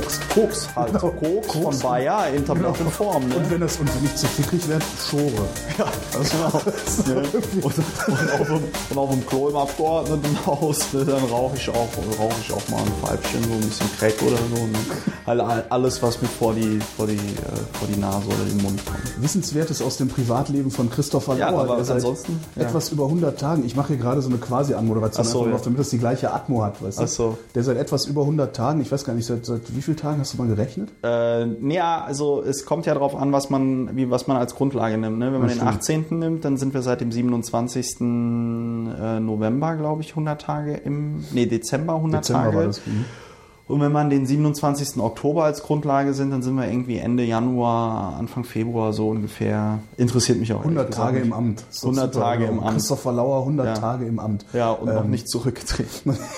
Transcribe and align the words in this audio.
Koks. 0.00 0.20
Koks 0.34 0.68
halt. 0.76 0.86
Genau. 0.88 1.00
Koks, 1.12 1.48
Koks 1.48 1.80
von 1.80 1.90
Bayer 1.90 2.28
in 2.34 2.44
tabletten 2.44 2.90
Form. 2.90 3.28
Ne? 3.28 3.36
Und 3.36 3.50
wenn 3.50 3.60
das 3.60 3.76
und 3.76 4.02
nicht 4.02 4.18
zu 4.18 4.26
fickrig 4.26 4.66
wird, 4.68 4.82
Schore. 5.08 5.30
Ja, 5.78 5.86
das 6.12 6.30
genau. 6.30 7.20
ne? 7.20 7.22
und, 7.62 7.64
und, 7.64 8.40
auf 8.40 8.46
dem, 8.46 8.62
und 8.90 8.98
auf 8.98 9.10
dem 9.10 9.26
Klo 9.26 9.48
im 9.50 9.56
Abgeordnetenhaus, 9.56 10.78
ne, 10.92 11.04
dann 11.04 11.24
rauche 11.24 11.56
ich, 11.56 11.68
auch, 11.68 11.88
rauch 12.18 12.32
ich 12.40 12.52
auch 12.52 12.68
mal 12.68 12.78
ein 12.80 12.92
Pfeifchen, 13.02 13.42
so 13.44 13.50
ein 13.52 13.60
bisschen 13.60 13.90
Crack 13.98 14.14
oder 14.22 14.36
so. 14.36 14.66
Ne? 14.66 14.78
All- 15.26 15.64
Alles, 15.70 16.02
was 16.02 16.20
mir 16.20 16.28
vor 16.28 16.54
die, 16.54 16.78
vor, 16.96 17.06
die, 17.06 17.14
äh, 17.14 17.18
vor 17.78 17.88
die 17.92 17.98
Nase 17.98 18.26
oder 18.26 18.44
den 18.48 18.62
Mund 18.62 18.84
kommt. 18.84 19.22
Wissenswertes 19.22 19.80
aus 19.82 19.96
dem 19.96 20.08
Privatleben 20.08 20.70
von 20.70 20.90
Christopher 20.90 21.36
Ja, 21.36 21.50
Lauer. 21.50 21.62
aber 21.70 21.82
der 21.82 21.94
ansonsten, 21.94 22.40
ja. 22.56 22.62
etwas 22.64 22.88
über 22.90 23.04
100 23.04 23.38
Tagen, 23.38 23.64
ich 23.64 23.76
mache 23.76 23.88
hier 23.88 23.98
gerade 23.98 24.20
so 24.22 24.28
eine 24.28 24.38
Quasi-Anmoderation, 24.38 25.24
so, 25.24 25.46
ja. 25.46 25.56
damit 25.62 25.78
das 25.78 25.90
die 25.90 25.98
gleiche 25.98 26.32
Atmo 26.32 26.62
hat. 26.62 26.82
Weißt 26.82 26.98
du? 26.98 27.02
Ach 27.04 27.08
so. 27.08 27.38
Der 27.54 27.62
seit 27.62 27.76
etwas 27.76 28.06
über 28.06 28.22
100 28.22 28.54
Tagen, 28.54 28.80
ich 28.80 28.90
weiß 28.90 29.04
gar 29.04 29.14
nicht, 29.14 29.26
seit, 29.26 29.46
seit 29.46 29.60
wie 29.74 29.80
vielen 29.84 29.96
Tagen 29.96 30.20
hast 30.20 30.34
du 30.34 30.38
mal 30.38 30.48
gerechnet? 30.48 30.90
Äh, 31.02 31.46
nee, 31.46 31.76
ja, 31.76 32.02
also 32.04 32.42
es 32.42 32.64
kommt 32.66 32.86
ja 32.86 32.94
darauf 32.94 33.14
an, 33.16 33.32
was 33.32 33.50
man, 33.50 33.96
wie, 33.96 34.10
was 34.10 34.26
man 34.26 34.36
als 34.36 34.54
Grundlage 34.54 34.98
nimmt. 34.98 35.18
Ne? 35.18 35.26
Wenn 35.32 35.40
man 35.40 35.48
den 35.48 35.56
stimmt. 35.58 35.70
18. 35.70 36.04
nimmt, 36.18 36.44
dann 36.44 36.56
sind 36.56 36.74
wir 36.74 36.82
seit 36.82 37.00
dem 37.00 37.12
27. 37.12 38.00
äh, 38.00 38.04
November, 39.20 39.76
glaube 39.76 40.02
ich, 40.02 40.10
100 40.10 40.40
Tage 40.40 40.74
im, 40.74 41.24
nee, 41.32 41.46
Dezember 41.46 41.94
100 41.96 42.20
Dezember 42.24 42.42
Tage. 42.44 42.56
war 42.56 42.64
das. 42.64 42.80
Mhm. 42.86 43.04
Und 43.66 43.80
wenn 43.80 43.92
man 43.92 44.10
den 44.10 44.26
27. 44.26 44.98
Oktober 45.00 45.44
als 45.44 45.62
Grundlage 45.62 46.12
sind, 46.12 46.30
dann 46.32 46.42
sind 46.42 46.54
wir 46.54 46.68
irgendwie 46.68 46.98
Ende 46.98 47.22
Januar, 47.24 48.14
Anfang 48.18 48.44
Februar 48.44 48.92
so 48.92 49.08
ungefähr. 49.08 49.78
Interessiert 49.96 50.38
mich 50.38 50.52
auch. 50.52 50.56
ehrlich 50.64 50.76
100 50.76 50.90
gesagt 50.90 51.06
Tage 51.06 51.18
nicht. 51.20 51.26
im 51.28 51.32
Amt. 51.32 51.64
So 51.70 51.86
100 51.88 52.12
super, 52.12 52.26
Tage 52.26 52.40
genau. 52.46 52.52
im 52.52 52.60
Amt. 52.60 52.72
Christopher 52.76 53.12
Lauer, 53.12 53.38
100 53.40 53.66
Ja. 53.66 53.72
Tage 53.74 54.04
im 54.04 54.18
Amt. 54.18 54.44
Ja, 54.52 54.70
und 54.72 54.92
noch 54.92 55.04
Ähm, 55.04 55.10
nicht 55.10 55.28
zurückgetreten. 55.30 56.14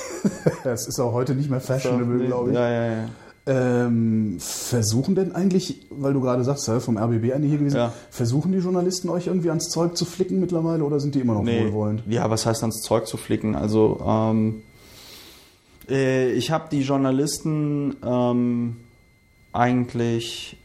Das 0.64 0.86
ist 0.88 0.98
auch 1.00 1.12
heute 1.12 1.34
nicht 1.34 1.50
mehr 1.50 1.60
fashionable, 1.60 2.16
Nee, 2.18 2.26
glaube 2.26 2.50
ich. 2.50 2.56
Ja, 2.56 2.68
ja, 2.68 2.86
ja. 2.86 3.04
Ähm, 3.48 4.38
versuchen 4.40 5.14
denn 5.14 5.32
eigentlich, 5.32 5.86
weil 5.90 6.12
du 6.12 6.20
gerade 6.20 6.42
sagst, 6.42 6.68
vom 6.80 6.98
RBB 6.98 7.32
einige 7.32 7.46
hier 7.48 7.58
gewesen, 7.58 7.76
Ja. 7.76 7.92
versuchen 8.10 8.50
die 8.50 8.58
Journalisten 8.58 9.08
euch 9.08 9.28
irgendwie 9.28 9.50
ans 9.50 9.68
Zeug 9.68 9.96
zu 9.96 10.04
flicken 10.04 10.40
mittlerweile 10.40 10.82
oder 10.82 10.98
sind 10.98 11.14
die 11.14 11.20
immer 11.20 11.34
noch 11.34 11.44
Nee. 11.44 11.60
wohlwollend? 11.66 12.02
Ja, 12.08 12.28
was 12.28 12.44
heißt 12.44 12.62
ans 12.62 12.80
Zeug 12.82 13.06
zu 13.06 13.16
flicken? 13.16 13.54
Also 13.54 14.00
ähm, 14.04 14.62
äh, 15.88 16.32
ich 16.32 16.50
habe 16.50 16.64
die 16.72 16.80
Journalisten 16.80 17.94
ähm, 18.04 18.76
eigentlich 19.52 20.56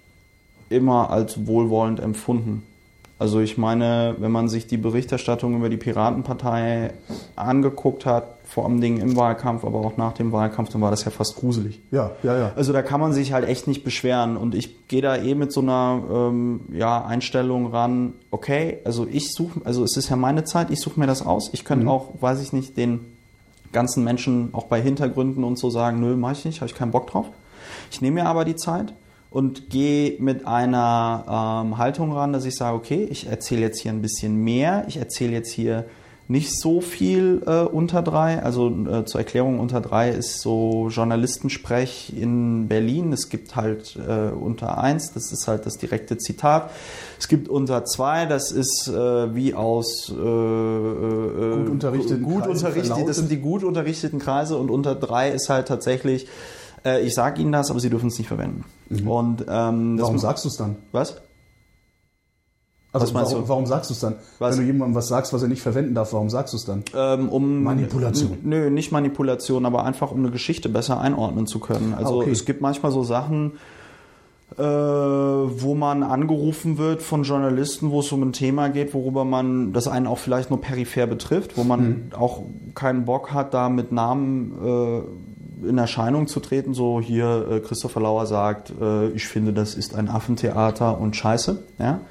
immer 0.69 1.11
als 1.11 1.45
wohlwollend 1.45 1.99
empfunden. 1.99 2.63
Also 3.19 3.39
ich 3.41 3.59
meine, 3.59 4.15
wenn 4.17 4.31
man 4.31 4.49
sich 4.49 4.65
die 4.65 4.77
Berichterstattung 4.77 5.55
über 5.55 5.69
die 5.69 5.77
Piratenpartei 5.77 6.93
angeguckt 7.35 8.07
hat, 8.07 8.25
vor 8.51 8.65
allem 8.65 8.81
Dingen 8.81 8.99
im 8.99 9.15
Wahlkampf, 9.15 9.63
aber 9.63 9.79
auch 9.79 9.95
nach 9.95 10.11
dem 10.11 10.33
Wahlkampf, 10.33 10.71
dann 10.71 10.81
war 10.81 10.91
das 10.91 11.05
ja 11.05 11.11
fast 11.11 11.37
gruselig. 11.37 11.79
Ja, 11.89 12.11
ja, 12.21 12.37
ja. 12.37 12.51
Also 12.57 12.73
da 12.73 12.81
kann 12.81 12.99
man 12.99 13.13
sich 13.13 13.31
halt 13.31 13.47
echt 13.47 13.65
nicht 13.65 13.85
beschweren. 13.85 14.35
Und 14.35 14.55
ich 14.55 14.89
gehe 14.89 15.01
da 15.01 15.15
eh 15.15 15.35
mit 15.35 15.53
so 15.53 15.61
einer 15.61 16.03
ähm, 16.11 16.59
ja, 16.73 17.01
Einstellung 17.01 17.67
ran, 17.67 18.11
okay, 18.29 18.79
also 18.83 19.07
ich 19.09 19.31
suche, 19.31 19.61
also 19.63 19.85
es 19.85 19.95
ist 19.95 20.09
ja 20.09 20.17
meine 20.17 20.43
Zeit, 20.43 20.69
ich 20.69 20.81
suche 20.81 20.99
mir 20.99 21.07
das 21.07 21.25
aus. 21.25 21.49
Ich 21.53 21.63
könnte 21.63 21.87
auch, 21.87 22.09
weiß 22.19 22.41
ich 22.41 22.51
nicht, 22.51 22.75
den 22.75 22.99
ganzen 23.71 24.03
Menschen 24.03 24.49
auch 24.51 24.65
bei 24.65 24.81
Hintergründen 24.81 25.45
und 25.45 25.57
so 25.57 25.69
sagen, 25.69 26.01
nö, 26.01 26.17
mache 26.17 26.33
ich 26.33 26.43
nicht, 26.43 26.59
habe 26.59 26.69
ich 26.69 26.75
keinen 26.75 26.91
Bock 26.91 27.07
drauf. 27.07 27.27
Ich 27.89 28.01
nehme 28.01 28.21
mir 28.21 28.27
aber 28.27 28.43
die 28.43 28.57
Zeit 28.57 28.93
und 29.29 29.69
gehe 29.69 30.17
mit 30.19 30.45
einer 30.45 31.63
ähm, 31.65 31.77
Haltung 31.77 32.11
ran, 32.11 32.33
dass 32.33 32.43
ich 32.43 32.57
sage, 32.57 32.75
okay, 32.75 33.07
ich 33.09 33.27
erzähle 33.27 33.61
jetzt 33.61 33.79
hier 33.79 33.93
ein 33.93 34.01
bisschen 34.01 34.35
mehr, 34.35 34.83
ich 34.89 34.97
erzähle 34.97 35.31
jetzt 35.31 35.53
hier 35.53 35.85
nicht 36.31 36.57
so 36.59 36.79
viel 36.79 37.43
äh, 37.45 37.61
unter 37.61 38.01
drei. 38.01 38.41
Also 38.41 38.69
äh, 38.69 39.05
zur 39.05 39.19
Erklärung, 39.19 39.59
unter 39.59 39.81
drei 39.81 40.09
ist 40.09 40.39
so 40.39 40.87
Journalistensprech 40.89 42.13
in 42.15 42.67
Berlin. 42.69 43.11
Es 43.11 43.29
gibt 43.29 43.55
halt 43.55 43.97
äh, 43.97 44.29
unter 44.29 44.77
eins, 44.77 45.11
das 45.13 45.31
ist 45.33 45.47
halt 45.47 45.65
das 45.65 45.77
direkte 45.77 46.17
Zitat. 46.17 46.71
Es 47.19 47.27
gibt 47.27 47.49
unter 47.49 47.83
zwei, 47.83 48.25
das 48.25 48.51
ist 48.51 48.87
äh, 48.87 49.35
wie 49.35 49.53
aus 49.53 50.09
äh, 50.09 50.13
äh, 50.13 50.15
Gut 50.15 51.69
unterrichteten 51.69 52.23
gut 52.23 52.43
Kreisen 52.43 52.51
unterrichtet, 52.51 53.09
das 53.09 53.17
sind 53.17 53.29
die 53.29 53.37
gut 53.37 53.63
unterrichteten 53.63 54.19
Kreise 54.19 54.57
und 54.57 54.71
unter 54.71 54.95
drei 54.95 55.29
ist 55.29 55.49
halt 55.49 55.67
tatsächlich, 55.67 56.27
ich 57.03 57.13
sage 57.13 57.39
Ihnen 57.39 57.51
das, 57.51 57.69
aber 57.69 57.79
Sie 57.79 57.91
dürfen 57.91 58.07
es 58.07 58.17
nicht 58.17 58.27
verwenden. 58.27 58.63
Und 59.05 59.45
ähm, 59.47 59.99
Warum 59.99 60.17
sagst 60.17 60.45
du 60.45 60.49
es 60.49 60.57
dann? 60.57 60.77
was? 60.91 61.21
Also 62.93 63.05
Was 63.07 63.13
meinst 63.13 63.31
warum, 63.31 63.43
du? 63.45 63.49
warum 63.49 63.65
sagst 63.65 63.89
du 63.89 63.93
es 63.93 63.99
dann? 64.01 64.15
Was? 64.39 64.57
Wenn 64.57 64.65
du 64.65 64.71
jemandem 64.73 64.95
was 64.95 65.07
sagst, 65.07 65.31
was 65.31 65.41
er 65.41 65.47
nicht 65.47 65.61
verwenden 65.61 65.95
darf, 65.95 66.11
warum 66.11 66.29
sagst 66.29 66.53
du 66.53 66.57
es 66.57 66.65
dann? 66.65 66.83
Ähm, 66.93 67.29
um 67.29 67.63
Manipulation. 67.63 68.37
Nö, 68.43 68.69
nicht 68.69 68.91
Manipulation, 68.91 69.65
aber 69.65 69.85
einfach 69.85 70.11
um 70.11 70.19
eine 70.19 70.29
Geschichte 70.31 70.67
besser 70.67 70.99
einordnen 70.99 71.47
zu 71.47 71.59
können. 71.59 71.93
Also 71.97 72.15
Ah, 72.15 72.17
okay. 72.23 72.31
es 72.31 72.43
gibt 72.45 72.59
manchmal 72.61 72.91
so 72.91 73.03
Sachen, 73.03 73.53
äh, 74.57 74.61
wo 74.63 75.73
man 75.75 76.03
angerufen 76.03 76.77
wird 76.77 77.01
von 77.01 77.23
Journalisten, 77.23 77.91
wo 77.91 78.01
es 78.01 78.11
um 78.11 78.21
ein 78.23 78.33
Thema 78.33 78.67
geht, 78.69 78.93
worüber 78.93 79.23
man 79.23 79.71
das 79.71 79.87
einen 79.87 80.07
auch 80.07 80.17
vielleicht 80.17 80.49
nur 80.49 80.59
peripher 80.59 81.07
betrifft, 81.07 81.57
wo 81.57 81.63
man 81.63 81.79
Hm. 81.79 82.01
auch 82.19 82.43
keinen 82.75 83.05
Bock 83.05 83.33
hat, 83.33 83.53
da 83.53 83.69
mit 83.69 83.93
Namen 83.93 84.53
äh, 85.63 85.69
in 85.69 85.77
Erscheinung 85.77 86.27
zu 86.27 86.41
treten. 86.41 86.73
So 86.73 86.99
hier 86.99 87.47
äh, 87.49 87.59
Christopher 87.61 88.01
Lauer 88.01 88.25
sagt, 88.25 88.73
äh, 88.81 89.07
ich 89.11 89.27
finde, 89.27 89.53
das 89.53 89.75
ist 89.75 89.95
ein 89.95 90.09
Affentheater 90.09 90.99
und 90.99 91.15
Scheiße. 91.15 91.63
Ja. 91.79 92.01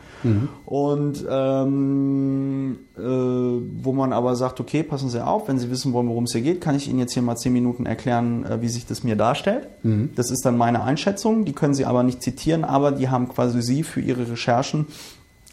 Und 0.66 1.25
ähm, 1.28 2.78
äh, 2.97 3.03
wo 3.03 3.92
man 3.92 4.12
aber 4.12 4.36
sagt, 4.36 4.60
okay, 4.60 4.82
passen 4.82 5.08
Sie 5.08 5.25
auf, 5.25 5.48
wenn 5.48 5.58
Sie 5.58 5.70
wissen 5.70 5.92
wollen, 5.92 6.08
worum 6.08 6.25
es 6.25 6.32
hier 6.32 6.42
geht, 6.42 6.60
kann 6.60 6.75
ich 6.75 6.88
Ihnen 6.88 6.98
jetzt 6.98 7.14
hier 7.14 7.22
mal 7.22 7.36
zehn 7.36 7.53
Minuten 7.53 7.86
erklären, 7.86 8.44
äh, 8.44 8.60
wie 8.60 8.69
sich 8.69 8.86
das 8.86 9.03
mir 9.03 9.16
darstellt. 9.16 9.69
Das 10.14 10.31
ist 10.31 10.44
dann 10.44 10.56
meine 10.56 10.82
Einschätzung, 10.82 11.44
die 11.44 11.53
können 11.53 11.75
Sie 11.75 11.86
aber 11.86 12.03
nicht 12.03 12.22
zitieren, 12.22 12.64
aber 12.64 12.92
die 12.92 13.08
haben 13.08 13.28
quasi 13.28 13.62
Sie 13.62 13.82
für 13.82 14.00
Ihre 14.00 14.31
Recherchen, 14.31 14.86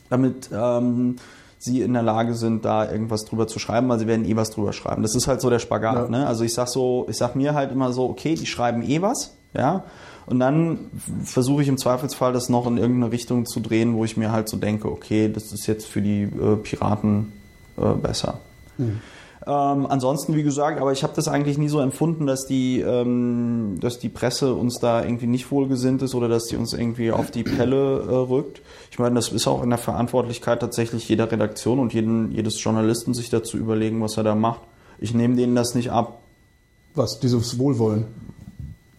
damit 0.10 0.50
ähm, 0.54 1.16
Sie 1.60 1.82
in 1.82 1.94
der 1.94 2.04
Lage 2.04 2.36
sind, 2.36 2.66
da 2.66 2.92
irgendwas 2.92 3.26
drüber 3.26 3.48
zu 3.48 3.60
schreiben, 3.60 3.90
weil 3.90 4.00
Sie 4.00 4.08
werden 4.08 4.26
eh 4.26 4.36
was 4.36 4.52
drüber 4.52 4.74
schreiben. 4.74 5.02
Das 5.02 5.16
ist 5.16 5.28
halt 5.28 5.42
so 5.42 5.50
der 5.50 5.60
Spagat. 5.60 5.96
Ja. 5.96 6.08
Ne? 6.10 6.28
Also 6.28 6.44
ich 6.44 6.54
sag 6.54 6.68
so, 6.68 7.08
ich 7.10 7.18
sag 7.18 7.36
mir 7.36 7.56
halt 7.56 7.72
immer 7.72 7.94
so, 7.94 8.10
okay, 8.10 8.36
die 8.36 8.46
schreiben 8.46 8.84
eh 8.84 9.02
was, 9.02 9.34
ja. 9.54 9.84
Und 10.28 10.40
dann 10.40 10.92
versuche 11.24 11.62
ich 11.62 11.70
im 11.70 11.78
Zweifelsfall 11.78 12.34
das 12.34 12.50
noch 12.50 12.68
in 12.68 12.78
irgendeine 12.78 13.14
Richtung 13.14 13.46
zu 13.46 13.62
drehen, 13.62 13.96
wo 13.96 14.04
ich 14.04 14.18
mir 14.18 14.32
halt 14.32 14.50
so 14.50 14.58
denke, 14.58 14.92
okay, 14.92 15.32
das 15.34 15.54
ist 15.54 15.68
jetzt 15.68 15.88
für 15.88 16.02
die 16.02 16.24
äh, 16.24 16.58
Piraten 16.58 17.32
äh, 17.78 17.94
besser. 17.94 18.40
Ähm, 19.48 19.86
ansonsten, 19.86 20.36
wie 20.36 20.44
gesagt, 20.44 20.82
aber 20.82 20.92
ich 20.92 21.04
habe 21.04 21.14
das 21.16 21.30
eigentlich 21.30 21.58
nie 21.58 21.70
so 21.70 21.80
empfunden, 21.80 22.28
dass 22.28 22.46
die, 22.46 22.82
ähm, 22.82 23.78
dass 23.80 24.00
die 24.00 24.10
Presse 24.10 24.54
uns 24.54 24.80
da 24.80 25.02
irgendwie 25.02 25.28
nicht 25.28 25.50
wohlgesinnt 25.50 26.02
ist 26.02 26.14
oder 26.14 26.28
dass 26.28 26.48
die 26.48 26.58
uns 26.58 26.74
irgendwie 26.74 27.14
auf 27.14 27.32
die 27.32 27.44
Pelle 27.44 28.02
äh, 28.02 28.14
rückt. 28.14 28.62
Ich 28.92 29.00
meine, 29.00 29.16
das 29.16 29.30
ist 29.30 29.48
auch 29.48 29.64
in 29.64 29.70
der 29.70 29.80
Verantwortlichkeit 29.80 30.60
tatsächlich 30.60 31.08
jeder 31.08 31.32
Redaktion 31.32 31.80
und 31.80 31.94
jeden, 31.94 32.34
jedes 32.34 32.62
Journalisten, 32.62 33.14
sich 33.14 33.30
dazu 33.30 33.58
überlegen, 33.58 34.02
was 34.02 34.18
er 34.18 34.24
da 34.24 34.36
macht. 34.36 34.60
Ich 35.00 35.14
nehme 35.14 35.38
denen 35.38 35.56
das 35.56 35.74
nicht 35.74 35.92
ab. 35.92 36.20
Was, 36.96 37.22
dieses 37.22 37.58
Wohlwollen? 37.58 38.08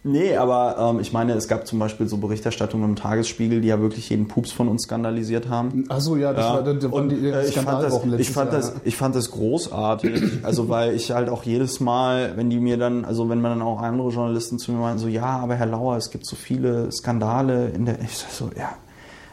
Nee, 0.01 0.37
aber 0.37 0.77
ähm, 0.79 1.01
ich 1.01 1.11
meine, 1.11 1.33
es 1.33 1.49
gab 1.49 1.67
zum 1.67 1.77
Beispiel 1.77 2.07
so 2.07 2.17
Berichterstattungen 2.17 2.89
im 2.91 2.95
Tagesspiegel, 2.95 3.59
die 3.59 3.67
ja 3.67 3.81
wirklich 3.81 4.09
jeden 4.09 4.29
Pups 4.29 4.49
von 4.51 4.69
uns 4.69 4.83
skandalisiert 4.83 5.49
haben. 5.49 5.83
Achso, 5.89 6.15
ja, 6.15 6.31
das 6.31 6.45
Ja. 6.45 6.53
war, 6.53 6.65
waren 6.65 6.85
Und, 6.85 7.09
die 7.09 7.27
äh, 7.29 7.45
ich 7.47 7.55
fand, 7.55 7.83
das, 7.83 8.01
ich, 8.17 8.31
fand 8.31 8.51
Jahr. 8.53 8.61
das, 8.61 8.73
ich 8.85 8.95
fand 8.95 9.15
das 9.15 9.29
großartig. 9.31 10.39
also, 10.43 10.69
weil 10.69 10.95
ich 10.95 11.11
halt 11.11 11.27
auch 11.27 11.43
jedes 11.43 11.81
Mal, 11.81 12.37
wenn 12.37 12.49
die 12.49 12.59
mir 12.59 12.77
dann, 12.77 13.03
also 13.03 13.27
wenn 13.29 13.41
man 13.41 13.59
dann 13.59 13.61
auch 13.61 13.81
andere 13.81 14.09
Journalisten 14.09 14.57
zu 14.57 14.71
mir 14.71 14.77
meinen, 14.79 14.99
so, 14.99 15.09
ja, 15.09 15.25
aber 15.39 15.55
Herr 15.55 15.65
Lauer, 15.65 15.97
es 15.97 16.11
gibt 16.11 16.25
so 16.25 16.37
viele 16.37 16.89
Skandale 16.93 17.67
in 17.69 17.85
der. 17.85 17.99
Ich 18.01 18.17
so, 18.17 18.49
ja, 18.57 18.69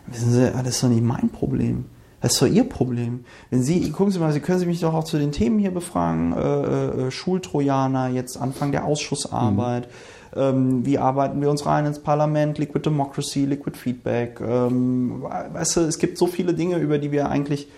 wissen 0.08 0.32
Sie, 0.32 0.50
das 0.50 0.66
ist 0.66 0.82
doch 0.82 0.88
nicht 0.88 1.04
mein 1.04 1.28
Problem. 1.28 1.84
Das 2.20 2.32
ist 2.32 2.42
doch 2.42 2.48
Ihr 2.48 2.64
Problem. 2.68 3.24
Wenn 3.50 3.62
Sie, 3.62 3.92
gucken 3.92 4.10
Sie 4.10 4.18
mal, 4.18 4.32
Sie 4.32 4.40
können 4.40 4.58
Sie 4.58 4.66
mich 4.66 4.80
doch 4.80 4.94
auch 4.94 5.04
zu 5.04 5.16
den 5.16 5.30
Themen 5.30 5.60
hier 5.60 5.70
befragen. 5.70 6.32
Äh, 6.32 7.06
äh, 7.06 7.10
Schultrojaner, 7.12 8.08
jetzt 8.08 8.36
Anfang 8.36 8.72
der 8.72 8.84
Ausschussarbeit. 8.84 9.84
Ähm, 9.84 9.90
wie 10.34 10.98
arbeiten 10.98 11.40
wir 11.40 11.50
uns 11.50 11.64
rein 11.64 11.86
ins 11.86 11.98
Parlament? 11.98 12.58
Liquid 12.58 12.84
Democracy, 12.84 13.46
Liquid 13.46 13.76
Feedback. 13.76 14.40
Ähm, 14.40 15.22
weißt 15.22 15.76
du, 15.76 15.80
es 15.82 15.98
gibt 15.98 16.18
so 16.18 16.26
viele 16.26 16.52
Dinge, 16.52 16.76
über 16.78 16.98
die 16.98 17.12
wir 17.12 17.28
eigentlich 17.28 17.68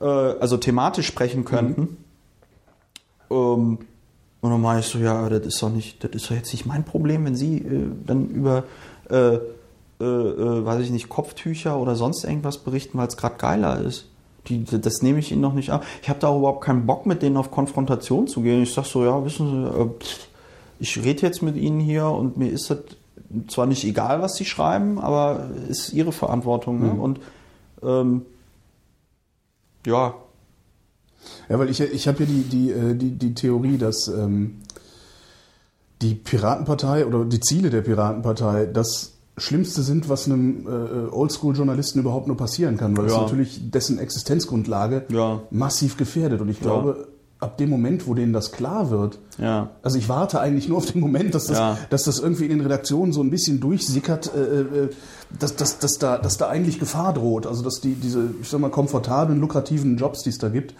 äh, 0.00 0.04
also 0.04 0.56
thematisch 0.56 1.06
sprechen 1.06 1.44
könnten. 1.44 1.98
Ähm, 3.30 3.78
und 4.40 4.50
dann 4.50 4.60
meine 4.60 4.80
ich 4.80 4.86
so, 4.86 4.98
ja, 4.98 5.28
das 5.28 5.44
ist 5.46 5.62
doch 5.62 5.70
nicht, 5.70 6.02
das 6.04 6.12
ist 6.12 6.30
doch 6.30 6.36
jetzt 6.36 6.52
nicht 6.52 6.66
mein 6.66 6.84
Problem, 6.84 7.24
wenn 7.24 7.34
Sie 7.34 7.58
äh, 7.58 7.90
dann 8.06 8.28
über 8.28 8.64
äh, 9.10 9.38
äh, 10.00 10.04
äh, 10.04 10.64
weiß 10.64 10.80
ich 10.82 10.90
nicht, 10.90 11.08
Kopftücher 11.08 11.76
oder 11.78 11.96
sonst 11.96 12.22
irgendwas 12.22 12.58
berichten, 12.58 12.98
weil 12.98 13.08
es 13.08 13.16
gerade 13.16 13.34
geiler 13.36 13.80
ist. 13.80 14.06
Die, 14.46 14.64
das 14.64 15.02
nehme 15.02 15.18
ich 15.18 15.32
Ihnen 15.32 15.40
noch 15.40 15.54
nicht 15.54 15.70
ab. 15.70 15.84
Ich 16.02 16.08
habe 16.08 16.20
da 16.20 16.28
auch 16.28 16.38
überhaupt 16.38 16.64
keinen 16.64 16.86
Bock, 16.86 17.04
mit 17.04 17.20
denen 17.20 17.36
auf 17.36 17.50
Konfrontation 17.50 18.28
zu 18.28 18.40
gehen. 18.40 18.62
Ich 18.62 18.72
sag 18.72 18.84
so, 18.84 19.04
ja, 19.04 19.24
wissen 19.24 19.50
Sie, 19.50 19.68
äh, 19.68 19.86
pff, 19.86 20.27
ich 20.78 21.02
rede 21.02 21.22
jetzt 21.22 21.42
mit 21.42 21.56
Ihnen 21.56 21.80
hier 21.80 22.06
und 22.06 22.36
mir 22.36 22.50
ist 22.50 22.70
das 22.70 22.78
zwar 23.48 23.66
nicht 23.66 23.84
egal, 23.84 24.22
was 24.22 24.36
Sie 24.36 24.44
schreiben, 24.44 24.98
aber 24.98 25.50
ist 25.68 25.92
Ihre 25.92 26.12
Verantwortung. 26.12 26.80
Ne? 26.80 26.92
Und 27.00 27.20
Ähm, 27.82 28.22
ja, 29.86 30.14
Ja, 31.48 31.58
weil 31.58 31.70
ich, 31.70 31.80
ich 31.80 32.08
habe 32.08 32.18
hier 32.18 32.26
die, 32.26 32.42
die, 32.42 32.70
äh, 32.70 32.94
die, 32.94 33.10
die 33.12 33.34
Theorie, 33.34 33.78
dass 33.78 34.08
ähm, 34.08 34.58
die 36.02 36.14
Piratenpartei 36.14 37.06
oder 37.06 37.24
die 37.24 37.40
Ziele 37.40 37.70
der 37.70 37.82
Piratenpartei 37.82 38.66
das 38.66 39.12
Schlimmste 39.36 39.82
sind, 39.82 40.08
was 40.08 40.26
einem 40.26 40.66
äh, 40.66 41.10
Oldschool-Journalisten 41.10 42.00
überhaupt 42.00 42.26
nur 42.26 42.36
passieren 42.36 42.76
kann, 42.76 42.96
weil 42.96 43.06
es 43.06 43.12
Ja. 43.12 43.20
natürlich 43.22 43.70
dessen 43.70 43.98
Existenzgrundlage 44.00 45.04
Ja. 45.10 45.42
massiv 45.50 45.96
gefährdet. 45.96 46.40
Und 46.40 46.48
ich 46.48 46.60
glaube, 46.60 47.08
ab 47.40 47.56
dem 47.58 47.70
Moment, 47.70 48.06
wo 48.06 48.14
denen 48.14 48.32
das 48.32 48.50
klar 48.50 48.90
wird, 48.90 49.18
ja. 49.38 49.70
also 49.82 49.96
ich 49.96 50.08
warte 50.08 50.40
eigentlich 50.40 50.68
nur 50.68 50.78
auf 50.78 50.86
den 50.90 51.00
Moment, 51.00 51.34
dass 51.34 51.46
das, 51.46 51.58
Ja. 51.58 51.78
dass 51.90 52.02
das 52.04 52.18
irgendwie 52.18 52.44
in 52.44 52.50
den 52.50 52.60
Redaktionen 52.60 53.12
so 53.12 53.22
ein 53.22 53.30
bisschen 53.30 53.60
durchsickert, 53.60 54.32
äh, 54.34 54.60
äh, 54.60 54.88
dass, 55.38 55.54
dass, 55.54 55.78
dass, 55.78 55.98
da, 55.98 56.18
dass 56.18 56.36
da 56.36 56.48
eigentlich 56.48 56.80
Gefahr 56.80 57.14
droht. 57.14 57.46
Also 57.46 57.62
dass 57.62 57.80
die 57.80 57.94
diese, 57.94 58.30
ich 58.40 58.48
sag 58.48 58.60
mal, 58.60 58.70
komfortablen, 58.70 59.38
lukrativen 59.40 59.96
Jobs, 59.96 60.22
die 60.24 60.30
es 60.30 60.38
da 60.38 60.48
gibt, 60.48 60.74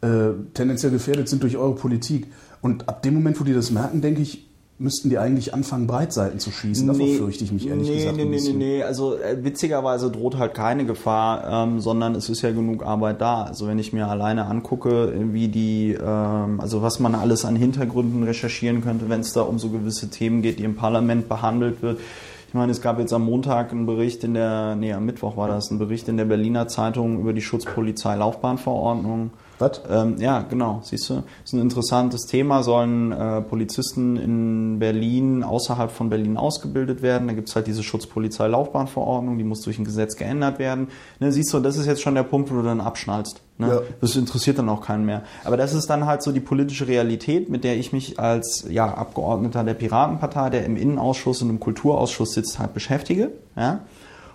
äh, 0.00 0.30
tendenziell 0.54 0.92
gefährdet 0.92 1.28
sind 1.28 1.42
durch 1.42 1.56
eure 1.58 1.74
Politik. 1.74 2.28
Und 2.62 2.88
ab 2.88 3.02
dem 3.02 3.14
Moment, 3.14 3.38
wo 3.38 3.44
die 3.44 3.52
das 3.52 3.70
merken, 3.70 4.00
denke 4.00 4.22
ich, 4.22 4.47
müssten 4.80 5.10
die 5.10 5.18
eigentlich 5.18 5.54
anfangen, 5.54 5.88
Breitseiten 5.88 6.38
zu 6.38 6.52
schießen. 6.52 6.86
Davor 6.86 7.06
fürchte 7.08 7.42
ich 7.42 7.50
mich 7.50 7.66
ehrlich 7.66 7.88
nee, 7.88 7.96
gesagt 7.96 8.16
nee, 8.16 8.22
ein 8.22 8.30
nee, 8.30 8.36
nee, 8.36 8.36
bisschen. 8.36 8.58
nee. 8.58 8.82
Also 8.82 9.18
äh, 9.18 9.42
witzigerweise 9.42 10.10
droht 10.10 10.38
halt 10.38 10.54
keine 10.54 10.84
Gefahr, 10.86 11.66
ähm, 11.66 11.80
sondern 11.80 12.14
es 12.14 12.28
ist 12.28 12.42
ja 12.42 12.52
genug 12.52 12.84
Arbeit 12.84 13.20
da. 13.20 13.42
Also 13.42 13.66
wenn 13.66 13.80
ich 13.80 13.92
mir 13.92 14.06
alleine 14.06 14.46
angucke, 14.46 15.12
wie 15.32 15.48
die, 15.48 15.96
ähm, 16.00 16.60
also 16.60 16.80
was 16.80 17.00
man 17.00 17.16
alles 17.16 17.44
an 17.44 17.56
Hintergründen 17.56 18.22
recherchieren 18.22 18.80
könnte, 18.82 19.08
wenn 19.08 19.20
es 19.20 19.32
da 19.32 19.40
um 19.40 19.58
so 19.58 19.70
gewisse 19.70 20.10
Themen 20.10 20.42
geht, 20.42 20.60
die 20.60 20.64
im 20.64 20.76
Parlament 20.76 21.28
behandelt 21.28 21.82
wird. 21.82 21.98
Ich 22.46 22.54
meine, 22.54 22.70
es 22.72 22.80
gab 22.80 22.98
jetzt 23.00 23.12
am 23.12 23.24
Montag 23.24 23.72
einen 23.72 23.84
Bericht 23.84 24.22
in 24.24 24.34
der, 24.34 24.76
nee, 24.76 24.92
am 24.92 25.04
Mittwoch 25.04 25.36
war 25.36 25.48
das, 25.48 25.70
ein 25.70 25.78
Bericht 25.78 26.08
in 26.08 26.16
der 26.16 26.24
Berliner 26.24 26.68
Zeitung 26.68 27.20
über 27.20 27.32
die 27.32 27.42
Schutzpolizei-Laufbahnverordnung. 27.42 29.32
Was? 29.58 29.80
Ähm, 29.88 30.16
ja, 30.18 30.40
genau, 30.48 30.80
siehst 30.82 31.10
du. 31.10 31.22
ist 31.44 31.52
ein 31.52 31.60
interessantes 31.60 32.26
Thema. 32.26 32.62
Sollen 32.62 33.12
äh, 33.12 33.40
Polizisten 33.40 34.16
in 34.16 34.78
Berlin 34.78 35.42
außerhalb 35.42 35.90
von 35.90 36.10
Berlin 36.10 36.36
ausgebildet 36.36 37.02
werden? 37.02 37.28
Da 37.28 37.34
gibt's 37.34 37.56
halt 37.56 37.66
diese 37.66 37.82
Schutzpolizei-Laufbahnverordnung, 37.82 39.38
die 39.38 39.44
muss 39.44 39.62
durch 39.62 39.78
ein 39.78 39.84
Gesetz 39.84 40.16
geändert 40.16 40.58
werden. 40.58 40.88
Ne, 41.18 41.32
siehst 41.32 41.52
du, 41.52 41.60
das 41.60 41.76
ist 41.76 41.86
jetzt 41.86 42.02
schon 42.02 42.14
der 42.14 42.22
Punkt, 42.22 42.50
wo 42.50 42.56
du 42.56 42.62
dann 42.62 42.80
abschnallst. 42.80 43.40
Ne? 43.58 43.68
Ja. 43.68 43.80
Das 44.00 44.14
interessiert 44.14 44.58
dann 44.58 44.68
auch 44.68 44.80
keinen 44.80 45.04
mehr. 45.04 45.22
Aber 45.44 45.56
das 45.56 45.74
ist 45.74 45.90
dann 45.90 46.06
halt 46.06 46.22
so 46.22 46.30
die 46.30 46.40
politische 46.40 46.86
Realität, 46.86 47.48
mit 47.48 47.64
der 47.64 47.76
ich 47.76 47.92
mich 47.92 48.20
als 48.20 48.66
ja, 48.68 48.86
Abgeordneter 48.86 49.64
der 49.64 49.74
Piratenpartei, 49.74 50.50
der 50.50 50.64
im 50.64 50.76
Innenausschuss 50.76 51.42
und 51.42 51.50
im 51.50 51.58
Kulturausschuss 51.58 52.34
sitzt, 52.34 52.58
halt 52.60 52.72
beschäftige. 52.74 53.32
Ja? 53.56 53.80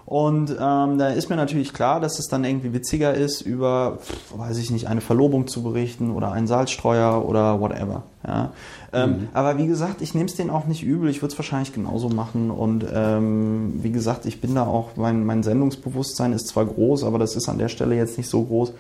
Und 0.05 0.51
ähm, 0.51 0.97
da 0.97 1.09
ist 1.09 1.29
mir 1.29 1.37
natürlich 1.37 1.73
klar, 1.73 2.01
dass 2.01 2.19
es 2.19 2.27
dann 2.27 2.43
irgendwie 2.43 2.73
witziger 2.73 3.13
ist, 3.13 3.41
über, 3.41 3.99
weiß 4.35 4.57
ich 4.57 4.69
nicht, 4.69 4.87
eine 4.87 4.99
Verlobung 4.99 5.47
zu 5.47 5.63
berichten 5.63 6.11
oder 6.11 6.33
einen 6.33 6.45
Salzstreuer 6.45 7.25
oder 7.25 7.61
whatever. 7.61 8.03
Ja? 8.27 8.51
Ähm, 8.91 9.29
Aber 9.33 9.57
wie 9.57 9.67
gesagt, 9.67 10.01
ich 10.01 10.13
nehme 10.13 10.25
es 10.25 10.35
denen 10.35 10.49
auch 10.49 10.65
nicht 10.65 10.83
übel. 10.83 11.09
Ich 11.09 11.21
würde 11.21 11.31
es 11.31 11.39
wahrscheinlich 11.39 11.73
genauso 11.73 12.09
machen. 12.09 12.51
Und 12.51 12.85
ähm, 12.93 13.79
wie 13.81 13.91
gesagt, 13.91 14.25
ich 14.25 14.41
bin 14.41 14.55
da 14.55 14.65
auch, 14.65 14.89
mein, 14.97 15.25
mein 15.25 15.41
Sendungsbewusstsein 15.41 16.33
ist 16.33 16.47
zwar 16.47 16.65
groß, 16.65 17.05
aber 17.05 17.17
das 17.17 17.37
ist 17.37 17.47
an 17.47 17.57
der 17.57 17.69
Stelle 17.69 17.95
jetzt 17.95 18.17
nicht 18.17 18.29
so 18.29 18.43
groß, 18.43 18.73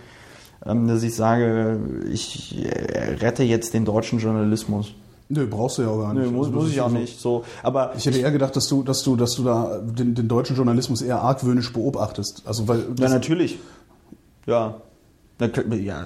ähm, 0.65 0.87
dass 0.89 1.03
ich 1.03 1.15
sage, 1.15 1.79
ich 2.11 2.65
äh, 2.65 3.15
rette 3.21 3.43
jetzt 3.43 3.73
den 3.73 3.85
deutschen 3.85 4.19
Journalismus. 4.19 4.93
Nö, 5.33 5.47
brauchst 5.47 5.77
du 5.77 5.81
ja 5.83 5.89
auch 5.89 5.99
gar 5.99 6.13
nicht. 6.13 6.23
Nö, 6.25 6.31
muss, 6.31 6.47
Also, 6.47 6.59
muss 6.59 6.69
ich 6.69 6.79
auch 6.81 6.89
so- 6.89 6.95
nicht. 6.95 7.19
So, 7.19 7.43
aber 7.63 7.93
Ich 7.97 8.05
hätte 8.05 8.19
eher 8.19 8.31
gedacht, 8.31 8.55
dass 8.55 8.67
du, 8.67 8.83
dass 8.83 9.03
du, 9.03 9.15
dass 9.15 9.35
du 9.35 9.43
da 9.43 9.79
den, 9.79 10.15
den 10.15 10.27
deutschen 10.27 10.55
Journalismus 10.55 11.01
eher 11.01 11.21
argwöhnisch 11.21 11.73
beobachtest. 11.73 12.43
Also 12.45 12.67
weil 12.67 12.85
Ja, 12.99 13.09
natürlich. 13.09 13.59
Ja. 14.45 14.75
Na, 15.39 15.47
ja, 15.75 16.05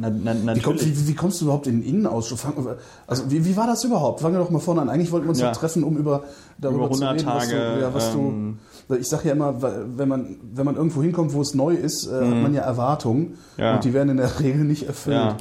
na, 0.00 0.10
na, 0.10 0.34
na, 0.34 0.56
Wie, 0.56 0.60
komm, 0.60 0.74
natürlich. 0.74 0.98
wie, 1.04 1.08
wie 1.08 1.14
kommst 1.14 1.40
du 1.40 1.44
überhaupt 1.44 1.66
in 1.66 1.82
den 1.82 1.88
Innenausschuss? 1.88 2.44
Also 3.06 3.30
wie, 3.30 3.44
wie 3.44 3.56
war 3.56 3.66
das 3.66 3.84
überhaupt? 3.84 4.20
Fangen 4.22 4.34
wir 4.34 4.40
doch 4.40 4.50
mal 4.50 4.58
vorne 4.60 4.80
an. 4.80 4.88
Eigentlich 4.88 5.12
wollten 5.12 5.26
wir 5.26 5.30
uns 5.30 5.40
Ja. 5.40 5.52
treffen, 5.52 5.84
um 5.84 5.96
über 5.98 6.24
darüber 6.58 6.86
Über 6.86 6.94
zu 6.94 7.04
100 7.04 7.20
reden, 7.20 7.26
was 7.36 7.48
du, 7.48 7.54
Tage, 7.54 7.80
ja, 7.80 7.94
was 7.94 8.14
ähm, 8.14 8.58
du. 8.88 8.94
Ich 8.96 9.08
sage 9.08 9.28
ja 9.28 9.34
immer, 9.34 9.60
wenn 9.62 10.08
man 10.08 10.36
wenn 10.54 10.64
man 10.64 10.76
irgendwo 10.76 11.02
hinkommt, 11.02 11.34
wo 11.34 11.42
es 11.42 11.54
neu 11.54 11.74
ist, 11.74 12.06
äh, 12.08 12.14
hat 12.14 12.42
man 12.42 12.54
ja 12.54 12.62
Erwartungen 12.62 13.20
Mhm. 13.22 13.36
Ja. 13.58 13.74
und 13.74 13.84
die 13.84 13.92
werden 13.92 14.08
in 14.08 14.16
der 14.16 14.40
Regel 14.40 14.64
nicht 14.64 14.84
erfüllt. 14.88 15.36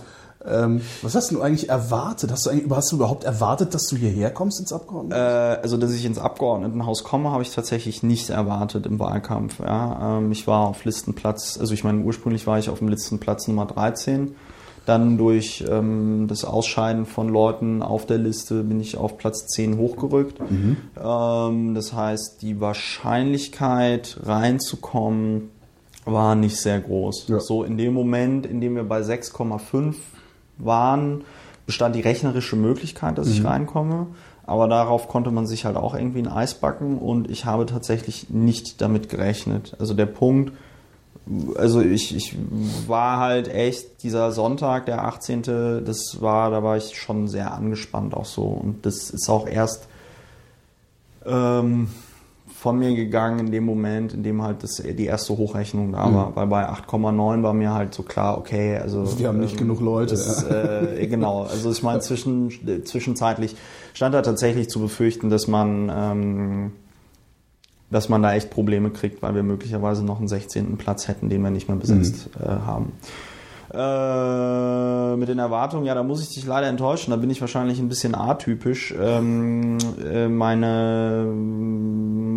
Ähm, 0.46 0.82
was 1.02 1.16
hast 1.16 1.32
du 1.32 1.42
eigentlich 1.42 1.70
erwartet? 1.70 2.32
Hast 2.32 2.46
du, 2.46 2.50
eigentlich, 2.50 2.72
hast 2.72 2.92
du 2.92 2.96
überhaupt 2.96 3.24
erwartet, 3.24 3.74
dass 3.74 3.88
du 3.88 3.96
hierher 3.96 4.32
kommst 4.32 4.60
ins 4.60 4.74
Abgeordneten? 4.74 5.20
Äh, 5.20 5.60
also, 5.62 5.78
dass 5.78 5.92
ich 5.94 6.06
ins 6.06 6.18
Abgeordnetenhaus 6.18 7.04
komme, 7.04 7.32
habe 7.32 7.44
ich 7.44 7.54
tatsächlich 7.54 8.04
nicht 8.04 8.30
erwartet 8.30 8.86
im 8.86 9.00
Wahlkampf. 9.00 9.60
Ja. 9.60 10.18
Ähm, 10.18 10.32
ich 10.32 10.48
war 10.48 10.68
auf 10.68 10.84
Listenplatz, 10.86 11.58
also 11.60 11.74
ich 11.74 11.84
meine, 11.84 12.02
ursprünglich 12.02 12.48
war 12.48 12.58
ich 12.58 12.70
auf 12.70 12.80
dem 12.80 12.88
Listenplatz 12.88 13.48
Nummer 13.48 13.66
13. 13.66 14.36
Dann 14.88 15.20
durch 15.20 15.64
ähm, 15.70 16.26
das 16.28 16.44
Ausscheiden 16.44 17.06
von 17.06 17.30
Leuten 17.30 17.84
auf 17.84 18.08
der 18.08 18.18
Liste 18.18 18.64
bin 18.64 18.80
ich 18.80 18.98
auf 18.98 19.18
Platz 19.20 19.46
10 19.46 19.78
hochgerückt. 19.78 20.40
Ähm, 20.40 21.76
das 21.76 21.94
heißt, 21.94 22.42
die 22.42 22.60
Wahrscheinlichkeit 22.60 24.18
reinzukommen 24.24 25.52
war 26.06 26.34
nicht 26.34 26.58
sehr 26.58 26.80
groß. 26.80 27.28
Ja. 27.28 27.40
So 27.40 27.64
in 27.64 27.78
dem 27.78 27.94
Moment, 27.94 28.48
in 28.48 28.60
dem 28.60 28.76
wir 28.76 28.84
bei 28.84 29.02
6,5 29.02 29.94
waren, 30.66 31.24
bestand 31.66 31.96
die 31.96 32.02
rechnerische 32.02 32.56
Möglichkeit, 32.56 33.18
dass 33.18 33.28
ich 33.28 33.44
reinkomme. 33.44 34.08
Aber 34.44 34.68
darauf 34.68 35.08
konnte 35.08 35.32
man 35.32 35.48
sich 35.48 35.66
halt 35.66 35.78
auch 35.78 35.94
irgendwie 35.96 36.20
ein 36.20 36.28
Eis 36.28 36.56
backen 36.56 36.98
und 36.98 37.30
ich 37.30 37.46
habe 37.46 37.66
tatsächlich 37.66 38.30
nicht 38.30 38.82
damit 38.82 39.08
gerechnet. 39.08 39.76
Also 39.80 39.94
der 39.94 40.08
Punkt, 40.08 40.52
also 41.56 41.82
ich, 41.82 42.16
ich 42.16 42.36
war 42.88 43.20
halt 43.20 43.48
echt, 43.48 44.04
dieser 44.04 44.32
Sonntag, 44.32 44.88
der 44.88 45.06
18., 45.06 45.44
das 45.86 46.18
war, 46.20 46.50
da 46.52 46.64
war 46.64 46.78
ich 46.78 47.00
schon 47.00 47.28
sehr 47.28 47.54
angespannt 47.54 48.14
auch 48.14 48.26
so. 48.26 48.44
Und 48.44 48.86
das 48.86 49.12
ist 49.12 49.30
auch 49.30 49.48
erst 49.48 49.88
ähm, 51.26 51.90
von 52.62 52.78
mir 52.78 52.94
gegangen 52.94 53.40
in 53.48 53.52
dem 53.52 53.66
Moment, 53.66 54.14
in 54.14 54.22
dem 54.22 54.44
halt 54.44 54.62
das, 54.62 54.76
die 54.76 55.06
erste 55.06 55.36
Hochrechnung 55.36 55.94
da 55.94 56.14
war. 56.14 56.36
Weil 56.36 56.46
bei 56.46 56.70
8,9 56.70 57.42
war 57.42 57.56
mir 57.56 57.74
halt 57.74 57.92
so 57.92 58.04
klar, 58.04 58.38
okay, 58.38 58.78
also 58.78 59.18
Wir 59.18 59.30
haben 59.30 59.40
nicht 59.40 59.58
genug 59.58 59.80
Leute, 59.80 60.12
Das, 60.14 60.44
äh, 60.44 61.08
genau, 61.08 61.42
also 61.42 61.72
ich 61.72 61.82
meine, 61.82 62.02
zwischen, 62.02 62.52
zwischenzeitlich 62.86 63.56
stand 63.96 64.14
da 64.14 64.22
tatsächlich 64.22 64.70
zu 64.70 64.80
befürchten, 64.80 65.32
dass 65.32 65.48
man 65.48 65.92
ähm, 65.92 66.72
dass 67.90 68.10
man 68.10 68.22
da 68.22 68.36
echt 68.36 68.52
Probleme 68.52 68.92
kriegt, 68.92 69.24
weil 69.24 69.34
wir 69.34 69.42
möglicherweise 69.42 70.06
noch 70.06 70.20
einen 70.20 70.28
16. 70.28 70.78
Platz 70.78 71.08
hätten, 71.08 71.30
den 71.30 71.42
wir 71.42 71.50
nicht 71.50 71.68
mehr 71.68 71.78
besetzt 71.78 72.30
äh, 72.40 72.46
haben. 72.48 72.94
Äh, 73.74 75.16
mit 75.16 75.30
den 75.30 75.40
Erwartungen, 75.40 75.86
ja, 75.86 75.96
da 75.96 76.04
muss 76.04 76.22
ich 76.22 76.30
dich 76.30 76.46
leider 76.46 76.68
enttäuschen. 76.68 77.12
Da 77.12 77.18
bin 77.18 77.30
ich 77.30 77.40
wahrscheinlich 77.40 77.80
ein 77.80 77.88
bisschen 77.88 78.16
atypisch. 78.16 78.94
Ähm, 79.00 79.78
äh, 80.06 80.28
meine 80.28 81.26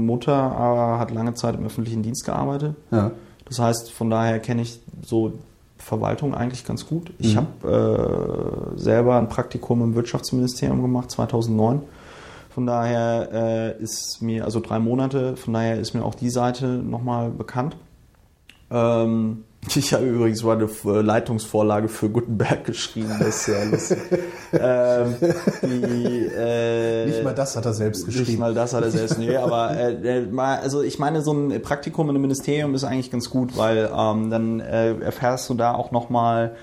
Mutter 0.06 0.32
äh, 0.32 0.98
hat 0.98 1.10
lange 1.10 1.34
Zeit 1.34 1.54
im 1.56 1.64
öffentlichen 1.66 2.02
Dienst 2.02 2.24
gearbeitet. 2.24 2.74
ja. 2.90 3.10
Das 3.46 3.58
heißt, 3.58 3.92
von 3.92 4.08
daher 4.08 4.38
kenne 4.38 4.62
ich 4.62 4.80
so 5.04 5.32
Verwaltung 5.76 6.34
eigentlich 6.34 6.64
ganz 6.64 6.86
gut. 6.86 7.12
Ich 7.18 7.34
Mhm. 7.34 7.40
habe 7.66 8.74
äh, 8.74 8.78
selber 8.80 9.18
ein 9.18 9.28
Praktikum 9.28 9.82
im 9.82 9.94
Wirtschaftsministerium 9.94 10.80
gemacht, 10.80 11.10
2009. 11.10 11.82
Von 12.48 12.66
daher 12.66 13.28
äh, 13.78 13.82
ist 13.82 14.18
mir, 14.22 14.44
also 14.46 14.60
drei 14.60 14.78
Monate, 14.78 15.36
von 15.36 15.52
daher 15.52 15.78
ist 15.78 15.92
mir 15.92 16.04
auch 16.06 16.14
die 16.14 16.30
Seite 16.30 16.66
nochmal 16.68 17.28
bekannt. 17.30 17.76
Ähm, 18.70 19.44
ich 19.74 19.92
habe 19.94 20.04
übrigens 20.06 20.42
mal 20.42 20.56
eine 20.56 20.64
F- 20.64 20.84
Leitungsvorlage 20.84 21.88
für 21.88 22.08
Gutenberg 22.08 22.64
geschrieben, 22.66 23.10
das 23.18 23.28
ist 23.28 23.44
sehr 23.44 23.64
lustig. 23.66 23.98
ähm, 24.52 25.14
die, 25.62 26.26
äh, 26.36 27.06
Nicht 27.06 27.24
mal 27.24 27.34
das 27.34 27.56
hat 27.56 27.64
er 27.66 27.72
selbst 27.72 28.06
nicht 28.06 28.18
geschrieben. 28.18 28.40
mal 28.40 28.54
das 28.54 28.72
hat 28.74 28.82
er 28.84 28.90
selbst, 28.90 29.18
nee, 29.18 29.36
aber 29.36 29.70
äh, 29.76 30.20
äh, 30.20 30.38
also 30.38 30.82
ich 30.82 30.98
meine, 30.98 31.22
so 31.22 31.32
ein 31.32 31.62
Praktikum 31.62 32.06
in 32.08 32.14
einem 32.16 32.22
Ministerium 32.22 32.74
ist 32.74 32.84
eigentlich 32.84 33.10
ganz 33.10 33.30
gut, 33.30 33.56
weil 33.56 33.90
ähm, 33.96 34.30
dann 34.30 34.60
äh, 34.60 34.94
erfährst 34.98 35.48
du 35.50 35.54
da 35.54 35.74
auch 35.74 35.90
nochmal, 35.90 36.56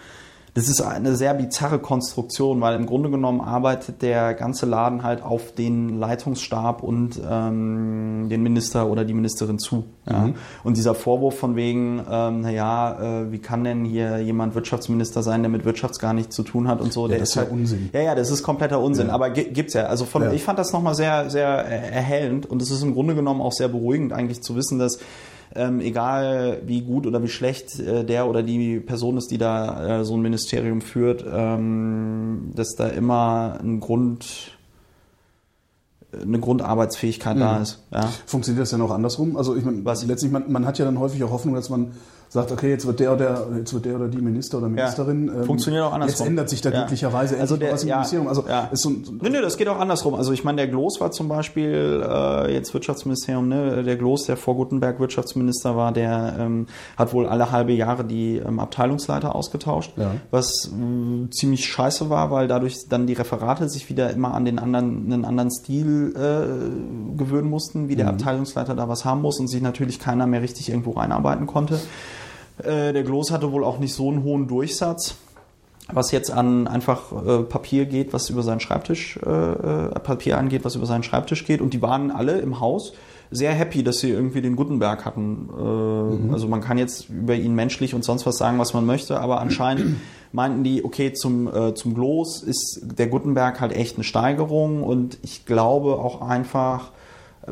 das 0.53 0.67
ist 0.67 0.81
eine 0.81 1.15
sehr 1.15 1.33
bizarre 1.33 1.79
Konstruktion, 1.79 2.59
weil 2.59 2.75
im 2.75 2.85
Grunde 2.85 3.09
genommen 3.09 3.39
arbeitet 3.39 4.01
der 4.01 4.33
ganze 4.33 4.65
Laden 4.65 5.01
halt 5.01 5.23
auf 5.23 5.53
den 5.53 5.97
Leitungsstab 5.97 6.83
und 6.83 7.21
ähm, 7.25 8.27
den 8.29 8.43
Minister 8.43 8.87
oder 8.89 9.05
die 9.05 9.13
Ministerin 9.13 9.59
zu. 9.59 9.85
Ja? 10.09 10.31
Und 10.65 10.75
dieser 10.75 10.93
Vorwurf 10.93 11.37
von 11.39 11.55
wegen, 11.55 12.01
ähm, 12.11 12.41
naja, 12.41 13.21
äh, 13.21 13.31
wie 13.31 13.39
kann 13.39 13.63
denn 13.63 13.85
hier 13.85 14.17
jemand 14.19 14.53
Wirtschaftsminister 14.53 15.23
sein, 15.23 15.41
der 15.41 15.49
mit 15.49 15.63
Wirtschafts 15.63 15.99
gar 15.99 16.13
nichts 16.13 16.35
zu 16.35 16.43
tun 16.43 16.67
hat 16.67 16.81
und 16.81 16.91
so, 16.91 17.07
der 17.07 17.19
das 17.19 17.29
ist 17.29 17.35
ja 17.35 17.43
Unsinn. 17.43 17.89
Ja, 17.93 18.01
ja, 18.01 18.15
das 18.15 18.29
ist 18.29 18.43
kompletter 18.43 18.81
Unsinn, 18.81 19.07
Ja. 19.07 19.13
aber 19.13 19.29
gi- 19.29 19.51
gibt's 19.53 19.73
ja. 19.73 19.83
Also 19.85 20.03
von, 20.03 20.23
Ja. 20.23 20.31
ich 20.33 20.43
fand 20.43 20.59
das 20.59 20.73
nochmal 20.73 20.95
sehr, 20.95 21.29
sehr 21.29 21.65
äh, 21.65 21.91
erhellend 21.93 22.45
und 22.45 22.61
es 22.61 22.71
ist 22.71 22.83
im 22.83 22.93
Grunde 22.93 23.15
genommen 23.15 23.39
auch 23.39 23.53
sehr 23.53 23.69
beruhigend 23.69 24.11
eigentlich 24.11 24.41
zu 24.41 24.57
wissen, 24.57 24.79
dass 24.79 24.99
ähm, 25.55 25.79
egal 25.81 26.61
wie 26.65 26.81
gut 26.81 27.05
oder 27.05 27.21
wie 27.23 27.27
schlecht 27.27 27.79
äh, 27.79 28.03
der 28.03 28.27
oder 28.27 28.43
die 28.43 28.79
Person 28.79 29.17
ist, 29.17 29.31
die 29.31 29.37
da 29.37 30.01
äh, 30.01 30.05
so 30.05 30.15
ein 30.15 30.21
Ministerium 30.21 30.81
führt, 30.81 31.25
ähm, 31.29 32.51
dass 32.55 32.75
da 32.75 32.87
immer 32.87 33.57
ein 33.61 33.79
Grund, 33.79 34.57
eine 36.13 36.39
Grundarbeitsfähigkeit 36.39 37.39
da 37.39 37.61
ist. 37.61 37.83
Ja. 37.91 38.09
Funktioniert 38.25 38.63
das 38.63 38.71
denn 38.71 38.81
auch 38.81 38.91
andersrum? 38.91 39.37
Also 39.37 39.55
ich 39.55 39.63
meine, 39.63 39.81
letztlich, 39.83 40.31
man, 40.31 40.51
man 40.51 40.65
hat 40.65 40.77
ja 40.77 40.85
dann 40.85 40.99
häufig 40.99 41.23
auch 41.23 41.31
Hoffnung, 41.31 41.55
dass 41.55 41.69
man 41.69 41.91
sagt, 42.33 42.49
okay, 42.53 42.69
jetzt 42.69 42.87
wird 42.87 43.01
der 43.01 43.11
oder 43.13 43.45
jetzt 43.57 43.73
wird 43.73 43.83
der 43.83 43.95
oder 43.97 44.07
die 44.07 44.21
Minister 44.21 44.59
oder 44.59 44.69
Ministerin. 44.69 45.27
ähm, 45.27 45.43
Funktioniert 45.43 45.83
auch 45.83 45.91
andersrum. 45.91 46.23
Jetzt 46.25 46.29
ändert 46.29 46.49
sich 46.49 46.61
da 46.61 46.69
Ja. 46.69 46.79
glücklicherweise 46.79 47.37
Also 47.37 47.57
der- 47.57 47.73
was 47.73 47.83
im 47.83 47.89
ja, 47.89 47.95
Ministerium. 47.97 48.27
Also 48.29 48.45
ja. 48.47 48.69
ist 48.71 48.81
so, 48.83 48.89
ein- 48.89 49.03
so, 49.03 49.11
Nö, 49.11 49.29
nö, 49.29 49.41
das 49.41 49.57
geht 49.57 49.67
auch 49.67 49.77
andersrum. 49.77 50.15
Also 50.15 50.31
ich 50.31 50.45
meine, 50.45 50.55
der 50.55 50.67
Gloß 50.69 51.01
war 51.01 51.11
zum 51.11 51.27
Beispiel 51.27 52.01
äh, 52.09 52.53
jetzt 52.53 52.73
Wirtschaftsministerium, 52.73 53.49
ne? 53.49 53.83
Der 53.83 53.97
Gloß, 53.97 54.27
der 54.27 54.37
vor 54.37 54.55
Gutenberg 54.55 55.01
Wirtschaftsminister 55.01 55.75
war, 55.75 55.91
der 55.91 56.35
ähm, 56.39 56.67
hat 56.95 57.11
wohl 57.13 57.27
alle 57.27 57.51
halbe 57.51 57.73
Jahre 57.73 58.05
die 58.05 58.37
ähm, 58.37 58.61
Abteilungsleiter 58.61 59.35
ausgetauscht, 59.35 59.91
Ja. 59.97 60.11
was 60.31 60.71
mh, 60.71 61.31
ziemlich 61.31 61.65
scheiße 61.65 62.09
war, 62.09 62.31
weil 62.31 62.47
dadurch 62.47 62.87
dann 62.87 63.07
die 63.07 63.13
Referate 63.13 63.67
sich 63.67 63.89
wieder 63.89 64.09
immer 64.09 64.33
an 64.33 64.45
den 64.45 64.57
anderen, 64.57 65.11
einen 65.11 65.25
anderen 65.25 65.51
Stil 65.51 66.13
äh, 66.15 67.17
gewöhnen 67.17 67.49
mussten, 67.49 67.89
wie 67.89 67.97
der 67.97 68.07
Abteilungsleiter 68.07 68.73
da 68.73 68.87
was 68.87 69.03
haben 69.03 69.21
muss 69.21 69.37
und 69.37 69.49
sich 69.49 69.61
natürlich 69.61 69.99
keiner 69.99 70.27
mehr 70.27 70.41
richtig 70.41 70.69
irgendwo 70.69 70.91
reinarbeiten 70.91 71.45
konnte. 71.45 71.77
Äh, 72.63 72.93
der 72.93 73.03
Gloß 73.03 73.31
hatte 73.31 73.51
wohl 73.51 73.63
auch 73.63 73.79
nicht 73.79 73.93
so 73.93 74.09
einen 74.09 74.23
hohen 74.23 74.47
Durchsatz 74.47 75.15
was 75.93 76.11
jetzt 76.11 76.31
an 76.31 76.67
einfach 76.67 77.11
äh, 77.11 77.43
Papier 77.43 77.85
geht, 77.85 78.13
was 78.13 78.29
über 78.29 78.43
seinen 78.43 78.59
Schreibtisch, 78.59 79.19
äh, 79.25 79.29
äh, 79.29 79.99
Papier 79.99 80.37
angeht, 80.37 80.63
was 80.63 80.75
über 80.75 80.85
seinen 80.85 81.03
Schreibtisch 81.03 81.45
geht. 81.45 81.61
Und 81.61 81.73
die 81.73 81.81
waren 81.81 82.11
alle 82.11 82.39
im 82.39 82.59
Haus 82.59 82.93
sehr 83.29 83.53
happy, 83.53 83.83
dass 83.83 83.99
sie 83.99 84.09
irgendwie 84.09 84.41
den 84.41 84.55
Gutenberg 84.55 85.05
hatten. 85.05 85.49
Äh, 86.29 86.33
Also 86.33 86.47
man 86.47 86.61
kann 86.61 86.77
jetzt 86.77 87.09
über 87.09 87.35
ihn 87.35 87.55
menschlich 87.55 87.93
und 87.93 88.03
sonst 88.03 88.25
was 88.25 88.37
sagen, 88.37 88.59
was 88.59 88.73
man 88.73 88.85
möchte, 88.85 89.19
aber 89.19 89.39
anscheinend 89.39 89.97
meinten 90.31 90.63
die, 90.63 90.83
okay, 90.85 91.13
zum, 91.13 91.49
zum 91.75 91.93
Gloß 91.93 92.43
ist 92.43 92.81
der 92.97 93.07
Gutenberg 93.07 93.59
halt 93.59 93.73
echt 93.73 93.95
eine 93.95 94.05
Steigerung 94.05 94.81
und 94.81 95.17
ich 95.23 95.45
glaube 95.45 95.95
auch 95.99 96.21
einfach, 96.21 96.91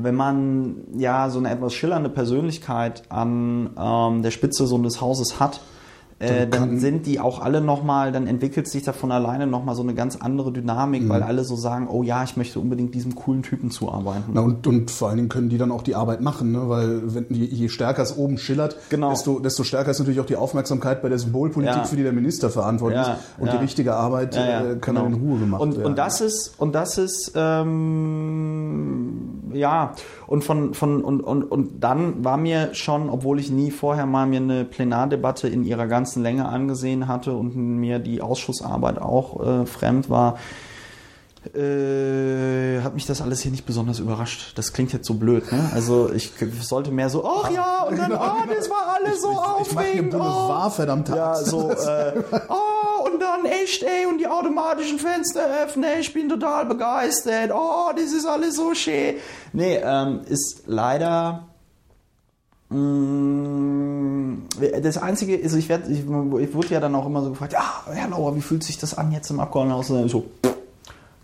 wenn 0.02 0.16
man 0.16 0.76
ja 0.98 1.30
so 1.30 1.40
eine 1.40 1.50
etwas 1.52 1.74
schillernde 1.74 2.10
Persönlichkeit 2.10 3.04
an 3.10 3.72
ähm, 3.78 4.22
der 4.22 4.32
Spitze 4.32 4.68
so 4.68 4.76
eines 4.78 5.02
Hauses 5.02 5.40
hat, 5.40 5.62
äh, 6.20 6.48
Dann 6.48 6.80
sind 6.80 7.06
die 7.06 7.20
auch 7.20 7.42
alle 7.42 7.62
nochmal, 7.62 8.12
dann 8.12 8.28
entwickelt 8.28 8.68
sich 8.68 8.84
da 8.84 8.92
von 8.94 9.12
alleine 9.12 9.48
nochmal 9.48 9.76
so 9.76 9.84
eine 9.84 9.94
ganz 9.94 10.18
andere 10.18 10.52
Dynamik, 10.52 11.04
Mhm. 11.04 11.10
weil 11.10 11.24
alle 11.24 11.44
so 11.46 11.56
sagen, 11.56 11.88
oh 11.90 12.04
ja, 12.04 12.24
ich 12.24 12.36
möchte 12.36 12.60
unbedingt 12.60 12.94
diesem 12.94 13.16
coolen 13.16 13.42
Typen 13.42 13.72
zuarbeiten. 13.72 14.24
na, 14.34 14.42
und, 14.42 14.68
und 14.68 14.92
vor 14.92 15.08
allen 15.08 15.18
Dingen 15.18 15.30
können 15.30 15.50
die 15.50 15.58
dann 15.58 15.72
auch 15.72 15.82
die 15.82 15.96
Arbeit 15.96 16.20
machen, 16.22 16.52
ne? 16.52 16.68
weil 16.68 17.14
wenn, 17.16 17.26
je, 17.30 17.46
je 17.46 17.70
stärker 17.70 18.04
es 18.04 18.18
oben 18.18 18.38
schillert, 18.38 18.76
Genau. 18.90 19.10
desto, 19.12 19.40
desto 19.40 19.64
stärker 19.64 19.92
ist 19.92 20.00
natürlich 20.00 20.20
auch 20.20 20.26
die 20.26 20.36
Aufmerksamkeit 20.36 21.02
bei 21.02 21.10
der 21.10 21.20
Symbolpolitik, 21.20 21.76
Ja. 21.76 21.84
für 21.86 21.96
die 21.96 22.04
der 22.04 22.14
Minister 22.14 22.50
verantwortlich 22.50 23.02
Ja, 23.06 23.14
ist. 23.14 23.22
Und 23.38 23.48
ja. 23.48 23.54
die 23.54 23.60
richtige 23.60 23.96
Arbeit 23.96 24.36
äh, 24.36 24.78
kann 24.82 24.96
genau. 24.96 25.04
dann 25.04 25.14
in 25.14 25.20
Ruhe 25.22 25.40
gemacht 25.40 25.62
und, 25.62 25.74
werden. 25.78 25.86
Und 25.86 25.98
das 25.98 26.20
ist, 26.22 26.54
und 26.58 26.76
das 26.76 26.98
ist, 26.98 27.32
ähm, 27.36 29.20
ja, 29.54 29.94
und 30.30 30.44
von, 30.44 30.76
von, 30.76 31.04
und, 31.04 31.22
und, 31.22 31.42
und 31.42 31.84
dann 31.84 32.24
war 32.24 32.38
mir 32.38 32.76
schon, 32.76 33.10
obwohl 33.10 33.40
ich 33.40 33.50
nie 33.50 33.72
vorher 33.72 34.06
mal 34.06 34.28
mir 34.28 34.40
eine 34.40 34.64
Plenardebatte 34.64 35.48
in 35.48 35.64
ihrer 35.64 35.88
ganzen 35.88 36.22
Länge 36.22 36.48
angesehen 36.48 37.08
hatte 37.08 37.34
und 37.34 37.56
mir 37.56 37.98
die 37.98 38.22
Ausschussarbeit 38.22 39.00
auch 39.00 39.44
äh, 39.44 39.66
fremd 39.66 40.12
war, 40.12 40.38
äh, 41.56 42.82
hat 42.82 42.94
mich 42.96 43.06
das 43.06 43.22
alles 43.22 43.40
hier 43.42 43.52
nicht 43.52 43.66
besonders 43.66 44.00
überrascht. 44.00 44.52
Das 44.58 44.74
klingt 44.74 44.92
jetzt 44.94 45.08
so 45.08 45.14
blöd, 45.14 45.52
ne? 45.52 45.70
Also 45.74 46.12
ich 46.12 46.32
sollte 46.62 46.92
mehr 46.92 47.10
so, 47.10 47.26
ach 47.26 47.50
ja, 47.50 47.84
und 47.84 47.98
dann, 47.98 48.10
Genau. 48.12 48.22
ah, 48.22 48.44
das 48.54 48.70
war 48.70 48.96
alles 49.00 49.22
so 49.22 49.32
ich, 49.62 49.68
ich 49.68 49.74
mache 49.74 49.86
hier 49.86 50.02
aufregend. 50.04 50.16
oh. 50.20 50.70
Verdammte 50.70 51.16
Ja, 51.16 51.36
so, 51.36 51.72
äh, 51.72 52.14
oh, 52.50 53.06
und 53.10 53.22
dann 53.22 53.46
echt, 53.46 53.84
ey, 53.84 54.06
und 54.06 54.18
die 54.20 54.28
automatischen 54.28 55.00
Fenster 55.00 55.42
öffnen, 55.64 56.00
ich 56.02 56.14
bin 56.14 56.28
total 56.30 56.66
begeistert, 56.66 57.52
oh, 57.54 57.92
das 57.96 58.12
ist 58.12 58.26
alles 58.26 58.56
so 58.58 58.74
schön. 58.76 59.16
Nee, 59.54 59.80
ähm, 59.82 60.22
ist 60.28 60.64
leider, 60.68 61.48
mh, 62.70 64.38
das 64.84 64.98
Einzige 64.98 65.36
ist, 65.36 65.54
ich, 65.54 65.70
werd, 65.70 65.88
ich, 65.90 66.00
ich 66.00 66.06
wurde 66.54 66.68
ja 66.70 66.80
dann 66.80 66.96
auch 66.96 67.06
immer 67.06 67.22
so 67.24 67.30
gefragt, 67.30 67.54
ja, 67.54 67.64
Herr 67.92 68.10
Lauer, 68.10 68.36
wie 68.36 68.42
fühlt 68.42 68.64
sich 68.64 68.78
das 68.78 68.98
an 68.98 69.12
jetzt 69.12 69.30
im 69.30 69.40
Abgeordnetenhaus? 69.40 69.90
Ich 70.06 70.12
so, 70.12 70.26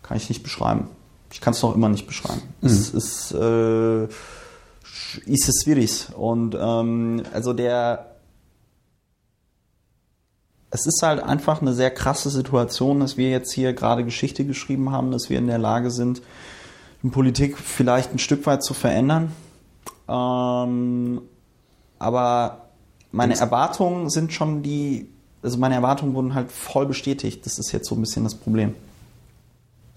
kann 0.05 0.17
ich 0.17 0.29
nicht 0.29 0.43
beschreiben. 0.43 0.89
Ich 1.31 1.41
kann 1.41 1.53
es 1.53 1.61
noch 1.61 1.75
immer 1.75 1.89
nicht 1.89 2.05
beschreiben. 2.05 2.41
Es 2.61 2.89
ist, 2.91 3.31
äh, 3.33 4.05
ist 4.05 5.49
es 5.49 5.63
schwierig. 5.63 6.09
Und 6.15 6.55
ähm, 6.59 7.23
also 7.33 7.53
der 7.53 8.15
es 10.75 10.85
ist 10.85 11.01
halt 11.01 11.23
einfach 11.23 11.61
eine 11.61 11.73
sehr 11.73 11.89
krasse 11.89 12.29
Situation, 12.29 12.99
dass 12.99 13.15
wir 13.15 13.29
jetzt 13.29 13.53
hier 13.53 13.73
gerade 13.73 14.03
Geschichte 14.03 14.45
geschrieben 14.45 14.91
haben, 14.91 15.11
dass 15.11 15.29
wir 15.29 15.37
in 15.37 15.47
der 15.47 15.57
Lage 15.57 15.89
sind, 15.89 16.21
die 17.01 17.09
Politik 17.09 17.57
vielleicht 17.57 18.13
ein 18.13 18.19
Stück 18.19 18.45
weit 18.45 18.61
zu 18.61 18.73
verändern. 18.73 19.31
Ähm, 20.09 21.21
aber 21.97 22.69
meine 23.11 23.37
Erwartungen 23.37 24.09
sind 24.09 24.33
schon 24.33 24.63
die, 24.63 25.09
also 25.41 25.57
meine 25.57 25.75
Erwartungen 25.75 26.13
wurden 26.13 26.33
halt 26.33 26.51
voll 26.51 26.85
bestätigt. 26.85 27.45
Das 27.45 27.57
ist 27.57 27.71
jetzt 27.71 27.87
so 27.87 27.95
ein 27.95 28.01
bisschen 28.01 28.25
das 28.25 28.35
Problem. 28.35 28.75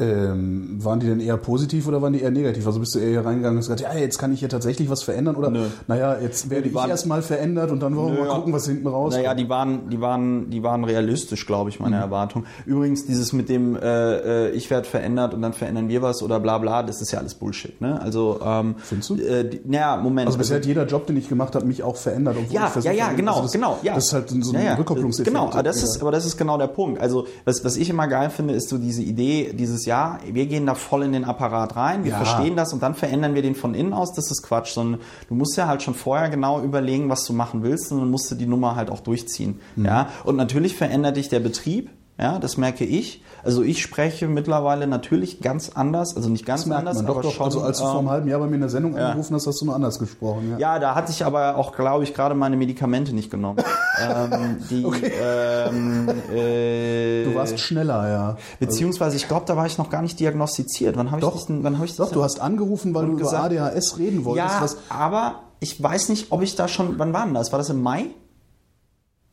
Ähm, 0.00 0.78
waren 0.84 1.00
die 1.00 1.06
denn 1.08 1.18
eher 1.18 1.36
positiv 1.36 1.88
oder 1.88 2.00
waren 2.00 2.12
die 2.12 2.20
eher 2.20 2.30
negativ? 2.30 2.64
Also 2.68 2.78
bist 2.78 2.94
du 2.94 3.00
eher 3.00 3.08
hier 3.08 3.24
reingegangen 3.26 3.56
und 3.56 3.64
hast 3.64 3.68
gesagt, 3.68 3.80
ja, 3.80 3.98
jetzt 4.00 4.16
kann 4.16 4.32
ich 4.32 4.38
hier 4.38 4.48
tatsächlich 4.48 4.88
was 4.88 5.02
verändern 5.02 5.34
oder 5.34 5.50
Nö. 5.50 5.64
naja, 5.88 6.16
jetzt 6.22 6.50
werde 6.50 6.62
Die 6.62 6.68
ich 6.68 6.74
waren- 6.76 6.88
erstmal 6.88 7.20
verändert 7.20 7.72
und 7.72 7.80
dann 7.80 7.96
wollen 7.96 8.16
wir 8.16 8.24
mal 8.24 8.34
gucken, 8.36 8.52
was 8.52 8.66
hinten 8.66 8.86
raus 8.86 9.14
Naja, 9.14 9.34
die 9.34 9.48
waren, 9.48 9.90
die 9.90 10.00
waren, 10.00 10.50
die 10.50 10.62
waren 10.62 10.84
realistisch, 10.84 11.46
glaube 11.46 11.70
ich, 11.70 11.80
meine 11.80 11.96
Erwartungen. 11.96 12.46
Übrigens, 12.64 13.06
dieses 13.06 13.32
mit 13.32 13.48
dem, 13.48 13.74
äh, 13.74 14.46
äh, 14.46 14.50
ich 14.50 14.70
werde 14.70 14.86
verändert 14.88 15.34
und 15.34 15.42
dann 15.42 15.52
verändern 15.52 15.88
wir 15.88 16.00
was 16.00 16.22
oder 16.22 16.38
bla 16.38 16.58
bla, 16.58 16.84
das 16.84 17.00
ist 17.02 17.10
ja 17.10 17.18
alles 17.18 17.34
Bullshit. 17.34 17.80
Ne? 17.80 18.00
Also, 18.00 18.38
ähm, 18.44 18.76
Findest 18.78 19.10
du? 19.10 19.14
Äh, 19.16 19.48
die, 19.48 19.60
naja, 19.64 19.96
Moment. 19.96 20.28
Also 20.28 20.38
bisher 20.38 20.58
hat 20.58 20.66
jeder 20.66 20.86
Job, 20.86 21.08
den 21.08 21.16
ich 21.16 21.28
gemacht 21.28 21.56
habe, 21.56 21.66
mich 21.66 21.82
auch 21.82 21.96
verändert. 21.96 22.36
obwohl 22.38 22.54
Ja, 22.54 22.66
ich 22.66 22.70
versucht 22.72 22.94
ja, 22.94 23.06
ja, 23.08 23.12
genau, 23.14 23.32
also 23.32 23.42
das, 23.42 23.52
genau, 23.52 23.78
ja. 23.82 23.96
Das 23.96 24.04
ist 24.06 24.12
halt 24.12 24.30
so 24.30 24.52
ein 24.56 24.64
Ja. 24.64 24.74
Rückkopplungseffekt. 24.74 25.28
Genau, 25.34 25.50
aber 25.50 25.64
das, 25.64 25.82
ist, 25.82 26.00
aber 26.00 26.12
das 26.12 26.24
ist 26.24 26.36
genau 26.36 26.56
der 26.56 26.68
Punkt. 26.68 27.00
Also, 27.00 27.26
was, 27.44 27.64
was 27.64 27.76
ich 27.76 27.90
immer 27.90 28.06
geil 28.06 28.30
finde, 28.30 28.54
ist 28.54 28.68
so 28.68 28.78
diese 28.78 29.02
Idee, 29.02 29.52
dieses 29.58 29.87
Jahr, 29.88 30.20
wir 30.24 30.46
gehen 30.46 30.64
da 30.66 30.74
voll 30.76 31.02
in 31.02 31.12
den 31.12 31.24
Apparat 31.24 31.74
rein, 31.74 32.04
wir 32.04 32.12
Ja. 32.12 32.18
verstehen 32.18 32.54
das 32.54 32.72
und 32.72 32.80
dann 32.82 32.94
verändern 32.94 33.34
wir 33.34 33.42
den 33.42 33.56
von 33.56 33.74
innen 33.74 33.92
aus, 33.92 34.12
das 34.14 34.30
ist 34.30 34.42
Quatsch, 34.42 34.72
sondern 34.74 35.00
du 35.28 35.34
musst 35.34 35.56
ja 35.56 35.66
halt 35.66 35.82
schon 35.82 35.94
vorher 35.94 36.28
genau 36.30 36.62
überlegen, 36.62 37.08
was 37.08 37.24
du 37.24 37.32
machen 37.32 37.64
willst 37.64 37.90
und 37.90 37.98
dann 37.98 38.10
musst 38.10 38.30
du 38.30 38.36
die 38.36 38.46
Nummer 38.46 38.76
halt 38.76 38.90
auch 38.90 39.00
durchziehen. 39.00 39.60
Mhm. 39.74 39.86
Ja, 39.86 40.08
und 40.22 40.36
natürlich 40.36 40.76
verändert 40.76 41.16
dich 41.16 41.28
der 41.28 41.40
Betrieb, 41.40 41.90
ja, 42.18 42.38
das 42.38 42.56
merke 42.56 42.84
ich. 42.84 43.22
Also 43.44 43.62
ich 43.62 43.80
spreche 43.80 44.26
mittlerweile 44.26 44.86
natürlich 44.88 45.40
ganz 45.40 45.70
anders, 45.72 46.16
also 46.16 46.28
nicht 46.28 46.44
ganz 46.44 46.62
Das 46.62 46.66
merkt 46.68 46.80
anders, 46.80 46.96
man. 46.96 47.06
Doch, 47.06 47.14
aber 47.14 47.22
doch. 47.22 47.32
schon. 47.32 47.44
also 47.44 47.60
als 47.62 47.78
du 47.78 47.84
vor 47.84 47.92
einem 47.92 48.00
ähm, 48.06 48.10
halben 48.10 48.28
Jahr 48.28 48.40
bei 48.40 48.46
mir 48.46 48.56
in 48.56 48.60
der 48.62 48.68
Sendung 48.70 48.96
angerufen 48.98 49.34
hast, 49.34 49.46
hast 49.46 49.60
du 49.60 49.66
nur 49.66 49.74
anders 49.76 49.98
gesprochen. 50.00 50.50
Ja. 50.50 50.58
ja, 50.58 50.78
da 50.80 50.94
hatte 50.96 51.12
ich 51.12 51.24
aber 51.24 51.56
auch, 51.56 51.74
glaube 51.74 52.02
ich, 52.04 52.12
gerade 52.14 52.34
meine 52.34 52.56
Medikamente 52.56 53.14
nicht 53.14 53.30
genommen. 53.30 53.58
ähm, 54.02 54.56
die, 54.68 54.82
ähm, 54.84 56.08
äh, 56.34 57.24
Du 57.24 57.34
warst 57.36 57.58
schneller, 57.60 58.08
ja. 58.10 58.36
beziehungsweise 58.58 59.16
ich 59.16 59.28
glaube, 59.28 59.46
da 59.46 59.56
war 59.56 59.66
ich 59.66 59.78
noch 59.78 59.88
gar 59.90 60.02
nicht 60.02 60.18
diagnostiziert. 60.18 60.96
Wann 60.96 61.10
habe 61.12 61.24
ich 61.24 61.28
dich 61.32 61.46
denn, 61.46 61.62
wann 61.62 61.76
habe 61.76 61.86
ich 61.86 61.96
Doch, 61.96 62.10
du 62.10 62.22
hast 62.24 62.40
angerufen, 62.40 62.92
weil 62.94 63.06
du 63.06 63.12
über 63.12 63.20
gesagt- 63.20 63.52
ADHS 63.52 63.98
reden 63.98 64.24
wolltest. 64.24 64.76
ja, 64.90 64.96
aber 64.96 65.42
ich 65.60 65.80
weiß 65.82 66.08
nicht, 66.08 66.32
ob 66.32 66.42
ich 66.42 66.56
da 66.56 66.68
schon, 66.68 66.98
wann 66.98 67.12
war 67.12 67.24
denn 67.24 67.34
das? 67.34 67.52
War 67.52 67.58
das 67.58 67.70
im 67.70 67.82
Mai? 67.82 68.06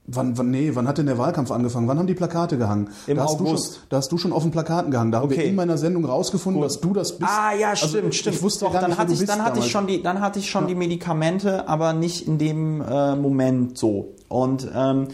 Wann, 0.07 0.37
wann, 0.37 0.51
nee, 0.51 0.71
wann 0.73 0.87
hat 0.87 0.97
denn 0.97 1.05
der 1.05 1.17
Wahlkampf 1.17 1.51
angefangen? 1.51 1.87
Wann 1.87 1.97
haben 1.99 2.07
die 2.07 2.13
Plakate 2.13 2.57
gehangen? 2.57 2.89
Im 3.07 3.17
da 3.17 3.23
hast 3.23 3.39
Du 3.39 3.45
August. 3.47 3.73
schon, 3.75 3.83
da 3.89 3.97
hast 3.97 4.11
du 4.11 4.17
schon 4.17 4.31
auf 4.33 4.43
den 4.43 4.51
Plakaten 4.51 4.91
gehangen. 4.91 5.11
Da 5.11 5.19
haben 5.21 5.29
wir 5.29 5.37
Okay. 5.37 5.47
in 5.49 5.55
meiner 5.55 5.77
Sendung 5.77 6.05
rausgefunden, 6.05 6.61
dass 6.61 6.79
du 6.81 6.93
das 6.93 7.17
bist. 7.17 7.29
Ah 7.31 7.53
ja, 7.53 7.69
Also, 7.71 7.87
stimmt, 7.87 8.15
stimmt. 8.15 8.35
Ich 8.35 8.41
wusste 8.43 8.65
Doch, 8.65 8.71
gar 8.73 8.81
dann 8.81 8.91
nicht, 8.91 8.99
hatte 8.99 9.13
ich, 9.13 9.25
dann 9.25 9.39
hatte 9.43 9.59
ich 9.59 9.71
damals. 9.71 9.71
schon 9.71 9.87
die, 9.87 10.01
dann 10.03 10.21
hatte 10.21 10.39
ich 10.39 10.49
schon 10.49 10.67
die 10.67 10.75
Medikamente, 10.75 11.67
aber 11.67 11.93
nicht 11.93 12.27
in 12.27 12.37
dem 12.37 12.81
äh, 12.81 13.15
Moment 13.15 13.77
so. 13.77 14.13
Und 14.27 14.67
ähm, 14.75 15.07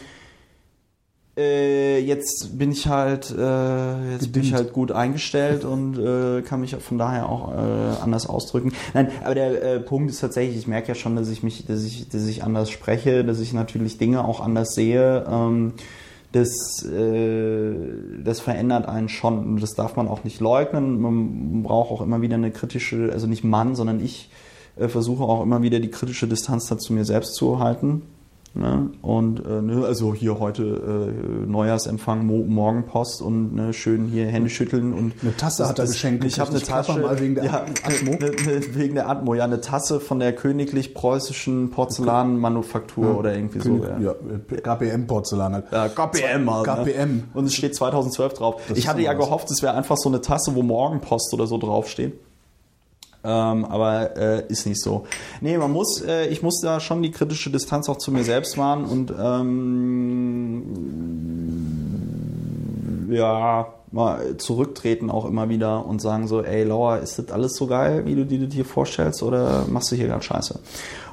äh, 1.42 2.00
jetzt 2.00 2.58
bin 2.58 2.72
ich 2.72 2.88
halt, 2.88 3.32
äh, 3.32 4.12
jetzt 4.12 4.32
bin 4.32 4.44
ich 4.44 4.50
Gedimmt. 4.50 4.54
halt 4.54 4.74
gut 4.74 4.92
eingestellt 4.92 5.66
und 5.66 5.98
äh, 5.98 6.42
kann 6.42 6.62
mich 6.62 6.76
von 6.76 6.98
daher 6.98 7.30
auch 7.30 7.52
äh, 7.52 8.02
anders 8.02 8.28
ausdrücken. 8.28 8.74
Nein, 8.94 9.10
aber 9.24 9.36
der 9.36 9.64
äh, 9.64 9.80
Punkt 9.80 10.10
ist 10.12 10.20
tatsächlich, 10.20 10.58
ich 10.58 10.68
merke 10.68 10.90
ja 10.90 10.96
schon, 10.96 11.16
dass 11.16 11.30
ich 11.30 11.44
mich, 11.44 11.66
dass 11.66 11.84
ich, 11.84 12.10
dass 12.10 12.26
ich 12.28 12.44
anders 12.44 12.70
spreche, 12.70 13.24
dass 13.24 13.40
ich 13.40 13.54
natürlich 13.54 13.98
Dinge 13.98 14.24
auch 14.26 14.40
anders 14.40 14.74
sehe. 14.74 15.26
Ähm, 15.30 15.74
das, 16.32 16.86
äh, 16.86 17.74
das 18.24 18.40
verändert 18.40 18.88
einen 18.88 19.10
schon 19.10 19.40
und 19.40 19.62
das 19.62 19.72
darf 19.72 19.96
man 19.96 20.08
auch 20.08 20.24
nicht 20.24 20.40
leugnen. 20.40 21.02
Man 21.02 21.64
braucht 21.64 21.92
auch 21.92 22.02
immer 22.02 22.22
wieder 22.22 22.36
eine 22.36 22.52
kritische, 22.52 23.10
also 23.12 23.28
nicht 23.28 23.44
Mann, 23.44 23.76
sondern 23.76 24.04
ich 24.04 24.30
versuche 24.78 25.24
auch 25.24 25.44
immer 25.44 25.62
wieder 25.62 25.82
die 25.82 25.92
kritische 25.92 26.28
Distanz 26.28 26.68
dazu 26.68 26.94
mir 26.94 27.04
selbst 27.04 27.36
zu 27.36 27.60
halten. 27.60 28.04
Ne? 28.54 28.90
Und 29.02 29.46
äh, 29.46 29.62
ne, 29.62 29.86
also 29.86 30.14
hier 30.14 30.38
heute 30.40 30.64
äh, 30.64 31.50
Neujahrsempfang, 31.50 32.26
Mo 32.26 32.44
Morgenpost 32.46 33.22
und 33.22 33.56
ne, 33.56 33.72
schön 33.72 34.08
hier 34.08 34.28
Hände 34.28 34.50
schütteln 34.50 34.94
und 34.94 35.14
Eine 35.22 35.38
Tasse 35.38 35.70
hat 35.70 35.80
er 35.80 35.86
geschenkt 35.86 36.26
Ich 36.26 36.38
habe 36.38 36.50
eine 36.50 36.60
Tasche 36.60 37.00
mal 37.00 37.18
wegen 37.22 37.36
der 37.36 37.46
ja, 37.46 37.66
Atmo. 37.84 38.12
ne, 38.20 38.32
ne, 38.32 38.76
wegen 38.76 38.96
der 38.96 39.08
Atmo, 39.08 39.36
ja, 39.36 39.46
eine 39.46 39.62
Tasse 39.62 40.02
von 40.02 40.20
der 40.20 40.34
königlich 40.34 40.94
preußischen 40.94 41.72
Porzellanmanufaktur 41.72 43.18
oder 43.18 43.34
irgendwie 43.34 43.62
so. 43.62 43.86
Ja. 43.86 43.98
Ja, 44.00 44.12
äh, 44.12 44.60
KPM-Porzellan 44.60 45.54
halt. 45.54 45.66
Ja, 45.72 45.88
KPM 45.88 46.54
halt. 46.54 46.66
KPM. 46.66 47.16
Ne? 47.16 47.24
Und 47.34 47.46
es 47.46 47.54
steht 47.54 47.74
2012 47.74 48.34
drauf. 48.34 48.62
Das 48.68 48.78
ich 48.78 48.90
hatte 48.90 49.02
ja 49.02 49.14
gehofft, 49.14 49.50
es 49.50 49.62
wäre 49.62 49.76
einfach 49.76 49.96
so 49.96 50.10
eine 50.10 50.20
Tasse, 50.20 50.54
wo 50.56 50.62
Morgenpost 50.62 51.34
oder 51.34 51.48
so 51.48 51.58
draufsteht. 51.58 52.20
Ähm, 53.24 53.66
aber 53.66 54.18
äh, 54.18 54.48
ist 54.48 54.66
nicht 54.66 54.82
so. 54.82 55.06
Nee, 55.42 55.56
man 55.58 55.72
muss, 55.72 56.02
äh, 56.02 56.26
ich 56.28 56.42
muss 56.42 56.60
da 56.62 56.80
schon 56.80 57.04
die 57.04 57.12
kritische 57.12 57.52
Distanz 57.52 57.88
auch 57.88 57.98
zu 57.98 58.12
mir 58.12 58.24
selbst 58.24 58.58
wahren 58.58 58.86
und 58.86 59.14
ähm, 59.18 60.64
ja, 63.12 63.68
mal 63.92 64.38
zurücktreten 64.38 65.12
auch 65.12 65.26
immer 65.26 65.50
wieder 65.50 65.86
und 65.86 66.02
sagen 66.02 66.28
so, 66.28 66.42
ey 66.42 66.64
Laura, 66.64 66.98
ist 66.98 67.20
das 67.20 67.30
alles 67.30 67.56
so 67.56 67.68
geil, 67.68 68.06
wie 68.06 68.16
du 68.16 68.26
dir 68.26 68.40
das 68.40 68.54
hier 68.54 68.66
vorstellst 68.66 69.22
oder 69.22 69.66
machst 69.70 69.92
du 69.92 69.96
hier 69.96 70.08
gerade 70.08 70.24
Scheiße? 70.24 70.60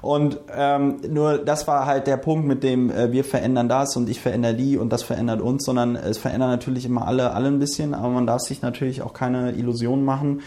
Und 0.00 0.38
ähm, 0.56 1.00
nur 1.10 1.38
das 1.38 1.66
war 1.66 1.86
halt 1.86 2.06
der 2.06 2.16
Punkt 2.16 2.46
mit 2.46 2.62
dem, 2.62 2.90
äh, 2.90 3.10
wir 3.10 3.24
verändern 3.24 3.68
das 3.68 3.96
und 3.96 4.08
ich 4.08 4.20
verändere 4.20 4.54
die 4.54 4.78
und 4.78 4.92
das 4.92 5.02
verändert 5.02 5.42
uns, 5.42 5.64
sondern 5.64 5.96
es 5.96 6.18
verändern 6.18 6.50
natürlich 6.50 6.84
immer 6.86 7.06
alle, 7.06 7.32
alle 7.32 7.48
ein 7.48 7.58
bisschen, 7.58 7.94
aber 7.94 8.10
man 8.10 8.26
darf 8.26 8.42
sich 8.42 8.62
natürlich 8.62 9.02
auch 9.02 9.12
keine 9.12 9.52
Illusionen 9.52 10.04
machen 10.04 10.42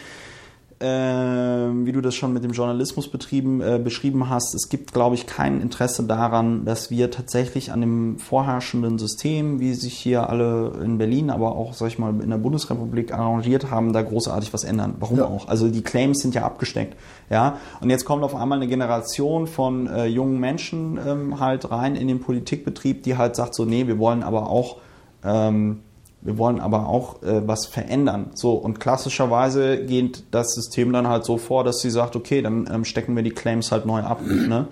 wie 0.81 1.91
du 1.91 2.01
das 2.01 2.15
schon 2.15 2.33
mit 2.33 2.43
dem 2.43 2.51
Journalismus 2.51 3.09
betrieben, 3.09 3.61
äh, 3.61 3.79
beschrieben 3.83 4.29
hast, 4.29 4.55
es 4.55 4.69
gibt, 4.69 4.93
glaube 4.93 5.15
ich, 5.15 5.27
kein 5.27 5.61
Interesse 5.61 6.03
daran, 6.03 6.65
dass 6.65 6.89
wir 6.89 7.11
tatsächlich 7.11 7.71
an 7.71 7.81
dem 7.81 8.17
vorherrschenden 8.17 8.97
System, 8.97 9.59
wie 9.59 9.73
sich 9.73 9.93
hier 9.93 10.29
alle 10.29 10.73
in 10.83 10.97
Berlin, 10.97 11.29
aber 11.29 11.55
auch, 11.55 11.73
sag 11.73 11.87
ich 11.87 11.99
mal, 11.99 12.19
in 12.21 12.29
der 12.29 12.37
Bundesrepublik 12.37 13.13
arrangiert 13.13 13.69
haben, 13.69 13.93
da 13.93 14.01
großartig 14.01 14.53
was 14.53 14.63
ändern. 14.63 14.95
Warum 14.99 15.17
ja. 15.19 15.25
auch? 15.25 15.47
Also 15.47 15.69
die 15.69 15.83
Claims 15.83 16.21
sind 16.21 16.33
ja 16.33 16.43
abgesteckt. 16.43 16.97
Ja? 17.29 17.57
Und 17.79 17.89
jetzt 17.89 18.05
kommt 18.05 18.23
auf 18.23 18.35
einmal 18.35 18.57
eine 18.57 18.67
Generation 18.67 19.47
von 19.47 19.87
äh, 19.87 20.05
jungen 20.05 20.39
Menschen 20.39 20.99
ähm, 21.05 21.39
halt 21.39 21.69
rein 21.69 21.95
in 21.95 22.07
den 22.07 22.19
Politikbetrieb, 22.19 23.03
die 23.03 23.17
halt 23.17 23.35
sagt 23.35 23.53
so, 23.53 23.65
nee, 23.65 23.87
wir 23.87 23.99
wollen 23.99 24.23
aber 24.23 24.49
auch 24.49 24.77
ähm, 25.23 25.81
wir 26.21 26.37
wollen 26.37 26.59
aber 26.59 26.87
auch 26.87 27.23
äh, 27.23 27.47
was 27.47 27.65
verändern. 27.65 28.31
So, 28.35 28.53
und 28.53 28.79
klassischerweise 28.79 29.83
geht 29.83 30.23
das 30.31 30.53
System 30.53 30.93
dann 30.93 31.07
halt 31.07 31.25
so 31.25 31.37
vor, 31.37 31.63
dass 31.63 31.79
sie 31.79 31.89
sagt, 31.89 32.15
okay, 32.15 32.41
dann 32.41 32.69
ähm, 32.71 32.85
stecken 32.85 33.15
wir 33.15 33.23
die 33.23 33.31
Claims 33.31 33.71
halt 33.71 33.85
neu 33.85 34.01
ab. 34.01 34.21
Ne? 34.21 34.67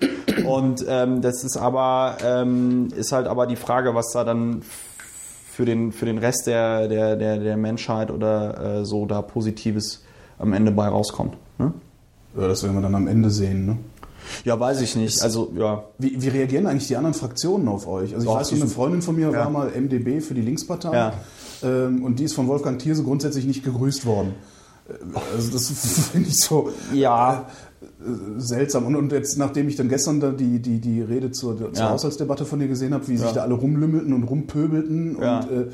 Und 0.46 0.84
ähm, 0.88 1.22
das 1.22 1.42
ist 1.42 1.56
aber, 1.56 2.18
ähm, 2.24 2.88
ist 2.96 3.12
halt 3.12 3.26
aber 3.26 3.46
die 3.46 3.56
Frage, 3.56 3.94
was 3.94 4.12
da 4.12 4.22
dann 4.22 4.62
für 5.50 5.64
den, 5.64 5.92
für 5.92 6.06
den 6.06 6.18
Rest 6.18 6.46
der, 6.46 6.86
der, 6.86 7.16
der, 7.16 7.38
der 7.38 7.56
Menschheit 7.56 8.10
oder 8.10 8.80
äh, 8.80 8.84
so 8.84 9.06
da 9.06 9.20
Positives 9.20 10.04
am 10.38 10.52
Ende 10.52 10.70
bei 10.70 10.86
rauskommt. 10.86 11.36
Ne? 11.58 11.72
Ja, 12.36 12.46
das 12.46 12.62
werden 12.62 12.76
wir 12.76 12.82
dann 12.82 12.94
am 12.94 13.08
Ende 13.08 13.30
sehen, 13.30 13.66
ne? 13.66 13.76
Ja, 14.44 14.58
weiß 14.58 14.80
ich 14.80 14.96
nicht. 14.96 15.22
Also, 15.22 15.52
ja. 15.56 15.84
Wie, 15.98 16.20
wie 16.22 16.28
reagieren 16.28 16.66
eigentlich 16.66 16.88
die 16.88 16.96
anderen 16.96 17.14
Fraktionen 17.14 17.68
auf 17.68 17.86
euch? 17.86 18.14
Also, 18.14 18.18
ich 18.18 18.24
Doch, 18.24 18.38
weiß, 18.38 18.52
eine 18.52 18.66
Freundin 18.66 19.02
von 19.02 19.16
mir 19.16 19.30
ja. 19.30 19.32
war 19.32 19.50
mal 19.50 19.70
MDB 19.70 20.20
für 20.20 20.34
die 20.34 20.42
Linkspartei. 20.42 20.92
Ja. 20.92 21.12
Ähm, 21.62 22.02
und 22.02 22.18
die 22.18 22.24
ist 22.24 22.34
von 22.34 22.48
Wolfgang 22.48 22.78
Thierse 22.78 23.02
grundsätzlich 23.02 23.44
nicht 23.44 23.64
gegrüßt 23.64 24.06
worden. 24.06 24.34
Äh, 24.88 24.92
also 25.36 25.52
das 25.52 25.68
finde 26.12 26.28
ich 26.28 26.40
so 26.40 26.72
ja. 26.92 27.46
Äh, 27.80 28.40
seltsam. 28.40 28.86
Und, 28.86 28.96
und 28.96 29.12
jetzt, 29.12 29.38
nachdem 29.38 29.68
ich 29.68 29.76
dann 29.76 29.88
gestern 29.88 30.20
da 30.20 30.30
die, 30.30 30.60
die, 30.60 30.80
die 30.80 31.02
Rede 31.02 31.30
zur, 31.30 31.56
zur 31.56 31.72
ja. 31.74 31.90
Haushaltsdebatte 31.90 32.44
von 32.44 32.58
dir 32.58 32.68
gesehen 32.68 32.94
habe, 32.94 33.06
wie 33.08 33.14
ja. 33.14 33.20
sich 33.20 33.32
da 33.32 33.42
alle 33.42 33.54
rumlümmelten 33.54 34.12
und 34.12 34.24
rumpöbelten 34.24 35.18
ja. 35.20 35.40
und 35.40 35.50
äh, 35.50 35.66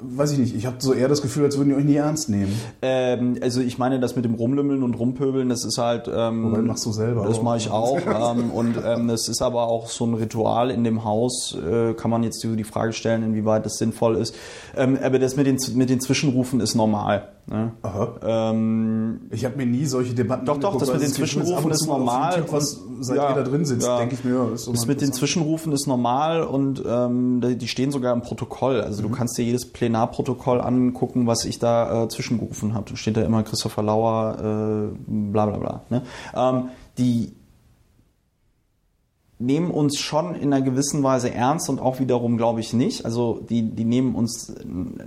weiß 0.00 0.32
ich 0.32 0.38
nicht, 0.38 0.54
ich 0.54 0.66
habe 0.66 0.76
so 0.78 0.92
eher 0.92 1.08
das 1.08 1.22
Gefühl, 1.22 1.44
als 1.44 1.56
würden 1.56 1.70
die 1.70 1.74
euch 1.74 1.84
nie 1.84 1.96
ernst 1.96 2.28
nehmen. 2.28 2.52
Ähm, 2.82 3.38
also 3.40 3.60
ich 3.60 3.78
meine, 3.78 4.00
das 4.00 4.16
mit 4.16 4.24
dem 4.24 4.34
Rumlümmeln 4.34 4.82
und 4.82 4.94
Rumpöbeln, 4.94 5.48
das 5.48 5.64
ist 5.64 5.78
halt... 5.78 6.08
Ähm, 6.12 6.52
Wobei, 6.52 6.62
machst 6.62 6.86
du 6.86 6.92
selber. 6.92 7.26
Das 7.26 7.42
mache 7.42 7.56
ich 7.56 7.70
auch. 7.70 7.98
ähm, 8.36 8.50
und 8.50 8.76
ähm, 8.84 9.08
das 9.08 9.28
ist 9.28 9.42
aber 9.42 9.66
auch 9.68 9.88
so 9.88 10.06
ein 10.06 10.14
Ritual 10.14 10.70
in 10.70 10.84
dem 10.84 11.04
Haus, 11.04 11.56
äh, 11.56 11.94
kann 11.94 12.10
man 12.10 12.22
jetzt 12.22 12.42
die 12.42 12.64
Frage 12.64 12.92
stellen, 12.92 13.22
inwieweit 13.22 13.66
das 13.66 13.78
sinnvoll 13.78 14.16
ist. 14.16 14.34
Ähm, 14.76 14.98
aber 15.02 15.18
das 15.18 15.36
mit 15.36 15.46
den, 15.46 15.58
mit 15.74 15.90
den 15.90 16.00
Zwischenrufen 16.00 16.60
ist 16.60 16.74
normal. 16.74 17.28
Ne? 17.46 17.72
Ähm, 18.22 19.20
ich 19.30 19.44
habe 19.44 19.56
mir 19.56 19.66
nie 19.66 19.84
solche 19.84 20.14
Debatten 20.14 20.46
Doch, 20.46 20.58
doch, 20.58 20.78
das 20.78 20.90
mit 20.90 21.02
den 21.02 21.10
Zwischenrufen 21.10 21.70
ist 21.70 21.86
normal. 21.86 22.44
Was, 22.50 22.80
seit 23.00 23.18
ja, 23.18 23.30
ihr 23.30 23.34
da 23.34 23.42
drin 23.42 23.66
sitzt, 23.66 23.86
ja. 23.86 23.98
denke 23.98 24.14
ich 24.14 24.24
mir. 24.24 24.52
Ist 24.54 24.66
das 24.66 24.86
mit 24.86 25.02
den 25.02 25.12
Zwischenrufen 25.12 25.72
ist 25.72 25.86
normal 25.86 26.42
und 26.42 26.82
ähm, 26.86 27.42
die 27.58 27.68
stehen 27.68 27.90
sogar 27.90 28.14
im 28.14 28.22
Protokoll. 28.22 28.80
Also 28.80 29.02
mhm. 29.02 29.08
du 29.08 29.14
kannst 29.14 29.36
dir 29.36 29.44
jedes 29.44 29.66
Plenarprotokoll 29.66 30.60
angucken, 30.60 31.26
was 31.26 31.44
ich 31.44 31.58
da 31.58 32.04
äh, 32.04 32.08
zwischengerufen 32.08 32.72
habe. 32.72 32.90
Da 32.90 32.96
steht 32.96 33.16
da 33.16 33.22
immer 33.22 33.42
Christopher 33.42 33.82
Lauer, 33.82 34.36
äh, 34.38 34.96
bla 35.06 35.46
bla 35.46 35.58
bla. 35.58 35.82
Ne? 35.90 36.02
Ähm, 36.34 36.70
die 36.96 37.34
nehmen 39.38 39.70
uns 39.70 39.98
schon 39.98 40.34
in 40.34 40.52
einer 40.52 40.64
gewissen 40.64 41.02
Weise 41.02 41.32
ernst 41.32 41.68
und 41.68 41.80
auch 41.80 41.98
wiederum 41.98 42.36
glaube 42.36 42.60
ich 42.60 42.72
nicht. 42.72 43.04
Also 43.04 43.40
die, 43.48 43.62
die 43.62 43.84
nehmen 43.84 44.14
uns 44.14 44.54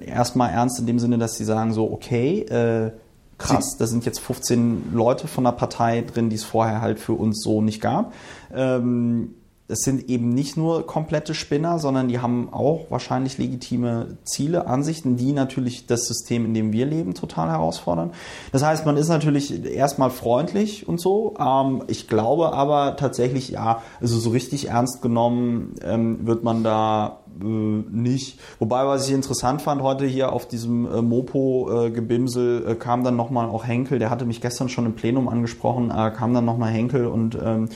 erstmal 0.05 0.51
ernst 0.51 0.79
in 0.79 0.85
dem 0.85 0.99
Sinne, 0.99 1.17
dass 1.17 1.35
sie 1.35 1.45
sagen 1.45 1.73
so, 1.73 1.91
okay, 1.91 2.41
äh, 2.41 2.91
krass, 3.37 3.77
da 3.77 3.87
sind 3.87 4.05
jetzt 4.05 4.19
15 4.19 4.93
Leute 4.93 5.27
von 5.27 5.43
der 5.43 5.51
Partei 5.51 6.01
drin, 6.01 6.29
die 6.29 6.35
es 6.35 6.43
vorher 6.43 6.81
halt 6.81 6.99
für 6.99 7.13
uns 7.13 7.41
so 7.43 7.61
nicht 7.61 7.81
gab. 7.81 8.13
Ähm, 8.53 9.35
es 9.69 9.81
sind 9.81 10.09
eben 10.09 10.29
nicht 10.29 10.55
nur 10.55 10.87
komplette 10.87 11.33
Spinner, 11.33 11.77
sondern 11.77 12.07
die 12.07 12.19
haben 12.19 12.53
auch 12.53 12.85
wahrscheinlich 12.89 13.37
legitime 13.37 14.17
Ziele, 14.23 14.67
Ansichten, 14.67 15.17
die 15.17 15.33
natürlich 15.33 15.87
das 15.87 16.07
System, 16.07 16.45
in 16.45 16.53
dem 16.53 16.71
wir 16.71 16.85
leben, 16.85 17.13
total 17.13 17.49
herausfordern. 17.49 18.11
Das 18.53 18.63
heißt, 18.63 18.85
man 18.85 18.95
ist 18.95 19.09
natürlich 19.09 19.65
erstmal 19.65 20.09
freundlich 20.09 20.87
und 20.87 21.01
so. 21.01 21.35
Ähm, 21.37 21.83
ich 21.87 22.07
glaube 22.07 22.53
aber 22.53 22.95
tatsächlich, 22.95 23.49
ja, 23.49 23.81
also 23.99 24.17
so 24.19 24.29
richtig 24.29 24.69
ernst 24.69 25.01
genommen 25.01 25.75
ähm, 25.83 26.25
wird 26.25 26.45
man 26.45 26.63
da 26.63 27.19
äh, 27.41 27.45
nicht. 27.45 28.39
Wobei, 28.59 28.85
was 28.87 29.07
ich 29.09 29.13
interessant 29.13 29.61
fand, 29.61 29.81
heute 29.81 30.05
hier 30.05 30.31
auf 30.31 30.47
diesem 30.47 30.85
äh, 30.85 31.01
Mopo-Gebimsel 31.01 32.67
äh, 32.67 32.75
kam 32.75 33.03
dann 33.03 33.17
nochmal 33.17 33.49
auch 33.49 33.67
Henkel, 33.67 33.99
der 33.99 34.11
hatte 34.11 34.25
mich 34.25 34.39
gestern 34.39 34.69
schon 34.69 34.85
im 34.85 34.93
Plenum 34.93 35.27
angesprochen, 35.27 35.89
kam 35.89 36.33
dann 36.33 36.45
nochmal 36.45 36.71
Henkel 36.71 37.07
und 37.07 37.37
ähm, 37.43 37.69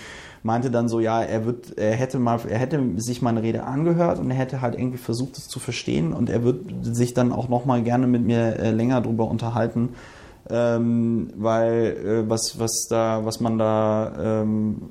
meinte 0.44 0.72
dann 0.72 0.90
so, 0.90 1.00
ja, 1.00 1.22
er 1.22 1.46
wird, 1.46 1.78
er 1.78 1.94
hätte 1.94 2.20
mal, 2.20 2.40
er 2.48 2.58
hätte 2.58 2.82
sich 2.98 3.22
meine 3.22 3.44
Rede 3.44 3.64
angehört 3.64 4.20
und 4.20 4.32
er 4.32 4.38
hätte 4.38 4.62
halt 4.62 4.76
irgendwie 4.76 4.98
versucht, 4.98 5.38
es 5.38 5.48
zu 5.48 5.60
verstehen 5.60 6.14
und 6.14 6.30
er 6.30 6.44
wird 6.44 6.66
sich 6.82 7.14
dann 7.14 7.32
auch 7.32 7.50
noch 7.50 7.66
mal 7.66 7.84
gerne 7.84 8.08
mit 8.08 8.26
mir 8.26 8.60
äh, 8.60 8.72
länger 8.72 9.02
drüber 9.02 9.28
unterhalten, 9.28 9.90
ähm, 10.50 11.30
weil 11.36 11.98
äh, 12.26 12.30
was, 12.30 12.60
was 12.60 12.88
da, 12.90 13.24
was 13.24 13.40
man 13.40 13.58
da 13.58 14.42
ähm, 14.42 14.82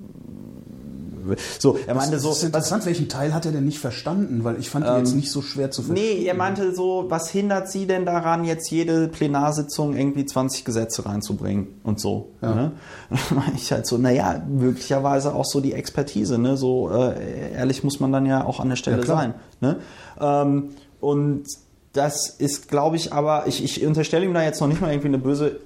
so, 1.59 1.79
er 1.87 1.95
meinte 1.95 2.13
das, 2.13 2.23
so. 2.23 2.29
Das 2.29 2.39
ist 2.39 2.45
interessant, 2.45 2.83
was, 2.83 2.87
welchen 2.87 3.09
Teil 3.09 3.35
hat 3.35 3.47
er 3.47 3.53
denn 3.53 3.65
nicht 3.65 3.79
verstanden? 3.79 4.45
Weil 4.45 4.59
ich 4.59 4.71
fand 4.71 4.87
ihn 4.87 4.93
ähm, 4.93 4.99
jetzt 4.99 5.15
nicht 5.15 5.31
so 5.31 5.43
schwer 5.43 5.71
zu 5.71 5.83
verstehen. 5.83 6.19
Nee, 6.19 6.25
er 6.25 6.35
meinte 6.35 6.75
so, 6.75 7.07
was 7.09 7.31
hindert 7.31 7.71
sie 7.71 7.87
denn 7.87 8.07
daran, 8.07 8.45
jetzt 8.45 8.71
jede 8.71 9.09
Plenarsitzung 9.09 9.97
irgendwie 9.97 10.25
20 10.25 10.65
Gesetze 10.65 11.07
reinzubringen 11.07 11.81
und 11.85 12.01
so. 12.01 12.31
Ja. 12.43 12.55
Ne? 12.55 12.73
Meine 13.31 13.55
ich 13.57 13.71
halt 13.73 13.87
so, 13.87 13.99
naja, 13.99 14.43
möglicherweise 14.49 15.35
auch 15.35 15.45
so 15.45 15.61
die 15.61 15.73
Expertise, 15.73 16.39
ne? 16.39 16.57
So 16.57 16.91
äh, 16.91 17.53
ehrlich 17.53 17.85
muss 17.85 18.01
man 18.01 18.13
dann 18.13 18.27
ja 18.27 18.45
auch 18.45 18.61
an 18.61 18.69
der 18.69 18.77
Stelle 18.77 19.01
ja, 19.01 19.07
sein. 19.07 19.35
Ne? 19.61 19.77
Ähm, 20.21 20.71
und 21.01 21.45
das 21.93 22.29
ist, 22.29 22.69
glaube 22.69 22.97
ich, 22.97 23.13
aber, 23.13 23.47
ich, 23.47 23.65
ich 23.65 23.85
unterstelle 23.85 24.25
ihm 24.25 24.35
da 24.35 24.43
jetzt 24.43 24.61
noch 24.61 24.69
nicht 24.69 24.81
mal 24.81 24.91
irgendwie 24.91 25.09
eine 25.09 25.19
böse, 25.19 25.61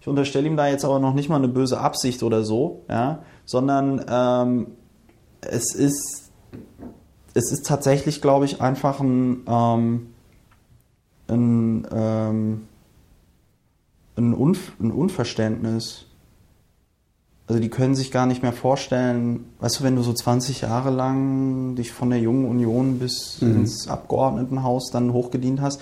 ich 0.00 0.08
unterstelle 0.08 0.46
ihm 0.46 0.56
da 0.56 0.66
jetzt 0.66 0.84
aber 0.84 0.98
noch 0.98 1.14
nicht 1.14 1.28
mal 1.28 1.36
eine 1.36 1.48
böse 1.48 1.78
Absicht 1.80 2.22
oder 2.22 2.42
so, 2.42 2.82
ja, 2.90 3.20
sondern 3.46 4.04
ähm, 4.08 4.66
es 5.50 5.74
ist, 5.74 6.30
es 7.34 7.52
ist 7.52 7.66
tatsächlich, 7.66 8.20
glaube 8.20 8.44
ich, 8.44 8.60
einfach 8.60 9.00
ein, 9.00 9.42
ähm, 9.46 10.06
ein, 11.28 11.86
ähm, 11.92 12.62
ein, 14.16 14.34
Unf 14.34 14.72
ein 14.80 14.90
Unverständnis. 14.90 16.06
Also 17.46 17.60
die 17.60 17.68
können 17.68 17.94
sich 17.94 18.10
gar 18.10 18.24
nicht 18.24 18.42
mehr 18.42 18.54
vorstellen, 18.54 19.44
weißt 19.60 19.80
du, 19.80 19.84
wenn 19.84 19.96
du 19.96 20.02
so 20.02 20.14
20 20.14 20.62
Jahre 20.62 20.88
lang 20.88 21.74
dich 21.74 21.92
von 21.92 22.08
der 22.08 22.18
jungen 22.18 22.48
Union 22.48 22.98
bis 22.98 23.42
mhm. 23.42 23.56
ins 23.56 23.86
Abgeordnetenhaus 23.86 24.90
dann 24.90 25.12
hochgedient 25.12 25.60
hast, 25.60 25.80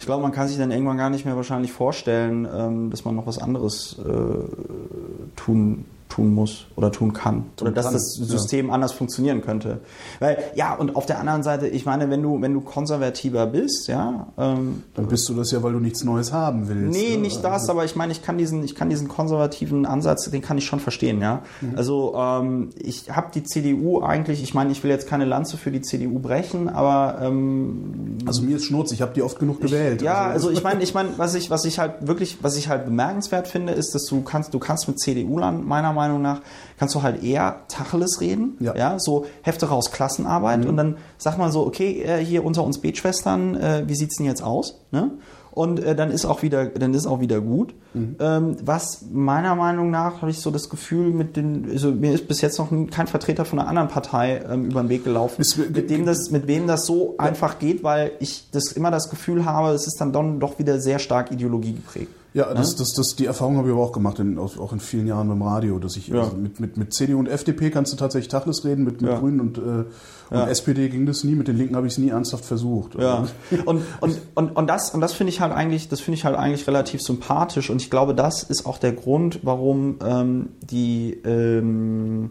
ich 0.00 0.06
glaube, 0.06 0.22
man 0.22 0.32
kann 0.32 0.48
sich 0.48 0.58
dann 0.58 0.72
irgendwann 0.72 0.96
gar 0.96 1.10
nicht 1.10 1.24
mehr 1.24 1.36
wahrscheinlich 1.36 1.70
vorstellen, 1.70 2.48
ähm, 2.52 2.90
dass 2.90 3.04
man 3.04 3.14
noch 3.14 3.26
was 3.26 3.38
anderes 3.38 3.96
äh, 3.98 5.36
tun 5.36 5.84
tun 6.14 6.32
muss 6.32 6.66
oder 6.76 6.92
tun 6.92 7.12
kann. 7.12 7.46
Oder 7.60 7.72
dass 7.72 7.90
das 7.90 8.14
System 8.14 8.68
ja. 8.68 8.74
anders 8.74 8.92
funktionieren 8.92 9.40
könnte. 9.40 9.80
Weil, 10.20 10.38
ja, 10.54 10.74
und 10.74 10.94
auf 10.94 11.06
der 11.06 11.18
anderen 11.18 11.42
Seite, 11.42 11.66
ich 11.66 11.86
meine, 11.86 12.08
wenn 12.08 12.22
du, 12.22 12.40
wenn 12.40 12.54
du 12.54 12.60
konservativer 12.60 13.46
bist, 13.46 13.88
ja. 13.88 14.28
Ähm, 14.38 14.84
Dann 14.94 15.08
bist 15.08 15.28
du 15.28 15.34
das 15.34 15.50
ja, 15.50 15.62
weil 15.62 15.72
du 15.72 15.80
nichts 15.80 16.04
Neues 16.04 16.32
haben 16.32 16.68
willst. 16.68 16.96
Nee, 16.96 17.16
ne? 17.16 17.22
nicht 17.22 17.42
das, 17.42 17.68
aber 17.68 17.84
ich 17.84 17.96
meine, 17.96 18.12
ich 18.12 18.22
kann 18.22 18.38
diesen, 18.38 18.62
ich 18.62 18.76
kann 18.76 18.90
diesen 18.90 19.08
konservativen 19.08 19.86
Ansatz, 19.86 20.30
den 20.30 20.40
kann 20.40 20.56
ich 20.56 20.66
schon 20.66 20.78
verstehen, 20.78 21.20
ja. 21.20 21.42
Mhm. 21.60 21.72
Also 21.76 22.14
ähm, 22.16 22.70
ich 22.76 23.10
habe 23.10 23.28
die 23.34 23.42
CDU 23.42 24.00
eigentlich, 24.00 24.42
ich 24.42 24.54
meine, 24.54 24.70
ich 24.70 24.84
will 24.84 24.90
jetzt 24.90 25.08
keine 25.08 25.24
Lanze 25.24 25.56
für 25.56 25.72
die 25.72 25.80
CDU 25.80 26.20
brechen, 26.20 26.68
aber 26.68 27.18
ähm, 27.22 28.18
Also 28.24 28.42
mir 28.42 28.56
ist 28.56 28.66
Schnurz, 28.66 28.92
ich 28.92 29.02
habe 29.02 29.12
die 29.14 29.22
oft 29.22 29.40
genug 29.40 29.60
gewählt. 29.60 30.00
Ich, 30.00 30.06
ja, 30.06 30.26
also, 30.26 30.48
also 30.48 30.50
ich 30.50 30.62
meine, 30.64 30.82
ich 30.82 30.94
meine, 30.94 31.10
was 31.16 31.34
ich, 31.34 31.50
was 31.50 31.64
ich 31.64 31.80
halt 31.80 32.06
wirklich, 32.06 32.38
was 32.42 32.56
ich 32.56 32.68
halt 32.68 32.84
bemerkenswert 32.84 33.48
finde, 33.48 33.72
ist, 33.72 33.96
dass 33.96 34.04
du 34.04 34.22
kannst, 34.22 34.54
du 34.54 34.60
kannst 34.60 34.86
mit 34.86 35.00
CDU-Land 35.00 35.66
meiner 35.66 35.92
Meinung 35.92 36.03
Meinung 36.08 36.22
nach, 36.22 36.40
kannst 36.78 36.94
du 36.94 37.02
halt 37.02 37.22
eher 37.22 37.60
Tacheles 37.68 38.20
reden, 38.20 38.56
ja, 38.60 38.76
ja 38.76 38.98
so 38.98 39.26
Hefte 39.42 39.66
raus 39.66 39.90
Klassenarbeit 39.90 40.62
mhm. 40.62 40.68
und 40.68 40.76
dann 40.76 40.96
sag 41.18 41.38
mal 41.38 41.50
so, 41.50 41.66
okay, 41.66 42.02
äh, 42.02 42.24
hier 42.24 42.44
unter 42.44 42.64
uns 42.64 42.78
Betschwestern, 42.78 43.56
äh, 43.56 43.84
wie 43.86 43.94
sieht's 43.94 44.16
denn 44.16 44.26
jetzt 44.26 44.42
aus? 44.42 44.80
Ne? 44.90 45.10
und 45.54 45.78
äh, 45.78 45.94
dann 45.94 46.10
ist 46.10 46.24
auch 46.24 46.42
wieder, 46.42 46.66
dann 46.66 46.94
ist 46.94 47.06
auch 47.06 47.20
wieder 47.20 47.40
gut. 47.40 47.74
Ähm, 48.18 48.56
was 48.64 49.04
meiner 49.12 49.54
Meinung 49.54 49.90
nach 49.90 50.20
habe 50.20 50.30
ich 50.30 50.40
so 50.40 50.50
das 50.50 50.68
Gefühl, 50.68 51.12
mit 51.12 51.36
den, 51.36 51.70
also 51.70 51.92
mir 51.92 52.12
ist 52.12 52.26
bis 52.26 52.40
jetzt 52.40 52.58
noch 52.58 52.70
kein 52.90 53.06
Vertreter 53.06 53.44
von 53.44 53.60
einer 53.60 53.68
anderen 53.68 53.88
Partei 53.88 54.42
ähm, 54.50 54.64
über 54.64 54.82
den 54.82 54.88
Weg 54.88 55.04
gelaufen, 55.04 55.40
Ist- 55.40 55.56
mit 55.56 55.90
dem 55.90 56.04
das, 56.04 56.30
mit 56.30 56.48
wem 56.48 56.66
das 56.66 56.86
so 56.86 57.14
einfach 57.18 57.60
geht, 57.60 57.84
weil 57.84 58.12
ich 58.18 58.48
das 58.50 58.72
immer 58.72 58.90
das 58.90 59.10
Gefühl 59.10 59.44
habe, 59.44 59.68
es 59.68 59.86
ist 59.86 60.00
dann 60.00 60.12
doch 60.40 60.58
wieder 60.58 60.80
sehr 60.80 60.98
stark 60.98 61.30
Ideologie 61.30 61.74
geprägt. 61.74 62.10
Ja, 62.34 62.52
das, 62.52 62.74
das, 62.74 62.92
das, 62.94 63.14
die 63.14 63.26
Erfahrung 63.26 63.58
habe 63.58 63.68
ich 63.68 63.74
aber 63.74 63.84
auch 63.84 63.92
gemacht, 63.92 64.18
in, 64.18 64.38
auch 64.38 64.72
in 64.72 64.80
vielen 64.80 65.06
Jahren 65.06 65.28
beim 65.28 65.40
Radio, 65.40 65.78
dass 65.78 65.96
ich 65.96 66.08
Ja. 66.08 66.22
also 66.24 66.36
mit, 66.36 66.58
mit, 66.58 66.76
mit 66.76 66.92
CDU 66.92 67.20
und 67.20 67.28
FDP 67.28 67.70
kannst 67.70 67.92
du 67.92 67.96
tatsächlich 67.96 68.26
Tacheles 68.26 68.64
reden, 68.64 68.82
mit, 68.84 69.00
mit 69.00 69.08
Ja. 69.12 69.20
Grünen 69.20 69.38
und, 69.40 69.56
äh, 69.58 69.60
und 69.60 69.86
Ja. 70.32 70.48
SPD 70.48 70.88
ging 70.88 71.06
das 71.06 71.22
nie, 71.22 71.36
mit 71.36 71.46
den 71.46 71.56
Linken 71.56 71.76
habe 71.76 71.86
ich 71.86 71.92
es 71.92 71.98
nie 71.98 72.08
ernsthaft 72.08 72.44
versucht. 72.44 72.96
Ja. 72.96 73.28
Und, 73.66 73.82
und, 74.00 74.20
und, 74.34 74.56
und 74.56 74.66
das, 74.68 74.90
und 74.92 75.00
das 75.00 75.12
finde 75.12 75.30
ich 75.30 75.40
halt 75.40 75.52
eigentlich, 75.52 75.88
das 75.88 76.00
finde 76.00 76.16
ich 76.18 76.24
halt 76.24 76.34
eigentlich 76.36 76.66
relativ 76.66 77.02
sympathisch 77.02 77.70
und 77.70 77.80
ich 77.80 77.88
glaube, 77.88 78.16
das 78.16 78.42
ist 78.42 78.66
auch 78.66 78.78
der 78.78 78.92
Grund, 78.92 79.38
warum 79.44 80.00
ähm, 80.04 80.48
die 80.60 81.12
ähm, 81.24 82.30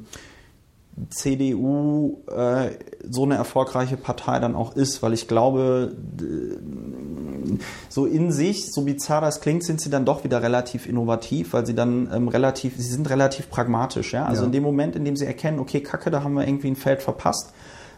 CDU 1.09 2.23
äh, 2.27 2.69
so 3.09 3.23
eine 3.23 3.35
erfolgreiche 3.35 3.97
Partei 3.97 4.39
dann 4.39 4.55
auch 4.55 4.75
ist, 4.75 5.01
weil 5.01 5.13
ich 5.13 5.27
glaube, 5.27 5.95
so 7.89 8.05
in 8.05 8.31
sich, 8.31 8.71
so 8.71 8.81
bizarr 8.83 9.21
das 9.21 9.41
klingt, 9.41 9.63
sind 9.63 9.81
sie 9.81 9.89
dann 9.89 10.05
doch 10.05 10.23
wieder 10.23 10.41
relativ 10.41 10.87
innovativ, 10.87 11.53
weil 11.53 11.65
sie 11.65 11.75
dann 11.75 12.09
ähm, 12.13 12.27
relativ, 12.27 12.75
sie 12.77 12.83
sind 12.83 13.09
relativ 13.09 13.49
pragmatisch, 13.49 14.13
ja. 14.13 14.25
Also 14.25 14.41
Ja. 14.43 14.45
in 14.47 14.51
dem 14.51 14.63
Moment, 14.63 14.95
in 14.95 15.03
dem 15.05 15.15
sie 15.15 15.25
erkennen, 15.25 15.59
okay, 15.59 15.81
Kacke, 15.81 16.11
da 16.11 16.23
haben 16.23 16.33
wir 16.35 16.47
irgendwie 16.47 16.67
ein 16.69 16.75
Feld 16.75 17.01
verpasst, 17.01 17.53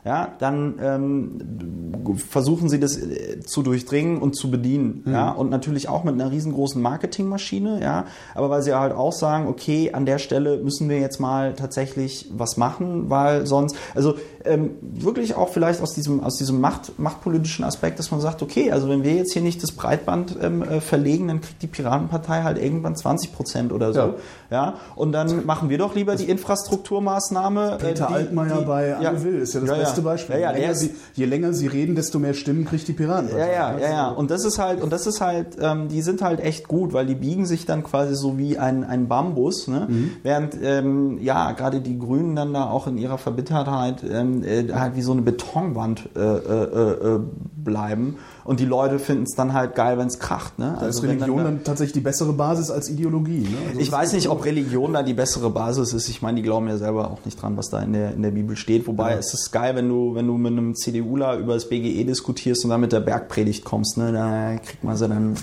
ja, 0.05 0.33
dann 0.37 0.75
ähm, 0.81 2.15
versuchen 2.15 2.69
sie 2.69 2.79
das 2.79 2.95
äh, 2.95 3.39
zu 3.39 3.63
durchdringen 3.63 4.19
und 4.19 4.35
zu 4.35 4.51
bedienen, 4.51 5.03
ja, 5.07 5.31
und 5.31 5.49
natürlich 5.49 5.89
auch 5.89 6.03
mit 6.03 6.13
einer 6.13 6.31
riesengroßen 6.31 6.79
Marketingmaschine, 6.79 7.81
ja, 7.81 8.05
aber 8.35 8.51
weil 8.51 8.61
sie 8.61 8.75
halt 8.75 8.93
auch 8.93 9.11
sagen, 9.11 9.47
okay, 9.47 9.93
an 9.93 10.05
der 10.05 10.19
Stelle 10.19 10.57
müssen 10.57 10.89
wir 10.89 10.99
jetzt 10.99 11.19
mal 11.19 11.55
tatsächlich 11.55 12.29
was 12.31 12.55
machen, 12.55 13.09
weil 13.09 13.47
sonst, 13.47 13.75
also 13.95 14.13
ähm, 14.45 14.71
wirklich 14.81 15.35
auch 15.35 15.49
vielleicht 15.49 15.81
aus 15.81 15.93
diesem 15.93 16.23
aus 16.23 16.37
diesem 16.37 16.59
Macht, 16.61 16.97
machtpolitischen 16.99 17.65
Aspekt, 17.65 17.99
dass 17.99 18.11
man 18.11 18.21
sagt, 18.21 18.41
okay, 18.41 18.71
also 18.71 18.89
wenn 18.89 19.03
wir 19.03 19.13
jetzt 19.13 19.33
hier 19.33 19.41
nicht 19.41 19.61
das 19.63 19.71
Breitband 19.71 20.37
ähm, 20.41 20.61
äh, 20.63 20.81
verlegen, 20.81 21.27
dann 21.27 21.41
kriegt 21.41 21.61
die 21.61 21.67
Piratenpartei 21.67 22.43
halt 22.43 22.57
irgendwann 22.61 22.95
20 22.95 23.33
Prozent 23.33 23.71
oder 23.73 23.93
so, 23.93 23.99
Ja. 23.99 24.13
ja, 24.51 24.73
und 24.95 25.11
dann 25.11 25.45
machen 25.45 25.69
wir 25.69 25.77
doch 25.77 25.95
lieber 25.95 26.15
die 26.15 26.25
Infrastrukturmaßnahme. 26.29 27.73
äh, 27.73 27.77
Peter 27.77 28.07
die- 28.07 28.13
Altmaier 28.13 28.59
die- 28.59 28.65
bei 28.65 28.87
ja. 28.89 28.97
Anne 29.09 29.23
Will 29.23 29.35
ist 29.35 29.53
ja 29.53 29.59
das 29.61 29.69
Ja, 29.69 29.75
beste 29.77 30.01
Beispiel. 30.01 30.39
Ja, 30.39 30.51
je, 30.53 30.59
länger 30.61 30.75
sie, 30.75 30.91
je 31.13 31.25
länger 31.25 31.53
sie 31.53 31.67
reden, 31.67 31.95
desto 31.95 32.19
mehr 32.19 32.33
Stimmen 32.33 32.65
kriegt 32.65 32.87
die 32.87 32.93
Piraten. 32.93 33.29
ja, 33.37 33.45
ja, 33.47 33.77
ja, 33.77 33.89
ja. 33.89 34.09
Und 34.09 34.31
das 34.31 34.45
ist 34.45 34.59
halt, 34.59 34.81
und 34.81 34.91
das 34.91 35.07
ist 35.07 35.21
halt, 35.21 35.57
ähm, 35.59 35.87
die 35.87 36.01
sind 36.01 36.21
halt 36.21 36.39
echt 36.39 36.67
gut, 36.67 36.93
weil 36.93 37.05
die 37.05 37.15
biegen 37.15 37.45
sich 37.45 37.65
dann 37.65 37.83
quasi 37.83 38.15
so 38.15 38.37
wie 38.37 38.57
ein, 38.57 38.83
ein 38.83 39.07
Bambus, 39.07 39.67
ne? 39.67 39.87
Während, 40.23 40.55
ähm, 40.61 41.19
ja, 41.21 41.51
gerade 41.53 41.81
die 41.81 41.97
Grünen 41.97 42.35
dann 42.35 42.53
da 42.53 42.69
auch 42.69 42.87
in 42.87 42.97
ihrer 42.97 43.17
Verbittertheit 43.17 44.03
ähm, 44.09 44.34
äh, 44.43 44.67
halt 44.73 44.95
wie 44.95 45.01
so 45.01 45.11
eine 45.11 45.21
Betonwand 45.21 46.09
äh, 46.15 46.19
äh, 46.19 47.15
äh, 47.15 47.19
bleiben. 47.55 48.17
Und 48.43 48.59
die 48.59 48.65
Leute 48.65 48.99
finden 48.99 49.23
es 49.23 49.31
dann 49.35 49.53
halt 49.53 49.73
geil, 49.75 49.97
wenn 49.97 50.07
es 50.07 50.19
kracht, 50.19 50.59
ne? 50.59 50.77
Da 50.79 50.87
ist 50.87 51.01
wenn 51.01 51.09
Religion 51.11 51.37
da- 51.37 51.43
dann 51.45 51.63
tatsächlich 51.63 51.93
die 51.93 51.99
bessere 52.01 52.33
Basis 52.33 52.69
als 52.69 52.89
Ideologie. 52.89 53.39
Ne? 53.41 53.57
Also 53.69 53.79
ich 53.79 53.91
weiß 53.91 54.13
nicht, 54.13 54.29
ob 54.29 54.45
Religion 54.45 54.93
da 54.93 55.01
die 55.03 55.13
bessere 55.15 55.49
Basis 55.49 55.93
ist. 55.93 56.09
Ich 56.09 56.21
meine, 56.21 56.35
die 56.37 56.43
glauben 56.43 56.67
ja 56.67 56.77
selber 56.77 57.09
auch 57.09 57.25
nicht 57.25 57.41
dran, 57.41 57.57
was 57.57 57.69
da 57.69 57.81
in 57.81 57.93
der, 57.93 58.13
in 58.13 58.21
der 58.21 58.31
Bibel 58.31 58.55
steht. 58.55 58.85
Wobei 58.87 59.13
es 59.13 59.33
ist 59.33 59.51
geil, 59.51 59.75
wenn 59.75 59.89
du, 59.89 60.13
wenn 60.13 60.27
du 60.27 60.37
mit 60.37 60.51
einem 60.51 60.75
CDUler 60.75 61.37
über 61.37 61.55
das 61.55 61.67
BGE 61.69 62.03
diskutierst 62.05 62.63
und 62.65 62.69
dann 62.69 62.81
mit 62.81 62.91
der 62.91 62.99
Bergpredigt 62.99 63.65
kommst. 63.65 63.97
Ne? 63.97 64.11
Da 64.11 64.57
kriegt 64.57 64.83
man 64.83 64.95
sie 64.97 65.07
dann. 65.07 65.35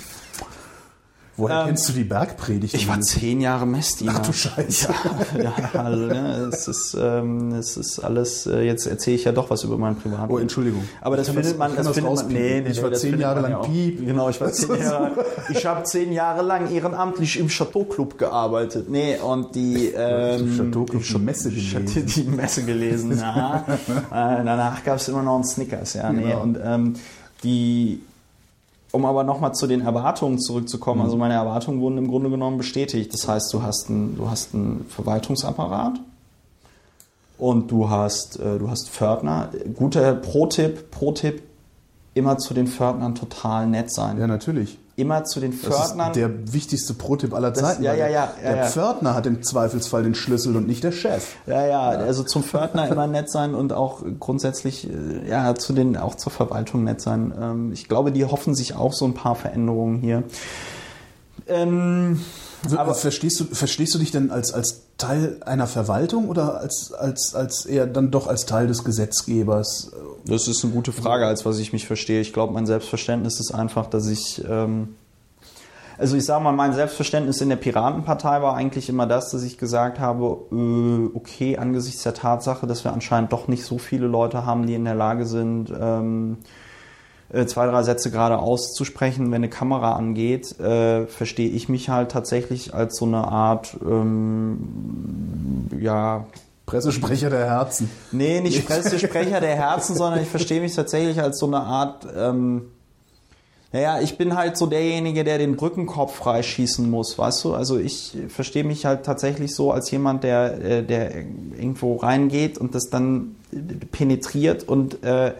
Woher 1.42 1.60
ähm, 1.60 1.66
kennst 1.66 1.88
du 1.88 1.92
die 1.92 2.04
Bergpredigt? 2.04 2.74
Ich 2.74 2.86
war 2.88 3.00
zehn 3.00 3.40
Jahre 3.40 3.66
Messdiener. 3.66 4.14
Ach 4.16 4.26
du 4.26 4.32
Scheiße. 4.32 4.88
Ja, 5.42 5.80
also, 5.80 6.06
ne, 6.06 6.50
es 6.52 6.68
ist, 6.68 6.96
ähm, 7.00 7.52
es 7.52 7.76
ist 7.76 7.98
alles. 7.98 8.46
Äh, 8.46 8.62
jetzt 8.62 8.86
erzähle 8.86 9.16
ich 9.16 9.24
ja 9.24 9.32
doch 9.32 9.50
was 9.50 9.64
über 9.64 9.76
mein 9.76 9.96
Privatleben. 9.96 10.32
Oh, 10.32 10.38
Entschuldigung. 10.38 10.84
Aber 11.00 11.16
das 11.16 11.26
findet 11.28 11.46
das- 11.46 11.56
man, 11.56 11.74
das 11.76 11.86
das 11.86 11.94
findet 11.96 12.14
man. 12.14 12.26
Nee, 12.28 12.60
nee, 12.60 12.70
Ich 12.70 12.82
war 12.82 12.92
zehn 12.92 13.18
Jahre 13.18 13.40
lang 13.40 13.50
ja. 13.52 13.58
Piep. 13.58 14.06
Genau, 14.06 14.28
ich 14.28 14.40
war 14.40 14.52
zehn 14.52 14.80
Jahre. 14.80 15.10
Ich 15.50 15.66
habe 15.66 15.82
zehn 15.84 16.12
Jahre 16.12 16.42
lang 16.42 16.70
ehrenamtlich 16.70 17.38
im 17.38 17.48
Chateau 17.48 17.84
Club 17.84 18.18
gearbeitet. 18.18 18.88
Nee, 18.88 19.16
und 19.18 19.54
die 19.54 19.88
ähm, 19.96 20.56
Chateau 20.56 20.84
Club, 20.84 21.02
die 21.02 21.18
Messe 21.18 21.48
ich 21.50 21.74
hatte 21.74 21.84
gelesen. 21.86 22.24
Die 22.30 22.30
Messe 22.36 22.62
gelesen. 22.64 23.18
Ja. 23.18 23.64
äh, 23.68 23.74
danach 24.10 24.84
gab 24.84 24.96
es 24.96 25.08
immer 25.08 25.22
noch 25.22 25.34
einen 25.34 25.44
Snickers. 25.44 25.94
Ja, 25.94 26.12
nee, 26.12 26.22
Genau. 26.22 26.42
und 26.42 26.58
ähm, 26.64 26.94
die 27.42 28.00
um 28.92 29.04
aber 29.06 29.24
nochmal 29.24 29.54
zu 29.54 29.66
den 29.66 29.80
Erwartungen 29.80 30.38
zurückzukommen, 30.38 31.00
Mhm. 31.00 31.04
also 31.06 31.16
meine 31.16 31.34
Erwartungen 31.34 31.80
wurden 31.80 31.98
im 31.98 32.08
Grunde 32.08 32.30
genommen 32.30 32.58
bestätigt. 32.58 33.12
Das 33.12 33.26
heißt, 33.26 33.52
du 33.52 33.62
hast 33.62 33.88
einen, 33.90 34.16
du 34.16 34.30
hast 34.30 34.54
einen 34.54 34.86
Verwaltungsapparat 34.88 35.94
und 37.38 37.70
du 37.70 37.88
hast, 37.90 38.38
äh, 38.38 38.58
du 38.58 38.70
hast 38.70 38.88
Pförtner. 38.90 39.48
Guter 39.74 40.14
Pro-Tipp, 40.14 40.90
Pro-Tipp, 40.90 41.42
immer 42.14 42.36
zu 42.38 42.54
den 42.54 42.66
Pförtnern 42.66 43.14
total 43.14 43.66
nett 43.66 43.90
sein. 43.90 44.18
Ja, 44.18 44.26
natürlich. 44.26 44.78
Immer 44.94 45.24
zu 45.24 45.40
den 45.40 45.52
Das 45.52 45.60
Pförtnern. 45.60 46.08
ist 46.10 46.16
der 46.16 46.52
wichtigste 46.52 46.92
Pro-Tipp 46.92 47.32
aller 47.32 47.54
Zeiten. 47.54 47.82
ja, 47.82 47.92
weil 47.92 47.98
ja, 47.98 48.04
der- 48.06 48.12
ja, 48.14 48.32
ja, 48.42 48.48
Der 48.50 48.56
ja. 48.64 48.66
Pförtner 48.70 49.14
hat 49.14 49.24
im 49.26 49.42
Zweifelsfall 49.42 50.02
den 50.02 50.14
Schlüssel 50.14 50.54
und 50.54 50.66
nicht 50.66 50.84
der 50.84 50.92
Chef. 50.92 51.34
Ja, 51.46 51.66
ja, 51.66 51.80
also 51.88 52.22
zum 52.24 52.42
Pförtner 52.42 52.86
immer 52.88 53.06
nett 53.06 53.30
sein 53.30 53.54
und 53.54 53.72
auch 53.72 54.02
grundsätzlich 54.20 54.88
äh, 54.90 55.28
ja 55.28 55.54
zu 55.54 55.72
den 55.72 55.96
auch 55.96 56.14
zur 56.16 56.30
Verwaltung 56.30 56.84
nett 56.84 57.00
sein. 57.00 57.32
Ähm, 57.40 57.72
Ich 57.72 57.88
glaube, 57.88 58.12
die 58.12 58.24
hoffen 58.26 58.54
sich 58.54 58.74
auch 58.76 58.92
so 58.92 59.06
ein 59.06 59.14
paar 59.14 59.34
Veränderungen 59.34 60.00
hier. 60.00 60.24
Ähm, 61.48 62.20
Aber 62.76 62.94
verstehst 62.94 63.40
du, 63.40 63.44
verstehst 63.46 63.94
du 63.94 63.98
dich 63.98 64.10
denn 64.10 64.30
als, 64.30 64.52
als 64.52 64.81
Teil 65.02 65.36
einer 65.44 65.66
Verwaltung 65.66 66.28
oder 66.28 66.60
als, 66.60 66.92
als, 66.92 67.34
als 67.34 67.66
eher 67.66 67.86
dann 67.86 68.10
doch 68.10 68.26
als 68.26 68.46
Teil 68.46 68.66
des 68.66 68.84
Gesetzgebers? 68.84 69.92
Das 70.24 70.48
ist 70.48 70.64
eine 70.64 70.72
gute 70.72 70.92
Frage, 70.92 71.26
als 71.26 71.44
was 71.44 71.58
ich 71.58 71.72
mich 71.72 71.86
verstehe. 71.86 72.20
Ich 72.20 72.32
glaube, 72.32 72.52
mein 72.52 72.66
Selbstverständnis 72.66 73.40
ist 73.40 73.52
einfach, 73.52 73.86
dass 73.86 74.06
ich, 74.06 74.42
ähm, 74.48 74.94
also 75.98 76.16
ich 76.16 76.24
sage 76.24 76.44
mal, 76.44 76.52
mein 76.52 76.72
Selbstverständnis 76.72 77.40
in 77.40 77.48
der 77.48 77.56
Piratenpartei 77.56 78.42
war 78.42 78.54
eigentlich 78.54 78.88
immer 78.88 79.06
das, 79.06 79.30
dass 79.30 79.42
ich 79.42 79.58
gesagt 79.58 79.98
habe, 79.98 80.38
äh, 80.52 81.16
okay, 81.16 81.58
angesichts 81.58 82.02
der 82.04 82.14
Tatsache, 82.14 82.66
dass 82.66 82.84
wir 82.84 82.92
anscheinend 82.92 83.32
doch 83.32 83.48
nicht 83.48 83.64
so 83.64 83.78
viele 83.78 84.06
Leute 84.06 84.46
haben, 84.46 84.66
die 84.66 84.74
in 84.74 84.84
der 84.84 84.94
Lage 84.94 85.26
sind, 85.26 85.72
ähm, 85.78 86.38
äh, 86.40 86.61
zwei, 87.46 87.66
drei 87.66 87.82
Sätze 87.82 88.10
gerade 88.10 88.38
auszusprechen, 88.38 89.26
wenn 89.26 89.36
eine 89.36 89.48
Kamera 89.48 89.94
angeht, 89.94 90.58
äh, 90.60 91.06
verstehe 91.06 91.48
ich 91.48 91.68
mich 91.68 91.88
halt 91.88 92.10
tatsächlich 92.10 92.74
als 92.74 92.96
so 92.96 93.06
eine 93.06 93.26
Art, 93.28 93.76
ähm, 93.84 95.68
ja, 95.80 96.26
Pressesprecher 96.66 97.30
der 97.30 97.46
Herzen. 97.46 97.90
Nee, 98.12 98.40
nicht 98.40 98.66
Pressesprecher 98.66 99.40
der 99.40 99.56
Herzen, 99.56 99.96
sondern 99.96 100.22
ich 100.22 100.28
verstehe 100.28 100.60
mich 100.60 100.74
tatsächlich 100.74 101.20
als 101.20 101.38
so 101.38 101.46
eine 101.46 101.60
Art, 101.60 102.06
ähm, 102.16 102.66
naja, 103.72 104.00
ich 104.00 104.18
bin 104.18 104.36
halt 104.36 104.58
so 104.58 104.66
derjenige, 104.66 105.24
der 105.24 105.38
den 105.38 105.56
Brückenkopf 105.56 106.14
freischießen 106.14 106.88
muss, 106.90 107.18
weißt 107.18 107.44
du? 107.44 107.54
Also 107.54 107.78
ich 107.78 108.16
verstehe 108.28 108.64
mich 108.64 108.84
halt 108.84 109.04
tatsächlich 109.04 109.54
so 109.54 109.72
als 109.72 109.90
jemand, 109.90 110.24
der, 110.24 110.62
äh, 110.62 110.82
der 110.82 111.14
irgendwo 111.14 111.96
reingeht 111.96 112.58
und 112.58 112.74
das 112.74 112.90
dann 112.90 113.36
penetriert 113.90 114.68
und 114.68 115.02
äh, 115.02 115.32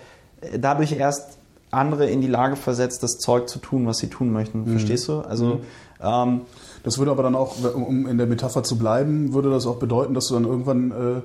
dadurch 0.59 0.93
erst 0.93 1.39
andere 1.73 2.09
in 2.09 2.21
die 2.21 2.29
Lage 2.29 2.57
versetzt, 2.57 3.03
das 3.03 3.19
Zeug 3.19 3.49
zu 3.49 3.59
tun, 3.59 3.87
was 3.87 3.99
sie 3.99 4.09
tun 4.09 4.33
möchten. 4.33 4.67
Verstehst 4.67 5.09
du? 5.09 5.21
Also 5.21 5.61
ähm, 6.03 6.43
Das 6.85 6.99
würde 6.99 7.11
aber 7.11 7.23
dann 7.23 7.35
auch, 7.35 7.57
um 7.75 8.07
in 8.07 8.19
der 8.19 8.27
Metapher 8.27 8.63
zu 8.63 8.77
bleiben, 8.77 9.33
würde 9.33 9.51
das 9.51 9.67
auch 9.67 9.77
bedeuten, 9.77 10.15
dass 10.15 10.27
du 10.29 10.35
dann 10.35 10.45
irgendwann 10.45 10.91
äh, 10.91 11.21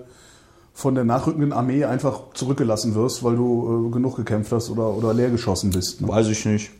von 0.74 0.96
der 0.96 1.04
nachrückenden 1.04 1.52
Armee 1.54 1.86
einfach 1.86 2.34
zurückgelassen 2.34 2.94
wirst, 2.96 3.24
weil 3.24 3.36
du 3.36 3.88
äh, 3.88 3.92
genug 3.92 4.16
gekämpft 4.16 4.52
hast 4.52 4.70
oder, 4.70 4.96
oder 4.96 5.14
leer 5.14 5.32
geschossen 5.32 5.72
bist. 5.72 6.02
Ne? 6.02 6.08
Weiß 6.08 6.28
ich 6.28 6.46
nicht. 6.46 6.72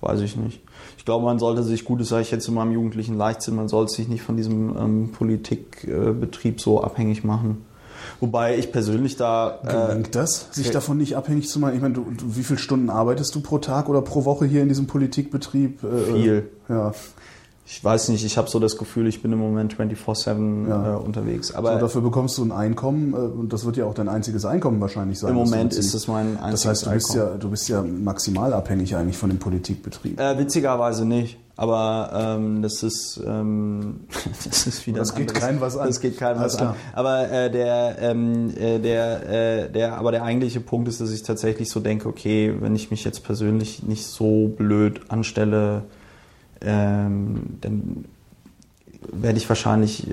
Weiß 0.00 0.20
ich 0.20 0.36
nicht. 0.36 0.60
Ich 0.96 1.04
glaube, 1.04 1.24
man 1.24 1.38
sollte 1.38 1.62
sich, 1.62 1.84
gut, 1.84 2.00
das 2.00 2.08
sage 2.08 2.22
ich 2.22 2.30
jetzt 2.30 2.46
in 2.48 2.54
meinem 2.54 2.72
jugendlichen 2.72 3.16
Leichtsinn, 3.16 3.56
man 3.56 3.68
sollte 3.68 3.92
sich 3.92 4.08
nicht 4.08 4.22
von 4.22 4.36
diesem 4.36 4.76
ähm, 4.76 5.10
Politikbetrieb 5.10 6.60
so 6.60 6.82
abhängig 6.82 7.24
machen. 7.24 7.65
Wobei 8.20 8.56
ich 8.56 8.72
persönlich 8.72 9.16
da. 9.16 9.58
Äh, 9.64 9.88
Gelingt 9.88 10.14
das, 10.14 10.48
sich 10.50 10.70
davon 10.70 10.96
nicht 10.98 11.16
abhängig 11.16 11.48
zu 11.48 11.58
machen? 11.60 11.74
Ich 11.76 11.82
meine, 11.82 11.94
du, 11.94 12.02
du, 12.16 12.36
wie 12.36 12.42
viele 12.42 12.58
Stunden 12.58 12.88
arbeitest 12.90 13.34
du 13.34 13.40
pro 13.40 13.58
Tag 13.58 13.88
oder 13.88 14.00
pro 14.02 14.24
Woche 14.24 14.46
hier 14.46 14.62
in 14.62 14.68
diesem 14.68 14.86
Politikbetrieb? 14.86 15.82
Äh, 15.84 16.12
Viel. 16.12 16.50
Ja. 16.68 16.92
ich 17.66 17.82
weiß 17.84 18.08
nicht, 18.10 18.24
ich 18.24 18.38
habe 18.38 18.48
so 18.48 18.58
das 18.58 18.78
Gefühl, 18.78 19.06
ich 19.06 19.22
bin 19.22 19.32
im 19.32 19.38
Moment 19.38 19.74
24-7 19.76 20.68
Ja. 20.68 20.94
äh, 20.94 20.96
unterwegs. 20.96 21.48
So, 21.48 21.56
Aber 21.56 21.76
dafür 21.76 22.00
bekommst 22.00 22.38
du 22.38 22.44
ein 22.44 22.52
Einkommen 22.52 23.12
äh, 23.12 23.16
und 23.16 23.52
das 23.52 23.66
wird 23.66 23.76
ja 23.76 23.84
auch 23.84 23.94
dein 23.94 24.08
einziges 24.08 24.44
Einkommen 24.44 24.80
wahrscheinlich 24.80 25.18
sein. 25.18 25.30
im 25.32 25.38
das 25.38 25.50
Moment 25.50 25.74
ist 25.74 25.92
es 25.94 26.08
mein 26.08 26.38
einziges 26.38 26.62
Das 26.62 26.66
heißt, 26.66 26.86
du 26.86 26.90
bist, 26.92 27.10
Einkommen. 27.10 27.32
ja, 27.32 27.38
du 27.38 27.50
bist 27.50 27.68
ja 27.68 27.82
maximal 27.82 28.52
abhängig 28.54 28.96
eigentlich 28.96 29.18
von 29.18 29.28
dem 29.30 29.38
Politikbetrieb. 29.38 30.18
Äh, 30.20 30.38
witzigerweise 30.38 31.04
nicht. 31.04 31.38
Aber 31.58 32.10
ähm, 32.38 32.60
das 32.60 32.82
ist 32.82 33.18
ähm, 33.26 34.00
das 34.44 34.66
ist 34.66 34.86
wieder 34.86 34.98
Das 34.98 35.14
geht 35.14 35.28
anderes- 35.30 35.40
keinem 35.42 35.60
was 35.62 35.76
an. 35.76 35.86
Das 35.86 36.00
geht 36.00 36.18
keinem 36.18 36.38
Alles 36.40 36.54
was 36.54 36.60
an. 36.60 36.66
klar. 36.74 36.76
Aber 36.92 37.30
äh, 37.30 37.50
der 37.50 37.96
ähm, 38.00 38.50
äh, 38.56 38.78
der 38.78 39.28
äh, 39.66 39.70
der 39.72 39.96
aber 39.96 40.12
der 40.12 40.22
eigentliche 40.22 40.60
Punkt 40.60 40.86
ist, 40.88 41.00
dass 41.00 41.10
ich 41.12 41.22
tatsächlich 41.22 41.70
so 41.70 41.80
denke, 41.80 42.08
okay, 42.08 42.54
wenn 42.60 42.76
ich 42.76 42.90
mich 42.90 43.04
jetzt 43.04 43.24
persönlich 43.24 43.82
nicht 43.82 44.06
so 44.06 44.48
blöd 44.48 45.00
anstelle, 45.10 45.84
ähm, 46.60 47.56
dann 47.62 48.04
werde 49.12 49.38
ich 49.38 49.48
wahrscheinlich, 49.48 50.06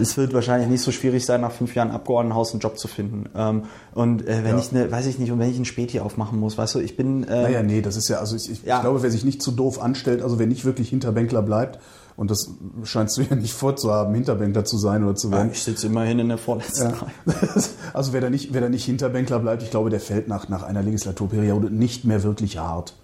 es 0.00 0.16
wird 0.16 0.32
wahrscheinlich 0.32 0.68
nicht 0.68 0.82
so 0.82 0.90
schwierig 0.92 1.24
sein, 1.26 1.40
nach 1.40 1.52
fünf 1.52 1.74
Jahren 1.74 1.90
Abgeordnetenhaus 1.90 2.52
einen 2.52 2.60
Job 2.60 2.78
zu 2.78 2.88
finden. 2.88 3.24
Ähm, 3.36 3.64
und 3.94 4.26
äh, 4.26 4.44
wenn 4.44 4.56
Ja. 4.56 4.58
ich 4.58 4.70
eine, 4.72 4.90
weiß 4.90 5.06
ich 5.06 5.18
nicht, 5.18 5.30
und 5.32 5.38
wenn 5.38 5.50
ich 5.50 5.58
ein 5.58 5.64
Späti 5.64 6.00
aufmachen 6.00 6.38
muss, 6.40 6.56
weißt 6.56 6.76
du, 6.76 6.78
ich 6.80 6.96
bin, 6.96 7.24
äh, 7.24 7.42
Naja, 7.42 7.62
nee, 7.62 7.82
das 7.82 7.96
ist 7.96 8.08
ja, 8.08 8.18
also 8.18 8.36
ich, 8.36 8.50
ich, 8.50 8.62
Ja. 8.64 8.76
ich 8.76 8.82
glaube, 8.82 9.02
wer 9.02 9.10
sich 9.10 9.24
nicht 9.24 9.42
zu 9.42 9.50
doof 9.52 9.80
anstellt, 9.82 10.22
also 10.22 10.38
wer 10.38 10.46
nicht 10.46 10.64
wirklich 10.64 10.88
Hinterbänkler 10.88 11.42
bleibt, 11.42 11.78
und 12.14 12.30
das 12.30 12.50
scheinst 12.84 13.16
du 13.16 13.22
ja 13.22 13.34
nicht 13.34 13.54
vorzuhaben, 13.54 14.14
Hinterbänkler 14.14 14.64
zu 14.66 14.76
sein 14.76 15.02
oder 15.02 15.14
zu 15.14 15.30
werden. 15.30 15.50
ich 15.52 15.62
sitze 15.62 15.86
immerhin 15.86 16.18
in 16.18 16.28
der 16.28 16.38
vorletzten 16.38 16.90
Ja. 16.90 16.96
Reihe. 16.96 17.34
Also 17.94 18.12
wer 18.14 18.20
da 18.22 18.30
nicht, 18.30 18.52
wer 18.54 18.60
da 18.62 18.68
nicht 18.70 18.84
Hinterbänkler 18.84 19.38
bleibt, 19.38 19.62
ich 19.62 19.70
glaube, 19.70 19.90
der 19.90 20.00
fällt 20.00 20.28
nach, 20.28 20.48
nach 20.48 20.62
einer 20.62 20.82
Legislaturperiode 20.82 21.70
nicht 21.70 22.04
mehr 22.04 22.22
wirklich 22.22 22.58
hart. 22.58 22.94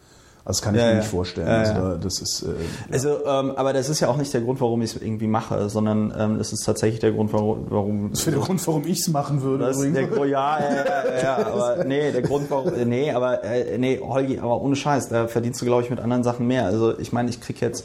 Also 0.48 0.61
das 0.61 0.62
kann 0.62 0.74
ich 0.74 0.80
Ja, 0.80 0.87
mir 0.87 0.92
ja. 0.92 0.98
nicht 1.00 1.08
vorstellen. 1.11 1.46
Ja, 1.46 1.58
also 1.58 1.72
da, 1.74 1.96
das 1.96 2.20
ist, 2.22 2.42
äh, 2.42 2.46
Also, 2.90 3.22
ähm, 3.26 3.52
aber 3.54 3.74
das 3.74 3.90
ist 3.90 4.00
ja 4.00 4.08
auch 4.08 4.16
nicht 4.16 4.32
der 4.32 4.40
Grund, 4.40 4.62
warum 4.62 4.80
ich 4.80 4.94
es 4.96 5.02
irgendwie 5.02 5.26
mache, 5.26 5.68
sondern 5.68 6.11
ähm, 6.18 6.37
es 6.40 6.54
ist 6.54 6.64
tatsächlich 6.64 7.00
der 7.00 7.12
Grund, 7.12 7.34
warum. 7.34 7.66
warum 7.68 8.11
das 8.12 8.24
wäre 8.26 8.37
der 8.37 8.46
Grund, 8.46 8.66
warum 8.66 8.87
ich 8.87 9.00
es 9.00 9.08
machen 9.08 9.42
würde. 9.42 9.66
Das 9.66 9.78
der 9.78 10.08
ja, 10.26 10.58
ja, 10.58 11.22
ja, 11.22 11.46
aber 11.48 11.84
nee, 11.87 12.12
der 12.12 12.22
Grund, 12.22 12.50
warum, 12.50 12.72
äh, 12.72 12.87
nee, 12.87 13.12
aber, 13.12 13.44
äh, 13.44 13.76
nee, 13.76 14.00
Holgi, 14.02 14.38
aber 14.38 14.62
ohne 14.62 14.74
Scheiß, 14.74 15.11
da 15.11 15.28
verdienst 15.28 15.61
du, 15.61 15.66
glaube 15.66 15.82
ich, 15.82 15.90
mit 15.90 16.00
anderen 16.00 16.22
Sachen 16.22 16.46
mehr. 16.46 16.64
Also, 16.64 16.98
ich 16.98 17.12
meine, 17.12 17.28
ich 17.28 17.42
krieg 17.42 17.61
jetzt, 17.61 17.84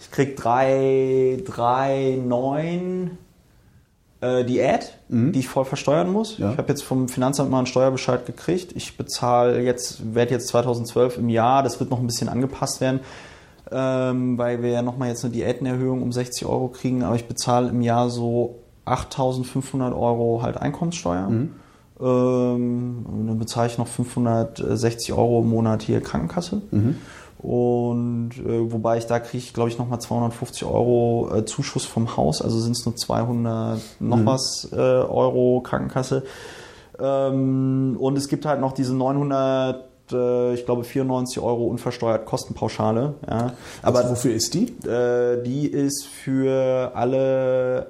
ich 0.00 0.10
krieg 0.10 0.36
drei, 0.36 1.42
drei, 1.44 2.18
neun, 2.26 3.18
äh, 4.20 4.44
Diät, 4.44 4.98
die 5.32 5.40
ich 5.40 5.48
voll 5.48 5.64
versteuern 5.64 6.12
muss. 6.12 6.38
Ja. 6.38 6.52
Ich 6.52 6.58
habe 6.58 6.68
jetzt 6.68 6.82
vom 6.82 7.08
Finanzamt 7.08 7.50
mal 7.50 7.58
einen 7.58 7.66
Steuerbescheid 7.66 8.26
gekriegt. 8.26 8.72
Ich 8.76 8.96
bezahle 8.96 9.62
jetzt, 9.62 10.14
werde 10.14 10.32
jetzt 10.32 10.48
2012 10.48 11.18
im 11.18 11.28
Jahr, 11.28 11.62
das 11.62 11.80
wird 11.80 11.90
noch 11.90 12.00
ein 12.00 12.06
bisschen 12.06 12.28
angepasst 12.28 12.80
werden, 12.80 13.00
ähm, 13.70 14.36
weil 14.36 14.62
wir 14.62 14.70
ja 14.70 14.82
nochmal 14.82 15.08
jetzt 15.08 15.24
eine 15.24 15.32
Diätenerhöhung 15.32 16.02
um 16.02 16.12
60 16.12 16.46
Euro 16.46 16.68
kriegen, 16.68 17.02
aber 17.02 17.16
ich 17.16 17.26
bezahle 17.26 17.70
im 17.70 17.80
Jahr 17.80 18.10
so 18.10 18.56
8.500 18.86 19.98
Euro 19.98 20.40
halt 20.42 20.56
Einkommenssteuer. 20.56 21.26
Ähm, 22.00 23.06
und 23.06 23.26
dann 23.26 23.38
bezahle 23.38 23.68
ich 23.68 23.78
noch 23.78 23.88
560 23.88 25.12
Euro 25.12 25.40
im 25.40 25.48
Monat 25.48 25.82
hier 25.82 26.00
Krankenkasse. 26.00 26.62
Und 27.42 28.32
äh, 28.36 28.70
wobei 28.70 28.98
ich 28.98 29.06
da 29.06 29.18
kriege 29.18 29.38
ich, 29.38 29.54
glaube 29.54 29.70
ich, 29.70 29.78
nochmal 29.78 29.98
250 29.98 30.64
Euro 30.64 31.30
äh, 31.34 31.46
Zuschuss 31.46 31.86
vom 31.86 32.18
Haus, 32.18 32.42
also 32.42 32.58
sind 32.58 32.72
es 32.72 32.84
nur 32.84 32.96
200 32.96 33.80
noch 34.00 34.26
was 34.26 34.68
äh, 34.72 34.76
Euro 34.76 35.62
Krankenkasse. 35.62 36.24
Ähm, 36.98 37.96
und 37.98 38.18
es 38.18 38.28
gibt 38.28 38.44
halt 38.44 38.60
noch 38.60 38.72
diese 38.72 38.94
900, 38.94 39.88
äh, 40.12 40.52
ich 40.52 40.66
glaube 40.66 40.84
94 40.84 41.42
Euro 41.42 41.66
unversteuert 41.66 42.26
Kostenpauschale. 42.26 43.14
Ja. 43.26 43.54
Aber 43.80 44.00
also, 44.00 44.10
wofür 44.10 44.34
ist 44.34 44.52
die? 44.52 44.66
äh, 44.86 45.42
die 45.42 45.66
ist 45.66 46.06
für 46.06 46.92
alle 46.94 47.86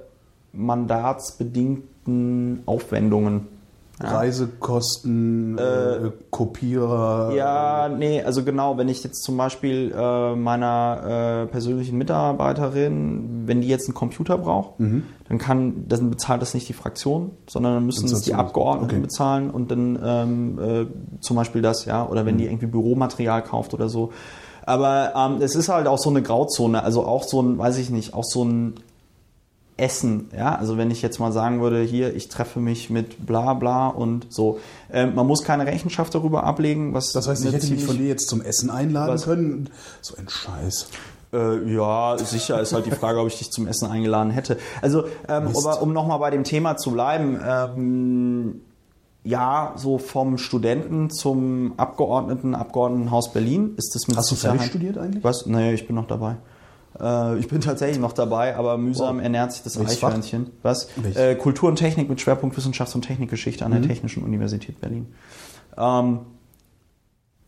mandatsbedingten 0.53 2.63
Aufwendungen. 2.67 3.49
Reisekosten, 4.01 5.59
äh, 5.59 6.11
Kopierer. 6.31 7.33
Ja, 7.35 7.89
nee, 7.89 8.23
also 8.23 8.45
genau, 8.45 8.79
wenn 8.79 8.89
ich 8.89 9.05
jetzt 9.05 9.23
zum 9.23 9.37
Beispiel 9.37 9.93
äh, 9.97 10.35
meiner 10.35 11.45
äh, 11.45 11.47
persönlichen 11.51 11.99
Mitarbeiterin, 11.99 13.43
wenn 13.47 13.61
die 13.61 13.69
jetzt 13.69 13.89
einen 13.89 13.95
Computer 13.95 14.39
braucht, 14.39 14.81
dann 14.81 15.39
kann, 15.39 15.85
dann 15.89 16.11
bezahlt 16.11 16.41
das 16.41 16.55
nicht 16.55 16.69
die 16.69 16.73
Fraktion, 16.73 17.33
sondern 17.49 17.75
dann 17.75 17.87
müssen 17.87 18.07
es 18.07 18.23
die 18.23 18.35
Abgeordneten 18.35 18.95
okay. 18.97 19.03
bezahlen 19.03 19.51
und 19.51 19.71
dann 19.71 19.99
ähm, 20.03 20.59
äh, 20.59 20.87
zum 21.21 21.37
Beispiel 21.37 21.63
das, 21.63 21.85
ja, 21.85 22.07
oder 22.07 22.25
wenn 22.27 22.39
die 22.39 22.47
irgendwie 22.47 22.67
Büromaterial 22.67 23.43
kauft 23.43 23.75
oder 23.75 23.89
so. 23.89 24.13
Aber 24.65 25.13
ähm, 25.17 25.43
es 25.43 25.55
ist 25.55 25.69
halt 25.69 25.87
auch 25.87 25.99
so 25.99 26.11
eine 26.11 26.23
Grauzone, 26.23 26.83
also 26.83 27.05
auch 27.05 27.25
so 27.25 27.43
ein, 27.43 27.59
weiß 27.59 27.79
ich 27.79 27.91
nicht, 27.91 28.15
auch 28.15 28.25
so 28.25 28.45
ein 28.45 28.75
Essen, 29.81 30.29
ja, 30.37 30.55
also 30.55 30.77
wenn 30.77 30.91
ich 30.91 31.03
jetzt 31.03 31.19
mal 31.19 31.33
sagen 31.33 31.61
würde, 31.61 31.83
hier, 31.83 32.15
ich 32.15 32.29
treffe 32.29 32.61
mich 32.61 32.91
mit 32.91 33.27
bla 33.27 33.55
bla 33.55 33.89
und 33.89 34.27
so. 34.29 34.61
Ähm, 34.93 35.15
man 35.15 35.27
muss 35.27 35.43
keine 35.43 35.67
Rechenschaft 35.67 36.15
darüber 36.15 36.45
ablegen, 36.45 36.95
was 36.95 37.13
Das 37.13 37.27
heißt, 37.27 37.45
ich 37.45 37.53
hätte 37.53 37.71
mich 37.71 37.85
von 37.85 37.97
dir 37.97 38.07
jetzt 38.07 38.29
zum 38.29 38.43
Essen 38.43 38.71
einladen 38.71 39.15
Was? 39.15 39.25
können. 39.25 39.71
So 40.01 40.17
ein 40.17 40.29
Scheiß. 40.29 40.89
Äh, 41.33 41.73
ja, 41.73 42.17
sicher 42.19 42.61
ist 42.61 42.73
halt 42.73 42.87
die 42.87 42.91
Frage, 42.91 43.21
ob 43.21 43.29
ich 43.29 43.39
dich 43.39 43.51
zum 43.51 43.67
Essen 43.67 43.89
eingeladen 43.89 44.31
hätte. 44.31 44.59
Also, 44.83 45.05
ähm, 45.29 45.49
aber 45.57 45.81
um 45.81 45.93
nochmal 45.93 46.19
bei 46.19 46.31
dem 46.31 46.45
Thema 46.45 46.77
zu 46.77 46.91
bleiben, 46.91 47.41
ähm, 47.47 48.61
ja, 49.23 49.75
so 49.77 49.99
vom 49.99 50.39
Studenten 50.39 51.11
zum 51.11 51.75
Abgeordneten, 51.77 52.55
Abgeordnetenhaus 52.55 53.33
Berlin 53.33 53.75
ist 53.77 53.95
das 53.95 54.09
mit 54.09 54.17
Hast 54.17 54.31
du 54.31 54.35
fertig 54.35 54.63
studiert 54.63 54.99
eigentlich? 54.99 55.23
Was? 55.23 55.47
Nee, 55.47 55.73
ich 55.73 55.87
bin 55.87 55.97
noch 55.97 56.07
dabei. 56.07 56.37
Äh, 57.01 57.39
ich 57.39 57.49
bin 57.49 57.61
tatsächlich 57.61 57.99
noch 57.99 58.13
dabei, 58.13 58.57
aber 58.57 58.77
mühsam 58.79 59.17
Wow. 59.17 59.23
ernährt 59.25 59.53
sich 59.53 59.63
das 59.63 59.79
Welches 59.79 59.99
Fach? 59.99 60.09
Eichhörnchen. 60.09 60.51
Was? 60.63 60.89
Welches? 60.97 61.17
Äh, 61.21 61.35
Kultur 61.37 61.69
und 61.69 61.77
Technik 61.77 62.09
mit 62.09 62.21
Schwerpunkt 62.21 62.57
Wissenschafts- 62.57 62.95
und 62.95 63.03
Technikgeschichte 63.03 63.65
Mhm. 63.67 63.73
an 63.73 63.81
der 63.83 63.89
Technischen 63.89 64.23
Universität 64.23 64.81
Berlin. 64.81 65.07
Ähm, 65.77 66.21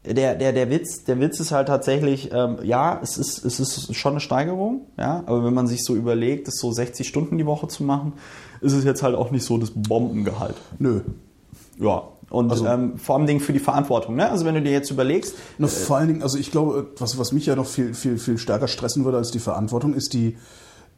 der, 0.04 0.34
der, 0.34 0.52
der, 0.52 0.68
Witz, 0.68 1.04
der 1.04 1.20
Witz 1.20 1.38
ist 1.38 1.52
halt 1.52 1.68
tatsächlich, 1.68 2.30
ähm, 2.32 2.58
ja, 2.64 2.98
es 3.02 3.16
ist, 3.18 3.44
es 3.44 3.60
ist 3.60 3.94
schon 3.94 4.12
eine 4.14 4.20
Steigerung, 4.20 4.86
ja, 4.98 5.22
aber 5.26 5.44
wenn 5.44 5.54
man 5.54 5.68
sich 5.68 5.84
so 5.84 5.94
überlegt, 5.94 6.48
das 6.48 6.56
so 6.56 6.72
60 6.72 7.06
Stunden 7.06 7.38
die 7.38 7.46
Woche 7.46 7.68
zu 7.68 7.84
machen, 7.84 8.14
ist 8.60 8.72
es 8.72 8.82
jetzt 8.84 9.04
halt 9.04 9.14
auch 9.14 9.30
nicht 9.30 9.44
so 9.44 9.58
das 9.58 9.70
Bombengehalt. 9.74 10.56
Nö. 10.80 11.02
Ja. 11.78 12.02
Und 12.32 12.50
Also- 12.50 12.66
ähm, 12.66 12.96
vor 12.96 13.16
allem 13.16 13.26
Dingen 13.26 13.40
für 13.40 13.52
die 13.52 13.58
Verantwortung, 13.58 14.16
ne? 14.16 14.30
Also 14.30 14.44
wenn 14.44 14.54
du 14.54 14.62
dir 14.62 14.72
jetzt 14.72 14.90
überlegst, 14.90 15.34
Noch 15.58 15.68
vor 15.68 15.98
allen 15.98 16.08
Dingen, 16.08 16.22
also 16.22 16.38
ich 16.38 16.50
glaube, 16.50 16.86
was, 16.98 17.18
was 17.18 17.32
mich 17.32 17.46
ja 17.46 17.54
noch 17.56 17.66
viel, 17.66 17.94
viel, 17.94 18.18
viel 18.18 18.38
stärker 18.38 18.68
stressen 18.68 19.04
würde 19.04 19.18
als 19.18 19.30
die 19.30 19.38
Verantwortung, 19.38 19.94
ist 19.94 20.14
die 20.14 20.36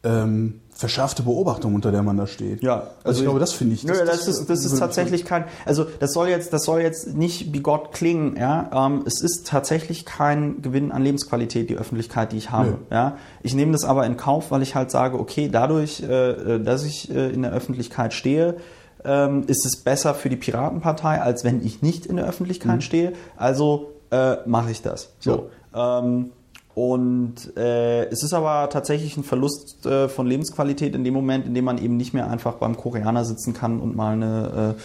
ähm, 0.05 0.61
verschärfte 0.69 1.23
Beobachtung, 1.23 1.73
unter 1.73 1.91
der 1.91 2.03
man 2.03 2.15
da 2.15 2.27
steht. 2.27 2.61
Ja, 2.61 2.91
also, 3.03 3.19
ich 3.19 3.25
glaube, 3.25 3.39
das 3.39 3.53
finde 3.53 3.73
ich. 3.73 3.83
Nö, 3.83 3.93
das, 4.05 4.27
ist, 4.27 4.49
das 4.49 4.63
ist 4.63 4.77
tatsächlich 4.77 5.25
kein, 5.25 5.45
also 5.65 5.85
das 5.99 6.13
soll 6.13 6.27
jetzt, 6.27 6.53
das 6.53 6.63
soll 6.63 6.81
jetzt 6.81 7.15
nicht 7.15 7.51
bigott 7.51 7.91
klingen, 7.91 8.37
ja. 8.37 8.69
Ähm, 8.71 9.03
es 9.05 9.21
ist 9.21 9.47
tatsächlich 9.47 10.05
kein 10.05 10.61
Gewinn 10.61 10.91
an 10.91 11.01
Lebensqualität, 11.01 11.69
die 11.69 11.75
Öffentlichkeit, 11.77 12.33
die 12.33 12.37
ich 12.37 12.51
habe. 12.51 12.69
Nö. 12.69 12.75
Ja. 12.91 13.17
Ich 13.41 13.55
nehme 13.55 13.71
das 13.71 13.83
aber 13.83 14.05
in 14.05 14.15
Kauf, 14.15 14.51
weil 14.51 14.61
ich 14.61 14.75
halt 14.75 14.91
sage, 14.91 15.19
okay, 15.19 15.49
dadurch, 15.51 16.03
äh, 16.03 16.59
dass 16.59 16.83
ich 16.83 17.09
äh, 17.09 17.31
in 17.31 17.41
der 17.41 17.51
Öffentlichkeit 17.51 18.13
stehe, 18.13 18.57
ähm, 19.05 19.43
ist 19.47 19.65
es 19.65 19.77
besser 19.77 20.13
für 20.13 20.29
die 20.29 20.35
Piratenpartei, 20.35 21.21
als 21.21 21.43
wenn 21.43 21.63
ich 21.65 21.81
nicht 21.81 22.05
in 22.05 22.15
der 22.15 22.25
Öffentlichkeit 22.25 22.83
stehe. 22.83 23.13
Also 23.37 23.93
äh, 24.11 24.37
mache 24.45 24.71
ich 24.71 24.81
das. 24.81 25.13
So. 25.19 25.49
Ähm, 25.73 26.31
und 26.73 27.55
äh, 27.55 28.05
es 28.07 28.21
ist 28.21 28.33
aber 28.33 28.69
tatsächlich 28.69 29.15
ein 29.15 29.23
Verlust 29.23 29.85
äh, 29.85 30.09
von 30.09 30.27
Lebensqualität 30.27 30.93
in 30.93 31.05
dem 31.05 31.13
Moment, 31.13 31.45
in 31.45 31.53
dem 31.53 31.63
man 31.63 31.77
eben 31.77 31.95
nicht 31.95 32.13
mehr 32.13 32.29
einfach 32.29 32.55
beim 32.55 32.75
Koreaner 32.75 33.23
sitzen 33.23 33.53
kann 33.53 33.79
und 33.79 33.95
mal 33.95 34.13
eine 34.13 34.75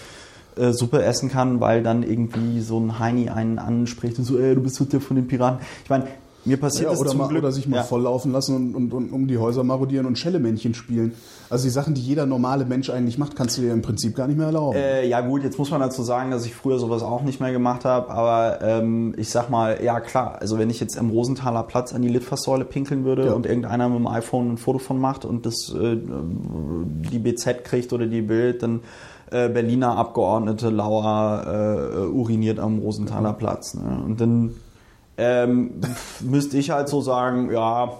äh, 0.56 0.60
äh, 0.60 0.72
Suppe 0.72 1.02
essen 1.02 1.30
kann, 1.30 1.60
weil 1.60 1.82
dann 1.82 2.02
irgendwie 2.02 2.60
so 2.60 2.78
ein 2.78 2.98
Heini 2.98 3.28
einen 3.28 3.58
anspricht 3.58 4.18
und 4.18 4.24
so, 4.24 4.38
ey, 4.38 4.54
du 4.54 4.62
bist 4.62 4.78
heute 4.78 5.00
von 5.00 5.16
den 5.16 5.26
Piraten. 5.26 5.60
Ich 5.82 5.90
meine, 5.90 6.06
mir 6.44 6.56
passiert 6.58 6.84
Ja, 6.84 6.90
das 6.90 7.00
oder, 7.00 7.10
zum 7.10 7.18
mal, 7.18 7.28
Glück. 7.28 7.42
oder 7.42 7.52
sich 7.52 7.68
mal 7.68 7.76
ja. 7.78 7.82
volllaufen 7.82 8.32
lassen 8.32 8.56
und, 8.56 8.74
und, 8.74 8.92
und 8.92 9.12
um 9.12 9.26
die 9.28 9.38
Häuser 9.38 9.62
marodieren 9.64 10.06
und 10.06 10.16
Schellemännchen 10.18 10.74
spielen. 10.74 11.12
Also 11.50 11.64
die 11.64 11.70
Sachen, 11.70 11.94
die 11.94 12.00
jeder 12.00 12.26
normale 12.26 12.64
Mensch 12.64 12.88
eigentlich 12.90 13.18
macht, 13.18 13.36
kannst 13.36 13.58
du 13.58 13.62
dir 13.62 13.72
im 13.72 13.82
Prinzip 13.82 14.14
gar 14.16 14.26
nicht 14.26 14.36
mehr 14.36 14.46
erlauben. 14.46 14.76
Äh, 14.76 15.06
ja 15.06 15.20
gut, 15.20 15.42
jetzt 15.42 15.58
muss 15.58 15.70
man 15.70 15.80
dazu 15.80 16.02
sagen, 16.02 16.30
dass 16.30 16.46
ich 16.46 16.54
früher 16.54 16.78
sowas 16.78 17.02
auch 17.02 17.22
nicht 17.22 17.40
mehr 17.40 17.52
gemacht 17.52 17.84
habe, 17.84 18.10
aber 18.10 18.60
ähm, 18.62 19.14
ich 19.16 19.30
sag 19.30 19.50
mal, 19.50 19.82
ja 19.82 20.00
klar, 20.00 20.38
also 20.40 20.58
wenn 20.58 20.70
ich 20.70 20.80
jetzt 20.80 20.96
am 20.98 21.10
Rosenthaler 21.10 21.64
Platz 21.64 21.92
an 21.92 22.02
die 22.02 22.08
Litfaßsäule 22.08 22.64
pinkeln 22.64 23.04
würde 23.04 23.26
Ja. 23.26 23.32
und 23.32 23.46
irgendeiner 23.46 23.88
mit 23.88 23.98
dem 23.98 24.06
iPhone 24.06 24.52
ein 24.52 24.56
Foto 24.58 24.78
von 24.78 24.98
macht 24.98 25.24
und 25.24 25.44
das 25.44 25.74
äh, 25.74 25.96
die 27.10 27.18
BZ 27.18 27.64
kriegt 27.64 27.92
oder 27.92 28.06
die 28.06 28.22
Bild, 28.22 28.62
dann 28.62 28.80
äh, 29.30 29.48
Berliner 29.48 29.96
Abgeordnete 29.96 30.70
Lauer 30.70 31.44
äh, 31.46 32.06
uriniert 32.06 32.58
am 32.58 32.78
Rosenthaler 32.78 33.32
Platz. 33.32 33.74
Ne? 33.74 34.02
Und 34.04 34.20
dann 34.20 34.54
ähm, 35.20 35.80
müsste 36.20 36.56
ich 36.58 36.70
halt 36.70 36.88
so 36.88 37.00
sagen, 37.02 37.50
ja, 37.52 37.92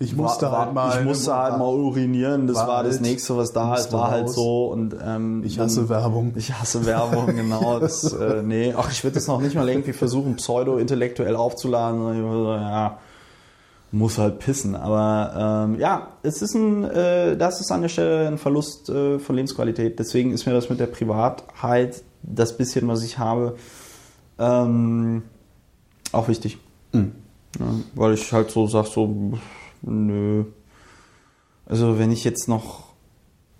ich 0.00 0.14
musste 0.16 0.46
war, 0.46 0.52
war, 0.52 0.58
halt 0.66 0.74
mal. 0.74 0.98
ich 1.00 1.04
musste 1.04 1.34
halt 1.36 1.58
mal 1.58 1.74
urinieren, 1.74 2.46
das 2.46 2.56
war 2.56 2.68
war, 2.68 2.82
das 2.84 2.94
halt- 2.94 3.02
nächste, 3.02 3.36
was 3.36 3.52
da 3.52 3.74
ist, 3.74 3.92
war 3.92 4.10
halt 4.12 4.28
so 4.30 4.66
und 4.68 4.94
ähm, 5.04 5.42
Ich 5.44 5.56
dann- 5.56 5.66
hasse 5.66 5.88
Werbung. 5.88 6.32
ich 6.36 6.52
hasse 6.52 6.86
Werbung, 6.86 7.26
genau. 7.34 7.80
Das, 7.80 8.12
äh, 8.12 8.42
nee, 8.44 8.72
ach, 8.76 8.90
ich 8.92 9.02
würde 9.04 9.14
das 9.14 9.26
noch 9.26 9.40
nicht 9.40 9.56
mal 9.56 9.68
irgendwie 9.68 9.92
versuchen, 9.92 10.36
pseudo-intellektuell 10.36 11.34
aufzuladen. 11.36 12.16
Ja, 12.60 12.98
muss 13.90 14.18
halt 14.18 14.38
pissen. 14.38 14.76
Aber 14.76 15.64
ähm, 15.66 15.80
ja, 15.80 16.08
es 16.22 16.42
ist 16.42 16.54
ein, 16.54 16.84
äh, 16.84 17.36
das 17.36 17.60
ist 17.60 17.72
an 17.72 17.82
der 17.82 17.88
Stelle 17.88 18.28
ein 18.28 18.38
Verlust 18.38 18.88
äh, 18.90 19.18
von 19.18 19.34
Lebensqualität. 19.34 19.98
Deswegen 19.98 20.30
ist 20.32 20.46
mir 20.46 20.52
das 20.52 20.68
mit 20.70 20.78
der 20.78 20.86
Privatheit, 20.86 22.02
das 22.22 22.56
bisschen, 22.56 22.86
was 22.86 23.02
ich 23.02 23.18
habe, 23.18 23.56
ähm, 24.38 25.22
auch 26.12 26.28
wichtig. 26.28 26.58
Mhm. 26.92 27.12
Ja, 27.58 27.66
weil 27.94 28.14
ich 28.14 28.32
halt 28.32 28.50
so 28.50 28.66
sag, 28.66 28.86
so, 28.86 29.32
nö. 29.82 30.44
Also 31.66 31.98
wenn 31.98 32.10
ich 32.12 32.24
jetzt 32.24 32.48
noch, 32.48 32.84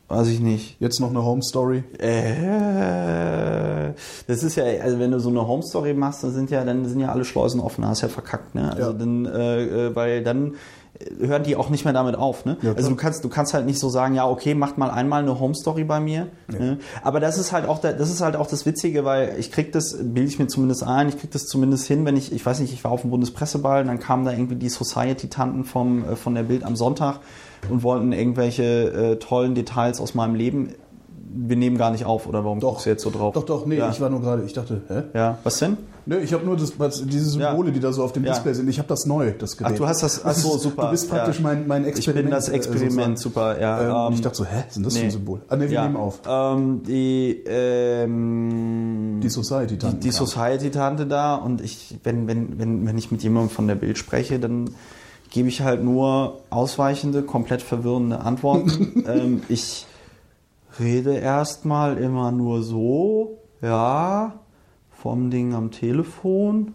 weiß 0.08 0.28
ich 0.28 0.40
nicht, 0.40 0.80
Jetzt 0.80 1.00
noch 1.00 1.10
eine 1.10 1.22
Home 1.24 1.42
Story. 1.42 1.84
äh, 1.98 3.92
das 4.26 4.42
ist 4.42 4.56
ja, 4.56 4.64
also 4.64 4.98
wenn 4.98 5.10
du 5.10 5.20
so 5.20 5.28
eine 5.30 5.46
Home 5.46 5.62
Story 5.62 5.94
machst, 5.94 6.22
dann 6.24 6.32
sind 6.32 6.50
ja, 6.50 6.64
dann 6.64 6.84
sind 6.86 7.00
ja 7.00 7.08
alle 7.10 7.24
Schleusen 7.24 7.60
offen, 7.60 7.86
hast 7.86 8.02
ja 8.02 8.08
verkackt, 8.08 8.54
ne? 8.54 8.70
Also 8.72 8.92
Ja. 8.92 8.92
dann, 8.92 9.26
äh, 9.26 9.86
äh, 9.88 9.96
weil 9.96 10.22
dann 10.22 10.54
hören 11.20 11.44
die 11.44 11.54
auch 11.56 11.70
nicht 11.70 11.84
mehr 11.84 11.92
damit 11.94 12.16
auf, 12.16 12.44
ne? 12.44 12.56
Ja, 12.62 12.72
also 12.72 12.88
du 12.90 12.96
kannst, 12.96 13.24
du 13.24 13.28
kannst 13.28 13.54
halt 13.54 13.66
nicht 13.66 13.78
so 13.78 13.88
sagen, 13.88 14.14
ja, 14.14 14.28
okay, 14.28 14.54
macht 14.54 14.78
mal 14.78 14.90
einmal 14.90 15.22
eine 15.22 15.38
Home 15.38 15.54
Story 15.54 15.84
bei 15.84 16.00
mir. 16.00 16.26
Ne? 16.48 16.78
Aber 17.02 17.20
das 17.20 17.38
ist 17.38 17.52
halt 17.52 17.68
auch, 17.68 17.78
der, 17.78 17.92
das 17.92 18.10
ist 18.10 18.20
halt 18.20 18.34
auch 18.36 18.46
das 18.46 18.66
Witzige, 18.66 19.04
weil 19.04 19.36
ich 19.38 19.52
krieg 19.52 19.70
das, 19.72 19.96
bilde 20.00 20.28
ich 20.28 20.38
mir 20.38 20.48
zumindest 20.48 20.82
ein, 20.82 21.08
ich 21.08 21.18
krieg 21.18 21.30
das 21.30 21.44
zumindest 21.46 21.86
hin, 21.86 22.04
wenn 22.04 22.16
ich, 22.16 22.32
ich 22.32 22.44
weiß 22.44 22.58
nicht, 22.60 22.72
ich 22.72 22.82
war 22.84 22.90
auf 22.90 23.02
dem 23.02 23.10
Bundespresseball, 23.10 23.84
dann 23.84 24.00
kamen 24.00 24.24
da 24.24 24.32
irgendwie 24.32 24.56
die 24.56 24.68
Society-Tanten 24.68 25.64
vom, 25.64 26.04
äh, 26.04 26.16
von 26.16 26.34
der 26.34 26.42
Bild 26.42 26.64
am 26.64 26.74
Sonntag 26.76 27.20
und 27.70 27.82
wollten 27.82 28.12
irgendwelche 28.12 28.62
äh, 29.12 29.16
tollen 29.16 29.54
Details 29.54 30.00
aus 30.00 30.14
meinem 30.14 30.34
Leben. 30.34 30.74
Wir 31.30 31.56
nehmen 31.56 31.76
gar 31.78 31.90
nicht 31.90 32.06
auf, 32.06 32.26
oder 32.26 32.44
warum 32.44 32.58
Doch. 32.58 32.70
guckst 32.70 32.86
du 32.86 32.90
jetzt 32.90 33.02
so 33.02 33.10
drauf? 33.10 33.34
Doch, 33.34 33.44
doch, 33.44 33.66
nee, 33.66 33.76
Ja. 33.76 33.90
ich 33.90 34.00
war 34.00 34.10
nur 34.10 34.20
gerade, 34.20 34.42
ich 34.44 34.52
dachte, 34.54 34.82
hä? 34.88 35.02
Ja, 35.14 35.38
was 35.44 35.58
denn? 35.58 35.76
Nö, 36.08 36.18
ich 36.20 36.32
habe 36.32 36.42
nur 36.42 36.56
das, 36.56 36.72
diese 37.04 37.26
Symbole, 37.28 37.68
Ja. 37.68 37.74
die 37.74 37.80
da 37.80 37.92
so 37.92 38.02
auf 38.02 38.12
dem 38.12 38.24
Ja. 38.24 38.32
Display 38.32 38.54
sind. 38.54 38.66
Ich 38.70 38.78
habe 38.78 38.88
das 38.88 39.04
neu, 39.04 39.32
das 39.38 39.58
Gerät. 39.58 39.72
Ach, 39.74 39.76
du 39.78 39.86
hast 39.86 40.02
das- 40.02 40.24
ach 40.24 40.32
so, 40.32 40.56
super, 40.58 40.86
Du 40.86 40.90
bist 40.92 41.10
praktisch 41.10 41.38
mein, 41.40 41.66
mein 41.66 41.82
Ich 41.82 41.88
Experiment. 41.90 42.24
bin 42.28 42.30
das 42.34 42.48
äh, 42.48 42.54
Experiment, 42.54 43.18
sozusagen. 43.18 43.56
super, 43.56 43.60
ja. 43.60 43.80
Ähm, 43.82 43.90
und 43.94 44.06
ähm, 44.06 44.14
ich 44.14 44.20
dachte 44.22 44.36
so, 44.38 44.44
hä, 44.46 44.64
sind 44.70 44.86
das 44.86 44.94
für 44.94 45.00
nee. 45.00 45.04
ein 45.04 45.10
Symbol? 45.10 45.42
Ah, 45.48 45.56
ne, 45.56 45.68
wir 45.68 45.82
nehmen 45.82 45.96
auf. 45.96 46.20
Ähm, 46.26 46.82
die, 46.82 47.42
ähm, 47.46 49.20
Die 49.22 49.28
Society 49.28 49.76
die, 49.76 50.00
die 50.00 50.10
Society-Tante 50.10 51.06
da 51.06 51.34
und 51.34 51.60
ich, 51.60 51.98
wenn, 52.04 52.26
wenn, 52.26 52.58
wenn, 52.58 52.86
wenn 52.86 52.96
ich 52.96 53.10
mit 53.10 53.22
jemandem 53.22 53.50
von 53.50 53.66
der 53.68 53.74
Bild 53.74 53.98
spreche, 53.98 54.38
dann 54.38 54.70
gebe 55.30 55.48
ich 55.48 55.60
halt 55.60 55.84
nur 55.84 56.40
ausweichende, 56.48 57.22
komplett 57.22 57.60
verwirrende 57.62 58.20
Antworten. 58.20 59.04
ähm, 59.06 59.42
ich 59.50 59.86
rede 60.80 61.14
erstmal 61.16 61.98
immer 61.98 62.32
nur 62.32 62.62
so, 62.62 63.38
ja, 63.60 64.32
vom 65.02 65.30
Ding 65.30 65.54
am 65.54 65.70
Telefon. 65.70 66.74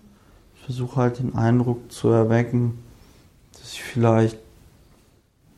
Ich 0.56 0.66
versuche 0.66 0.96
halt 0.96 1.20
den 1.20 1.36
Eindruck 1.36 1.92
zu 1.92 2.10
erwecken, 2.10 2.80
dass 3.60 3.74
ich 3.74 3.84
vielleicht 3.84 4.38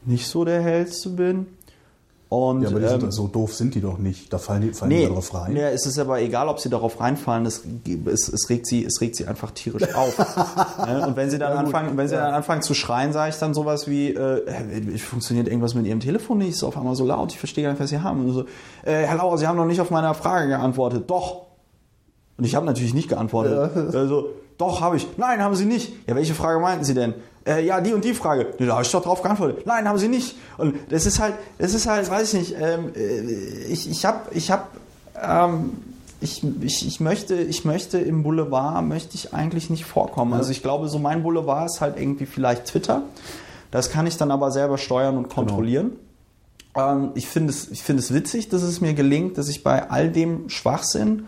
nicht 0.05 0.27
so 0.27 0.45
der 0.45 0.61
Hellste 0.61 1.09
bin. 1.09 1.47
Und, 2.27 2.63
Ja, 2.63 2.69
aber 2.69 2.79
die 2.79 2.85
ähm, 2.87 3.01
sind, 3.01 3.13
so 3.13 3.27
doof 3.27 3.53
sind 3.53 3.75
die 3.75 3.81
doch 3.81 3.99
nicht. 3.99 4.33
Da 4.33 4.39
fallen 4.39 4.63
die, 4.63 4.73
fallen 4.73 4.89
die 4.89 4.97
Nee, 4.97 5.07
da 5.07 5.13
drauf 5.13 5.31
rein. 5.35 5.53
nee, 5.53 5.61
es 5.61 5.85
ist 5.85 5.99
aber 5.99 6.19
egal, 6.21 6.49
ob 6.49 6.59
sie 6.59 6.69
darauf 6.69 6.99
reinfallen, 6.99 7.45
es, 7.45 7.63
es, 8.07 8.27
es, 8.29 8.49
regt, 8.49 8.65
sie, 8.65 8.83
es 8.83 8.99
regt 8.99 9.15
sie 9.15 9.27
einfach 9.27 9.51
tierisch 9.51 9.93
auf. 9.93 10.17
Ne? 10.85 11.05
Und 11.07 11.15
wenn 11.15 11.29
sie 11.29 11.37
dann 11.37 11.53
Ja, 11.53 11.59
anfangen, 11.59 11.95
wenn 11.97 12.07
sie 12.07 12.15
Ja. 12.15 12.25
dann 12.25 12.33
anfangen 12.33 12.63
zu 12.63 12.73
schreien, 12.73 13.13
sage 13.13 13.29
ich 13.29 13.37
dann 13.37 13.53
sowas 13.53 13.87
wie, 13.87 14.09
äh, 14.09 14.97
funktioniert 14.97 15.47
irgendwas 15.47 15.75
mit 15.75 15.85
ihrem 15.85 15.99
Telefon 15.99 16.39
nicht, 16.39 16.49
ist 16.49 16.63
auf 16.63 16.77
einmal 16.77 16.95
so 16.95 17.05
laut, 17.05 17.31
ich 17.31 17.37
verstehe 17.39 17.63
gar 17.63 17.71
nicht, 17.71 17.79
was 17.79 17.91
sie 17.91 17.99
haben. 18.01 18.25
Und 18.25 18.33
so, 18.33 18.41
äh, 18.83 19.03
Herr 19.05 19.17
Lauer, 19.17 19.37
Sie 19.37 19.45
haben 19.47 19.55
noch 19.57 19.65
nicht 19.65 19.79
auf 19.79 19.91
meine 19.91 20.13
Frage 20.15 20.47
geantwortet. 20.47 21.03
Doch. 21.07 21.43
Und 22.37 22.43
ich 22.43 22.55
habe 22.55 22.65
natürlich 22.65 22.93
nicht 22.93 23.09
geantwortet. 23.09 23.93
Also, 23.95 24.29
doch, 24.57 24.81
habe 24.81 24.97
ich. 24.97 25.07
Nein, 25.17 25.41
haben 25.41 25.55
Sie 25.55 25.65
nicht. 25.65 25.93
Ja, 26.07 26.15
welche 26.15 26.33
Frage 26.33 26.59
meinten 26.59 26.83
Sie 26.83 26.93
denn? 26.93 27.13
Äh, 27.45 27.65
ja, 27.65 27.81
die 27.81 27.93
und 27.93 28.03
die 28.03 28.13
Frage. 28.13 28.53
Ja, 28.57 28.65
da 28.65 28.73
habe 28.73 28.83
ich 28.83 28.91
doch 28.91 29.03
drauf 29.03 29.21
geantwortet. 29.21 29.65
Nein, 29.65 29.87
haben 29.87 29.97
Sie 29.97 30.07
nicht. 30.07 30.35
Und 30.57 30.75
das 30.89 31.05
ist 31.05 31.19
halt, 31.19 31.35
das 31.57 31.73
ist 31.73 31.87
halt, 31.87 32.09
weiß 32.09 32.33
ich 32.33 32.39
nicht, 32.39 32.55
ähm, 32.59 32.91
äh, 32.95 33.19
ich, 33.71 33.89
ich 33.89 34.05
habe, 34.05 34.19
ich 34.31 34.51
habe, 34.51 34.63
ähm, 35.21 35.71
ich, 36.21 36.43
ich, 36.61 36.87
ich, 36.87 36.99
möchte, 36.99 37.35
ich 37.35 37.65
möchte 37.65 37.99
im 37.99 38.23
Boulevard, 38.23 38.83
möchte 38.85 39.15
ich 39.15 39.33
eigentlich 39.33 39.69
nicht 39.69 39.85
vorkommen. 39.85 40.33
Also 40.33 40.51
ich 40.51 40.61
glaube, 40.61 40.87
so 40.87 40.97
mein 40.97 41.23
Boulevard 41.23 41.67
ist 41.67 41.81
halt 41.81 41.99
irgendwie 41.99 42.25
vielleicht 42.25 42.65
Twitter. 42.65 43.03
Das 43.71 43.89
kann 43.89 44.07
ich 44.07 44.17
dann 44.17 44.31
aber 44.31 44.51
selber 44.51 44.77
steuern 44.77 45.17
und 45.17 45.29
kontrollieren. 45.29 45.91
Ähm, 46.75 47.11
ich 47.15 47.27
finde 47.27 47.51
es, 47.51 47.69
ich 47.69 47.83
finde 47.83 48.01
es 48.01 48.13
witzig, 48.13 48.49
dass 48.49 48.63
es 48.63 48.81
mir 48.81 48.93
gelingt, 48.93 49.37
dass 49.37 49.49
ich 49.49 49.63
bei 49.63 49.89
all 49.89 50.09
dem 50.09 50.49
Schwachsinn, 50.49 51.27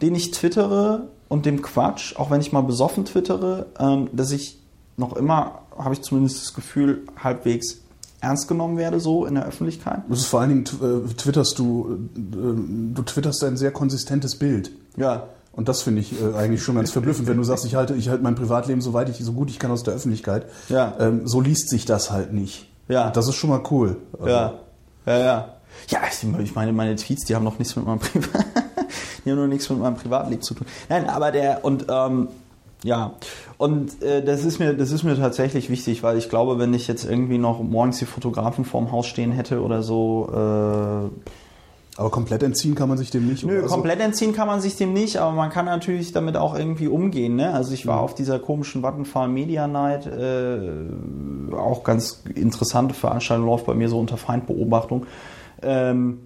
den 0.00 0.14
ich 0.14 0.30
twittere 0.30 1.08
und 1.28 1.46
dem 1.46 1.62
Quatsch, 1.62 2.16
auch 2.16 2.30
wenn 2.30 2.40
ich 2.40 2.52
mal 2.52 2.62
besoffen 2.62 3.04
twittere, 3.04 3.66
ähm, 3.78 4.08
dass 4.12 4.30
ich 4.30 4.58
noch 4.96 5.16
immer, 5.16 5.62
habe 5.76 5.94
ich 5.94 6.02
zumindest 6.02 6.42
das 6.42 6.54
Gefühl, 6.54 7.02
halbwegs 7.22 7.78
ernst 8.20 8.48
genommen 8.48 8.76
werde, 8.76 8.98
so 8.98 9.26
in 9.26 9.34
der 9.34 9.46
Öffentlichkeit. 9.46 10.02
Das 10.08 10.20
ist 10.20 10.26
vor 10.26 10.40
allen 10.40 10.64
Dingen, 10.64 10.64
äh, 10.82 11.14
twitterst 11.14 11.58
du, 11.58 11.98
äh, 12.16 12.94
du 12.94 13.02
twitterst 13.02 13.44
ein 13.44 13.56
sehr 13.56 13.70
konsistentes 13.70 14.36
Bild. 14.36 14.72
Ja. 14.96 15.28
Und 15.52 15.68
das 15.68 15.82
finde 15.82 16.00
ich 16.00 16.12
äh, 16.20 16.36
eigentlich 16.36 16.62
schon 16.62 16.76
ganz 16.76 16.90
verblüffend, 16.90 17.28
wenn 17.28 17.36
du 17.36 17.44
sagst, 17.44 17.64
ich 17.64 17.74
halte, 17.74 17.94
ich 17.94 18.08
halte 18.08 18.22
mein 18.22 18.34
Privatleben 18.34 18.80
so 18.80 18.92
weit 18.92 19.08
ich, 19.08 19.18
so 19.18 19.32
gut 19.32 19.50
ich 19.50 19.58
kann 19.58 19.70
aus 19.70 19.82
der 19.82 19.94
Öffentlichkeit. 19.94 20.46
Ja. 20.68 20.94
Ähm, 20.98 21.26
so 21.26 21.40
liest 21.40 21.68
sich 21.68 21.84
das 21.84 22.10
halt 22.10 22.32
nicht. 22.32 22.68
Ja. 22.88 23.08
Und 23.08 23.16
das 23.16 23.28
ist 23.28 23.34
schon 23.34 23.50
mal 23.50 23.62
cool. 23.70 23.96
Ja, 24.24 24.54
ja, 25.06 25.18
ja. 25.18 25.54
Ja, 25.88 26.00
ich 26.10 26.40
ich 26.40 26.54
meine, 26.54 26.72
meine 26.72 26.96
Tweets, 26.96 27.24
die 27.24 27.34
haben 27.34 27.44
noch 27.44 27.58
nichts 27.58 27.76
mit 27.76 27.86
meinem 27.86 27.98
Privat, 28.00 28.44
die 29.24 29.30
haben 29.30 29.38
noch 29.38 29.46
nichts 29.46 29.68
mit 29.70 29.78
meinem 29.80 29.96
Privatleben 29.96 30.42
zu 30.42 30.54
tun. 30.54 30.66
Nein, 30.88 31.08
aber 31.08 31.30
der 31.32 31.64
und 31.64 31.86
ähm, 31.90 32.28
ja, 32.84 33.12
und 33.56 34.00
äh, 34.02 34.22
das 34.24 34.44
ist 34.44 34.60
mir, 34.60 34.72
das 34.74 34.92
ist 34.92 35.02
mir 35.02 35.16
tatsächlich 35.16 35.68
wichtig, 35.68 36.02
weil 36.04 36.16
ich 36.16 36.28
glaube, 36.28 36.58
wenn 36.60 36.72
ich 36.74 36.86
jetzt 36.86 37.04
irgendwie 37.04 37.38
noch 37.38 37.60
morgens 37.60 37.98
die 37.98 38.04
Fotografen 38.06 38.64
vorm 38.64 38.92
Haus 38.92 39.06
stehen 39.06 39.32
hätte 39.32 39.62
oder 39.62 39.82
so, 39.82 40.28
äh, 40.32 41.08
Aber 42.00 42.10
komplett 42.10 42.44
entziehen 42.44 42.76
kann 42.76 42.88
man 42.88 42.96
sich 42.96 43.10
dem 43.10 43.26
nicht. 43.26 43.44
Nö, 43.44 43.60
Also- 43.62 43.74
komplett 43.74 43.98
entziehen 43.98 44.32
kann 44.32 44.46
man 44.46 44.60
sich 44.60 44.76
dem 44.76 44.92
nicht, 44.92 45.16
aber 45.16 45.32
man 45.32 45.50
kann 45.50 45.64
natürlich 45.64 46.12
damit 46.12 46.36
auch 46.36 46.56
irgendwie 46.56 46.86
umgehen. 46.86 47.34
Ne? 47.34 47.52
Also 47.52 47.74
ich 47.74 47.88
war 47.88 47.96
Mhm. 47.96 48.02
auf 48.04 48.14
dieser 48.14 48.38
komischen 48.38 48.82
Vattenfall 48.84 49.26
Media 49.26 49.66
Night, 49.66 50.06
äh, 50.06 50.60
auch 51.56 51.82
ganz 51.82 52.22
interessante 52.36 52.94
Veranstaltung, 52.94 53.46
läuft 53.46 53.66
bei 53.66 53.74
mir 53.74 53.88
so 53.88 53.98
unter 53.98 54.16
Feindbeobachtung. 54.16 55.06
Ähm, 55.60 56.20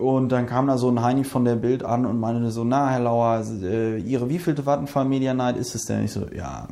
und 0.00 0.30
dann 0.30 0.46
kam 0.46 0.66
da 0.66 0.78
so 0.78 0.90
ein 0.90 1.02
Heini 1.02 1.24
von 1.24 1.44
der 1.44 1.56
Bild 1.56 1.84
an 1.84 2.06
und 2.06 2.18
meinte 2.18 2.50
so, 2.50 2.64
na 2.64 2.88
Herr 2.88 3.00
Lauer, 3.00 3.44
äh, 3.62 3.98
Ihre 3.98 4.30
wievielte 4.30 4.64
Vattenfall 4.64 5.04
Media 5.04 5.34
Night 5.34 5.58
ist 5.58 5.74
es 5.74 5.84
denn? 5.84 6.04
Ich 6.04 6.12
so, 6.12 6.26
ja, 6.34 6.66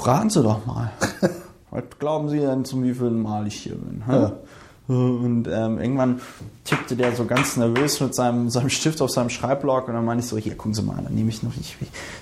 raten 0.00 0.30
Sie 0.30 0.42
doch 0.42 0.64
mal. 0.64 0.92
Was 1.70 1.82
glauben 1.98 2.28
Sie 2.28 2.38
denn, 2.38 2.64
zum 2.64 2.84
wievielten 2.84 3.20
Mal 3.20 3.46
ich 3.48 3.56
hier 3.56 3.74
bin? 3.74 4.02
Ja. 4.08 4.32
Und 4.86 5.48
ähm, 5.48 5.78
irgendwann 5.80 6.20
tippte 6.64 6.96
der 6.96 7.16
so 7.16 7.24
ganz 7.24 7.56
nervös 7.56 8.00
mit 8.00 8.14
seinem, 8.14 8.50
seinem 8.50 8.68
Stift 8.68 9.00
auf 9.00 9.10
seinem 9.10 9.30
Schreibblock 9.30 9.88
und 9.88 9.94
dann 9.94 10.04
meinte 10.04 10.22
ich 10.22 10.28
so, 10.28 10.36
hier, 10.36 10.54
gucken 10.56 10.74
Sie 10.74 10.82
mal, 10.82 11.00
dann 11.02 11.14
nehme 11.14 11.30
ich 11.30 11.42
noch, 11.42 11.52
ich, 11.58 11.76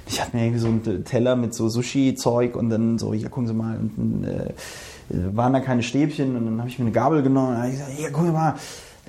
ich 0.06 0.20
hatte 0.20 0.36
mir 0.36 0.44
irgendwie 0.44 0.60
so 0.60 0.68
einen 0.68 1.04
Teller 1.04 1.36
mit 1.36 1.52
so 1.52 1.68
Sushi-Zeug 1.68 2.56
und 2.56 2.70
dann 2.70 2.98
so, 2.98 3.12
hier, 3.12 3.28
gucken 3.28 3.48
Sie 3.48 3.54
mal, 3.54 3.76
und 3.76 3.92
dann 3.96 4.24
äh, 4.24 5.36
waren 5.36 5.52
da 5.52 5.60
keine 5.60 5.82
Stäbchen 5.82 6.36
und 6.36 6.44
dann 6.46 6.58
habe 6.58 6.68
ich 6.68 6.78
mir 6.78 6.84
eine 6.84 6.92
Gabel 6.92 7.22
genommen 7.22 7.48
und 7.48 7.54
dann 7.54 7.62
habe 7.62 7.72
ich 7.72 7.78
gesagt, 7.78 7.98
hier, 7.98 8.12
gucken 8.12 8.28
Sie 8.28 8.32
mal, 8.34 8.54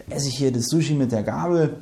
esse 0.09 0.27
ich 0.27 0.37
hier 0.37 0.51
das 0.51 0.67
Sushi 0.67 0.93
mit 0.93 1.11
der 1.11 1.23
Gabel. 1.23 1.77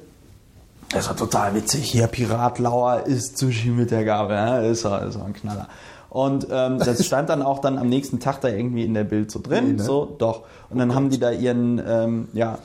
Das 0.91 1.07
war 1.07 1.15
total 1.15 1.53
witzig. 1.53 1.91
Hier, 1.91 2.07
Pirat 2.07 2.59
Lauer 2.59 3.05
isst 3.05 3.37
Sushi 3.37 3.69
mit 3.69 3.91
der 3.91 4.03
Gabel. 4.03 4.35
Ja, 4.35 4.59
ist, 4.59 4.83
war, 4.85 5.05
ist 5.05 5.19
war 5.19 5.25
ein 5.25 5.33
Knaller. 5.33 5.67
Und 6.09 6.47
ähm, 6.49 6.79
das 6.79 7.05
stand 7.05 7.29
dann 7.29 7.41
auch 7.41 7.59
dann 7.59 7.77
am 7.77 7.87
nächsten 7.87 8.19
Tag 8.19 8.41
da 8.41 8.49
irgendwie 8.49 8.83
in 8.83 8.93
der 8.93 9.03
Bild 9.03 9.29
so 9.29 9.39
drin. 9.39 9.65
Nee, 9.65 9.73
ne? 9.73 9.83
So, 9.83 10.15
doch. 10.17 10.43
Und 10.69 10.79
dann 10.79 10.95
haben 10.95 11.09
die 11.09 11.19
da 11.19 11.31
ihren, 11.31 11.81
ähm, 11.85 12.27
ja. 12.33 12.57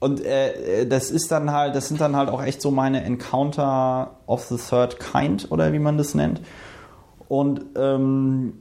Und 0.00 0.24
äh, 0.24 0.82
äh, 0.82 0.86
das 0.86 1.10
ist 1.10 1.32
dann 1.32 1.50
halt, 1.50 1.74
das 1.74 1.88
sind 1.88 2.00
dann 2.00 2.14
halt 2.14 2.28
auch 2.28 2.42
echt 2.42 2.62
so 2.62 2.70
meine 2.70 3.02
Encounter 3.02 4.12
of 4.26 4.44
the 4.44 4.56
Third 4.56 5.00
Kind 5.00 5.50
oder 5.50 5.72
wie 5.72 5.80
man 5.80 5.98
das 5.98 6.14
nennt. 6.14 6.40
Und 7.26 7.62
ähm, 7.76 8.54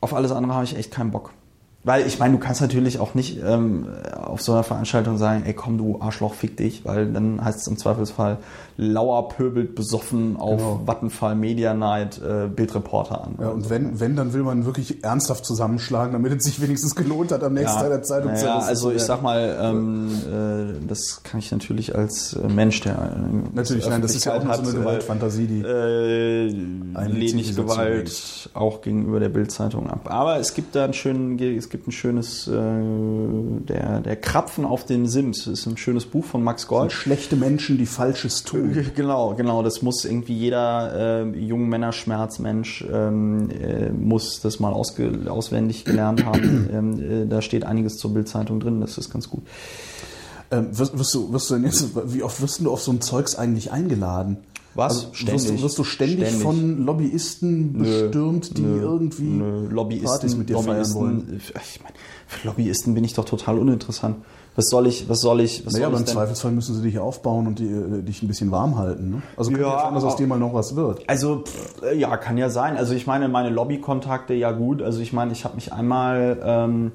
auf 0.00 0.14
alles 0.14 0.32
andere 0.32 0.54
habe 0.54 0.64
ich 0.64 0.76
echt 0.76 0.90
keinen 0.90 1.10
Bock. 1.10 1.32
Weil 1.86 2.04
ich 2.04 2.18
meine, 2.18 2.34
du 2.34 2.40
kannst 2.40 2.60
natürlich 2.60 2.98
auch 2.98 3.14
nicht 3.14 3.38
ähm, 3.46 3.86
auf 4.12 4.42
so 4.42 4.52
einer 4.52 4.64
Veranstaltung 4.64 5.18
sagen, 5.18 5.44
ey 5.46 5.54
komm 5.54 5.78
du 5.78 6.00
Arschloch, 6.00 6.34
fick 6.34 6.56
dich, 6.56 6.84
weil 6.84 7.12
dann 7.12 7.42
heißt 7.44 7.60
es 7.60 7.66
im 7.68 7.78
Zweifelsfall 7.78 8.38
Lauer 8.76 9.28
pöbelt 9.28 9.74
besoffen 9.74 10.36
auf 10.36 10.56
Genau. 10.56 10.80
Vattenfall 10.84 11.36
Media 11.36 11.74
Night 11.74 12.20
äh, 12.20 12.48
Bildreporter 12.48 13.24
an. 13.24 13.36
Ja, 13.40 13.48
und 13.50 13.70
wenn, 13.70 14.00
wenn, 14.00 14.16
dann 14.16 14.32
will 14.32 14.42
man 14.42 14.66
wirklich 14.66 15.04
ernsthaft 15.04 15.46
zusammenschlagen, 15.46 16.12
damit 16.12 16.32
es 16.32 16.44
sich 16.44 16.60
wenigstens 16.60 16.94
gelohnt 16.96 17.30
hat, 17.30 17.44
am 17.44 17.54
nächsten 17.54 17.78
Tag 17.78 17.88
der 17.88 18.02
Zeitung 18.02 18.32
naja, 18.32 18.40
zerrissen 18.40 18.68
also 18.68 18.88
zu 18.90 18.96
ich 18.96 19.02
sag 19.02 19.22
mal, 19.22 19.56
ähm, 19.60 20.08
äh, 20.28 20.86
das 20.88 21.22
kann 21.22 21.38
ich 21.38 21.52
natürlich 21.52 21.94
als 21.94 22.34
äh, 22.34 22.48
Mensch, 22.48 22.80
der 22.80 22.94
äh, 22.94 23.54
Natürlich, 23.54 23.88
nein, 23.88 24.02
das 24.02 24.14
ist 24.14 24.24
ja 24.24 24.34
auch 24.34 24.42
nur 24.42 24.54
so 24.54 24.60
eine 24.62 24.70
hat, 24.70 24.76
Gewaltfantasie, 24.76 25.46
die. 25.46 25.62
äh, 25.62 26.46
lehne 26.48 27.40
ich 27.40 27.54
Gewalt 27.54 28.50
auch 28.54 28.82
gegenüber 28.82 29.20
der 29.20 29.28
Bildzeitung 29.28 29.88
ab. 29.88 30.10
Aber 30.10 30.38
es 30.38 30.52
gibt 30.52 30.74
da 30.74 30.84
einen 30.84 30.92
schönen, 30.92 31.38
es 31.38 31.68
gibt 31.68 31.75
ein 31.84 31.92
schönes, 31.92 32.46
äh, 32.46 32.52
der, 32.52 34.00
der 34.00 34.16
Krapfen 34.16 34.64
auf 34.64 34.84
den 34.84 35.06
Sims, 35.06 35.44
das 35.44 35.60
ist 35.60 35.66
ein 35.66 35.76
schönes 35.76 36.06
Buch 36.06 36.24
von 36.24 36.42
Max 36.44 36.68
Gold. 36.68 36.92
schlechte 36.92 37.36
Menschen, 37.36 37.78
die 37.78 37.86
Falsches 37.86 38.44
tun. 38.44 38.86
Genau, 38.94 39.34
genau. 39.34 39.62
Das 39.62 39.82
muss 39.82 40.04
irgendwie 40.04 40.34
jeder 40.34 41.24
äh, 41.24 41.38
jungen 41.38 41.68
Männerschmerzmensch 41.68 42.84
ähm, 42.90 43.50
äh, 43.50 43.90
muss 43.90 44.40
das 44.40 44.60
mal 44.60 44.72
auswendig 44.72 45.84
gelernt 45.84 46.24
haben. 46.24 46.68
ähm, 46.72 47.24
äh, 47.24 47.26
da 47.26 47.42
steht 47.42 47.64
einiges 47.64 47.96
zur 47.96 48.14
Bildzeitung 48.14 48.60
drin. 48.60 48.80
Das 48.80 48.98
ist 48.98 49.10
ganz 49.10 49.28
gut. 49.28 49.42
Ähm, 50.50 50.78
wirst, 50.78 50.96
wirst, 50.96 51.14
du, 51.14 51.32
wirst 51.32 51.50
du 51.50 51.54
denn 51.54 51.64
jetzt, 51.64 51.90
wie 52.12 52.22
oft 52.22 52.40
wirst 52.40 52.60
du 52.60 52.70
auf 52.70 52.80
so 52.80 52.92
ein 52.92 53.00
Zeugs 53.00 53.34
eigentlich 53.34 53.72
eingeladen? 53.72 54.38
Was? 54.76 55.06
Also 55.12 55.32
wirst, 55.32 55.48
du, 55.48 55.62
wirst 55.62 55.78
du 55.78 55.84
ständig, 55.84 56.28
Ständig. 56.28 56.42
von 56.42 56.84
Lobbyisten 56.84 57.72
bestürmt, 57.72 58.56
die 58.56 58.62
Nö, 58.62 58.80
irgendwie 58.82 59.22
nö, 59.24 59.68
Lobbyisten, 59.68 60.06
Partys 60.06 60.36
mit 60.36 60.48
dir 60.48 60.58
feiern 60.58 60.66
Lobbyisten, 60.68 61.00
wollen? 61.00 61.40
Ich 61.40 61.80
meine, 61.82 61.94
für 62.26 62.46
Lobbyisten 62.48 62.94
bin 62.94 63.04
ich 63.04 63.14
doch 63.14 63.24
total 63.24 63.58
uninteressant. 63.58 64.16
Was 64.54 64.68
soll 64.70 64.86
ich, 64.86 65.06
was 65.08 65.20
soll 65.20 65.40
ich, 65.42 65.66
was 65.66 65.74
Naja, 65.74 65.86
soll 65.86 65.94
aber 65.94 66.02
ich 66.02 66.08
im? 66.08 66.14
Zweifelsfall 66.14 66.50
müssen 66.52 66.74
sie 66.74 66.82
dich 66.82 66.98
aufbauen 66.98 67.46
und 67.46 67.58
die, 67.58 67.66
äh, 67.66 68.02
dich 68.02 68.22
ein 68.22 68.28
bisschen 68.28 68.50
warm 68.50 68.78
halten. 68.78 69.10
Ne? 69.10 69.22
Also 69.36 69.50
kann 69.50 69.60
Ja, 69.60 69.66
ja 69.68 69.80
sein, 69.82 69.94
dass 69.94 70.04
aus 70.04 70.16
dir 70.16 70.26
mal 70.26 70.38
noch 70.38 70.54
was 70.54 70.76
wird. 70.76 71.02
Also 71.08 71.44
pff, 71.44 71.82
äh, 71.82 71.98
ja, 71.98 72.16
kann 72.16 72.38
ja 72.38 72.48
sein. 72.48 72.76
Also 72.78 72.94
ich 72.94 73.06
meine, 73.06 73.28
meine 73.28 73.50
Lobbykontakte 73.50 74.32
ja 74.32 74.52
gut. 74.52 74.80
Also 74.80 75.00
ich 75.00 75.12
meine, 75.12 75.32
ich 75.32 75.44
habe 75.44 75.56
mich 75.56 75.74
einmal 75.74 76.38
ähm, 76.42 76.92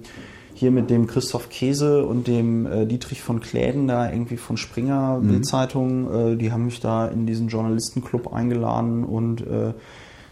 hier 0.62 0.70
mit 0.70 0.92
dem 0.92 1.08
Christoph 1.08 1.50
Käse 1.50 2.06
und 2.06 2.28
dem 2.28 2.68
äh, 2.68 2.86
Dietrich 2.86 3.24
von 3.24 3.40
Kläden 3.40 3.88
da 3.88 4.12
irgendwie 4.12 4.38
von 4.38 4.58
Springer 4.58 5.20
Bildzeitung, 5.20 6.34
äh, 6.34 6.38
die 6.38 6.52
haben 6.52 6.66
mich 6.66 6.80
da 6.80 7.08
in 7.08 7.26
diesen 7.26 7.48
Journalistenclub 7.48 8.32
eingeladen 8.32 9.04
und 9.04 9.42
äh, 9.42 9.74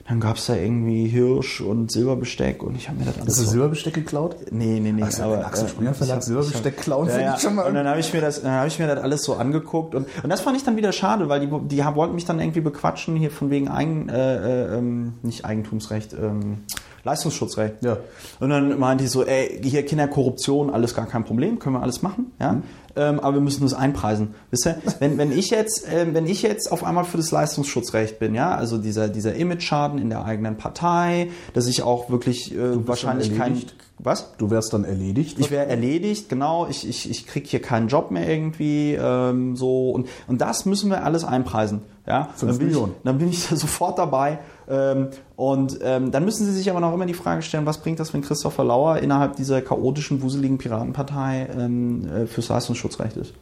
dann 0.08 0.20
gab's 0.20 0.46
da 0.46 0.56
irgendwie 0.56 1.08
Hirsch 1.08 1.62
und 1.62 1.92
Silberbesteck 1.92 2.62
und 2.62 2.76
ich 2.76 2.90
habe 2.90 3.00
mir 3.00 3.06
das 3.06 3.16
alles 3.18 3.38
Hast 3.38 3.40
du 3.40 3.50
Silberbesteck 3.50 3.96
geklaut? 3.96 4.36
Nee, 4.52 4.80
nee, 4.80 4.92
nee. 4.92 5.02
Ach 5.04 5.12
so, 5.12 5.24
wenn 5.24 5.42
Axel 5.42 5.68
Springer 5.68 5.94
Verlag 5.96 6.22
Silberbesteck 6.22 6.78
klauen, 6.78 7.08
ja, 7.08 7.14
finde 7.14 7.26
ja. 7.26 7.36
ich 7.36 7.42
schon 7.42 7.56
mal- 7.56 7.66
Und 7.66 7.74
dann 7.74 7.88
habe 7.88 8.00
ich 8.00 8.14
mir 8.14 8.22
das, 8.22 8.44
dann 8.44 8.52
habe 8.52 8.68
ich 8.68 8.78
mir 8.78 8.86
das 8.86 9.02
alles 9.04 9.24
so 9.24 9.34
angeguckt 9.34 9.96
und, 9.96 10.06
und 10.24 10.30
das 10.30 10.42
fand 10.42 10.58
ich 10.58 10.64
dann 10.64 10.78
wieder 10.78 10.92
schade, 10.92 11.28
weil 11.28 11.40
die, 11.40 11.50
die 11.68 11.84
wollten 11.96 12.14
mich 12.14 12.26
dann 12.26 12.40
irgendwie 12.40 12.62
bequatschen 12.62 13.16
hier 13.16 13.32
von 13.32 13.50
wegen 13.50 13.68
Eigen, 13.68 14.10
äh, 14.10 14.36
äh, 14.36 14.78
ähm, 14.78 15.14
nicht 15.24 15.44
Eigentumsrecht, 15.44 16.14
ähm, 16.14 16.60
Leistungsschutzrecht. 17.04 17.84
Ja. 17.84 17.98
Und 18.40 18.50
dann 18.50 18.80
meinte 18.80 19.04
ich 19.04 19.10
so, 19.10 19.26
ey, 19.26 19.60
hier 19.64 19.86
Kinderkorruption, 19.86 20.70
alles 20.70 20.94
gar 20.96 21.08
kein 21.08 21.24
Problem, 21.24 21.60
können 21.60 21.76
wir 21.76 21.82
alles 21.82 22.02
machen, 22.02 22.32
ja. 22.40 22.54
Mhm. 22.54 22.64
Ähm, 22.96 23.20
aber 23.20 23.36
wir 23.36 23.42
müssen 23.42 23.62
das 23.62 23.74
einpreisen. 23.74 24.34
Wisst 24.52 24.66
ihr, 24.66 24.78
wenn, 25.00 25.18
wenn 25.18 25.32
ich 25.32 25.50
jetzt, 25.52 25.86
ähm, 25.92 26.14
wenn 26.14 26.26
ich 26.26 26.42
jetzt 26.42 26.72
auf 26.72 26.84
einmal 26.84 27.06
für 27.06 27.18
das 27.18 27.32
Leistungsschutzrecht 27.32 28.20
bin, 28.20 28.36
ja, 28.36 28.56
also 28.56 28.78
dieser, 28.78 29.08
dieser 29.08 29.36
Image-Schaden 29.36 30.00
in 30.00 30.10
der 30.10 30.26
eigenen 30.26 30.58
Partei, 30.58 31.30
dass 31.54 31.68
ich 31.68 31.84
auch 31.84 32.10
wirklich 32.10 32.54
äh, 32.54 32.88
wahrscheinlich 32.88 33.38
kein? 33.38 33.62
Was? 34.00 34.34
Du 34.38 34.50
wärst 34.50 34.74
dann 34.74 34.86
erledigt. 34.86 35.38
Ich 35.40 35.52
wäre 35.52 35.68
erledigt, 35.68 36.30
genau. 36.30 36.68
Ich, 36.70 36.88
ich, 36.88 37.10
ich 37.10 37.28
krieg 37.28 37.46
hier 37.46 37.62
keinen 37.62 37.90
Job 37.90 38.12
mehr 38.12 38.28
irgendwie. 38.28 38.94
Ähm, 38.96 39.56
so 39.56 39.92
und, 39.92 40.08
und 40.28 40.40
das 40.40 40.66
müssen 40.66 40.90
wir 40.90 41.04
alles 41.04 41.26
einpreisen. 41.26 41.82
Ja? 42.08 42.30
Fünf 42.36 42.52
dann 42.52 42.58
bin 42.58 42.68
Millionen. 42.68 42.94
Ich, 42.94 43.04
dann 43.04 43.18
bin 43.18 43.30
ich 43.30 43.48
da 43.50 43.56
sofort 43.56 44.00
dabei. 44.00 44.40
Ähm, 44.70 45.10
und 45.36 45.80
ähm, 45.82 46.12
dann 46.12 46.24
müssen 46.26 46.46
Sie 46.46 46.54
sich 46.54 46.70
aber 46.70 46.80
noch 46.80 46.94
immer 46.94 47.06
die 47.06 47.14
Frage 47.14 47.42
stellen, 47.42 47.66
was 47.66 47.80
bringt 47.80 48.00
das, 48.00 48.14
wenn 48.14 48.22
Christopher 48.22 48.64
Lauer 48.64 48.98
innerhalb 48.98 49.36
dieser 49.36 49.62
chaotischen, 49.62 50.22
wuseligen 50.22 50.58
Piratenpartei 50.58 51.50
ähm, 51.58 52.08
äh, 52.08 52.26
fürs 52.26 52.48
Leistungsschutzrecht 52.48 53.18
ist? 53.18 53.34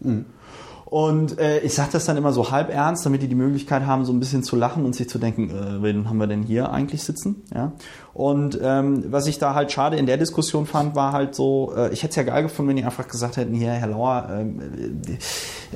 Und 0.89 1.37
äh, 1.37 1.59
ich 1.59 1.73
sage 1.73 1.89
das 1.91 2.05
dann 2.05 2.15
immer 2.15 2.31
so 2.31 2.49
halb 2.49 2.73
ernst, 2.73 3.05
damit 3.05 3.21
die 3.21 3.27
die 3.27 3.35
Möglichkeit 3.35 3.85
haben, 3.85 4.05
so 4.05 4.13
ein 4.13 4.21
bisschen 4.21 4.41
zu 4.43 4.55
lachen 4.55 4.85
und 4.85 4.95
sich 4.95 5.09
zu 5.09 5.19
denken, 5.19 5.49
äh, 5.49 5.83
wen 5.83 6.07
haben 6.07 6.17
wir 6.17 6.27
denn 6.27 6.43
hier 6.43 6.71
eigentlich 6.71 7.03
sitzen? 7.03 7.43
Ja. 7.53 7.73
Und 8.17 8.59
ähm, 8.63 9.03
was 9.11 9.27
ich 9.27 9.37
da 9.37 9.53
halt 9.53 9.71
schade 9.71 9.95
in 9.95 10.07
der 10.07 10.17
Diskussion 10.17 10.65
fand, 10.65 10.95
war 10.95 11.11
halt 11.11 11.35
so, 11.35 11.71
äh, 11.77 11.93
ich 11.93 12.01
hätte 12.01 12.09
es 12.09 12.15
ja 12.15 12.23
geil 12.23 12.41
gefunden, 12.41 12.69
wenn 12.69 12.75
die 12.75 12.83
einfach 12.83 13.07
gesagt 13.07 13.37
hätten, 13.37 13.53
hier, 13.53 13.69
Herr 13.69 13.89
Lauer, 13.89 14.27
ähm, 14.31 14.59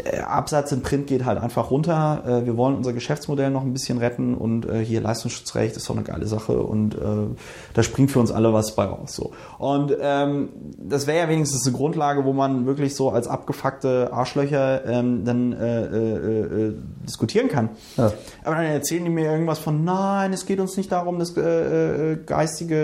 äh, 0.04 0.22
Absatz 0.22 0.72
im 0.72 0.82
Print 0.82 1.06
geht 1.06 1.24
halt 1.24 1.40
einfach 1.40 1.70
runter. 1.70 2.24
Äh, 2.26 2.46
wir 2.48 2.58
wollen 2.58 2.76
unser 2.76 2.94
Geschäftsmodell 2.94 3.52
noch 3.52 3.62
ein 3.62 3.74
bisschen 3.74 4.00
retten 4.00 4.34
und 4.34 4.66
äh, 4.66 4.84
hier 4.84 5.02
Leistungsschutzrecht 5.02 5.78
ist 5.78 5.88
doch 5.88 5.96
eine 5.96 6.04
geile 6.04 6.26
Sache 6.26 6.60
und 6.60 6.96
äh, 6.96 7.28
da 7.76 7.84
springt 7.84 8.10
für 8.10 8.20
uns 8.20 8.32
alle 8.32 8.52
was 8.54 8.76
bei 8.76 8.86
raus. 8.86 9.14
So. 9.14 9.34
Und 9.60 9.96
ähm, 10.02 10.50
das 10.80 11.06
wäre 11.06 11.20
ja 11.20 11.30
wenigstens 11.30 11.68
eine 11.68 11.78
Grundlage, 11.78 12.26
wo 12.26 12.34
man 12.34 12.66
wirklich 12.66 12.96
so 12.96 13.12
als 13.12 13.28
abgefuckte 13.28 14.10
Arschlöcher 14.14 14.84
ähm, 14.88 15.26
dann 15.26 15.54
äh, 15.54 15.86
äh, 15.86 16.70
äh, 16.70 16.74
diskutieren 17.08 17.50
kann. 17.50 17.70
Ja. 17.98 18.12
Aber 18.44 18.56
dann 18.56 18.66
erzählen 18.66 19.04
die 19.04 19.12
mir 19.12 19.32
irgendwas 19.32 19.60
von, 19.60 19.84
nein, 19.84 20.34
es 20.34 20.48
geht 20.48 20.60
uns 20.60 20.76
nicht 20.76 20.92
darum, 20.92 21.20
das 21.20 21.38
äh, 21.38 22.14
äh, 22.14 22.31
geistige, 22.32 22.76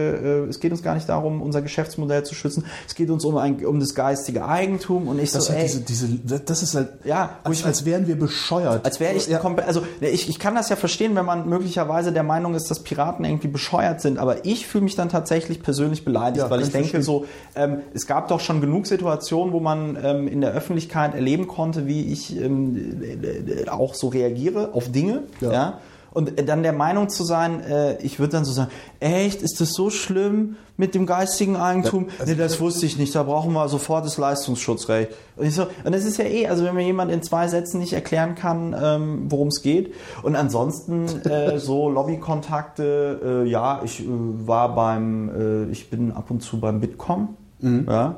äh, 0.45 0.49
es 0.49 0.59
geht 0.59 0.71
uns 0.71 0.83
gar 0.83 0.93
nicht 0.95 1.07
darum, 1.07 1.41
unser 1.41 1.61
Geschäftsmodell 1.61 2.23
zu 2.23 2.35
schützen. 2.35 2.65
Es 2.87 2.95
geht 2.95 3.09
uns 3.09 3.23
um, 3.23 3.37
ein, 3.37 3.65
um 3.65 3.79
das 3.79 3.95
geistige 3.95 4.45
Eigentum 4.45 5.07
und 5.07 5.19
ich 5.19 5.31
Das, 5.31 5.45
so, 5.45 5.53
ey, 5.53 5.63
diese, 5.63 5.81
diese, 6.09 6.39
das 6.41 6.61
ist 6.63 6.75
halt, 6.75 6.89
Ja, 7.05 7.37
als, 7.43 7.59
ich- 7.59 7.65
als 7.65 7.85
wären 7.85 8.07
wir 8.07 8.19
bescheuert. 8.19 8.85
als 8.85 8.99
wäre 8.99 9.13
ich 9.13 9.27
ja. 9.27 9.39
also 9.65 9.81
ich, 10.01 10.27
ich 10.29 10.37
kann 10.39 10.53
das 10.55 10.67
ja 10.69 10.75
verstehen, 10.75 11.15
wenn 11.15 11.25
man 11.25 11.47
möglicherweise 11.47 12.11
der 12.11 12.23
Meinung 12.23 12.55
ist, 12.55 12.69
dass 12.69 12.83
Piraten 12.83 13.23
irgendwie 13.25 13.47
bescheuert 13.47 14.01
sind, 14.01 14.17
aber 14.19 14.45
ich 14.45 14.67
fühle 14.67 14.83
mich 14.83 14.95
dann 14.95 15.09
tatsächlich 15.09 15.63
persönlich 15.63 16.03
beleidigt, 16.03 16.43
Ja, 16.43 16.49
weil 16.49 16.61
ich 16.61 16.71
denke 16.71 17.01
so, 17.01 17.25
ähm, 17.55 17.77
es 17.93 18.05
gab 18.05 18.27
doch 18.27 18.41
schon 18.41 18.59
genug 18.61 18.85
Situationen, 18.87 19.53
wo 19.53 19.59
man 19.61 19.97
ähm, 20.03 20.27
in 20.27 20.41
der 20.41 20.51
Öffentlichkeit 20.51 21.15
erleben 21.15 21.47
konnte, 21.47 21.87
wie 21.87 22.11
ich 22.11 22.35
ähm, 22.39 23.01
äh, 23.01 23.61
äh, 23.63 23.69
auch 23.69 23.93
so 23.93 24.09
reagiere 24.09 24.73
auf 24.73 24.91
Dinge, 24.91 25.23
ja. 25.41 25.51
Ja. 25.51 25.79
Und 26.17 26.39
äh, 26.39 26.43
dann 26.43 26.63
der 26.63 26.73
Meinung 26.73 27.09
zu 27.09 27.23
sein, 27.23 27.61
äh, 27.61 28.01
ich 28.01 28.17
würde 28.17 28.31
dann 28.31 28.43
so 28.43 28.51
sagen, 28.51 28.71
echt, 28.99 29.43
ist 29.43 29.61
das 29.61 29.73
so 29.73 29.91
schlimm 29.91 30.55
mit 30.75 30.95
dem 30.95 31.05
geistigen 31.05 31.55
Eigentum? 31.55 32.07
also- 32.17 32.31
nee, 32.31 32.35
das 32.35 32.59
wusste 32.59 32.87
ich 32.87 32.97
nicht, 32.97 33.13
da 33.13 33.21
brauchen 33.21 33.53
wir 33.53 33.69
sofort 33.69 34.03
das 34.03 34.17
Leistungsschutzrecht. 34.17 35.11
Und, 35.35 35.45
ich 35.45 35.53
so, 35.53 35.67
und 35.83 35.93
das 35.93 36.05
ist 36.05 36.17
ja 36.17 36.25
eh, 36.25 36.47
also 36.47 36.63
wenn 36.63 36.73
mir 36.73 36.81
jemand 36.83 37.11
in 37.11 37.21
zwei 37.21 37.47
Sätzen 37.47 37.77
nicht 37.79 37.93
erklären 37.93 38.33
kann, 38.33 38.75
ähm, 38.81 39.25
worum 39.29 39.49
es 39.49 39.61
geht. 39.61 39.93
Und 40.23 40.35
ansonsten 40.35 41.05
äh, 41.29 41.59
so 41.59 41.87
Lobbykontakte, 41.87 43.43
äh, 43.45 43.47
ja, 43.47 43.81
ich 43.83 43.99
äh, 43.99 44.05
war 44.07 44.73
beim, 44.73 45.29
äh, 45.29 45.71
ich 45.71 45.91
bin 45.91 46.11
ab 46.11 46.31
und 46.31 46.41
zu 46.41 46.59
beim 46.59 46.79
Bitkom, 46.79 47.37
ja, 47.61 48.15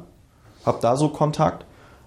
hab 0.65 0.79
da 0.79 0.95
so 0.95 1.09
Kontakt. 1.09 1.65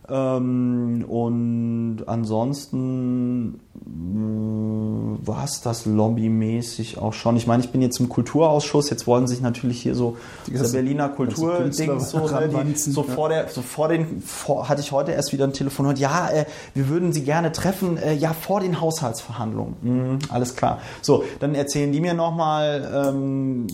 Ähm, 0.09 1.05
und 1.07 2.05
ansonsten 2.07 3.61
war 3.75 5.45
es 5.45 5.61
das 5.61 5.87
lobbymäßig 5.87 6.99
auch 6.99 7.13
schon. 7.13 7.37
Ich 7.37 7.47
meine, 7.47 7.63
ich 7.63 7.71
bin 7.71 7.81
jetzt 7.81 7.99
im 8.01 8.09
Kulturausschuss, 8.09 8.91
jetzt 8.91 9.07
wollen 9.07 9.27
sich 9.27 9.41
natürlich 9.41 9.81
hier 9.81 9.95
so 9.95 10.17
Die 10.47 10.53
der 10.53 10.69
Berliner 10.69 11.09
Kulturding 11.09 12.01
so, 12.01 12.29
ne, 12.29 12.65
die, 12.65 12.75
so 12.75 13.03
vor 13.03 13.29
der, 13.29 13.49
so 13.49 13.63
vor 13.63 13.89
den, 13.89 14.21
vor, 14.21 14.69
hatte 14.69 14.81
ich 14.81 14.93
heute 14.93 15.13
erst 15.13 15.33
wieder 15.33 15.45
ein 15.45 15.53
Telefon 15.53 15.87
und 15.87 15.99
ja, 15.99 16.29
äh, 16.29 16.45
wir 16.75 16.89
würden 16.89 17.13
Sie 17.13 17.23
gerne 17.23 17.53
treffen, 17.53 17.97
äh, 17.97 18.15
ja, 18.15 18.33
vor 18.33 18.61
den 18.61 18.81
Haushaltsverhandlungen. 18.81 19.75
Mhm, 19.81 20.19
alles 20.29 20.55
klar. 20.57 20.81
So, 21.01 21.25
dann 21.41 21.55
erzählen 21.55 21.93
die 21.93 22.01
mir 22.01 22.15
nochmal, 22.15 23.09
ähm, 23.09 23.67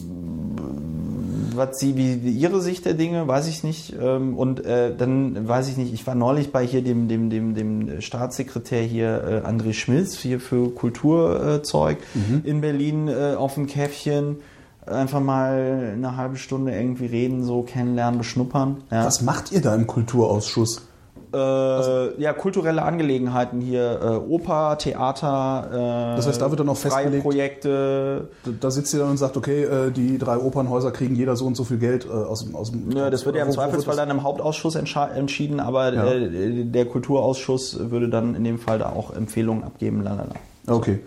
was 1.58 1.78
sie, 1.78 1.96
wie, 1.96 2.22
wie 2.22 2.30
ihre 2.30 2.62
Sicht 2.62 2.86
der 2.86 2.94
Dinge, 2.94 3.28
weiß 3.28 3.46
ich 3.48 3.64
nicht. 3.64 3.94
Ähm, 4.00 4.36
und 4.38 4.64
äh, 4.64 4.94
dann 4.96 5.46
weiß 5.46 5.68
ich 5.68 5.76
nicht, 5.76 5.92
ich 5.92 6.06
war 6.06 6.14
neulich 6.14 6.52
bei 6.52 6.66
hier 6.66 6.82
dem, 6.82 7.08
dem, 7.08 7.28
dem, 7.28 7.54
dem 7.54 8.00
Staatssekretär 8.00 8.82
hier, 8.82 9.42
äh, 9.44 9.48
André 9.48 9.74
Schmitz, 9.88 10.18
hier 10.18 10.38
für 10.38 10.68
Kulturzeug 10.68 11.96
in 12.44 12.60
Berlin 12.60 13.08
äh, 13.08 13.34
auf 13.36 13.54
dem 13.54 13.66
Käffchen. 13.66 14.36
Einfach 14.84 15.20
mal 15.20 15.92
eine 15.94 16.16
halbe 16.16 16.36
Stunde 16.36 16.72
irgendwie 16.74 17.06
reden, 17.06 17.42
so 17.42 17.62
kennenlernen, 17.62 18.18
beschnuppern. 18.18 18.82
Ja. 18.90 19.06
Was 19.06 19.22
macht 19.22 19.50
ihr 19.50 19.62
da 19.62 19.74
im 19.74 19.86
Kulturausschuss? 19.86 20.87
Äh, 21.32 22.20
ja, 22.22 22.32
kulturelle 22.32 22.82
Angelegenheiten 22.82 23.60
hier, 23.60 24.00
äh, 24.02 24.06
Oper, 24.30 24.78
Theater, 24.78 25.68
äh, 26.12 26.16
Das 26.16 26.26
heißt, 26.26 26.40
da 26.40 26.50
wird 26.50 26.60
dann 26.60 26.68
auch 26.68 26.76
festgelegt- 26.76 27.22
Projekte. 27.22 28.28
Da, 28.60 28.70
sitzt 28.70 28.94
ihr 28.94 29.00
dann 29.00 29.10
und 29.10 29.16
sagt, 29.18 29.36
okay, 29.36 29.66
die 29.94 30.18
drei 30.18 30.38
Opernhäuser 30.38 30.90
kriegen 30.90 31.14
jeder 31.14 31.36
so 31.36 31.46
und 31.46 31.56
so 31.56 31.64
viel 31.64 31.78
Geld 31.78 32.08
aus 32.10 32.44
dem 32.44 32.54
aus 32.56 32.70
dem. 32.70 32.90
Ja, 32.96 33.10
das 33.10 33.26
wird 33.26 33.36
ja 33.36 33.44
im 33.44 33.50
Zweifelsfall 33.50 33.96
dann 33.96 34.10
im 34.10 34.22
Hauptausschuss 34.22 34.74
entschieden, 34.74 35.60
aber 35.60 35.92
Ja. 35.92 36.06
äh, 36.12 36.64
der 36.64 36.86
Kulturausschuss 36.86 37.90
würde 37.90 38.08
dann 38.08 38.34
in 38.34 38.44
dem 38.44 38.58
Fall 38.58 38.78
da 38.78 38.90
auch 38.90 39.14
Empfehlungen 39.14 39.64
abgeben. 39.64 40.02
Lalala. 40.02 40.34
Okay. 40.66 41.00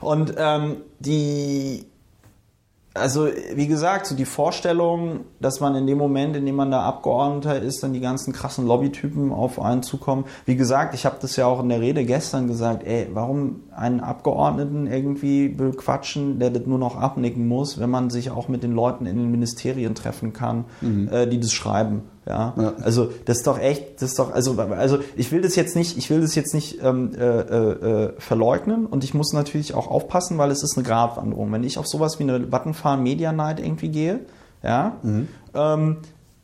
Und 0.00 0.34
ähm, 0.38 0.76
die, 1.00 1.84
also 2.94 3.28
wie 3.54 3.66
gesagt, 3.66 4.06
so 4.06 4.14
die 4.14 4.26
Vorstellung, 4.26 5.20
dass 5.40 5.60
man 5.60 5.74
in 5.74 5.86
dem 5.86 5.96
Moment, 5.96 6.36
in 6.36 6.44
dem 6.44 6.56
man 6.56 6.70
da 6.70 6.82
Abgeordneter 6.82 7.60
ist, 7.60 7.82
dann 7.82 7.94
die 7.94 8.00
ganzen 8.00 8.32
krassen 8.32 8.66
Lobbytypen 8.66 9.32
auf 9.32 9.60
einen 9.60 9.82
zukommen. 9.82 10.24
Wie 10.44 10.56
gesagt, 10.56 10.94
ich 10.94 11.06
habe 11.06 11.16
das 11.20 11.36
ja 11.36 11.46
auch 11.46 11.60
in 11.60 11.70
der 11.70 11.80
Rede 11.80 12.04
gestern 12.04 12.48
gesagt, 12.48 12.84
ey, 12.84 13.08
warum 13.12 13.62
einen 13.74 14.00
Abgeordneten 14.00 14.86
irgendwie 14.86 15.48
bequatschen, 15.48 16.38
der 16.38 16.50
das 16.50 16.66
nur 16.66 16.78
noch 16.78 16.96
abnicken 16.96 17.48
muss, 17.48 17.80
wenn 17.80 17.90
man 17.90 18.10
sich 18.10 18.30
auch 18.30 18.48
mit 18.48 18.62
den 18.62 18.72
Leuten 18.72 19.06
in 19.06 19.16
den 19.16 19.30
Ministerien 19.30 19.94
treffen 19.94 20.32
kann, 20.34 20.66
äh, 21.10 21.26
die 21.26 21.40
das 21.40 21.52
schreiben. 21.52 22.02
Ja? 22.26 22.54
Ja. 22.56 22.74
also 22.82 23.10
das 23.24 23.38
ist 23.38 23.46
doch 23.46 23.58
echt, 23.58 24.00
das 24.00 24.10
ist 24.10 24.18
doch, 24.18 24.32
also, 24.32 24.56
also 24.58 24.98
ich 25.16 25.32
will 25.32 25.40
das 25.40 25.56
jetzt 25.56 25.74
nicht, 25.74 25.98
ich 25.98 26.08
will 26.08 26.20
das 26.20 26.34
jetzt 26.34 26.54
nicht 26.54 26.78
ähm, 26.82 27.12
äh, 27.14 27.20
äh, 27.20 28.04
äh, 28.04 28.12
verleugnen 28.18 28.86
und 28.86 29.02
ich 29.02 29.12
muss 29.12 29.32
natürlich 29.32 29.74
auch 29.74 29.88
aufpassen, 29.88 30.38
weil 30.38 30.50
es 30.50 30.62
ist 30.62 30.76
eine 30.76 30.86
Gratwanderung. 30.86 31.52
Wenn 31.52 31.64
ich 31.64 31.78
auf 31.78 31.86
sowas 31.86 32.18
wie 32.18 32.24
eine 32.24 32.52
Vattenfall 32.52 32.98
Media 32.98 33.32
Night 33.32 33.58
irgendwie 33.58 33.88
gehe, 33.88 34.20
ja, 34.62 34.98
ähm, 35.54 35.98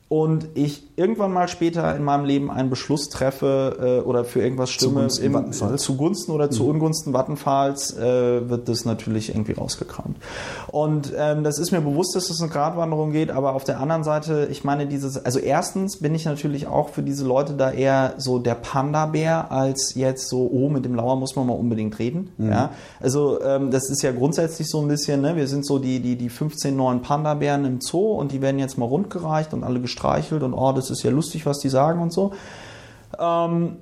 und 0.09 0.49
ich 0.55 0.85
irgendwann 0.97 1.33
mal 1.33 1.49
später 1.49 1.95
in 1.95 2.03
meinem 2.03 2.25
Leben 2.25 2.51
einen 2.51 2.71
Beschluss 2.71 3.11
treffe 3.11 4.01
äh, 4.01 4.07
oder 4.07 4.25
für 4.25 4.41
irgendwas 4.41 4.71
stimme, 4.71 5.09
Zugunsten 5.09 5.71
im, 5.71 5.79
zugunsten 5.79 6.33
oder 6.33 6.51
zu 6.51 6.67
Ungunsten 6.67 7.13
Vattenfalls, 7.13 7.95
äh, 7.97 8.49
wird 8.49 8.71
das 8.71 8.87
natürlich 8.87 9.29
irgendwie 9.29 9.53
rausgekramt. 9.53 10.17
Und 10.69 11.13
ähm, 11.17 11.45
das 11.45 11.59
ist 11.59 11.73
mir 11.73 11.83
bewusst, 11.83 12.17
dass 12.17 12.31
es 12.31 12.41
eine 12.41 12.51
Gratwanderung 12.51 13.13
geht, 13.13 13.31
aber 13.31 13.53
auf 13.55 13.65
der 13.65 13.81
anderen 13.81 14.03
Seite, 14.03 14.49
ich 14.51 14.65
meine, 14.65 14.87
dieses, 14.87 15.23
also 15.23 15.39
erstens 15.39 15.99
bin 15.99 16.15
ich 16.15 16.25
natürlich 16.25 16.67
auch 16.67 16.89
für 16.89 17.03
diese 17.03 17.27
Leute 17.27 17.53
da 17.53 17.71
eher 17.71 18.15
so 18.17 18.39
der 18.39 18.55
Panda-Bär 18.55 19.53
als 19.53 19.95
jetzt 19.95 20.29
so, 20.29 20.49
oh, 20.51 20.71
mit 20.71 20.87
dem 20.87 20.95
Lauer 20.95 21.17
muss 21.17 21.37
man 21.37 21.47
mal 21.47 21.53
unbedingt 21.53 21.99
reden. 21.99 22.31
Ja? 22.39 22.71
Also 22.99 23.43
ähm, 23.43 23.71
das 23.71 23.91
ist 23.91 24.03
ja 24.03 24.13
grundsätzlich 24.13 24.71
so 24.71 24.81
ein 24.81 24.89
bisschen, 24.89 25.21
ne, 25.21 25.37
wir 25.37 25.47
sind 25.47 25.67
so 25.67 25.79
die, 25.79 26.01
die, 26.01 26.17
die 26.17 26.31
15 26.31 26.75
neuen 26.75 27.03
Panda-Bären 27.03 27.67
im 27.67 27.81
Zoo 27.83 28.13
und 28.13 28.33
die 28.33 28.41
werden 28.41 28.59
jetzt 28.59 28.79
mal 28.79 28.87
rundgereicht 28.87 29.53
und 29.53 29.65
alle 29.65 29.81
gestreichelt 29.99 30.43
und 30.43 30.55
oh, 30.55 30.73
das 30.73 30.91
ist 30.91 31.03
ja 31.03 31.11
lustig, 31.11 31.47
was 31.47 31.59
die 31.59 31.69
sagen 31.69 32.01
und 32.01 32.13
so. 32.13 32.33
Ähm, 33.19 33.77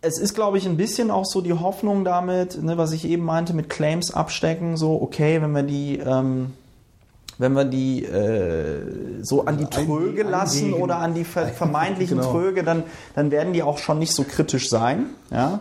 es 0.00 0.18
ist, 0.18 0.34
glaube 0.34 0.58
ich, 0.58 0.66
ein 0.66 0.76
bisschen 0.76 1.10
auch 1.10 1.24
so 1.24 1.40
die 1.40 1.54
Hoffnung 1.54 2.04
damit, 2.04 2.62
ne, 2.62 2.76
was 2.76 2.92
ich 2.92 3.06
eben 3.06 3.24
meinte, 3.24 3.54
mit 3.54 3.70
Claims 3.70 4.12
abstecken, 4.12 4.76
so, 4.76 5.00
okay, 5.00 5.40
wenn 5.40 5.52
wir 5.52 5.62
die, 5.62 5.98
ähm, 5.98 6.52
wenn 7.38 7.54
wir 7.54 7.64
die 7.64 8.04
äh, 8.04 9.22
so 9.22 9.46
an 9.46 9.56
die 9.56 9.64
Tröge 9.64 10.22
lassen 10.22 10.74
oder 10.74 10.98
an 10.98 11.14
die 11.14 11.24
ver 11.24 11.46
vermeintlichen 11.62 12.18
Genau. 12.18 12.32
Tröge, 12.32 12.62
dann, 12.62 12.82
dann 13.14 13.30
werden 13.30 13.52
die 13.52 13.62
auch 13.62 13.78
schon 13.78 13.98
nicht 13.98 14.12
so 14.12 14.24
kritisch 14.24 14.68
sein. 14.68 15.06
Ja? 15.30 15.60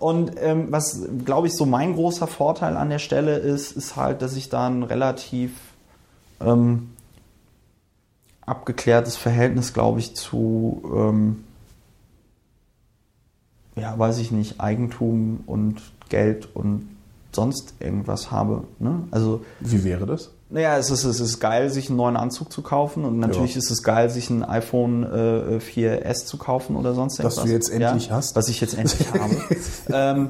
Und 0.00 0.32
ähm, 0.40 0.68
was, 0.70 1.02
glaube 1.24 1.46
ich, 1.46 1.54
so 1.54 1.66
mein 1.66 1.94
großer 1.94 2.26
Vorteil 2.26 2.76
an 2.76 2.90
der 2.90 2.98
Stelle 2.98 3.36
ist, 3.36 3.72
ist 3.72 3.94
halt, 3.94 4.22
dass 4.22 4.34
ich 4.34 4.48
da 4.48 4.66
ein 4.66 4.82
relativ 4.82 5.52
ähm, 6.40 6.91
abgeklärtes 8.46 9.16
Verhältnis, 9.16 9.72
glaube 9.72 10.00
ich, 10.00 10.14
zu, 10.16 10.82
ähm, 10.94 11.44
ja, 13.76 13.98
weiß 13.98 14.18
ich 14.18 14.30
nicht, 14.32 14.60
Eigentum 14.60 15.40
und 15.46 15.80
Geld 16.08 16.48
und 16.54 16.88
sonst 17.32 17.74
irgendwas 17.80 18.30
habe. 18.30 18.64
Ne? 18.78 19.04
Also, 19.10 19.44
Wie 19.60 19.84
wäre 19.84 20.04
das? 20.06 20.30
naja, 20.50 20.76
es 20.76 20.90
ist, 20.90 21.04
es 21.04 21.18
ist 21.18 21.40
geil, 21.40 21.70
sich 21.70 21.88
einen 21.88 21.96
neuen 21.96 22.16
Anzug 22.18 22.52
zu 22.52 22.60
kaufen 22.60 23.06
und 23.06 23.18
natürlich 23.18 23.52
Ja. 23.54 23.58
ist 23.58 23.70
es 23.70 23.82
geil, 23.82 24.10
sich 24.10 24.28
ein 24.28 24.44
iPhone 24.44 25.02
äh, 25.04 25.56
4S 25.58 26.26
zu 26.26 26.36
kaufen 26.36 26.76
oder 26.76 26.92
sonst 26.94 27.18
Das 27.18 27.38
irgendwas. 27.38 27.44
du 27.44 27.50
jetzt 27.52 27.68
endlich 27.70 28.10
hast. 28.10 28.36
Was 28.36 28.48
ich 28.48 28.60
jetzt 28.60 28.74
endlich 28.76 29.10
habe. 29.14 29.36
Ähm, 29.90 30.28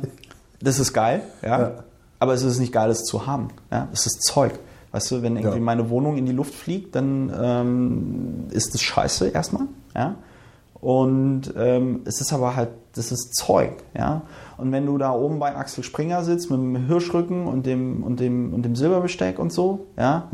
das 0.61 0.79
ist 0.79 0.93
geil, 0.93 1.23
ja. 1.43 1.61
Ja. 1.61 1.85
Aber 2.21 2.35
es 2.35 2.43
ist 2.45 2.61
nicht 2.61 2.73
geil, 2.73 2.89
es 2.91 3.03
zu 3.03 3.27
haben. 3.27 3.49
Ja? 3.73 3.89
Es 3.93 4.07
ist 4.07 4.23
Zeug. 4.23 4.53
Weißt 4.93 5.11
du, 5.11 5.22
wenn 5.22 5.36
irgendwie 5.36 5.59
Ja. 5.59 5.64
meine 5.64 5.88
Wohnung 5.90 6.16
in 6.18 6.26
die 6.26 6.32
Luft 6.32 6.55
fliegt, 6.55 6.95
dann 6.95 7.32
ähm, 7.40 8.45
ist 8.51 8.74
das 8.74 8.82
scheiße 8.82 9.28
erstmal. 9.28 9.66
Ja? 9.95 10.16
Und 10.74 11.53
ähm, 11.57 12.01
es 12.05 12.20
ist 12.20 12.32
aber 12.32 12.57
halt, 12.57 12.70
das 12.95 13.11
ist 13.11 13.34
Zeug. 13.34 13.72
Ja? 13.97 14.22
Und 14.59 14.70
wenn 14.72 14.84
du 14.86 14.99
da 14.99 15.12
oben 15.12 15.38
bei 15.38 15.57
Axel 15.57 15.82
Springer 15.82 16.24
sitzt 16.24 16.51
mit 16.51 16.59
dem 16.61 16.76
Hirschrücken 16.86 17.47
und 17.47 17.64
dem, 17.66 18.03
und 18.03 18.20
dem, 18.20 18.53
und 18.53 18.62
dem 18.64 18.76
Silberbesteck 18.76 19.38
und 19.38 19.53
so, 19.53 19.86
ja, 19.97 20.28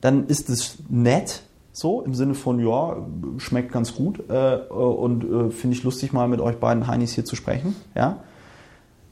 dann 0.00 0.26
ist 0.26 0.50
es 0.50 0.78
nett, 0.88 1.42
so 1.72 2.02
im 2.02 2.14
Sinne 2.14 2.34
von, 2.34 2.58
ja, 2.58 2.96
schmeckt 3.38 3.72
ganz 3.72 3.94
gut 3.94 4.24
äh, 4.28 4.56
und 4.56 5.24
äh, 5.24 5.50
finde 5.50 5.76
ich 5.76 5.84
lustig, 5.84 6.12
mal 6.12 6.28
mit 6.28 6.40
euch 6.40 6.56
beiden 6.56 6.86
Heinis 6.88 7.12
hier 7.14 7.24
zu 7.24 7.36
sprechen. 7.36 7.76
Ja? 7.94 8.18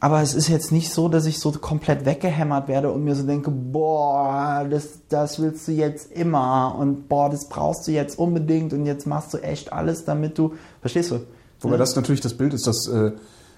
Aber 0.02 0.22
es 0.22 0.34
ist 0.34 0.48
jetzt 0.48 0.72
nicht 0.72 0.90
so, 0.92 1.08
dass 1.10 1.26
ich 1.26 1.38
so 1.38 1.52
komplett 1.52 2.06
weggehämmert 2.06 2.68
werde 2.68 2.90
und 2.90 3.04
mir 3.04 3.14
so 3.14 3.22
denke, 3.26 3.50
boah, 3.50 4.66
das, 4.68 5.00
das 5.10 5.38
willst 5.40 5.68
du 5.68 5.72
jetzt 5.72 6.10
immer 6.10 6.74
und 6.78 7.06
boah, 7.08 7.28
das 7.28 7.48
brauchst 7.50 7.86
du 7.86 7.92
jetzt 7.92 8.18
unbedingt 8.18 8.72
und 8.72 8.86
jetzt 8.86 9.06
machst 9.06 9.34
du 9.34 9.38
echt 9.38 9.74
alles, 9.74 10.06
damit 10.06 10.38
du, 10.38 10.54
verstehst 10.80 11.10
du? 11.10 11.20
Wobei 11.60 11.76
das 11.76 11.94
natürlich 11.96 12.22
das 12.22 12.32
Bild 12.32 12.54
ist, 12.54 12.66
das 12.66 12.88
äh, 12.88 13.12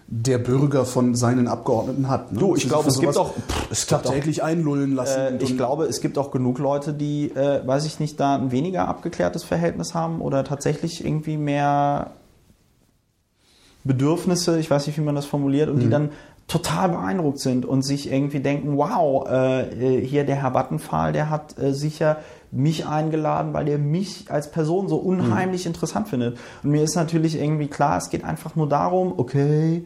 der 0.09 0.39
Bürger 0.39 0.85
von 0.85 1.15
seinen 1.15 1.47
Abgeordneten 1.47 2.09
hat. 2.09 2.33
Ne? 2.33 2.41
Du, 2.41 2.57
ich 2.57 2.63
Sich 2.63 2.71
glaube, 2.71 2.89
es 2.89 2.99
gibt 2.99 3.17
auch- 3.17 3.35
pff, 3.35 3.71
es 3.71 3.87
gibt 3.87 4.03
tagtäglich 4.03 4.43
einlullen 4.43 4.97
lassen. 4.97 5.39
Äh, 5.39 5.43
ich 5.45 5.57
glaube, 5.57 5.85
es 5.85 6.01
gibt 6.01 6.19
auch 6.19 6.33
genug 6.33 6.59
Leute, 6.59 6.93
die, 6.93 7.31
äh, 7.31 7.65
weiß 7.65 7.87
ich 7.87 8.01
nicht, 8.01 8.19
da 8.19 8.35
ein 8.35 8.51
weniger 8.51 8.89
abgeklärtes 8.89 9.45
Verhältnis 9.45 9.95
haben 9.95 10.21
oder 10.21 10.43
tatsächlich 10.43 11.05
irgendwie 11.05 11.37
mehr 11.37 12.11
Bedürfnisse, 13.85 14.59
ich 14.61 14.71
weiß 14.71 14.87
nicht, 14.87 14.97
wie 14.97 15.03
man 15.03 15.15
das 15.17 15.27
formuliert, 15.27 15.69
und 15.69 15.81
die 15.81 15.91
dann 15.91 16.11
total 16.47 16.91
beeindruckt 16.91 17.39
sind 17.39 17.65
und 17.65 17.83
sich 17.83 18.11
irgendwie 18.13 18.41
denken, 18.41 18.77
wow, 18.77 19.27
äh, 19.29 19.99
äh, 19.99 20.07
hier 20.07 20.25
der 20.25 20.37
Herr 20.37 20.55
Vattenfall, 20.55 21.13
der 21.13 21.31
hat 21.31 21.59
äh, 21.59 21.73
sicher 21.73 22.19
mich 22.51 22.87
eingeladen, 22.87 23.55
weil 23.55 23.65
der 23.65 23.79
mich 23.79 24.31
als 24.31 24.51
Person 24.51 24.89
so 24.89 24.97
unheimlich 24.97 25.65
interessant 25.67 26.09
findet. 26.09 26.39
Und 26.63 26.71
mir 26.71 26.83
ist 26.83 26.95
natürlich 26.95 27.41
irgendwie 27.41 27.69
klar, 27.69 27.97
es 27.97 28.11
geht 28.11 28.25
einfach 28.25 28.57
nur 28.57 28.69
darum, 28.69 29.15
okay, 29.17 29.85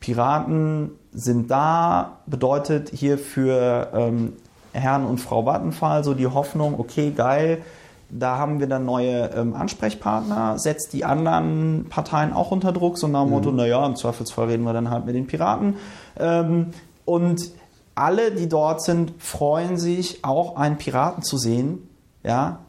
Piraten 0.00 0.92
sind 1.12 1.50
da, 1.50 2.18
bedeutet 2.26 2.90
hier 2.90 3.18
für 3.18 3.90
ähm, 3.94 4.32
Herrn 4.72 5.04
und 5.04 5.20
Frau 5.20 5.46
Vattenfall 5.46 6.04
so 6.04 6.14
die 6.14 6.26
Hoffnung, 6.26 6.78
okay, 6.78 7.12
geil, 7.14 7.62
da 8.10 8.38
haben 8.38 8.60
wir 8.60 8.66
dann 8.66 8.84
neue 8.84 9.30
ähm, 9.34 9.54
Ansprechpartner, 9.54 10.58
setzt 10.58 10.92
die 10.92 11.04
anderen 11.04 11.86
Parteien 11.88 12.32
auch 12.32 12.50
unter 12.50 12.72
Druck, 12.72 12.98
so 12.98 13.08
nach 13.08 13.22
dem 13.22 13.30
Motto, 13.30 13.50
naja, 13.50 13.84
im 13.84 13.96
Zweifelsfall 13.96 14.48
reden 14.48 14.64
wir 14.64 14.72
dann 14.72 14.90
halt 14.90 15.06
mit 15.06 15.14
den 15.14 15.26
Piraten. 15.26 15.76
Ähm, 16.18 16.70
und 17.04 17.50
alle, 17.94 18.32
die 18.32 18.48
dort 18.48 18.82
sind, 18.82 19.12
freuen 19.18 19.78
sich, 19.78 20.24
auch 20.24 20.56
einen 20.56 20.78
Piraten 20.78 21.22
zu 21.22 21.38
sehen, 21.38 21.88
ja, 22.22 22.60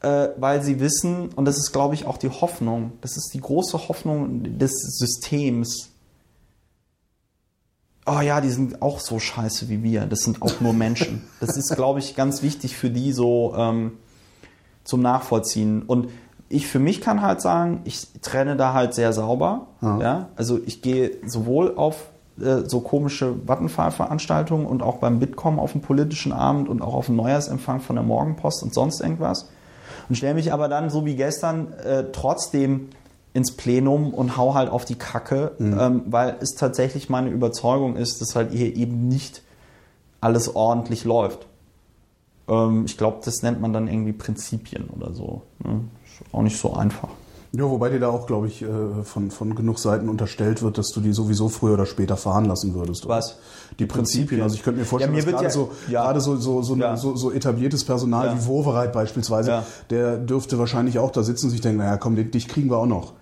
äh, 0.00 0.28
weil 0.36 0.62
sie 0.62 0.80
wissen, 0.80 1.30
und 1.34 1.44
das 1.44 1.58
ist, 1.58 1.72
glaube 1.72 1.94
ich, 1.94 2.06
auch 2.06 2.18
die 2.18 2.30
Hoffnung, 2.30 2.92
das 3.00 3.16
ist 3.16 3.32
die 3.34 3.40
große 3.40 3.88
Hoffnung 3.88 4.58
des 4.58 4.72
Systems, 4.98 5.92
oh 8.06 8.20
ja, 8.20 8.40
die 8.40 8.50
sind 8.50 8.82
auch 8.82 9.00
so 9.00 9.18
scheiße 9.18 9.68
wie 9.68 9.82
wir. 9.82 10.06
Das 10.06 10.20
sind 10.20 10.42
auch 10.42 10.60
nur 10.60 10.72
Menschen. 10.72 11.22
Das 11.40 11.56
ist, 11.56 11.74
glaube 11.74 12.00
ich, 12.00 12.16
ganz 12.16 12.42
wichtig 12.42 12.76
für 12.76 12.90
die 12.90 13.12
so 13.12 13.54
ähm, 13.56 13.92
zum 14.84 15.00
Nachvollziehen. 15.00 15.82
Und 15.82 16.08
ich 16.48 16.66
für 16.66 16.78
mich 16.78 17.00
kann 17.00 17.22
halt 17.22 17.40
sagen, 17.40 17.80
ich 17.84 18.08
trenne 18.20 18.56
da 18.56 18.74
halt 18.74 18.94
sehr 18.94 19.12
sauber. 19.12 19.68
Ja. 19.80 20.00
Ja. 20.00 20.28
Also 20.36 20.60
ich 20.64 20.82
gehe 20.82 21.12
sowohl 21.26 21.76
auf 21.76 22.10
äh, 22.40 22.68
so 22.68 22.80
komische 22.80 23.34
Vattenfall-Veranstaltungen 23.46 24.66
und 24.66 24.82
auch 24.82 24.96
beim 24.96 25.18
Bitkom 25.18 25.58
auf 25.58 25.72
dem 25.72 25.80
politischen 25.80 26.32
Abend 26.32 26.68
und 26.68 26.82
auch 26.82 26.94
auf 26.94 27.06
dem 27.06 27.16
Neujahrsempfang 27.16 27.80
von 27.80 27.96
der 27.96 28.04
Morgenpost 28.04 28.62
und 28.62 28.74
sonst 28.74 29.00
irgendwas. 29.00 29.48
Und 30.08 30.16
stelle 30.16 30.34
mich 30.34 30.52
aber 30.52 30.68
dann, 30.68 30.90
so 30.90 31.04
wie 31.06 31.14
gestern, 31.14 31.72
äh, 31.72 32.04
trotzdem 32.12 32.88
ins 33.34 33.52
Plenum 33.52 34.12
und 34.12 34.36
hau 34.36 34.54
halt 34.54 34.68
auf 34.68 34.84
die 34.84 34.96
Kacke, 34.96 35.52
ähm, 35.58 36.02
weil 36.06 36.36
es 36.40 36.54
tatsächlich 36.54 37.08
meine 37.08 37.30
Überzeugung 37.30 37.96
ist, 37.96 38.20
dass 38.20 38.36
halt 38.36 38.52
hier 38.52 38.76
eben 38.76 39.08
nicht 39.08 39.42
alles 40.20 40.54
ordentlich 40.54 41.04
läuft. 41.04 41.46
Ähm, 42.48 42.84
ich 42.86 42.96
glaube, 42.98 43.18
das 43.24 43.42
nennt 43.42 43.60
man 43.60 43.72
dann 43.72 43.88
irgendwie 43.88 44.12
Prinzipien 44.12 44.88
oder 44.94 45.12
so. 45.12 45.42
Ne? 45.64 45.80
Ist 46.04 46.34
auch 46.34 46.42
nicht 46.42 46.58
so 46.58 46.74
einfach. 46.74 47.08
Ja, 47.54 47.64
wobei 47.64 47.90
dir 47.90 48.00
da 48.00 48.08
auch, 48.08 48.26
glaube 48.26 48.46
ich, 48.46 48.62
äh, 48.62 48.66
von, 49.04 49.30
von 49.30 49.54
genug 49.54 49.78
Seiten 49.78 50.08
unterstellt 50.08 50.62
wird, 50.62 50.78
dass 50.78 50.88
du 50.88 51.00
die 51.00 51.12
sowieso 51.12 51.50
früher 51.50 51.74
oder 51.74 51.84
später 51.84 52.16
fahren 52.16 52.46
lassen 52.46 52.74
würdest. 52.74 53.04
oder? 53.04 53.16
Was? 53.16 53.36
Die 53.78 53.84
Prinzipien. 53.84 54.40
Also 54.40 54.54
ich 54.54 54.62
könnte 54.62 54.80
mir 54.80 54.86
vorstellen, 54.86 55.14
Ja, 55.14 55.18
mir 55.22 55.30
dass 55.32 55.32
gerade, 55.32 55.44
ja- 55.44 55.50
so, 55.50 55.70
ja. 55.90 56.02
gerade 56.02 56.20
so, 56.22 56.36
so, 56.36 56.62
so, 56.62 56.76
Ja. 56.76 56.96
so, 56.96 57.14
so 57.14 57.30
etabliertes 57.30 57.84
Personal 57.84 58.34
wie 58.38 58.46
Wovereit 58.46 58.92
beispielsweise, 58.94 59.64
der 59.90 60.16
dürfte 60.16 60.58
wahrscheinlich 60.58 60.98
auch 60.98 61.10
da 61.10 61.22
sitzen 61.22 61.46
und 61.46 61.50
sich 61.50 61.60
denken, 61.60 61.78
naja, 61.78 61.98
komm, 61.98 62.16
dich 62.16 62.48
kriegen 62.48 62.70
wir 62.70 62.78
auch 62.78 62.86
noch. 62.86 63.12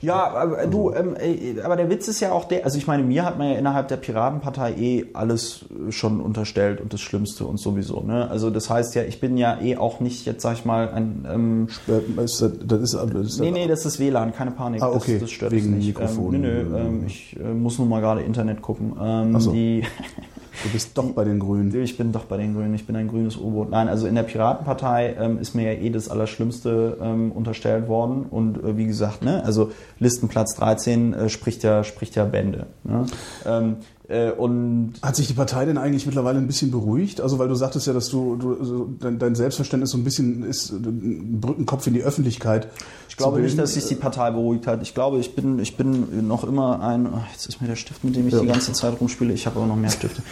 Ja, 0.00 0.28
aber 0.28 0.66
du, 0.66 0.92
ähm, 0.92 1.16
äh, 1.18 1.60
aber 1.62 1.76
der 1.76 1.90
Witz 1.90 2.08
ist 2.08 2.20
ja 2.20 2.32
auch 2.32 2.46
der, 2.46 2.64
also 2.64 2.78
ich 2.78 2.86
meine, 2.86 3.02
mir 3.02 3.24
hat 3.24 3.38
man 3.38 3.50
ja 3.50 3.58
innerhalb 3.58 3.88
der 3.88 3.96
Piratenpartei 3.96 4.72
eh 4.72 5.06
alles 5.12 5.66
äh, 5.88 5.92
schon 5.92 6.20
unterstellt 6.20 6.80
und 6.80 6.92
das 6.92 7.00
Schlimmste 7.00 7.44
und 7.44 7.58
sowieso. 7.58 8.00
Ne? 8.00 8.30
Also 8.30 8.50
das 8.50 8.70
heißt 8.70 8.94
ja, 8.94 9.02
ich 9.02 9.20
bin 9.20 9.36
ja 9.36 9.60
eh 9.60 9.76
auch 9.76 10.00
nicht 10.00 10.26
jetzt, 10.26 10.42
sag 10.42 10.54
ich 10.54 10.64
mal, 10.64 10.90
ein 10.90 11.26
ähm, 11.30 11.68
Äh, 11.88 12.22
ist 12.22 12.40
das, 12.40 12.52
das 12.64 12.80
ist, 12.80 12.94
das 12.94 13.26
ist 13.26 13.40
Nee, 13.40 13.50
nee, 13.50 13.66
das 13.66 13.84
ist 13.84 13.98
WLAN, 13.98 14.32
keine 14.32 14.50
Panik. 14.52 14.82
Ah, 14.82 14.90
okay. 14.90 15.14
Das, 15.14 15.22
das 15.22 15.30
stört 15.30 15.52
Wegen 15.52 15.76
nicht. 15.76 15.86
Mikrofon. 15.86 16.34
Ähm, 16.34 16.40
nö, 16.40 16.64
nö, 16.64 16.78
ähm, 16.78 17.04
ich 17.06 17.36
äh, 17.38 17.54
muss 17.54 17.78
nur 17.78 17.86
mal 17.86 18.00
gerade 18.00 18.22
Internet 18.22 18.62
gucken. 18.62 18.96
Ähm, 19.00 19.40
so. 19.40 19.52
die, 19.52 19.84
Du 20.62 20.68
bist 20.70 20.96
doch 20.96 21.10
bei 21.12 21.24
den 21.24 21.38
Grünen. 21.38 21.74
ich 21.82 21.96
bin 21.96 22.12
doch 22.12 22.24
bei 22.24 22.36
den 22.36 22.54
Grünen, 22.54 22.74
ich 22.74 22.86
bin 22.86 22.96
ein 22.96 23.08
grünes 23.08 23.36
U-Boot. 23.36 23.70
Nein, 23.70 23.88
also 23.88 24.06
in 24.06 24.14
der 24.14 24.22
Piratenpartei 24.24 25.16
ähm, 25.18 25.38
ist 25.38 25.54
mir 25.54 25.72
ja 25.72 25.80
eh 25.80 25.90
das 25.90 26.08
Allerschlimmste 26.08 26.98
ähm, 27.00 27.32
unterstellt 27.32 27.88
worden. 27.88 28.26
Und 28.28 28.62
äh, 28.62 28.76
wie 28.76 28.86
gesagt, 28.86 29.22
ne, 29.22 29.42
also 29.44 29.72
Listenplatz 29.98 30.54
13 30.56 31.14
äh, 31.14 31.28
spricht 31.28 31.62
ja, 31.62 31.84
spricht 31.84 32.16
ja 32.16 32.24
Bände. 32.24 32.66
Ne? 32.84 33.06
Ähm, 33.46 33.76
äh, 33.99 33.99
und 34.36 34.94
Hat 35.02 35.14
sich 35.14 35.28
die 35.28 35.34
Partei 35.34 35.64
denn 35.64 35.78
eigentlich 35.78 36.04
mittlerweile 36.04 36.38
ein 36.38 36.46
bisschen 36.48 36.70
beruhigt? 36.72 37.20
Also 37.20 37.38
weil 37.38 37.46
du 37.46 37.54
sagtest 37.54 37.86
ja, 37.86 37.92
dass 37.92 38.08
du, 38.08 38.36
du 38.36 38.96
dein, 38.98 39.34
Selbstverständnis 39.36 39.90
so 39.90 39.98
ein 39.98 40.04
bisschen 40.04 40.42
ist, 40.42 40.70
äh, 40.70 40.74
ein 40.74 41.40
Brückenkopf 41.40 41.86
in 41.86 41.94
die 41.94 42.02
Öffentlichkeit. 42.02 42.68
Ich 43.08 43.16
glaube 43.16 43.40
nicht, 43.40 43.56
dass 43.58 43.74
sich 43.74 43.86
die 43.86 43.94
Partei 43.94 44.30
beruhigt 44.32 44.66
hat. 44.66 44.82
Ich 44.82 44.94
glaube, 44.94 45.18
ich 45.18 45.36
bin, 45.36 45.58
ich 45.60 45.76
bin 45.76 46.26
noch 46.26 46.42
immer 46.42 46.82
ein. 46.82 47.08
ach, 47.14 47.30
Jetzt 47.30 47.46
ist 47.46 47.60
mir 47.60 47.68
der 47.68 47.76
Stift, 47.76 48.02
mit 48.02 48.16
dem 48.16 48.26
ich 48.26 48.34
Ja. 48.34 48.40
die 48.40 48.46
ganze 48.48 48.72
Zeit 48.72 49.00
rumspiele. 49.00 49.32
Ich 49.32 49.46
habe 49.46 49.58
aber 49.58 49.66
noch 49.68 49.76
mehr 49.76 49.90
Stifte. 49.90 50.22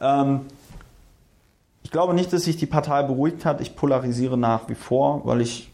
ähm, 0.00 0.40
ich 1.82 1.90
glaube 1.90 2.14
nicht, 2.14 2.32
dass 2.32 2.42
sich 2.44 2.56
die 2.56 2.66
Partei 2.66 3.02
beruhigt 3.02 3.44
hat. 3.44 3.60
Ich 3.60 3.76
polarisiere 3.76 4.36
nach 4.38 4.68
wie 4.68 4.74
vor, 4.74 5.22
weil 5.24 5.40
ich 5.40 5.70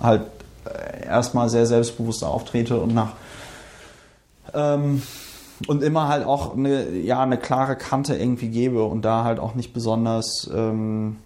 halt 0.00 0.22
äh, 0.64 1.06
erstmal 1.06 1.48
sehr 1.48 1.66
selbstbewusst 1.66 2.22
auftrete 2.24 2.78
und 2.80 2.94
nach 2.94 3.12
ähm, 4.54 5.02
und 5.66 5.82
immer 5.82 6.08
halt 6.08 6.26
auch 6.26 6.56
eine, 6.56 6.90
ja, 6.90 7.22
eine 7.22 7.38
klare 7.38 7.76
Kante 7.76 8.14
irgendwie 8.14 8.48
gebe 8.48 8.84
und 8.84 9.04
da 9.04 9.24
halt 9.24 9.38
auch 9.38 9.54
nicht 9.54 9.72
besonders 9.72 10.50
ähm, 10.54 11.16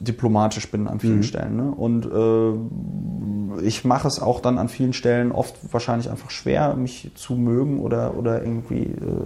diplomatisch 0.00 0.70
bin 0.70 0.88
an 0.88 1.00
vielen 1.00 1.18
Mhm. 1.18 1.22
Stellen. 1.22 1.56
Ne? 1.56 1.70
Und 1.70 2.06
äh, 2.06 3.64
ich 3.64 3.84
mache 3.84 4.08
es 4.08 4.20
auch 4.20 4.40
dann 4.40 4.58
an 4.58 4.68
vielen 4.68 4.92
Stellen 4.92 5.32
oft 5.32 5.54
wahrscheinlich 5.72 6.10
einfach 6.10 6.30
schwer, 6.30 6.74
mich 6.74 7.10
zu 7.14 7.34
mögen 7.34 7.80
oder, 7.80 8.16
oder 8.16 8.42
irgendwie 8.42 8.82
äh, 8.82 9.24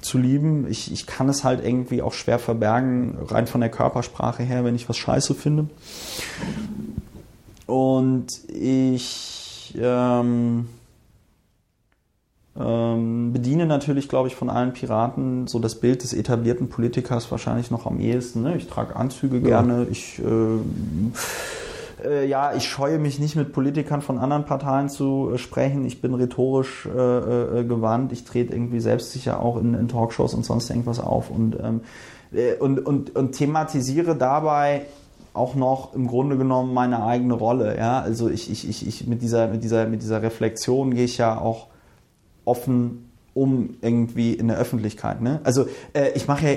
zu 0.00 0.18
lieben. 0.18 0.66
Ich, 0.68 0.92
ich 0.92 1.06
kann 1.06 1.28
es 1.28 1.44
halt 1.44 1.64
irgendwie 1.64 2.02
auch 2.02 2.12
schwer 2.12 2.38
verbergen, 2.38 3.16
rein 3.26 3.46
von 3.46 3.60
der 3.60 3.70
Körpersprache 3.70 4.42
her, 4.42 4.64
wenn 4.64 4.74
ich 4.74 4.88
was 4.88 4.96
scheiße 4.96 5.34
finde. 5.34 5.68
Und 7.66 8.26
ich 8.48 9.74
ähm, 9.78 10.68
ähm, 12.58 13.32
bediene 13.32 13.66
natürlich, 13.66 14.08
glaube 14.08 14.28
ich, 14.28 14.34
von 14.34 14.50
allen 14.50 14.72
Piraten 14.72 15.46
so 15.46 15.58
das 15.58 15.76
Bild 15.76 16.02
des 16.02 16.12
etablierten 16.12 16.68
Politikers 16.68 17.30
wahrscheinlich 17.30 17.70
noch 17.70 17.86
am 17.86 18.00
ehesten. 18.00 18.42
Ne? 18.42 18.56
Ich 18.56 18.66
trage 18.66 18.96
Anzüge 18.96 19.40
gerne, 19.40 19.86
ich 19.90 20.18
äh, 20.18 20.24
äh, 22.04 22.26
ja, 22.26 22.54
ich 22.54 22.68
scheue 22.68 22.98
mich 22.98 23.18
nicht 23.18 23.36
mit 23.36 23.52
Politikern 23.52 24.02
von 24.02 24.18
anderen 24.18 24.44
Parteien 24.44 24.88
zu 24.88 25.30
äh, 25.34 25.38
sprechen. 25.38 25.84
Ich 25.84 26.00
bin 26.00 26.14
rhetorisch 26.14 26.86
äh, 26.86 27.64
gewandt. 27.64 28.12
Ich 28.12 28.24
trete 28.24 28.52
irgendwie 28.52 28.80
selbstsicher 28.80 29.40
auch 29.40 29.56
in, 29.56 29.74
in 29.74 29.88
Talkshows 29.88 30.34
und 30.34 30.44
sonst 30.44 30.70
irgendwas 30.70 31.00
auf 31.00 31.30
und, 31.30 31.56
ähm, 31.62 31.80
äh, 32.32 32.54
und, 32.54 32.84
und, 32.84 33.14
und 33.16 33.32
thematisiere 33.32 34.16
dabei 34.16 34.82
auch 35.34 35.54
noch 35.54 35.94
im 35.94 36.08
Grunde 36.08 36.36
genommen 36.36 36.74
meine 36.74 37.04
eigene 37.04 37.34
Rolle. 37.34 37.76
Ja, 37.76 38.00
also 38.00 38.28
ich, 38.28 38.50
ich, 38.50 38.68
ich, 38.68 38.86
ich 38.86 39.06
mit 39.06 39.22
dieser, 39.22 39.48
mit 39.48 39.62
dieser, 39.62 39.86
mit 39.86 40.02
dieser 40.02 40.22
Reflexion 40.22 40.94
gehe 40.94 41.04
ich 41.04 41.18
ja 41.18 41.38
auch 41.38 41.68
offen 42.48 43.04
um 43.34 43.76
irgendwie 43.82 44.32
in 44.32 44.48
der 44.48 44.56
Öffentlichkeit. 44.56 45.20
Ne? 45.20 45.40
Also 45.44 45.66
äh, 45.92 46.10
ich 46.16 46.26
mache 46.26 46.44
ja 46.48 46.56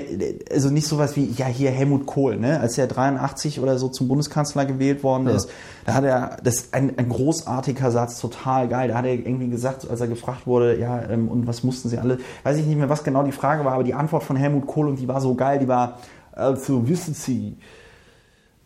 also 0.50 0.68
nicht 0.68 0.88
sowas 0.88 1.14
wie 1.14 1.26
ja 1.26 1.46
hier 1.46 1.70
Helmut 1.70 2.06
Kohl, 2.06 2.36
ne? 2.38 2.58
als 2.58 2.76
er 2.76 2.88
83 2.88 3.60
oder 3.60 3.78
so 3.78 3.88
zum 3.88 4.08
Bundeskanzler 4.08 4.64
gewählt 4.64 5.04
worden 5.04 5.28
Ja. 5.28 5.36
ist, 5.36 5.48
da 5.84 5.94
hat 5.94 6.02
er 6.02 6.38
das 6.42 6.54
ist 6.56 6.74
ein, 6.74 6.98
ein 6.98 7.08
großartiger 7.08 7.92
Satz, 7.92 8.18
total 8.18 8.66
geil. 8.66 8.88
Da 8.88 8.96
hat 8.96 9.04
er 9.04 9.12
irgendwie 9.12 9.48
gesagt, 9.48 9.88
als 9.88 10.00
er 10.00 10.08
gefragt 10.08 10.48
wurde, 10.48 10.76
ja 10.76 11.00
ähm, 11.08 11.28
und 11.28 11.46
was 11.46 11.62
mussten 11.62 11.88
sie 11.88 11.98
alle, 11.98 12.18
weiß 12.42 12.56
ich 12.56 12.66
nicht 12.66 12.78
mehr, 12.78 12.88
was 12.88 13.04
genau 13.04 13.22
die 13.22 13.32
Frage 13.32 13.64
war, 13.64 13.74
aber 13.74 13.84
die 13.84 13.94
Antwort 13.94 14.24
von 14.24 14.34
Helmut 14.34 14.66
Kohl 14.66 14.88
und 14.88 14.96
die 14.96 15.06
war 15.06 15.20
so 15.20 15.36
geil, 15.36 15.60
die 15.60 15.68
war 15.68 15.98
also 16.32 16.88
wissen 16.88 17.14
Sie, 17.14 17.58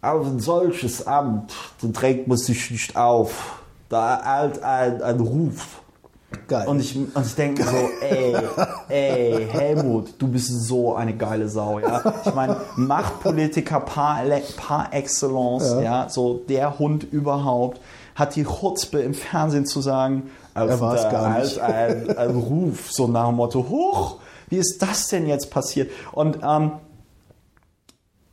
auf 0.00 0.26
ein 0.26 0.38
solches 0.38 1.06
Amt, 1.06 1.52
dann 1.82 1.92
trägt 1.92 2.28
man 2.28 2.38
sich 2.38 2.70
nicht 2.70 2.96
auf. 2.96 3.60
Da 3.88 4.20
eilt 4.24 4.62
ein, 4.62 5.02
ein 5.02 5.20
Ruf. 5.20 5.82
Geil. 6.48 6.66
Und 6.66 6.80
ich, 6.80 6.96
und 6.96 7.24
ich 7.26 7.34
denke 7.36 7.62
so, 7.62 7.76
ey, 8.00 8.36
ey, 8.88 9.46
Helmut, 9.48 10.14
du 10.18 10.26
bist 10.28 10.48
so 10.66 10.94
eine 10.94 11.16
geile 11.16 11.48
Sau, 11.48 11.78
ja. 11.78 12.02
Ich 12.24 12.34
meine, 12.34 12.56
Machtpolitiker 12.76 13.80
par, 13.80 14.18
par 14.56 14.92
excellence, 14.92 15.70
Ja. 15.74 15.80
ja. 15.80 16.08
so 16.08 16.34
der 16.48 16.78
Hund 16.78 17.04
überhaupt, 17.04 17.80
hat 18.16 18.34
die 18.34 18.44
Chutzpe 18.44 18.98
im 19.00 19.14
Fernsehen 19.14 19.66
zu 19.66 19.80
sagen, 19.80 20.30
also 20.52 20.74
Er 20.74 20.80
war's 20.80 21.02
da 21.02 21.10
gar 21.10 21.38
nicht. 21.38 21.62
eilt 21.62 22.08
Ein, 22.10 22.18
ein 22.18 22.36
Ruf, 22.36 22.90
so 22.90 23.06
nach 23.06 23.26
dem 23.28 23.36
Motto, 23.36 23.66
hoch, 23.68 24.16
wie 24.48 24.56
ist 24.56 24.80
das 24.82 25.08
denn 25.08 25.26
jetzt 25.26 25.50
passiert? 25.50 25.90
Und 26.12 26.38
ähm, 26.42 26.72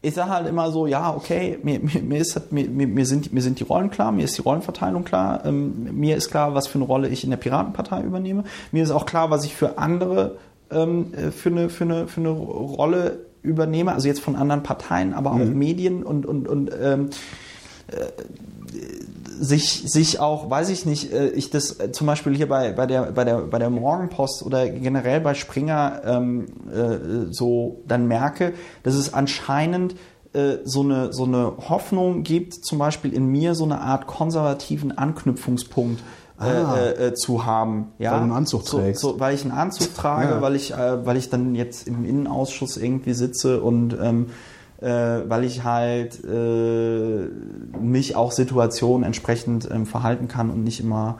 ich 0.06 0.14
sage 0.14 0.30
halt 0.30 0.48
immer 0.48 0.70
so, 0.70 0.86
ja, 0.86 1.16
okay, 1.16 1.58
mir, 1.64 1.80
mir, 1.80 2.02
mir, 2.02 2.20
ist, 2.20 2.52
mir, 2.52 2.68
mir, 2.68 3.06
sind, 3.06 3.32
mir 3.32 3.42
sind 3.42 3.60
die 3.62 3.64
Rollen 3.64 3.90
klar, 3.90 4.12
mir 4.12 4.26
ist 4.26 4.38
die 4.38 4.42
Rollenverteilung 4.42 5.06
klar, 5.06 5.46
ähm, 5.46 5.98
mir 5.98 6.18
ist 6.18 6.30
klar, 6.30 6.54
was 6.54 6.68
für 6.68 6.78
eine 6.78 6.84
Rolle 6.84 7.08
ich 7.08 7.24
in 7.24 7.30
der 7.30 7.38
Piratenpartei 7.38 8.02
übernehme, 8.02 8.44
mir 8.74 8.84
ist 8.84 8.92
auch 8.92 9.06
klar, 9.06 9.32
was 9.32 9.46
ich 9.46 9.56
für 9.56 9.78
andere 9.78 10.38
ähm, 10.70 11.14
äh, 11.14 11.32
für, 11.32 11.50
eine, 11.50 11.70
für, 11.70 11.86
eine, 11.86 12.08
für 12.08 12.20
eine 12.20 12.32
Rolle 12.32 13.20
übernehme, 13.44 13.94
also 13.94 14.10
jetzt 14.10 14.20
von 14.20 14.36
anderen 14.36 14.62
Parteien, 14.64 15.14
aber 15.14 15.32
auch 15.32 15.38
Medien 15.38 16.04
und, 16.04 16.26
und, 16.26 16.50
und 16.50 16.72
ähm, 16.82 17.10
sich, 19.40 19.84
sich 19.92 20.20
auch, 20.20 20.50
weiß 20.50 20.70
ich 20.70 20.86
nicht, 20.86 21.12
äh, 21.14 21.30
ich 21.30 21.50
das 21.50 21.80
äh, 21.80 21.92
zum 21.92 22.08
Beispiel 22.08 22.36
hier 22.36 22.48
bei, 22.48 22.72
bei, 22.72 22.86
der, 22.86 23.12
bei, 23.12 23.24
der, 23.24 23.40
bei 23.40 23.60
der 23.60 23.70
Morgenpost 23.70 24.44
oder 24.44 24.70
generell 24.70 25.22
bei 25.22 25.34
Springer 25.34 26.02
ähm, 26.06 26.46
äh, 26.72 27.32
so 27.32 27.82
dann 27.88 28.08
merke, 28.08 28.54
dass 28.84 28.96
es 28.96 29.14
anscheinend 29.14 29.96
äh, 30.34 30.58
so 30.64 30.82
eine, 30.82 31.14
so 31.14 31.26
eine 31.26 31.54
Hoffnung 31.70 32.24
gibt, 32.24 32.54
zum 32.54 32.80
Beispiel 32.80 33.14
in 33.14 33.28
mir 33.28 33.56
so 33.56 33.64
eine 33.66 33.82
Art 33.82 34.08
konservativen 34.08 34.98
Anknüpfungspunkt 34.98 36.00
äh, 36.40 36.44
Ah. 36.44 36.78
äh, 36.78 37.08
äh, 37.08 37.14
zu 37.14 37.46
haben. 37.46 37.94
Ja? 38.00 38.12
Weil 38.12 38.18
du 38.18 38.24
einen 38.24 38.34
Anzug 38.34 38.68
so, 38.68 38.80
trägst. 38.80 39.02
So, 39.02 39.20
weil 39.20 39.36
ich 39.36 39.44
einen 39.44 39.52
Anzug 39.52 39.94
trage, 39.94 40.36
Ja. 40.36 40.42
weil, 40.42 40.56
ich, 40.56 40.74
äh, 40.74 41.06
weil 41.06 41.16
ich 41.16 41.30
dann 41.30 41.54
jetzt 41.56 41.88
im 41.88 42.06
Innenausschuss 42.06 42.76
irgendwie 42.76 43.14
sitze 43.14 43.62
und 43.62 43.96
ähm, 44.02 44.28
äh, 44.84 45.30
weil 45.30 45.46
ich 45.46 45.64
halt 45.64 46.24
äh, 46.26 47.28
mich 47.80 48.16
auch 48.16 48.32
Situationen 48.32 49.06
entsprechend 49.06 49.70
ähm, 49.72 49.86
verhalten 49.86 50.28
kann 50.28 50.50
und 50.50 50.64
nicht 50.64 50.82
immer 50.82 51.18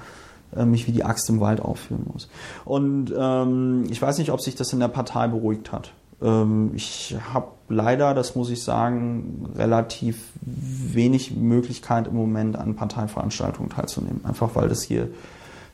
äh, 0.56 0.66
mich 0.66 0.88
wie 0.88 0.92
die 0.92 1.06
Axt 1.06 1.30
im 1.30 1.40
Wald 1.40 1.62
aufführen 1.62 2.06
muss. 2.12 2.30
Und 2.66 3.14
ähm, 3.18 3.86
ich 3.90 4.02
weiß 4.02 4.18
nicht, 4.18 4.32
ob 4.32 4.42
sich 4.42 4.56
das 4.56 4.74
in 4.74 4.80
der 4.80 4.90
Partei 4.90 5.28
beruhigt 5.28 5.72
hat. 5.72 5.94
Ähm, 6.22 6.72
ich 6.76 7.16
habe 7.34 7.48
leider, 7.70 8.14
das 8.14 8.36
muss 8.36 8.50
ich 8.50 8.64
sagen, 8.64 9.50
relativ 9.56 10.18
wenig 10.42 11.36
Möglichkeit 11.36 12.08
im 12.08 12.16
Moment 12.16 12.58
an 12.58 12.76
Parteiveranstaltungen 12.76 13.72
teilzunehmen. 13.72 14.26
Einfach 14.26 14.56
weil 14.56 14.68
das 14.68 14.84
hier 14.84 15.08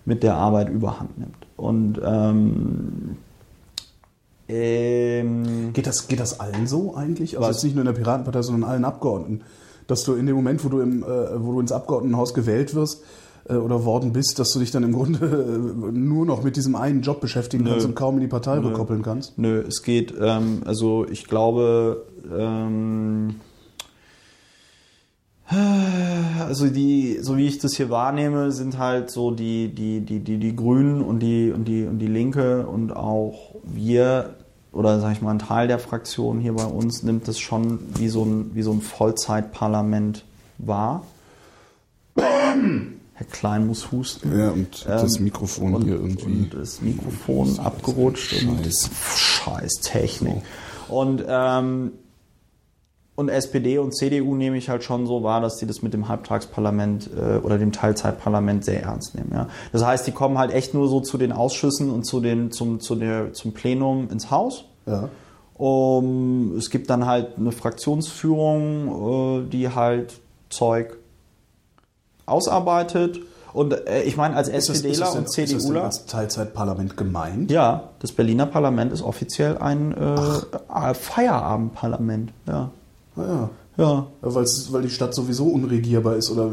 mit 0.06 0.22
der 0.22 0.36
Arbeit 0.36 0.70
überhand 0.70 1.18
nimmt. 1.18 1.48
Und 1.58 2.00
ähm, 2.06 3.18
ähm, 4.50 5.74
Geht 5.74 5.88
das, 5.88 6.08
geht 6.08 6.20
das 6.20 6.40
allen 6.40 6.68
so 6.68 6.96
eigentlich? 6.96 7.38
Also 7.38 7.50
jetzt 7.50 7.64
nicht 7.64 7.76
nur 7.76 7.86
in 7.86 7.94
der 7.94 8.00
Piratenpartei, 8.00 8.42
sondern 8.42 8.70
allen 8.70 8.84
Abgeordneten. 8.84 9.44
Dass 9.88 10.04
du 10.04 10.14
in 10.14 10.26
dem 10.26 10.36
Moment, 10.36 10.64
wo 10.66 10.70
du, 10.70 10.82
im, 10.82 11.04
äh, 11.04 11.08
wo 11.44 11.54
du 11.54 11.60
ins 11.62 11.72
Abgeordnetenhaus 11.72 12.34
gewählt 12.34 12.76
wirst 12.76 13.04
äh, 13.48 13.56
oder 13.56 13.86
worden 13.86 14.12
bist, 14.12 14.40
dass 14.40 14.52
du 14.52 14.60
dich 14.60 14.72
dann 14.72 14.84
im 14.84 14.94
Grunde 14.94 15.20
äh, 15.26 15.92
nur 15.92 16.26
noch 16.26 16.44
mit 16.44 16.56
diesem 16.56 16.76
einen 16.76 17.02
Job 17.02 17.22
beschäftigen 17.22 17.64
Nö. 17.64 17.72
kannst 17.72 17.86
und 17.86 17.96
kaum 17.96 18.16
in 18.16 18.22
die 18.22 18.28
Partei 18.28 18.58
Nö. 18.58 18.68
rückkoppeln 18.68 19.04
kannst? 19.04 19.38
Nö, 19.38 19.64
es 19.68 19.84
geht, 19.84 20.14
ähm, 20.20 20.62
also 20.66 21.06
ich 21.08 21.26
glaube, 21.28 22.06
ähm, 22.36 23.36
also 25.50 26.68
die, 26.68 27.18
so 27.22 27.38
wie 27.38 27.48
ich 27.48 27.58
das 27.58 27.76
hier 27.76 27.90
wahrnehme, 27.90 28.52
sind 28.52 28.78
halt 28.78 29.10
so 29.10 29.32
die, 29.32 29.70
die, 29.74 30.02
die, 30.02 30.20
die, 30.20 30.38
die 30.38 30.56
Grünen 30.56 31.02
und 31.02 31.20
die, 31.20 31.52
und 31.52 31.66
die, 31.66 31.86
und 31.86 32.00
die 32.00 32.08
Linke 32.08 32.68
und 32.68 32.96
auch 32.96 33.56
wir 33.64 34.36
oder 34.72 35.00
sag 35.00 35.14
ich 35.14 35.22
mal 35.22 35.32
ein 35.32 35.40
Teil 35.40 35.68
der 35.68 35.80
Fraktion 35.80 36.40
hier 36.40 36.54
bei 36.54 36.66
uns 36.66 37.02
nimmt 37.02 37.28
das 37.28 37.40
schon 37.40 37.80
wie 37.96 38.10
so 38.10 38.24
ein, 38.24 38.52
wie 38.54 38.62
so 38.62 38.72
ein 38.72 38.82
Vollzeitparlament 38.82 40.24
wahr. 40.60 41.04
Herr 42.16 43.28
Klein 43.32 43.68
muss 43.68 43.92
husten. 43.92 44.38
Ja, 44.38 44.52
und 44.52 44.86
das 44.86 45.20
Mikrofon 45.20 45.74
und, 45.74 45.84
hier 45.84 45.96
irgendwie. 45.96 46.26
Und 46.26 46.54
das 46.54 46.82
Mikrofon 46.82 47.60
abgerutscht. 47.60 48.44
Und 48.44 48.64
Scheiß. 48.64 48.90
Scheiß 49.16 49.80
Technik. 49.82 50.42
Und, 50.88 51.24
ähm, 51.28 51.92
und 53.20 53.28
SPD 53.28 53.78
und 53.80 53.94
CDU 53.94 54.34
nehme 54.34 54.58
ich 54.58 54.70
halt 54.70 54.82
schon 54.84 55.06
so 55.06 55.24
wahr, 55.24 55.42
dass 55.42 55.58
die 55.58 55.68
das 55.68 55.82
mit 55.82 55.94
dem 55.94 56.08
Halbtagsparlament 56.08 57.10
äh, 57.16 57.38
oder 57.40 57.58
dem 57.58 57.74
Teilzeitparlament 57.74 58.64
sehr 58.64 58.82
ernst 58.84 59.14
nehmen. 59.16 59.32
Ja. 59.34 59.48
Das 59.74 59.86
heißt, 59.86 60.08
die 60.08 60.14
kommen 60.14 60.38
halt 60.38 60.52
echt 60.54 60.74
nur 60.74 60.88
so 60.88 61.02
zu 61.02 61.18
den 61.18 61.34
Ausschüssen 61.34 61.92
und 61.92 62.06
zu 62.06 62.22
den, 62.22 62.52
zum, 62.52 62.80
zu 62.80 62.96
der, 62.96 63.34
zum 63.34 63.52
Plenum 63.54 64.08
ins 64.10 64.32
Haus. 64.32 64.64
Ja. 64.86 65.10
Um, 65.58 66.56
es 66.58 66.70
gibt 66.70 66.90
dann 66.90 67.06
halt 67.06 67.38
eine 67.38 67.52
Fraktionsführung, 67.52 69.44
äh, 69.44 69.50
die 69.50 69.68
halt 69.76 70.14
Zeug 70.50 70.96
ausarbeitet. 72.26 73.20
Und 73.52 73.74
äh, 73.88 74.04
ich 74.04 74.16
meine, 74.16 74.36
als 74.38 74.48
Ist 74.48 74.70
das- 74.70 74.78
ist 74.78 74.86
SPDler 74.86 75.00
das 75.00 75.12
denn- 75.12 75.20
und 75.20 75.26
Ist 75.26 75.38
das 75.38 75.46
denn 75.50 75.60
CDUler. 75.60 75.84
als 75.84 76.06
Teilzeitparlament 76.06 76.96
gemeint? 76.96 77.52
Ja, 77.52 77.90
das 78.00 78.14
Berliner 78.14 78.46
Parlament 78.46 78.94
ist 78.94 79.02
offiziell 79.02 79.58
ein 79.58 79.92
äh, 79.94 80.94
Feierabendparlament. 80.94 82.32
Ja. 82.48 82.70
Ah, 83.20 83.50
ja. 83.78 84.08
Weil 84.22 84.82
die 84.82 84.90
Stadt 84.90 85.14
sowieso 85.14 85.46
unregierbar 85.46 86.16
ist 86.16 86.30
oder. 86.32 86.46
äh, 86.46 86.48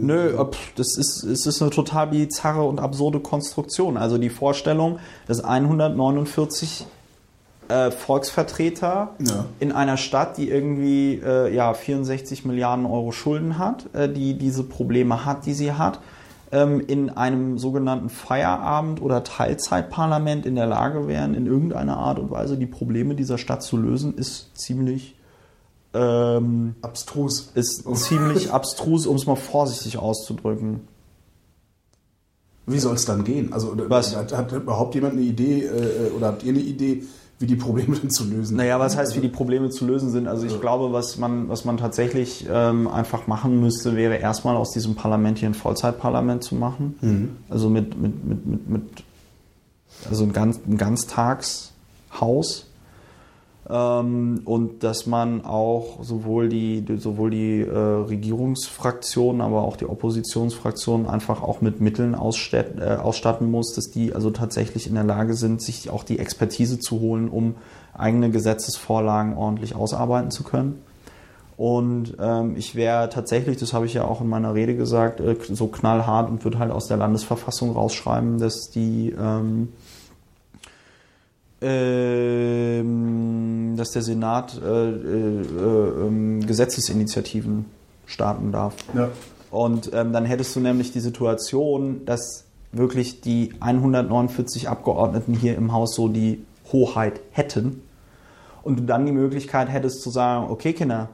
Nö, 0.00 0.32
das 0.76 0.96
ist, 0.96 1.22
es 1.22 1.46
ist 1.46 1.60
eine 1.60 1.70
total 1.70 2.08
bizarre 2.08 2.62
und 2.64 2.80
absurde 2.80 3.20
Konstruktion. 3.20 3.96
Also 3.96 4.16
die 4.18 4.30
Vorstellung, 4.30 4.98
dass 5.26 5.44
149 5.44 6.86
äh, 7.68 7.90
Volksvertreter 7.90 9.10
Ja. 9.20 9.44
in 9.60 9.72
einer 9.72 9.96
Stadt, 9.96 10.36
die 10.38 10.48
irgendwie 10.48 11.20
äh, 11.24 11.54
ja, 11.54 11.74
64 11.74 12.44
Milliarden 12.44 12.86
Euro 12.86 13.12
Schulden 13.12 13.58
hat, 13.58 13.86
äh, 13.94 14.08
die 14.08 14.36
diese 14.38 14.62
Probleme 14.64 15.24
hat, 15.24 15.46
die 15.46 15.54
sie 15.54 15.72
hat, 15.72 16.00
ähm, 16.50 16.80
in 16.80 17.10
einem 17.10 17.58
sogenannten 17.58 18.08
Feierabend- 18.08 19.00
oder 19.00 19.24
Teilzeitparlament 19.24 20.44
in 20.44 20.54
der 20.54 20.66
Lage 20.66 21.06
wären, 21.06 21.34
in 21.34 21.46
irgendeiner 21.46 21.96
Art 21.96 22.18
und 22.18 22.30
Weise 22.30 22.56
die 22.56 22.66
Probleme 22.66 23.14
dieser 23.14 23.38
Stadt 23.38 23.62
zu 23.62 23.76
lösen, 23.76 24.14
ist 24.14 24.56
ziemlich 24.58 25.14
ähm, 25.94 26.74
Abstrus. 26.82 27.50
ist 27.54 27.84
ziemlich 27.96 28.50
abstrus, 28.52 29.06
um 29.06 29.16
es 29.16 29.26
mal 29.26 29.36
vorsichtig 29.36 29.98
auszudrücken. 29.98 30.80
Wie 32.66 32.78
soll 32.78 32.94
es 32.94 33.04
dann 33.04 33.24
gehen? 33.24 33.52
Also 33.52 33.74
Was? 33.88 34.14
Hat, 34.16 34.32
hat 34.32 34.52
überhaupt 34.52 34.94
jemand 34.94 35.14
eine 35.14 35.22
Idee 35.22 35.64
äh, 35.64 36.10
oder 36.16 36.28
habt 36.28 36.44
ihr 36.44 36.52
eine 36.52 36.62
Idee, 36.62 37.02
wie 37.40 37.46
die 37.46 37.56
Probleme 37.56 37.96
denn 37.96 38.10
zu 38.10 38.24
lösen? 38.24 38.56
Naja, 38.56 38.78
was 38.78 38.96
heißt, 38.96 39.16
wie 39.16 39.20
die 39.20 39.28
Probleme 39.28 39.68
zu 39.70 39.84
lösen 39.84 40.10
sind? 40.10 40.28
Also 40.28 40.46
ich 40.46 40.60
glaube, 40.60 40.92
was 40.92 41.18
man, 41.18 41.48
was 41.48 41.64
man 41.64 41.76
tatsächlich 41.76 42.46
ähm, 42.48 42.86
einfach 42.86 43.26
machen 43.26 43.60
müsste, 43.60 43.96
wäre 43.96 44.16
erstmal 44.16 44.56
aus 44.56 44.70
diesem 44.70 44.94
Parlament 44.94 45.38
hier 45.38 45.48
ein 45.48 45.54
Vollzeitparlament 45.54 46.44
zu 46.44 46.54
machen. 46.54 46.94
Also 47.48 47.68
mit, 47.68 48.00
mit, 48.00 48.24
mit, 48.24 48.46
mit, 48.46 48.70
mit 48.70 48.82
also 50.08 50.22
ein, 50.24 50.32
ganz, 50.32 50.60
ein 50.66 50.78
Ganztagshaus. 50.78 52.66
Ähm, 53.70 54.40
und 54.44 54.82
dass 54.82 55.06
man 55.06 55.44
auch 55.44 56.02
sowohl 56.02 56.48
die, 56.48 56.84
sowohl 56.98 57.30
die 57.30 57.60
äh, 57.60 57.76
Regierungsfraktionen, 57.76 59.40
aber 59.40 59.62
auch 59.62 59.76
die 59.76 59.86
Oppositionsfraktionen 59.86 61.06
einfach 61.06 61.42
auch 61.42 61.60
mit 61.60 61.80
Mitteln 61.80 62.16
ausstatten, 62.16 62.82
äh, 62.82 62.96
ausstatten 62.96 63.50
muss, 63.50 63.72
dass 63.74 63.90
die 63.90 64.14
also 64.14 64.30
tatsächlich 64.30 64.88
in 64.88 64.94
der 64.94 65.04
Lage 65.04 65.34
sind, 65.34 65.62
sich 65.62 65.90
auch 65.90 66.02
die 66.02 66.18
Expertise 66.18 66.80
zu 66.80 67.00
holen, 67.00 67.28
um 67.28 67.54
eigene 67.94 68.30
Gesetzesvorlagen 68.30 69.36
ordentlich 69.36 69.76
ausarbeiten 69.76 70.32
zu 70.32 70.42
können. 70.42 70.82
Und 71.56 72.16
ähm, 72.18 72.56
ich 72.56 72.74
wäre 72.74 73.10
tatsächlich, 73.10 73.58
das 73.58 73.72
habe 73.72 73.86
ich 73.86 73.94
ja 73.94 74.04
auch 74.04 74.20
in 74.20 74.28
meiner 74.28 74.54
Rede 74.54 74.74
gesagt, 74.74 75.20
äh, 75.20 75.36
so 75.48 75.68
knallhart 75.68 76.28
und 76.28 76.42
würde 76.42 76.58
halt 76.58 76.72
aus 76.72 76.88
der 76.88 76.96
Landesverfassung 76.96 77.70
rausschreiben, 77.70 78.38
dass 78.38 78.70
die 78.70 79.14
ähm, 79.16 79.68
ähm, 81.62 83.22
dass 83.76 83.92
der 83.92 84.02
Senat 84.02 84.60
äh, 84.60 84.66
äh, 84.66 85.40
äh, 85.40 86.06
ähm, 86.06 86.44
Gesetzesinitiativen 86.46 87.66
starten 88.06 88.52
darf. 88.52 88.74
Ja. 88.94 89.10
Und 89.50 89.90
ähm, 89.94 90.12
dann 90.12 90.24
hättest 90.24 90.56
du 90.56 90.60
nämlich 90.60 90.92
die 90.92 91.00
Situation, 91.00 92.04
dass 92.04 92.44
wirklich 92.72 93.20
die 93.20 93.52
149 93.60 94.68
Abgeordneten 94.68 95.34
hier 95.34 95.56
im 95.56 95.72
Haus 95.72 95.94
so 95.94 96.08
die 96.08 96.44
Hoheit 96.72 97.20
hätten 97.30 97.82
und 98.62 98.78
du 98.80 98.82
dann 98.84 99.06
die 99.06 99.12
Möglichkeit 99.12 99.68
hättest 99.68 100.02
zu 100.02 100.10
sagen, 100.10 100.50
okay 100.50 100.72
Kinder, 100.72 101.10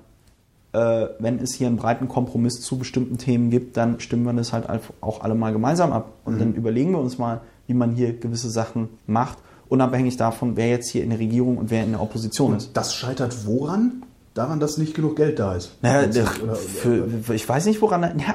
äh, 0.72 1.07
wenn 1.18 1.40
es 1.40 1.55
hier 1.55 1.66
einen 1.66 1.76
breiten 1.76 2.09
Kompromiss 2.09 2.61
zu 2.61 2.78
bestimmten 2.78 3.18
Themen 3.18 3.51
gibt, 3.51 3.76
dann 3.76 4.01
stimmen 4.01 4.24
wir 4.24 4.32
das 4.32 4.53
halt 4.53 4.66
auch 5.01 5.22
alle 5.22 5.34
mal 5.34 5.53
gemeinsam 5.53 5.92
ab 5.92 6.12
und 6.24 6.40
dann 6.40 6.55
überlegen 6.55 6.92
wir 6.92 7.01
uns 7.01 7.18
mal, 7.18 7.40
wie 7.66 7.74
man 7.74 7.92
hier 7.92 8.12
gewisse 8.12 8.51
Sachen 8.51 8.88
macht, 9.07 9.38
unabhängig 9.69 10.16
davon, 10.16 10.57
wer 10.57 10.69
jetzt 10.69 10.89
hier 10.91 11.03
in 11.03 11.11
der 11.11 11.19
Regierung 11.19 11.59
und 11.59 11.71
wer 11.71 11.85
in 11.85 11.93
der 11.93 12.01
Opposition 12.03 12.57
ist. 12.57 12.71
Das 12.75 12.95
scheitert 12.95 13.47
woran? 13.47 14.03
Daran, 14.35 14.61
dass 14.61 14.79
nicht 14.79 14.95
genug 14.95 15.16
Geld 15.16 15.39
da 15.39 15.57
ist. 15.57 15.71
Naja, 15.83 16.07
der, 16.07 16.27
für, 16.27 17.35
ich 17.35 17.49
weiß 17.49 17.64
nicht, 17.66 17.81
woran. 17.83 18.03
Ja, 18.19 18.35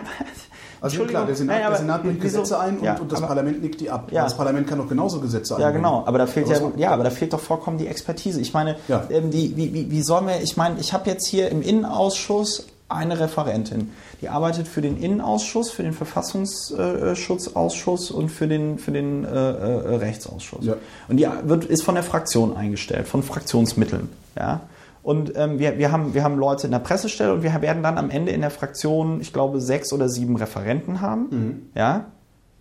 Also 0.81 0.99
ja, 0.99 1.07
klar, 1.07 1.25
der 1.25 1.33
Senat, 1.35 1.55
Naja, 1.55 1.69
der 1.69 1.77
Senat 1.79 2.03
bringt 2.03 2.21
wieso- 2.21 2.39
Gesetze 2.41 2.59
ein 2.59 2.77
und, 2.79 2.83
ja, 2.83 2.97
und 2.99 3.09
das 3.09 3.19
aber- 3.19 3.27
Parlament 3.27 3.61
nickt 3.63 3.79
die 3.79 3.89
ab. 3.89 4.09
Ja. 4.11 4.23
Das 4.25 4.35
Parlament 4.35 4.67
kann 4.67 4.79
doch 4.79 4.89
genauso 4.89 5.21
Gesetze 5.21 5.53
Ja, 5.53 5.67
einbringen. 5.67 5.75
genau, 5.85 6.03
aber 6.05 6.17
da 6.17 6.27
fehlt 6.27 6.47
Aber 6.47 6.73
ja, 6.75 6.89
ja, 6.89 6.91
aber 6.91 7.05
da 7.05 7.09
fehlt 7.09 7.31
doch 7.31 7.39
vollkommen 7.39 7.77
die 7.77 7.87
Expertise. 7.87 8.41
Ich 8.41 8.53
meine, 8.53 8.75
Ja. 8.89 9.05
ähm, 9.09 9.31
die, 9.31 9.55
wie, 9.55 9.73
wie, 9.73 9.89
wie 9.91 10.01
sollen 10.01 10.27
wir, 10.27 10.41
ich 10.41 10.57
meine, 10.57 10.77
ich 10.81 10.91
habe 10.91 11.09
jetzt 11.09 11.25
hier 11.25 11.49
im 11.51 11.61
Innenausschuss 11.61 12.67
eine 12.93 13.19
Referentin, 13.19 13.91
die 14.21 14.29
arbeitet 14.29 14.67
für 14.67 14.81
den 14.81 14.97
Innenausschuss, 14.97 15.71
für 15.71 15.83
den 15.83 15.93
Verfassungsschutzausschuss 15.93 18.11
und 18.11 18.29
für 18.29 18.47
den, 18.47 18.77
für 18.79 18.91
den 18.91 19.23
äh, 19.23 19.29
äh, 19.29 19.95
Rechtsausschuss. 19.95 20.65
Ja. 20.65 20.75
Und 21.07 21.17
die 21.17 21.27
wird, 21.43 21.65
ist 21.65 21.83
von 21.83 21.95
der 21.95 22.03
Fraktion 22.03 22.55
eingestellt, 22.55 23.07
von 23.07 23.23
Fraktionsmitteln. 23.23 24.09
Ja? 24.37 24.61
Und 25.03 25.33
ähm, 25.35 25.59
wir, 25.59 25.77
wir, 25.77 25.91
haben, 25.91 26.13
wir 26.13 26.23
haben 26.23 26.37
Leute 26.37 26.67
in 26.67 26.71
der 26.71 26.79
Pressestelle 26.79 27.33
und 27.33 27.43
wir 27.43 27.61
werden 27.61 27.83
dann 27.83 27.97
am 27.97 28.09
Ende 28.09 28.31
in 28.31 28.41
der 28.41 28.51
Fraktion, 28.51 29.19
ich 29.19 29.33
glaube, 29.33 29.59
sechs 29.59 29.91
oder 29.91 30.07
sieben 30.07 30.37
Referenten 30.37 31.01
haben. 31.01 31.69
Ja, 31.75 32.05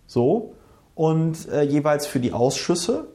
so. 0.05 0.53
Und 0.93 1.49
äh, 1.49 1.63
jeweils 1.63 2.05
für 2.05 2.19
die 2.19 2.33
Ausschüsse. 2.33 3.07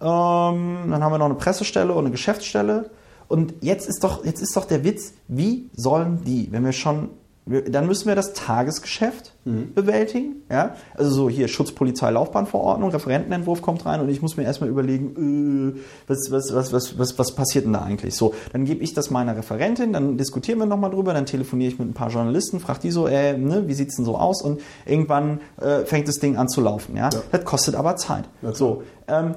Ähm, 0.00 0.90
dann 0.90 1.04
haben 1.04 1.12
wir 1.12 1.18
noch 1.18 1.26
eine 1.26 1.34
Pressestelle 1.34 1.92
und 1.92 2.00
eine 2.00 2.10
Geschäftsstelle. 2.10 2.88
Und 3.28 3.54
jetzt 3.60 3.88
ist 3.88 4.02
doch, 4.02 4.24
jetzt 4.24 4.40
ist 4.40 4.56
doch 4.56 4.64
der 4.64 4.84
Witz, 4.84 5.12
wie 5.28 5.68
sollen 5.74 6.24
die, 6.24 6.48
wenn 6.50 6.64
wir 6.64 6.72
schon, 6.72 7.10
dann 7.44 7.86
müssen 7.86 8.08
wir 8.08 8.14
das 8.14 8.32
Tagesgeschäft 8.32 9.34
bewältigen. 9.74 10.36
Ja? 10.50 10.74
Also 10.94 11.10
so 11.10 11.30
hier 11.30 11.48
Schutzpolizei 11.48 12.10
Laufbahnverordnung, 12.10 12.90
Referentenentwurf 12.90 13.62
kommt 13.62 13.86
rein 13.86 14.00
und 14.00 14.08
ich 14.08 14.20
muss 14.22 14.36
mir 14.36 14.44
erstmal 14.44 14.68
überlegen, 14.68 15.76
äh, 15.76 15.80
was, 16.06 16.30
was, 16.30 16.54
was, 16.54 16.72
was, 16.72 16.98
was, 16.98 17.18
was 17.18 17.34
passiert 17.34 17.64
denn 17.64 17.72
da 17.72 17.82
eigentlich? 17.82 18.14
So, 18.14 18.34
dann 18.52 18.64
gebe 18.64 18.82
ich 18.82 18.94
das 18.94 19.10
meiner 19.10 19.36
Referentin, 19.36 19.92
dann 19.92 20.18
diskutieren 20.18 20.58
wir 20.58 20.66
nochmal 20.66 20.90
drüber, 20.90 21.14
dann 21.14 21.26
telefoniere 21.26 21.72
ich 21.72 21.78
mit 21.78 21.88
ein 21.88 21.94
paar 21.94 22.10
Journalisten, 22.10 22.60
frage 22.60 22.80
die 22.80 22.90
so, 22.90 23.06
äh, 23.06 23.36
ne, 23.36 23.68
wie 23.68 23.74
sieht's 23.74 23.96
denn 23.96 24.04
so 24.04 24.16
aus? 24.16 24.42
Und 24.42 24.60
irgendwann 24.84 25.40
äh, 25.60 25.84
fängt 25.84 26.08
das 26.08 26.18
Ding 26.18 26.36
an 26.36 26.48
zu 26.48 26.60
laufen. 26.60 26.96
Ja? 26.96 27.10
Ja. 27.10 27.22
Das 27.30 27.44
kostet 27.44 27.74
aber 27.74 27.96
Zeit. 27.96 28.24
Klar. 28.40 28.54
so, 28.54 28.82
ähm, 29.06 29.34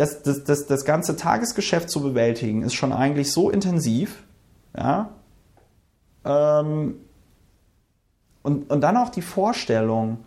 das, 0.00 0.22
das, 0.22 0.44
das, 0.44 0.66
das 0.66 0.84
ganze 0.86 1.14
Tagesgeschäft 1.16 1.90
zu 1.90 2.00
bewältigen, 2.00 2.62
ist 2.62 2.72
schon 2.72 2.92
eigentlich 2.92 3.32
so 3.32 3.50
intensiv, 3.50 4.24
ja. 4.76 5.10
Ähm, 6.24 6.94
und, 8.42 8.70
und 8.70 8.80
dann 8.80 8.96
auch 8.96 9.10
die 9.10 9.20
Vorstellung, 9.20 10.18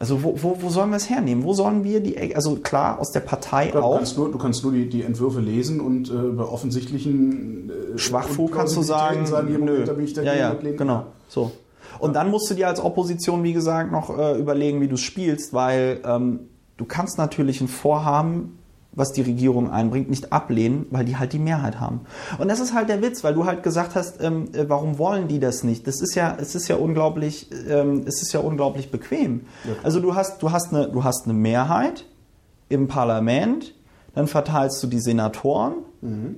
also 0.00 0.24
wo, 0.24 0.34
wo, 0.42 0.60
wo 0.60 0.68
sollen 0.68 0.90
wir 0.90 0.96
es 0.96 1.08
hernehmen? 1.08 1.44
Wo 1.44 1.52
sollen 1.52 1.84
wir 1.84 2.00
die, 2.00 2.34
also 2.34 2.56
klar, 2.56 2.98
aus 2.98 3.12
der 3.12 3.20
Partei 3.20 3.68
Du 3.70 3.78
auch. 3.78 3.98
kannst 3.98 4.18
nur, 4.18 4.32
du 4.32 4.38
kannst 4.38 4.64
nur 4.64 4.72
die, 4.72 4.88
die 4.88 5.02
Entwürfe 5.04 5.38
lesen 5.38 5.80
und 5.80 6.10
äh, 6.10 6.14
bei 6.14 6.42
offensichtlichen 6.42 7.70
äh, 7.70 7.98
Schwachfug 7.98 8.52
kannst 8.52 8.76
du 8.76 8.82
sagen, 8.82 9.26
hier, 9.46 9.58
nö. 9.60 9.84
ja, 10.24 10.34
ja, 10.34 10.54
genau. 10.54 11.06
So. 11.28 11.52
Und 12.00 12.16
dann 12.16 12.32
musst 12.32 12.50
du 12.50 12.54
dir 12.54 12.66
als 12.66 12.80
Opposition, 12.80 13.44
wie 13.44 13.52
gesagt, 13.52 13.92
noch 13.92 14.18
äh, 14.18 14.36
überlegen, 14.40 14.80
wie 14.80 14.88
du 14.88 14.96
spielst, 14.96 15.52
weil 15.54 16.00
ähm, 16.04 16.48
du 16.78 16.84
kannst 16.84 17.16
natürlich 17.16 17.60
ein 17.60 17.68
Vorhaben, 17.68 18.58
was 18.94 19.12
die 19.12 19.22
Regierung 19.22 19.70
einbringt, 19.70 20.10
nicht 20.10 20.32
ablehnen, 20.32 20.86
weil 20.90 21.04
die 21.04 21.16
halt 21.16 21.32
die 21.32 21.38
Mehrheit 21.38 21.80
haben. 21.80 22.00
Und 22.38 22.48
das 22.48 22.60
ist 22.60 22.74
halt 22.74 22.88
der 22.88 23.00
Witz, 23.02 23.24
weil 23.24 23.32
du 23.34 23.46
halt 23.46 23.62
gesagt 23.62 23.94
hast, 23.94 24.22
ähm, 24.22 24.48
äh, 24.52 24.68
warum 24.68 24.98
wollen 24.98 25.28
die 25.28 25.40
das 25.40 25.64
nicht? 25.64 25.86
Das 25.86 26.00
ist 26.02 26.14
ja, 26.14 26.36
es 26.38 26.54
ist 26.54 26.68
ja 26.68 26.76
unglaublich, 26.76 27.48
ähm, 27.68 28.02
es 28.06 28.20
ist 28.20 28.32
ja 28.32 28.40
unglaublich 28.40 28.90
bequem. 28.90 29.46
also 29.82 30.00
du 30.00 30.14
hast, 30.14 30.42
du 30.42 30.52
hast 30.52 30.74
eine, 30.74 30.88
du 30.88 31.04
hast 31.04 31.24
eine 31.24 31.34
Mehrheit 31.34 32.04
im 32.68 32.86
Parlament, 32.86 33.74
dann 34.14 34.26
verteilst 34.26 34.82
du 34.82 34.86
die 34.86 35.00
Senatoren, 35.00 35.74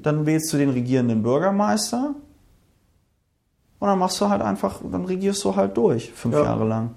dann 0.03 0.27
wählst 0.27 0.53
du 0.53 0.59
den 0.59 0.69
regierenden 0.69 1.23
Bürgermeister 1.23 2.15
und 3.79 3.89
dann 3.89 3.99
machst 3.99 4.21
du 4.21 4.29
halt 4.29 4.43
einfach, 4.43 4.81
dann 4.91 5.07
regierst 5.07 5.43
du 5.45 5.57
halt 5.57 5.77
durch, 5.77 6.13
fünf 6.13 6.35
Ja. 6.35 6.45
Jahre 6.45 6.67
lang. 6.69 6.91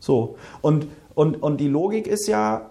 So. 0.00 0.36
Und, 0.60 0.88
und, 1.14 1.42
und 1.42 1.58
die 1.60 1.68
Logik 1.68 2.06
ist 2.06 2.26
ja, 2.26 2.69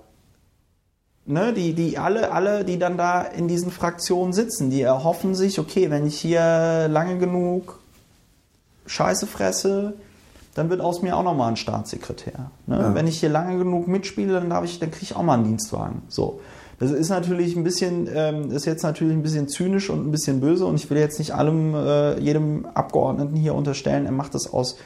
ne, 1.29 1.53
die, 1.53 1.73
die 1.73 1.97
alle, 1.97 2.31
alle, 2.31 2.65
die 2.65 2.79
dann 2.79 2.97
da 2.97 3.21
in 3.21 3.47
diesen 3.47 3.71
Fraktionen 3.71 4.33
sitzen, 4.33 4.69
die 4.69 4.81
erhoffen 4.81 5.35
sich, 5.35 5.59
okay, 5.59 5.89
wenn 5.91 6.05
ich 6.05 6.19
hier 6.19 6.87
lange 6.89 7.17
genug 7.19 7.79
Scheiße 8.87 9.27
fresse, 9.27 9.93
dann 10.55 10.69
wird 10.69 10.81
aus 10.81 11.03
mir 11.03 11.15
auch 11.15 11.23
nochmal 11.23 11.49
ein 11.49 11.55
Staatssekretär. 11.55 12.49
Ne? 12.65 12.77
Ja. 12.79 12.95
Wenn 12.95 13.07
ich 13.07 13.19
hier 13.19 13.29
lange 13.29 13.59
genug 13.59 13.87
mitspiele, 13.87 14.33
dann 14.33 14.49
darf 14.49 14.65
ich, 14.65 14.79
dann 14.79 14.89
kriege 14.89 15.03
ich 15.03 15.15
auch 15.15 15.21
mal 15.21 15.35
einen 15.35 15.43
Dienstwagen. 15.43 16.01
So. 16.09 16.41
Das 16.79 16.91
ist 16.91 17.09
natürlich 17.09 17.55
ein 17.55 17.63
bisschen, 17.63 18.09
ähm, 18.11 18.51
ist 18.51 18.65
jetzt 18.65 18.83
natürlich 18.83 19.13
ein 19.13 19.21
bisschen 19.21 19.47
zynisch 19.47 19.89
und 19.89 20.07
ein 20.07 20.11
bisschen 20.11 20.39
böse 20.41 20.65
und 20.65 20.75
ich 20.75 20.89
will 20.89 20.97
jetzt 20.97 21.19
nicht 21.19 21.35
allem, 21.35 21.75
äh, 21.75 22.19
jedem 22.19 22.65
Abgeordneten 22.73 23.35
hier 23.35 23.53
unterstellen, 23.53 24.05
er 24.05 24.13
macht 24.13 24.33
das 24.33 24.51
aus 24.51 24.77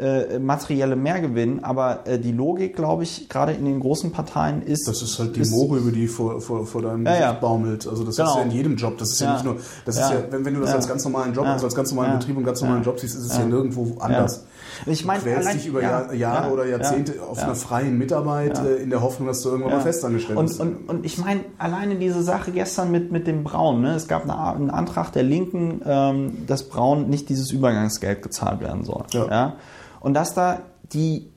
äh, 0.00 0.38
materiellem 0.38 1.02
Mehrgewinn, 1.02 1.62
aber 1.62 2.06
äh, 2.06 2.18
die 2.18 2.32
Logik, 2.32 2.74
glaube 2.74 3.02
ich, 3.02 3.28
gerade 3.28 3.52
in 3.52 3.64
den 3.64 3.80
großen 3.80 4.10
Parteien 4.12 4.62
ist. 4.62 4.88
Das 4.88 5.02
ist 5.02 5.18
halt 5.18 5.36
die 5.36 5.44
Moore, 5.48 5.78
über 5.78 5.90
die 5.92 6.08
vor, 6.08 6.40
vor, 6.40 6.66
vor 6.66 6.82
deinem 6.82 7.04
Ja, 7.06 7.20
ja. 7.20 7.32
baumelt. 7.32 7.86
Also 7.86 8.04
das 8.04 8.16
Genau. 8.16 8.30
ist 8.30 8.36
ja 8.36 8.42
in 8.42 8.50
jedem 8.50 8.76
Job. 8.76 8.98
Das 8.98 9.10
ist 9.10 9.20
ja, 9.20 9.26
Ja. 9.28 9.32
nicht 9.34 9.44
nur, 9.44 9.56
das 9.84 9.96
ist 9.96 10.10
ja, 10.10 10.22
wenn, 10.30 10.44
wenn 10.44 10.54
du 10.54 10.60
das 10.60 10.72
als 10.74 10.88
ganz 10.88 11.04
normalen 11.04 11.34
Job, 11.34 11.46
also 11.46 11.66
als 11.66 11.74
ganz 11.74 11.92
normalen. 11.92 12.18
Betrieb 12.18 12.36
und 12.36 12.44
ganz 12.44 12.60
normalen. 12.62 12.82
Job 12.82 12.98
siehst, 12.98 13.16
ist 13.16 13.26
es 13.26 13.36
Ja. 13.38 13.44
nirgendwo 13.44 13.96
anders. 14.00 14.44
Ich 14.86 15.04
meine, 15.04 15.18
du 15.20 15.26
quälst 15.26 15.46
allein- 15.46 15.56
dich 15.58 15.66
über 15.66 15.82
ja, 15.82 15.90
Jahr, 15.90 16.14
Jahre 16.14 16.46
ja, 16.46 16.52
oder 16.52 16.66
Jahrzehnte 16.66 17.16
ja, 17.16 17.22
auf 17.22 17.42
einer 17.42 17.54
freien 17.54 17.98
Mitarbeit 17.98 18.58
äh, 18.58 18.76
in 18.76 18.88
der 18.90 19.02
Hoffnung, 19.02 19.28
dass 19.28 19.42
du 19.42 19.50
irgendwann 19.50 19.72
mal 19.74 19.80
festangestellt 19.80 20.38
und, 20.38 20.46
bist. 20.46 20.60
und, 20.60 20.88
und 20.88 21.04
ich 21.04 21.18
meine, 21.18 21.40
alleine 21.58 21.96
diese 21.96 22.22
Sache 22.22 22.50
gestern 22.52 22.90
mit, 22.90 23.12
mit 23.12 23.26
dem 23.26 23.44
Braun, 23.44 23.80
ne? 23.82 23.94
es 23.94 24.08
gab 24.08 24.22
eine, 24.24 24.38
einen 24.38 24.70
Antrag 24.70 25.12
der 25.12 25.22
Linken, 25.24 25.82
ähm, 25.84 26.46
dass 26.46 26.68
Braun 26.68 27.10
nicht 27.10 27.28
dieses 27.28 27.50
Übergangsgeld 27.50 28.22
gezahlt 28.22 28.60
werden 28.60 28.84
soll. 28.84 29.04
Ja. 29.12 29.54
Und 30.00 30.14
dass 30.14 30.34
da 30.34 30.62
die 30.92 31.30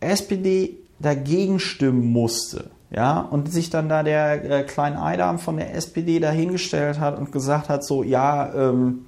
SPD 0.00 0.78
dagegen 0.98 1.60
stimmen 1.60 2.06
musste. 2.12 2.70
Ja, 2.90 3.20
und 3.20 3.50
sich 3.50 3.70
dann 3.70 3.88
da 3.88 4.04
der 4.04 4.44
äh, 4.44 4.62
kleine 4.62 5.02
Eidam 5.02 5.40
von 5.40 5.56
der 5.56 5.74
SPD 5.74 6.20
dahingestellt 6.20 7.00
hat 7.00 7.18
und 7.18 7.32
gesagt 7.32 7.68
hat, 7.68 7.84
so, 7.84 8.04
ja, 8.04 8.54
ähm, 8.54 9.06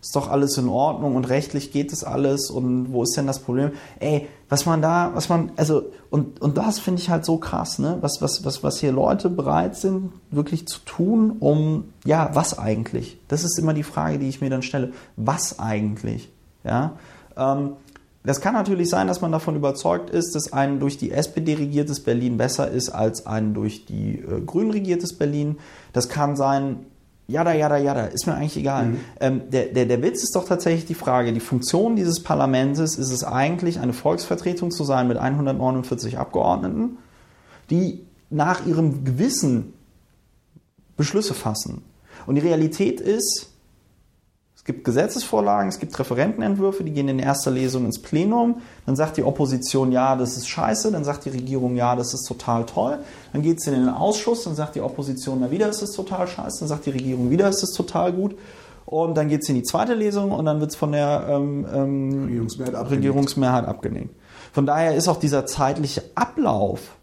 ist 0.00 0.14
doch 0.14 0.28
alles 0.28 0.56
in 0.58 0.68
Ordnung 0.68 1.16
und 1.16 1.28
rechtlich 1.28 1.72
geht 1.72 1.92
es 1.92 2.04
alles 2.04 2.50
und 2.50 2.92
wo 2.92 3.02
ist 3.02 3.16
denn 3.16 3.26
das 3.26 3.40
Problem? 3.40 3.72
Ey, 3.98 4.28
was 4.48 4.64
man 4.64 4.80
da, 4.80 5.10
was 5.14 5.28
man, 5.28 5.52
also, 5.56 5.84
und, 6.10 6.40
und 6.40 6.56
das 6.56 6.78
finde 6.78 7.00
ich 7.00 7.10
halt 7.10 7.24
so 7.24 7.38
krass, 7.38 7.78
ne? 7.78 7.98
Was, 8.00 8.22
was, 8.22 8.44
was, 8.44 8.62
was 8.62 8.78
hier 8.78 8.92
Leute 8.92 9.28
bereit 9.28 9.76
sind, 9.76 10.12
wirklich 10.30 10.66
zu 10.66 10.80
tun, 10.80 11.36
um, 11.40 11.92
ja, 12.04 12.30
was 12.34 12.58
eigentlich? 12.58 13.18
Das 13.28 13.44
ist 13.44 13.58
immer 13.58 13.74
die 13.74 13.82
Frage, 13.82 14.18
die 14.18 14.28
ich 14.28 14.40
mir 14.40 14.50
dann 14.50 14.62
stelle. 14.62 14.92
Was 15.16 15.58
eigentlich? 15.58 16.30
Ja. 16.64 16.92
Ähm, 17.36 17.72
das 18.28 18.42
kann 18.42 18.52
natürlich 18.52 18.90
sein, 18.90 19.06
dass 19.06 19.22
man 19.22 19.32
davon 19.32 19.56
überzeugt 19.56 20.10
ist, 20.10 20.34
dass 20.34 20.52
ein 20.52 20.80
durch 20.80 20.98
die 20.98 21.12
SPD 21.12 21.54
regiertes 21.54 22.00
Berlin 22.00 22.36
besser 22.36 22.70
ist 22.70 22.90
als 22.90 23.26
ein 23.26 23.54
durch 23.54 23.86
die 23.86 24.18
äh, 24.18 24.42
Grünen 24.44 24.70
regiertes 24.70 25.16
Berlin. 25.16 25.56
Das 25.92 26.10
kann 26.10 26.36
sein, 26.36 26.86
Jada, 27.30 27.52
jada, 27.52 27.76
jada, 27.76 28.06
ist 28.06 28.26
mir 28.26 28.34
eigentlich 28.34 28.56
egal. 28.56 28.86
Mhm. 28.86 29.00
Ähm, 29.20 29.42
der, 29.50 29.66
der, 29.66 29.84
der 29.84 30.02
Witz 30.02 30.22
ist 30.22 30.34
doch 30.34 30.46
tatsächlich 30.46 30.86
die 30.86 30.94
Frage, 30.94 31.34
die 31.34 31.40
Funktion 31.40 31.94
dieses 31.94 32.22
Parlaments 32.22 32.78
ist 32.78 32.98
es 32.98 33.22
eigentlich, 33.22 33.80
eine 33.80 33.92
Volksvertretung 33.92 34.70
zu 34.70 34.82
sein 34.84 35.08
mit 35.08 35.18
149 35.18 36.18
Abgeordneten, 36.18 36.96
die 37.68 38.06
nach 38.30 38.66
ihrem 38.66 39.04
Gewissen 39.04 39.74
Beschlüsse 40.96 41.34
fassen. 41.34 41.82
Und 42.26 42.36
die 42.36 42.40
Realität 42.40 42.98
ist, 43.00 43.50
gibt 44.68 44.84
Gesetzesvorlagen, 44.84 45.70
es 45.70 45.78
gibt 45.78 45.98
Referentenentwürfe, 45.98 46.84
die 46.84 46.92
gehen 46.92 47.08
in 47.08 47.18
erster 47.18 47.50
Lesung 47.50 47.86
ins 47.86 48.02
Plenum. 48.02 48.60
Dann 48.84 48.96
sagt 48.96 49.16
die 49.16 49.24
Opposition, 49.24 49.92
ja, 49.92 50.14
das 50.14 50.36
ist 50.36 50.46
scheiße. 50.46 50.92
Dann 50.92 51.04
sagt 51.04 51.24
die 51.24 51.30
Regierung, 51.30 51.74
ja, 51.74 51.96
das 51.96 52.12
ist 52.12 52.28
total 52.28 52.66
toll. 52.66 52.98
Dann 53.32 53.40
geht 53.40 53.60
es 53.60 53.66
in 53.66 53.72
den 53.72 53.88
Ausschuss, 53.88 54.44
dann 54.44 54.54
sagt 54.54 54.74
die 54.74 54.82
Opposition, 54.82 55.38
na 55.40 55.50
wieder 55.50 55.70
ist 55.70 55.80
es 55.80 55.92
total 55.92 56.28
scheiße. 56.28 56.60
Dann 56.60 56.68
sagt 56.68 56.84
die 56.84 56.90
Regierung, 56.90 57.30
wieder 57.30 57.48
ist 57.48 57.62
es 57.62 57.72
total 57.72 58.12
gut. 58.12 58.36
Und 58.84 59.16
dann 59.16 59.28
geht 59.28 59.40
es 59.42 59.48
in 59.48 59.54
die 59.54 59.62
zweite 59.62 59.94
Lesung 59.94 60.32
und 60.32 60.44
dann 60.44 60.60
wird 60.60 60.70
es 60.70 60.76
von 60.76 60.92
der 60.92 61.26
ähm, 61.30 61.66
ähm, 61.72 62.24
Regierungsmehrheit, 62.24 62.74
abgelehnt. 62.74 62.98
Regierungsmehrheit 62.98 63.64
abgelehnt. 63.64 64.10
Von 64.52 64.66
daher 64.66 64.94
ist 64.94 65.08
auch 65.08 65.18
dieser 65.18 65.46
zeitliche 65.46 66.02
Ablauf 66.14 66.97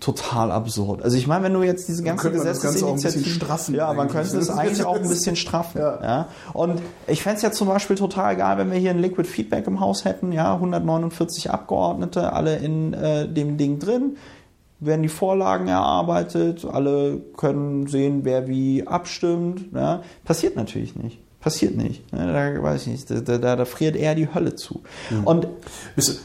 total 0.00 0.50
absurd. 0.50 1.02
Also 1.02 1.18
ich 1.18 1.26
meine, 1.26 1.44
wenn 1.44 1.52
du 1.52 1.62
jetzt 1.62 1.86
diese 1.86 2.02
ganze 2.02 2.30
Gesetzesinitiative 2.30 3.28
straffen, 3.28 3.74
ja, 3.74 3.92
man 3.92 4.08
könnte 4.08 4.38
es 4.38 4.48
eigentlich 4.48 4.84
auch 4.84 4.96
ein 4.96 5.08
bisschen 5.08 5.36
straffen. 5.36 5.78
Ja. 5.78 6.02
ja. 6.02 6.28
Und 6.54 6.80
ich 7.06 7.22
fände 7.22 7.36
es 7.36 7.42
ja 7.42 7.52
zum 7.52 7.68
Beispiel 7.68 7.96
total 7.96 8.36
geil, 8.36 8.56
wenn 8.56 8.72
wir 8.72 8.78
hier 8.78 8.90
ein 8.90 8.98
Liquid 8.98 9.28
Feedback 9.28 9.66
im 9.66 9.78
Haus 9.80 10.06
hätten, 10.06 10.32
ja, 10.32 10.54
149 10.54 11.50
Abgeordnete, 11.50 12.32
alle 12.32 12.56
in 12.56 12.94
äh, 12.94 13.28
dem 13.28 13.58
Ding 13.58 13.78
drin, 13.78 14.16
werden 14.80 15.02
die 15.02 15.08
Vorlagen 15.08 15.68
erarbeitet, 15.68 16.64
alle 16.64 17.20
können 17.36 17.86
sehen, 17.86 18.24
wer 18.24 18.48
wie 18.48 18.86
abstimmt. 18.86 19.66
Ja. 19.74 20.02
Passiert 20.24 20.56
natürlich 20.56 20.96
nicht. 20.96 21.18
Passiert 21.40 21.76
nicht. 21.76 22.10
Ne? 22.12 22.32
Da 22.32 22.62
weiß 22.62 22.82
ich 22.82 22.88
nicht. 22.88 23.10
Da, 23.10 23.38
da, 23.38 23.56
da 23.56 23.64
friert 23.66 23.96
eher 23.96 24.14
die 24.14 24.32
Hölle 24.32 24.54
zu. 24.54 24.82
Mhm. 25.10 25.24
Und 25.24 25.48
Bist, 25.94 26.20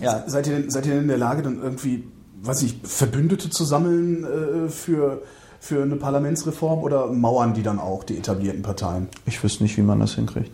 ja. 0.00 0.24
seid, 0.26 0.46
ihr 0.46 0.70
seid 0.70 0.86
ihr 0.86 0.92
denn 0.92 1.02
in 1.02 1.08
der 1.08 1.18
Lage, 1.18 1.42
dann 1.42 1.62
irgendwie 1.62 2.04
weiß 2.42 2.62
ich, 2.62 2.80
Verbündete 2.82 3.50
zu 3.50 3.64
sammeln 3.64 4.24
äh, 4.24 4.68
für, 4.68 5.22
für 5.60 5.82
eine 5.82 5.96
Parlamentsreform 5.96 6.82
oder 6.82 7.08
mauern 7.08 7.54
die 7.54 7.62
dann 7.62 7.78
auch, 7.78 8.04
die 8.04 8.18
etablierten 8.18 8.62
Parteien? 8.62 9.08
Ich 9.26 9.42
wüsste 9.42 9.62
nicht, 9.62 9.76
wie 9.76 9.82
man 9.82 10.00
das 10.00 10.14
hinkriegt. 10.14 10.50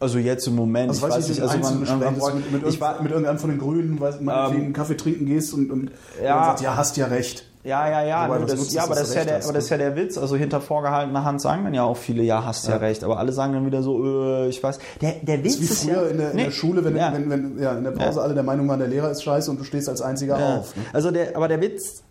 Also 0.00 0.18
jetzt 0.18 0.48
im 0.48 0.56
Moment, 0.56 0.88
also 0.88 1.06
ich 1.06 1.12
weiß 1.12 1.28
nicht, 1.28 1.40
also 1.40 1.58
man, 1.58 1.84
man, 1.84 2.18
man 2.18 2.34
mit, 2.36 2.52
mit, 2.52 2.66
ich 2.66 2.80
war, 2.80 3.00
mit 3.00 3.12
irgendeinem 3.12 3.38
von 3.38 3.50
den 3.50 3.60
Grünen, 3.60 4.00
weil 4.00 4.20
man 4.20 4.52
ähm, 4.52 4.60
einen 4.60 4.72
Kaffee 4.72 4.96
trinken 4.96 5.26
gehst 5.26 5.54
und, 5.54 5.70
und 5.70 5.92
ja, 6.20 6.46
sagt, 6.46 6.60
ja, 6.60 6.76
hast 6.76 6.96
ja 6.96 7.06
recht. 7.06 7.46
Ja, 7.64 7.88
ja, 7.88 8.02
ja. 8.02 8.28
Wobei, 8.28 8.40
das, 8.40 8.58
nutzt, 8.58 8.72
ja, 8.72 8.82
aber, 8.82 8.96
das 8.96 9.10
ist 9.10 9.14
ja 9.14 9.24
der, 9.24 9.44
aber 9.44 9.52
das 9.52 9.64
ist 9.64 9.70
ja 9.70 9.78
der 9.78 9.94
Witz. 9.94 10.18
Also 10.18 10.34
hinter 10.36 10.60
vorgehaltener 10.60 11.24
Hand 11.24 11.40
sagen 11.40 11.62
dann 11.64 11.74
ja 11.74 11.84
auch 11.84 11.96
viele, 11.96 12.24
ja, 12.24 12.44
hast 12.44 12.66
ja, 12.66 12.72
ja 12.72 12.76
recht. 12.78 13.04
Aber 13.04 13.18
alle 13.18 13.32
sagen 13.32 13.52
dann 13.52 13.64
wieder 13.66 13.82
so, 13.82 14.04
äh, 14.04 14.48
ich 14.48 14.62
weiß. 14.62 14.80
Der, 15.00 15.12
der 15.22 15.44
Witz 15.44 15.54
ist, 15.54 15.86
wie 15.86 15.90
früher 15.90 16.02
ist 16.02 16.04
ja, 16.04 16.10
in, 16.10 16.18
der, 16.18 16.30
in 16.30 16.36
nee, 16.36 16.44
der 16.44 16.50
Schule, 16.50 16.84
wenn, 16.84 16.96
ja. 16.96 17.12
wenn, 17.12 17.30
wenn 17.30 17.62
ja, 17.62 17.72
in 17.78 17.84
der 17.84 17.92
Pause 17.92 18.20
alle 18.20 18.34
der 18.34 18.42
Meinung 18.42 18.68
waren, 18.68 18.80
der 18.80 18.88
Lehrer 18.88 19.10
ist 19.10 19.22
scheiße 19.22 19.50
und 19.50 19.60
du 19.60 19.64
stehst 19.64 19.88
als 19.88 20.02
einziger 20.02 20.36
auf. 20.36 20.74
Ne? 20.74 20.82
Also 20.92 21.12
der, 21.12 21.36
aber 21.36 21.46
der 21.46 21.60
Witz 21.60 22.02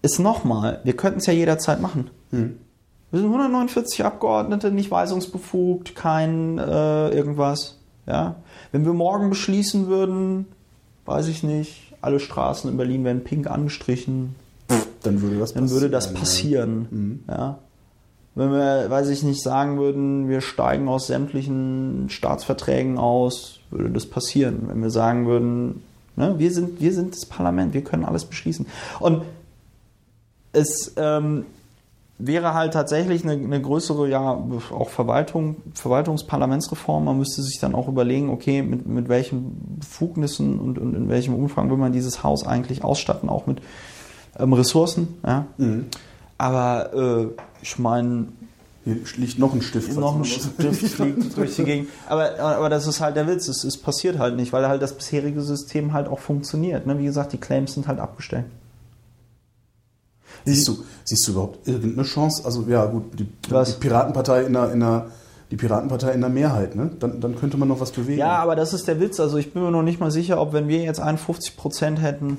ist 0.00 0.18
nochmal, 0.18 0.80
wir 0.84 0.96
könnten 0.96 1.18
es 1.18 1.26
ja 1.26 1.32
jederzeit 1.34 1.80
machen. 1.80 2.10
Hm. 2.30 2.58
Wir 3.10 3.20
sind 3.20 3.28
149 3.28 4.04
Abgeordnete, 4.06 4.70
nicht 4.70 4.90
weisungsbefugt, 4.90 5.94
kein 5.94 6.58
äh, 6.58 7.10
irgendwas. 7.10 7.78
Ja? 8.06 8.36
Wenn 8.72 8.86
wir 8.86 8.94
morgen 8.94 9.28
beschließen 9.28 9.86
würden, 9.86 10.46
weiß 11.04 11.28
ich 11.28 11.42
nicht, 11.42 11.91
alle 12.02 12.20
Straßen 12.20 12.70
in 12.70 12.76
Berlin 12.76 13.04
werden 13.04 13.24
pink 13.24 13.46
angestrichen, 13.48 14.34
dann 15.02 15.22
würde 15.22 15.38
das 15.38 15.54
dann 15.54 15.64
passieren. 15.64 15.80
Würde 15.80 15.90
das 15.90 16.12
passieren 16.12 16.86
mhm. 16.90 17.20
ja. 17.28 17.58
Wenn 18.34 18.50
wir, 18.50 18.88
weiß 18.88 19.10
ich 19.10 19.22
nicht, 19.22 19.42
sagen 19.42 19.78
würden, 19.78 20.28
wir 20.30 20.40
steigen 20.40 20.88
aus 20.88 21.06
sämtlichen 21.06 22.06
Staatsverträgen 22.08 22.96
aus, 22.96 23.60
würde 23.70 23.90
das 23.90 24.06
passieren. 24.06 24.68
Wenn 24.68 24.82
wir 24.82 24.90
sagen 24.90 25.26
würden, 25.26 25.82
ne, 26.16 26.38
wir, 26.38 26.50
sind, 26.50 26.80
wir 26.80 26.94
sind 26.94 27.14
das 27.14 27.26
Parlament, 27.26 27.74
wir 27.74 27.84
können 27.84 28.06
alles 28.06 28.24
beschließen. 28.24 28.66
Und 29.00 29.24
es 30.52 30.94
ähm, 30.96 31.44
wäre 32.18 32.54
halt 32.54 32.72
tatsächlich 32.72 33.24
eine, 33.24 33.32
eine, 33.32 33.60
größere, 33.60 34.08
ja, 34.08 34.38
auch 34.70 34.90
Verwaltung, 34.90 35.56
Verwaltungsparlamentsreform. 35.74 37.04
Man 37.04 37.18
müsste 37.18 37.42
sich 37.42 37.58
dann 37.58 37.74
auch 37.74 37.88
überlegen, 37.88 38.30
okay, 38.30 38.62
mit, 38.62 38.86
mit 38.86 39.08
welchen 39.08 39.78
Befugnissen 39.80 40.58
und, 40.58 40.78
und 40.78 40.94
in 40.94 41.08
welchem 41.08 41.34
Umfang 41.34 41.70
will 41.70 41.78
man 41.78 41.92
dieses 41.92 42.22
Haus 42.22 42.46
eigentlich 42.46 42.84
ausstatten, 42.84 43.28
auch 43.28 43.46
mit 43.46 43.60
ähm, 44.38 44.52
Ressourcen. 44.52 45.18
Ja? 45.26 45.46
Mhm. 45.56 45.86
Aber 46.38 46.92
äh, 46.94 47.42
ich 47.62 47.78
meine. 47.78 48.28
Hier 48.84 48.96
liegt 49.16 49.38
noch 49.38 49.54
ein 49.54 49.62
Stift. 49.62 49.96
Noch 49.96 50.16
ein 50.16 50.24
Stift 50.24 50.58
fliegt 50.60 51.36
durch 51.36 51.54
die 51.54 51.62
Gegend. 51.62 51.88
Aber, 52.08 52.36
aber 52.40 52.68
das 52.68 52.88
ist 52.88 53.00
halt 53.00 53.14
der 53.14 53.28
Witz. 53.28 53.46
Es, 53.46 53.62
es 53.62 53.76
passiert 53.76 54.18
halt 54.18 54.34
nicht, 54.34 54.52
weil 54.52 54.66
halt 54.66 54.82
das 54.82 54.96
bisherige 54.96 55.40
System 55.40 55.92
halt 55.92 56.08
auch 56.08 56.18
funktioniert. 56.18 56.84
Ne? 56.84 56.98
Wie 56.98 57.04
gesagt, 57.04 57.32
die 57.32 57.38
Claims 57.38 57.74
sind 57.74 57.86
halt 57.86 58.00
abgestellt. 58.00 58.46
Siehst 60.44 60.68
du, 60.68 60.78
siehst 61.04 61.26
du 61.26 61.32
überhaupt 61.32 61.66
irgendeine 61.68 62.06
Chance? 62.06 62.44
Also 62.44 62.64
ja 62.68 62.84
gut, 62.86 63.18
die, 63.18 63.24
die 63.24 63.72
Piratenpartei 63.80 64.42
in 64.42 64.52
der, 64.52 64.72
in 64.72 64.80
der 64.80 65.06
die 65.52 65.56
Piratenpartei 65.56 66.12
in 66.12 66.22
der 66.22 66.30
Mehrheit, 66.30 66.74
ne? 66.74 66.90
Dann, 66.98 67.20
dann 67.20 67.36
könnte 67.36 67.58
man 67.58 67.68
noch 67.68 67.78
was 67.78 67.92
bewegen. 67.92 68.18
Ja, 68.18 68.38
aber 68.38 68.56
das 68.56 68.72
ist 68.72 68.88
der 68.88 69.00
Witz. 69.00 69.20
Also 69.20 69.36
ich 69.36 69.52
bin 69.52 69.62
mir 69.62 69.70
noch 69.70 69.82
nicht 69.82 70.00
mal 70.00 70.10
sicher, 70.10 70.40
ob 70.40 70.54
wenn 70.54 70.66
wir 70.66 70.78
jetzt 70.78 70.98
51 70.98 71.58
Prozent 71.58 72.00
hätten, 72.00 72.38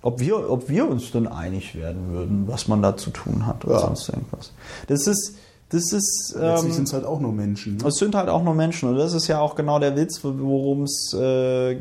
ob 0.00 0.20
wir, 0.20 0.48
ob 0.48 0.68
wir 0.68 0.88
uns 0.88 1.10
dann 1.10 1.26
einig 1.26 1.74
werden 1.74 2.12
würden, 2.12 2.44
was 2.46 2.68
man 2.68 2.82
da 2.82 2.96
zu 2.96 3.10
tun 3.10 3.46
hat 3.46 3.64
oder 3.64 3.74
ja. 3.74 3.80
sonst 3.80 4.08
irgendwas. 4.08 4.52
Das 4.86 5.08
ist, 5.08 5.34
das 5.70 5.92
ist. 5.92 6.34
Letztlich 6.34 6.70
ähm, 6.70 6.72
sind 6.72 6.88
es 6.88 6.94
halt 6.94 7.04
auch 7.04 7.20
nur 7.20 7.32
Menschen. 7.32 7.76
Ne? 7.76 7.86
Es 7.86 7.96
sind 7.96 8.14
halt 8.14 8.30
auch 8.30 8.42
nur 8.42 8.54
Menschen. 8.54 8.88
Und 8.88 8.96
das 8.96 9.12
ist 9.12 9.28
ja 9.28 9.38
auch 9.38 9.54
genau 9.54 9.78
der 9.78 9.96
Witz, 9.96 10.20
worum 10.22 10.84
es 10.84 11.12
äh, 11.12 11.76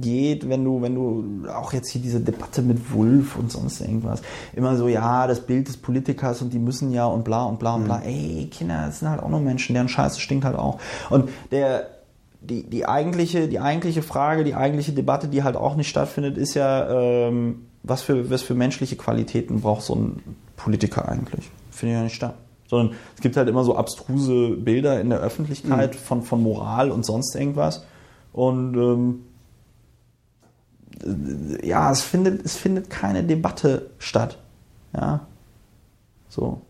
geht, 0.00 0.48
wenn 0.48 0.64
du, 0.64 0.82
wenn 0.82 0.94
du 0.96 1.48
auch 1.48 1.72
jetzt 1.72 1.90
hier 1.90 2.02
diese 2.02 2.20
Debatte 2.20 2.62
mit 2.62 2.92
Wulf 2.92 3.36
und 3.36 3.52
sonst 3.52 3.80
irgendwas. 3.80 4.22
Immer 4.54 4.76
so, 4.76 4.88
ja, 4.88 5.28
das 5.28 5.40
Bild 5.40 5.68
des 5.68 5.76
Politikers 5.76 6.42
und 6.42 6.52
die 6.52 6.58
müssen 6.58 6.90
ja 6.90 7.06
und 7.06 7.24
bla 7.24 7.44
und 7.44 7.60
bla 7.60 7.76
und 7.76 7.84
bla. 7.84 7.98
Mhm. 7.98 8.04
Ey, 8.04 8.48
Kinder, 8.50 8.86
das 8.86 8.98
sind 8.98 9.08
halt 9.08 9.22
auch 9.22 9.28
nur 9.28 9.40
Menschen, 9.40 9.74
deren 9.74 9.88
Scheiße 9.88 10.20
stinkt 10.20 10.44
halt 10.44 10.56
auch. 10.56 10.80
Und 11.08 11.28
der, 11.52 11.90
die, 12.40 12.64
die, 12.64 12.84
eigentliche, 12.86 13.46
die 13.46 13.60
eigentliche 13.60 14.02
Frage, 14.02 14.42
die 14.42 14.56
eigentliche 14.56 14.92
Debatte, 14.92 15.28
die 15.28 15.44
halt 15.44 15.54
auch 15.54 15.76
nicht 15.76 15.88
stattfindet, 15.88 16.36
ist 16.36 16.54
ja, 16.54 16.90
ähm, 16.90 17.66
was, 17.84 18.02
für, 18.02 18.28
was 18.28 18.42
für 18.42 18.54
menschliche 18.54 18.96
Qualitäten 18.96 19.60
braucht 19.60 19.82
so 19.82 19.94
ein 19.94 20.36
Politiker 20.56 21.08
eigentlich? 21.08 21.48
Findet 21.70 21.96
ja 21.96 22.02
nicht 22.02 22.16
statt 22.16 22.34
sondern 22.74 22.96
es 23.14 23.20
gibt 23.20 23.36
halt 23.36 23.48
immer 23.48 23.64
so 23.64 23.76
abstruse 23.76 24.50
Bilder 24.56 25.00
in 25.00 25.10
der 25.10 25.20
Öffentlichkeit 25.20 25.94
mhm. 25.94 25.98
von, 25.98 26.22
von 26.22 26.42
Moral 26.42 26.90
und 26.90 27.04
sonst 27.06 27.34
irgendwas. 27.34 27.84
Und 28.32 28.74
ähm, 28.76 29.20
ja, 31.62 31.90
es 31.92 32.02
findet, 32.02 32.44
es 32.44 32.56
findet 32.56 32.90
keine 32.90 33.24
Debatte 33.24 33.90
statt. 33.98 34.38
Ja. 34.94 35.26
So. 36.28 36.62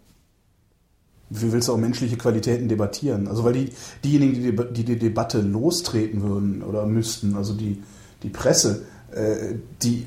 Wie 1.30 1.52
willst 1.52 1.68
du 1.68 1.72
auch 1.72 1.78
menschliche 1.78 2.16
Qualitäten 2.16 2.68
debattieren? 2.68 3.28
Also 3.28 3.44
weil 3.44 3.54
die, 3.54 3.70
diejenigen, 4.04 4.42
die 4.42 4.54
die, 4.72 4.84
die 4.84 4.98
Debatte 4.98 5.40
lostreten 5.40 6.22
würden 6.22 6.62
oder 6.62 6.86
müssten, 6.86 7.34
also 7.34 7.54
die, 7.54 7.82
die 8.22 8.28
Presse, 8.28 8.84
äh, 9.12 9.54
die 9.82 10.06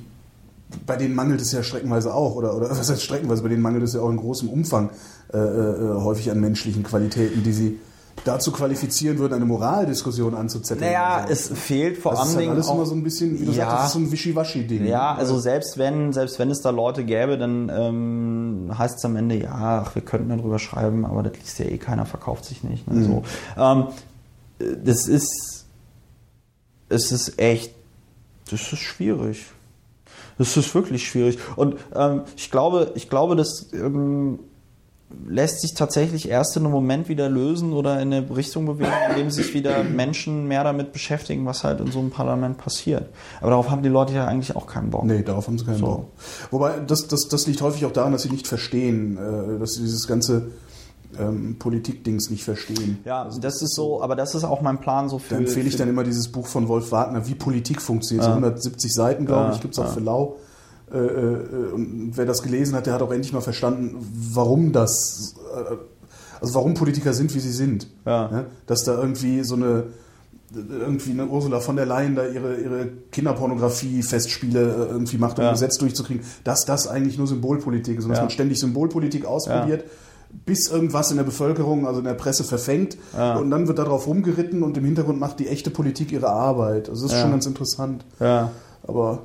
bei 0.86 0.98
denen 0.98 1.16
mangelt 1.16 1.42
es 1.42 1.52
ja 1.52 1.64
streckenweise 1.64 2.14
auch, 2.14 2.36
oder, 2.36 2.56
oder 2.56 2.70
was 2.78 2.90
heißt 2.90 3.02
streckenweise, 3.02 3.44
bei 3.44 3.50
denen 3.50 3.62
mangelt 3.62 3.84
es 3.84 3.94
ja 3.94 4.02
auch 4.02 4.10
in 4.10 4.18
großem 4.18 4.50
Umfang 4.50 4.90
äh, 5.34 5.38
äh, 5.38 6.02
häufig 6.02 6.32
an 6.32 6.40
menschlichen 6.40 6.84
Qualitäten, 6.84 7.44
die 7.44 7.54
sie 7.54 7.80
dazu 8.24 8.52
qualifizieren 8.52 9.20
würden, 9.20 9.34
eine 9.34 9.46
Moraldiskussion 9.46 10.34
anzuzetteln. 10.34 10.92
Naja, 10.92 11.26
so. 11.26 11.34
es 11.34 11.48
fehlt 11.50 11.98
vor 11.98 12.12
allem. 12.12 12.34
Das 12.34 12.42
ist 12.42 12.50
alles 12.50 12.68
auch, 12.68 12.76
immer 12.76 12.86
so 12.86 12.96
ein 12.96 13.04
bisschen, 13.04 13.40
wie 13.40 13.46
du 13.46 13.52
ja, 13.52 13.66
sagst, 13.66 13.78
das 13.78 13.86
ist 13.88 13.94
so 13.94 14.00
ein 14.00 14.12
Wischiwaschi-Ding. 14.12 14.86
Ja, 14.86 15.16
also 15.16 15.40
selbst 15.40 15.78
wenn, 15.78 16.14
selbst 16.14 16.40
wenn 16.40 16.50
es 16.50 16.62
da 16.62 16.72
Leute 16.72 17.06
gäbe, 17.06 17.38
dann 17.38 17.72
ähm, 17.74 18.72
heißt 18.78 18.98
es 18.98 19.06
am 19.06 19.16
Ende, 19.16 19.36
ja, 19.36 19.84
ach, 19.86 19.96
wir 19.96 20.02
könnten 20.02 20.30
darüber 20.30 20.60
schreiben, 20.60 21.06
aber 21.06 21.24
das 21.24 21.34
liest 21.34 21.60
ja 21.60 21.66
eh 21.66 21.78
keiner, 21.78 22.06
verkauft 22.06 22.46
sich 22.46 22.64
nicht. 22.64 22.88
Ne, 22.88 23.00
mhm. 23.00 23.04
so. 23.04 23.24
ähm, 23.58 23.88
das 24.84 25.08
ist, 25.08 25.66
es 26.90 27.12
ist 27.12 27.40
echt, 27.40 27.74
das 28.50 28.74
ist 28.74 28.80
schwierig. 28.80 29.46
Das 30.38 30.56
ist 30.56 30.74
wirklich 30.76 31.08
schwierig. 31.08 31.40
Und 31.56 31.76
ähm, 31.96 32.22
ich 32.36 32.52
glaube, 32.52 32.92
ich 32.96 33.10
glaube, 33.10 33.36
dass 33.36 33.72
ähm, 33.74 34.40
lässt 35.26 35.62
sich 35.62 35.74
tatsächlich 35.74 36.30
erst 36.30 36.58
in 36.58 36.64
einem 36.64 36.74
Moment 36.74 37.08
wieder 37.08 37.30
lösen 37.30 37.72
oder 37.72 38.02
in 38.02 38.14
eine 38.14 38.36
Richtung 38.36 38.66
bewegen, 38.66 38.92
in 39.10 39.16
dem 39.16 39.32
sich 39.32 39.54
wieder 39.54 39.84
Menschen 39.84 40.48
mehr 40.48 40.64
damit 40.64 40.92
beschäftigen, 40.92 41.46
was 41.46 41.64
halt 41.64 41.80
in 41.80 41.92
so 41.92 42.00
einem 42.00 42.10
Parlament 42.10 42.58
passiert. 42.58 43.10
Aber 43.40 43.52
darauf 43.52 43.70
haben 43.70 43.84
die 43.84 43.90
Leute 43.90 44.14
ja 44.14 44.26
eigentlich 44.26 44.56
auch 44.56 44.68
keinen 44.68 44.90
Bock. 44.90 45.06
Nee, 45.06 45.24
darauf 45.24 45.48
haben 45.48 45.58
sie 45.58 45.66
keinen 45.66 45.78
So. 45.78 45.86
Bock. 45.86 46.10
Wobei, 46.52 46.80
das, 46.86 47.08
das, 47.08 47.30
das 47.30 47.48
liegt 47.48 47.62
häufig 47.62 47.86
auch 47.86 47.94
daran, 47.94 48.12
dass 48.12 48.24
sie 48.24 48.30
nicht 48.30 48.48
verstehen, 48.48 49.18
äh, 49.18 49.60
dass 49.60 49.76
sie 49.76 49.82
dieses 49.82 50.08
ganze 50.08 50.48
ähm, 51.20 51.56
Politikdings 51.60 52.30
nicht 52.30 52.44
verstehen. 52.44 53.00
Ja, 53.06 53.30
das 53.42 53.62
ist 53.62 53.76
so, 53.76 54.02
aber 54.02 54.16
das 54.16 54.36
ist 54.36 54.44
auch 54.44 54.62
mein 54.62 54.80
Plan 54.80 55.10
so 55.10 55.20
für. 55.20 55.36
Da 55.36 55.40
empfehle 55.42 55.68
ich 55.68 55.76
dann 55.76 55.90
immer 55.90 56.04
dieses 56.04 56.28
Buch 56.30 56.48
von 56.48 56.68
Wolf 56.68 56.92
Wagner, 56.92 57.28
wie 57.28 57.36
Politik 57.36 57.82
funktioniert. 57.82 58.24
So 58.26 58.30
Ja. 58.32 58.36
170 58.36 58.94
Seiten, 58.94 59.26
glaube 59.26 59.50
Ja, 59.50 59.54
ich, 59.56 59.62
gibt 59.62 59.74
es 59.74 59.80
auch 59.80 59.86
ja. 59.86 59.92
für 59.92 60.00
Lau. 60.00 60.36
Äh, 60.94 60.98
äh, 60.98 61.72
und 61.74 62.12
wer 62.16 62.26
das 62.26 62.42
gelesen 62.44 62.76
hat, 62.76 62.86
der 62.86 62.94
hat 62.94 63.02
auch 63.02 63.12
endlich 63.12 63.34
mal 63.34 63.42
verstanden, 63.42 63.98
warum 64.34 64.72
das, 64.72 65.36
äh, 65.56 65.76
also 66.40 66.54
warum 66.56 66.74
Politiker 66.76 67.14
sind, 67.14 67.34
wie 67.36 67.40
sie 67.40 67.52
sind. 67.52 67.88
Ja. 68.06 68.46
Dass 68.68 68.84
da 68.86 68.94
irgendwie 69.00 69.44
so 69.44 69.56
eine, 69.56 69.84
irgendwie 70.56 71.12
eine 71.12 71.26
Ursula 71.28 71.60
von 71.60 71.76
der 71.76 71.86
Leyen 71.86 72.16
da 72.16 72.26
ihre, 72.26 72.56
ihre 72.56 72.88
Kinderpornografie-Festspiele 73.12 74.60
äh, 74.62 74.92
irgendwie 74.92 75.18
macht, 75.18 75.38
um 75.40 75.46
Ja. 75.46 75.52
Gesetz 75.52 75.78
durchzukriegen, 75.78 76.24
dass 76.44 76.66
das 76.66 76.88
eigentlich 76.88 77.18
nur 77.18 77.28
Symbolpolitik 77.28 77.98
ist 77.98 78.06
und 78.06 78.10
dass 78.12 78.20
Ja. 78.20 78.24
man 78.24 78.30
ständig 78.32 78.60
Symbolpolitik 78.60 79.26
ausprobiert. 79.26 79.84
Bis 80.46 80.68
irgendwas 80.70 81.12
in 81.12 81.18
der 81.18 81.24
Bevölkerung, 81.24 81.88
also 81.88 82.00
in 82.00 82.06
der 82.06 82.14
Presse 82.14 82.44
verfängt 82.44 82.98
Ja. 83.16 83.36
und 83.38 83.50
dann 83.50 83.68
wird 83.68 83.80
darauf 83.80 84.08
rumgeritten 84.08 84.64
und 84.64 84.78
im 84.78 84.86
Hintergrund 84.86 85.20
macht 85.20 85.40
die 85.40 85.48
echte 85.48 85.70
Politik 85.70 86.12
ihre 86.12 86.30
Arbeit. 86.30 86.90
Also 86.90 87.04
das 87.04 87.12
ist 87.12 87.18
Ja. 87.18 87.22
schon 87.24 87.32
ganz 87.32 87.46
interessant. 87.46 88.06
Ja. 88.20 88.52
Aber 88.86 89.24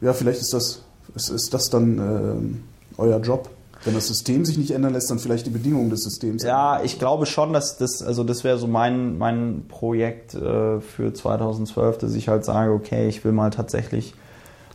ja, 0.00 0.12
vielleicht 0.12 0.40
ist 0.40 0.52
das, 0.52 0.82
ist, 1.14 1.28
ist 1.30 1.54
das 1.54 1.70
dann 1.70 1.98
ähm, 1.98 2.62
euer 2.98 3.20
Job. 3.20 3.50
Wenn 3.84 3.94
das 3.94 4.06
System 4.08 4.46
sich 4.46 4.56
nicht 4.56 4.70
ändern 4.70 4.94
lässt, 4.94 5.10
dann 5.10 5.18
vielleicht 5.18 5.44
die 5.46 5.50
Bedingungen 5.50 5.90
des 5.90 6.04
Systems. 6.04 6.42
Ja, 6.42 6.82
ich 6.82 6.98
glaube 6.98 7.26
schon, 7.26 7.52
dass 7.52 7.76
das, 7.76 8.02
also 8.02 8.24
das 8.24 8.42
wäre 8.42 8.56
so 8.56 8.66
mein, 8.66 9.18
mein 9.18 9.66
Projekt 9.68 10.34
äh, 10.34 10.80
für 10.80 11.12
2012, 11.12 11.98
dass 11.98 12.14
ich 12.14 12.28
halt 12.28 12.44
sage, 12.46 12.72
okay, 12.72 13.08
ich 13.08 13.24
will 13.24 13.32
mal 13.32 13.50
tatsächlich 13.50 14.14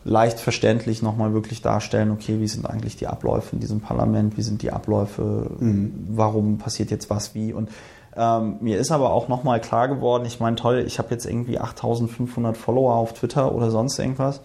leicht 0.03 0.39
verständlich 0.39 1.01
nochmal 1.01 1.33
wirklich 1.33 1.61
darstellen, 1.61 2.11
okay, 2.11 2.39
wie 2.39 2.47
sind 2.47 2.65
eigentlich 2.65 2.95
die 2.95 3.07
Abläufe 3.07 3.55
in 3.55 3.59
diesem 3.59 3.81
Parlament, 3.81 4.37
wie 4.37 4.41
sind 4.41 4.61
die 4.61 4.71
Abläufe, 4.71 5.51
warum 6.09 6.57
passiert 6.57 6.91
jetzt 6.91 7.09
was 7.09 7.35
wie 7.35 7.53
und 7.53 7.69
ähm, 8.15 8.57
mir 8.59 8.77
ist 8.77 8.91
aber 8.91 9.11
auch 9.11 9.27
nochmal 9.27 9.61
klar 9.61 9.87
geworden, 9.87 10.25
ich 10.25 10.39
meine, 10.39 10.55
toll, 10.55 10.83
ich 10.85 10.99
habe 10.99 11.11
jetzt 11.11 11.25
irgendwie 11.25 11.59
8500 11.59 12.57
Follower 12.57 12.95
auf 12.95 13.13
Twitter 13.13 13.53
oder 13.53 13.71
sonst 13.71 13.99
irgendwas. 13.99 14.41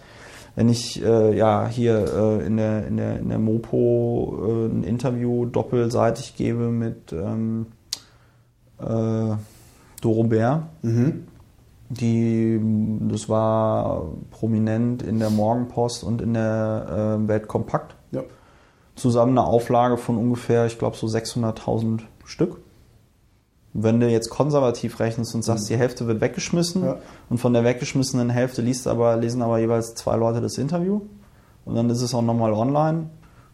Wenn 0.55 0.69
ich 0.69 1.03
äh, 1.03 1.35
ja 1.35 1.67
hier 1.67 2.05
äh, 2.41 2.45
in, 2.45 2.55
der, 2.55 2.87
in, 2.87 2.95
der, 2.95 3.19
in 3.19 3.27
der 3.27 3.39
Mopo 3.39 4.37
äh, 4.47 4.65
ein 4.67 4.83
Interview 4.83 5.45
doppelseitig 5.45 6.37
gebe 6.37 6.69
mit 6.69 7.11
ähm, 7.11 7.65
äh, 8.79 9.35
Doro 10.01 10.23
Bär, 10.23 10.67
Mhm. 10.81 11.27
Die, 11.89 12.59
das 13.01 13.29
war 13.29 14.07
prominent 14.31 15.03
in 15.03 15.19
der 15.19 15.29
Morgenpost 15.29 16.03
und 16.03 16.21
in 16.21 16.33
der 16.33 17.19
äh, 17.23 17.27
Welt 17.27 17.47
Kompakt. 17.47 17.95
Ja. 18.11 18.23
Zusammen 18.95 19.37
eine 19.37 19.45
Auflage 19.47 19.97
von 19.97 20.17
ungefähr, 20.17 20.65
ich 20.65 20.79
glaube, 20.79 20.95
so 20.97 21.07
600.000 21.07 22.01
Stück. 22.25 22.59
Wenn 23.73 23.99
du 23.99 24.09
jetzt 24.09 24.29
konservativ 24.29 24.99
rechnest 25.01 25.35
und 25.35 25.43
sagst, 25.43 25.69
die 25.69 25.75
Hälfte 25.75 26.07
wird 26.07 26.21
weggeschmissen 26.21 26.85
Ja. 26.85 26.97
und 27.29 27.39
von 27.39 27.51
der 27.53 27.65
weggeschmissenen 27.65 28.29
Hälfte 28.29 28.61
liest 28.61 28.87
aber, 28.87 29.17
lesen 29.17 29.41
aber 29.41 29.59
jeweils 29.59 29.95
zwei 29.95 30.15
Leute 30.15 30.39
das 30.39 30.57
Interview 30.57 31.01
und 31.65 31.75
dann 31.75 31.89
ist 31.89 32.01
es 32.01 32.13
auch 32.15 32.21
nochmal 32.21 32.53
online 32.53 33.09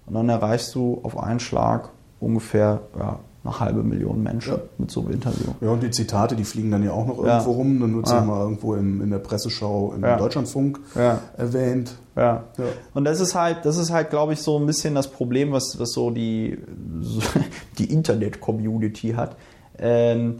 und 0.06 0.14
dann 0.14 0.30
erreichst 0.30 0.76
du 0.76 1.00
auf 1.02 1.18
einen 1.18 1.40
Schlag 1.40 1.90
ungefähr 2.20 2.82
ja, 3.00 3.20
eine 3.44 3.60
halbe 3.60 3.82
Million 3.84 4.22
Menschen 4.22 4.54
Ja. 4.54 4.60
mit 4.78 4.92
so 4.92 5.02
einem 5.02 5.12
Interview. 5.12 5.52
Ja, 5.62 5.70
und 5.70 5.82
die 5.82 5.90
Zitate, 5.90 6.36
die 6.36 6.44
fliegen 6.44 6.70
dann 6.72 6.84
ja 6.84 6.92
auch 6.92 7.08
noch 7.08 7.18
Ja. 7.26 7.34
irgendwo 7.40 7.52
rum. 7.54 7.80
Dann 7.80 7.96
wird 7.96 8.06
es 8.06 8.12
Ja. 8.12 8.22
mal 8.22 8.42
irgendwo 8.42 8.76
im, 8.76 9.02
in 9.02 9.10
der 9.10 9.18
Presseschau 9.20 9.94
im 9.96 10.04
Ja. 10.04 10.16
Deutschlandfunk 10.18 10.80
Ja. 10.96 11.20
erwähnt. 11.38 11.96
Ja. 12.16 12.44
Ja. 12.58 12.64
Und 12.94 13.06
das 13.06 13.20
ist 13.20 13.34
halt, 13.34 13.60
das 13.66 13.78
ist 13.78 13.92
halt, 13.92 14.10
glaube 14.12 14.34
ich, 14.34 14.42
so 14.42 14.60
ein 14.60 14.66
bisschen 14.66 14.94
das 14.96 15.08
Problem, 15.10 15.52
was, 15.52 15.80
was 15.80 15.92
so 15.92 16.12
die, 16.12 16.58
so 17.02 17.20
die 17.80 17.92
Internet-Community 17.92 19.14
hat. 19.14 19.36
Ähm, 19.80 20.40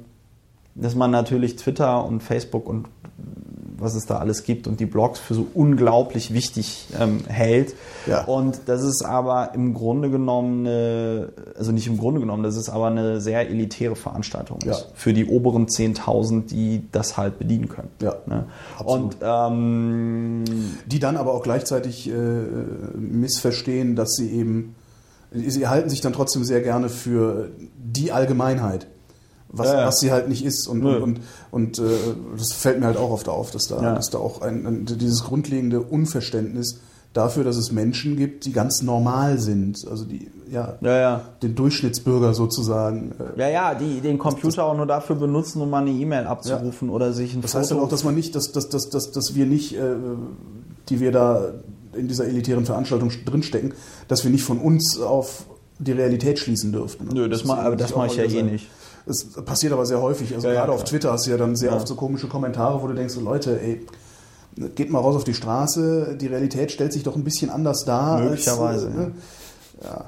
dass 0.76 0.96
man 0.96 1.12
natürlich 1.12 1.56
Twitter 1.58 2.06
und 2.06 2.22
Facebook 2.22 2.68
und 2.70 2.86
was 3.82 3.96
es 3.96 4.06
da 4.06 4.18
alles 4.18 4.44
gibt 4.44 4.68
und 4.68 4.80
die 4.80 4.86
Blogs 4.86 5.20
für 5.20 5.34
so 5.34 5.48
unglaublich 5.54 6.34
wichtig 6.34 6.88
ähm, 7.00 7.22
hält. 7.28 7.76
Ja. 8.08 8.24
Und 8.26 8.62
das 8.68 8.84
ist 8.84 9.04
aber 9.04 9.54
im 9.54 9.74
Grunde 9.74 10.10
genommen 10.10 10.66
eine, 10.68 11.30
also 11.58 11.72
nicht 11.72 11.88
im 11.88 11.98
Grunde 11.98 12.20
genommen, 12.20 12.44
das 12.44 12.56
ist 12.56 12.70
aber 12.70 12.88
eine 12.88 13.20
sehr 13.22 13.50
elitäre 13.50 13.96
Veranstaltung 13.96 14.60
Ja. 14.64 14.72
ist 14.72 14.88
für 14.94 15.14
die 15.14 15.26
oberen 15.26 15.68
10.000, 15.68 16.48
die 16.48 16.84
das 16.92 17.18
halt 17.18 17.40
bedienen 17.40 17.68
können. 17.70 17.90
Ja, 18.02 18.16
Ne? 18.26 18.46
absolut. 18.78 19.16
Und 19.16 19.16
ähm, 19.22 20.44
Die 20.86 21.00
dann 21.00 21.18
aber 21.18 21.34
auch 21.34 21.44
gleichzeitig 21.44 22.10
äh, 22.10 22.14
missverstehen, 22.96 23.96
dass 23.96 24.16
sie 24.16 24.30
eben, 24.32 24.76
sie 25.32 25.68
halten 25.68 25.90
sich 25.90 26.02
dann 26.02 26.14
trotzdem 26.14 26.44
sehr 26.44 26.62
gerne 26.62 26.90
für 26.90 27.50
die 27.78 28.12
Allgemeinheit. 28.12 28.88
Was, 29.54 29.68
Ja, 29.68 29.80
ja. 29.82 29.88
was 29.88 30.00
sie 30.00 30.12
halt 30.12 30.30
nicht 30.30 30.46
ist. 30.46 30.68
Und, 30.68 30.82
Nö. 30.82 30.98
und, 31.00 31.20
und 31.52 31.78
äh, 31.80 31.84
das 32.38 32.54
fällt 32.54 32.80
mir 32.80 32.86
halt 32.86 32.98
auch 32.98 33.12
oft 33.12 33.28
auf, 33.28 33.52
dass 33.52 33.68
da, 33.68 33.82
Ja. 33.82 33.96
dass 33.96 34.10
da 34.10 34.18
auch 34.18 34.42
ein, 34.42 34.66
ein, 34.66 34.86
dieses 34.86 35.24
grundlegende 35.26 35.82
Unverständnis 35.82 36.80
dafür, 37.14 37.44
dass 37.44 37.58
es 37.58 37.74
Menschen 37.74 38.16
gibt, 38.16 38.46
die 38.46 38.54
ganz 38.54 38.82
normal 38.82 39.38
sind. 39.40 39.86
Also 39.90 40.06
die, 40.06 40.32
ja, 40.50 40.78
ja, 40.80 40.98
ja. 41.00 41.22
den 41.44 41.56
Durchschnittsbürger 41.56 42.34
sozusagen. 42.34 43.12
äh, 43.36 43.40
Ja, 43.42 43.50
ja, 43.50 43.76
die 43.76 44.00
den 44.00 44.18
Computer 44.18 44.64
auch 44.64 44.78
nur 44.78 44.86
dafür 44.86 45.18
benutzen, 45.18 45.62
um 45.62 45.70
mal 45.70 45.82
eine 45.82 45.92
E-Mail 45.92 46.26
abzurufen 46.28 46.90
oder 46.90 47.12
sich 47.12 47.34
ein 47.34 47.42
Das 47.42 47.52
Foto. 47.52 47.60
heißt 47.62 47.72
aber 47.74 47.82
auch, 47.82 47.90
dass 47.90 48.06
man 48.06 48.16
nicht, 48.16 48.34
dass, 48.36 48.54
dass, 48.54 48.70
dass, 48.70 48.90
dass, 48.90 49.12
dass 49.12 49.36
wir 49.36 49.46
nicht, 49.46 49.76
äh, 49.78 49.96
die 50.88 51.02
wir 51.02 51.12
da 51.12 51.52
in 51.94 52.08
dieser 52.08 52.26
elitären 52.26 52.66
Veranstaltung 52.66 53.12
drinstecken, 53.26 53.74
dass 54.08 54.24
wir 54.24 54.32
nicht 54.32 54.44
von 54.46 54.60
uns 54.60 54.98
auf 54.98 55.46
die 55.80 55.92
Realität 55.92 56.40
schließen 56.40 56.72
dürften. 56.72 57.10
Nö, 57.14 57.28
das, 57.28 57.44
ma, 57.44 57.56
aber 57.56 57.76
das 57.76 57.94
mache 57.96 58.08
ich 58.08 58.16
ja 58.16 58.24
eh 58.24 58.44
nicht. 58.44 58.70
Es 59.12 59.26
passiert 59.44 59.74
aber 59.74 59.86
sehr 59.86 60.02
häufig. 60.02 60.34
Also 60.34 60.48
Ja, 60.48 60.54
ja, 60.54 60.60
gerade 60.62 60.72
auf 60.74 60.80
klar. 60.80 60.90
Twitter 60.90 61.12
hast 61.12 61.28
du 61.28 61.32
ja 61.32 61.38
dann 61.38 61.56
sehr 61.56 61.72
Ja. 61.72 61.76
oft 61.78 61.88
so 61.88 61.96
komische 61.96 62.28
Kommentare, 62.28 62.82
wo 62.82 62.88
du 62.88 62.94
denkst, 62.94 63.14
so, 63.14 63.22
Leute, 63.22 63.60
ey, 63.62 63.86
geht 64.76 64.90
mal 64.92 65.00
raus 65.00 65.16
auf 65.16 65.24
die 65.24 65.34
Straße, 65.34 66.18
die 66.20 66.28
Realität 66.28 66.72
stellt 66.72 66.92
sich 66.94 67.04
doch 67.04 67.16
ein 67.16 67.24
bisschen 67.24 67.50
anders 67.50 67.86
dar. 67.86 68.20
Möglicherweise, 68.20 68.88
Als, 68.88 68.96
äh, 68.96 69.00
ne? 69.00 69.12
ja. 69.84 70.06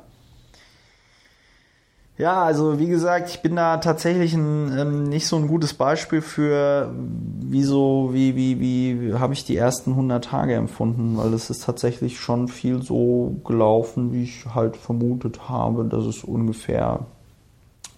Ja, 2.16 2.44
also 2.44 2.78
wie 2.78 2.86
gesagt, 2.88 3.30
ich 3.32 3.42
bin 3.42 3.56
da 3.56 3.78
tatsächlich 3.78 4.36
ein, 4.36 4.72
ähm, 4.78 5.04
nicht 5.10 5.26
so 5.28 5.36
ein 5.36 5.48
gutes 5.48 5.74
Beispiel 5.74 6.22
für, 6.22 6.94
wie 7.42 7.64
so, 7.64 8.10
wie, 8.14 8.36
wie, 8.36 8.60
wie 8.62 9.14
habe 9.16 9.34
ich 9.34 9.46
die 9.46 9.58
ersten 9.58 9.92
100 9.92 10.24
Tage 10.24 10.54
empfunden, 10.54 11.18
weil 11.18 11.34
es 11.34 11.50
ist 11.50 11.64
tatsächlich 11.64 12.20
schon 12.20 12.50
viel 12.50 12.84
so 12.84 13.38
gelaufen, 13.46 14.14
wie 14.14 14.24
ich 14.26 14.46
halt 14.54 14.78
vermutet 14.78 15.50
habe, 15.50 15.86
dass 15.86 16.06
es 16.06 16.24
ungefähr 16.24 17.00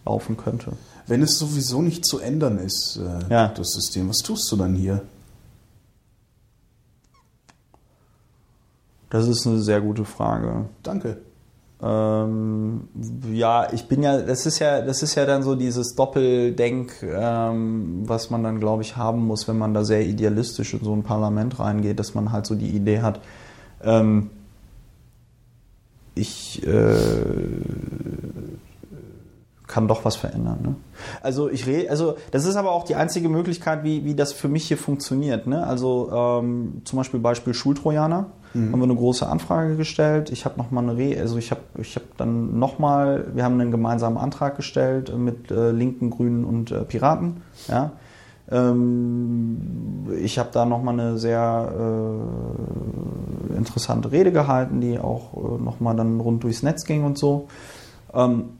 laufen 0.06 0.38
könnte. 0.38 0.72
Wenn 1.08 1.22
es 1.22 1.38
sowieso 1.38 1.82
nicht 1.82 2.04
zu 2.06 2.20
ändern 2.20 2.58
ist, 2.58 2.98
äh, 2.98 3.32
Ja. 3.34 3.48
das 3.50 3.74
System, 3.74 4.10
was 4.10 4.20
tust 4.20 4.52
du 4.52 4.56
dann 4.56 4.76
hier? 4.76 5.02
Das 9.10 9.28
ist 9.28 9.46
eine 9.48 9.62
sehr 9.62 9.82
gute 9.82 10.04
Frage. 10.04 10.66
Danke. 10.84 11.18
Ähm, 11.82 12.88
ja, 13.32 13.72
ich 13.72 13.88
bin 13.88 14.02
ja, 14.02 14.22
das 14.22 14.46
ist 14.46 14.60
ja, 14.60 14.82
das 14.82 15.04
ist 15.04 15.16
ja 15.16 15.26
dann 15.26 15.44
so 15.44 15.56
dieses 15.56 15.94
Doppeldenk, 15.96 17.04
ähm, 17.04 18.04
was 18.06 18.30
man 18.30 18.44
dann, 18.44 18.60
glaube 18.60 18.82
ich, 18.82 18.98
haben 18.98 19.26
muss, 19.28 19.48
wenn 19.48 19.58
man 19.58 19.74
da 19.74 19.84
sehr 19.84 20.06
idealistisch 20.06 20.74
in 20.74 20.84
so 20.84 20.94
ein 20.96 21.04
Parlament 21.04 21.60
reingeht, 21.60 22.00
dass 22.00 22.16
man 22.16 22.32
halt 22.32 22.46
so 22.46 22.56
die 22.56 22.70
Idee 22.70 23.02
hat, 23.02 23.20
ähm, 23.84 24.30
ich 26.16 26.66
äh, 26.66 26.96
kann 29.68 29.88
doch 29.88 30.06
was 30.06 30.16
verändern. 30.16 30.60
Ne? 30.62 30.76
Also 31.22 31.50
ich 31.50 31.66
rede, 31.66 31.90
also 31.90 32.18
das 32.32 32.46
ist 32.46 32.56
aber 32.56 32.72
auch 32.72 32.84
die 32.84 32.96
einzige 32.96 33.30
Möglichkeit, 33.30 33.84
wie, 33.84 34.06
wie 34.06 34.16
das 34.16 34.34
für 34.34 34.48
mich 34.48 34.68
hier 34.68 34.78
funktioniert. 34.78 35.48
Ne? 35.48 35.66
Also 35.66 36.12
ähm, 36.14 36.82
zum 36.86 36.98
Beispiel 36.98 37.20
Beispiel 37.20 37.54
Schultrojaner. 37.54 38.28
Haben 38.56 38.80
wir 38.80 38.84
eine 38.84 38.96
große 38.96 39.28
Anfrage 39.28 39.76
gestellt. 39.76 40.30
Ich 40.32 40.46
habe 40.46 40.58
noch 40.58 40.72
mal 40.72 40.82
eine 40.82 40.96
Re 40.96 41.20
also 41.20 41.38
ich 41.38 41.52
habe 41.52 41.60
ich 41.78 41.98
habe 41.98 42.06
dann 42.16 42.58
noch 42.58 42.80
mal, 42.80 43.26
wir 43.34 43.44
haben 43.44 43.60
einen 43.60 43.70
gemeinsamen 43.70 44.18
Antrag 44.18 44.56
gestellt 44.56 45.14
mit 45.14 45.52
äh, 45.52 45.72
Linken, 45.72 46.10
Grünen 46.10 46.46
und 46.46 46.72
äh, 46.72 46.86
Piraten. 46.86 47.42
Ja. 47.68 47.92
Ähm, 48.50 50.08
ich 50.22 50.40
habe 50.40 50.50
da 50.54 50.66
noch 50.66 50.82
mal 50.82 50.94
eine 50.94 51.18
sehr 51.18 51.74
äh, 53.52 53.58
interessante 53.58 54.14
Rede 54.14 54.32
gehalten, 54.32 54.80
die 54.80 55.00
auch 55.00 55.34
äh, 55.34 55.62
noch 55.62 55.82
mal 55.82 55.94
dann 55.96 56.22
rund 56.22 56.44
durchs 56.44 56.64
Netz 56.64 56.86
ging 56.86 57.04
und 57.04 57.18
so. 57.18 57.48
Ähm, 58.14 58.52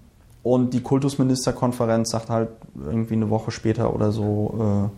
und 0.46 0.76
die 0.76 0.82
Kultusministerkonferenz 0.82 2.12
sagt 2.12 2.30
halt 2.30 2.50
irgendwie 2.86 3.16
eine 3.16 3.32
Woche 3.32 3.50
später 3.50 3.96
oder 3.96 4.12
so, 4.12 4.92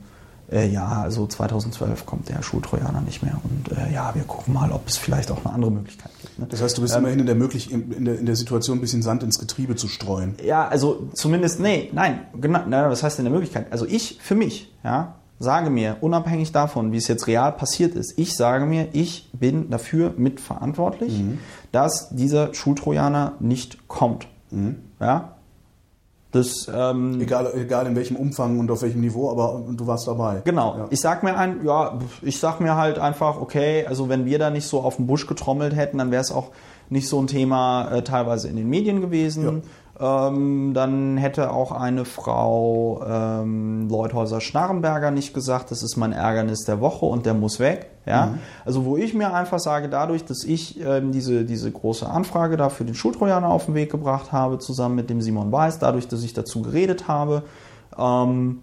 äh, 0.51 0.67
ja, 0.67 1.03
also 1.03 1.25
2012 1.25 2.05
kommt 2.05 2.27
der 2.27 2.41
Schultrojaner 2.41 2.99
nicht 2.99 3.23
mehr 3.23 3.39
und 3.41 3.77
äh, 3.77 3.93
ja, 3.93 4.13
wir 4.13 4.23
gucken 4.23 4.53
mal, 4.53 4.73
ob 4.73 4.85
es 4.89 4.97
vielleicht 4.97 5.31
auch 5.31 5.45
eine 5.45 5.53
andere 5.53 5.71
Möglichkeit 5.71 6.11
gibt. 6.21 6.37
Ne? 6.37 6.47
Das 6.49 6.61
heißt, 6.61 6.77
du 6.77 6.81
bist 6.81 6.95
Ähm, 6.95 6.99
immerhin 6.99 7.19
in 7.19 7.25
der, 7.27 7.35
möglich, 7.35 7.71
in, 7.71 8.03
der, 8.03 8.19
in 8.19 8.25
der 8.25 8.35
Situation, 8.35 8.77
ein 8.77 8.81
bisschen 8.81 9.01
Sand 9.01 9.23
ins 9.23 9.39
Getriebe 9.39 9.77
zu 9.77 9.87
streuen. 9.87 10.35
Ja, 10.43 10.67
also 10.67 11.07
zumindest, 11.13 11.61
nee, 11.61 11.91
nein, 11.93 12.27
genau, 12.35 12.59
na, 12.67 12.89
was 12.89 13.01
heißt 13.01 13.17
denn 13.17 13.23
der 13.23 13.33
Möglichkeit? 13.33 13.71
Also 13.71 13.85
ich, 13.85 14.19
für 14.21 14.35
mich, 14.35 14.75
ja, 14.83 15.15
sage 15.39 15.69
mir, 15.69 15.95
unabhängig 16.01 16.51
davon, 16.51 16.91
wie 16.91 16.97
es 16.97 17.07
jetzt 17.07 17.25
real 17.25 17.53
passiert 17.53 17.95
ist, 17.95 18.19
ich 18.19 18.35
sage 18.35 18.65
mir, 18.65 18.89
ich 18.91 19.29
bin 19.31 19.69
dafür 19.69 20.13
mitverantwortlich, 20.17 21.21
dass 21.71 22.09
dieser 22.09 22.53
Schultrojaner 22.53 23.35
nicht 23.39 23.87
kommt. 23.87 24.27
Ja? 24.99 25.36
Das, 26.31 26.69
ähm, 26.73 27.21
Egal, 27.21 27.51
egal 27.55 27.87
in 27.87 27.95
welchem 27.95 28.17
Umfang 28.17 28.59
und 28.59 28.69
auf 28.69 28.81
welchem 28.81 28.99
Niveau, 28.99 29.31
aber 29.31 29.63
du 29.71 29.87
warst 29.87 30.07
dabei. 30.07 30.41
Genau. 30.43 30.75
Ja. 30.77 30.87
Ich 30.89 30.99
sag 30.99 31.23
mir 31.23 31.37
ein, 31.37 31.65
ja, 31.65 31.97
ich 32.21 32.39
sag 32.39 32.59
mir 32.59 32.75
halt 32.75 32.99
einfach, 32.99 33.39
okay, 33.39 33.85
also 33.87 34.09
wenn 34.09 34.25
wir 34.25 34.37
da 34.37 34.49
nicht 34.49 34.67
so 34.67 34.81
auf 34.81 34.97
den 34.97 35.07
Busch 35.07 35.25
getrommelt 35.25 35.75
hätten, 35.75 35.97
dann 35.99 36.11
wäre 36.11 36.21
es 36.21 36.31
auch 36.31 36.49
nicht 36.89 37.07
so 37.07 37.19
ein 37.21 37.27
Thema 37.27 37.89
äh, 37.91 38.01
teilweise 38.01 38.49
in 38.49 38.57
den 38.57 38.69
Medien 38.69 38.99
gewesen. 39.01 39.63
Ähm, 39.99 40.73
dann 40.75 41.17
hätte 41.17 41.51
auch 41.51 41.71
eine 41.71 42.05
Frau 42.05 43.03
ähm, 43.07 43.89
Leuthäuser-Schnarrenberger 43.89 45.09
nicht 45.09 45.33
gesagt, 45.33 45.71
das 45.71 45.81
ist 45.81 45.97
mein 45.97 46.11
Ärgernis 46.11 46.65
der 46.65 46.79
Woche 46.79 47.07
und 47.07 47.25
der 47.25 47.33
muss 47.33 47.59
weg. 47.59 47.89
Ja? 48.05 48.35
Also 48.63 48.85
wo 48.85 48.95
ich 48.95 49.15
mir 49.15 49.33
einfach 49.33 49.57
sage, 49.57 49.89
dadurch, 49.89 50.23
dass 50.23 50.43
ich 50.43 50.79
ähm, 50.79 51.11
diese, 51.11 51.45
diese 51.45 51.71
große 51.71 52.07
Anfrage 52.07 52.57
da 52.57 52.69
für 52.69 52.85
den 52.85 52.93
Schultrojaner 52.93 53.49
auf 53.49 53.65
den 53.65 53.73
Weg 53.73 53.91
gebracht 53.91 54.31
habe, 54.31 54.59
zusammen 54.59 54.95
mit 54.95 55.09
dem 55.09 55.19
Simon 55.19 55.51
Weiß, 55.51 55.79
dadurch, 55.79 56.07
dass 56.07 56.21
ich 56.23 56.33
dazu 56.33 56.61
geredet 56.61 57.07
habe, 57.07 57.43
ähm, 57.97 58.59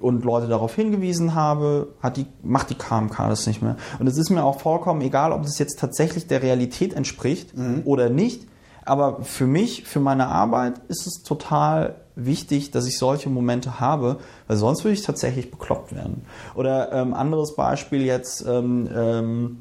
und 0.00 0.24
Leute 0.24 0.46
darauf 0.46 0.74
hingewiesen 0.74 1.34
habe, 1.34 1.88
hat 2.02 2.16
die, 2.16 2.26
macht 2.42 2.70
die 2.70 2.74
KMK 2.74 3.28
das 3.28 3.46
nicht 3.46 3.62
mehr. 3.62 3.76
Und 3.98 4.06
es 4.06 4.18
ist 4.18 4.30
mir 4.30 4.44
auch 4.44 4.60
vollkommen 4.60 5.00
egal, 5.00 5.32
ob 5.32 5.42
das 5.42 5.58
jetzt 5.58 5.78
tatsächlich 5.78 6.26
der 6.26 6.42
Realität 6.42 6.92
entspricht 6.92 7.54
oder 7.86 8.10
nicht. 8.10 8.46
Aber 8.86 9.24
für 9.24 9.46
mich, 9.46 9.84
für 9.84 10.00
meine 10.00 10.28
Arbeit 10.28 10.80
ist 10.88 11.06
es 11.06 11.22
total 11.24 11.96
wichtig, 12.14 12.70
dass 12.70 12.86
ich 12.86 12.98
solche 12.98 13.28
Momente 13.28 13.80
habe, 13.80 14.18
weil 14.46 14.56
sonst 14.56 14.84
würde 14.84 14.94
ich 14.94 15.02
tatsächlich 15.02 15.50
bekloppt 15.50 15.94
werden. 15.94 16.24
Oder 16.54 16.92
ähm, 16.92 17.12
anderes 17.12 17.56
Beispiel 17.56 18.02
jetzt, 18.02 18.46
ähm, 18.46 18.88
ähm, 18.94 19.58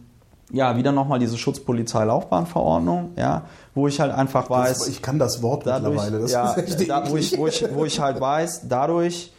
ja, 0.51 0.77
wieder 0.77 0.91
nochmal 0.91 1.17
diese 1.17 1.37
Schutzpolizei-Laufbahnverordnung, 1.37 3.13
ja, 3.17 3.45
wo 3.73 3.87
ich 3.87 3.99
halt 3.99 4.13
einfach 4.13 4.47
weiß, 4.49 4.77
Das, 4.77 4.87
ich 4.87 5.01
kann 5.01 5.17
das 5.17 5.41
Wort 5.41 5.65
dadurch, 5.65 5.95
mittlerweile. 5.95 6.19
Das 6.21 6.31
ja, 6.31 6.55
da, 6.87 7.09
wo, 7.09 7.17
ich, 7.17 7.35
wo, 7.35 7.47
ich, 7.47 7.65
wo 7.73 7.83
ich 7.83 7.99
halt 7.99 8.21
weiß, 8.21 8.67
dadurch, 8.69 9.33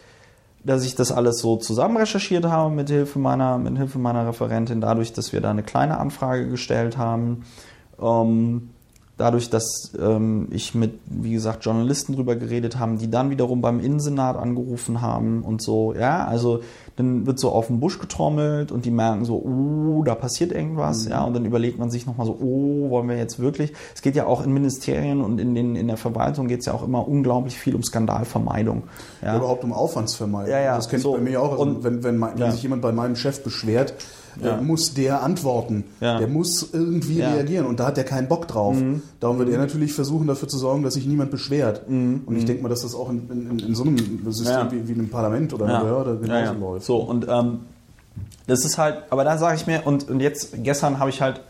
dass 0.65 0.85
ich 0.85 0.97
das 0.97 1.13
alles 1.13 1.39
so 1.39 1.57
zusammen 1.57 1.97
recherchiert 1.97 2.45
habe 2.45 2.75
mit 2.75 2.91
Hilfe 2.91 3.21
meiner, 3.21 3.57
mit 3.57 3.79
Hilfe 3.79 4.01
meiner 4.01 4.27
Referentin, 4.27 4.81
dadurch, 4.81 5.13
dass 5.13 5.33
wir 5.33 5.41
da 5.41 5.51
eine 5.51 5.63
kleine 5.63 5.99
Anfrage 5.99 6.49
gestellt 6.49 6.99
haben, 6.99 7.45
ähm, 8.03 8.71
dadurch, 9.19 9.49
dass 9.49 9.93
ähm, 9.99 10.49
ich 10.51 10.75
mit, 10.75 10.99
wie 11.07 11.33
gesagt, 11.33 11.65
Journalisten 11.65 12.15
drüber 12.15 12.37
geredet 12.37 12.79
haben, 12.79 12.99
die 12.99 13.11
dann 13.11 13.31
wiederum 13.31 13.63
beim 13.63 13.81
Innensenat 13.81 14.37
angerufen 14.37 15.01
haben 15.01 15.43
und 15.43 15.63
so, 15.63 15.95
ja, 15.95 16.27
also 16.27 16.61
dann 16.97 17.27
wird 17.27 17.39
so 17.39 17.51
auf 17.51 17.69
den 17.69 17.81
Busch 17.81 17.99
getrommelt 17.99 18.73
und 18.73 18.85
die 18.85 18.91
merken 18.91 19.25
so, 19.25 19.37
oh, 19.37 20.03
da 20.05 20.15
passiert 20.15 20.53
irgendwas, 20.53 21.07
ja, 21.07 21.25
und 21.25 21.35
dann 21.35 21.45
überlegt 21.47 21.79
man 21.79 21.91
sich 21.91 22.07
nochmal 22.07 22.27
so, 22.27 22.37
oh, 22.41 22.91
wollen 22.91 23.09
wir 23.09 23.17
jetzt 23.17 23.39
wirklich? 23.39 23.73
Es 23.95 24.03
geht 24.03 24.17
ja 24.17 24.27
auch 24.27 24.45
in 24.45 24.53
Ministerien 24.53 25.23
und 25.23 25.41
in, 25.41 25.55
den, 25.55 25.77
in 25.77 25.87
der 25.89 25.97
Verwaltung 25.97 26.47
geht 26.49 26.61
es 26.61 26.67
ja 26.67 26.75
auch 26.75 26.83
immer 26.85 27.07
unglaublich 27.09 27.59
viel 27.59 27.75
um 27.75 27.83
Skandalvermeidung. 27.83 28.83
Ja. 29.23 29.31
Oder 29.31 29.39
überhaupt 29.39 29.65
um 29.65 29.73
Aufwandsvermeidung. 29.73 30.51
Ja, 30.51 30.61
ja, 30.61 30.77
Das 30.77 30.89
kenne 30.91 31.03
so. 31.03 31.13
ich 31.17 31.25
bei 31.25 31.31
mir 31.31 31.41
auch. 31.41 31.53
Also 31.53 31.63
Und- 31.63 31.85
wenn, 31.85 32.03
wenn, 32.05 32.17
mein, 32.19 32.33
wenn 32.35 32.41
Ja. 32.47 32.51
sich 32.53 32.63
jemand 32.63 32.83
bei 32.83 32.93
meinem 32.93 33.17
Chef 33.17 33.43
beschwert, 33.43 33.95
Ja. 34.43 34.61
muss 34.61 34.95
der 34.95 35.23
antworten. 35.23 35.85
Ja. 36.01 36.19
Der 36.19 36.29
muss 36.29 36.71
irgendwie 36.73 37.19
Ja. 37.19 37.31
Mhm. 37.31 37.35
reagieren 37.37 37.67
und 37.67 37.81
da 37.81 37.87
hat 37.87 37.99
er 37.99 38.05
keinen 38.05 38.29
Bock 38.29 38.47
drauf. 38.49 38.77
Darum 39.21 39.39
wird 39.39 39.49
er 39.49 39.59
natürlich 39.59 39.93
versuchen, 39.93 40.27
dafür 40.27 40.49
zu 40.49 40.59
sorgen, 40.59 40.83
dass 40.83 40.95
sich 40.95 41.07
niemand 41.07 41.31
beschwert. 41.31 41.83
Und 41.89 42.37
ich 42.37 42.45
denke 42.45 42.63
mal, 42.63 42.69
dass 42.69 42.83
das 42.83 42.95
auch 42.95 43.09
in, 43.11 43.29
in, 43.31 43.59
in 43.59 43.75
so 43.75 43.85
einem 43.85 43.97
System 44.33 44.67
Mhm. 44.67 44.73
Wie, 44.73 44.89
wie 44.89 44.93
einem 44.93 45.09
Parlament 45.11 45.53
oder 45.55 45.67
einer 45.67 45.81
Behörde 45.81 46.19
genauso 46.21 46.55
läuft. 46.55 46.87
So, 46.87 46.97
und 46.99 47.27
ähm, 47.29 47.61
das 48.47 48.65
ist 48.65 48.79
halt, 48.79 49.05
aber 49.11 49.25
da 49.25 49.39
sage 49.39 49.57
ich 49.57 49.67
mir, 49.67 49.83
und, 49.87 50.09
und 50.09 50.21
jetzt, 50.21 50.63
gestern 50.63 50.99
habe 50.99 51.11
ich 51.11 51.21
halt 51.21 51.41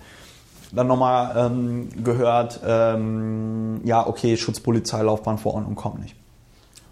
dann 0.73 0.87
nochmal 0.89 1.35
ähm, 1.37 1.89
gehört, 2.03 2.61
ähm, 2.67 3.81
ja, 3.85 4.07
okay, 4.07 4.37
Schutzpolizei, 4.37 5.03
Laufbahnverordnung 5.03 5.75
kommt 5.77 6.01
nicht. 6.01 6.17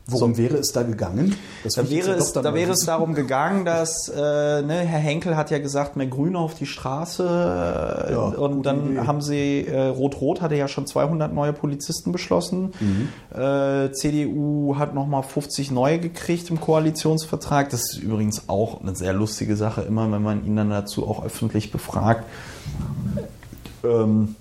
Worum 0.06 0.36
wäre 0.36 0.58
es 0.58 0.70
da 0.72 0.82
gegangen? 0.82 1.34
Das 1.62 1.74
Da 1.76 1.88
wäre, 1.88 2.10
es, 2.12 2.32
da 2.34 2.52
wäre 2.52 2.72
es 2.72 2.84
darum 2.84 3.14
gegangen, 3.14 3.64
dass 3.64 4.08
äh, 4.10 4.14
ne, 4.60 4.80
Herr 4.80 4.98
Henkel 5.00 5.34
hat 5.34 5.50
ja 5.50 5.58
gesagt, 5.58 5.96
mehr 5.96 6.06
Grüne 6.06 6.38
auf 6.38 6.54
die 6.54 6.66
Straße 6.66 7.22
äh, 8.08 8.12
Ja, 8.12 8.18
und 8.20 8.64
dann 8.66 8.90
Idee. 8.92 9.06
haben 9.06 9.22
sie, 9.22 9.66
äh, 9.66 9.86
Rot-Rot 9.86 10.42
hatte 10.42 10.56
ja 10.56 10.68
schon 10.68 10.86
200 10.86 11.32
neue 11.32 11.54
Polizisten 11.54 12.12
beschlossen, 12.12 12.72
Mhm. 12.80 13.08
äh, 13.34 13.92
CDU 13.92 14.76
hat 14.78 14.94
nochmal 14.94 15.22
50 15.22 15.70
neue 15.70 15.98
gekriegt 15.98 16.50
im 16.50 16.60
Koalitionsvertrag, 16.60 17.70
das 17.70 17.92
ist 17.94 18.02
übrigens 18.02 18.50
auch 18.50 18.82
eine 18.82 18.94
sehr 18.94 19.14
lustige 19.14 19.56
Sache, 19.56 19.80
immer 19.82 20.12
wenn 20.12 20.22
man 20.22 20.44
ihn 20.44 20.56
dann 20.56 20.68
dazu 20.68 21.06
auch 21.08 21.24
öffentlich 21.24 21.72
befragt. 21.72 22.24
Ähm, 23.82 24.36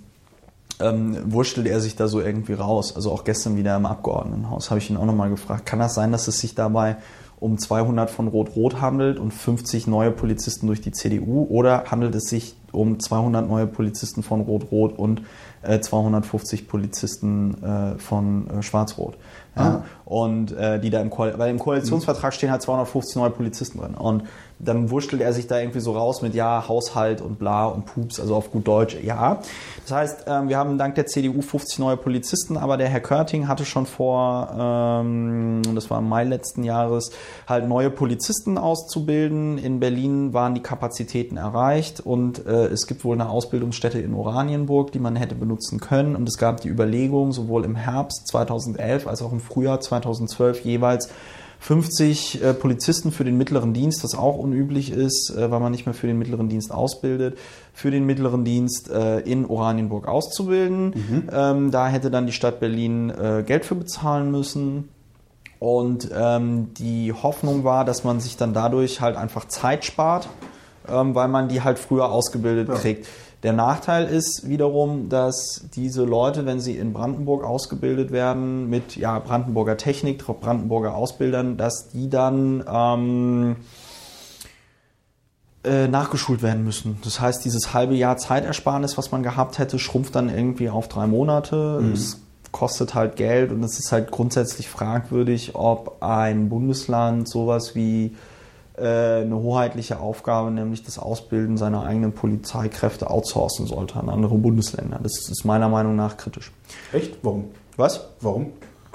ähm, 0.83 1.17
wurschtelt 1.25 1.67
er 1.67 1.79
sich 1.79 1.95
da 1.95 2.07
so 2.07 2.21
irgendwie 2.21 2.53
raus. 2.53 2.95
Also 2.95 3.11
auch 3.11 3.23
gestern 3.23 3.55
wieder 3.57 3.75
im 3.75 3.85
Abgeordnetenhaus 3.85 4.69
habe 4.69 4.79
ich 4.79 4.89
ihn 4.89 4.97
auch 4.97 5.05
nochmal 5.05 5.29
gefragt, 5.29 5.65
kann 5.65 5.79
das 5.79 5.95
sein, 5.95 6.11
dass 6.11 6.27
es 6.27 6.39
sich 6.39 6.55
dabei 6.55 6.97
um 7.39 7.57
200 7.57 8.09
von 8.09 8.29
Rot-Rot 8.29 8.79
handelt 8.79 9.19
und 9.19 9.33
50 9.33 9.87
neue 9.87 10.11
Polizisten 10.11 10.67
durch 10.67 10.79
die 10.79 10.91
CDU 10.91 11.45
oder 11.49 11.85
handelt 11.91 12.15
es 12.15 12.29
sich 12.29 12.55
um 12.71 13.01
200 13.01 13.47
neue 13.47 13.67
Polizisten 13.67 14.23
von 14.23 14.41
Rot-Rot 14.41 14.97
und 14.97 15.23
äh, 15.61 15.81
250 15.81 16.69
Polizisten 16.69 17.61
äh, 17.61 17.99
von 17.99 18.49
äh, 18.49 18.63
Schwarz-Rot? 18.63 19.17
Ja? 19.57 19.61
Ah. 19.61 19.83
Und 20.05 20.53
äh, 20.53 20.79
die 20.79 20.89
da 20.89 21.01
im, 21.01 21.09
Koal 21.09 21.37
weil 21.37 21.51
im 21.51 21.59
Koalitionsvertrag 21.59 22.33
stehen 22.33 22.49
halt 22.49 22.61
250 22.61 23.17
neue 23.17 23.29
Polizisten 23.29 23.79
drin. 23.79 23.95
Und 23.95 24.23
dann 24.59 24.89
wurschtelt 24.89 25.21
er 25.21 25.33
sich 25.33 25.47
da 25.47 25.59
irgendwie 25.59 25.79
so 25.79 25.91
raus 25.93 26.21
mit 26.21 26.33
ja, 26.35 26.67
Haushalt 26.67 27.21
und 27.21 27.39
bla 27.39 27.65
und 27.65 27.85
Pups, 27.85 28.19
also 28.19 28.35
auf 28.35 28.51
gut 28.51 28.67
Deutsch, 28.67 28.97
ja. 29.01 29.39
Das 29.83 29.91
heißt, 29.91 30.25
ähm, 30.27 30.49
wir 30.49 30.57
haben 30.57 30.77
dank 30.77 30.95
der 30.95 31.05
CDU 31.05 31.41
50 31.41 31.79
neue 31.79 31.97
Polizisten, 31.97 32.57
aber 32.57 32.77
der 32.77 32.87
Herr 32.87 33.01
Körting 33.01 33.47
hatte 33.47 33.65
schon 33.65 33.85
vor, 33.85 34.49
ähm, 34.57 35.61
das 35.75 35.89
war 35.89 35.99
im 35.99 36.09
Mai 36.09 36.23
letzten 36.23 36.63
Jahres, 36.63 37.11
halt 37.47 37.67
neue 37.67 37.89
Polizisten 37.89 38.57
auszubilden. 38.57 39.57
In 39.57 39.79
Berlin 39.79 40.33
waren 40.33 40.55
die 40.55 40.61
Kapazitäten 40.61 41.37
erreicht 41.37 41.99
und 41.99 42.45
äh, 42.45 42.67
es 42.67 42.87
gibt 42.87 43.03
wohl 43.03 43.15
eine 43.15 43.29
Ausbildungsstätte 43.29 43.99
in 43.99 44.13
Oranienburg, 44.13 44.91
die 44.91 44.99
man 44.99 45.15
hätte 45.15 45.35
benutzen 45.35 45.79
können. 45.79 46.15
Und 46.15 46.27
es 46.29 46.37
gab 46.37 46.61
die 46.61 46.69
Überlegung, 46.69 47.31
sowohl 47.31 47.65
im 47.65 47.75
Herbst 47.75 48.27
2011 48.27 49.07
als 49.07 49.21
auch 49.21 49.31
im 49.31 49.39
Frühjahr 49.39 49.81
2012 49.81 50.61
jeweils 50.61 51.09
50 51.63 52.43
äh, 52.43 52.53
Polizisten 52.53 53.13
für 53.13 53.23
den 53.23 53.37
mittleren 53.37 53.73
Dienst, 53.73 54.03
was 54.03 54.15
auch 54.15 54.37
unüblich 54.37 54.91
ist, 54.91 55.33
äh, 55.33 55.49
weil 55.49 55.61
man 55.61 55.71
nicht 55.71 55.85
mehr 55.85 55.95
für 55.95 56.07
den 56.07 56.17
mittleren 56.19 56.49
Dienst 56.49 56.73
ausbildet, 56.73 57.37
für 57.73 57.89
den 57.89 58.05
mittleren 58.05 58.43
Dienst 58.43 58.89
äh, 58.91 59.19
in 59.19 59.45
Oranienburg 59.45 60.05
auszubilden. 60.05 61.25
Ähm, 61.31 61.71
da 61.71 61.87
hätte 61.87 62.11
dann 62.11 62.25
die 62.25 62.33
Stadt 62.33 62.59
Berlin 62.59 63.09
äh, 63.11 63.43
Geld 63.47 63.63
für 63.63 63.75
bezahlen 63.75 64.29
müssen. 64.29 64.89
Und 65.59 66.09
ähm, 66.13 66.73
die 66.73 67.13
Hoffnung 67.13 67.63
war, 67.63 67.85
dass 67.85 68.03
man 68.03 68.19
sich 68.19 68.35
dann 68.35 68.53
dadurch 68.53 68.99
halt 68.99 69.15
einfach 69.15 69.47
Zeit 69.47 69.85
spart, 69.85 70.27
ähm, 70.89 71.15
weil 71.15 71.29
man 71.29 71.47
die 71.47 71.61
halt 71.61 71.79
früher 71.79 72.11
ausgebildet 72.11 72.67
Ja. 72.67 72.75
kriegt. 72.75 73.07
Der 73.43 73.51
Nachteil 73.51 74.07
ist 74.07 74.47
wiederum, 74.47 75.09
dass 75.09 75.65
diese 75.75 76.05
Leute, 76.05 76.45
wenn 76.45 76.61
sie 76.61 76.77
in 76.77 76.93
Brandenburg 76.93 77.43
ausgebildet 77.43 78.11
werden, 78.11 78.69
mit 78.69 78.95
ja, 78.95 79.19
Brandenburger 79.19 79.75
Technik, 79.75 80.25
Brandenburger 80.25 80.95
Ausbildern, 80.95 81.57
dass 81.57 81.89
die 81.89 82.09
dann 82.09 82.63
ähm, 82.65 83.57
äh, 85.65 85.87
nachgeschult 85.89 86.41
werden 86.41 86.63
müssen. 86.63 86.99
Das 87.03 87.19
heißt, 87.19 87.43
dieses 87.43 87.73
halbe 87.73 87.95
Jahr 87.95 88.15
Zeitersparnis, 88.15 88.97
was 88.97 89.11
man 89.11 89.23
gehabt 89.23 89.59
hätte, 89.59 89.77
schrumpft 89.77 90.15
dann 90.15 90.33
irgendwie 90.33 90.69
auf 90.69 90.87
drei 90.87 91.05
Monate. 91.05 91.83
Es 91.93 92.21
kostet 92.53 92.95
halt 92.95 93.17
Geld 93.17 93.51
und 93.51 93.61
es 93.63 93.77
ist 93.77 93.91
halt 93.91 94.11
grundsätzlich 94.11 94.69
fragwürdig, 94.69 95.55
ob 95.55 96.01
ein 96.01 96.47
Bundesland 96.47 97.27
sowas 97.27 97.75
wie 97.75 98.15
eine 98.75 99.35
hoheitliche 99.35 99.99
Aufgabe, 99.99 100.49
nämlich 100.51 100.83
das 100.83 100.97
Ausbilden 100.97 101.57
seiner 101.57 101.83
eigenen 101.83 102.11
Polizeikräfte 102.11 103.09
outsourcen 103.09 103.67
sollte 103.67 103.99
an 103.99 104.09
andere 104.09 104.35
Bundesländer. 104.35 104.99
Das 105.01 105.29
ist 105.29 105.45
meiner 105.45 105.69
Meinung 105.69 105.95
nach 105.95 106.17
kritisch. 106.17 106.51
Echt? 106.91 107.17
Warum? 107.21 107.45
Was? 107.77 108.07
Warum? 108.21 108.47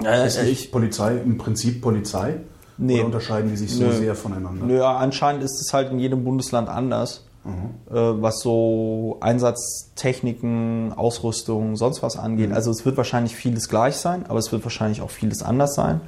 Äh, 0.03 0.27
ist 0.27 0.41
nicht 0.41 0.71
Polizei 0.71 1.17
im 1.17 1.37
Prinzip 1.37 1.81
Polizei? 1.81 2.35
Nee. 2.77 2.95
Oder 2.95 3.05
unterscheiden 3.05 3.49
die 3.49 3.57
sich 3.57 3.73
so 3.73 3.85
Nö. 3.85 3.91
sehr 3.91 4.15
voneinander? 4.15 4.65
Nö, 4.65 4.83
anscheinend 4.83 5.43
ist 5.43 5.59
es 5.61 5.73
halt 5.73 5.91
in 5.91 5.99
jedem 5.99 6.23
Bundesland 6.23 6.69
anders, 6.69 7.25
äh, 7.45 7.93
was 7.93 8.39
so 8.41 9.17
Einsatztechniken, 9.21 10.93
Ausrüstung, 10.93 11.75
sonst 11.75 12.03
was 12.03 12.17
angeht. 12.17 12.51
Also 12.51 12.71
es 12.71 12.85
wird 12.85 12.97
wahrscheinlich 12.97 13.35
vieles 13.35 13.69
gleich 13.69 13.95
sein, 13.95 14.25
aber 14.27 14.39
es 14.39 14.51
wird 14.51 14.63
wahrscheinlich 14.63 15.01
auch 15.01 15.09
vieles 15.09 15.41
anders 15.41 15.75
sein. 15.75 16.01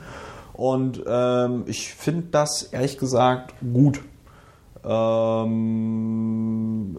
Und 0.61 1.01
ähm, 1.07 1.63
ich 1.65 1.91
finde 1.95 2.27
das 2.29 2.61
ehrlich 2.61 2.99
gesagt 2.99 3.55
gut. 3.73 3.99
Ähm, 5.61 6.97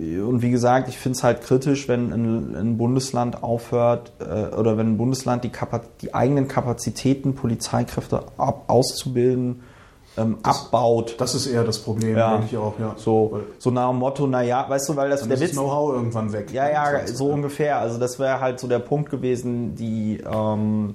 äh, 0.00 0.20
und 0.20 0.42
wie 0.42 0.50
gesagt, 0.52 0.88
ich 0.88 0.96
finde 0.96 1.16
es 1.16 1.24
halt 1.24 1.40
kritisch, 1.42 1.88
wenn 1.88 2.12
ein, 2.12 2.54
ein 2.54 2.78
Bundesland 2.78 3.42
aufhört 3.42 4.12
äh, 4.20 4.54
oder 4.54 4.76
wenn 4.76 4.92
ein 4.92 4.96
Bundesland 4.96 5.42
die, 5.42 5.48
Kapaz 5.48 5.82
die 6.02 6.14
eigenen 6.14 6.46
Kapazitäten, 6.46 7.34
Polizeikräfte 7.34 8.22
ab 8.38 8.62
auszubilden, 8.68 9.64
ähm, 10.16 10.38
abbaut. 10.44 11.16
Das 11.18 11.34
ist 11.34 11.48
eher 11.48 11.64
das 11.64 11.80
Problem, 11.80 12.16
Ja. 12.16 12.32
denke 12.36 12.46
ich 12.52 12.56
auch, 12.58 12.78
ja. 12.78 12.94
So, 12.96 13.40
so 13.58 13.72
nach 13.72 13.88
dem 13.90 13.98
Motto, 13.98 14.28
naja, 14.28 14.66
weißt 14.68 14.88
du, 14.90 14.94
weil 14.96 15.10
das 15.10 15.20
dann 15.20 15.30
der 15.30 15.36
ist 15.38 15.42
das 15.42 15.50
Witz. 15.50 15.58
Know-how 15.58 15.94
irgendwann 15.94 16.32
weg. 16.32 16.52
Ja, 16.52 16.70
ja, 16.70 16.92
Das 16.92 17.16
so 17.18 17.26
ungefähr. 17.26 17.78
Also 17.78 17.98
das 17.98 18.20
wäre 18.20 18.38
halt 18.38 18.60
so 18.60 18.68
der 18.68 18.78
Punkt 18.78 19.10
gewesen, 19.10 19.74
die 19.74 20.18
ähm, 20.30 20.94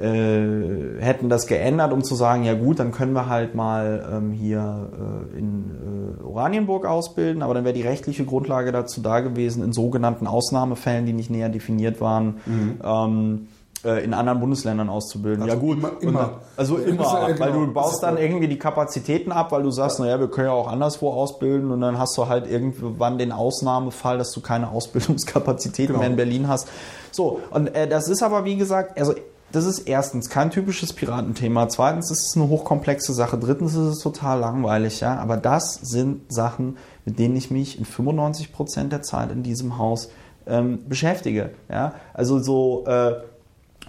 äh, 0.00 1.00
hätten 1.02 1.28
das 1.28 1.46
geändert, 1.46 1.92
um 1.92 2.04
zu 2.04 2.14
sagen, 2.14 2.44
ja 2.44 2.54
gut, 2.54 2.78
dann 2.78 2.92
können 2.92 3.12
wir 3.12 3.28
halt 3.28 3.54
mal 3.54 4.08
ähm, 4.12 4.32
hier 4.32 4.90
äh, 5.34 5.38
in 5.38 6.18
äh, 6.20 6.22
Oranienburg 6.24 6.86
ausbilden, 6.86 7.42
aber 7.42 7.54
dann 7.54 7.64
wäre 7.64 7.74
die 7.74 7.82
rechtliche 7.82 8.24
Grundlage 8.24 8.70
dazu 8.72 9.00
da 9.00 9.20
gewesen, 9.20 9.62
in 9.64 9.72
sogenannten 9.72 10.26
Ausnahmefällen, 10.26 11.04
die 11.06 11.12
nicht 11.12 11.30
näher 11.30 11.48
definiert 11.48 12.00
waren, 12.00 12.36
ähm, 12.84 13.48
äh, 13.84 14.02
in 14.04 14.12
anderen 14.14 14.40
Bundesländern 14.40 14.88
auszubilden. 14.88 15.42
Also 15.42 15.54
ja 15.54 15.60
gut, 15.60 15.78
immer- 15.78 15.92
immer. 16.00 16.20
dann- 16.20 16.30
also 16.56 16.76
immer, 16.78 17.02
ja, 17.04 17.26
genau. 17.28 17.40
weil 17.40 17.52
du 17.52 17.64
Das 17.66 17.74
baust 17.74 18.02
dann 18.02 18.18
irgendwie 18.18 18.48
die 18.48 18.58
Kapazitäten 18.58 19.30
ab, 19.30 19.52
weil 19.52 19.62
du 19.62 19.70
sagst, 19.70 20.00
naja, 20.00 20.18
wir 20.18 20.28
können 20.28 20.48
ja 20.48 20.52
auch 20.52 20.66
anderswo 20.68 21.10
ausbilden 21.10 21.70
und 21.70 21.80
dann 21.80 21.98
hast 21.98 22.16
du 22.18 22.26
halt 22.28 22.50
irgendwann 22.50 23.18
den 23.18 23.30
Ausnahmefall, 23.30 24.18
dass 24.18 24.32
du 24.32 24.40
keine 24.40 24.70
Ausbildungskapazitäten 24.70 25.88
Genau. 25.94 25.98
mehr 26.00 26.10
in 26.10 26.16
Berlin 26.16 26.48
hast. 26.48 26.68
So, 27.12 27.40
und 27.50 27.74
äh, 27.74 27.86
das 27.88 28.08
ist 28.08 28.22
aber 28.22 28.44
wie 28.44 28.56
gesagt, 28.56 28.98
also 28.98 29.14
das 29.52 29.64
ist 29.64 29.80
erstens 29.80 30.28
kein 30.28 30.50
typisches 30.50 30.92
Piratenthema, 30.92 31.68
zweitens 31.68 32.10
ist 32.10 32.26
es 32.26 32.36
eine 32.36 32.48
hochkomplexe 32.48 33.12
Sache, 33.12 33.38
drittens 33.38 33.72
ist 33.72 33.78
es 33.78 33.98
total 34.00 34.40
langweilig, 34.40 35.00
ja, 35.00 35.16
aber 35.16 35.36
das 35.36 35.74
sind 35.74 36.32
Sachen, 36.32 36.76
mit 37.04 37.18
denen 37.18 37.36
ich 37.36 37.50
mich 37.50 37.78
in 37.78 37.84
95 37.84 38.52
Prozent 38.52 38.92
der 38.92 39.02
Zeit 39.02 39.32
in 39.32 39.42
diesem 39.42 39.78
Haus 39.78 40.10
ähm, 40.46 40.80
beschäftige, 40.88 41.50
ja, 41.70 41.94
also 42.12 42.38
so 42.38 42.84
äh, 42.86 43.14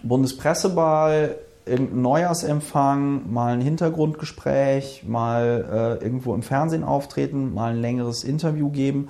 Bundespresseball, 0.03 1.36
irgendein 1.65 2.02
Neujahrsempfang, 2.02 3.31
mal 3.31 3.53
ein 3.53 3.61
Hintergrundgespräch, 3.61 5.03
mal 5.07 5.99
äh, 6.02 6.03
irgendwo 6.03 6.34
im 6.34 6.41
Fernsehen 6.41 6.84
auftreten, 6.84 7.53
mal 7.53 7.72
ein 7.72 7.81
längeres 7.81 8.23
Interview 8.23 8.69
geben. 8.69 9.10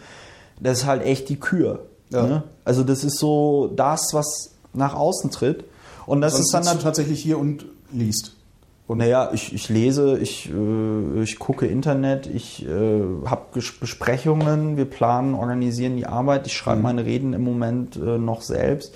Das 0.59 0.80
ist 0.80 0.85
halt 0.85 1.03
echt 1.03 1.30
die 1.30 1.39
Kür. 1.39 1.85
Ja. 2.11 2.23
Ne? 2.23 2.43
Also 2.65 2.84
das 2.84 3.03
ist 3.03 3.17
so 3.17 3.71
das, 3.76 4.09
was 4.13 4.51
nach 4.73 4.93
außen 4.93 5.31
tritt. 5.31 5.63
Und 6.10 6.22
das 6.22 6.40
ist 6.40 6.52
dann 6.52 6.64
nat- 6.64 6.81
tatsächlich 6.81 7.22
hier 7.22 7.38
und 7.38 7.65
liest. 7.91 8.36
Und 8.88 8.98
naja, 8.98 9.30
ich, 9.31 9.53
ich 9.53 9.69
lese, 9.69 10.18
ich, 10.18 10.52
äh, 10.52 11.22
ich 11.22 11.38
gucke 11.38 11.68
Internet, 11.68 12.26
ich 12.26 12.65
äh, 12.65 13.02
habe 13.26 13.61
Besprechungen, 13.80 14.76
wir 14.77 14.86
planen, 14.86 15.36
organisieren 15.36 15.95
die 15.98 16.07
Arbeit, 16.07 16.48
ich 16.48 16.53
schreibe 16.57 16.81
meine 16.81 17.06
Reden 17.06 17.34
im 17.34 17.44
Moment 17.44 17.95
äh, 17.98 18.18
noch 18.18 18.41
selbst. 18.41 18.95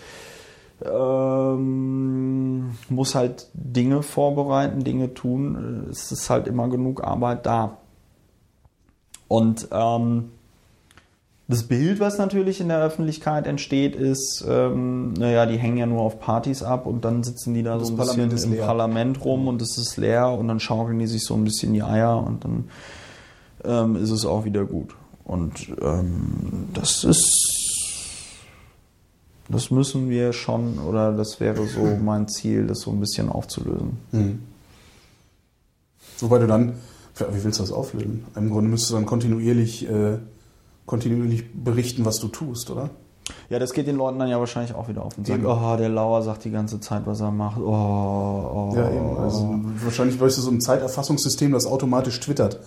Ähm, 0.83 2.71
muss 2.89 3.13
halt 3.13 3.47
Dinge 3.53 4.01
vorbereiten, 4.01 4.83
Dinge 4.83 5.13
tun. 5.13 5.87
Es 5.91 6.11
ist 6.11 6.31
halt 6.31 6.47
immer 6.47 6.67
genug 6.67 7.03
Arbeit 7.03 7.45
da. 7.45 7.77
Und 9.27 9.67
ähm, 9.71 10.31
das 11.53 11.63
Bild, 11.63 11.99
was 11.99 12.17
natürlich 12.17 12.61
in 12.61 12.69
der 12.69 12.81
Öffentlichkeit 12.81 13.45
entsteht, 13.45 13.95
ist, 13.95 14.43
ähm, 14.49 15.13
naja, 15.13 15.45
die 15.45 15.57
hängen 15.57 15.77
ja 15.77 15.85
nur 15.85 16.01
auf 16.01 16.19
Partys 16.19 16.63
ab 16.63 16.87
und 16.87 17.05
dann 17.05 17.23
sitzen 17.23 17.53
die 17.53 17.61
da 17.61 17.77
Das 17.77 17.89
so 17.89 17.93
ein 17.93 17.97
Parlament 17.97 18.31
bisschen 18.31 18.51
im 18.53 18.57
leer. 18.57 18.65
Parlament 18.65 19.23
rum 19.23 19.47
und 19.47 19.61
es 19.61 19.77
ist 19.77 19.97
leer 19.97 20.31
und 20.31 20.47
dann 20.47 20.59
schaukeln 20.59 20.97
die 20.97 21.05
sich 21.05 21.23
so 21.23 21.35
ein 21.35 21.43
bisschen 21.43 21.71
die 21.73 21.83
Eier 21.83 22.25
und 22.25 22.43
dann 22.43 22.69
ähm, 23.65 23.95
ist 23.97 24.09
es 24.09 24.25
auch 24.25 24.45
wieder 24.45 24.65
gut. 24.65 24.95
Und 25.25 25.67
ähm, 25.79 26.69
das 26.73 27.03
ist, 27.03 28.31
das 29.47 29.69
müssen 29.69 30.09
wir 30.09 30.33
schon, 30.33 30.79
oder 30.79 31.11
das 31.11 31.39
wäre 31.39 31.67
so 31.67 31.85
mein 32.03 32.27
Ziel, 32.27 32.65
das 32.65 32.79
so 32.79 32.89
ein 32.89 32.99
bisschen 32.99 33.29
aufzulösen. 33.29 33.99
Mhm. 34.11 34.39
Wobei 36.19 36.39
du 36.39 36.47
dann, 36.47 36.73
wie 37.15 37.43
willst 37.43 37.59
du 37.59 37.63
das 37.63 37.71
auflösen? 37.71 38.25
Im 38.35 38.49
Grunde 38.49 38.71
müsstest 38.71 38.89
du 38.89 38.95
dann 38.95 39.05
kontinuierlich, 39.05 39.87
äh, 39.87 40.17
kontinuierlich 40.85 41.43
berichten, 41.53 42.05
was 42.05 42.19
du 42.19 42.27
tust, 42.27 42.69
oder? 42.69 42.89
Ja, 43.49 43.57
das 43.59 43.73
geht 43.73 43.87
den 43.87 43.95
Leuten 43.95 44.19
dann 44.19 44.27
ja 44.27 44.39
wahrscheinlich 44.39 44.75
auch 44.75 44.89
wieder 44.89 45.03
auf 45.05 45.15
den 45.15 45.23
Sack. 45.23 45.37
Eben. 45.37 45.45
Oh, 45.45 45.75
der 45.77 45.89
Lauer 45.89 46.21
sagt 46.23 46.43
die 46.43 46.51
ganze 46.51 46.79
Zeit, 46.79 47.03
was 47.05 47.21
er 47.21 47.31
macht. 47.31 47.59
Oh, 47.59 47.63
oh. 47.63 48.73
Ja, 48.75 48.89
eben. 48.89 49.17
Also 49.17 49.59
wahrscheinlich 49.83 50.19
bräuchst 50.19 50.37
du 50.37 50.41
so 50.41 50.51
ein 50.51 50.59
Zeiterfassungssystem, 50.59 51.51
das 51.53 51.65
automatisch 51.65 52.19
twittert. 52.19 52.59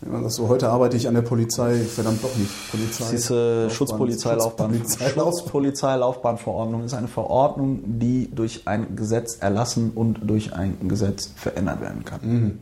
Wenn 0.00 0.12
man 0.12 0.22
sagt, 0.22 0.34
so, 0.34 0.48
heute 0.48 0.68
arbeite 0.68 0.96
ich 0.96 1.08
an 1.08 1.14
der 1.14 1.22
Polizei, 1.22 1.76
verdammt 1.78 2.22
doch 2.22 2.36
nicht. 2.36 2.50
Polizei. 2.70 3.04
Diese 3.10 3.62
Laufbahn. 3.62 3.70
Schutzpolizeilaufbahn. 3.70 4.74
Schutzpolizeilaufbahn. 4.74 5.32
Schutzpolizeilaufbahnverordnung 5.32 6.84
ist 6.84 6.94
eine 6.94 7.08
Verordnung, 7.08 7.80
die 7.98 8.30
durch 8.32 8.68
ein 8.68 8.94
Gesetz 8.96 9.38
erlassen 9.40 9.92
und 9.94 10.20
durch 10.22 10.54
ein 10.54 10.88
Gesetz 10.88 11.32
verändert 11.34 11.80
werden 11.80 12.04
kann. 12.04 12.20
Mhm. 12.22 12.58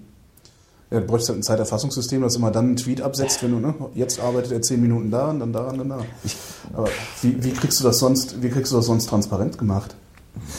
Ja, 0.91 1.01
du 1.01 1.07
bräuchst 1.07 1.29
halt 1.29 1.39
ein 1.41 1.43
Zeiterfassungssystem, 1.43 2.23
das 2.23 2.37
immer 2.37 2.53
dann 2.53 2.67
einen 2.67 2.77
Tweet 2.77 3.01
absetzt, 3.03 3.43
wenn 3.43 3.51
du, 3.51 3.59
ne, 3.59 3.75
jetzt 3.95 4.21
arbeitet 4.21 4.53
er 4.53 4.63
zehn 4.63 4.81
Minuten 4.81 5.11
da 5.11 5.31
und 5.31 5.41
dann 5.41 5.53
da 5.53 5.69
und 5.69 5.79
dann 5.79 5.89
da. 5.89 5.99
Aber 6.75 6.89
wie, 7.23 7.43
wie 7.43 7.51
kriegst 7.53 7.81
du 7.81 7.85
das 7.85 7.99
sonst, 7.99 8.41
wie 8.41 8.49
kriegst 8.51 8.71
du 8.73 8.77
das 8.77 8.87
sonst 8.87 9.07
transparent 9.09 9.59
gemacht? 9.59 9.97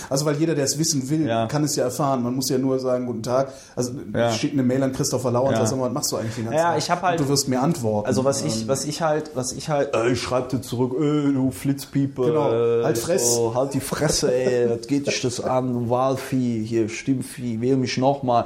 Also 0.10 0.26
weil 0.26 0.36
jeder, 0.38 0.56
der 0.56 0.66
es 0.66 0.80
wissen 0.80 1.08
will, 1.10 1.28
Ja. 1.28 1.46
kann 1.46 1.64
es 1.64 1.76
ja 1.76 1.84
erfahren. 1.84 2.24
Man 2.24 2.34
muss 2.36 2.50
ja 2.50 2.58
nur 2.58 2.80
sagen, 2.80 3.06
guten 3.06 3.22
Tag. 3.22 3.54
Also 3.76 3.92
Ja. 4.12 4.32
ich 4.32 4.36
schicke 4.38 4.54
eine 4.54 4.64
Mail 4.64 4.82
an 4.82 4.92
Christopher 4.92 5.30
Lauer 5.32 5.50
und 5.50 5.52
Ja. 5.54 5.60
sag, 5.60 5.68
sag 5.70 5.78
mal, 5.78 5.86
was 5.86 5.94
machst 5.94 6.12
du 6.12 6.16
eigentlich 6.18 6.34
den 6.34 6.46
ganzen 6.46 6.58
Ja, 6.58 6.70
Tag? 6.72 6.78
ich 6.80 6.90
hab 6.92 7.02
halt- 7.04 7.20
Und 7.22 7.28
du 7.28 7.32
wirst 7.32 7.48
mir 7.48 7.62
antworten. 7.62 8.08
Also 8.08 8.26
was 8.26 8.42
ich, 8.42 8.68
was 8.68 8.86
ich 8.86 9.04
halt, 9.04 9.32
was 9.36 9.52
ich 9.52 9.70
halt, 9.70 9.94
äh, 9.96 10.10
ich 10.12 10.20
schreib 10.22 10.50
dir 10.50 10.62
zurück, 10.62 10.94
äh, 11.00 11.32
du 11.32 11.52
Flitzpiepe, 11.52 12.24
Genau, 12.26 12.52
äh, 12.52 12.84
halt 12.86 12.98
Fress. 12.98 13.36
so, 13.36 13.54
halt 13.54 13.76
die 13.76 13.80
Fresse, 13.80 14.34
ey, 14.34 14.68
was 14.68 14.88
geht 14.88 15.06
dich 15.06 15.22
das 15.22 15.40
an, 15.42 15.72
du 15.72 15.90
Wahlvieh, 15.92 16.66
hier 16.66 16.90
Stimmvieh, 16.90 17.62
wähl 17.62 17.78
mich 17.78 17.98
nochmal. 18.00 18.46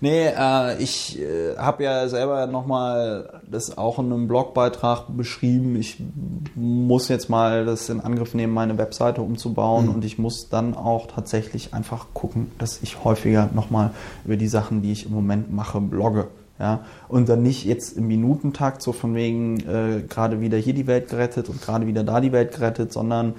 Nee, 0.00 0.26
äh, 0.28 0.80
ich 0.82 1.18
äh, 1.20 1.56
habe 1.56 1.82
ja 1.84 2.08
selber 2.08 2.46
nochmal 2.46 3.40
das 3.50 3.76
auch 3.76 3.98
in 3.98 4.06
einem 4.12 4.28
Blogbeitrag 4.28 5.06
beschrieben. 5.16 5.76
Ich 5.76 6.00
muss 6.54 7.08
jetzt 7.08 7.28
mal 7.28 7.64
das 7.64 7.88
in 7.88 8.00
Angriff 8.00 8.34
nehmen, 8.34 8.54
meine 8.54 8.78
Webseite 8.78 9.22
umzubauen 9.22 9.86
Mhm. 9.86 9.94
und 9.94 10.04
ich 10.04 10.18
muss 10.18 10.48
dann 10.48 10.74
auch 10.74 11.06
tatsächlich 11.08 11.74
einfach 11.74 12.06
gucken, 12.14 12.52
dass 12.58 12.80
ich 12.82 13.02
häufiger 13.04 13.50
nochmal 13.54 13.90
über 14.24 14.36
die 14.36 14.48
Sachen, 14.48 14.82
die 14.82 14.92
ich 14.92 15.06
im 15.06 15.12
Moment 15.12 15.52
mache, 15.52 15.80
blogge. 15.80 16.28
Ja, 16.60 16.80
und 17.08 17.28
dann 17.28 17.42
nicht 17.44 17.64
jetzt 17.64 17.96
im 17.96 18.08
Minutentakt 18.08 18.82
so 18.82 18.92
von 18.92 19.14
wegen 19.14 19.60
äh, 19.60 20.02
gerade 20.08 20.40
wieder 20.40 20.58
hier 20.58 20.74
die 20.74 20.88
Welt 20.88 21.08
gerettet 21.08 21.48
und 21.48 21.62
gerade 21.62 21.86
wieder 21.86 22.02
da 22.02 22.20
die 22.20 22.32
Welt 22.32 22.52
gerettet, 22.52 22.92
sondern 22.92 23.34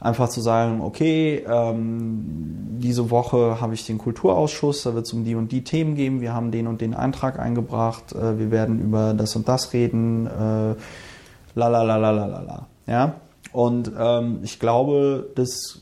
einfach 0.00 0.28
zu 0.28 0.40
sagen, 0.40 0.80
okay, 0.80 1.44
ähm, 1.48 2.78
diese 2.78 3.10
Woche 3.10 3.60
habe 3.60 3.74
ich 3.74 3.86
den 3.86 3.98
Kulturausschuss, 3.98 4.82
da 4.82 4.94
wird 4.94 5.06
es 5.06 5.12
um 5.12 5.24
die 5.24 5.34
und 5.34 5.52
die 5.52 5.64
Themen 5.64 5.94
gehen, 5.94 6.20
wir 6.20 6.34
haben 6.34 6.50
den 6.50 6.66
und 6.66 6.80
den 6.80 6.94
Eintrag 6.94 7.38
eingebracht, 7.38 8.12
äh, 8.12 8.38
wir 8.38 8.50
werden 8.50 8.80
über 8.80 9.14
das 9.14 9.34
und 9.36 9.48
das 9.48 9.72
reden, 9.72 10.26
äh, 10.26 10.74
la 11.54 11.68
la 11.68 11.82
la 11.82 11.96
la 11.96 12.10
la 12.10 12.26
la. 12.26 12.66
Ja, 12.86 13.14
und 13.52 13.90
ähm, 13.98 14.40
ich 14.42 14.60
glaube, 14.60 15.30
das 15.34 15.80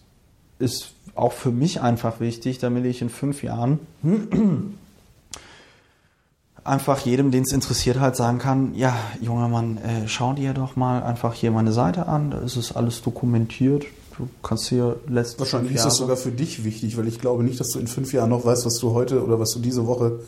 ist 0.59 0.93
auch 1.15 1.33
für 1.33 1.51
mich 1.51 1.81
einfach 1.81 2.21
wichtig, 2.21 2.59
damit 2.59 2.85
ich 2.85 3.03
in 3.03 3.09
fünf 3.09 3.43
Jahren 3.43 3.81
einfach 6.65 6.99
jedem, 7.01 7.31
den 7.31 7.43
es 7.43 7.53
interessiert, 7.53 8.01
halt 8.01 8.17
sagen 8.17 8.39
kann, 8.39 8.75
ja, 8.75 8.97
junger 9.21 9.49
Mann, 9.49 9.79
äh, 9.79 10.09
schau 10.09 10.33
dir 10.33 10.55
doch 10.55 10.77
mal 10.77 11.03
einfach 11.03 11.35
hier 11.35 11.51
meine 11.51 11.73
Seite 11.73 12.07
an, 12.07 12.31
da 12.31 12.39
ist 12.39 12.57
es 12.57 12.75
alles 12.75 13.03
dokumentiert. 13.03 13.85
Du 14.17 14.29
kannst 14.43 14.69
hier 14.69 14.97
letzte 15.09 15.41
Wahrscheinlich 15.41 15.75
ist 15.75 15.85
das 15.85 15.97
sogar 15.97 16.17
für 16.17 16.31
dich 16.31 16.65
wichtig, 16.65 16.97
weil 16.97 17.09
ich 17.09 17.19
glaube 17.21 17.43
nicht, 17.43 17.59
dass 17.59 17.71
du 17.71 17.81
in 17.81 17.89
fünf 17.89 18.13
Jahren 18.13 18.31
noch 18.31 18.45
weißt, 18.45 18.65
was 18.65 18.79
du 18.79 18.93
heute 18.95 19.25
oder 19.25 19.41
was 19.41 19.51
du 19.51 19.59
diese 19.59 19.87
Woche. 19.89 20.21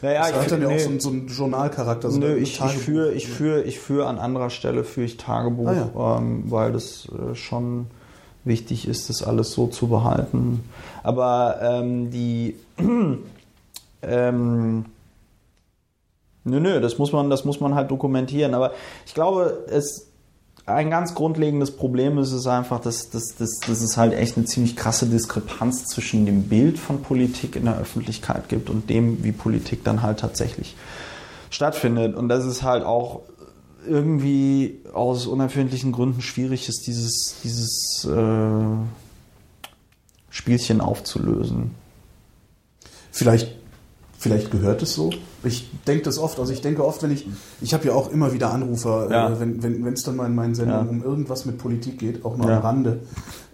Naja, 0.00 0.20
das 0.20 0.30
ich 0.30 0.36
hat 0.36 0.50
dann 0.52 0.62
ja 0.62 0.68
nee. 0.68 0.76
auch 0.76 0.80
so, 0.80 0.88
einen- 0.88 1.00
so 1.00 1.08
einen 1.10 1.26
Journalcharakter. 1.28 2.10
So 2.10 2.18
Nö, 2.18 2.34
ich, 2.36 2.60
ich 2.60 2.72
führe 2.78 3.12
ich 3.12 3.28
führe 3.28 3.62
ich 3.62 3.78
führe 3.78 4.06
an 4.06 4.18
anderer 4.18 4.48
Stelle 4.48 4.84
führe 4.84 5.04
ich 5.04 5.18
Tagebuch, 5.18 5.68
Ah, 5.68 6.16
ähm, 6.18 6.44
weil 6.50 6.72
das 6.72 7.08
äh, 7.10 7.34
schon 7.34 7.88
wichtig 8.44 8.88
ist, 8.88 9.10
das 9.10 9.22
alles 9.22 9.52
so 9.52 9.66
zu 9.66 9.88
behalten. 9.88 10.64
Aber 11.02 11.58
ähm, 11.60 12.10
die 12.10 12.56
ähm, 14.02 14.84
nö, 16.44 16.60
nö, 16.60 16.80
das 16.80 16.96
muss 16.98 17.12
man, 17.12 17.28
das 17.28 17.44
muss 17.44 17.60
man 17.60 17.74
halt 17.74 17.90
dokumentieren. 17.90 18.54
Aber 18.54 18.72
ich 19.04 19.14
glaube, 19.14 19.64
es 19.68 20.05
ein 20.66 20.90
ganz 20.90 21.14
grundlegendes 21.14 21.76
Problem 21.76 22.18
ist 22.18 22.32
es 22.32 22.46
einfach, 22.46 22.80
dass, 22.80 23.08
dass, 23.10 23.36
dass, 23.36 23.60
dass 23.60 23.80
es 23.80 23.96
halt 23.96 24.12
echt 24.12 24.36
eine 24.36 24.46
ziemlich 24.46 24.74
krasse 24.74 25.06
Diskrepanz 25.06 25.84
zwischen 25.86 26.26
dem 26.26 26.44
Bild 26.44 26.78
von 26.78 27.02
Politik 27.02 27.54
in 27.54 27.64
der 27.64 27.78
Öffentlichkeit 27.78 28.48
gibt 28.48 28.68
und 28.68 28.90
dem, 28.90 29.22
wie 29.22 29.32
Politik 29.32 29.84
dann 29.84 30.02
halt 30.02 30.18
tatsächlich 30.18 30.74
stattfindet. 31.50 32.16
Und 32.16 32.28
dass 32.28 32.44
es 32.44 32.64
halt 32.64 32.84
auch 32.84 33.22
irgendwie 33.86 34.80
aus 34.92 35.26
unerfindlichen 35.26 35.92
Gründen 35.92 36.20
schwierig 36.20 36.68
ist, 36.68 36.88
dieses, 36.88 37.36
dieses 37.44 38.04
äh, 38.04 38.76
Spielchen 40.30 40.80
aufzulösen. 40.80 41.70
Vielleicht 43.12 43.56
Vielleicht 44.18 44.50
gehört 44.50 44.82
es 44.82 44.94
so. 44.94 45.10
Ich 45.46 45.70
denke 45.86 46.02
das 46.04 46.18
oft. 46.18 46.38
Also 46.40 46.52
ich 46.52 46.60
denke 46.60 46.84
oft, 46.84 47.02
wenn 47.02 47.10
ich, 47.10 47.26
ich 47.60 47.72
habe 47.74 47.86
ja 47.86 47.94
auch 47.94 48.10
immer 48.10 48.32
wieder 48.32 48.52
Anrufer, 48.52 49.08
Ja. 49.10 49.30
äh, 49.32 49.40
wenn 49.40 49.62
wenn 49.62 49.84
wenn, 49.84 49.94
es 49.94 50.02
dann 50.02 50.16
mal 50.16 50.26
in 50.26 50.34
meinen 50.34 50.54
Sendungen 50.54 50.86
Ja. 50.86 50.90
um 50.90 51.02
irgendwas 51.04 51.46
mit 51.46 51.58
Politik 51.58 51.98
geht, 51.98 52.24
auch 52.24 52.36
mal 52.36 52.48
Ja. 52.48 52.56
am 52.58 52.62
Rande, 52.62 53.00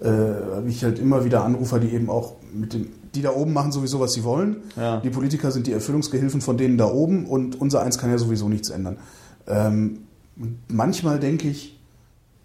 äh, 0.01 0.09
habe 0.09 0.65
ich 0.69 0.83
halt 0.85 0.99
immer 0.99 1.25
wieder 1.25 1.45
Anrufer, 1.45 1.79
die 1.79 1.89
eben 1.89 2.09
auch 2.11 2.35
mit 2.53 2.73
den, 2.73 2.89
die 3.15 3.23
da 3.23 3.31
oben 3.35 3.53
machen 3.53 3.73
sowieso, 3.73 4.01
was 4.01 4.13
sie 4.15 4.25
wollen. 4.25 4.57
Die 5.05 5.11
Politiker 5.11 5.51
sind 5.51 5.67
die 5.67 5.73
Erfüllungsgehilfen 5.73 6.41
von 6.41 6.57
denen 6.57 6.79
da 6.79 6.87
oben 6.87 7.27
und 7.27 7.61
unser 7.61 7.83
eins 7.83 7.99
kann 7.99 8.11
ja 8.11 8.17
sowieso 8.19 8.49
nichts 8.49 8.71
ändern. 8.71 8.97
Ähm, 9.47 9.99
manchmal 10.69 11.19
denke 11.19 11.49
ich, 11.49 11.79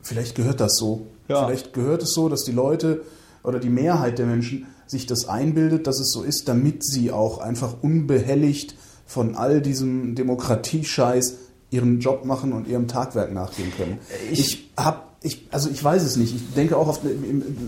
vielleicht 0.02 0.36
gehört 0.36 0.60
das 0.60 0.76
so. 0.78 1.08
Vielleicht 1.28 1.74
gehört 1.74 2.04
es 2.04 2.14
so, 2.14 2.28
dass 2.30 2.44
die 2.44 2.52
Leute 2.52 3.02
oder 3.44 3.60
die 3.60 3.70
Mehrheit 3.70 4.18
der 4.20 4.26
Menschen 4.26 4.66
sich 4.88 5.06
das 5.06 5.28
einbildet, 5.28 5.86
dass 5.88 6.00
es 6.00 6.12
so 6.12 6.24
ist, 6.24 6.48
damit 6.48 6.84
sie 6.86 7.12
auch 7.12 7.40
einfach 7.40 7.76
unbehelligt 7.82 8.76
von 9.08 9.36
all 9.36 9.62
diesem 9.62 10.14
Demokratiescheiß 10.14 11.38
ihren 11.72 12.00
Job 12.00 12.24
machen 12.26 12.54
und 12.54 12.68
ihrem 12.68 12.88
Tagwerk 12.88 13.34
nachgehen 13.34 13.72
können. 13.76 13.98
Ich- 14.32 14.40
Ich 14.40 14.72
habe 14.78 15.00
ich, 15.24 15.48
also 15.52 15.70
ich 15.72 15.84
weiß 15.84 16.04
es 16.04 16.16
nicht. 16.16 16.36
Ich 16.36 16.54
denke 16.54 16.78
auch 16.78 16.88
oft, 16.88 17.02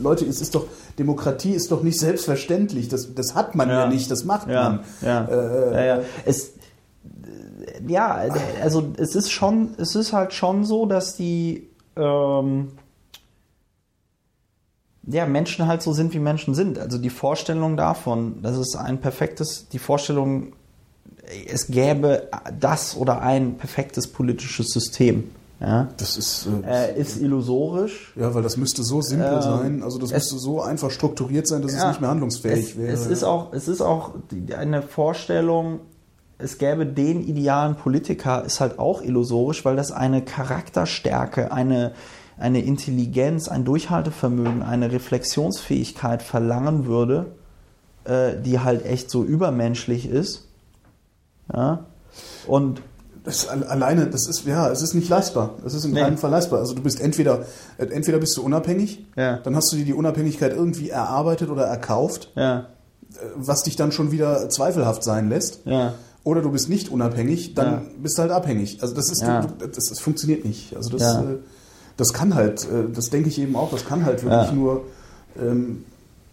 Leute, 0.03 0.23
es 0.25 0.39
ist 0.39 0.53
doch, 0.53 0.67
Demokratie 0.99 1.51
ist 1.51 1.71
doch 1.71 1.81
nicht 1.81 1.99
selbstverständlich. 1.99 2.87
Das, 2.89 3.13
das 3.15 3.33
hat 3.33 3.55
man 3.55 3.69
ja, 3.69 3.81
Ja. 3.85 3.87
nicht, 3.89 4.11
das 4.11 4.23
macht 4.23 4.47
Ja, 4.47 4.69
man. 4.69 4.79
ja. 5.01 5.25
Äh, 5.25 5.73
ja, 5.73 5.85
ja. 5.97 6.03
Es, 6.25 6.51
ja, 7.87 8.21
also 8.61 8.93
es 8.97 9.15
ist 9.15 9.31
schon, 9.31 9.69
es 9.77 9.95
ist 9.95 10.13
halt 10.13 10.31
schon 10.33 10.63
so, 10.63 10.85
dass 10.85 11.15
die 11.15 11.67
ähm, 11.97 12.69
ja, 15.07 15.25
Menschen 15.25 15.67
halt 15.67 15.81
so 15.81 15.91
sind, 15.93 16.13
wie 16.13 16.19
Menschen 16.19 16.53
sind. 16.53 16.77
Also 16.77 16.97
die 16.99 17.09
Vorstellung 17.09 17.77
davon, 17.77 18.41
dass 18.43 18.57
es 18.57 18.75
ein 18.75 19.01
perfektes, 19.01 19.67
die 19.69 19.79
Vorstellung, 19.79 20.53
es 21.47 21.67
gäbe 21.67 22.27
das 22.59 22.95
oder 22.95 23.21
ein 23.21 23.57
perfektes 23.57 24.07
politisches 24.07 24.71
System, 24.71 25.29
ja, 25.61 25.89
Das 25.97 26.15
ist, 26.15 26.47
äh, 26.65 26.91
äh, 26.93 26.99
ist 27.01 27.19
illusorisch. 27.19 28.13
ja, 28.15 28.33
weil 28.33 28.43
das 28.43 28.55
müsste 28.55 28.81
so 28.83 29.01
simpel 29.01 29.33
Ähm, 29.35 29.41
sein, 29.41 29.83
also 29.83 29.97
das 29.99 30.09
es- 30.11 30.31
müsste 30.31 30.39
so 30.39 30.61
einfach 30.61 30.89
strukturiert 30.89 31.47
sein, 31.47 31.61
dass 31.61 31.73
es 31.73 31.79
Ja, 31.81 31.89
nicht 31.89 31.99
mehr 31.99 32.09
handlungsfähig 32.09 32.71
es, 32.71 32.77
wäre. 32.77 32.93
Es 32.93 33.05
ist 33.07 33.23
auch, 33.23 33.51
es 33.53 33.67
ist 33.67 33.81
auch 33.81 34.11
eine 34.57 34.81
Vorstellung, 34.81 35.81
es 36.37 36.57
gäbe 36.59 36.85
den 36.85 37.27
idealen 37.27 37.75
Politiker, 37.75 38.45
ist 38.45 38.61
halt 38.61 38.79
auch 38.79 39.01
illusorisch, 39.01 39.65
weil 39.65 39.75
das 39.75 39.91
eine 39.91 40.21
Charakterstärke, 40.21 41.51
eine, 41.51 41.91
eine 42.37 42.61
Intelligenz, 42.61 43.49
ein 43.49 43.65
Durchhaltevermögen, 43.65 44.61
eine 44.63 44.93
Reflexionsfähigkeit 44.93 46.23
verlangen 46.23 46.85
würde, 46.85 47.33
äh, 48.05 48.39
die 48.41 48.59
halt 48.61 48.85
echt 48.85 49.09
so 49.09 49.25
übermenschlich 49.25 50.07
ist. 50.09 50.45
Ja? 51.53 51.85
Und 52.47 52.81
Das 53.25 53.47
alleine, 53.49 54.07
das 54.07 54.27
ist, 54.27 54.45
ja, 54.45 54.71
es 54.71 54.81
ist 54.81 54.93
nicht 54.95 55.09
leistbar. 55.09 55.55
Es 55.65 55.73
ist 55.73 55.83
in 55.85 55.91
Nee. 55.91 55.99
keinem 56.01 56.17
Fall 56.17 56.31
leistbar. 56.31 56.59
Also 56.59 56.73
du 56.73 56.81
bist 56.81 56.99
entweder, 57.01 57.45
entweder 57.77 58.17
bist 58.17 58.35
du 58.37 58.41
unabhängig, 58.41 59.05
Ja. 59.17 59.37
dann 59.37 59.55
hast 59.55 59.71
du 59.71 59.75
dir 59.75 59.85
die 59.85 59.93
Unabhängigkeit 59.93 60.53
irgendwie 60.53 60.89
erarbeitet 60.89 61.49
oder 61.49 61.65
erkauft, 61.65 62.31
ja, 62.35 62.59
äh, 62.59 62.65
was 63.35 63.63
dich 63.63 63.75
dann 63.75 63.91
schon 63.91 64.11
wieder 64.11 64.49
zweifelhaft 64.49 65.03
sein 65.03 65.29
lässt. 65.29 65.61
ja. 65.65 65.93
Oder 66.23 66.41
du 66.41 66.51
bist 66.51 66.69
nicht 66.69 66.89
unabhängig, 66.89 67.53
dann 67.55 67.91
bist 68.03 68.17
du 68.17 68.21
halt 68.23 68.31
abhängig. 68.31 68.79
Also 68.81 68.93
das 68.93 69.09
ist, 69.09 69.21
du, 69.21 69.47
das, 69.73 69.85
das 69.89 69.99
funktioniert 69.99 70.43
nicht. 70.45 70.75
Also 70.75 70.89
das, 70.89 71.17
äh, 71.17 71.37
das 71.97 72.13
kann 72.13 72.35
halt, 72.35 72.63
äh, 72.65 72.89
das 72.93 73.09
denke 73.09 73.29
ich 73.29 73.39
eben 73.39 73.55
auch, 73.55 73.69
das 73.71 73.85
kann 73.85 74.05
halt 74.05 74.23
wirklich 74.23 74.51
nur 74.53 74.83
ähm, 75.39 75.85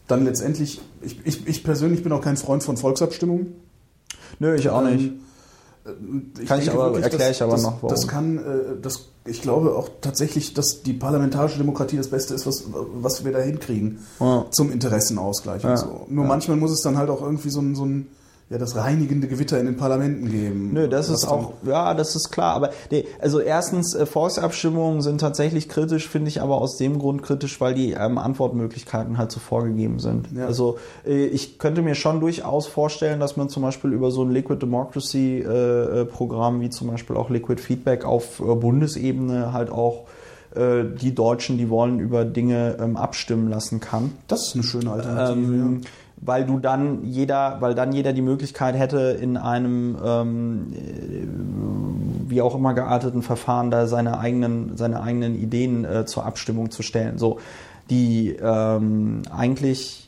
dann 0.09 0.25
letztendlich, 0.25 0.81
ich, 1.03 1.21
ich, 1.25 1.47
ich 1.47 1.63
persönlich 1.65 2.03
bin 2.03 2.13
auch 2.13 2.21
kein 2.21 2.37
Freund 2.37 2.63
von 2.63 2.77
Volksabstimmungen. 2.77 3.55
Nö, 4.39 4.55
ich 4.55 4.69
auch 4.69 4.83
nicht. 4.83 5.13
Ähm, 5.87 6.33
Ich 6.41 6.47
Kann 6.49 6.61
ich 6.61 6.71
aber- 6.71 6.87
wirklich, 6.87 7.05
erkläre 7.05 7.31
ich 7.31 7.43
aber 7.43 7.53
dass, 7.53 7.63
noch, 7.63 7.75
warum. 7.83 7.89
Das 7.91 8.09
kann, 8.09 8.39
äh, 8.39 8.43
das, 8.83 9.09
ich 9.25 9.41
glaube 9.43 9.75
auch 9.77 9.89
tatsächlich, 10.01 10.53
dass 10.55 10.83
die 10.83 10.93
parlamentarische 10.93 11.59
Demokratie 11.59 11.97
das 11.97 12.09
Beste 12.09 12.35
ist, 12.35 12.47
was, 12.47 12.65
was 12.95 13.25
wir 13.25 13.33
da 13.33 13.39
hinkriegen 13.39 14.01
Ja. 14.21 14.47
zum 14.51 14.73
Interessenausgleich 14.73 15.63
Ja. 15.63 15.71
und 15.71 15.77
so. 15.79 16.07
Nur 16.09 16.25
Ja. 16.25 16.29
manchmal 16.29 16.57
muss 16.57 16.73
es 16.73 16.83
dann 16.83 16.97
halt 16.99 17.09
auch 17.11 17.23
irgendwie 17.23 17.51
so 17.51 17.61
ein, 17.61 17.75
so 17.77 17.85
ein 17.85 18.09
ja, 18.49 18.59
das 18.59 18.77
reinigende 18.77 19.27
Gewitter 19.27 19.59
in 19.59 19.67
den 19.67 19.77
Parlamenten 19.77 20.31
geben. 20.31 20.71
Nö, 20.73 20.89
das 20.89 21.11
Was 21.11 21.25
ist 21.25 21.29
auch, 21.29 21.55
ja, 21.65 21.95
das 21.95 22.15
ist 22.15 22.31
klar. 22.31 22.55
Aber 22.55 22.71
nee, 22.93 23.05
also 23.21 23.41
erstens, 23.41 23.93
äh, 23.95 24.07
Volksabstimmungen 24.07 25.03
sind 25.03 25.21
tatsächlich 25.21 25.69
kritisch, 25.69 26.09
finde 26.09 26.29
ich 26.29 26.41
aber 26.41 26.61
aus 26.61 26.77
dem 26.77 27.01
Grund 27.01 27.25
kritisch, 27.25 27.61
weil 27.61 27.75
die 27.75 27.93
ähm, 27.93 28.19
Antwortmöglichkeiten 28.19 29.19
halt 29.19 29.33
so 29.33 29.41
vorgegeben 29.41 29.99
sind. 29.99 30.29
Ja. 30.37 30.47
Also 30.47 30.79
äh, 31.05 31.27
ich 31.27 31.59
könnte 31.59 31.83
mir 31.83 31.97
schon 31.97 32.21
durchaus 32.21 32.69
vorstellen, 32.69 33.19
dass 33.19 33.37
man 33.37 33.49
zum 33.49 33.65
Beispiel 33.65 33.93
über 33.93 34.13
so 34.13 34.23
ein 34.23 34.31
Liquid 34.31 34.61
Democracy 34.61 35.41
äh, 35.41 36.03
äh, 36.03 36.05
Programm 36.05 36.61
wie 36.61 36.71
zum 36.71 36.87
Beispiel 36.87 37.17
auch 37.17 37.31
Liquid 37.31 37.61
Feedback 37.61 38.05
auf 38.05 38.39
Bundesebene 38.39 39.53
halt 39.53 39.71
auch 39.71 40.05
die 40.59 41.15
Deutschen, 41.15 41.59
die 41.59 41.69
wollen, 41.69 42.01
über 42.01 42.25
Dinge 42.25 42.79
ähm, 42.81 42.97
abstimmen 42.97 43.51
lassen 43.51 43.79
kann. 43.79 44.13
Das 44.27 44.47
ist 44.47 44.55
eine 44.55 44.63
schöne 44.63 44.91
Alternative. 44.91 45.53
Ähm, 45.53 45.81
weil 46.17 46.47
du 46.47 46.59
dann 46.59 47.05
jeder, 47.05 47.59
weil 47.61 47.75
dann 47.75 47.93
jeder 47.93 48.13
die 48.13 48.23
Möglichkeit 48.23 48.75
hätte, 48.75 49.17
in 49.21 49.37
einem 49.37 49.97
ähm, 50.05 50.73
äh, 50.73 52.31
wie 52.31 52.43
auch 52.43 52.55
immer 52.55 52.75
gearteten 52.75 53.23
Verfahren 53.23 53.71
da 53.71 53.87
seine 53.87 54.19
eigenen, 54.19 54.77
seine 54.77 55.03
eigenen 55.03 55.37
Ideen 55.37 55.85
äh, 55.85 56.07
zur 56.07 56.25
Abstimmung 56.25 56.71
zu 56.71 56.83
stellen. 56.83 57.19
So, 57.19 57.39
die 57.91 58.37
ähm, 58.41 59.23
eigentlich 59.31 60.07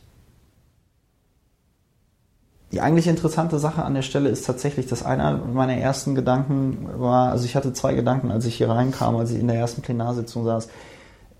die 2.70 2.82
eigentlich 2.82 3.06
interessante 3.06 3.58
Sache 3.58 3.82
an 3.82 3.94
der 3.94 4.02
Stelle 4.02 4.28
ist 4.28 4.44
tatsächlich, 4.44 4.86
dass 4.86 5.02
einer 5.02 5.38
meiner 5.38 5.76
ersten 5.78 6.14
Gedanken 6.14 6.86
war, 6.96 7.30
also 7.30 7.46
ich 7.46 7.56
hatte 7.56 7.72
zwei 7.72 7.94
Gedanken, 7.94 8.30
als 8.30 8.44
ich 8.44 8.56
hier 8.56 8.68
reinkam, 8.68 9.16
als 9.16 9.30
ich 9.30 9.40
in 9.40 9.48
der 9.48 9.56
ersten 9.56 9.80
Plenarsitzung 9.80 10.44
saß. 10.44 10.68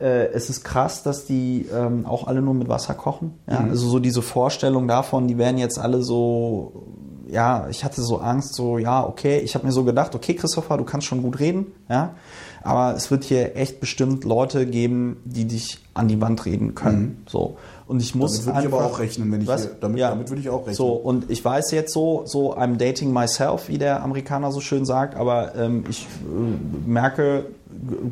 Äh, 0.01 0.29
es 0.33 0.49
ist 0.49 0.65
krass, 0.65 1.03
dass 1.03 1.27
die 1.27 1.66
ähm, 1.75 2.07
auch 2.07 2.27
alle 2.27 2.41
nur 2.41 2.55
mit 2.55 2.69
Wasser 2.69 2.95
kochen. 2.95 3.35
Ja? 3.51 3.61
Mhm. 3.61 3.70
Also 3.70 3.89
so 3.89 3.99
diese 3.99 4.23
Vorstellung 4.23 4.89
davon, 4.89 5.29
die 5.29 5.39
werden 5.39 5.59
jetzt 5.59 5.79
alle 5.79 6.03
so, 6.03 6.85
ja, 7.29 7.69
ich 7.69 7.85
hatte 7.85 8.03
so 8.03 8.19
Angst, 8.19 8.55
so, 8.55 8.79
ja, 8.79 9.05
okay, 9.05 9.39
ich 9.39 9.55
habe 9.55 9.66
mir 9.66 9.73
so 9.73 9.85
gedacht, 9.85 10.15
okay, 10.15 10.35
Christopher, 10.35 10.77
du 10.77 10.85
kannst 10.85 11.07
schon 11.07 11.23
gut 11.23 11.41
reden, 11.41 11.66
ja, 11.89 12.15
aber 12.62 12.95
es 12.95 13.11
wird 13.11 13.25
hier 13.25 13.57
echt 13.57 13.81
bestimmt 13.81 14.25
Leute 14.25 14.66
geben, 14.66 15.19
die 15.25 15.47
dich 15.47 15.79
an 15.95 16.09
die 16.09 16.20
Wand 16.20 16.45
reden 16.45 16.75
können. 16.75 17.25
So. 17.29 17.57
Und 17.89 18.01
ich 18.01 18.15
muss 18.15 18.43
Mhm. 18.43 18.47
Damit 18.51 18.56
würde 18.56 18.69
ich 18.69 18.74
aber 18.74 18.85
auch 18.85 18.98
rechnen, 18.98 19.32
wenn 19.32 19.40
ich 19.40 19.47
Was? 19.48 19.62
hier, 19.62 19.70
damit, 19.81 19.98
Ja. 19.98 20.10
damit 20.10 20.28
würde 20.28 20.43
ich 20.43 20.51
auch 20.51 20.60
rechnen. 20.60 20.74
So, 20.74 20.93
und 20.93 21.31
ich 21.31 21.43
weiß 21.44 21.70
jetzt 21.70 21.93
so, 21.93 22.23
so 22.27 22.55
I'm 22.55 22.77
dating 22.77 23.12
myself, 23.12 23.69
wie 23.69 23.78
der 23.78 24.02
Amerikaner 24.02 24.52
so 24.52 24.60
schön 24.60 24.85
sagt, 24.85 25.16
aber 25.16 25.55
ähm, 25.56 25.85
ich 25.89 26.02
äh, 26.02 26.86
merke, 26.89 27.47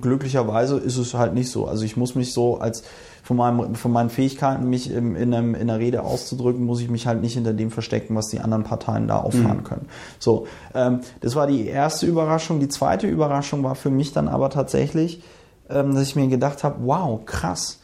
glücklicherweise 0.00 0.78
ist 0.78 0.96
es 0.96 1.14
halt 1.14 1.34
nicht 1.34 1.50
so. 1.50 1.66
Also 1.66 1.84
ich 1.84 1.96
muss 1.96 2.14
mich 2.14 2.32
so 2.32 2.58
als 2.58 2.82
von, 3.22 3.36
meinem, 3.36 3.74
von 3.74 3.92
meinen 3.92 4.08
Fähigkeiten, 4.08 4.70
mich 4.70 4.90
im, 4.90 5.14
in, 5.16 5.34
einem, 5.34 5.54
in 5.54 5.62
einer 5.68 5.78
Rede 5.78 6.02
auszudrücken, 6.04 6.64
muss 6.64 6.80
ich 6.80 6.88
mich 6.88 7.06
halt 7.06 7.20
nicht 7.20 7.34
hinter 7.34 7.52
dem 7.52 7.70
verstecken, 7.70 8.14
was 8.14 8.28
die 8.28 8.40
anderen 8.40 8.64
Parteien 8.64 9.08
da 9.08 9.18
auffahren 9.18 9.64
können. 9.64 9.86
So, 10.18 10.46
ähm, 10.74 11.00
das 11.20 11.34
war 11.34 11.46
die 11.46 11.66
erste 11.66 12.06
Überraschung. 12.06 12.60
Die 12.60 12.68
zweite 12.68 13.08
Überraschung 13.08 13.62
war 13.62 13.74
für 13.74 13.90
mich 13.90 14.12
dann 14.12 14.28
aber 14.28 14.48
tatsächlich, 14.50 15.22
ähm, 15.68 15.94
dass 15.94 16.04
ich 16.04 16.16
mir 16.16 16.28
gedacht 16.28 16.62
habe, 16.64 16.76
wow, 16.84 17.20
krass. 17.26 17.80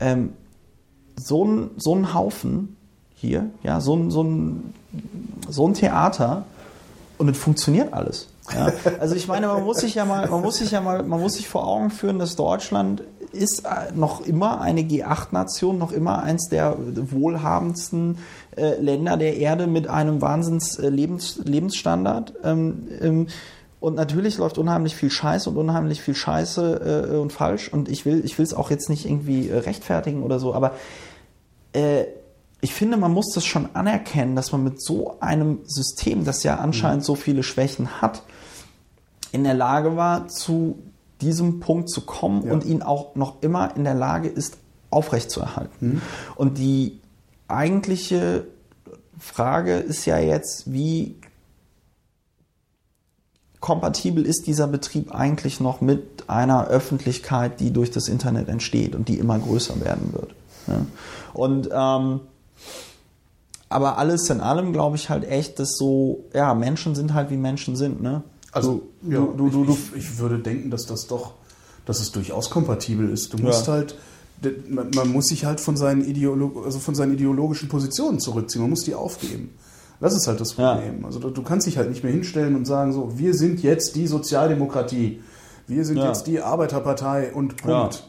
Ähm, 0.00 0.32
so 1.16 1.44
ein, 1.44 1.70
so 1.76 1.94
ein 1.94 2.14
Haufen 2.14 2.76
hier, 3.14 3.50
ja, 3.62 3.80
so 3.80 3.94
ein, 3.94 4.10
so 4.10 4.22
ein, 4.22 4.74
so 5.48 5.66
ein 5.66 5.74
Theater 5.74 6.44
und 7.18 7.28
es 7.28 7.38
funktioniert 7.38 7.92
alles. 7.92 8.28
Ja. 8.52 8.72
Also 9.00 9.14
ich 9.14 9.26
meine, 9.26 9.46
man 9.46 9.64
muss 9.64 9.78
sich 9.78 9.94
ja 9.94 10.04
mal, 10.04 10.28
man 10.28 10.42
muss 10.42 10.56
sich 10.56 10.70
ja 10.70 10.80
mal, 10.80 11.02
man 11.02 11.20
muss 11.20 11.34
sich 11.34 11.48
vor 11.48 11.66
Augen 11.66 11.90
führen, 11.90 12.18
dass 12.18 12.36
Deutschland 12.36 13.02
ist 13.32 13.64
äh, 13.64 13.92
noch 13.94 14.24
immer 14.24 14.60
eine 14.60 14.82
G8-Nation, 14.82 15.78
noch 15.78 15.92
immer 15.92 16.22
eins 16.22 16.48
der 16.48 16.76
wohlhabendsten 16.78 18.18
äh, 18.56 18.80
Länder 18.80 19.16
der 19.16 19.36
Erde 19.36 19.66
mit 19.66 19.88
einem 19.88 20.20
Wahnsinns 20.20 20.78
äh, 20.78 20.88
Lebens, 20.88 21.40
Lebensstandard. 21.44 22.34
Ähm, 22.44 22.88
ähm, 23.00 23.26
und 23.84 23.96
natürlich 23.96 24.38
läuft 24.38 24.56
unheimlich 24.56 24.96
viel 24.96 25.10
Scheiße 25.10 25.50
und 25.50 25.58
unheimlich 25.58 26.00
viel 26.00 26.14
Scheiße 26.14 27.10
äh, 27.12 27.16
und 27.16 27.34
falsch. 27.34 27.70
Und 27.70 27.90
ich 27.90 28.06
will, 28.06 28.24
ich 28.24 28.38
will 28.38 28.44
es 28.44 28.54
auch 28.54 28.70
jetzt 28.70 28.88
nicht 28.88 29.04
irgendwie 29.04 29.50
äh, 29.50 29.58
rechtfertigen 29.58 30.22
oder 30.22 30.38
so, 30.38 30.54
aber 30.54 30.72
äh, 31.74 32.04
ich 32.62 32.72
finde, 32.72 32.96
man 32.96 33.12
muss 33.12 33.32
das 33.34 33.44
schon 33.44 33.68
anerkennen, 33.74 34.36
dass 34.36 34.52
man 34.52 34.64
mit 34.64 34.80
so 34.80 35.20
einem 35.20 35.58
System, 35.66 36.24
das 36.24 36.44
ja 36.44 36.56
anscheinend 36.56 37.04
so 37.04 37.14
viele 37.14 37.42
Schwächen 37.42 38.00
hat, 38.00 38.22
in 39.32 39.44
der 39.44 39.52
Lage 39.52 39.96
war, 39.96 40.28
zu 40.28 40.78
diesem 41.20 41.60
Punkt 41.60 41.90
zu 41.90 42.00
kommen 42.06 42.46
Ja. 42.46 42.54
und 42.54 42.64
ihn 42.64 42.80
auch 42.80 43.16
noch 43.16 43.42
immer 43.42 43.76
in 43.76 43.84
der 43.84 43.94
Lage 43.94 44.28
ist, 44.28 44.56
aufrechtzuerhalten. 44.88 45.96
Mhm. 45.96 46.02
Und 46.36 46.56
die 46.56 47.00
eigentliche 47.48 48.46
Frage 49.18 49.74
ist 49.74 50.06
ja 50.06 50.18
jetzt, 50.18 50.72
wie 50.72 51.16
kompatibel 53.64 54.26
ist 54.26 54.46
dieser 54.46 54.66
Betrieb 54.66 55.14
eigentlich 55.14 55.58
noch 55.58 55.80
mit 55.80 56.24
einer 56.26 56.66
Öffentlichkeit, 56.66 57.60
die 57.60 57.72
durch 57.72 57.90
das 57.90 58.08
Internet 58.08 58.50
entsteht 58.50 58.94
und 58.94 59.08
die 59.08 59.18
immer 59.18 59.38
größer 59.38 59.80
werden 59.80 60.12
wird. 60.12 60.34
Ja. 60.66 60.84
Und 61.32 61.70
ähm, 61.72 62.20
aber 63.70 63.96
alles 63.96 64.28
in 64.28 64.42
allem 64.42 64.74
glaube 64.74 64.96
ich 64.96 65.08
halt 65.08 65.26
echt, 65.26 65.58
dass 65.60 65.78
so, 65.78 66.26
ja, 66.34 66.52
Menschen 66.52 66.94
sind 66.94 67.14
halt 67.14 67.30
wie 67.30 67.38
Menschen 67.38 67.74
sind, 67.74 68.02
ne? 68.02 68.22
Also, 68.52 68.82
du, 69.00 69.10
ja, 69.10 69.20
du, 69.34 69.48
du, 69.48 69.78
ich, 69.94 69.96
ich, 69.96 70.18
würde 70.18 70.40
denken, 70.40 70.70
dass 70.70 70.84
das 70.84 71.06
doch, 71.06 71.32
dass 71.86 72.00
es 72.00 72.12
durchaus 72.12 72.50
kompatibel 72.50 73.08
ist. 73.08 73.32
Du 73.32 73.38
musst 73.38 73.66
Ja. 73.66 73.72
halt, 73.72 73.96
man 74.68 74.90
man 74.94 75.08
muss 75.08 75.28
sich 75.28 75.46
halt 75.46 75.58
von 75.58 75.78
seinen, 75.78 76.04
Ideolo 76.04 76.64
also 76.66 76.80
von 76.80 76.94
seinen 76.94 77.14
ideologischen 77.14 77.70
Positionen 77.70 78.20
zurückziehen. 78.20 78.60
Man 78.60 78.68
muss 78.68 78.84
die 78.84 78.94
aufgeben. 78.94 79.54
Das 80.00 80.14
ist 80.14 80.26
halt 80.26 80.40
das 80.40 80.56
Ja. 80.56 80.74
Problem. 80.74 81.04
Also 81.04 81.18
du, 81.18 81.30
du 81.30 81.42
kannst 81.42 81.66
dich 81.66 81.78
halt 81.78 81.88
nicht 81.88 82.02
mehr 82.04 82.12
hinstellen 82.12 82.56
und 82.56 82.66
sagen 82.66 82.92
so, 82.92 83.18
wir 83.18 83.34
sind 83.34 83.62
jetzt 83.62 83.96
die 83.96 84.06
Sozialdemokratie, 84.06 85.22
wir 85.66 85.84
sind 85.84 85.96
Ja. 85.98 86.08
jetzt 86.08 86.26
die 86.26 86.40
Arbeiterpartei 86.40 87.32
und 87.32 87.56
Punkt. 87.56 87.94
Ja. 87.94 88.00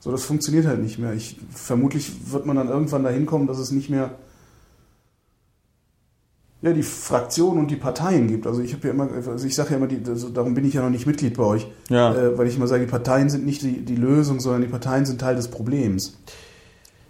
So, 0.00 0.10
das 0.10 0.24
funktioniert 0.24 0.66
halt 0.66 0.82
nicht 0.82 0.98
mehr. 0.98 1.12
Ich, 1.14 1.38
vermutlich 1.54 2.30
wird 2.32 2.44
man 2.46 2.56
dann 2.56 2.68
irgendwann 2.68 3.04
dahin 3.04 3.24
kommen, 3.26 3.46
dass 3.46 3.58
es 3.58 3.70
nicht 3.70 3.88
mehr 3.88 4.10
ja, 6.62 6.72
die 6.72 6.82
Fraktionen 6.82 7.58
und 7.60 7.70
die 7.70 7.76
Parteien 7.76 8.26
gibt. 8.26 8.46
Also 8.46 8.62
ich 8.62 8.72
habe 8.72 8.86
ja 8.88 8.94
immer, 8.94 9.08
also 9.12 9.46
ich 9.46 9.54
sage 9.54 9.70
ja 9.72 9.76
immer, 9.76 9.86
die, 9.86 10.00
also 10.08 10.30
darum 10.30 10.54
bin 10.54 10.64
ich 10.64 10.74
ja 10.74 10.82
noch 10.82 10.88
nicht 10.90 11.06
Mitglied 11.06 11.36
bei 11.36 11.42
euch, 11.44 11.66
Ja. 11.90 12.14
äh, 12.14 12.38
weil 12.38 12.46
ich 12.48 12.56
immer 12.56 12.66
sage, 12.66 12.86
die 12.86 12.90
Parteien 12.90 13.28
sind 13.28 13.44
nicht 13.44 13.60
die, 13.62 13.84
die 13.84 13.96
Lösung, 13.96 14.40
sondern 14.40 14.62
die 14.62 14.68
Parteien 14.68 15.04
sind 15.04 15.20
Teil 15.20 15.36
des 15.36 15.48
Problems. 15.48 16.16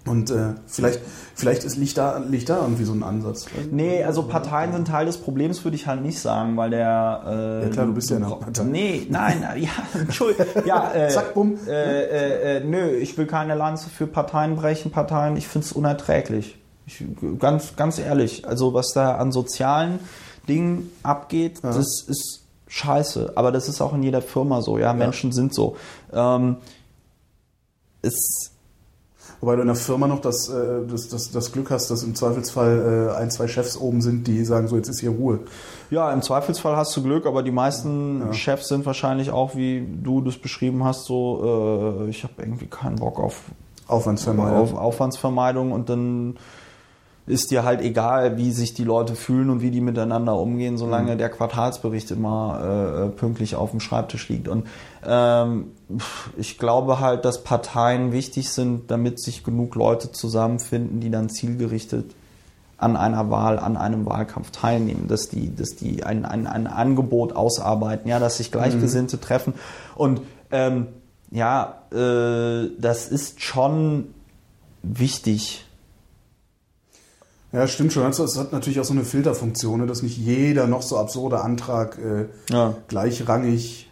Und 0.06 0.30
äh, 0.30 0.52
vielleicht, 0.66 1.00
vielleicht 1.34 1.64
ist, 1.64 1.76
liegt, 1.76 1.96
da, 1.96 2.18
liegt 2.18 2.50
da 2.50 2.60
irgendwie 2.60 2.84
so 2.84 2.92
ein 2.92 3.02
Ansatz. 3.02 3.46
Nee, 3.70 4.04
also 4.04 4.24
Parteien 4.24 4.72
sind 4.72 4.86
Teil 4.86 5.06
des 5.06 5.16
Problems, 5.16 5.64
würde 5.64 5.76
ich 5.76 5.86
halt 5.86 6.02
nicht 6.02 6.20
sagen, 6.20 6.58
weil 6.58 6.70
der. 6.70 7.22
Äh, 7.26 7.62
Ja, 7.64 7.68
klar, 7.70 7.86
du 7.86 7.94
bist 7.94 8.10
ja 8.10 8.16
eine 8.16 8.26
Partei. 8.26 8.64
Nee, 8.64 9.06
nein, 9.08 9.42
ja, 9.56 9.70
Entschuldigung. 9.98 10.46
Ja, 10.66 10.92
äh, 10.92 11.08
Zack, 11.08 11.32
bumm. 11.32 11.56
Äh, 11.66 11.70
äh, 11.70 12.56
äh, 12.58 12.64
nö, 12.64 12.90
ich 12.96 13.16
will 13.16 13.26
keine 13.26 13.54
Lanze 13.54 13.88
für 13.88 14.06
Parteien 14.06 14.56
brechen. 14.56 14.90
Parteien, 14.90 15.38
ich 15.38 15.48
finde 15.48 15.66
es 15.66 15.72
unerträglich. 15.72 16.58
Ich, 16.86 17.02
ganz, 17.38 17.74
ganz 17.76 17.98
ehrlich. 17.98 18.46
Also, 18.46 18.74
was 18.74 18.92
da 18.92 19.16
an 19.16 19.32
sozialen 19.32 20.00
Dingen 20.48 20.90
abgeht, 21.02 21.60
das 21.62 22.02
ist 22.06 22.42
scheiße. 22.68 23.32
Aber 23.36 23.52
das 23.52 23.70
ist 23.70 23.80
auch 23.80 23.94
in 23.94 24.02
jeder 24.02 24.20
Firma 24.20 24.60
so. 24.60 24.76
Ja, 24.76 24.92
Menschen 24.92 25.32
sind 25.32 25.54
so. 25.54 25.76
Ähm, 26.12 26.56
es. 28.02 28.50
Wobei 29.40 29.56
du 29.56 29.62
in 29.62 29.66
der 29.66 29.76
Firma 29.76 30.06
noch 30.06 30.20
das, 30.20 30.48
äh, 30.48 30.86
das, 30.88 31.08
das, 31.08 31.30
das 31.30 31.52
Glück 31.52 31.70
hast, 31.70 31.90
dass 31.90 32.02
im 32.02 32.14
Zweifelsfall 32.14 33.10
äh, 33.12 33.16
ein, 33.16 33.30
zwei 33.30 33.48
Chefs 33.48 33.76
oben 33.76 34.00
sind, 34.00 34.26
die 34.26 34.44
sagen, 34.44 34.68
so 34.68 34.76
jetzt 34.76 34.88
ist 34.88 35.00
hier 35.00 35.10
Ruhe. 35.10 35.40
Ja, 35.90 36.12
im 36.12 36.22
Zweifelsfall 36.22 36.76
hast 36.76 36.96
du 36.96 37.02
Glück, 37.02 37.26
aber 37.26 37.42
die 37.42 37.50
meisten 37.50 38.32
Chefs 38.32 38.68
sind 38.68 38.86
wahrscheinlich 38.86 39.30
auch, 39.30 39.54
wie 39.54 39.86
du 40.02 40.20
das 40.20 40.38
beschrieben 40.38 40.84
hast, 40.84 41.04
so, 41.04 42.04
äh, 42.06 42.10
ich 42.10 42.24
habe 42.24 42.34
irgendwie 42.38 42.66
keinen 42.66 42.96
Bock 42.96 43.20
auf, 43.20 43.42
Aufwandsvermeidung. 43.86 44.56
auf 44.56 44.74
Aufwandsvermeidung 44.74 45.72
und 45.72 45.88
dann 45.88 46.36
ist 47.26 47.50
dir 47.50 47.64
halt 47.64 47.80
egal, 47.80 48.36
wie 48.36 48.52
sich 48.52 48.74
die 48.74 48.84
Leute 48.84 49.14
fühlen 49.14 49.48
und 49.48 49.62
wie 49.62 49.70
die 49.70 49.80
miteinander 49.80 50.36
umgehen, 50.36 50.76
solange 50.76 51.16
der 51.16 51.30
Quartalsbericht 51.30 52.10
immer 52.10 53.06
äh, 53.06 53.08
pünktlich 53.16 53.56
auf 53.56 53.70
dem 53.70 53.80
Schreibtisch 53.80 54.28
liegt. 54.28 54.46
Und 54.46 54.66
ähm, 55.06 55.72
ich 56.36 56.58
glaube 56.58 57.00
halt, 57.00 57.24
dass 57.24 57.42
Parteien 57.42 58.12
wichtig 58.12 58.50
sind, 58.50 58.90
damit 58.90 59.20
sich 59.20 59.42
genug 59.42 59.74
Leute 59.74 60.12
zusammenfinden, 60.12 61.00
die 61.00 61.10
dann 61.10 61.30
zielgerichtet 61.30 62.14
an 62.76 62.96
einer 62.96 63.30
Wahl, 63.30 63.58
an 63.58 63.78
einem 63.78 64.04
Wahlkampf 64.04 64.50
teilnehmen, 64.50 65.08
dass 65.08 65.30
die, 65.30 65.54
dass 65.54 65.76
die 65.76 66.04
ein, 66.04 66.26
ein, 66.26 66.46
ein 66.46 66.66
Angebot 66.66 67.34
ausarbeiten, 67.34 68.08
ja, 68.08 68.18
dass 68.18 68.36
sich 68.36 68.52
Gleichgesinnte 68.52 69.18
treffen. 69.18 69.54
Und 69.94 70.20
ähm, 70.50 70.88
ja, 71.30 71.82
äh, 71.90 72.68
das 72.78 73.08
ist 73.08 73.42
schon 73.42 74.08
wichtig. 74.82 75.63
Ja, 77.54 77.68
stimmt 77.68 77.92
schon. 77.92 78.02
Also, 78.02 78.24
Es 78.24 78.36
hat 78.36 78.52
natürlich 78.52 78.80
auch 78.80 78.84
so 78.84 78.92
eine 78.94 79.04
Filterfunktion, 79.04 79.80
ne, 79.80 79.86
dass 79.86 80.02
nicht 80.02 80.18
jeder 80.18 80.66
noch 80.66 80.82
so 80.82 80.98
absurde 80.98 81.40
Antrag 81.40 81.98
äh, 81.98 82.26
Ja. 82.52 82.74
gleichrangig 82.88 83.88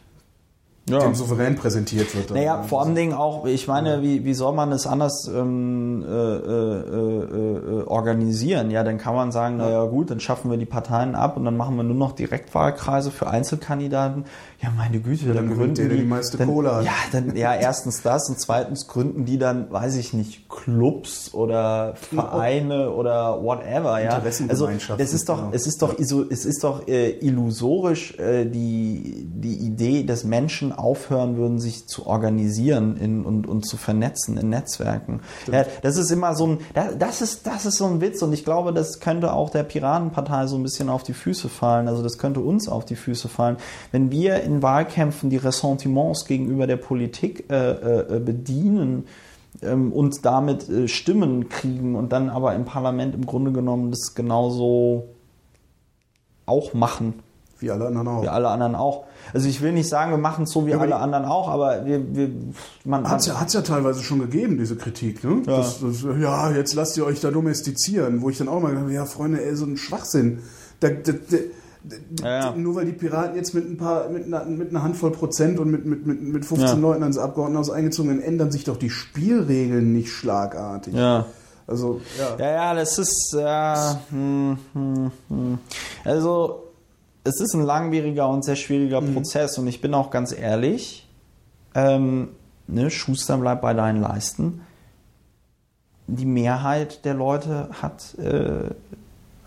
Ja. 0.91 0.99
dem 0.99 1.15
Souverän 1.15 1.55
präsentiert 1.55 2.13
wird. 2.17 2.33
Naja, 2.33 2.65
vor 2.65 2.83
allen 2.83 2.97
Dingen 2.97 3.13
auch, 3.13 3.47
ich 3.47 3.69
meine, 3.69 4.03
wie, 4.03 4.25
wie 4.25 4.35
soll 4.35 4.53
man 4.53 4.73
es 4.73 4.85
anders 4.85 5.29
ähm, 5.33 6.03
äh, 6.03 6.13
äh, 6.13 6.81
äh, 6.81 7.81
äh, 7.81 7.83
organisieren? 7.85 8.73
Ja, 8.73 8.83
dann 8.83 8.99
kann 8.99 9.15
man 9.15 9.31
sagen, 9.31 9.59
naja 9.59 9.85
gut, 9.85 10.11
dann 10.11 10.19
schaffen 10.19 10.51
wir 10.51 10.59
die 10.59 10.67
Parteien 10.67 11.15
ab 11.15 11.37
und 11.37 11.45
dann 11.45 11.57
machen 11.57 11.77
wir 11.77 11.85
nur 11.85 11.95
noch 11.95 12.13
Direktwahlkreise 12.13 13.13
für 13.13 13.29
Einzelkandidaten. 13.29 14.25
Ja, 14.61 14.71
meine 14.77 14.99
Güte, 14.99 15.27
dann, 15.27 15.49
dann 15.49 15.57
gründen 15.57 15.75
der, 15.77 15.89
die, 15.89 15.99
die 15.99 16.03
meiste 16.03 16.37
dann, 16.37 16.49
Kohle 16.49 16.75
hat. 16.75 16.85
Ja, 16.85 16.93
dann, 17.13 17.37
ja, 17.37 17.55
erstens 17.61 18.03
das 18.03 18.29
und 18.29 18.41
zweitens 18.41 18.89
gründen 18.89 19.25
die 19.25 19.39
dann, 19.39 19.71
weiß 19.71 19.95
ich 19.97 20.13
nicht, 20.13 20.49
Clubs 20.49 21.33
oder 21.33 21.95
Vereine 21.95 22.91
oder 22.91 23.41
whatever, 23.41 24.03
ja. 24.03 24.11
Also 24.11 24.17
Interessengemeinschaften, 24.17 25.05
es 25.05 25.15
ist 25.15 25.29
doch, 25.29 25.39
genau. 25.39 25.51
es 25.53 25.67
ist 25.69 25.81
doch, 25.83 25.99
es 25.99 26.45
ist 26.45 26.65
doch 26.65 26.89
äh, 26.89 27.11
illusorisch 27.21 28.19
äh, 28.19 28.47
die, 28.47 29.29
die 29.33 29.59
Idee, 29.59 30.03
dass 30.03 30.25
Menschen 30.25 30.72
aufhören 30.73 31.37
würden, 31.37 31.59
sich 31.59 31.87
zu 31.87 32.07
organisieren 32.07 32.97
in, 32.97 33.25
und, 33.25 33.47
und 33.47 33.67
zu 33.67 33.77
vernetzen 33.77 34.37
in 34.39 34.49
Netzwerken. 34.49 35.21
Ja, 35.51 35.65
das 35.83 35.97
ist 35.97 36.11
immer 36.11 36.35
so 36.35 36.47
ein, 36.47 36.59
das, 36.99 37.23
ist, 37.23 37.47
das 37.47 37.67
ist 37.67 37.79
so 37.79 37.87
ein 37.87 38.01
Witz 38.01 38.23
und 38.23 38.33
ich 38.33 38.45
glaube, 38.45 38.73
das 38.73 39.01
könnte 39.01 39.33
auch 39.33 39.51
der 39.51 39.63
Piratenpartei 39.63 40.47
so 40.47 40.57
ein 40.57 40.63
bisschen 40.63 40.89
auf 40.89 41.03
die 41.03 41.15
Füße 41.15 41.49
fallen. 41.49 41.89
Also 41.89 42.03
das 42.03 42.19
könnte 42.19 42.41
uns 42.41 42.69
auf 42.69 42.85
die 42.85 42.97
Füße 42.97 43.29
fallen, 43.29 43.57
wenn 43.91 44.11
wir 44.11 44.43
in 44.43 44.63
Wahlkämpfen 44.63 45.31
die 45.31 45.37
Ressentiments 45.37 46.27
gegenüber 46.27 46.67
der 46.67 46.77
Politik 46.77 47.51
äh, 47.51 48.17
äh, 48.17 48.21
bedienen 48.21 49.07
ähm, 49.63 49.93
und 49.93 50.25
damit 50.25 50.69
äh, 50.69 50.89
Stimmen 50.89 51.49
kriegen 51.49 51.95
und 51.95 52.13
dann 52.13 52.31
aber 52.31 52.55
im 52.55 52.65
Parlament 52.65 53.15
im 53.15 53.27
Grunde 53.27 53.53
genommen 53.53 53.91
das 53.91 54.15
genauso 54.15 55.09
auch 56.47 56.75
machen, 56.75 57.15
Wie 57.63 57.71
alle 57.71 57.87
anderen 57.87 58.09
auch. 58.09 58.23
wie 58.23 58.29
alle 58.29 58.49
anderen 58.49 58.75
auch. 58.75 59.05
Also 59.33 59.49
ich 59.49 59.63
will 59.63 59.73
nicht 59.73 59.89
sagen, 59.89 60.11
wir 60.11 60.19
machen 60.19 60.45
es 60.45 60.51
so 60.51 60.67
wie 60.67 60.75
aber 60.75 60.83
alle 60.83 60.97
anderen 60.97 61.25
auch, 61.25 61.49
aber 61.49 61.87
wir, 61.87 62.15
wir 62.15 62.31
man 62.85 63.09
Hat 63.09 63.21
es 63.21 63.27
ja, 63.27 63.41
hat's 63.41 63.55
ja 63.55 63.63
teilweise 63.63 64.03
schon 64.03 64.19
gegeben, 64.19 64.59
diese 64.59 64.77
Kritik. 64.77 65.25
Ne? 65.25 65.43
Ja. 65.47 65.59
Das, 65.59 65.81
das, 65.81 66.03
ja, 66.21 66.51
jetzt 66.51 66.75
lasst 66.75 66.97
ihr 66.97 67.07
euch 67.07 67.21
da 67.21 67.31
domestizieren. 67.31 68.21
Wo 68.21 68.31
ich 68.31 68.39
dann 68.39 68.49
auch 68.49 68.61
mal 68.61 68.69
gedacht 68.69 68.85
habe, 68.85 68.93
ja, 68.93 69.05
Freunde, 69.05 69.43
ey, 69.43 69.55
so 69.57 69.65
ein 69.65 69.77
Schwachsinn. 69.77 70.41
Da, 70.81 70.89
da, 70.91 71.13
Ja, 72.23 72.29
ja. 72.29 72.57
Nur 72.57 72.77
weil 72.77 72.87
die 72.87 72.93
Piraten 72.93 73.37
jetzt 73.37 73.55
mit 73.55 73.69
ein 73.69 73.77
paar, 73.77 74.09
mit 74.09 74.27
einer, 74.27 74.45
mit 74.45 74.71
einer 74.71 74.83
Handvoll 74.83 75.13
Prozent 75.13 75.59
und 75.59 75.71
mit, 75.71 75.85
mit, 75.85 76.07
mit, 76.07 76.23
mit 76.23 76.45
15 76.45 76.69
Ja. 76.69 76.75
Leuten 76.75 77.03
ans 77.03 77.19
Abgeordnetenhaus 77.19 77.71
eingezogen 77.71 78.11
sind, 78.11 78.21
ändern 78.21 78.53
sich 78.53 78.65
doch 78.65 78.77
die 78.77 78.91
Spielregeln 78.91 79.93
nicht 79.93 80.11
schlagartig. 80.11 80.95
ja. 80.95 81.27
Also, 81.67 82.01
ja. 82.19 82.37
Ja, 82.39 82.53
ja, 82.53 82.75
das 82.75 82.99
ist 82.99 83.35
ja, 83.39 84.01
hm, 84.11 84.59
hm, 84.73 85.13
hm. 85.29 85.59
also 86.05 86.72
es 87.25 87.41
ist 87.41 87.55
ein 87.55 87.63
langwieriger 87.63 88.29
und 88.29 88.45
sehr 88.45 88.57
schwieriger 88.57 89.01
Prozess 89.01 89.59
und 89.59 89.67
ich 89.67 89.81
bin 89.81 89.95
auch 89.95 90.11
ganz 90.11 90.33
ehrlich, 90.33 91.09
ähm, 91.75 92.31
ne, 92.67 92.91
Schuster 92.91 93.37
bleibt 93.39 93.63
bei 93.63 93.75
deinen 93.75 94.01
Leisten. 94.01 94.63
Die 96.09 96.27
Mehrheit 96.27 97.05
der 97.05 97.15
Leute 97.15 97.69
hat 97.81 98.15
äh, 98.19 98.71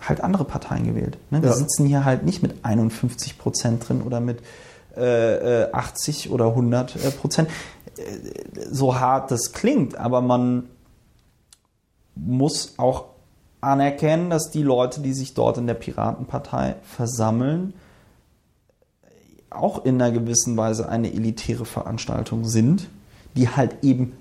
halt 0.00 0.20
andere 0.22 0.44
Parteien 0.44 0.86
gewählt. 0.86 1.18
Ne? 1.30 1.42
Wir 1.42 1.50
Ja. 1.50 1.54
sitzen 1.54 1.86
hier 1.86 2.04
halt 2.04 2.24
nicht 2.24 2.42
mit 2.42 2.64
51 2.64 3.38
Prozent 3.38 3.86
drin 3.88 4.02
oder 4.02 4.20
mit 4.20 4.40
äh, 4.96 5.64
äh, 5.64 5.72
80 5.72 6.30
oder 6.30 6.46
100 6.46 6.96
äh, 6.96 7.10
Prozent. 7.10 7.50
Äh, 7.98 8.02
so 8.70 8.98
hart 8.98 9.30
das 9.30 9.52
klingt, 9.52 9.96
aber 9.96 10.22
man 10.22 10.64
muss 12.14 12.74
auch 12.78 13.04
anerkennen, 13.66 14.30
dass 14.30 14.50
die 14.50 14.62
Leute, 14.62 15.00
die 15.00 15.12
sich 15.12 15.34
dort 15.34 15.58
in 15.58 15.66
der 15.66 15.74
Piratenpartei 15.74 16.76
versammeln, 16.82 17.74
auch 19.50 19.84
in 19.84 20.00
einer 20.00 20.12
gewissen 20.12 20.56
Weise 20.56 20.88
eine 20.88 21.12
elitäre 21.12 21.64
Veranstaltung 21.64 22.44
sind, 22.44 22.88
die 23.34 23.48
halt 23.48 23.82
eben 23.82 24.12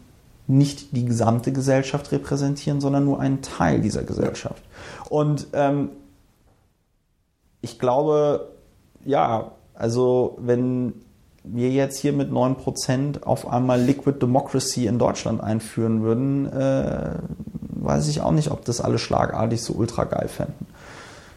nicht 0.48 0.96
die 0.96 1.06
gesamte 1.06 1.52
Gesellschaft 1.52 2.12
repräsentieren, 2.12 2.82
sondern 2.82 3.06
nur 3.06 3.20
einen 3.20 3.42
Teil 3.42 3.82
dieser 3.82 4.04
Gesellschaft. 4.04 4.64
Und 5.10 5.48
ähm, 5.54 5.90
ich 7.62 7.80
glaube, 7.80 8.50
ja, 9.04 9.52
also 9.74 10.38
wenn 10.40 10.94
wir 11.44 11.70
jetzt 11.70 12.00
hier 12.00 12.14
mit 12.14 12.32
9% 12.32 13.24
auf 13.24 13.48
einmal 13.48 13.82
Liquid 13.82 14.20
Democracy 14.20 14.88
in 14.88 14.98
Deutschland 15.00 15.42
einführen 15.42 16.02
würden, 16.02 16.46
äh, 16.52 17.18
weiß 17.86 18.08
ich 18.08 18.22
auch 18.22 18.32
nicht, 18.32 18.52
ob 18.52 18.66
das 18.66 18.82
alle 18.82 18.98
schlagartig 18.98 19.62
so 19.62 19.74
ultra 19.74 20.04
geil 20.06 20.28
fänden. 20.28 20.66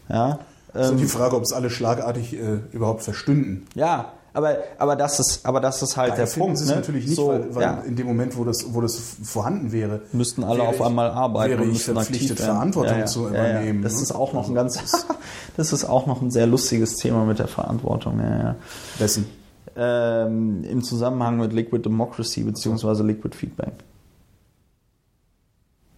Ja, 0.09 0.39
Das 0.73 0.89
ähm, 0.91 0.97
ist 0.97 1.03
die 1.03 1.07
Frage, 1.07 1.37
ob 1.37 1.43
es 1.43 1.53
alle 1.53 1.71
schlagartig 1.71 2.35
äh, 2.35 2.61
überhaupt 2.73 3.03
verstünden. 3.03 3.67
ja 3.75 4.13
aber, 4.39 4.59
aber, 4.79 4.95
das 4.95 5.19
ist, 5.19 5.45
aber 5.45 5.61
das 5.61 5.83
ist 5.83 5.97
halt 5.97 6.11
Geil 6.15 6.27
der 6.27 6.33
Punkt. 6.33 6.59
sie 6.59 6.65
es 6.65 6.71
ne? 6.71 6.77
natürlich 6.77 7.07
nicht, 7.07 7.17
so, 7.17 7.29
weil, 7.29 7.55
weil 7.55 7.63
ja, 7.63 7.79
in 7.81 7.97
dem 7.97 8.07
Moment, 8.07 8.37
wo 8.37 8.45
das, 8.45 8.73
wo 8.73 8.81
das 8.81 8.97
vorhanden 9.25 9.73
wäre, 9.73 10.03
müssten 10.13 10.45
alle 10.45 10.63
auf 10.63 10.77
ich- 10.77 10.85
einmal 10.85 11.11
arbeiten 11.11 11.51
wäre 11.51 11.63
und 11.63 11.73
müssten 11.73 11.95
verpflichtet. 11.95 12.39
Verantwortung 12.39 12.95
ja, 12.95 13.01
ja, 13.01 13.07
zu 13.07 13.27
übernehmen. 13.29 13.83
Das 13.83 13.97
ne? 13.97 14.03
ist 14.03 14.15
auch 14.15 14.35
noch 14.35 14.49
ein 14.49 14.55
ganz, 14.55 14.79
das 15.57 15.73
ist 15.73 15.85
auch 15.85 16.07
noch 16.07 16.23
ein 16.23 16.31
sehr 16.31 16.47
lustiges 16.47 16.97
Thema 16.97 17.25
mit 17.25 17.39
der 17.41 17.49
Verantwortung. 17.49 18.23
Dessen. 19.01 19.27
ähm, 19.77 20.63
im 20.63 20.85
Zusammenhang 20.85 21.39
mit 21.39 21.53
Liquid 21.53 21.83
Democracy 21.83 22.45
bzw. 22.45 23.03
Liquid 23.03 23.35
Feedback. 23.35 23.73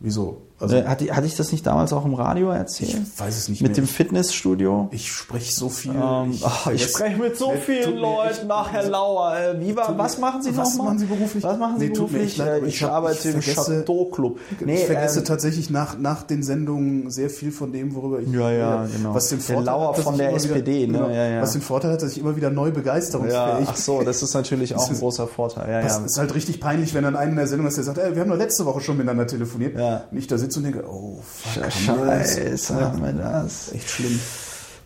Wieso? 0.00 0.49
Also 0.60 0.76
Äh, 0.76 0.84
hatte, 0.84 1.16
hatte 1.16 1.26
ich 1.26 1.36
das 1.36 1.52
nicht 1.52 1.66
damals 1.66 1.92
auch 1.92 2.04
im 2.04 2.14
Radio 2.14 2.50
erzählt? 2.50 2.90
ich 3.14 3.18
weiß 3.20 3.36
es 3.36 3.48
nicht 3.48 3.62
Mit 3.62 3.70
mehr. 3.72 3.76
dem 3.76 3.86
Fitnessstudio? 3.88 4.88
ich 4.90 5.10
spreche 5.10 5.52
so 5.52 5.68
viel. 5.70 5.92
Ähm, 5.92 5.98
ach, 6.44 6.66
ich 6.70 6.82
vergesse- 6.84 6.88
spreche 6.88 7.16
mit 7.16 7.36
so 7.36 7.52
Nee, 7.52 7.58
vielen 7.64 7.96
Leuten 7.96 8.46
nach, 8.46 8.70
Herr 8.72 8.88
Lauer. 8.88 9.34
Äh, 9.36 9.60
wie 9.60 9.74
war, 9.74 9.96
was 9.96 10.18
machen 10.18 10.42
Sie 10.42 10.54
was 10.56 10.76
machen 10.76 10.98
Sie 10.98 11.06
beruflich? 11.06 11.42
Was 11.42 11.58
machen 11.58 11.78
Sie 11.78 11.88
Nee, 11.88 11.94
beruflich? 11.94 12.36
leid, 12.36 12.62
ich, 12.66 12.74
ich 12.76 12.84
arbeite 12.84 13.28
ich 13.28 13.34
im 13.34 13.42
vergesse- 13.42 13.78
Chateau 13.80 14.04
Club. 14.06 14.38
ich 14.66 14.84
vergesse 14.84 15.20
ähm, 15.20 15.24
tatsächlich 15.24 15.70
nach, 15.70 15.98
nach 15.98 16.22
den 16.24 16.42
Sendungen 16.42 17.10
sehr 17.10 17.30
viel 17.30 17.52
von 17.52 17.72
dem, 17.72 17.94
worüber 17.94 18.20
ich 18.20 18.28
Ja, 18.30 18.50
ja, 18.50 18.86
genau. 18.94 19.14
Was 19.14 19.28
den 19.28 19.38
Der 19.38 19.46
Vorteil 19.46 19.64
Lauer 19.64 19.88
hat, 19.96 19.98
von 20.02 20.12
ich 20.14 20.18
der 20.18 20.28
immer 20.30 20.38
wieder- 20.42 20.54
SPD, 20.56 20.86
ne? 20.86 20.92
genau, 20.98 21.08
Ja, 21.08 21.26
ja. 21.26 21.42
Was 21.42 21.52
den 21.52 21.62
Vorteil 21.62 21.92
hat, 21.92 22.02
dass 22.02 22.12
ich 22.12 22.18
immer 22.18 22.36
wieder 22.36 22.50
neu 22.50 22.66
ja, 22.68 22.72
begeisterungsfähig 22.74 23.66
ach 23.70 23.76
so, 23.76 24.02
das 24.02 24.22
ist 24.22 24.34
natürlich 24.34 24.74
auch 24.76 24.88
ein 24.90 24.98
großer 24.98 25.26
Vorteil. 25.26 25.70
Ja, 25.70 25.80
Das 25.82 25.98
ja. 25.98 26.04
ist 26.04 26.18
halt 26.18 26.34
richtig 26.34 26.60
peinlich, 26.60 26.92
wenn 26.94 27.04
dann 27.04 27.16
einer 27.16 27.30
in 27.30 27.36
der 27.36 27.46
Sendung 27.46 27.66
ist, 27.66 27.76
der 27.76 27.84
sagt, 27.84 27.98
ey, 27.98 28.14
wir 28.14 28.20
haben 28.22 28.28
doch 28.30 28.36
letzte 28.36 28.66
Woche 28.66 28.80
schon 28.80 28.96
miteinander 28.96 29.26
telefoniert. 29.26 29.78
Ja. 29.78 30.04
Ich 30.12 30.26
da 30.26 30.36
sitze 30.36 30.49
und 30.56 30.64
denke, 30.64 30.84
oh, 30.88 31.18
fuck? 31.22 31.70
Scheiße, 31.72 32.74
haben 32.80 33.02
wir 33.02 33.12
das. 33.12 33.72
Echt 33.72 33.90
schlimm. 33.90 34.18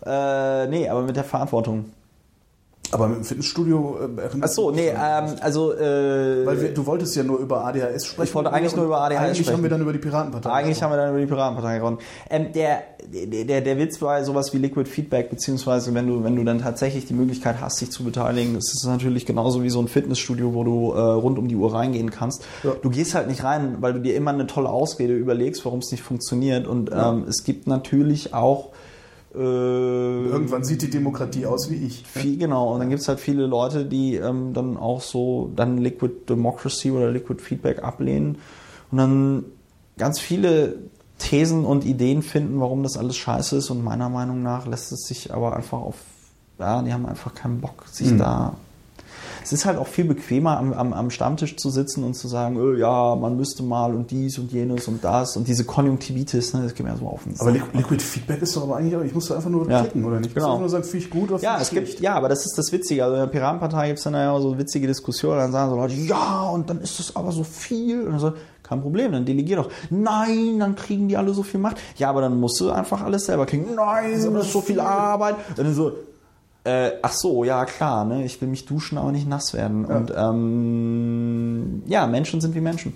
Äh, 0.05 0.67
nee, 0.67 0.87
aber 0.87 1.01
mit 1.01 1.15
der 1.15 1.23
Verantwortung. 1.23 1.91
Aber 2.91 3.07
mit 3.07 3.17
dem 3.17 3.23
Fitnessstudio 3.23 3.97
äh, 4.17 4.29
Ach 4.41 4.47
so, 4.47 4.71
nee, 4.71 4.89
ähm, 4.89 5.35
also 5.41 5.73
äh, 5.73 6.45
Weil 6.45 6.61
wir, 6.61 6.73
du 6.73 6.85
wolltest 6.85 7.15
ja 7.15 7.23
nur 7.23 7.39
über 7.39 7.65
ADHS 7.65 8.05
sprechen. 8.05 8.27
Ich 8.29 8.35
wollte 8.35 8.53
eigentlich 8.53 8.75
nur 8.75 8.85
über 8.85 9.01
ADHS 9.01 9.19
Eigentlich 9.19 9.37
sprechen. 9.39 9.53
haben 9.53 9.63
wir 9.63 9.69
dann 9.69 9.81
über 9.81 9.93
die 9.93 9.99
Piratenpartei 9.99 10.49
Eigentlich 10.51 10.81
haben 10.81 10.91
wir 10.91 10.97
dann 10.97 11.09
über 11.09 11.19
die 11.19 11.25
Piratenpartei 11.25 11.77
gewonnen. 11.77 11.97
Ähm, 12.29 12.51
der, 12.53 12.83
der, 13.05 13.61
der, 13.61 13.77
Witz 13.77 13.97
bei 13.99 14.23
sowas 14.23 14.53
wie 14.53 14.57
Liquid 14.57 14.89
Feedback, 14.89 15.29
beziehungsweise 15.29 15.93
wenn 15.93 16.07
du, 16.07 16.23
wenn 16.23 16.35
du 16.35 16.43
dann 16.43 16.59
tatsächlich 16.59 17.05
die 17.05 17.13
Möglichkeit 17.13 17.57
hast, 17.61 17.81
dich 17.81 17.91
zu 17.91 18.03
beteiligen, 18.03 18.53
das 18.53 18.73
ist 18.73 18.85
natürlich 18.85 19.25
genauso 19.25 19.63
wie 19.63 19.69
so 19.69 19.79
ein 19.79 19.87
Fitnessstudio, 19.87 20.53
wo 20.53 20.63
du 20.63 20.93
äh, 20.93 20.99
rund 20.99 21.37
um 21.37 21.47
die 21.47 21.55
Uhr 21.55 21.73
reingehen 21.73 22.11
kannst. 22.11 22.43
Ja. 22.63 22.73
Du 22.81 22.89
gehst 22.89 23.15
halt 23.15 23.27
nicht 23.27 23.43
rein, 23.43 23.77
weil 23.79 23.93
du 23.93 23.99
dir 23.99 24.15
immer 24.15 24.31
eine 24.31 24.47
tolle 24.47 24.69
Ausrede 24.69 25.13
überlegst, 25.13 25.65
warum 25.65 25.79
es 25.79 25.91
nicht 25.91 26.03
funktioniert. 26.03 26.67
Und 26.67 26.91
ähm, 26.93 27.25
es 27.27 27.43
gibt 27.43 27.67
natürlich 27.67 28.33
auch 28.33 28.69
Irgendwann 29.37 30.63
sieht 30.63 30.81
die 30.81 30.89
Demokratie 30.89 31.45
aus 31.45 31.69
wie 31.69 31.75
ich. 31.75 32.03
viel, 32.05 32.37
genau. 32.37 32.73
Und 32.73 32.79
dann 32.79 32.89
gibt 32.89 33.01
es 33.01 33.07
halt 33.07 33.19
viele 33.19 33.45
Leute, 33.45 33.85
die 33.85 34.15
ähm, 34.15 34.53
dann 34.53 34.77
auch 34.77 35.01
so 35.01 35.51
dann 35.55 35.77
Liquid 35.77 36.13
Democracy 36.29 36.91
oder 36.91 37.11
Liquid 37.11 37.41
Feedback 37.41 37.83
ablehnen 37.83 38.37
und 38.91 38.97
dann 38.97 39.45
ganz 39.97 40.19
viele 40.19 40.75
Thesen 41.17 41.65
und 41.65 41.85
Ideen 41.85 42.21
finden, 42.21 42.59
warum 42.59 42.83
das 42.83 42.97
alles 42.97 43.15
scheiße 43.17 43.57
ist. 43.57 43.69
Und 43.69 43.83
meiner 43.83 44.09
Meinung 44.09 44.43
nach 44.43 44.67
lässt 44.67 44.91
es 44.91 45.07
sich 45.07 45.33
aber 45.33 45.55
einfach 45.55 45.79
auf, 45.79 45.95
ja, 46.59 46.81
die 46.81 46.91
haben 46.93 47.05
einfach 47.05 47.33
keinen 47.33 47.61
Bock, 47.61 47.85
sich 47.91 48.11
Mhm. 48.11 48.17
da. 48.17 48.53
Es 49.45 49.53
ist 49.53 49.65
halt 49.65 49.77
auch 49.77 49.85
viel 49.87 50.05
bequemer, 50.05 50.57
am, 50.57 50.73
am, 50.73 50.91
am 50.91 51.11
Stammtisch 51.11 51.55
zu 51.55 51.69
sitzen 51.69 52.03
und 52.03 52.15
zu 52.15 52.27
sagen, 52.27 52.57
öh, 52.57 52.79
ja, 52.79 53.15
man 53.15 53.37
müsste 53.37 53.61
mal 53.61 53.93
und 53.93 54.09
dies 54.09 54.39
und 54.39 54.51
jenes 54.51 54.87
und 54.87 55.03
das 55.03 55.37
und 55.37 55.47
diese 55.47 55.63
Konjunktivitis, 55.65 56.55
ne, 56.55 56.63
das 56.63 56.73
geht 56.73 56.83
mir 56.85 56.97
so 56.97 57.05
auf 57.07 57.23
den 57.23 57.39
Aber 57.39 57.51
Sack. 57.51 57.61
Liqu- 57.61 57.77
Liquid 57.77 58.01
Feedback 58.03 58.41
ist 58.41 58.55
doch 58.57 58.63
aber 58.63 58.77
eigentlich, 58.77 58.99
ich 59.05 59.13
muss 59.13 59.27
da 59.27 59.35
einfach 59.35 59.51
nur 59.51 59.69
Ja. 59.69 59.81
klicken, 59.81 60.03
oder 60.03 60.17
nicht? 60.17 60.29
Ich 60.29 60.33
Genau. 60.33 60.49
muss 60.53 60.59
nur 60.61 60.69
sagen, 60.69 60.83
finde 60.83 61.05
ich 61.05 61.11
gut 61.11 61.31
oder 61.31 61.41
Ja, 61.43 61.59
es 61.61 61.69
gibt, 61.69 61.99
ja, 61.99 62.15
aber 62.15 62.27
das 62.27 62.43
ist 62.45 62.57
das 62.57 62.71
Witzige. 62.71 63.03
Also 63.03 63.15
in 63.15 63.21
der 63.21 63.27
Piratenpartei 63.27 63.87
gibt 63.87 63.99
es 63.99 64.03
dann 64.03 64.15
ja 64.15 64.37
so 64.41 64.57
witzige 64.57 64.87
Diskussionen. 64.87 65.37
Dann 65.37 65.51
sagen 65.51 65.69
so 65.69 65.75
Leute, 65.77 65.93
ja, 65.93 66.49
und 66.49 66.67
dann 66.69 66.81
ist 66.81 66.97
das 66.99 67.15
aber 67.15 67.31
so 67.31 67.43
viel. 67.43 68.01
Und 68.03 68.11
dann 68.13 68.19
so, 68.19 68.33
kein 68.63 68.81
Problem, 68.81 69.11
dann 69.11 69.25
delegier 69.25 69.57
doch. 69.57 69.69
Nein, 69.91 70.57
dann 70.59 70.75
kriegen 70.75 71.07
die 71.07 71.17
alle 71.17 71.33
so 71.35 71.43
viel 71.43 71.59
Macht. 71.59 71.77
Ja, 71.97 72.09
aber 72.09 72.21
dann 72.21 72.39
musst 72.39 72.59
du 72.59 72.71
einfach 72.71 73.03
alles 73.03 73.25
selber 73.27 73.45
kriegen. 73.45 73.75
Nein, 73.75 74.11
das 74.33 74.45
ist 74.47 74.51
so 74.53 74.61
viel 74.61 74.79
Arbeit. 74.79 75.35
Und 75.49 75.59
dann 75.59 75.73
so, 75.75 75.91
äh, 76.65 76.91
ach 77.01 77.13
so, 77.13 77.43
ja 77.43 77.63
klar, 77.65 78.03
ne, 78.05 78.25
ich 78.25 78.41
will 78.41 78.47
mich 78.49 78.65
duschen, 78.65 78.97
aber 78.97 79.11
nicht 79.11 79.27
nass 79.27 79.53
werden. 79.53 79.85
Und 79.85 80.11
ähm, 80.15 81.83
ja, 81.87 82.07
Menschen 82.07 82.41
sind 82.41 82.55
wie 82.55 82.61
Menschen. 82.61 82.93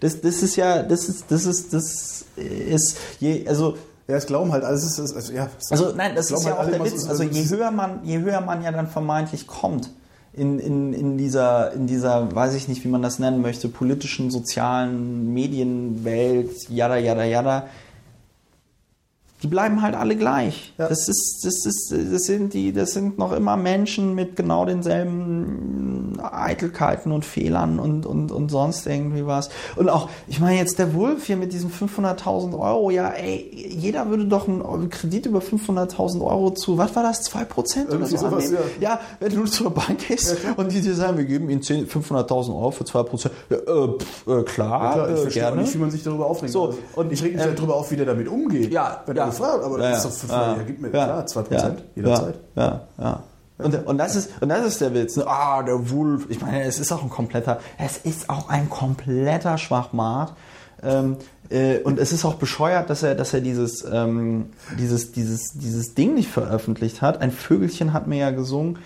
Das, 0.00 0.20
das 0.20 0.42
ist 0.42 0.56
ja, 0.56 0.82
das 0.82 1.08
ist, 1.08 1.26
das 1.30 1.44
ist, 1.46 1.72
das 1.72 2.24
ist, 2.36 2.96
je, 3.20 3.46
also 3.46 3.76
Ja, 4.08 4.16
es 4.16 4.26
glauben 4.26 4.50
halt, 4.52 4.64
ist, 4.64 4.98
es- 4.98 5.12
es- 5.12 5.30
ja. 5.30 5.48
es- 5.58 5.70
also 5.70 5.92
nein, 5.96 6.12
das 6.16 6.30
ist 6.30 6.44
ja 6.44 6.56
halt 6.58 6.66
auch 6.68 6.70
der 6.70 6.84
Witz. 6.84 7.02
so- 7.02 7.08
Also 7.10 7.22
je 7.22 7.48
höher 7.48 7.70
man, 7.70 8.00
je 8.04 8.18
höher 8.18 8.40
man 8.40 8.62
ja 8.62 8.72
dann 8.72 8.88
vermeintlich 8.88 9.46
kommt 9.46 9.90
in, 10.32 10.58
in, 10.58 10.92
in 10.92 11.18
dieser, 11.18 11.72
in 11.72 11.86
dieser, 11.86 12.34
weiß 12.34 12.54
ich 12.54 12.66
nicht, 12.68 12.84
wie 12.84 12.88
man 12.88 13.02
das 13.02 13.18
nennen 13.18 13.42
möchte, 13.42 13.68
politischen, 13.68 14.30
sozialen 14.30 15.32
Medienwelt, 15.32 16.68
jada, 16.68 16.96
jada, 16.96 17.24
jada, 17.24 17.66
die 19.42 19.48
bleiben 19.48 19.82
halt 19.82 19.94
alle 19.94 20.16
gleich. 20.16 20.72
Ja. 20.78 20.88
Das 20.88 21.08
ist, 21.08 21.40
das 21.44 21.66
ist, 21.66 21.92
das 21.92 22.24
sind 22.24 22.54
die, 22.54 22.72
das 22.72 22.92
sind 22.92 23.18
noch 23.18 23.32
immer 23.32 23.56
Menschen 23.56 24.14
mit 24.14 24.36
genau 24.36 24.64
denselben 24.64 26.20
Eitelkeiten 26.22 27.10
und 27.10 27.24
Fehlern 27.24 27.78
und, 27.78 28.06
und, 28.06 28.30
und 28.30 28.50
sonst 28.50 28.86
irgendwie 28.86 29.26
was. 29.26 29.50
Und 29.76 29.88
auch, 29.88 30.08
ich 30.28 30.38
meine 30.38 30.58
jetzt 30.58 30.78
der 30.78 30.94
Wolf 30.94 31.26
hier 31.26 31.36
mit 31.36 31.52
diesen 31.52 31.70
500.000 31.72 32.58
Euro, 32.58 32.90
ja, 32.90 33.08
ey, 33.10 33.50
jeder 33.52 34.08
würde 34.08 34.26
doch 34.26 34.46
einen 34.46 34.90
Kredit 34.90 35.26
über 35.26 35.40
500.000 35.40 36.24
Euro 36.24 36.50
zu, 36.50 36.78
was 36.78 36.94
war 36.94 37.02
das, 37.02 37.28
2% 37.30 37.88
oder 37.94 38.06
so 38.06 38.16
sowas, 38.16 38.46
annehmen? 38.46 38.58
ja. 38.80 38.92
Ja, 38.92 39.00
wenn 39.20 39.34
du 39.34 39.44
zur 39.44 39.70
Bank 39.70 40.06
gehst 40.06 40.36
und 40.56 40.70
die 40.70 40.80
dir 40.80 40.94
sagen, 40.94 41.16
wir 41.16 41.24
geben 41.24 41.48
ihnen 41.48 41.62
10 41.62 41.88
500.000 41.88 42.48
Euro 42.50 42.70
für 42.70 42.84
2%, 42.84 43.30
ja, 43.50 43.56
äh, 43.56 43.98
pff, 43.98 44.26
äh, 44.26 44.42
klar, 44.42 44.82
Ja, 44.84 44.92
klar, 44.92 45.08
ich 45.08 45.14
äh, 45.14 45.16
verstehe 45.22 45.42
gerne. 45.42 45.62
nicht, 45.62 45.74
wie 45.74 45.78
man 45.78 45.90
sich 45.90 46.02
darüber 46.02 46.26
aufregt. 46.26 46.52
So, 46.52 46.74
und, 46.94 47.12
ich 47.12 47.22
reg 47.22 47.32
mich 47.32 47.40
ähm, 47.42 47.48
halt 47.48 47.58
darüber 47.58 47.76
auf, 47.76 47.90
wie 47.90 47.96
der 47.96 48.06
damit 48.06 48.28
umgeht. 48.28 48.72
Ja, 48.72 49.02
Wenn 49.06 49.16
ja. 49.16 49.31
Gefragt, 49.38 49.64
aber 49.64 49.78
Ja, 49.82 49.90
das 49.90 50.04
ist 50.04 50.22
ja. 50.22 50.28
doch 50.28 50.34
für 50.34 50.50
Ja. 50.50 50.56
ja, 50.56 50.62
gib 50.66 50.80
mir 50.80 50.90
klar, 50.90 51.26
2% 51.26 51.52
Ja. 51.52 51.74
jederzeit. 51.96 52.34
Ja, 52.56 52.80
ja. 52.98 53.22
Und, 53.58 53.86
und, 53.86 53.98
das 53.98 54.16
ist, 54.16 54.30
und 54.40 54.48
das 54.48 54.66
ist 54.66 54.80
der 54.80 54.92
Witz. 54.94 55.16
Ne? 55.16 55.24
Ah, 55.26 55.62
der 55.62 55.90
Wolf. 55.90 56.26
Ich 56.30 56.40
meine, 56.40 56.62
es 56.64 56.78
ist 56.80 56.90
auch 56.90 57.02
ein 57.02 57.10
kompletter, 57.10 57.60
es 57.78 57.98
ist 57.98 58.28
auch 58.28 58.48
ein 58.48 58.68
kompletter 58.68 59.56
Schwachmat. 59.58 60.32
Ähm, 60.82 61.16
äh, 61.48 61.78
und 61.80 62.00
es 62.00 62.12
ist 62.12 62.24
auch 62.24 62.34
bescheuert, 62.34 62.90
dass 62.90 63.04
er, 63.04 63.14
dass 63.14 63.32
er 63.34 63.40
dieses, 63.40 63.84
ähm, 63.90 64.46
dieses, 64.78 65.12
dieses, 65.12 65.52
dieses 65.54 65.94
Ding 65.94 66.14
nicht 66.14 66.28
veröffentlicht 66.28 67.02
hat. 67.02 67.20
Ein 67.20 67.30
Vögelchen 67.30 67.92
hat 67.92 68.08
mir 68.08 68.18
ja 68.18 68.30
gesungen. 68.30 68.78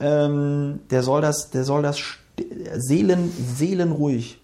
Ähm, 0.00 0.80
der 0.90 1.04
soll 1.04 1.20
das, 1.20 1.50
der 1.50 1.62
soll 1.62 1.82
das 1.82 1.98
seelen, 2.76 3.30
seelenruhig. 3.56 4.40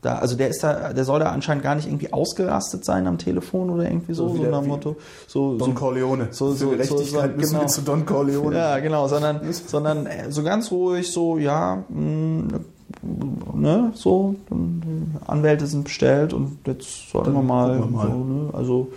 Da, 0.00 0.18
also 0.18 0.36
der 0.36 0.48
ist 0.48 0.62
da, 0.62 0.92
der 0.92 1.04
soll 1.04 1.18
da 1.18 1.30
anscheinend 1.32 1.64
gar 1.64 1.74
nicht 1.74 1.88
irgendwie 1.88 2.12
ausgerastet 2.12 2.84
sein 2.84 3.08
am 3.08 3.18
Telefon 3.18 3.68
oder 3.68 3.82
irgendwie 3.90 4.14
so, 4.14 4.28
So 4.28 4.36
so, 4.36 4.42
nach 4.44 4.62
Motto. 4.62 4.94
So, 5.26 5.58
Don 5.58 5.70
so, 5.70 5.74
Corleone. 5.74 6.28
so- 6.30 6.52
so- 6.52 6.70
Gerechtigkeit 6.70 7.30
so- 7.32 7.36
müssen 7.36 7.50
genau. 7.54 7.62
wir 7.62 7.66
zu 7.66 7.82
Don 7.82 8.06
Corleone. 8.06 8.56
ja, 8.56 8.78
genau, 8.78 9.08
sondern, 9.08 9.40
sondern 9.52 10.06
äh, 10.06 10.30
so 10.30 10.44
ganz 10.44 10.70
ruhig, 10.70 11.10
so, 11.10 11.36
ja, 11.38 11.82
mh, 11.88 12.58
ne, 13.54 13.90
so, 13.94 14.36
Anwälte 15.26 15.66
sind 15.66 15.84
bestellt 15.84 16.32
und 16.32 16.58
jetzt 16.66 17.10
sollten 17.10 17.32
wir 17.32 17.38
Dann 17.38 17.46
mal, 17.46 17.76
gucken 17.78 17.92
wir 17.92 17.96
mal. 17.98 18.06
So, 18.08 18.24
ne, 18.24 18.50
also 18.54 18.88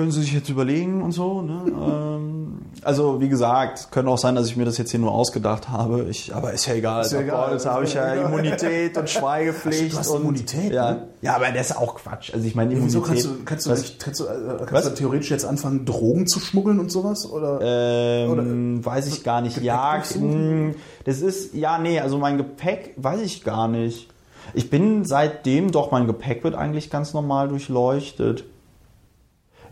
können 0.00 0.12
Sie 0.12 0.22
sich 0.22 0.32
jetzt 0.32 0.48
überlegen 0.48 1.02
und 1.02 1.12
so, 1.12 1.42
ne? 1.42 1.62
ähm, 1.66 2.58
also 2.82 3.20
wie 3.20 3.28
gesagt, 3.28 3.88
könnte 3.90 4.10
auch 4.10 4.16
sein, 4.16 4.34
dass 4.34 4.46
ich 4.46 4.56
mir 4.56 4.64
das 4.64 4.78
jetzt 4.78 4.92
hier 4.92 5.00
nur 5.00 5.12
ausgedacht 5.12 5.68
habe. 5.68 6.06
Ich, 6.08 6.34
aber 6.34 6.54
ist 6.54 6.64
ja 6.64 6.72
egal. 6.72 7.02
Ist 7.02 7.12
ja 7.12 7.20
egal. 7.20 7.52
Jetzt 7.52 7.66
habe 7.66 7.84
ich 7.84 7.92
ja 7.92 8.14
Immunität 8.14 8.96
und 8.96 9.10
Schweigepflicht. 9.10 9.92
Du 9.92 9.98
hast 9.98 10.08
und, 10.08 10.22
Immunität, 10.22 10.72
Ja, 10.72 10.92
ne? 10.92 11.08
ja, 11.20 11.36
aber 11.36 11.50
das 11.50 11.72
ist 11.72 11.76
auch 11.76 11.96
Quatsch. 11.96 12.32
Also 12.32 12.46
ich 12.46 12.54
meine, 12.54 12.72
Immunität. 12.72 12.94
Wieso 12.94 13.02
kannst 13.02 13.26
du, 13.26 13.44
kannst 13.44 13.66
du, 13.66 13.70
nicht, 13.72 14.00
kannst 14.02 14.20
du, 14.20 14.24
äh, 14.24 14.64
kannst 14.64 14.88
du 14.88 14.94
theoretisch 14.94 15.30
jetzt 15.30 15.44
anfangen, 15.44 15.84
Drogen 15.84 16.26
zu 16.26 16.40
schmuggeln 16.40 16.80
und 16.80 16.90
sowas? 16.90 17.30
Oder? 17.30 17.60
Ähm, 17.62 18.82
weiß 18.82 19.06
ich 19.06 19.22
gar 19.22 19.42
nicht. 19.42 19.56
Gepäck 19.56 19.66
Ja, 19.66 20.02
mh, 20.18 20.76
das 21.04 21.20
ist, 21.20 21.52
ja, 21.52 21.76
nee, 21.76 22.00
also 22.00 22.16
mein 22.16 22.38
Gepäck 22.38 22.94
weiß 22.96 23.20
ich 23.20 23.44
gar 23.44 23.68
nicht. 23.68 24.08
Ich 24.54 24.70
bin 24.70 25.04
seitdem, 25.04 25.70
doch, 25.70 25.90
mein 25.90 26.06
Gepäck 26.06 26.42
wird 26.42 26.54
eigentlich 26.54 26.88
ganz 26.88 27.12
normal 27.12 27.48
durchleuchtet. 27.48 28.44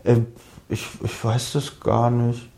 Ähm, 0.05 0.27
ich, 0.69 0.87
ich 1.03 1.23
weiß 1.23 1.53
das 1.53 1.79
gar 1.79 2.11
nicht. 2.11 2.49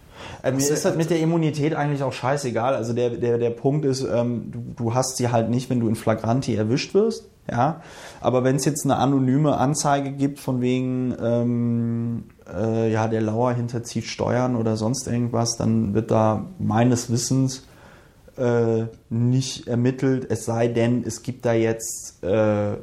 Äh, 0.43 0.51
mir 0.51 0.57
ist 0.59 0.85
das 0.85 0.95
mit 0.95 1.09
der 1.09 1.19
Immunität 1.19 1.73
eigentlich 1.73 2.03
auch 2.03 2.13
scheißegal. 2.13 2.75
Also 2.75 2.93
der, 2.93 3.11
der, 3.11 3.37
der 3.37 3.49
Punkt 3.51 3.85
ist, 3.85 4.01
ähm, 4.01 4.51
du, 4.51 4.83
du 4.83 4.93
hast 4.93 5.17
sie 5.17 5.29
halt 5.29 5.49
nicht, 5.49 5.69
wenn 5.69 5.79
du 5.79 5.87
in 5.87 5.95
Flagranti 5.95 6.55
erwischt 6.55 6.93
wirst. 6.93 7.27
Ja, 7.49 7.81
aber 8.21 8.43
wenn 8.43 8.55
es 8.55 8.65
jetzt 8.65 8.85
eine 8.85 8.97
anonyme 8.97 9.57
Anzeige 9.57 10.11
gibt 10.11 10.39
von 10.39 10.61
wegen, 10.61 11.15
ähm, 11.19 12.23
äh, 12.53 12.91
ja, 12.91 13.07
der 13.07 13.21
Lauer 13.21 13.53
hinterzieht 13.53 14.05
Steuern 14.05 14.55
oder 14.55 14.77
sonst 14.77 15.07
irgendwas, 15.07 15.57
dann 15.57 15.95
wird 15.95 16.11
da 16.11 16.45
meines 16.59 17.11
Wissens 17.11 17.63
äh, 18.37 18.85
nicht 19.09 19.67
ermittelt, 19.67 20.27
es 20.29 20.45
sei 20.45 20.67
denn, 20.67 21.03
es 21.05 21.23
gibt 21.23 21.45
da 21.45 21.53
jetzt 21.53 22.23
äh, 22.23 22.75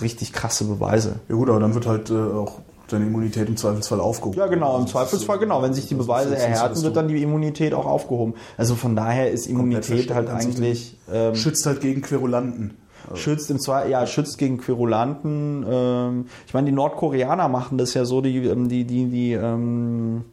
richtig 0.00 0.32
krasse 0.32 0.64
Beweise. 0.64 1.20
Ja 1.28 1.36
gut, 1.36 1.48
aber 1.48 1.60
dann 1.60 1.74
wird 1.74 1.86
halt 1.86 2.10
äh, 2.10 2.14
auch 2.14 2.58
deine 2.92 3.06
Immunität 3.06 3.48
im 3.48 3.56
Zweifelsfall 3.56 4.00
aufgehoben. 4.00 4.38
Ja, 4.38 4.46
genau, 4.46 4.76
im 4.76 4.82
Das 4.82 4.86
ist 4.86 4.92
Zweifelsfall, 4.92 5.38
genau. 5.38 5.62
Wenn 5.62 5.74
sich 5.74 5.86
die 5.86 5.94
das 5.94 6.02
ist 6.02 6.06
Beweise 6.06 6.36
erhärten, 6.36 6.82
wird 6.82 6.96
dann 6.96 7.08
die 7.08 7.22
Immunität 7.22 7.74
auch 7.74 7.86
aufgehoben. 7.86 8.34
Also 8.56 8.74
von 8.74 8.96
daher 8.96 9.30
ist 9.30 9.46
Immunität 9.46 10.12
halt 10.12 10.28
sich 10.28 10.36
eigentlich 10.36 10.96
ähm, 11.12 11.34
Schützt 11.34 11.66
halt 11.66 11.80
gegen 11.80 12.02
Querulanten. 12.02 12.76
schützt 13.14 13.50
im 13.50 13.58
Zwei 13.58 13.88
ja 13.88 14.06
schützt 14.06 14.38
gegen 14.38 14.58
Querulanten. 14.58 15.64
Ähm, 15.68 16.26
ich 16.46 16.54
meine, 16.54 16.66
die 16.66 16.72
Nordkoreaner 16.72 17.48
machen 17.48 17.78
das 17.78 17.94
ja 17.94 18.04
so, 18.04 18.20
die 18.20 18.46
ähm, 18.46 18.68
die 18.68 18.84
die 18.84 19.06
die 19.06 19.32
ähm, 19.32 20.24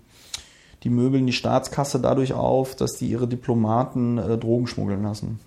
die 0.83 0.89
möbeln 0.89 1.25
die 1.25 1.33
Staatskasse 1.33 1.99
dadurch 1.99 2.33
auf, 2.33 2.75
dass 2.75 2.93
die 2.93 3.07
ihre 3.07 3.27
Diplomaten 3.27 4.17
äh, 4.17 4.37
Drogen 4.37 4.67
schmuggeln 4.67 5.03
lassen. 5.03 5.39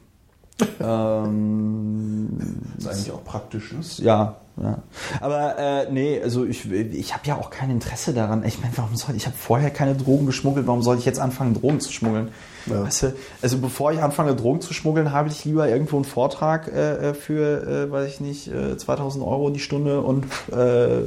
ähm, 0.81 2.39
ist 2.77 2.87
eigentlich 2.87 3.13
auch 3.13 3.25
praktisch, 3.25 3.73
ne? 3.73 3.81
ja, 4.05 4.37
ja. 4.61 4.83
Aber 5.21 5.59
äh, 5.59 5.91
nee, 5.91 6.21
also 6.23 6.45
ich, 6.45 6.71
ich 6.71 7.15
habe 7.15 7.27
ja 7.27 7.37
auch 7.37 7.51
kein 7.51 7.71
Interesse 7.71 8.13
daran. 8.13 8.45
Ich 8.45 8.61
meine, 8.61 8.73
warum 8.77 8.97
soll 8.97 9.17
ich 9.17 9.27
habe 9.27 9.37
vorher 9.37 9.71
keine 9.71 9.95
Drogen 9.95 10.27
geschmuggelt, 10.27 10.67
warum 10.67 10.83
soll 10.83 10.99
ich 10.99 11.05
jetzt 11.05 11.21
anfangen, 11.21 11.55
Drogen 11.55 11.81
zu 11.81 11.93
schmuggeln? 11.93 12.29
Ja. 12.67 12.85
Weißt 12.85 13.03
du, 13.03 13.15
also 13.41 13.59
bevor 13.59 13.93
ich 13.93 14.03
anfange, 14.03 14.37
Drogen 14.37 14.61
zu 14.61 14.75
schmuggeln, 14.75 15.13
habe 15.13 15.29
ich 15.29 15.45
lieber 15.45 15.69
irgendwo 15.69 15.97
einen 15.97 16.05
Vortrag 16.05 16.69
äh, 16.69 17.15
für, 17.15 17.67
äh, 17.67 17.91
weiß 17.91 18.09
ich 18.09 18.21
nicht, 18.21 18.49
äh, 18.49 18.77
2000 18.77 19.25
Euro 19.25 19.51
die 19.51 19.61
Stunde 19.61 20.01
und 20.01 20.27
äh, 20.53 21.01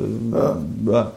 ja. 0.86 1.12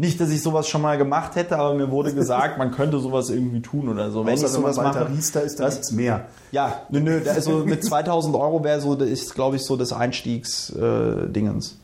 Nicht, 0.00 0.18
dass 0.18 0.30
ich 0.30 0.42
sowas 0.42 0.66
schon 0.66 0.80
mal 0.80 0.96
gemacht 0.96 1.36
hätte, 1.36 1.58
aber 1.58 1.74
mir 1.74 1.90
wurde 1.90 2.14
gesagt, 2.14 2.56
man 2.56 2.70
könnte 2.70 2.98
sowas 2.98 3.28
irgendwie 3.28 3.60
tun 3.60 3.86
oder 3.86 4.10
so. 4.10 4.24
Wenn 4.24 4.32
Außer 4.32 4.46
ich 4.46 4.54
wenn 4.54 4.62
man 4.62 4.72
sowas 4.72 4.94
mache, 4.94 5.10
Riester 5.10 5.42
ist, 5.42 5.60
dann 5.60 5.70
gibt's 5.70 5.92
mehr. 5.92 6.26
ja, 6.52 6.82
nö, 6.88 7.00
nö, 7.00 7.20
also 7.28 7.64
mit 7.66 7.84
2000 7.84 8.34
Euro 8.34 8.64
wäre 8.64 8.80
so, 8.80 8.94
das 8.94 9.08
ist 9.08 9.34
glaube 9.34 9.56
ich 9.56 9.62
so 9.62 9.76
das 9.76 9.92
Einstiegsdingens. 9.92 11.72
Äh. 11.72 11.74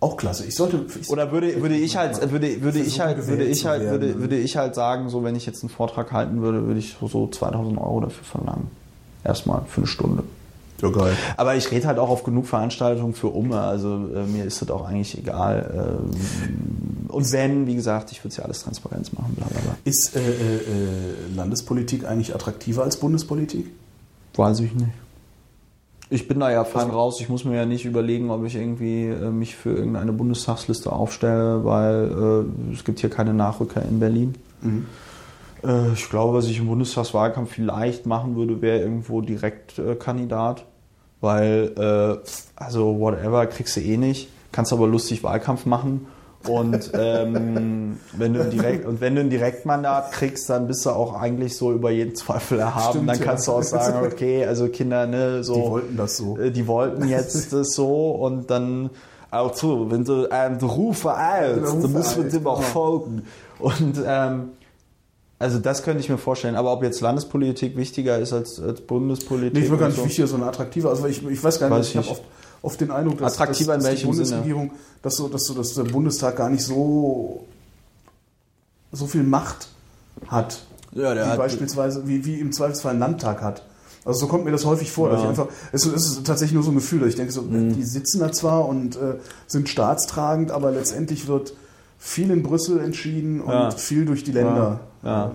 Auch 0.00 0.18
klasse. 0.18 0.44
Ich 0.44 0.54
sollte. 0.54 0.84
Ich, 1.00 1.08
Oder 1.08 1.32
würde, 1.32 1.62
würde 1.62 1.74
ich 1.74 1.96
halt, 1.96 2.20
würde, 2.30 2.60
würde 2.60 2.80
ich 2.80 3.00
halt, 3.00 3.26
würde 3.26 3.44
ich 3.44 3.64
halt, 3.64 3.82
werden. 3.82 4.02
würde, 4.02 4.20
würde 4.20 4.36
ich 4.36 4.58
halt 4.58 4.74
sagen, 4.74 5.08
so 5.08 5.24
wenn 5.24 5.34
ich 5.34 5.46
jetzt 5.46 5.62
einen 5.62 5.70
Vortrag 5.70 6.12
halten 6.12 6.42
würde, 6.42 6.66
würde 6.66 6.78
ich 6.78 6.98
so 7.00 7.26
2000 7.26 7.78
Euro 7.78 8.00
dafür 8.00 8.24
verlangen. 8.24 8.70
Erstmal 9.24 9.62
für 9.66 9.78
eine 9.78 9.86
Stunde. 9.86 10.24
Ja, 10.82 10.90
geil. 10.90 11.16
Aber 11.36 11.56
ich 11.56 11.70
rede 11.70 11.86
halt 11.86 11.98
auch 11.98 12.08
auf 12.08 12.24
genug 12.24 12.46
Veranstaltungen 12.46 13.14
für 13.14 13.28
Umme, 13.28 13.60
also 13.60 14.08
äh, 14.14 14.24
mir 14.26 14.44
ist 14.44 14.62
das 14.62 14.70
auch 14.70 14.86
eigentlich 14.88 15.16
egal. 15.16 16.00
ähm, 16.10 17.08
und 17.08 17.32
wenn, 17.32 17.66
wie 17.66 17.74
gesagt, 17.74 18.12
ich 18.12 18.20
würde 18.20 18.28
es 18.28 18.36
ja 18.36 18.44
alles 18.44 18.62
Transparenz 18.62 19.12
machen, 19.12 19.34
bla 19.36 19.46
bla 19.46 19.60
bla. 19.60 19.76
Ist 19.84 20.16
äh, 20.16 20.20
äh, 20.20 20.22
äh, 20.22 21.34
Landespolitik 21.34 22.04
eigentlich 22.04 22.34
attraktiver 22.34 22.82
als 22.82 22.96
Bundespolitik? 22.98 23.66
Weiß 24.34 24.60
ich 24.60 24.74
nicht. 24.74 24.90
Ich 26.08 26.28
bin 26.28 26.38
da 26.38 26.50
ja 26.52 26.64
fein 26.64 26.90
raus. 26.90 27.20
Ich 27.20 27.28
muss 27.28 27.44
mir 27.44 27.56
ja 27.56 27.66
nicht 27.66 27.84
überlegen, 27.84 28.30
ob 28.30 28.44
ich 28.44 28.54
irgendwie 28.54 29.06
äh, 29.06 29.30
mich 29.30 29.56
für 29.56 29.70
irgendeine 29.70 30.12
Bundestagsliste 30.12 30.92
aufstelle, 30.92 31.64
weil 31.64 32.44
äh, 32.70 32.72
es 32.74 32.84
gibt 32.84 33.00
hier 33.00 33.10
keine 33.10 33.34
Nachrücker 33.34 33.82
in 33.82 33.98
Berlin. 33.98 34.34
Äh, 35.66 35.92
ich 35.92 36.08
glaube, 36.08 36.36
was 36.38 36.46
ich 36.46 36.58
im 36.58 36.66
Bundestagswahlkampf 36.66 37.52
vielleicht 37.52 38.06
machen 38.06 38.36
würde, 38.36 38.62
wäre 38.62 38.78
irgendwo 38.80 39.20
Direktkandidat. 39.20 39.96
Äh, 39.96 39.96
Kandidat. 39.96 40.64
weil, 41.20 41.72
äh, 41.76 42.28
also 42.56 43.00
whatever, 43.00 43.46
kriegst 43.46 43.76
du 43.76 43.80
eh 43.80 43.96
nicht. 43.96 44.28
Kannst 44.52 44.72
aber 44.72 44.86
lustig 44.86 45.22
Wahlkampf 45.22 45.66
machen. 45.66 46.06
Und 46.48 46.92
ähm, 46.98 47.98
wenn 48.12 48.34
du 48.34 48.42
ein 48.42 48.50
Direkt 48.50 48.86
und 48.86 49.00
wenn 49.00 49.14
du 49.14 49.22
ein 49.22 49.30
Direktmandat 49.30 50.12
kriegst, 50.12 50.48
dann 50.48 50.66
bist 50.66 50.86
du 50.86 50.90
auch 50.90 51.20
eigentlich 51.20 51.56
so 51.56 51.72
über 51.72 51.90
jeden 51.90 52.14
Zweifel 52.14 52.60
erhaben. 52.60 52.90
Stimmt, 52.90 53.08
dann 53.10 53.18
ja. 53.18 53.24
kannst 53.24 53.48
du 53.48 53.52
auch 53.52 53.62
sagen, 53.62 54.06
okay, 54.12 54.44
also 54.44 54.68
Kinder, 54.68 55.06
ne, 55.06 55.42
so 55.42 55.54
Die 55.54 55.70
wollten 55.70 55.96
das 55.96 56.16
so. 56.16 56.38
äh, 56.38 56.50
die 56.50 56.66
wollten 56.66 57.08
jetzt 57.08 57.52
das 57.52 57.74
so 57.74 58.10
und 58.12 58.50
dann 58.50 58.90
auch 59.30 59.54
so, 59.54 59.90
wenn 59.90 60.04
du 60.04 60.30
einen 60.30 60.60
Rufe 60.60 61.12
alt, 61.12 61.62
Rufe 61.62 61.82
dann 61.82 61.92
muss 61.92 62.16
man 62.16 62.24
alt, 62.26 62.32
dem 62.32 62.46
auch 62.46 62.58
genau. 62.58 62.68
folgen. 62.68 63.22
Und 63.58 64.02
ähm, 64.06 64.50
also 65.38 65.58
das 65.58 65.82
könnte 65.82 66.00
ich 66.00 66.08
mir 66.08 66.18
vorstellen. 66.18 66.56
Aber 66.56 66.72
ob 66.72 66.82
jetzt 66.82 67.00
Landespolitik 67.00 67.76
wichtiger 67.76 68.18
ist 68.18 68.32
als, 68.32 68.58
als 68.60 68.80
Bundespolitik? 68.80 69.54
Nee, 69.54 69.64
ich 69.66 69.70
will 69.70 69.78
gar 69.78 69.88
nicht 69.88 69.98
so. 69.98 70.04
wichtiger, 70.04 70.26
sondern 70.26 70.48
attraktiver. 70.48 70.88
Also 70.90 71.06
ich, 71.06 71.24
ich 71.26 71.42
weiß 71.44 71.58
gar 71.60 71.68
nicht, 71.68 71.78
Weiß 71.78 71.88
ich 71.90 71.96
habe 71.96 72.08
oft, 72.08 72.22
oft 72.62 72.80
den 72.80 72.90
Eindruck, 72.90 73.18
dass, 73.18 73.34
Attraktiver 73.34 73.74
dass, 73.74 73.84
in 73.84 73.90
dass 73.90 74.00
die 74.00 74.06
welchem 74.06 74.24
Sinne? 74.24 74.42
Bundesregierung, 74.42 74.70
dass 75.02 75.16
so, 75.16 75.28
dass 75.28 75.44
so, 75.44 75.54
dass 75.54 75.74
der 75.74 75.84
Bundestag 75.84 76.36
gar 76.36 76.48
nicht 76.48 76.62
so 76.64 77.44
so 78.92 79.06
viel 79.06 79.22
Macht 79.24 79.68
hat, 80.28 80.60
Ja, 80.92 81.12
der 81.14 81.26
wie 81.26 81.30
hat- 81.30 81.38
beispielsweise 81.38 82.06
wie, 82.08 82.24
wie 82.24 82.40
im 82.40 82.52
Zweifelsfall 82.52 82.94
ein 82.94 82.98
Landtag 83.00 83.42
hat. 83.42 83.62
Also 84.04 84.20
so 84.20 84.26
kommt 84.28 84.44
mir 84.44 84.52
das 84.52 84.64
häufig 84.64 84.90
vor, 84.92 85.10
dass 85.10 85.20
Ja. 85.22 85.26
Mhm. 85.28 85.32
ich 85.34 85.38
einfach, 85.40 85.52
es, 85.72 85.84
ist- 85.84 86.24
tatsächlich 86.26 86.54
nur 86.54 86.62
so 86.62 86.70
ein 86.70 86.76
Gefühl, 86.76 87.00
dass 87.00 87.10
ich 87.10 87.16
denke, 87.16 87.32
so, 87.32 87.42
die 87.42 87.82
sitzen 87.82 88.20
da 88.20 88.30
zwar 88.32 88.66
und 88.66 88.96
äh, 88.96 89.16
sind 89.46 89.68
staatstragend, 89.68 90.50
aber 90.52 90.70
letztendlich 90.70 91.26
wird 91.26 91.54
viel 91.98 92.30
in 92.30 92.42
Brüssel 92.42 92.80
entschieden 92.80 93.40
und 93.40 93.52
Ja. 93.52 93.70
viel 93.70 94.04
durch 94.04 94.24
die 94.24 94.32
Länder. 94.32 94.80
Ja. 95.02 95.32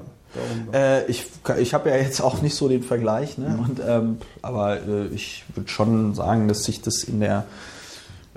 Äh, 0.74 1.06
ich 1.08 1.26
ich 1.60 1.74
habe 1.74 1.90
ja 1.90 1.98
jetzt 1.98 2.22
auch 2.22 2.42
nicht 2.42 2.56
so 2.56 2.70
den 2.70 2.84
Vergleich, 2.84 3.38
ne? 3.38 3.60
Und, 3.68 3.82
ähm, 3.86 4.18
aber 4.42 4.78
äh, 4.78 5.08
ich 5.08 5.44
würde 5.54 5.70
schon 5.70 6.14
sagen, 6.16 6.48
dass 6.48 6.64
sich 6.64 6.82
das 6.82 7.04
in 7.04 7.20
der, 7.20 7.44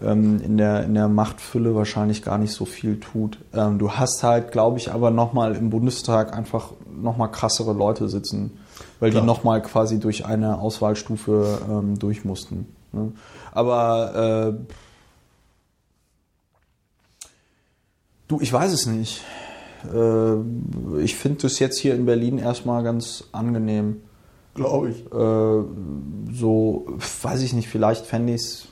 ähm, 0.02 0.40
in, 0.44 0.56
der, 0.56 0.82
in 0.84 0.94
der 0.94 1.06
Machtfülle 1.06 1.76
wahrscheinlich 1.76 2.22
gar 2.22 2.38
nicht 2.38 2.52
so 2.52 2.64
viel 2.64 2.98
tut. 2.98 3.38
Ähm, 3.54 3.78
du 3.78 3.92
hast 3.92 4.24
halt, 4.24 4.50
glaube 4.50 4.78
ich, 4.78 4.90
aber 4.90 5.12
nochmal 5.12 5.54
im 5.54 5.70
Bundestag 5.70 6.36
einfach 6.36 6.72
nochmal 7.00 7.30
krassere 7.30 7.72
Leute 7.72 8.08
sitzen, 8.08 8.58
weil 8.98 9.10
Klar. 9.10 9.22
die 9.22 9.26
nochmal 9.28 9.62
quasi 9.62 10.00
durch 10.00 10.26
eine 10.26 10.58
Auswahlstufe 10.58 11.58
ähm, 11.70 11.96
durch 11.98 12.24
mussten. 12.24 12.66
Ne? 12.90 13.12
Aber 13.52 14.56
äh, 14.58 14.74
du, 18.34 18.40
ich 18.40 18.52
weiß 18.52 18.72
es 18.72 18.86
nicht. 18.86 19.22
Äh, 19.92 21.00
ich 21.02 21.16
finde 21.16 21.42
das 21.42 21.58
jetzt 21.58 21.78
hier 21.78 21.94
in 21.94 22.06
Berlin 22.06 22.38
erstmal 22.38 22.82
ganz 22.82 23.24
angenehm. 23.32 24.02
Glaube 24.54 24.90
ich. 24.90 25.06
Äh, 25.06 26.34
so, 26.34 26.86
weiß 27.22 27.42
ich 27.42 27.52
nicht, 27.52 27.68
vielleicht 27.68 28.06
fände 28.06 28.34
ich 28.34 28.40
es. 28.40 28.68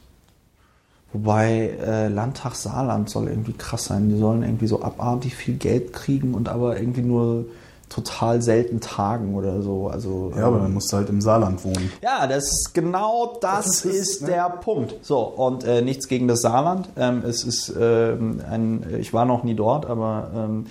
Wobei 1.13 1.77
äh, 1.85 2.09
Landtag 2.09 2.55
Saarland 2.55 3.11
soll 3.11 3.29
irgendwie 3.29 3.53
krass 3.53 3.85
sein. 3.85 4.09
Die 4.09 4.17
sollen 4.17 4.43
irgendwie 4.43 4.67
so 4.67 4.83
abartig 4.83 5.35
viel 5.35 5.57
Geld 5.57 5.93
kriegen 5.93 6.35
und 6.35 6.49
aber 6.49 6.79
irgendwie 6.79 7.03
nur 7.03 7.47
total 7.93 8.43
selten 8.43 8.81
tagen 8.81 9.35
oder 9.35 9.63
so. 9.63 9.89
Also, 9.89 10.33
Ja, 10.37 10.47
aber 10.47 10.57
ähm, 10.57 10.63
dann 10.65 10.75
musst 10.75 10.93
du 10.93 10.97
halt 10.97 11.09
im 11.09 11.21
Saarland 11.21 11.65
wohnen. 11.65 11.93
ja, 12.03 12.27
das 12.27 12.45
ist 12.45 12.75
genau 12.75 13.37
das, 13.41 13.67
Das 13.67 13.85
ist, 13.85 13.95
ist, 13.95 14.23
ne? 14.23 14.29
der 14.29 14.51
Punkt. 14.51 14.97
So, 15.03 15.21
und 15.21 15.65
äh, 15.65 15.83
nichts 15.83 16.09
gegen 16.09 16.29
das 16.29 16.41
Saarland. 16.43 16.89
Ähm, 16.97 17.23
es 17.27 17.45
ist 17.45 17.73
ähm, 17.79 18.41
ein, 18.51 18.85
ich 19.01 19.13
war 19.13 19.25
noch 19.25 19.45
nie 19.45 19.55
dort, 19.55 19.87
aber 19.87 20.31
ähm, 20.35 20.67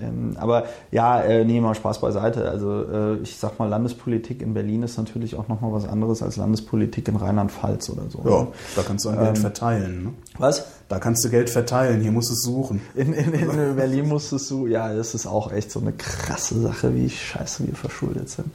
ähm, 0.00 0.36
aber 0.38 0.64
ja, 0.90 1.20
äh, 1.22 1.44
nee, 1.44 1.60
mal 1.60 1.74
Spaß 1.74 2.00
beiseite. 2.00 2.48
Also 2.50 2.82
äh, 2.84 3.14
ich 3.22 3.36
sag 3.38 3.58
mal, 3.58 3.68
Landespolitik 3.68 4.42
in 4.42 4.54
Berlin 4.54 4.82
ist 4.82 4.96
natürlich 4.98 5.36
auch 5.36 5.48
nochmal 5.48 5.72
was 5.72 5.86
anderes 5.88 6.22
als 6.22 6.36
Landespolitik 6.36 7.08
in 7.08 7.16
Rheinland-Pfalz 7.16 7.90
oder 7.90 8.02
so. 8.10 8.22
Ja, 8.28 8.46
da 8.76 8.82
kannst 8.82 9.04
du 9.04 9.08
ein 9.10 9.18
Ähm, 9.18 9.24
Geld 9.24 9.38
verteilen. 9.38 10.04
Ne? 10.04 10.12
Was? 10.38 10.64
Da 10.88 10.98
kannst 11.00 11.24
du 11.24 11.30
Geld 11.30 11.50
verteilen, 11.50 12.00
hier 12.00 12.12
musst 12.12 12.30
du 12.30 12.34
es 12.34 12.42
suchen. 12.42 12.80
In, 12.94 13.12
in, 13.12 13.32
in 13.32 13.74
Berlin 13.76 14.06
musstest 14.08 14.48
du, 14.50 14.66
ja, 14.68 14.94
das 14.94 15.14
ist 15.14 15.26
auch 15.26 15.50
echt 15.50 15.70
so 15.72 15.80
eine 15.80 15.92
krasse 15.92 16.60
Sache, 16.60 16.94
wie 16.94 17.10
scheiße 17.10 17.66
wir 17.66 17.74
verschuldet 17.74 18.28
sind. 18.28 18.48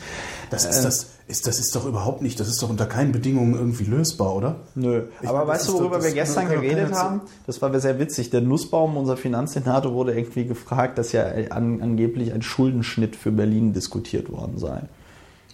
Das 0.50 0.66
Äh. 0.66 0.70
ist, 0.70 0.86
das, 0.86 1.08
ist, 1.28 1.48
das 1.48 1.60
ist 1.60 1.76
doch 1.76 1.86
überhaupt 1.86 2.22
nicht, 2.22 2.40
das 2.40 2.48
ist 2.48 2.62
doch 2.64 2.70
unter 2.70 2.86
keinen 2.86 3.12
Bedingungen 3.12 3.54
irgendwie 3.56 3.84
lösbar, 3.84 4.34
oder? 4.34 4.56
Nö, 4.76 5.04
Ich 5.22 5.28
aber 5.28 5.40
meine, 5.40 5.50
weißt 5.50 5.68
du, 5.68 5.72
doch- 5.74 5.80
worüber 5.82 6.02
wir 6.04 6.12
gestern 6.12 6.48
geredet 6.48 6.94
haben? 6.94 7.22
Das 7.48 7.62
war 7.62 7.78
sehr 7.82 8.00
witzig. 8.00 8.30
Der 8.30 8.40
Nussbaum, 8.42 8.96
unser 8.96 9.18
Finanzsenator, 9.18 9.94
wurde 9.94 10.14
irgendwie 10.18 10.46
gefragt, 10.46 10.98
dass 11.00 11.12
ja 11.12 11.24
an, 11.50 11.82
angeblich 11.82 12.34
ein 12.34 12.42
Schuldenschnitt 12.42 13.16
für 13.16 13.32
Berlin 13.32 13.74
diskutiert 13.74 14.32
worden 14.32 14.58
sei. 14.58 14.82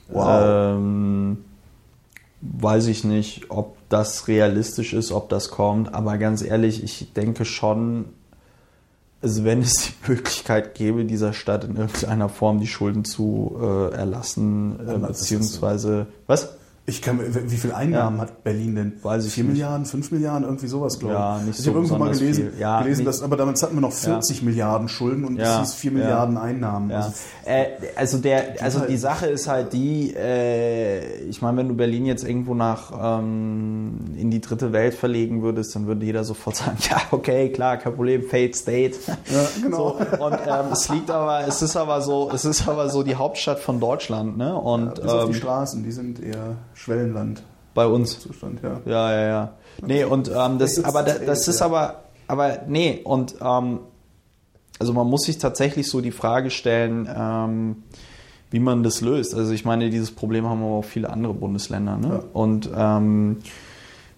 Wow. 0.09 0.77
Ähm, 0.77 1.37
weiß 2.41 2.87
ich 2.87 3.03
nicht, 3.03 3.49
ob 3.49 3.77
das 3.89 4.27
realistisch 4.27 4.93
ist, 4.93 5.11
ob 5.11 5.29
das 5.29 5.49
kommt, 5.49 5.93
aber 5.93 6.17
ganz 6.17 6.41
ehrlich, 6.41 6.83
ich 6.83 7.13
denke 7.13 7.45
schon, 7.45 8.05
also 9.21 9.43
wenn 9.43 9.61
es 9.61 9.87
die 9.87 10.11
Möglichkeit 10.11 10.75
gäbe, 10.75 11.05
dieser 11.05 11.33
Stadt 11.33 11.63
in 11.63 11.75
irgendeiner 11.75 12.29
Form 12.29 12.59
die 12.59 12.67
Schulden 12.67 13.05
zu 13.05 13.57
äh, 13.59 13.95
erlassen, 13.95 14.79
äh, 14.87 14.97
beziehungsweise, 14.97 16.07
was? 16.27 16.56
Ich 16.89 17.01
kann, 17.01 17.19
wie 17.19 17.57
viel 17.57 17.73
Einnahmen 17.73 18.15
Ja. 18.15 18.21
hat 18.23 18.45
Berlin 18.45 18.75
denn? 18.75 18.93
Weiß 19.03 19.25
ich 19.25 19.33
4 19.33 19.43
nicht. 19.43 19.53
Milliarden, 19.55 19.85
5 19.85 20.09
Milliarden, 20.11 20.43
irgendwie 20.45 20.67
sowas, 20.67 20.97
glaube 20.99 21.15
Ja, 21.15 21.37
ich. 21.39 21.45
nicht 21.47 21.59
ich 21.59 21.65
so 21.65 21.71
habe 21.71 21.79
irgendwo 21.79 21.97
mal 21.97 22.11
gelesen. 22.13 22.53
Ja, 22.57 22.81
gelesen 22.81 23.03
dass, 23.03 23.21
aber 23.21 23.35
damit 23.35 23.61
hatten 23.61 23.75
wir 23.75 23.81
noch 23.81 23.91
40 23.91 24.41
Milliarden 24.41 24.87
Schulden 24.87 25.25
und 25.25 25.35
Ja, 25.35 25.55
es 25.61 25.71
hieß 25.71 25.73
4 25.73 25.91
ja. 25.91 25.97
Milliarden 25.97 26.37
Einnahmen. 26.37 26.89
Ja. 26.89 26.95
Also, 26.97 27.11
Äh, 27.45 27.65
also 27.97 28.17
der, 28.19 28.55
also 28.61 28.79
die 28.85 28.95
Sache 28.95 29.27
ist 29.27 29.49
halt 29.49 29.73
die, 29.73 30.13
äh, 30.15 31.23
ich 31.23 31.41
meine, 31.41 31.57
wenn 31.57 31.67
du 31.67 31.73
Berlin 31.75 32.05
jetzt 32.05 32.23
irgendwo 32.23 32.53
nach 32.53 33.19
ähm, 33.19 33.97
in 34.15 34.31
die 34.31 34.39
dritte 34.39 34.71
Welt 34.71 34.93
verlegen 34.93 35.41
würdest, 35.41 35.75
dann 35.75 35.87
würde 35.87 36.05
jeder 36.05 36.23
sofort 36.23 36.55
sagen, 36.55 36.77
ja, 36.89 36.97
okay, 37.11 37.49
klar, 37.51 37.75
kein 37.77 37.95
Problem, 37.95 38.23
Fate 38.23 38.55
State. 38.55 38.95
ja, 39.29 39.45
genau. 39.61 39.97
So, 39.99 40.23
und 40.25 40.33
ähm, 40.47 40.65
es 40.71 40.87
liegt 40.87 41.11
aber, 41.11 41.45
es 41.47 41.61
ist 41.61 41.75
aber 41.75 42.01
so, 42.01 42.31
es 42.33 42.45
ist 42.45 42.65
aber 42.67 42.89
so 42.89 43.03
die 43.03 43.15
Hauptstadt 43.15 43.59
von 43.59 43.81
Deutschland, 43.81 44.37
ne? 44.37 44.55
Und 44.55 44.95
Bis 44.95 45.03
auf 45.11 45.25
die 45.25 45.31
ähm, 45.31 45.33
Straßen, 45.33 45.83
die 45.83 45.91
sind 45.91 46.21
eher 46.23 46.55
Schwellenland. 46.77 47.43
bei 47.73 47.85
uns. 47.85 48.19
Zustand, 48.19 48.61
ja. 48.63 48.81
Ja, 48.85 49.11
ja, 49.11 49.27
ja. 49.27 49.53
Nee, 49.85 50.03
und 50.03 50.29
ähm, 50.29 50.57
das, 50.57 50.83
aber 50.83 51.03
das 51.03 51.47
ist 51.47 51.61
aber, 51.61 52.03
aber 52.27 52.59
nee, 52.67 53.01
und 53.03 53.35
ähm, 53.41 53.79
also 54.79 54.93
man 54.93 55.07
muss 55.07 55.23
sich 55.23 55.37
tatsächlich 55.37 55.89
so 55.89 56.01
die 56.01 56.11
Frage 56.11 56.49
stellen, 56.49 57.09
ähm, 57.13 57.83
wie 58.49 58.59
man 58.59 58.83
das 58.83 59.01
löst. 59.01 59.35
Also 59.35 59.51
ich 59.51 59.65
meine, 59.65 59.89
dieses 59.89 60.11
Problem 60.11 60.47
haben 60.47 60.63
aber 60.63 60.75
auch 60.75 60.85
viele 60.85 61.09
andere 61.09 61.33
Bundesländer. 61.33 61.97
Ne? 61.97 62.07
Ja. 62.07 62.23
Und 62.33 62.69
ähm, 62.75 63.37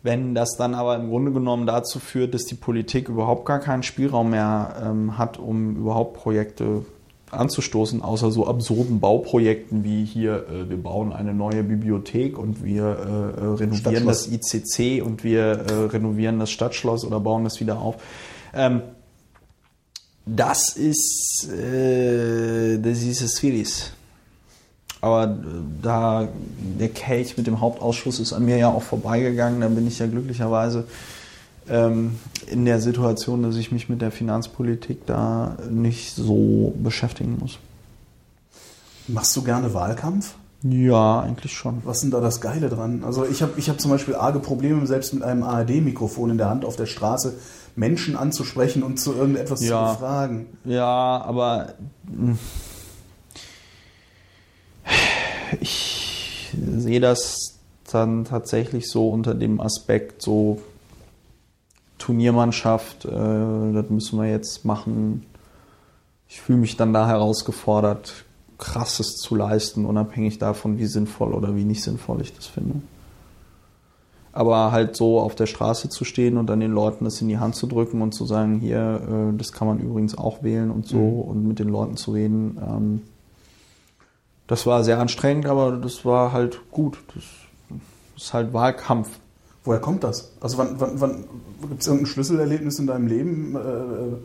wenn 0.04 0.36
das 0.36 0.56
dann 0.58 0.76
aber 0.76 0.96
im 0.96 1.10
Grunde 1.10 1.32
genommen 1.32 1.66
dazu 1.66 2.00
führt, 2.00 2.34
dass 2.34 2.44
die 2.44 2.56
Politik 2.56 3.10
überhaupt 3.10 3.46
gar 3.46 3.60
keinen 3.60 3.84
Spielraum 3.84 4.30
mehr 4.30 4.76
ähm, 4.84 5.18
hat, 5.18 5.38
um 5.40 5.76
überhaupt 5.76 6.14
Projekte 6.14 6.86
anzustoßen, 7.32 8.02
außer 8.02 8.32
so 8.32 8.48
absurden 8.48 9.00
Bauprojekten 9.00 9.84
wie 9.84 10.06
hier, 10.06 10.48
äh, 10.50 10.70
wir 10.70 10.78
bauen 10.78 11.14
eine 11.14 11.34
neue 11.34 11.64
Bibliothek 11.64 12.38
und 12.38 12.64
wir 12.64 12.84
äh, 12.84 13.42
äh, 13.42 13.46
renovieren 13.56 14.06
das 14.06 14.28
ICC 14.28 15.04
und 15.04 15.24
wir 15.24 15.42
äh, 15.42 15.74
renovieren 15.86 16.40
das 16.40 16.52
Stadtschloss 16.52 17.06
oder 17.06 17.20
bauen 17.20 17.44
das 17.44 17.60
wieder 17.60 17.80
auf. 17.80 17.96
Ähm, 18.54 18.82
das 20.26 20.76
ist, 20.76 21.50
äh, 21.52 22.80
das 22.80 23.02
ist 23.02 23.22
es 23.22 23.36
Sphäris. 23.36 23.92
Aber 25.02 25.26
äh, 25.26 25.28
da 25.82 26.28
der 26.80 26.90
Kelch 26.90 27.38
mit 27.38 27.48
dem 27.48 27.62
Hauptausschuss 27.62 28.20
ist 28.20 28.34
an 28.34 28.46
mir 28.46 28.58
ja 28.58 28.70
auch 28.70 28.84
vorbeigegangen, 28.84 29.62
dann 29.62 29.76
bin 29.76 29.88
ich 29.88 30.00
ja 30.00 30.08
glücklicherweise 30.08 30.86
in 31.68 32.66
der 32.66 32.80
Situation, 32.82 33.44
dass 33.44 33.56
ich 33.56 33.72
mich 33.72 33.90
mit 33.90 34.02
der 34.02 34.12
Finanzpolitik 34.12 35.06
da 35.06 35.56
nicht 35.70 36.16
so 36.16 36.74
beschäftigen 36.82 37.38
muss. 37.40 37.60
Machst 39.08 39.36
du 39.36 39.44
gerne 39.44 39.74
Wahlkampf? 39.74 40.34
Ja, 40.64 41.22
eigentlich 41.22 41.54
schon. 41.54 41.82
Was 41.86 41.98
ist 41.98 42.04
denn 42.04 42.12
da 42.12 42.20
das 42.20 42.42
Geile 42.42 42.70
dran? 42.70 43.04
Also 43.06 43.26
ich 43.26 43.42
habe 43.42 43.54
ich 43.58 43.70
hab 43.70 43.80
zum 43.80 43.92
Beispiel 43.92 44.16
arge 44.16 44.40
Probleme, 44.40 44.86
selbst 44.88 45.14
mit 45.14 45.24
einem 45.24 45.44
ARD-Mikrofon 45.44 46.32
in 46.32 46.38
der 46.38 46.50
Hand 46.50 46.66
auf 46.66 46.76
der 46.76 46.86
Straße 46.86 47.36
Menschen 47.76 48.18
anzusprechen 48.18 48.84
und 48.84 49.00
zu 49.00 49.14
irgendetwas 49.14 49.64
Ja. 49.66 49.88
zu 49.88 49.94
befragen. 49.94 50.48
Ja, 50.66 51.22
aber 51.24 51.74
mh, 52.12 52.36
ich 55.62 56.54
sehe 56.78 57.00
das 57.00 57.60
dann 57.92 58.26
tatsächlich 58.26 58.90
so 58.90 59.10
unter 59.10 59.34
dem 59.34 59.62
Aspekt 59.62 60.22
so 60.22 60.62
Turniermannschaft, 62.00 63.06
äh, 63.06 63.10
das 63.74 63.90
müssen 63.90 64.20
wir 64.20 64.28
jetzt 64.30 64.66
machen. 64.66 65.26
Ich 66.28 66.42
fühle 66.42 66.60
mich 66.60 66.76
dann 66.78 66.94
da 66.94 67.08
herausgefordert, 67.08 68.26
krasses 68.58 69.18
zu 69.18 69.36
leisten, 69.36 69.86
unabhängig 69.86 70.40
davon, 70.40 70.78
wie 70.80 70.86
sinnvoll 70.88 71.34
oder 71.34 71.56
wie 71.56 71.64
nicht 71.64 71.84
sinnvoll 71.84 72.22
ich 72.22 72.34
das 72.36 72.48
finde. 72.48 72.82
Aber 74.32 74.72
halt 74.72 74.96
so 74.96 75.20
auf 75.20 75.36
der 75.36 75.48
Straße 75.48 75.90
zu 75.90 76.06
stehen 76.06 76.38
und 76.38 76.48
dann 76.48 76.60
den 76.60 76.72
Leuten 76.72 77.04
das 77.06 77.22
in 77.22 77.28
die 77.30 77.40
Hand 77.40 77.56
zu 77.56 77.68
drücken 77.68 78.02
und 78.02 78.14
zu 78.14 78.26
sagen, 78.26 78.60
hier, 78.60 79.32
äh, 79.34 79.38
das 79.38 79.52
kann 79.52 79.68
man 79.68 79.80
übrigens 79.80 80.18
auch 80.18 80.44
wählen 80.44 80.72
und 80.72 80.88
so 80.88 80.98
Mhm. 80.98 81.22
und 81.22 81.48
mit 81.48 81.60
den 81.60 81.70
Leuten 81.70 81.98
zu 81.98 82.12
reden, 82.12 82.58
ähm, 82.62 83.02
das 84.48 84.66
war 84.66 84.84
sehr 84.84 85.00
anstrengend, 85.00 85.46
aber 85.46 85.74
das 85.74 86.06
war 86.06 86.32
halt 86.32 86.60
gut. 86.72 86.98
Das 87.14 87.24
ist 88.18 88.34
halt 88.34 88.52
Wahlkampf. 88.52 89.19
Woher 89.70 89.82
kommt 89.82 90.04
das? 90.04 90.32
Also 90.42 90.58
wann, 90.58 90.80
wann, 90.80 91.00
wann 91.00 91.26
gibt 91.70 91.82
es 91.82 91.86
irgendein 91.86 92.08
Schlüsselerlebnis 92.08 92.80
in 92.80 92.88
deinem 92.88 93.06
Leben, 93.06 93.56
äh, 93.56 94.18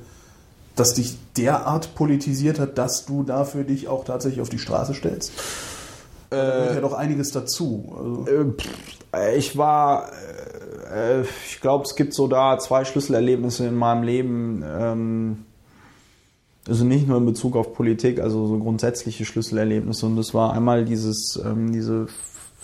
das 0.74 0.94
dich 0.94 1.18
derart 1.36 1.94
politisiert 1.94 2.58
hat, 2.58 2.78
dass 2.78 3.04
du 3.04 3.24
dafür 3.24 3.64
dich 3.64 3.86
auch 3.86 4.06
tatsächlich 4.06 4.40
auf 4.40 4.48
die 4.48 4.58
Straße 4.58 4.94
stellst? 4.94 5.32
Da 6.30 6.36
gehört 6.38 6.74
ja 6.76 6.80
doch 6.80 6.94
einiges 6.94 7.30
dazu. 7.32 7.94
Also, 7.94 8.24
Äh, 9.14 9.36
ich 9.36 9.58
war, 9.58 10.08
äh, 10.90 11.20
äh, 11.20 11.24
ich 11.46 11.60
glaube, 11.60 11.84
es 11.84 11.94
gibt 11.94 12.14
so 12.14 12.26
da 12.26 12.58
zwei 12.58 12.86
Schlüsselerlebnisse 12.86 13.66
in 13.66 13.74
meinem 13.74 14.02
Leben. 14.02 14.64
Ähm, 14.66 15.44
also 16.66 16.86
nicht 16.86 17.06
nur 17.06 17.18
in 17.18 17.26
Bezug 17.26 17.54
auf 17.54 17.74
Politik, 17.74 18.18
also 18.18 18.46
so 18.46 18.58
grundsätzliche 18.60 19.26
Schlüsselerlebnisse. 19.26 20.06
Und 20.06 20.16
das 20.16 20.32
war 20.32 20.54
einmal 20.54 20.86
dieses, 20.86 21.38
ähm, 21.44 21.70
diese 21.70 22.06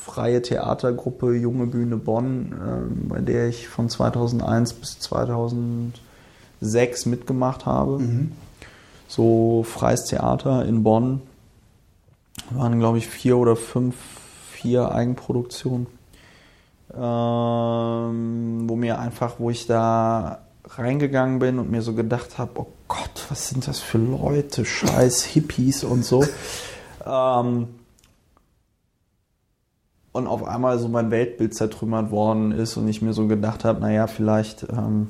freie 0.01 0.43
Theatergruppe 0.43 1.35
Junge 1.35 1.66
Bühne 1.66 1.97
Bonn, 1.97 2.52
ähm, 2.52 3.09
bei 3.09 3.20
der 3.20 3.48
ich 3.48 3.68
von 3.68 3.89
2001 3.89 4.74
bis 4.74 5.01
2006 5.01 7.06
mitgemacht 7.06 7.66
habe. 7.66 7.98
mhm. 7.98 8.32
So 9.09 9.64
freies 9.64 10.05
Theater 10.05 10.64
in 10.64 10.85
Bonn. 10.85 11.22
Waren, 12.51 12.78
glaube 12.78 12.98
ich, 12.98 13.09
vier 13.09 13.39
oder 13.39 13.56
fünf, 13.56 13.97
vier 14.52 14.93
Eigenproduktionen. 14.93 15.89
Ähm, 16.94 18.68
wo 18.68 18.77
mir 18.77 19.01
einfach, 19.01 19.35
wo 19.39 19.51
ich 19.51 19.66
da 19.66 20.43
reingegangen 20.64 21.40
bin 21.40 21.59
und 21.59 21.70
mir 21.70 21.82
so 21.82 21.94
gedacht 21.94 22.39
habe, 22.39 22.52
oh 22.55 22.66
Gott, 22.86 23.27
was 23.28 23.48
sind 23.48 23.66
das 23.66 23.81
für 23.81 23.98
Leute, 23.98 24.64
scheiß 24.64 25.24
Hippies 25.24 25.82
und 25.85 26.05
so. 26.05 26.24
Ähm, 27.02 27.80
und 30.12 30.27
auf 30.27 30.45
einmal 30.45 30.78
so 30.78 30.89
mein 30.89 31.11
Weltbild 31.11 31.55
zertrümmert 31.55 32.11
worden 32.11 32.53
ist 32.53 32.77
und 32.77 32.89
ich 32.89 33.01
mir 33.03 33.12
so 33.12 33.27
gedacht 33.27 33.65
habe, 33.65 33.81
naja, 33.81 34.07
vielleicht 34.07 34.66
ähm, 34.70 35.09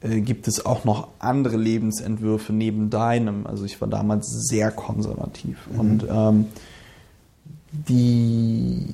äh, 0.00 0.20
gibt 0.20 0.48
es 0.48 0.64
auch 0.64 0.84
noch 0.84 1.08
andere 1.18 1.56
Lebensentwürfe 1.56 2.52
neben 2.52 2.88
deinem. 2.90 3.46
Also 3.46 3.64
ich 3.64 3.80
war 3.80 3.88
damals 3.88 4.28
sehr 4.48 4.70
konservativ 4.70 5.58
und 5.76 6.06
ähm, 6.10 6.46
die 7.72 8.86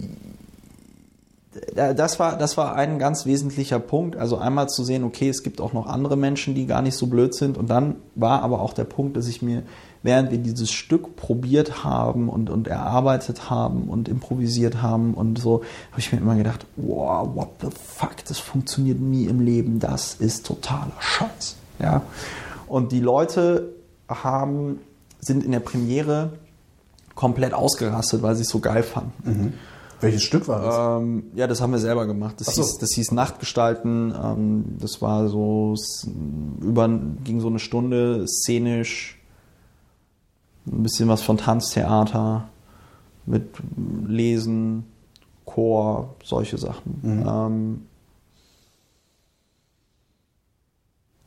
da- 1.74 1.94
das 1.94 2.18
war, 2.18 2.36
das 2.36 2.56
war 2.56 2.74
ein 2.74 2.98
ganz 2.98 3.24
wesentlicher 3.26 3.78
Punkt. 3.78 4.16
Also 4.16 4.36
einmal 4.36 4.68
zu 4.68 4.84
sehen, 4.84 5.04
okay, 5.04 5.28
es 5.28 5.42
gibt 5.42 5.60
auch 5.60 5.72
noch 5.72 5.86
andere 5.86 6.16
Menschen, 6.16 6.54
die 6.54 6.66
gar 6.66 6.82
nicht 6.82 6.96
so 6.96 7.06
blöd 7.06 7.34
sind. 7.34 7.56
Und 7.56 7.70
dann 7.70 7.96
war 8.14 8.42
aber 8.42 8.60
auch 8.60 8.72
der 8.74 8.84
Punkt, 8.84 9.16
dass 9.16 9.26
ich 9.26 9.40
mir, 9.42 9.62
während 10.06 10.30
wir 10.30 10.38
dieses 10.38 10.70
Stück 10.70 11.16
probiert 11.16 11.84
haben 11.84 12.30
und, 12.30 12.48
und 12.48 12.68
erarbeitet 12.68 13.50
haben 13.50 13.88
und 13.88 14.08
improvisiert 14.08 14.80
haben 14.80 15.12
und 15.12 15.38
so, 15.38 15.62
habe 15.90 16.00
ich 16.00 16.12
mir 16.12 16.18
immer 16.18 16.36
gedacht, 16.36 16.64
wow, 16.76 17.28
what 17.34 17.48
the 17.60 17.68
fuck, 17.70 18.24
das 18.26 18.38
funktioniert 18.38 19.00
nie 19.00 19.24
im 19.26 19.40
Leben. 19.40 19.80
Das 19.80 20.14
ist 20.14 20.46
totaler 20.46 20.92
Scheiß. 20.98 21.56
Ja. 21.80 22.02
Und 22.66 22.92
die 22.92 23.00
Leute 23.00 23.74
haben, 24.08 24.80
sind 25.20 25.44
in 25.44 25.52
der 25.52 25.60
Premiere 25.60 26.30
komplett 27.14 27.52
ausgerastet, 27.52 28.22
weil 28.22 28.36
sie 28.36 28.42
es 28.42 28.48
so 28.48 28.60
geil 28.60 28.82
fanden. 28.82 29.54
Welches 30.00 30.22
Stück 30.22 30.46
war 30.48 30.60
das? 30.60 31.02
Ähm, 31.02 31.24
ja, 31.34 31.46
das 31.46 31.60
haben 31.60 31.72
wir 31.72 31.78
selber 31.78 32.06
gemacht. 32.06 32.36
Das, 32.38 32.54
so. 32.54 32.62
hieß, 32.62 32.78
das 32.78 32.92
hieß 32.92 33.12
Nachtgestalten. 33.12 34.14
Ähm, 34.14 34.64
das 34.78 35.00
war 35.00 35.28
so 35.28 35.74
über 36.60 36.88
ging 37.24 37.40
so 37.40 37.48
eine 37.48 37.58
Stunde 37.58 38.26
szenisch, 38.28 39.15
ein 40.66 40.82
bisschen 40.82 41.08
was 41.08 41.22
von 41.22 41.36
Tanztheater 41.38 42.48
mit 43.24 43.48
Lesen, 44.06 44.84
Chor, 45.44 46.14
solche 46.24 46.58
Sachen. 46.58 47.00
Ähm, 47.04 47.86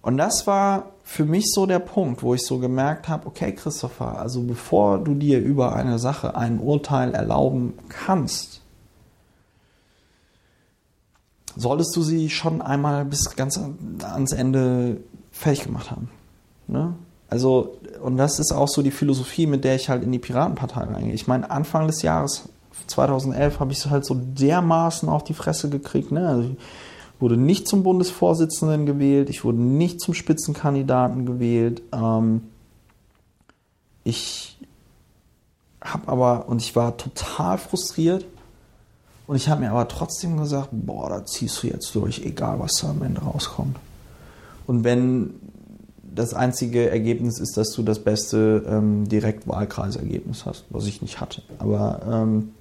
und 0.02 0.18
das 0.18 0.48
war 0.48 0.92
für 1.04 1.26
mich 1.26 1.46
so 1.52 1.66
der 1.66 1.80
Punkt, 1.80 2.24
wo 2.24 2.34
ich 2.34 2.46
so 2.46 2.60
gemerkt 2.60 3.08
habe, 3.10 3.28
okay, 3.28 3.54
Christopher, 3.54 4.20
also 4.20 4.44
bevor 4.44 5.00
du 5.00 5.14
dir 5.14 5.40
über 5.40 5.76
eine 5.76 6.00
Sache 6.00 6.36
ein 6.36 6.60
Urteil 6.60 7.14
erlauben 7.14 7.74
kannst, 7.90 8.62
solltest 11.56 11.96
du 11.96 12.02
sie 12.02 12.30
schon 12.30 12.62
einmal 12.62 13.04
bis 13.06 13.36
ganz 13.36 13.58
an- 13.58 13.98
ans 14.02 14.32
Ende 14.32 15.02
fertig 15.32 15.66
gemacht 15.66 15.92
haben. 15.92 16.10
Ne? 16.68 16.94
Also, 17.30 17.78
und 18.02 18.18
das 18.18 18.40
ist 18.40 18.52
auch 18.52 18.68
so 18.68 18.82
die 18.82 18.92
Philosophie, 18.92 19.46
mit 19.46 19.64
der 19.64 19.76
ich 19.76 19.90
halt 19.90 20.04
in 20.04 20.12
die 20.12 20.20
Piratenpartei 20.20 20.82
reingehe. 20.82 21.14
Ich 21.14 21.28
meine, 21.28 21.50
Anfang 21.52 21.88
des 21.88 22.02
Jahres 22.02 22.50
2011 22.88 23.60
habe 23.60 23.72
ich 23.72 23.86
halt 23.86 24.06
so 24.06 24.16
dermaßen 24.16 25.08
auf 25.10 25.24
die 25.24 25.34
Fresse 25.34 25.70
gekriegt. 25.70 26.12
Ne? 26.12 26.28
Also 26.28 26.50
ich 26.50 26.58
wurde 27.20 27.38
nicht 27.38 27.68
zum 27.68 27.84
Bundesvorsitzenden 27.84 28.86
gewählt, 28.86 29.30
ich 29.30 29.44
wurde 29.44 29.62
nicht 29.62 30.02
zum 30.02 30.14
Spitzenkandidaten 30.14 31.26
gewählt. 31.26 31.82
Ähm, 31.92 32.42
ich 34.04 34.58
habe 35.82 36.08
aber, 36.08 36.48
und 36.48 36.62
ich 36.62 36.76
war 36.76 36.98
total 36.98 37.58
frustriert, 37.58 38.26
und 39.30 39.36
ich 39.36 39.48
habe 39.48 39.62
mir 39.62 39.70
aber 39.70 39.88
trotzdem 39.88 40.38
gesagt, 40.38 40.70
boah, 40.72 41.08
da 41.08 41.24
ziehst 41.24 41.62
du 41.62 41.68
jetzt 41.68 41.94
durch, 41.94 42.26
egal 42.26 42.60
was 42.60 42.78
da 42.78 42.90
am 42.90 43.04
Ende 43.04 43.22
rauskommt. 43.22 43.78
Und 44.66 44.84
wenn 44.84 45.36
das 46.14 46.34
einzige 46.34 46.90
Ergebnis 46.90 47.40
ist, 47.40 47.58
dass 47.58 47.72
du 47.72 47.84
das 47.84 48.00
beste 48.00 48.64
ähm, 48.68 49.08
Direktwahlkreisergebnis 49.08 50.46
hast, 50.46 50.66
was 50.70 50.86
ich 50.86 51.02
nicht 51.02 51.20
hatte. 51.22 51.42
Aber, 51.58 52.02
ähm, 52.10 52.54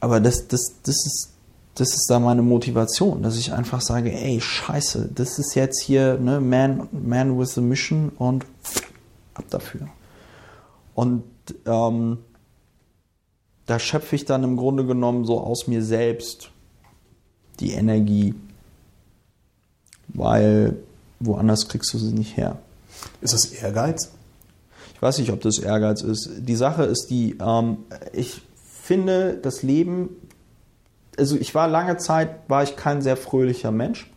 aber 0.00 0.20
das, 0.20 0.48
das, 0.48 0.80
das, 0.82 1.06
ist, 1.06 1.32
das 1.74 1.94
ist 1.94 2.06
da 2.08 2.18
meine 2.18 2.42
Motivation, 2.42 3.22
dass 3.22 3.36
ich 3.36 3.52
einfach 3.52 3.80
sage, 3.80 4.12
ey, 4.12 4.40
scheiße, 4.40 5.10
das 5.14 5.38
ist 5.38 5.54
jetzt 5.54 5.80
hier 5.82 6.18
ne, 6.18 6.40
man, 6.40 6.88
man 6.92 7.38
with 7.38 7.56
a 7.58 7.60
Mission 7.60 8.10
und 8.18 8.44
ab 9.34 9.44
dafür. 9.50 9.88
Und 10.94 11.24
ähm, 11.66 12.18
da 13.66 13.78
schöpfe 13.78 14.16
ich 14.16 14.24
dann 14.24 14.44
im 14.44 14.56
Grunde 14.56 14.84
genommen 14.84 15.24
so 15.24 15.40
aus 15.40 15.66
mir 15.66 15.82
selbst 15.82 16.50
die 17.60 17.72
Energie, 17.72 18.34
weil 20.14 20.76
woanders 21.20 21.68
kriegst 21.68 21.92
du 21.94 21.98
sie 21.98 22.12
nicht 22.12 22.36
her. 22.36 22.58
Ist 23.20 23.34
das 23.34 23.46
Ehrgeiz? 23.46 24.10
Ich 24.94 25.02
weiß 25.02 25.18
nicht, 25.18 25.32
ob 25.32 25.40
das 25.40 25.58
Ehrgeiz 25.58 26.02
ist. 26.02 26.30
Die 26.38 26.56
Sache 26.56 26.84
ist 26.84 27.06
die, 27.10 27.36
ähm, 27.40 27.78
ich 28.12 28.42
finde 28.82 29.38
das 29.40 29.62
Leben, 29.62 30.10
also 31.18 31.36
ich 31.36 31.54
war 31.54 31.68
lange 31.68 31.96
Zeit, 31.96 32.48
war 32.48 32.62
ich 32.62 32.76
kein 32.76 33.02
sehr 33.02 33.16
fröhlicher 33.16 33.70
Mensch. 33.70 34.08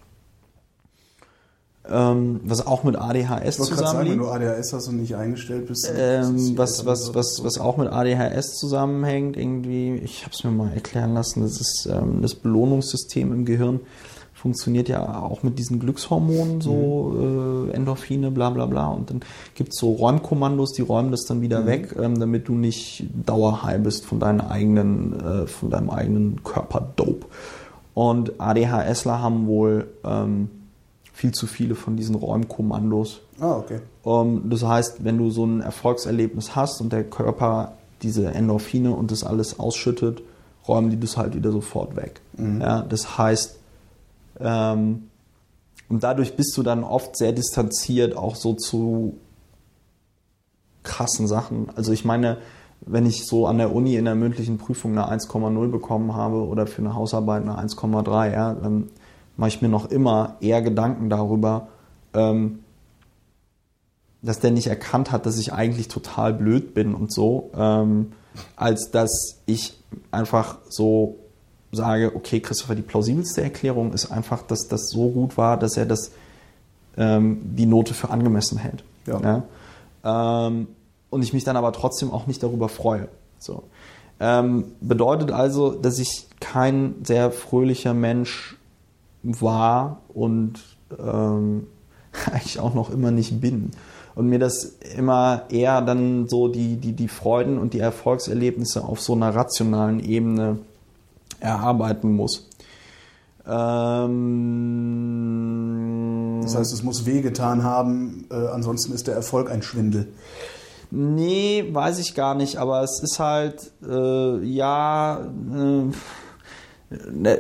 ähm, 1.88 2.42
was 2.44 2.66
auch 2.66 2.84
mit 2.84 2.96
ADHS 2.96 3.56
Ich 3.56 3.60
wollte 3.60 3.76
gerade 3.76 3.88
sagen, 3.88 4.10
wenn 4.10 4.18
du 4.18 4.28
ADHS 4.28 4.74
hast 4.74 4.88
und 4.88 4.98
nicht 4.98 5.16
eingestellt 5.16 5.68
bist. 5.68 5.92
Ähm, 5.96 6.58
was, 6.58 6.86
was, 6.86 7.14
was, 7.14 7.44
was 7.44 7.60
auch 7.60 7.78
mit 7.78 7.90
ADHS 7.90 8.56
zusammenhängt, 8.58 9.38
irgendwie, 9.38 9.96
ich 9.98 10.24
habe 10.24 10.34
es 10.34 10.44
mir 10.44 10.52
mal 10.52 10.74
erklären 10.74 11.14
lassen, 11.14 11.42
das 11.42 11.60
ist 11.62 11.88
ähm, 11.92 12.22
das 12.22 12.34
Belohnungssystem 12.34 13.32
im 13.32 13.46
Gehirn 13.46 13.82
funktioniert 14.46 14.90
ja 14.90 15.24
auch 15.24 15.42
mit 15.42 15.58
diesen 15.58 15.80
Glückshormonen, 15.80 16.62
so 16.62 17.68
äh, 17.68 17.74
Endorphine, 17.74 18.30
bla 18.30 18.52
bla 18.52 18.68
bla. 18.68 18.90
Und 18.90 19.10
dann 19.10 19.22
gibt 19.56 19.74
es 19.74 19.80
so 19.80 19.94
Räumkommandos, 19.94 20.74
die 20.74 20.84
räumen 20.84 21.10
das 21.10 21.22
dann 21.24 21.42
wieder 21.42 21.66
weg, 21.66 21.96
ähm, 22.00 22.20
damit 22.20 22.48
du 22.48 22.54
nicht 22.54 23.08
dauerhigh 23.26 23.80
bist 23.80 24.06
von 24.06 24.20
deinen 24.20 24.42
eigenen, 24.42 25.20
äh, 25.20 25.48
von 25.48 25.72
deinem 25.72 25.90
eigenen 25.90 26.44
Körperdope. 26.44 27.26
Und 27.96 28.40
ADHSler 28.40 29.20
haben 29.20 29.48
wohl 29.48 29.88
ähm, 30.04 30.52
viel 31.12 31.32
zu 31.32 31.48
viele 31.48 31.74
von 31.74 31.98
diesen 31.98 32.14
Räumkommandos. 32.14 33.22
Ah, 33.40 33.56
okay. 33.56 33.80
Ähm, 34.06 34.44
das 34.52 34.62
heißt, 34.62 35.04
wenn 35.04 35.18
du 35.18 35.32
so 35.32 35.44
ein 35.44 35.62
Erfolgserlebnis 35.62 36.56
hast 36.56 36.82
und 36.82 36.94
der 36.94 37.04
Körper 37.04 37.72
diese 38.04 38.28
Endorphine 38.28 38.96
und 38.96 39.10
das 39.10 39.24
alles 39.24 39.60
ausschüttet, 39.60 40.22
räumen 40.68 40.92
die 40.92 41.00
das 41.00 41.18
halt 41.18 41.36
wieder 41.36 41.52
sofort 41.52 41.96
weg. 41.96 42.22
Ja, 42.38 42.82
das 42.82 43.18
heißt, 43.18 43.60
ähm, 44.40 45.10
und 45.88 46.04
dadurch 46.04 46.36
bist 46.36 46.56
du 46.58 46.64
dann 46.64 46.84
oft 46.84 47.16
sehr 47.18 47.32
distanziert 47.32 48.18
auch 48.18 48.36
so 48.36 48.54
zu 48.54 49.18
krassen 50.84 51.28
Sachen. 51.28 51.70
Also 51.76 51.92
ich 51.92 52.06
meine, 52.06 52.38
wenn 52.82 53.06
ich 53.06 53.26
so 53.26 53.48
an 53.48 53.58
der 53.58 53.74
Uni 53.74 53.96
in 53.96 54.06
der 54.06 54.16
mündlichen 54.16 54.58
Prüfung 54.58 54.98
eine 54.98 55.12
1,0 55.12 55.68
bekommen 55.70 56.14
habe 56.14 56.46
oder 56.46 56.68
für 56.68 56.82
eine 56.82 56.96
Hausarbeit 56.96 57.44
eine 57.44 57.58
1,3, 57.58 58.32
ja, 58.32 58.54
dann 58.54 58.90
mache 59.38 59.50
ich 59.50 59.62
mir 59.62 59.70
noch 59.70 59.90
immer 59.90 60.38
eher 60.40 60.62
Gedanken 60.62 61.10
darüber, 61.10 61.68
ähm, 62.14 62.60
dass 64.22 64.40
der 64.40 64.52
nicht 64.52 64.68
erkannt 64.68 65.12
hat, 65.12 65.26
dass 65.26 65.38
ich 65.38 65.54
eigentlich 65.54 65.88
total 65.88 66.34
blöd 66.34 66.74
bin 66.74 66.96
und 66.96 67.14
so, 67.14 67.52
ähm, 67.56 68.14
als 68.56 68.90
dass 68.92 69.42
ich 69.46 69.78
einfach 70.12 70.58
so 70.68 71.18
sage, 71.76 72.14
okay, 72.16 72.40
Christopher, 72.40 72.76
die 72.76 72.82
plausibelste 72.82 73.44
Erklärung 73.44 73.94
ist 73.94 74.12
einfach, 74.12 74.42
dass 74.42 74.68
das 74.68 74.90
so 74.90 75.10
gut 75.10 75.38
war, 75.38 75.58
dass 75.58 75.78
er 75.78 75.86
das 75.86 76.12
ähm, 76.98 77.42
die 77.44 77.66
Note 77.66 77.94
für 77.94 78.10
angemessen 78.10 78.58
hält. 78.58 78.84
Ja. 79.06 79.44
Ähm, 80.04 80.68
und 81.10 81.22
ich 81.24 81.34
mich 81.34 81.44
dann 81.44 81.58
aber 81.58 81.72
trotzdem 81.72 82.12
auch 82.12 82.28
nicht 82.28 82.42
darüber 82.42 82.70
freue. 82.70 83.08
So. 83.40 83.64
Ähm, 84.20 84.66
bedeutet 84.82 85.32
also, 85.32 85.72
dass 85.72 86.00
ich 86.00 86.28
kein 86.40 86.96
sehr 87.04 87.32
fröhlicher 87.32 87.94
Mensch 87.94 88.58
war 89.24 90.02
und 90.14 90.60
ähm, 90.98 91.68
eigentlich 92.32 92.60
auch 92.60 92.74
noch 92.74 92.90
immer 92.90 93.12
nicht 93.12 93.42
bin. 93.42 93.72
Und 94.16 94.28
mir 94.28 94.40
das 94.40 94.78
immer 94.96 95.44
eher 95.50 95.82
dann 95.82 96.30
so 96.30 96.48
die, 96.48 96.78
die, 96.78 96.94
die 96.94 97.10
Freuden 97.10 97.58
und 97.58 97.74
die 97.74 97.80
Erfolgserlebnisse 97.80 98.84
auf 98.84 99.02
so 99.02 99.14
einer 99.14 99.36
rationalen 99.36 100.00
Ebene 100.00 100.60
erarbeiten 101.40 102.14
muss. 102.14 102.50
Ähm, 103.48 106.42
Das 106.44 106.56
heißt, 106.56 106.74
es 106.74 106.82
muss 106.84 107.06
wehgetan 107.06 107.64
haben, 107.64 108.26
äh, 108.32 108.36
ansonsten 108.36 108.94
ist 108.94 109.06
der 109.08 109.16
Erfolg 109.16 109.52
ein 109.52 109.62
Schwindel. 109.62 110.08
Nee, 110.92 111.66
weiß 111.72 112.00
ich 112.00 112.16
gar 112.16 112.36
nicht, 112.36 112.58
aber 112.58 112.82
es 112.82 113.00
ist 113.02 113.20
halt, 113.20 113.72
äh, 113.88 114.44
ja, 114.44 115.20
äh, 115.20 115.92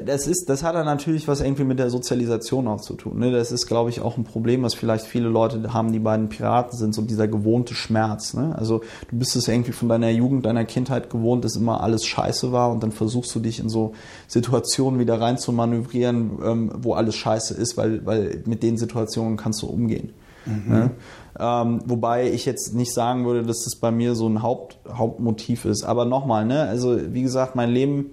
das, 0.06 0.27
ist, 0.27 0.49
das 0.49 0.64
hat 0.64 0.76
dann 0.76 0.86
natürlich 0.86 1.27
was 1.27 1.41
irgendwie 1.41 1.64
mit 1.64 1.80
der 1.80 1.90
Sozialisation 1.90 2.68
auch 2.68 2.82
zu 2.82 2.94
tun. 2.94 3.19
Ne? 3.19 3.32
Das 3.32 3.52
ist, 3.52 3.68
glaube 3.68 3.90
ich, 3.90 4.02
auch 4.02 4.18
ein 4.18 4.23
Problem, 4.23 4.64
was 4.64 4.73
vielleicht 4.73 5.06
viele 5.06 5.27
Leute 5.27 5.73
haben, 5.73 5.91
die 5.91 5.99
beiden 5.99 6.30
Piraten 6.30 6.77
sind, 6.77 6.94
so 6.94 7.02
dieser 7.02 7.27
gewohnte 7.27 7.73
Schmerz. 7.73 8.34
Ne? 8.34 8.56
Also 8.57 8.82
du 9.10 9.18
bist 9.18 9.36
es 9.36 9.48
irgendwie 9.48 9.72
von 9.72 9.90
deiner 9.90 10.10
Jugend, 10.10 10.45
deiner 10.45 10.65
Kindheit 10.65 11.10
gewohnt, 11.10 11.45
dass 11.45 11.56
immer 11.56 11.82
alles 11.82 12.06
scheiße 12.06 12.52
war 12.52 12.72
und 12.72 12.84
dann 12.84 12.91
versuchst 12.91 13.34
du 13.36 13.40
dich 13.40 13.60
in 13.60 13.69
so 13.69 13.94
Situationen 14.27 14.99
wieder 14.99 15.19
rein 15.19 15.38
zu 15.38 15.52
manövrieren, 15.52 16.32
ähm, 16.44 16.72
wo 16.77 16.94
alles 16.94 17.15
scheiße 17.15 17.53
ist, 17.53 17.77
weil, 17.77 18.06
weil 18.06 18.44
mit 18.45 18.64
den 18.64 18.77
Situationen 18.77 19.38
kannst 19.38 19.61
du 19.61 19.68
umgehen. 19.68 20.14
Ne? 20.45 20.91
Ähm, 21.40 21.82
wobei 21.86 22.32
ich 22.32 22.45
jetzt 22.45 22.73
nicht 22.73 22.94
sagen 22.94 23.26
würde, 23.26 23.44
dass 23.44 23.64
das 23.64 23.76
bei 23.76 23.91
mir 23.91 24.15
so 24.15 24.27
ein 24.27 24.41
Haupt, 24.41 24.80
Hauptmotiv 24.90 25.65
ist. 25.65 25.84
Aber 25.84 26.06
nochmal, 26.06 26.45
ne? 26.45 26.64
also 26.64 26.98
wie 27.14 27.23
gesagt, 27.23 27.56
mein 27.56 27.72
Leben, 27.72 28.11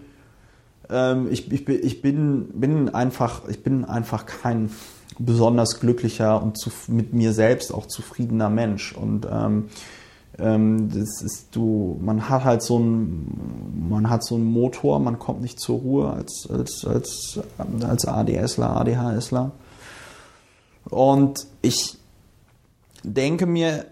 ähm, 0.92 1.28
ich, 1.30 1.50
ich, 1.50 1.64
bin- 1.64 1.80
ich 1.82 2.02
bin, 2.02 2.48
bin 2.54 2.88
einfach, 2.90 3.48
ich 3.48 3.62
bin 3.62 3.84
einfach 3.84 4.26
kein 4.26 4.70
besonders 5.18 5.80
glücklicher 5.80 6.42
und 6.42 6.58
zu, 6.58 6.70
mit 6.88 7.12
mir 7.12 7.32
selbst 7.32 7.72
auch 7.72 7.86
zufriedener 7.86 8.50
Mensch. 8.50 8.92
Und 8.94 9.26
ähm, 9.30 9.68
ähm, 10.38 10.88
das 10.90 11.22
ist 11.22 11.48
du, 11.52 11.98
man 12.00 12.28
hat 12.28 12.44
halt 12.44 12.62
so 12.62 12.78
ein, 12.78 13.86
man 13.88 14.08
hat 14.08 14.24
so 14.24 14.34
einen 14.36 14.46
Motor, 14.46 14.98
man 15.00 15.18
kommt 15.18 15.42
nicht 15.42 15.60
zur 15.60 15.78
Ruhe 15.80 16.10
als, 16.10 16.48
als, 16.50 16.84
als, 16.86 17.40
als 17.86 18.06
ADSler, 18.06 18.76
ADHSler. 18.76 19.52
Und 20.88 21.46
ich 21.60 21.96
denke 23.04 23.46
mir 23.46 23.84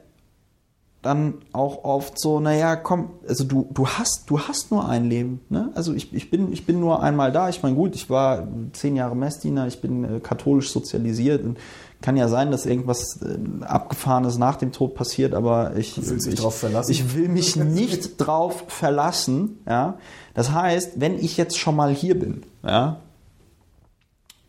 dann 1.02 1.34
auch 1.52 1.84
oft 1.84 2.20
so, 2.20 2.40
naja, 2.40 2.76
komm, 2.76 3.10
also 3.26 3.44
du, 3.44 3.66
du 3.72 3.86
hast, 3.86 4.28
du 4.28 4.38
hast 4.38 4.70
nur 4.70 4.86
ein 4.86 5.06
Leben, 5.06 5.40
ne? 5.48 5.70
Also 5.74 5.94
ich, 5.94 6.12
ich 6.12 6.30
bin, 6.30 6.52
ich 6.52 6.66
bin 6.66 6.78
nur 6.78 7.02
einmal 7.02 7.32
da. 7.32 7.48
Ich 7.48 7.62
meine, 7.62 7.74
gut, 7.74 7.94
ich 7.94 8.10
war 8.10 8.46
zehn 8.72 8.96
Jahre 8.96 9.16
Messdiener, 9.16 9.66
ich 9.66 9.80
bin 9.80 10.04
äh, 10.04 10.20
katholisch 10.20 10.70
sozialisiert 10.70 11.42
und 11.42 11.58
kann 12.02 12.18
ja 12.18 12.28
sein, 12.28 12.50
dass 12.50 12.66
irgendwas 12.66 13.20
äh, 13.22 13.64
Abgefahrenes 13.64 14.36
nach 14.36 14.56
dem 14.56 14.72
Tod 14.72 14.94
passiert, 14.94 15.34
aber 15.34 15.76
ich, 15.76 15.96
ich, 15.96 16.34
drauf 16.34 16.58
verlassen? 16.58 16.90
ich 16.90 17.14
will 17.14 17.28
mich 17.28 17.56
nicht 17.56 18.16
drauf 18.18 18.64
verlassen, 18.68 19.58
ja. 19.66 19.98
Das 20.34 20.52
heißt, 20.52 21.00
wenn 21.00 21.18
ich 21.18 21.38
jetzt 21.38 21.58
schon 21.58 21.76
mal 21.76 21.94
hier 21.94 22.18
bin, 22.18 22.42
ja, 22.62 22.98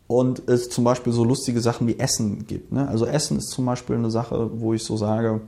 und 0.06 0.46
es 0.48 0.68
zum 0.68 0.84
Beispiel 0.84 1.12
so 1.12 1.24
lustige 1.24 1.62
Sachen 1.62 1.86
wie 1.86 1.98
Essen 1.98 2.46
gibt. 2.46 2.70
Ne? 2.70 2.86
Also 2.86 3.06
Essen 3.06 3.38
ist 3.38 3.48
zum 3.48 3.64
Beispiel 3.64 3.96
eine 3.96 4.10
Sache, 4.10 4.50
wo 4.52 4.74
ich 4.74 4.84
so 4.84 4.98
sage, 4.98 5.40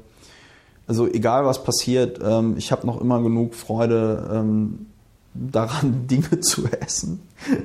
also 0.86 1.06
egal 1.06 1.46
was 1.46 1.64
passiert, 1.64 2.20
ähm, 2.22 2.54
ich 2.56 2.72
habe 2.72 2.86
noch 2.86 3.00
immer 3.00 3.22
genug 3.22 3.54
Freude 3.54 4.30
ähm, 4.32 4.86
daran, 5.34 6.06
Dinge 6.10 6.40
zu 6.40 6.64
essen, 6.80 7.20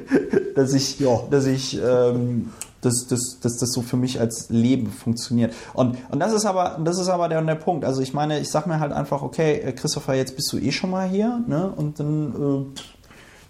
dass 0.55 0.73
ich, 0.73 0.99
Ja. 0.99 1.19
dass 1.29 1.45
ich, 1.45 1.79
ähm, 1.81 2.49
dass, 2.81 3.07
dass, 3.07 3.39
dass 3.41 3.57
das 3.57 3.71
so 3.73 3.81
für 3.81 3.97
mich 3.97 4.19
als 4.19 4.49
Leben 4.49 4.87
funktioniert. 4.87 5.53
Und, 5.73 5.97
und 6.11 6.19
das 6.19 6.31
ist 6.33 6.45
aber, 6.45 6.79
das 6.83 6.97
ist 6.97 7.09
aber 7.09 7.27
der, 7.27 7.41
der 7.41 7.55
Punkt. 7.55 7.83
Also 7.83 8.01
ich 8.01 8.13
meine, 8.13 8.39
ich 8.39 8.49
sag 8.49 8.67
mir 8.67 8.79
halt 8.79 8.93
einfach, 8.93 9.21
okay, 9.21 9.59
äh, 9.59 9.73
Christopher, 9.73 10.13
jetzt 10.15 10.35
bist 10.35 10.51
du 10.53 10.57
eh 10.57 10.71
schon 10.71 10.89
mal 10.89 11.07
hier, 11.07 11.43
ne? 11.45 11.73
Und 11.75 11.99
dann 11.99 12.69
äh, 12.75 12.79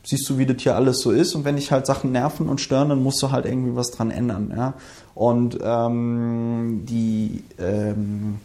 siehst 0.03 0.27
du, 0.29 0.37
wie 0.37 0.45
das 0.45 0.61
hier 0.61 0.75
alles 0.75 1.01
so 1.01 1.11
ist. 1.11 1.35
Und 1.35 1.45
wenn 1.45 1.55
dich 1.55 1.71
halt 1.71 1.85
Sachen 1.85 2.11
nerven 2.11 2.49
und 2.49 2.59
stören, 2.59 2.89
dann 2.89 3.03
musst 3.03 3.21
du 3.21 3.31
halt 3.31 3.45
irgendwie 3.45 3.75
was 3.75 3.91
dran 3.91 4.09
ändern. 4.11 4.51
Ja? 4.55 4.73
Und 5.13 5.59
ähm, 5.61 6.85
die, 6.87 7.43
ähm, 7.59 8.39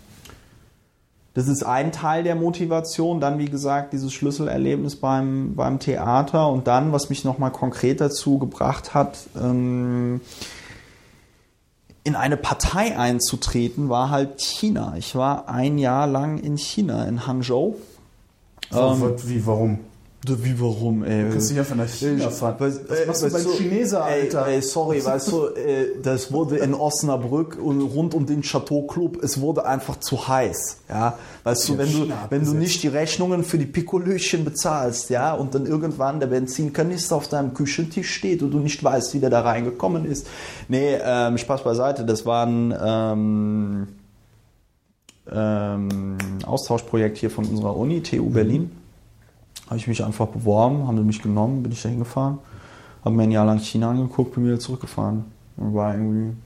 das 1.35 1.49
ist 1.49 1.65
ein 1.65 1.91
Teil 1.91 2.23
der 2.23 2.37
Motivation. 2.37 3.21
Dann, 3.21 3.39
wie 3.39 3.51
gesagt, 3.51 3.93
dieses 3.93 4.13
Schlüsselerlebnis 4.13 4.97
beim, 4.97 5.55
beim 5.57 5.81
Theater. 5.81 6.49
Und 6.49 6.69
dann, 6.69 6.93
was 6.93 7.11
mich 7.11 7.25
nochmal 7.25 7.51
konkret 7.51 8.01
dazu 8.01 8.39
gebracht 8.39 8.95
hat, 8.95 9.19
ähm, 9.37 10.21
in 12.05 12.15
eine 12.15 12.37
Partei 12.37 12.97
einzutreten, 12.97 13.89
war 13.89 14.11
halt 14.11 14.41
China. 14.41 14.95
Ich 14.97 15.17
war 15.17 15.49
ein 15.49 15.79
Jahr 15.79 16.07
lang 16.07 16.39
in 16.39 16.57
China, 16.57 17.05
in 17.07 17.27
Hangzhou. 17.27 17.77
Ähm, 18.73 19.15
Wie, 19.25 19.47
warum? 19.47 19.81
Wie 20.27 20.61
warum, 20.61 21.05
ey? 21.05 21.25
Du 21.25 21.31
kannst 21.31 21.51
dich 21.51 21.59
einfach 21.59 21.77
nach 21.77 21.89
China 21.89 22.31
fahren. 22.31 22.57
Was, 22.59 22.81
Was 22.89 23.07
machst 23.07 23.23
du 23.23 23.31
beim 23.31 23.57
Chineser, 23.57 24.05
Alter? 24.05 24.47
Ey, 24.47 24.57
ey, 24.57 24.63
sorry, 24.63 25.05
weißt 25.05 25.33
du, 25.33 25.47
äh, 25.55 26.01
das 26.03 26.33
wurde 26.33 26.59
in 26.59 26.75
Osnabrück 26.75 27.59
und 27.63 27.81
rund 27.83 28.15
um 28.15 28.27
den 28.27 28.43
Chateau 28.43 28.83
Club, 28.83 29.23
es 29.23 29.41
wurde 29.41 29.67
einfach 29.67 30.01
zu 30.01 30.29
heiß, 30.29 30.79
ja. 30.89 31.19
Weißt 31.45 31.69
du, 31.69 31.79
wenn 31.79 31.93
du, 31.93 32.13
wenn 32.31 32.45
du 32.45 32.55
nicht 32.55 32.83
die 32.83 32.89
Rechnungen 32.89 33.45
für 33.45 33.59
die 33.59 33.67
Pikolöchen 33.67 34.45
bezahlst, 34.45 35.11
ja, 35.11 35.35
und 35.35 35.55
dann 35.55 35.67
irgendwann 35.67 36.21
der 36.21 36.29
Benzinkanister 36.29 37.17
auf 37.17 37.29
deinem 37.29 37.53
Küchentisch 37.53 38.11
steht 38.11 38.43
und 38.43 38.51
du 38.51 38.59
nicht 38.59 38.83
weißt, 38.83 39.13
wie 39.15 39.21
der 39.21 39.31
da 39.31 39.41
reingekommen 39.41 40.07
ist. 40.07 40.27
Nee, 40.69 40.97
ähm, 41.03 41.37
Spaß 41.37 41.63
beiseite, 41.63 42.05
das 42.05 42.25
war 42.25 42.47
ein, 42.47 42.75
ähm, 42.83 43.89
ähm, 45.31 46.17
Austauschprojekt 46.45 47.19
hier 47.19 47.31
von 47.31 47.45
unserer 47.47 47.77
Uni, 47.77 48.03
TU 48.03 48.31
Berlin. 48.31 48.71
Habe 49.67 49.77
ich 49.77 49.87
mich 49.87 50.05
einfach 50.05 50.27
beworben, 50.27 50.87
haben 50.87 50.97
sie 50.99 51.05
mich 51.05 51.23
genommen, 51.23 51.63
bin 51.63 51.73
ich 51.73 51.83
da 51.83 51.89
hingefahren, 51.89 52.39
habe 53.05 53.15
mir 53.15 53.23
ein 53.25 53.31
Jahr 53.31 53.47
lang 53.47 53.59
China 53.59 53.91
angeguckt, 53.91 54.35
bin 54.35 54.45
wieder 54.45 54.59
zurückgefahren. 54.59 55.25
Und 55.57 55.73
war 55.75 55.95
irgendwie 55.95 56.37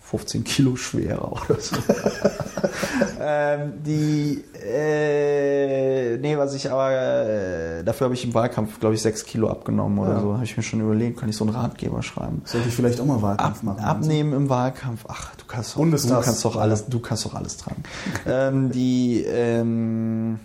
15 0.00 0.42
Kilo 0.42 0.74
schwerer 0.74 1.30
oder 1.30 1.60
so. 1.60 1.76
ähm, 3.20 3.74
die, 3.86 4.42
äh, 4.60 6.16
nee, 6.18 6.36
was 6.36 6.52
ich 6.54 6.68
aber, 6.70 6.90
äh, 6.90 7.84
dafür 7.84 8.06
habe 8.06 8.14
ich 8.14 8.24
im 8.24 8.34
Wahlkampf, 8.34 8.80
glaube 8.80 8.96
ich, 8.96 9.02
6 9.02 9.24
Kilo 9.24 9.48
abgenommen 9.48 9.98
oder 10.00 10.14
Ja. 10.14 10.20
so. 10.20 10.34
Habe 10.34 10.44
ich 10.44 10.56
mir 10.56 10.62
schon 10.64 10.80
überlegt, 10.80 11.20
kann 11.20 11.28
ich 11.28 11.36
so 11.36 11.44
einen 11.44 11.54
Ratgeber 11.54 12.02
schreiben. 12.02 12.42
Sollte 12.44 12.68
ich 12.68 12.74
vielleicht 12.74 13.00
auch 13.00 13.06
mal 13.06 13.22
Wahlkampf 13.22 13.58
Ab, 13.58 13.62
machen? 13.62 13.84
abnehmen 13.84 14.32
im 14.32 14.48
Wahlkampf. 14.48 15.04
Ach 15.06 15.34
du 15.36 15.44
kannst 15.46 15.76
doch, 15.76 15.84
du 15.84 16.20
kannst 16.20 16.44
doch 16.44 16.56
alles, 16.56 16.86
du 16.86 16.98
kannst 16.98 17.24
doch 17.24 17.34
alles 17.34 17.56
tragen. 17.56 17.82
ähm, 18.26 18.72
die, 18.72 19.22
ähm, 19.28 20.40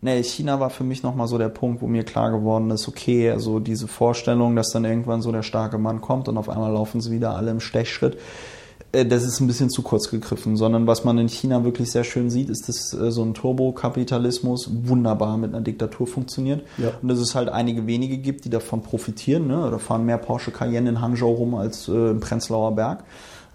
nee, 0.00 0.22
China 0.22 0.60
war 0.60 0.70
für 0.70 0.84
mich 0.84 1.02
nochmal 1.02 1.28
so 1.28 1.38
der 1.38 1.48
Punkt, 1.48 1.82
wo 1.82 1.86
mir 1.86 2.04
klar 2.04 2.30
geworden 2.30 2.70
ist, 2.70 2.88
okay, 2.88 3.30
also 3.30 3.58
diese 3.60 3.88
Vorstellung, 3.88 4.56
dass 4.56 4.70
dann 4.70 4.84
irgendwann 4.84 5.22
so 5.22 5.32
der 5.32 5.42
starke 5.42 5.78
Mann 5.78 6.00
kommt 6.00 6.28
und 6.28 6.38
auf 6.38 6.48
einmal 6.48 6.72
laufen 6.72 7.00
sie 7.00 7.10
wieder 7.10 7.36
alle 7.36 7.50
im 7.50 7.60
Stechschritt, 7.60 8.18
äh, 8.92 9.04
das 9.06 9.24
ist 9.24 9.40
ein 9.40 9.46
bisschen 9.46 9.70
zu 9.70 9.82
kurz 9.82 10.10
gegriffen, 10.10 10.56
sondern 10.56 10.86
was 10.86 11.04
man 11.04 11.18
in 11.18 11.28
China 11.28 11.64
wirklich 11.64 11.90
sehr 11.90 12.04
schön 12.04 12.30
sieht, 12.30 12.48
ist, 12.50 12.68
dass 12.68 12.92
äh, 12.92 13.10
so 13.10 13.22
ein 13.22 13.34
Turbokapitalismus 13.34 14.70
wunderbar 14.84 15.36
mit 15.36 15.54
einer 15.54 15.62
Diktatur 15.62 16.06
funktioniert 16.06 16.62
Ja. 16.78 16.92
und 17.02 17.08
dass 17.08 17.18
es 17.18 17.34
halt 17.34 17.48
einige 17.48 17.86
wenige 17.86 18.18
gibt, 18.18 18.44
die 18.44 18.50
davon 18.50 18.82
profitieren. 18.82 19.46
Ne? 19.46 19.68
Da 19.70 19.78
fahren 19.78 20.04
mehr 20.04 20.18
Porsche 20.18 20.50
Cayenne 20.50 20.88
in 20.88 21.00
Hangzhou 21.00 21.30
rum 21.32 21.54
als 21.54 21.88
äh, 21.88 22.10
im 22.10 22.20
Prenzlauer 22.20 22.74
Berg. 22.74 23.04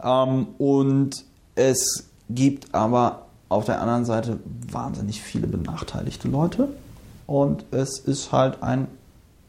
Ähm, 0.03 0.47
und 0.57 1.23
es 1.55 2.09
gibt 2.29 2.73
aber 2.73 3.24
auf 3.49 3.65
der 3.65 3.81
anderen 3.81 4.05
Seite 4.05 4.39
wahnsinnig 4.71 5.21
viele 5.21 5.47
benachteiligte 5.47 6.27
Leute 6.27 6.69
und 7.27 7.65
es 7.71 7.99
ist 7.99 8.31
halt 8.31 8.63
ein 8.63 8.87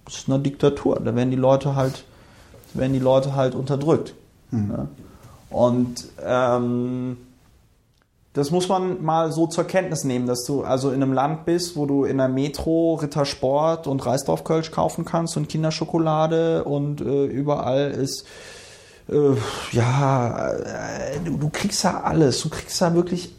es 0.09 0.19
ist 0.19 0.29
eine 0.29 0.39
Diktatur. 0.39 1.01
Da 1.05 1.17
werden 1.17 1.31
die 1.31 1.37
Leute 1.37 1.75
halt 1.75 2.05
werden 2.75 2.93
die 2.93 2.99
Leute 2.99 3.35
halt 3.35 3.55
unterdrückt. 3.55 4.15
Ne? 4.69 4.89
Und 5.51 6.09
ähm, 6.25 7.17
das 8.33 8.51
muss 8.51 8.69
man 8.69 9.03
mal 9.03 9.33
so 9.33 9.47
zur 9.47 9.65
Kenntnis 9.65 10.05
nehmen, 10.05 10.27
dass 10.27 10.45
du 10.45 10.63
also 10.63 10.91
in 10.91 11.03
einem 11.03 11.15
Land 11.15 11.47
bist, 11.47 11.77
wo 11.77 11.87
du 11.87 12.05
in 12.05 12.19
der 12.19 12.29
Metro 12.29 12.95
Rittersport 12.95 13.87
und 13.87 14.05
Reisdorfkölsch 14.05 14.71
kaufen 14.71 15.07
kannst 15.07 15.37
und 15.39 15.49
Kinderschokolade 15.49 16.65
und 16.65 17.01
äh, 17.01 17.25
überall 17.25 17.91
ist 17.93 18.27
äh, 19.09 19.37
ja, 19.73 20.51
äh, 20.51 21.21
du, 21.25 21.39
du 21.39 21.49
kriegst 21.49 21.85
ja 21.85 22.03
alles. 22.03 22.43
Du 22.43 22.51
kriegst 22.51 22.81
ja 22.81 22.95
wirklich 22.95 23.33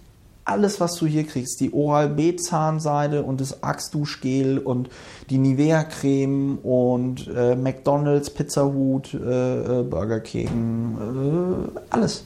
alles, 0.48 0.80
was 0.80 0.96
du 0.96 1.06
hier 1.06 1.26
kriegst. 1.26 1.60
Die 1.60 1.74
Oral-B-Zahnseide 1.74 3.24
und 3.24 3.42
das 3.42 3.64
Axe-Duschgel 3.64 4.60
und 4.60 4.90
die 5.30 5.38
Nivea-Creme 5.38 6.60
und 6.64 7.28
äh, 7.36 7.56
McDonalds, 7.56 8.30
Pizzahut, 8.30 9.14
äh, 9.14 9.82
äh, 9.82 9.84
Burger 9.84 10.22
King, 10.22 10.98
äh, 10.98 11.80
alles. 11.90 12.24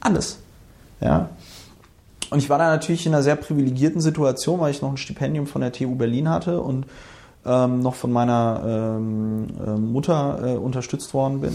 Alles. 0.00 0.38
Ja. 1.00 1.28
Und 2.30 2.38
ich 2.38 2.50
war 2.50 2.58
da 2.58 2.68
natürlich 2.68 3.06
in 3.06 3.14
einer 3.14 3.22
sehr 3.22 3.36
privilegierten 3.36 4.00
Situation, 4.00 4.60
weil 4.60 4.70
ich 4.70 4.82
noch 4.82 4.90
ein 4.90 4.96
Stipendium 4.96 5.46
von 5.46 5.60
der 5.60 5.72
TU 5.72 5.94
Berlin 5.94 6.28
hatte 6.28 6.60
und 6.60 6.86
ähm, 7.44 7.80
noch 7.80 7.94
von 7.94 8.12
meiner 8.12 8.62
ähm, 8.66 9.46
äh, 9.64 9.70
Mutter 9.78 10.40
äh, 10.42 10.56
unterstützt 10.56 11.14
worden 11.14 11.40
bin 11.40 11.52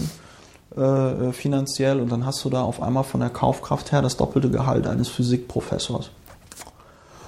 äh, 0.76 1.28
äh, 1.28 1.32
finanziell. 1.32 2.00
Und 2.00 2.10
dann 2.10 2.26
hast 2.26 2.44
du 2.44 2.50
da 2.50 2.62
auf 2.62 2.82
einmal 2.82 3.04
von 3.04 3.20
der 3.20 3.30
Kaufkraft 3.30 3.92
her 3.92 4.02
das 4.02 4.16
doppelte 4.16 4.50
Gehalt 4.50 4.86
eines 4.86 5.08
Physikprofessors. 5.08 6.10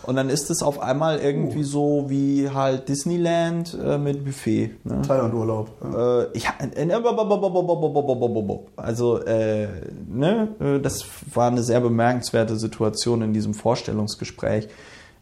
Und 0.07 0.15
dann 0.15 0.31
ist 0.31 0.51
es 0.51 0.63
auf 0.63 0.81
einmal 0.81 1.19
irgendwie 1.19 1.65
so 1.65 2.05
wie 2.09 2.49
halt 2.49 2.89
Disneyland 2.89 3.77
äh, 3.83 3.99
mit 3.99 4.25
Buffet. 4.25 4.71
Ne? 4.85 5.03
Thailand-Urlaub. 5.03 5.71
Ja. 5.83 6.23
Äh, 6.23 6.27
äh, 6.27 6.85
äh, 6.85 8.59
also, 8.77 9.19
äh, 9.25 9.69
ne, 10.09 10.49
äh, 10.61 10.79
das 10.81 11.07
war 11.35 11.49
eine 11.49 11.63
sehr 11.65 11.81
bemerkenswerte 11.81 12.57
Situation 12.57 13.23
in 13.23 13.33
diesem 13.33 13.55
Vorstellungsgespräch, 13.55 14.69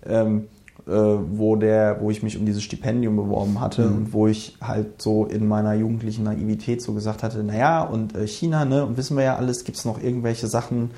ähm, 0.04 0.48
äh, 0.86 0.90
wo 0.90 1.56
der, 1.56 2.00
wo 2.00 2.10
ich 2.10 2.22
mich 2.22 2.38
um 2.38 2.44
dieses 2.44 2.62
Stipendium 2.62 3.16
beworben 3.16 3.60
hatte 3.60 3.86
und 3.86 4.12
wo 4.12 4.26
ich 4.26 4.56
halt 4.60 5.00
so 5.00 5.24
in 5.24 5.48
meiner 5.48 5.74
jugendlichen 5.74 6.24
Naivität 6.24 6.82
so 6.82 6.92
gesagt 6.92 7.22
hatte, 7.22 7.42
naja, 7.42 7.82
und 7.82 8.14
äh, 8.14 8.26
China, 8.26 8.64
ne, 8.64 8.84
und 8.84 8.96
wissen 8.96 9.16
wir 9.16 9.24
ja 9.24 9.36
alles, 9.36 9.64
gibt 9.64 9.78
es 9.78 9.84
noch 9.84 10.02
irgendwelche 10.02 10.46
Sachen, 10.46 10.90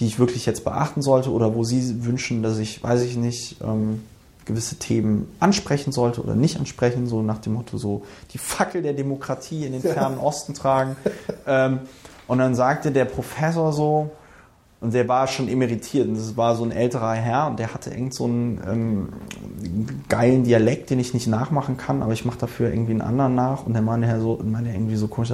die 0.00 0.06
ich 0.06 0.18
wirklich 0.18 0.46
jetzt 0.46 0.64
beachten 0.64 1.02
sollte 1.02 1.30
oder 1.30 1.54
wo 1.54 1.64
Sie 1.64 2.04
wünschen, 2.04 2.42
dass 2.42 2.58
ich, 2.58 2.82
weiß 2.82 3.02
ich 3.02 3.16
nicht, 3.16 3.56
ähm, 3.62 4.00
gewisse 4.44 4.76
Themen 4.76 5.28
ansprechen 5.38 5.92
sollte 5.92 6.22
oder 6.22 6.34
nicht 6.34 6.58
ansprechen, 6.58 7.06
so 7.06 7.22
nach 7.22 7.38
dem 7.38 7.52
Motto 7.52 7.76
so 7.78 8.02
die 8.32 8.38
Fackel 8.38 8.82
der 8.82 8.94
Demokratie 8.94 9.66
in 9.66 9.72
den 9.72 9.82
fernen 9.82 10.18
Osten 10.18 10.54
tragen. 10.54 10.96
ähm, 11.46 11.80
und 12.26 12.38
dann 12.38 12.54
sagte 12.54 12.90
der 12.90 13.04
Professor 13.04 13.72
so, 13.72 14.10
und 14.80 14.94
der 14.94 15.08
war 15.08 15.26
schon 15.26 15.48
emeritiert, 15.48 16.08
und 16.08 16.16
das 16.16 16.36
war 16.36 16.54
so 16.54 16.64
ein 16.64 16.70
älterer 16.70 17.14
Herr 17.14 17.48
und 17.48 17.58
der 17.58 17.74
hatte 17.74 17.90
irgend 17.90 18.14
so 18.14 18.24
einen 18.24 18.60
ähm, 18.66 19.08
geilen 20.08 20.44
Dialekt, 20.44 20.90
den 20.90 21.00
ich 21.00 21.14
nicht 21.14 21.26
nachmachen 21.26 21.76
kann, 21.76 22.02
aber 22.02 22.12
ich 22.12 22.24
mache 22.24 22.38
dafür 22.38 22.70
irgendwie 22.70 22.92
einen 22.92 23.02
anderen 23.02 23.34
nach 23.34 23.66
und 23.66 23.72
der 23.72 23.82
meinte 23.82 24.06
Herr 24.06 24.20
so, 24.20 24.40
meinte 24.44 24.70
irgendwie 24.70 24.96
so 24.96 25.08
komisch, 25.08 25.32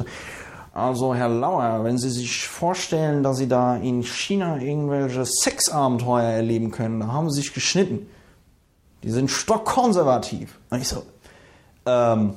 also 0.73 1.15
Herr 1.15 1.29
Lauer, 1.29 1.85
wenn 1.85 1.99
Sie 1.99 2.11
sich 2.11 2.49
vorstellen, 2.49 3.23
dass 3.23 3.37
Sie 3.37 3.47
da 3.47 3.77
in 3.77 4.03
China 4.03 4.59
irgendwelche 4.59 5.25
Sexabenteuer 5.25 6.25
erleben 6.25 6.73
können, 6.73 6.99
da 6.99 7.07
haben 7.09 7.31
Sie 7.31 7.43
sich 7.43 7.55
geschnitten. 7.55 8.09
Die 9.05 9.11
sind 9.11 9.31
stockkonservativ. 9.31 10.59
Und 10.71 10.81
ich 10.81 10.89
so, 10.89 11.05
ähm, 11.87 12.35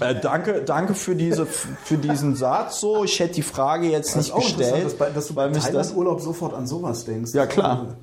äh, 0.00 0.14
danke, 0.20 0.62
danke 0.62 0.94
für, 0.94 1.14
diese, 1.14 1.46
für 1.46 1.96
diesen 1.96 2.36
Satz. 2.36 2.80
So, 2.80 3.04
ich 3.04 3.18
hätte 3.18 3.34
die 3.34 3.42
Frage 3.42 3.88
jetzt 3.88 4.14
Das 4.14 4.26
nicht 4.26 4.34
gestellt, 4.34 4.84
dass, 4.84 4.94
bei, 4.94 5.10
dass 5.10 5.26
du 5.26 5.34
beim 5.34 5.52
Thailand-Urlaub 5.52 6.20
sofort 6.20 6.54
an 6.54 6.66
sowas 6.66 7.04
denkst. 7.04 7.32
Ja, 7.34 7.46
klar. 7.46 7.96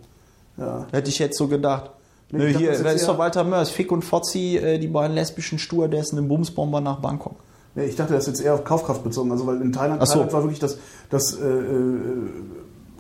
Ja. 0.58 0.86
hätte 0.92 1.10
ich 1.10 1.20
jetzt 1.20 1.38
so 1.38 1.48
gedacht. 1.48 1.92
Nee, 2.32 2.40
Nö, 2.40 2.58
hier, 2.58 2.78
da 2.84 2.92
ist 2.92 3.08
doch 3.08 3.18
Walter 3.18 3.44
Mörs, 3.44 3.70
Fick 3.70 3.92
und 3.92 4.04
Fozzi, 4.04 4.58
äh, 4.58 4.78
die 4.78 4.88
beiden 4.88 5.16
lesbischen 5.16 5.58
Stewardessen 5.58 6.20
im 6.20 6.28
Bumsbomber 6.28 6.80
nach 6.82 7.00
Bangkok. 7.00 7.36
Ja, 7.76 7.84
ich 7.84 7.96
dachte, 7.96 8.14
das 8.14 8.28
ist 8.28 8.38
jetzt 8.38 8.46
eher 8.46 8.54
auf 8.54 8.64
Kaufkraft 8.64 9.04
bezogen. 9.04 9.32
Also, 9.32 9.48
weil 9.48 9.62
in 9.62 9.72
Thailand, 9.72 10.06
so. 10.06 10.14
Thailand 10.14 10.34
war 10.34 10.44
wirklich 10.44 10.60
das, 10.60 10.78
das 11.10 11.34
äh, 11.36 11.46
äh, 11.46 12.30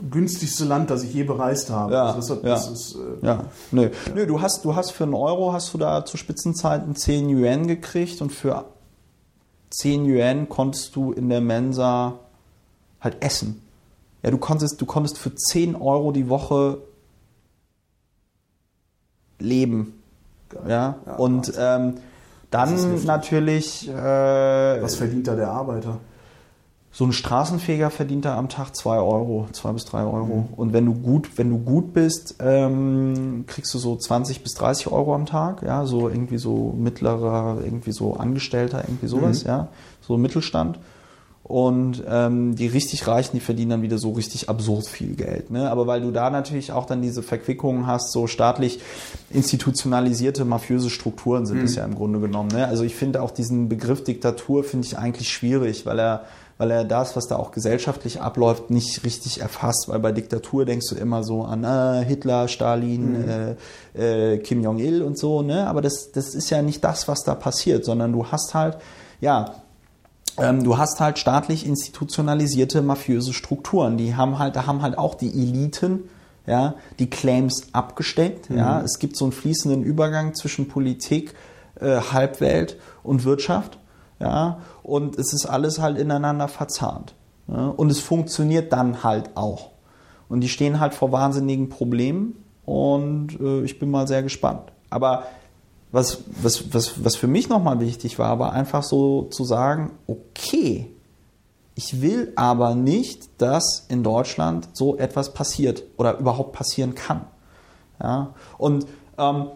günstigste 0.10 0.66
Land, 0.66 0.90
das 0.90 1.04
ich 1.04 1.14
je 1.14 1.24
bereist 1.24 1.70
habe. 1.70 1.94
Ja, 1.94 2.06
also 2.14 2.20
das, 2.20 2.30
hat, 2.30 2.44
ja. 2.44 2.50
das 2.52 2.70
ist, 2.70 2.96
äh, 2.96 3.26
Ja, 3.26 3.46
nö. 3.72 3.90
Nö, 4.16 4.26
du 4.26 4.42
hast, 4.42 4.66
du 4.66 4.76
hast 4.76 4.92
für 4.92 5.04
einen 5.04 5.14
Euro 5.14 5.54
hast 5.54 5.74
du 5.74 5.78
da 5.78 6.06
zu 6.06 6.18
Spitzenzeiten 6.18 6.96
10 6.96 7.30
Yuan 7.30 7.68
gekriegt 7.68 8.22
und 8.22 8.32
für 8.32 8.66
10 9.72 10.06
Yuan 10.06 10.50
konntest 10.50 10.96
du 10.96 11.12
in 11.12 11.30
der 11.30 11.42
Mensa 11.42 12.20
halt 13.02 13.18
essen. 13.24 13.62
Ja, 14.24 14.32
du 14.32 14.38
konntest, 14.38 14.82
du 14.82 14.86
konntest 14.86 15.18
für 15.18 15.34
10 15.34 15.76
Euro 15.76 16.12
die 16.12 16.28
Woche 16.30 16.80
leben. 19.40 19.94
geil. 20.50 20.62
Ja, 20.68 20.96
Ja, 21.06 21.16
und 21.16 21.54
ähm, 21.58 21.96
Das 22.52 22.70
dann 22.70 23.06
natürlich 23.06 23.88
äh, 23.88 23.94
Was 24.82 24.96
verdient 24.96 25.28
da 25.28 25.36
der 25.36 25.50
Arbeiter? 25.52 26.00
So 26.92 27.06
ein 27.06 27.12
Straßenfeger 27.14 27.92
verdient 27.92 28.26
da 28.26 28.38
am 28.38 28.50
Tag 28.50 28.76
2 28.76 28.98
Euro, 28.98 29.48
2 29.52 29.72
bis 29.74 29.86
3 29.86 30.04
Euro. 30.04 30.48
Mhm. 30.50 30.54
Und 30.56 30.74
wenn 30.74 30.86
du 30.86 30.96
gut, 30.96 31.38
wenn 31.38 31.50
du 31.50 31.60
gut 31.60 31.94
bist, 31.94 32.36
ähm, 32.40 33.44
kriegst 33.46 33.74
du 33.74 33.78
so 33.78 33.96
20 33.96 34.42
bis 34.42 34.56
30 34.56 34.92
Euro 34.92 35.14
am 35.14 35.26
Tag, 35.28 35.62
ja, 35.62 35.86
so 35.86 36.10
irgendwie 36.10 36.40
so 36.40 36.74
mittlerer, 36.78 37.60
irgendwie 37.64 37.92
so 37.92 38.16
Angestellter, 38.16 38.84
irgendwie 38.88 39.08
sowas, 39.08 39.44
Mhm. 39.44 39.50
ja, 39.50 39.68
so 40.02 40.18
Mittelstand. 40.18 40.80
Und 41.44 42.04
ähm, 42.08 42.56
die 42.56 42.68
richtig 42.68 43.08
Reichen, 43.08 43.32
die 43.34 43.40
verdienen 43.40 43.72
dann 43.72 43.82
wieder 43.82 43.98
so 43.98 44.12
richtig 44.12 44.50
absurd 44.50 44.86
viel 44.86 45.16
Geld. 45.16 45.50
Ne? 45.50 45.72
Aber 45.72 45.88
weil 45.88 46.00
du 46.02 46.12
da 46.12 46.30
natürlich 46.30 46.72
auch 46.72 46.86
dann 46.86 47.02
diese 47.02 47.24
Verquickungen 47.24 47.88
hast, 47.88 48.12
so 48.12 48.28
staatlich 48.28 48.80
institutionalisierte 49.32 50.46
mafiöse 50.46 50.92
Strukturen 50.92 51.48
sind 51.48 51.64
es 51.64 51.76
ja 51.76 51.86
im 51.86 51.96
Grunde 51.96 52.20
genommen. 52.20 52.50
Ne? 52.54 52.68
Also 52.68 52.84
ich 52.84 52.94
finde 52.94 53.24
auch 53.24 53.32
diesen 53.32 53.68
Begriff 53.68 54.04
Diktatur 54.04 54.64
finde 54.64 54.86
ich 54.86 55.00
eigentlich 55.00 55.30
schwierig, 55.30 55.88
weil 55.88 56.00
er 56.00 56.26
weil 56.60 56.72
er 56.72 56.84
das, 56.84 57.16
was 57.16 57.30
da 57.30 57.38
auch 57.38 57.52
gesellschaftlich 57.52 58.22
abläuft, 58.22 58.70
nicht 58.70 59.06
richtig 59.06 59.40
erfasst. 59.40 59.88
Weil 59.88 60.00
bei 60.00 60.12
Diktatur 60.12 60.66
denkst 60.66 60.88
du 60.90 60.96
immer 60.96 61.24
so 61.24 61.44
an 61.44 61.64
äh, 61.64 62.04
Hitler, 62.04 62.50
Stalin, 62.50 63.56
äh, 63.96 64.34
äh, 64.34 64.38
Kim 64.40 64.62
Jong-il 64.62 65.02
und 65.02 65.18
so. 65.18 65.42
Ne? 65.42 65.66
Aber 65.68 65.82
das, 65.82 66.12
das 66.12 66.36
ist 66.36 66.50
ja 66.50 66.62
nicht 66.62 66.84
das, 66.84 67.08
was 67.08 67.24
da 67.24 67.34
passiert, 67.34 67.86
sondern 67.86 68.12
du 68.12 68.28
hast 68.28 68.54
halt, 68.54 68.78
ja, 69.22 69.56
ähm, 70.38 70.66
du 70.66 70.78
hast 70.78 71.00
halt 71.00 71.18
staatlich 71.18 71.66
institutionalisierte 71.66 72.82
mafiöse 72.82 73.32
Strukturen. 73.32 73.98
Die 73.98 74.18
haben 74.18 74.38
halt, 74.38 74.58
da 74.58 74.66
haben 74.66 74.82
halt 74.82 74.98
auch 74.98 75.16
die 75.16 75.30
Eliten, 75.30 76.10
ja, 76.46 76.76
die 77.00 77.10
Claims 77.10 77.68
abgesteckt. 77.72 78.50
Ja, 78.50 78.82
es 78.82 79.00
gibt 79.00 79.16
so 79.16 79.24
einen 79.24 79.32
fließenden 79.32 79.82
Übergang 79.82 80.36
zwischen 80.36 80.68
Politik, 80.68 81.36
äh, 81.80 82.02
Halbwelt 82.12 82.76
und 83.02 83.24
Wirtschaft. 83.24 83.78
Ja, 84.20 84.60
und 84.84 85.18
es 85.18 85.34
ist 85.34 85.46
alles 85.46 85.80
halt 85.80 85.98
ineinander 85.98 86.48
verzahnt. 86.48 87.16
Ja, 87.48 87.68
und 87.68 87.90
es 87.90 88.00
funktioniert 88.00 88.74
dann 88.74 89.04
halt 89.04 89.36
auch. 89.36 89.70
Und 90.28 90.42
die 90.42 90.50
stehen 90.50 90.80
halt 90.80 90.94
vor 90.94 91.12
wahnsinnigen 91.12 91.70
Problemen 91.70 92.36
und 92.66 93.40
äh, 93.40 93.64
ich 93.64 93.80
bin 93.80 93.90
mal 93.90 94.08
sehr 94.08 94.22
gespannt. 94.22 94.72
Aber 94.90 95.24
was, 95.92 96.20
was, 96.42 96.74
was, 96.74 97.04
was 97.04 97.16
für 97.16 97.28
mich 97.28 97.50
nochmal 97.50 97.80
wichtig 97.80 98.20
war, 98.20 98.38
war 98.38 98.54
einfach 98.54 98.84
so 98.84 99.24
zu 99.24 99.44
sagen, 99.44 99.92
okay, 100.06 100.92
ich 101.74 102.02
will 102.02 102.34
aber 102.36 102.76
nicht, 102.76 103.42
dass 103.42 103.86
in 103.88 104.04
Deutschland 104.04 104.68
so 104.74 104.98
etwas 104.98 105.34
passiert 105.34 105.84
oder 105.98 106.20
überhaupt 106.20 106.52
passieren 106.52 106.94
kann. 106.94 107.22
Ja? 108.02 108.34
Und 108.58 108.86
ähm, 109.18 109.48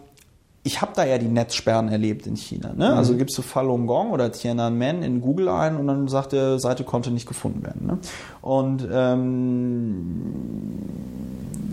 ich 0.66 0.80
habe 0.80 0.92
da 0.96 1.04
ja 1.04 1.18
die 1.18 1.28
Netzsperren 1.28 1.88
erlebt 1.88 2.26
in 2.26 2.36
China. 2.36 2.72
Ne? 2.74 2.94
Also 2.94 3.16
gibst 3.16 3.36
du 3.36 3.42
Falun 3.42 3.86
Gong 3.86 4.12
oder 4.12 4.32
Tiananmen 4.32 5.02
in 5.02 5.20
Google 5.20 5.50
ein 5.50 5.76
und 5.76 5.86
dann 5.86 6.08
sagt 6.08 6.32
der 6.32 6.58
Seite 6.58 6.84
konnte 6.84 7.10
nicht 7.10 7.28
gefunden 7.28 7.62
werden. 7.62 7.86
Ne? 7.86 7.98
Und 8.40 8.88
ähm, 8.90 10.06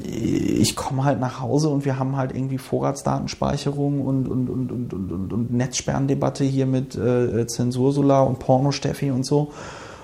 ich 0.04 0.76
komme 0.76 1.06
halt 1.06 1.22
nach 1.22 1.40
Hause 1.40 1.70
und 1.70 1.86
wir 1.86 1.98
haben 1.98 2.18
halt 2.18 2.36
irgendwie 2.36 2.58
Vorratsdatenspeicherung 2.58 4.02
und, 4.02 4.28
und, 4.28 4.50
und, 4.50 4.72
und, 4.72 4.94
und, 4.94 5.12
und, 5.12 5.34
und 5.34 5.54
Netzsperrendebatte 5.54 6.44
hier 6.44 6.66
mit 6.66 6.94
äh, 6.96 7.48
Zensursula 7.48 8.20
und 8.22 8.40
Porno-Steffi 8.40 9.12
und 9.12 9.26
so. 9.26 9.54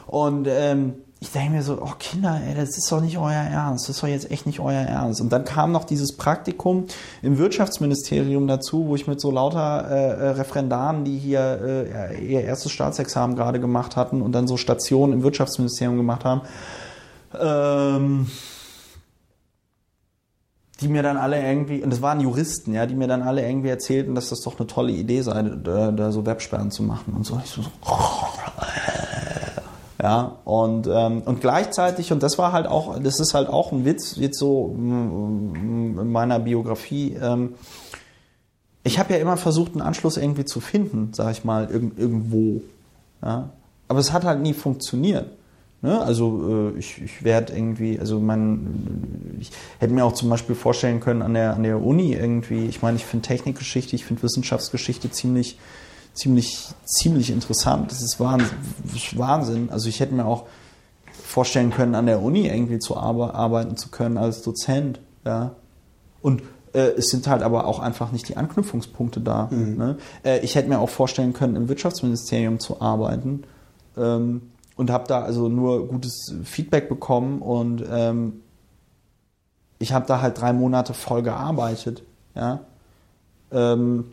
Und 0.08 0.48
ähm, 0.50 0.94
ich 1.20 1.32
denke 1.32 1.52
mir 1.52 1.64
so, 1.64 1.82
oh 1.82 1.94
Kinder, 1.98 2.40
ey, 2.48 2.54
das 2.54 2.78
ist 2.78 2.92
doch 2.92 3.02
nicht 3.02 3.18
euer 3.18 3.32
Ernst, 3.32 3.90
das 3.90 3.96
ist 3.96 4.04
doch 4.04 4.08
jetzt 4.08 4.30
echt 4.30 4.46
nicht 4.46 4.60
euer 4.60 4.82
Ernst. 4.82 5.20
Und 5.20 5.32
dann 5.32 5.46
kam 5.46 5.72
noch 5.72 5.84
dieses 5.84 6.16
Praktikum 6.16 6.86
im 7.24 7.40
Wirtschaftsministerium 7.40 8.48
dazu, 8.48 8.88
wo 8.88 8.96
ich 8.96 9.08
mit 9.08 9.20
so 9.20 9.32
lauter 9.32 9.60
äh, 9.60 10.30
Referendaren, 10.30 11.06
die 11.06 11.18
hier 11.18 11.60
äh, 11.64 12.24
ihr 12.24 12.42
erstes 12.42 12.72
Staatsexamen 12.72 13.36
gerade 13.36 13.60
gemacht 13.60 13.96
hatten 13.96 14.22
und 14.22 14.32
dann 14.34 14.48
so 14.48 14.58
Stationen 14.58 15.14
im 15.14 15.24
Wirtschaftsministerium 15.24 15.98
gemacht 15.98 16.24
haben, 16.24 16.42
ähm, 17.40 18.28
die 20.82 20.90
mir 20.90 21.02
dann 21.02 21.18
alle 21.18 21.44
irgendwie, 21.44 21.82
und 21.82 21.92
das 21.92 22.04
waren 22.04 22.20
Juristen, 22.20 22.76
ja, 22.76 22.86
die 22.86 22.94
mir 22.94 23.08
dann 23.08 23.24
alle 23.24 23.44
irgendwie 23.44 23.70
erzählten, 23.70 24.14
dass 24.14 24.30
das 24.30 24.42
doch 24.42 24.60
eine 24.60 24.68
tolle 24.68 24.92
Idee 24.92 25.24
sei, 25.24 25.42
da, 25.42 25.92
da 25.92 26.12
so 26.12 26.28
Websperren 26.28 26.70
zu 26.70 26.84
machen 26.84 27.16
und 27.16 27.26
so. 27.26 27.42
Ich 27.44 27.50
so, 27.50 27.64
so 27.64 27.70
ja, 30.02 30.38
und, 30.46 30.88
ähm, 30.88 31.24
und 31.26 31.42
gleichzeitig, 31.42 32.12
und 32.12 32.22
das 32.22 32.38
war 32.38 32.52
halt 32.52 32.68
auch, 32.68 33.00
das 33.00 33.20
ist 33.20 33.34
halt 33.34 33.50
auch 33.50 33.72
ein 33.72 33.84
Witz, 33.84 34.16
jetzt 34.18 34.38
so 34.38 34.68
mm, 34.68 36.00
in 36.00 36.12
meiner 36.12 36.40
Biografie, 36.40 37.18
ähm, 37.20 37.56
ich 38.84 39.00
habe 39.00 39.14
ja 39.14 39.20
immer 39.20 39.38
versucht, 39.38 39.74
einen 39.74 39.82
Anschluss 39.82 40.18
irgendwie 40.18 40.46
zu 40.46 40.60
finden, 40.60 41.12
sag 41.14 41.32
ich 41.32 41.44
mal, 41.44 41.70
irg 41.70 41.92
irgendwo. 41.98 42.62
Ja? 43.22 43.50
Aber 43.88 44.00
es 44.00 44.14
hat 44.14 44.24
halt 44.24 44.42
nie 44.42 44.54
funktioniert. 44.54 45.30
Ne? 45.82 46.02
Also 46.02 46.72
äh, 46.76 46.80
ich, 46.80 47.02
ich 47.02 47.24
werde 47.24 47.54
irgendwie, 47.54 48.00
also 48.00 48.20
man, 48.20 49.38
ich 49.40 49.52
hätte 49.80 49.94
mir 49.94 50.06
auch 50.06 50.14
zum 50.14 50.30
Beispiel 50.30 50.56
vorstellen 50.56 51.00
können 51.00 51.22
an 51.22 51.34
der, 51.34 51.54
an 51.54 51.64
der 51.64 51.84
Uni 51.84 52.14
irgendwie, 52.14 52.66
ich 52.66 52.82
meine, 52.82 52.98
ich 52.98 53.06
finde 53.06 53.28
Technikgeschichte, 53.28 53.96
ich 53.96 54.06
finde 54.06 54.24
Wissenschaftsgeschichte 54.24 55.12
ziemlich, 55.12 55.60
ziemlich, 56.18 56.68
ziemlich 56.84 57.30
interessant. 57.30 57.92
Das 57.92 58.02
ist 58.02 58.20
Wahnsinn. 58.20 59.70
Also 59.72 59.90
ich 59.90 60.00
hätte 60.00 60.14
mir 60.14 60.26
auch 60.26 60.46
vorstellen 61.12 61.72
können, 61.72 61.96
an 61.96 62.06
der 62.06 62.22
Uni 62.22 62.48
irgendwie 62.48 62.80
zu 62.80 62.98
arbeiten 62.98 63.78
zu 63.78 63.90
können 63.90 64.18
als 64.18 64.42
Dozent. 64.42 65.00
Ja. 65.26 65.56
Und 66.22 66.42
äh, 66.74 66.94
es 66.98 67.10
sind 67.10 67.28
halt 67.28 67.44
aber 67.44 67.66
auch 67.66 67.80
einfach 67.80 68.12
nicht 68.12 68.28
die 68.30 68.38
Anknüpfungspunkte 68.38 69.20
da. 69.22 69.48
Mhm. 69.52 69.78
Ne? 69.78 69.98
Äh, 70.24 70.40
ich 70.40 70.56
hätte 70.56 70.70
mir 70.70 70.80
auch 70.80 70.90
vorstellen 70.90 71.34
können, 71.34 71.56
im 71.56 71.70
Wirtschaftsministerium 71.70 72.60
zu 72.60 72.82
arbeiten. 72.82 73.44
Ähm, 73.96 74.42
und 74.76 74.92
habe 74.92 75.08
da 75.08 75.24
also 75.24 75.50
nur 75.50 75.88
gutes 75.88 76.36
Feedback 76.44 76.88
bekommen 76.88 77.42
und 77.42 77.84
ähm, 77.92 78.42
ich 79.80 79.92
habe 79.92 80.06
da 80.06 80.22
halt 80.22 80.40
drei 80.40 80.54
Monate 80.54 80.94
voll 80.94 81.24
gearbeitet, 81.24 82.04
ja. 82.36 82.62
Ähm, 83.52 84.06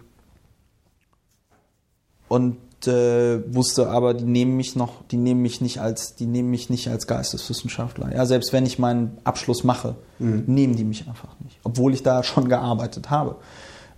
und 2.34 2.56
äh, 2.88 3.54
wusste 3.54 3.88
aber, 3.90 4.12
die 4.12 4.24
nehmen 4.24 4.56
mich 4.56 4.74
noch, 4.74 5.04
die 5.08 5.16
nehmen 5.16 5.40
mich 5.40 5.60
nicht 5.60 5.80
als, 5.80 6.16
die 6.16 6.26
nehmen 6.26 6.50
mich 6.50 6.68
nicht 6.68 6.88
als 6.88 7.06
Geisteswissenschaftler. 7.06 8.12
Ja, 8.12 8.26
selbst 8.26 8.52
wenn 8.52 8.66
ich 8.66 8.80
meinen 8.80 9.18
Abschluss 9.22 9.62
mache, 9.62 9.94
mhm. 10.18 10.42
nehmen 10.48 10.74
die 10.74 10.82
mich 10.82 11.06
einfach 11.06 11.38
nicht, 11.44 11.60
obwohl 11.62 11.94
ich 11.94 12.02
da 12.02 12.24
schon 12.24 12.48
gearbeitet 12.48 13.08
habe. 13.08 13.36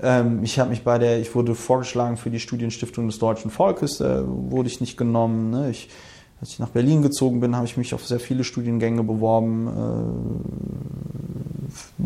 Ähm, 0.01 0.45
ich 0.45 0.59
habe 0.59 0.69
mich 0.69 0.85
bei 0.85 0.99
der, 0.99 1.19
ich 1.19 1.35
wurde 1.35 1.55
vorgeschlagen 1.55 2.19
für 2.19 2.29
die 2.29 2.39
Studienstiftung 2.39 3.07
des 3.07 3.19
deutschen 3.19 3.51
Volkes, 3.51 3.97
da 3.99 4.23
wurde 4.27 4.69
ich 4.69 4.83
nicht 4.83 4.99
genommen. 4.99 5.49
Ne? 5.49 5.71
Ich, 5.71 5.89
als 6.43 6.51
ich 6.51 6.59
nach 6.59 6.69
Berlin 6.69 7.01
gezogen 7.01 7.41
bin, 7.41 7.57
habe 7.57 7.65
ich 7.65 7.79
mich 7.79 7.95
auf 7.95 8.07
sehr 8.07 8.21
viele 8.21 8.45
Studiengänge 8.45 9.03
beworben, 9.03 9.69
äh, 11.99 12.03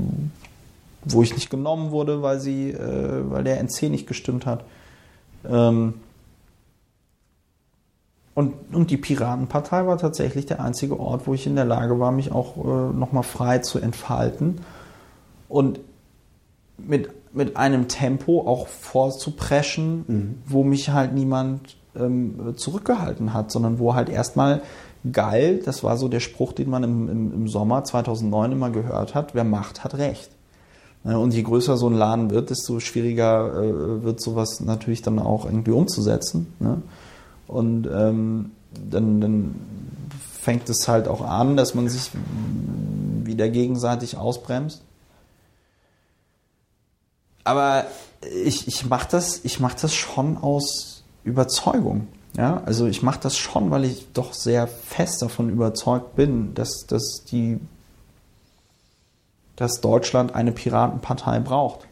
wo 1.07 1.25
ich 1.25 1.35
nicht 1.35 1.51
genommen 1.51 1.91
wurde, 1.91 2.23
weil 2.23 2.39
sie, 2.39 2.71
äh, 2.71 3.29
weil 3.29 3.43
der 3.43 3.59
NC 3.59 3.91
nicht 3.91 4.07
gestimmt 4.07 4.47
hat. 4.47 4.65
Ähm, 5.51 5.95
und, 8.41 8.75
und 8.75 8.91
die 8.91 8.97
Piratenpartei 8.97 9.87
war 9.87 9.99
tatsächlich 9.99 10.47
der 10.47 10.65
einzige 10.65 10.99
Ort, 10.99 11.27
wo 11.27 11.35
ich 11.35 11.47
in 11.47 11.57
der 11.57 11.67
Lage 11.67 12.01
war, 12.01 12.11
mich 12.11 12.33
auch 12.33 12.57
äh, 12.57 12.97
nochmal 12.97 13.23
frei 13.23 13.59
zu 13.59 13.79
entfalten 13.79 14.63
und 15.51 15.79
mit, 16.79 17.11
mit 17.35 17.59
einem 17.59 17.87
Tempo 17.89 18.47
auch 18.47 18.67
vorzupreschen, 18.67 20.05
mhm. 20.07 20.35
wo 20.47 20.65
mich 20.65 20.89
halt 20.89 21.13
niemand 21.13 21.77
ähm, 21.95 22.55
zurückgehalten 22.57 23.35
hat, 23.35 23.53
sondern 23.53 23.79
wo 23.79 23.95
halt 23.95 24.09
erstmal 24.09 24.63
geil, 25.13 25.61
das 25.63 25.85
war 25.85 25.99
so 25.99 26.09
der 26.09 26.21
Spruch, 26.21 26.55
den 26.55 26.71
man 26.71 26.83
im, 26.83 27.09
im, 27.11 27.35
im 27.35 27.49
Sommer 27.49 27.85
2009 27.85 28.53
immer 28.53 28.71
gehört 28.71 29.15
hat, 29.15 29.35
wer 29.35 29.45
Macht, 29.45 29.85
hat 29.85 29.99
Recht. 29.99 30.31
Ne, 31.05 31.19
und 31.19 31.35
je 31.35 31.43
größer 31.43 31.77
so 31.77 31.89
ein 31.89 31.95
Laden 31.95 32.31
wird, 32.31 32.49
desto 32.49 32.81
schwieriger 32.81 33.63
äh, 33.63 34.03
wird 34.03 34.23
sowas 34.23 34.61
natürlich 34.61 35.03
dann 35.03 35.19
auch 35.19 35.45
irgendwie 35.45 35.73
umzusetzen. 35.73 36.55
Ne? 36.59 36.81
Und 37.51 37.89
ähm, 37.93 38.53
dann, 38.73 39.21
dann 39.21 39.55
fängt 40.41 40.69
es 40.69 40.87
halt 40.87 41.09
auch 41.09 41.21
an, 41.21 41.57
dass 41.57 41.75
man 41.75 41.89
sich 41.89 42.13
wieder 43.25 43.49
gegenseitig 43.49 44.17
ausbremst. 44.17 44.83
Aber 47.43 47.87
ich, 48.45 48.69
ich 48.69 48.87
mache 48.89 49.09
das, 49.11 49.41
mach 49.59 49.75
das 49.75 49.93
schon 49.93 50.37
aus 50.39 51.03
Überzeugung. 51.25 52.07
Ja? 52.37 52.63
Also 52.67 52.87
ich 52.87 53.03
mache 53.03 53.19
das 53.21 53.37
schon, 53.37 53.73
weil 53.73 53.85
ich 53.85 54.07
doch 54.13 54.33
sehr 54.33 54.69
fest 54.69 55.21
davon 55.21 55.51
überzeugt 55.51 56.15
bin, 56.15 56.55
dass, 56.55 56.87
dass, 56.87 57.25
die, 57.33 57.59
dass 59.57 59.81
Deutschland 59.81 60.37
eine 60.37 60.53
Piratenpartei 60.53 61.41
braucht. 61.41 61.89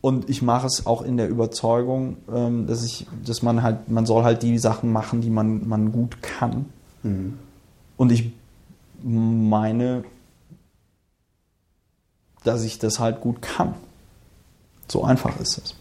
Und 0.00 0.30
ich 0.30 0.40
mache 0.40 0.66
es 0.66 0.86
auch 0.86 1.02
in 1.02 1.16
der 1.16 1.28
Überzeugung, 1.28 2.16
ähm, 2.32 2.66
dass 2.66 2.84
ich, 2.84 3.06
dass 3.24 3.42
man 3.42 3.62
halt, 3.62 3.90
man 3.90 4.06
soll 4.06 4.24
halt 4.24 4.42
die 4.42 4.58
Sachen 4.58 4.92
machen, 4.92 5.20
die 5.20 5.30
man, 5.30 5.68
man 5.68 5.92
gut 5.92 6.22
kann. 6.22 6.66
Mhm. 7.02 7.38
Und 7.96 8.10
ich 8.10 8.32
meine, 9.02 10.04
dass 12.44 12.64
ich 12.64 12.78
das 12.78 12.98
halt 12.98 13.20
gut 13.20 13.42
kann. 13.42 13.74
So 14.88 15.04
einfach 15.04 15.38
ist 15.38 15.58
es. 15.58 15.74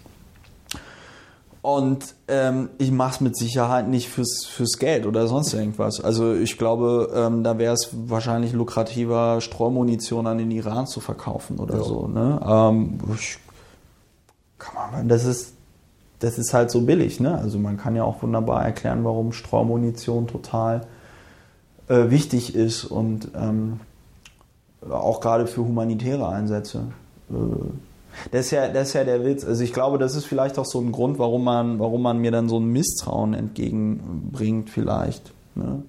Und 1.62 2.16
ähm, 2.30 2.70
ich 2.78 2.92
mache 2.92 3.16
es 3.16 3.22
mit 3.22 3.38
Sicherheit 3.38 3.88
nicht 3.88 4.08
fürs, 4.08 4.46
fürs 4.46 4.80
Geld 4.80 5.06
oder 5.06 5.28
sonst 5.28 5.54
irgendwas. 5.54 6.00
Also 6.00 6.34
ich 6.34 6.58
glaube, 6.58 7.12
ähm, 7.14 7.44
da 7.44 7.58
wäre 7.58 7.74
es 7.74 7.90
wahrscheinlich 7.92 8.54
lukrativer, 8.54 9.42
Streumunition 9.42 10.26
an 10.28 10.38
den 10.38 10.52
Iran 10.52 10.88
zu 10.88 11.02
verkaufen 11.02 11.60
oder 11.60 11.78
ja. 11.78 11.84
so. 11.84 12.08
Ne? 12.08 12.40
Ähm, 12.46 13.00
ich 13.14 13.40
kann 14.60 14.92
man, 14.92 15.08
das 15.08 15.26
ist, 15.26 15.54
das 16.20 16.38
ist 16.38 16.54
halt 16.54 16.70
so 16.70 16.82
billig, 16.82 17.20
ne? 17.20 17.38
Also 17.38 17.58
man 17.58 17.78
kann 17.78 17.96
ja 17.96 18.04
auch 18.04 18.22
wunderbar 18.22 18.64
erklären, 18.64 19.04
warum 19.04 19.32
Streumunition 19.32 20.28
total 20.28 20.86
äh, 21.88 22.10
wichtig 22.10 22.56
ist 22.56 22.86
und 22.86 23.30
ähm, 23.36 23.80
auch 24.90 25.22
gerade 25.22 25.48
für 25.48 25.62
humanitäre 25.62 26.28
Einsätze. 26.28 26.84
Äh, 27.30 27.34
das 28.32 28.48
ist, 28.48 28.52
ja, 28.52 28.68
das 28.68 28.90
ist 28.90 28.94
ja 28.96 29.04
der 29.04 29.24
Witz. 29.24 29.46
Also 29.46 29.64
ich 29.64 29.72
glaube, 29.72 29.98
das 29.98 30.16
ist 30.16 30.26
vielleicht 30.26 30.58
auch 30.60 30.66
so 30.66 30.80
ein 30.80 30.92
Grund, 30.92 31.20
warum 31.20 31.44
man, 31.44 31.80
warum 31.80 32.02
man 32.02 32.18
mir 32.20 32.32
dann 32.32 32.50
so 32.50 32.60
ein 32.60 32.66
Misstrauen 32.66 33.34
entgegenbringt, 33.34 34.70
vielleicht. 34.70 35.32
Ne? 35.56 35.84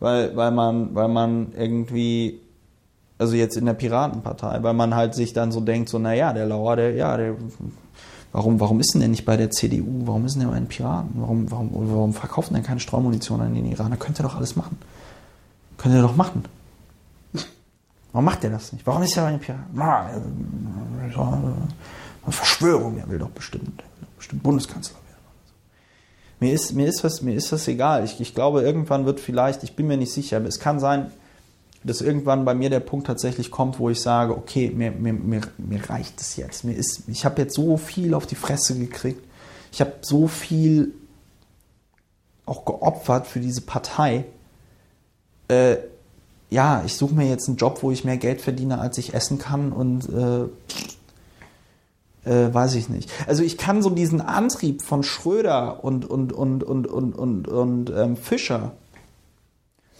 Weil, 0.00 0.34
weil, 0.36 0.50
man, 0.50 0.94
weil 0.94 1.08
man 1.08 1.52
irgendwie, 1.56 2.40
also 3.18 3.36
jetzt 3.36 3.56
in 3.56 3.66
der 3.66 3.74
Piratenpartei, 3.74 4.62
weil 4.62 4.74
man 4.74 4.94
halt 4.94 5.14
sich 5.14 5.32
dann 5.32 5.52
so 5.52 5.60
denkt, 5.60 5.90
so, 5.90 5.98
naja, 5.98 6.32
der 6.32 6.46
Lauer, 6.46 6.76
der, 6.76 6.94
ja, 6.94 7.16
der 7.16 7.36
Warum, 8.32 8.60
warum 8.60 8.78
ist 8.78 8.94
denn 8.94 9.00
der 9.00 9.08
nicht 9.08 9.24
bei 9.24 9.36
der 9.36 9.50
CDU? 9.50 10.06
Warum 10.06 10.24
ist 10.24 10.34
denn 10.34 10.42
der 10.42 10.48
bei 10.50 10.58
den 10.58 10.68
Piraten? 10.68 11.10
Warum, 11.14 11.50
warum, 11.50 11.70
warum 11.72 12.14
verkaufen 12.14 12.54
denn 12.54 12.62
keine 12.62 12.78
Streumunition 12.78 13.40
an 13.40 13.54
den 13.54 13.66
Iraner? 13.66 13.96
Könnte 13.96 14.22
er 14.22 14.28
doch 14.28 14.36
alles 14.36 14.54
machen. 14.54 14.78
Könnte 15.78 15.98
er 15.98 16.02
doch 16.02 16.14
machen. 16.14 16.44
Warum 18.12 18.24
macht 18.24 18.44
er 18.44 18.50
das 18.50 18.72
nicht? 18.72 18.86
Warum 18.86 19.02
ist 19.02 19.16
er 19.16 19.24
bei 19.24 19.30
den 19.30 19.40
Piraten? 19.40 19.64
Eine 22.22 22.32
Verschwörung, 22.32 22.98
er 22.98 23.08
will 23.08 23.18
doch 23.18 23.30
bestimmt, 23.30 23.82
bestimmt 24.16 24.42
Bundeskanzler 24.42 24.96
werden. 24.96 25.06
Mir 26.38 26.52
ist, 26.52 26.74
mir 26.74 26.86
ist, 26.86 27.02
was, 27.02 27.22
mir 27.22 27.34
ist 27.34 27.50
das 27.50 27.66
egal. 27.66 28.04
Ich, 28.04 28.20
ich 28.20 28.34
glaube, 28.34 28.62
irgendwann 28.62 29.06
wird 29.06 29.20
vielleicht, 29.20 29.64
ich 29.64 29.74
bin 29.74 29.86
mir 29.86 29.96
nicht 29.96 30.12
sicher, 30.12 30.36
aber 30.36 30.46
es 30.46 30.60
kann 30.60 30.78
sein, 30.78 31.10
dass 31.82 32.00
irgendwann 32.02 32.44
bei 32.44 32.54
mir 32.54 32.68
der 32.68 32.80
Punkt 32.80 33.06
tatsächlich 33.06 33.50
kommt, 33.50 33.78
wo 33.78 33.88
ich 33.88 34.00
sage, 34.00 34.36
okay, 34.36 34.70
mir, 34.74 34.90
mir, 34.90 35.14
mir, 35.14 35.40
mir 35.56 35.88
reicht 35.88 36.20
es 36.20 36.36
jetzt. 36.36 36.64
Mir 36.64 36.74
ist, 36.74 37.04
ich 37.06 37.24
habe 37.24 37.40
jetzt 37.40 37.54
so 37.54 37.76
viel 37.76 38.14
auf 38.14 38.26
die 38.26 38.34
Fresse 38.34 38.78
gekriegt. 38.78 39.24
Ich 39.72 39.80
habe 39.80 39.94
so 40.02 40.26
viel 40.26 40.92
auch 42.44 42.64
geopfert 42.64 43.26
für 43.26 43.40
diese 43.40 43.62
Partei. 43.62 44.24
Äh, 45.48 45.76
ja, 46.50 46.82
ich 46.84 46.96
suche 46.96 47.14
mir 47.14 47.28
jetzt 47.28 47.48
einen 47.48 47.56
Job, 47.56 47.78
wo 47.82 47.90
ich 47.90 48.04
mehr 48.04 48.16
Geld 48.16 48.40
verdiene, 48.40 48.78
als 48.78 48.98
ich 48.98 49.14
essen 49.14 49.38
kann 49.38 49.72
und 49.72 50.08
äh, 50.08 50.48
äh, 52.28 52.52
weiß 52.52 52.74
ich 52.74 52.88
nicht. 52.88 53.10
Also 53.26 53.42
ich 53.42 53.56
kann 53.56 53.82
so 53.82 53.90
diesen 53.90 54.20
Antrieb 54.20 54.82
von 54.82 55.02
Schröder 55.02 55.82
und, 55.84 56.04
und, 56.04 56.32
und, 56.32 56.64
und, 56.64 56.86
und, 56.86 57.14
und, 57.14 57.48
und 57.48 57.90
ähm, 57.90 58.16
Fischer 58.16 58.72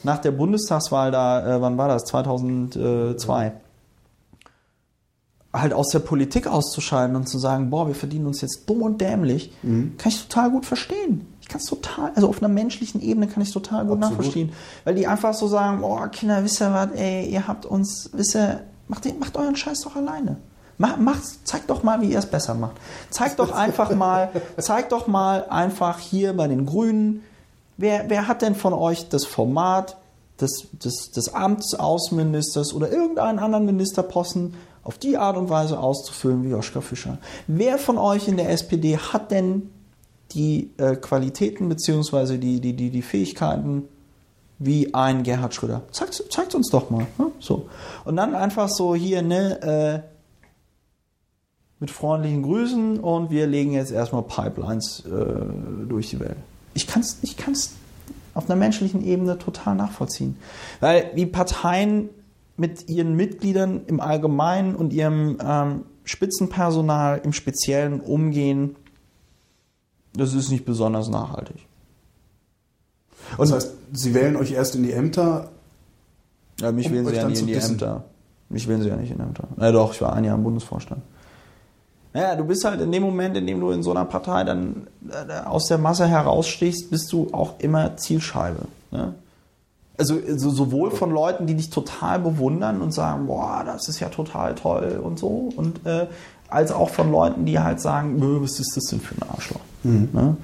nach 0.02 0.18
der 0.18 0.30
Bundestagswahl 0.30 1.10
da, 1.10 1.56
äh, 1.56 1.60
wann 1.60 1.76
war 1.78 1.88
das? 1.88 2.04
2002. 2.04 3.52
Halt 5.52 5.72
aus 5.72 5.88
der 5.88 5.98
Politik 5.98 6.46
auszuscheiden 6.46 7.16
und 7.16 7.28
zu 7.28 7.36
sagen, 7.40 7.70
boah, 7.70 7.88
wir 7.88 7.94
verdienen 7.96 8.26
uns 8.26 8.40
jetzt 8.40 8.70
dumm 8.70 8.82
und 8.82 9.00
dämlich, 9.00 9.52
kann 9.62 9.92
ich 10.06 10.22
total 10.28 10.48
gut 10.52 10.64
verstehen. 10.64 11.26
Ich 11.40 11.48
kann 11.48 11.60
es 11.60 11.66
total, 11.66 12.12
also 12.14 12.28
auf 12.28 12.38
einer 12.40 12.48
menschlichen 12.52 13.00
Ebene 13.02 13.26
kann 13.26 13.42
ich 13.42 13.48
es 13.48 13.54
total 13.54 13.84
gut 13.84 13.96
Absolut. 13.98 14.18
nachvollziehen. 14.18 14.52
Weil 14.84 14.94
die 14.94 15.08
einfach 15.08 15.34
so 15.34 15.48
sagen, 15.48 15.80
boah, 15.80 16.06
Kinder, 16.06 16.44
wisst 16.44 16.60
ihr 16.62 16.72
was, 16.72 16.92
ey, 16.92 17.26
ihr 17.28 17.48
habt 17.48 17.66
uns, 17.66 18.10
wisst 18.12 18.36
ihr, 18.36 18.60
macht, 18.86 19.04
den- 19.04 19.18
macht 19.18 19.36
euren 19.36 19.56
Scheiß 19.56 19.80
doch 19.80 19.96
alleine. 19.96 20.36
Macht, 20.78 21.46
zeigt 21.46 21.68
doch 21.68 21.82
mal, 21.82 22.00
wie 22.00 22.12
ihr 22.12 22.18
es 22.20 22.26
besser 22.26 22.54
macht. 22.54 22.76
Zeigt 23.10 23.40
doch 23.40 23.50
einfach 23.52 23.92
mal, 23.94 24.30
zeigt 24.56 24.92
doch 24.92 25.08
mal 25.08 25.46
einfach 25.50 25.98
hier 25.98 26.32
bei 26.34 26.46
den 26.46 26.64
Grünen, 26.64 27.22
wer, 27.80 28.08
wer 28.08 28.28
hat 28.28 28.42
denn 28.42 28.54
von 28.54 28.72
euch 28.72 29.08
das 29.08 29.24
Format 29.24 29.96
des, 30.40 30.68
des, 30.72 31.10
des 31.10 31.34
Amtsaußenministers 31.34 32.74
oder 32.74 32.90
irgendeinen 32.90 33.38
anderen 33.38 33.66
Ministerposten 33.66 34.54
auf 34.82 34.98
die 34.98 35.16
Art 35.16 35.36
und 35.36 35.50
Weise 35.50 35.78
auszufüllen 35.78 36.44
wie 36.44 36.50
Joschka 36.50 36.80
Fischer? 36.80 37.18
Wer 37.46 37.78
von 37.78 37.98
euch 37.98 38.28
in 38.28 38.36
der 38.36 38.50
SPD 38.50 38.98
hat 38.98 39.30
denn 39.30 39.70
die 40.32 40.70
äh, 40.76 40.96
Qualitäten 40.96 41.68
bzw. 41.68 42.38
Die, 42.38 42.60
die, 42.60 42.74
die, 42.74 42.90
die 42.90 43.02
Fähigkeiten 43.02 43.88
wie 44.58 44.94
ein 44.94 45.22
Gerhard 45.22 45.54
Schröder? 45.54 45.82
Zeigt, 45.90 46.22
zeigt 46.30 46.54
uns 46.54 46.70
doch 46.70 46.90
mal. 46.90 47.06
Ne? 47.18 47.32
So. 47.40 47.68
Und 48.04 48.16
dann 48.16 48.34
einfach 48.34 48.68
so 48.68 48.94
hier, 48.94 49.22
ne, 49.22 50.02
äh, 50.04 50.10
mit 51.80 51.90
freundlichen 51.90 52.42
Grüßen 52.42 53.00
und 53.00 53.30
wir 53.30 53.46
legen 53.46 53.72
jetzt 53.72 53.90
erstmal 53.90 54.22
Pipelines 54.22 55.02
äh, 55.06 55.86
durch 55.88 56.10
die 56.10 56.20
Welt. 56.20 56.36
Ich 56.74 56.86
kann 56.86 57.02
es 57.02 57.18
ich 57.22 57.36
kann's 57.36 57.72
auf 58.34 58.48
einer 58.48 58.56
menschlichen 58.56 59.04
Ebene 59.04 59.38
total 59.38 59.74
nachvollziehen. 59.74 60.36
Weil 60.80 61.10
wie 61.14 61.26
Parteien 61.26 62.08
mit 62.56 62.88
ihren 62.88 63.14
Mitgliedern 63.16 63.82
im 63.86 64.00
Allgemeinen 64.00 64.74
und 64.76 64.92
ihrem 64.92 65.38
ähm, 65.42 65.84
Spitzenpersonal 66.04 67.20
im 67.24 67.32
Speziellen 67.32 68.00
umgehen, 68.00 68.76
das 70.14 70.34
ist 70.34 70.50
nicht 70.50 70.64
besonders 70.64 71.08
nachhaltig. 71.08 71.66
Das 73.38 73.52
heißt, 73.52 73.74
sie 73.92 74.14
wählen 74.14 74.36
euch 74.36 74.52
erst 74.52 74.74
in 74.74 74.82
die 74.82 74.92
Ämter. 74.92 75.50
Ja, 76.60 76.72
mich 76.72 76.86
Um 76.86 76.92
wählen 76.92 77.06
sie 77.06 77.14
ja 77.14 77.28
nicht 77.28 77.40
in 77.40 77.46
die 77.46 77.54
dissen. 77.54 77.72
Ämter. 77.72 78.04
Mich 78.48 78.66
wählen 78.68 78.82
sie 78.82 78.88
ja 78.88 78.96
nicht 78.96 79.12
in 79.12 79.20
Ämter. 79.20 79.48
Na 79.56 79.70
doch, 79.70 79.94
ich 79.94 80.00
war 80.00 80.12
ein 80.12 80.24
Jahr 80.24 80.36
im 80.36 80.42
Bundesvorstand. 80.42 81.02
Naja, 82.12 82.34
du 82.34 82.44
bist 82.44 82.64
halt 82.64 82.80
in 82.80 82.90
dem 82.90 83.02
Moment, 83.02 83.36
in 83.36 83.46
dem 83.46 83.60
du 83.60 83.70
in 83.70 83.82
so 83.82 83.92
einer 83.92 84.04
Partei 84.04 84.42
dann 84.44 84.88
äh, 85.08 85.46
aus 85.46 85.66
der 85.66 85.78
Masse 85.78 86.06
herausstichst, 86.06 86.90
bist 86.90 87.12
du 87.12 87.28
auch 87.32 87.58
immer 87.58 87.96
Zielscheibe. 87.96 88.66
Ne? 88.90 89.14
Also 89.96 90.18
so, 90.36 90.50
sowohl 90.50 90.90
von 90.90 91.10
Leuten, 91.10 91.46
die 91.46 91.54
dich 91.54 91.70
total 91.70 92.18
bewundern 92.18 92.80
und 92.80 92.92
sagen, 92.92 93.26
boah, 93.26 93.62
das 93.64 93.86
ist 93.88 94.00
ja 94.00 94.08
total 94.08 94.54
toll 94.54 95.00
und 95.02 95.18
so, 95.18 95.50
und 95.54 95.86
äh, 95.86 96.06
als 96.48 96.72
auch 96.72 96.90
von 96.90 97.12
Leuten, 97.12 97.44
die 97.44 97.58
halt 97.58 97.80
sagen, 97.80 98.16
"Nö, 98.18 98.40
was 98.42 98.58
ist 98.58 98.76
das 98.76 98.84
denn 98.86 99.00
für 99.00 99.14
ein 99.14 99.28
Arschloch? 99.30 99.60
Ne? 100.12 100.36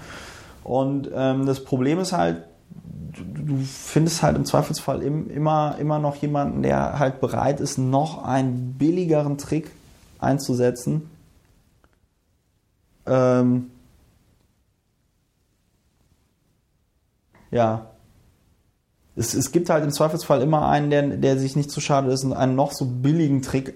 Und 0.63 1.11
ähm, 1.15 1.47
das 1.47 1.65
Problem 1.65 1.99
ist 1.99 2.13
halt, 2.13 2.43
du, 3.13 3.55
du 3.55 3.57
findest 3.65 4.23
halt 4.23 4.37
im 4.37 4.45
Zweifelsfall 4.45 5.03
im, 5.03 5.31
immer, 5.31 5.77
immer 5.79 5.99
noch 5.99 6.17
jemanden, 6.17 6.63
der 6.63 6.99
halt 6.99 7.21
bereit 7.21 7.61
ist, 7.61 7.79
noch 7.79 8.25
einen 8.25 8.75
billigeren 8.79 9.39
Trick 9.39 9.71
einzusetzen. 10.19 11.11
Ähm, 13.07 13.71
ja. 17.51 17.87
Es, 19.15 19.35
es 19.35 19.51
gibt 19.51 19.71
halt 19.71 19.85
im 19.85 19.91
Zweifelsfall 19.91 20.43
immer 20.43 20.69
einen, 20.69 20.91
der, 20.91 21.03
der 21.03 21.39
sich 21.39 21.57
nicht 21.57 21.71
zu 21.71 21.81
schade 21.81 22.11
ist, 22.11 22.25
einen 22.31 22.55
noch 22.55 22.73
so 22.73 22.85
billigen 22.85 23.41
Trick 23.41 23.75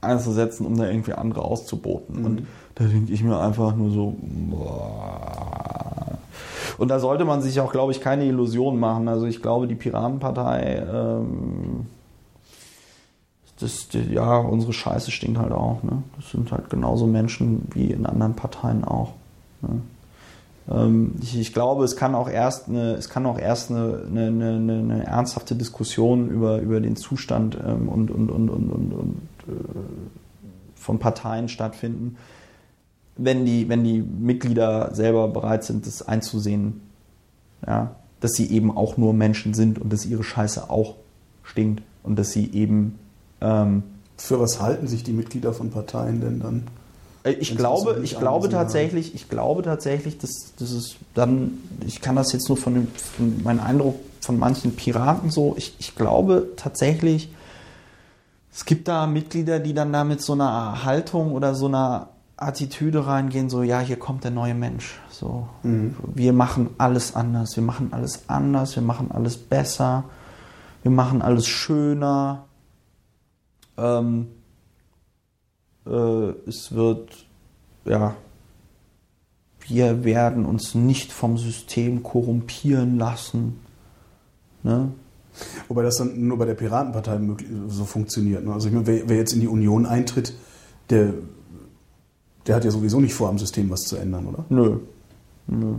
einzusetzen, 0.00 0.66
um 0.66 0.76
da 0.76 0.86
irgendwie 0.86 1.14
andere 1.14 1.42
auszuboten. 1.42 2.24
Und 2.24 2.46
da 2.74 2.84
denke 2.84 3.12
ich 3.12 3.22
mir 3.22 3.38
einfach 3.38 3.74
nur 3.74 3.90
so, 3.90 4.16
boah. 4.20 6.18
Und 6.78 6.88
da 6.88 6.98
sollte 6.98 7.24
man 7.24 7.42
sich 7.42 7.60
auch, 7.60 7.72
glaube 7.72 7.92
ich, 7.92 8.00
keine 8.00 8.24
Illusionen 8.24 8.80
machen. 8.80 9.08
Also 9.08 9.26
ich 9.26 9.42
glaube, 9.42 9.66
die 9.66 9.74
Piratenpartei, 9.74 10.84
ähm, 10.92 11.86
das, 13.62 13.88
ja, 14.10 14.38
unsere 14.38 14.72
Scheiße 14.72 15.10
stinkt 15.10 15.38
halt 15.38 15.52
auch. 15.52 15.82
Ne? 15.82 16.02
Das 16.16 16.30
sind 16.30 16.50
halt 16.52 16.70
genauso 16.70 17.06
Menschen 17.06 17.68
wie 17.72 17.90
in 17.90 18.06
anderen 18.06 18.34
Parteien 18.34 18.84
auch. 18.84 19.12
Ne? 19.60 19.80
Ähm, 20.70 21.14
ich, 21.20 21.38
ich 21.38 21.52
glaube, 21.52 21.84
es 21.84 21.96
kann 21.96 22.14
auch 22.14 22.28
erst 22.28 22.68
eine, 22.68 22.92
es 22.92 23.08
kann 23.08 23.26
auch 23.26 23.38
erst 23.38 23.70
eine, 23.70 24.02
eine, 24.08 24.26
eine 24.26 24.78
eine 24.78 25.06
ernsthafte 25.06 25.54
Diskussion 25.54 26.28
über, 26.28 26.60
über 26.60 26.80
den 26.80 26.96
Zustand 26.96 27.56
ähm, 27.64 27.88
und, 27.88 28.10
und, 28.10 28.30
und, 28.30 28.48
und, 28.48 28.70
und, 28.70 28.92
und 28.92 29.16
äh, 29.48 29.52
von 30.74 30.98
Parteien 30.98 31.48
stattfinden, 31.48 32.16
wenn 33.16 33.44
die, 33.44 33.68
wenn 33.68 33.84
die 33.84 34.00
Mitglieder 34.00 34.94
selber 34.94 35.28
bereit 35.28 35.64
sind, 35.64 35.86
das 35.86 36.02
einzusehen, 36.06 36.80
ja, 37.66 37.94
dass 38.20 38.32
sie 38.32 38.50
eben 38.50 38.76
auch 38.76 38.96
nur 38.96 39.12
Menschen 39.12 39.54
sind 39.54 39.78
und 39.78 39.92
dass 39.92 40.06
ihre 40.06 40.24
Scheiße 40.24 40.70
auch 40.70 40.96
stinkt 41.42 41.82
und 42.02 42.18
dass 42.18 42.30
sie 42.30 42.50
eben 42.52 42.98
ähm, 43.42 43.82
Für 44.16 44.40
was 44.40 44.60
halten 44.60 44.86
sich 44.86 45.02
die 45.02 45.12
Mitglieder 45.12 45.52
von 45.52 45.70
Parteien 45.70 46.20
denn 46.20 46.40
dann? 46.40 46.66
Ich 47.24 47.56
glaube, 47.56 48.00
ich 48.02 48.18
glaube 48.18 48.46
haben. 48.46 48.52
tatsächlich, 48.52 49.14
ich 49.14 49.28
glaube 49.28 49.62
tatsächlich, 49.62 50.18
dass, 50.18 50.54
dass 50.58 50.72
es 50.72 50.96
dann, 51.14 51.58
ich 51.86 52.00
kann 52.00 52.16
das 52.16 52.32
jetzt 52.32 52.48
nur 52.48 52.56
von, 52.56 52.74
dem, 52.74 52.88
von 52.88 53.42
meinem 53.44 53.60
Eindruck 53.60 53.96
von 54.20 54.38
manchen 54.38 54.74
Piraten 54.74 55.30
so, 55.30 55.54
ich, 55.56 55.76
ich 55.78 55.94
glaube 55.94 56.48
tatsächlich, 56.56 57.32
es 58.52 58.64
gibt 58.64 58.88
da 58.88 59.06
Mitglieder, 59.06 59.60
die 59.60 59.72
dann 59.72 59.92
da 59.92 60.04
mit 60.04 60.20
so 60.20 60.32
einer 60.32 60.84
Haltung 60.84 61.32
oder 61.32 61.54
so 61.54 61.66
einer 61.66 62.08
Attitüde 62.36 63.06
reingehen, 63.06 63.48
so, 63.48 63.62
ja, 63.62 63.80
hier 63.80 63.98
kommt 63.98 64.24
der 64.24 64.30
neue 64.30 64.54
Mensch. 64.54 65.00
So, 65.10 65.48
wir 65.62 66.32
machen 66.32 66.70
alles 66.78 67.14
anders, 67.14 67.56
wir 67.56 67.62
machen 67.62 67.92
alles 67.92 68.24
anders, 68.28 68.74
wir 68.74 68.82
machen 68.82 69.10
alles 69.12 69.36
besser, 69.36 70.04
wir 70.82 70.90
machen 70.90 71.22
alles 71.22 71.46
schöner. 71.46 72.44
Ähm, 73.76 74.26
äh, 75.86 76.30
es 76.46 76.72
wird, 76.72 77.26
ja, 77.84 78.16
wir 79.66 80.04
werden 80.04 80.44
uns 80.44 80.74
nicht 80.74 81.12
vom 81.12 81.38
System 81.38 82.02
korrumpieren 82.02 82.98
lassen. 82.98 83.60
Ne? 84.62 84.92
Wobei 85.68 85.82
das 85.82 85.96
dann 85.96 86.26
nur 86.26 86.38
bei 86.38 86.44
der 86.44 86.54
Piratenpartei 86.54 87.18
so 87.68 87.84
funktioniert. 87.84 88.44
Ne? 88.44 88.52
Also 88.52 88.68
ich 88.68 88.74
meine, 88.74 88.86
wer, 88.86 89.08
wer 89.08 89.16
jetzt 89.16 89.32
in 89.32 89.40
die 89.40 89.48
Union 89.48 89.86
eintritt, 89.86 90.34
der, 90.90 91.14
der 92.46 92.56
hat 92.56 92.64
ja 92.64 92.70
sowieso 92.70 93.00
nicht 93.00 93.14
vor, 93.14 93.28
am 93.28 93.38
System 93.38 93.70
was 93.70 93.82
zu 93.82 93.96
ändern, 93.96 94.26
oder? 94.26 94.44
Nö. 94.48 94.78
Nö. 95.46 95.76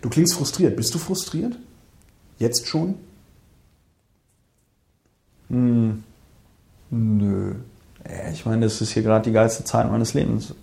Du 0.00 0.08
klingst 0.08 0.34
frustriert. 0.34 0.76
Bist 0.76 0.94
du 0.94 0.98
frustriert? 0.98 1.58
Jetzt 2.38 2.66
schon? 2.66 2.96
Hm. 5.50 6.02
Nö. 6.90 7.54
Äh, 8.04 8.32
Ich 8.32 8.46
meine, 8.46 8.62
das 8.62 8.80
ist 8.80 8.92
hier 8.92 9.02
gerade 9.02 9.24
die 9.24 9.32
geilste 9.32 9.64
Zeit 9.64 9.90
meines 9.90 10.14
Lebens. 10.14 10.54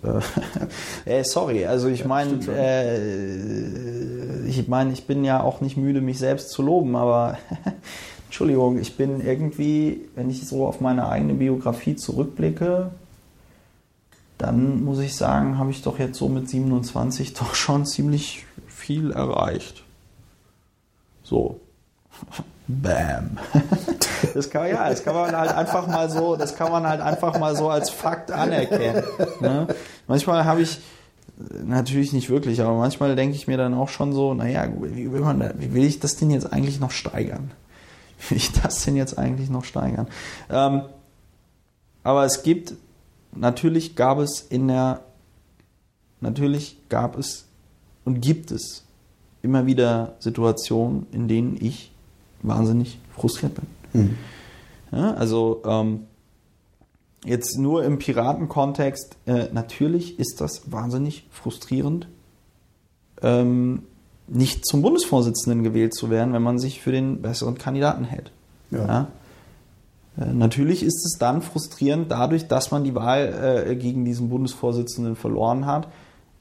Äh, 1.04 1.10
äh, 1.20 1.24
sorry, 1.24 1.66
also 1.66 1.88
ich 1.88 2.04
meine, 2.04 2.38
äh, 2.48 4.46
ich 4.46 4.68
meine, 4.68 4.92
ich 4.92 5.06
bin 5.06 5.24
ja 5.24 5.42
auch 5.42 5.60
nicht 5.60 5.76
müde, 5.76 6.00
mich 6.00 6.18
selbst 6.18 6.50
zu 6.50 6.62
loben, 6.62 6.96
aber 6.96 7.38
Entschuldigung, 8.26 8.78
ich 8.78 8.96
bin 8.96 9.20
irgendwie, 9.24 10.00
wenn 10.14 10.30
ich 10.30 10.46
so 10.46 10.66
auf 10.66 10.80
meine 10.80 11.08
eigene 11.08 11.34
Biografie 11.34 11.96
zurückblicke, 11.96 12.90
dann 14.38 14.82
muss 14.84 14.98
ich 14.98 15.14
sagen, 15.14 15.58
habe 15.58 15.70
ich 15.70 15.82
doch 15.82 15.98
jetzt 15.98 16.18
so 16.18 16.28
mit 16.28 16.48
27 16.48 17.34
doch 17.38 17.54
schon 17.54 17.86
ziemlich 17.86 18.44
viel 18.66 19.12
erreicht. 19.12 19.82
So. 21.22 21.60
Bam. 22.66 23.38
Das 24.32 24.50
kann, 24.50 24.68
ja, 24.68 24.88
das 24.88 25.04
kann 25.04 25.14
man 25.14 25.36
halt 25.36 25.52
einfach 25.52 25.86
mal 25.86 26.08
so, 26.10 26.36
das 26.36 26.56
kann 26.56 26.70
man 26.70 26.86
halt 26.86 27.00
einfach 27.00 27.38
mal 27.38 27.56
so 27.56 27.68
als 27.68 27.90
Fakt 27.90 28.30
anerkennen. 28.30 29.02
Ne? 29.40 29.66
Manchmal 30.06 30.44
habe 30.44 30.62
ich, 30.62 30.80
natürlich 31.64 32.12
nicht 32.12 32.30
wirklich, 32.30 32.60
aber 32.60 32.76
manchmal 32.76 33.16
denke 33.16 33.36
ich 33.36 33.46
mir 33.46 33.56
dann 33.56 33.74
auch 33.74 33.88
schon 33.88 34.12
so, 34.12 34.34
naja, 34.34 34.68
wie 34.80 35.10
will, 35.10 35.20
man 35.20 35.40
da, 35.40 35.52
wie 35.58 35.74
will 35.74 35.84
ich 35.84 36.00
das 36.00 36.16
denn 36.16 36.30
jetzt 36.30 36.52
eigentlich 36.52 36.80
noch 36.80 36.90
steigern? 36.90 37.50
Wie 38.18 38.30
will 38.30 38.36
ich 38.38 38.52
das 38.52 38.84
denn 38.84 38.96
jetzt 38.96 39.18
eigentlich 39.18 39.50
noch 39.50 39.64
steigern? 39.64 40.06
Ähm, 40.50 40.82
aber 42.02 42.24
es 42.24 42.42
gibt, 42.42 42.74
natürlich 43.32 43.96
gab 43.96 44.18
es 44.18 44.40
in 44.40 44.68
der, 44.68 45.00
natürlich 46.20 46.78
gab 46.88 47.18
es 47.18 47.46
und 48.04 48.20
gibt 48.20 48.50
es 48.50 48.84
immer 49.42 49.66
wieder 49.66 50.14
Situationen, 50.20 51.06
in 51.12 51.28
denen 51.28 51.58
ich 51.60 51.90
wahnsinnig 52.42 52.98
frustriert 53.14 53.54
bin. 53.54 53.66
Ja, 54.92 55.14
also 55.14 55.62
ähm, 55.66 56.00
jetzt 57.24 57.58
nur 57.58 57.84
im 57.84 57.98
Piratenkontext, 57.98 59.16
äh, 59.26 59.48
natürlich 59.52 60.18
ist 60.18 60.40
das 60.40 60.70
wahnsinnig 60.70 61.26
frustrierend, 61.30 62.08
ähm, 63.22 63.82
nicht 64.26 64.66
zum 64.66 64.82
Bundesvorsitzenden 64.82 65.62
gewählt 65.62 65.94
zu 65.94 66.10
werden, 66.10 66.32
wenn 66.32 66.42
man 66.42 66.58
sich 66.58 66.80
für 66.80 66.92
den 66.92 67.22
besseren 67.22 67.58
Kandidaten 67.58 68.04
hält. 68.04 68.30
Ja. 68.70 68.86
Ja? 68.86 69.08
Äh, 70.18 70.32
Natürlich 70.32 70.82
ist 70.82 71.04
es 71.04 71.18
dann 71.18 71.42
frustrierend, 71.42 72.10
dadurch, 72.10 72.46
dass 72.48 72.70
man 72.70 72.84
die 72.84 72.94
Wahl 72.94 73.66
äh, 73.68 73.76
gegen 73.76 74.04
diesen 74.04 74.28
Bundesvorsitzenden 74.28 75.16
verloren 75.16 75.66
hat, 75.66 75.88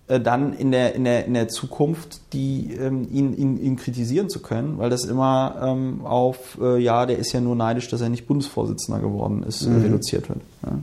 äh, 0.08 0.20
dann 0.20 0.54
in 0.54 0.72
der, 0.72 0.96
in, 0.96 1.04
der, 1.04 1.26
in 1.26 1.34
der 1.34 1.48
Zukunft 1.48 2.34
die, 2.34 2.74
ähm, 2.74 3.08
ihn, 3.12 3.36
ihn, 3.36 3.58
ihn 3.58 3.76
kritisieren 3.76 4.30
zu 4.30 4.42
können, 4.42 4.78
weil 4.78 4.90
das 4.90 5.06
immer 5.06 5.56
ähm, 5.62 6.06
auf, 6.06 6.58
äh, 6.62 6.78
ja, 6.78 7.06
der 7.06 7.18
ist 7.20 7.32
ja 7.32 7.42
nur 7.42 7.56
neidisch, 7.56 7.88
dass 7.90 8.02
er 8.02 8.10
nicht 8.10 8.28
Bundesvorsitzender 8.28 9.00
geworden 9.00 9.44
ist, 9.44 9.66
äh, 9.66 9.72
reduziert 9.72 10.30
wird. 10.30 10.42
Ja. 10.64 10.80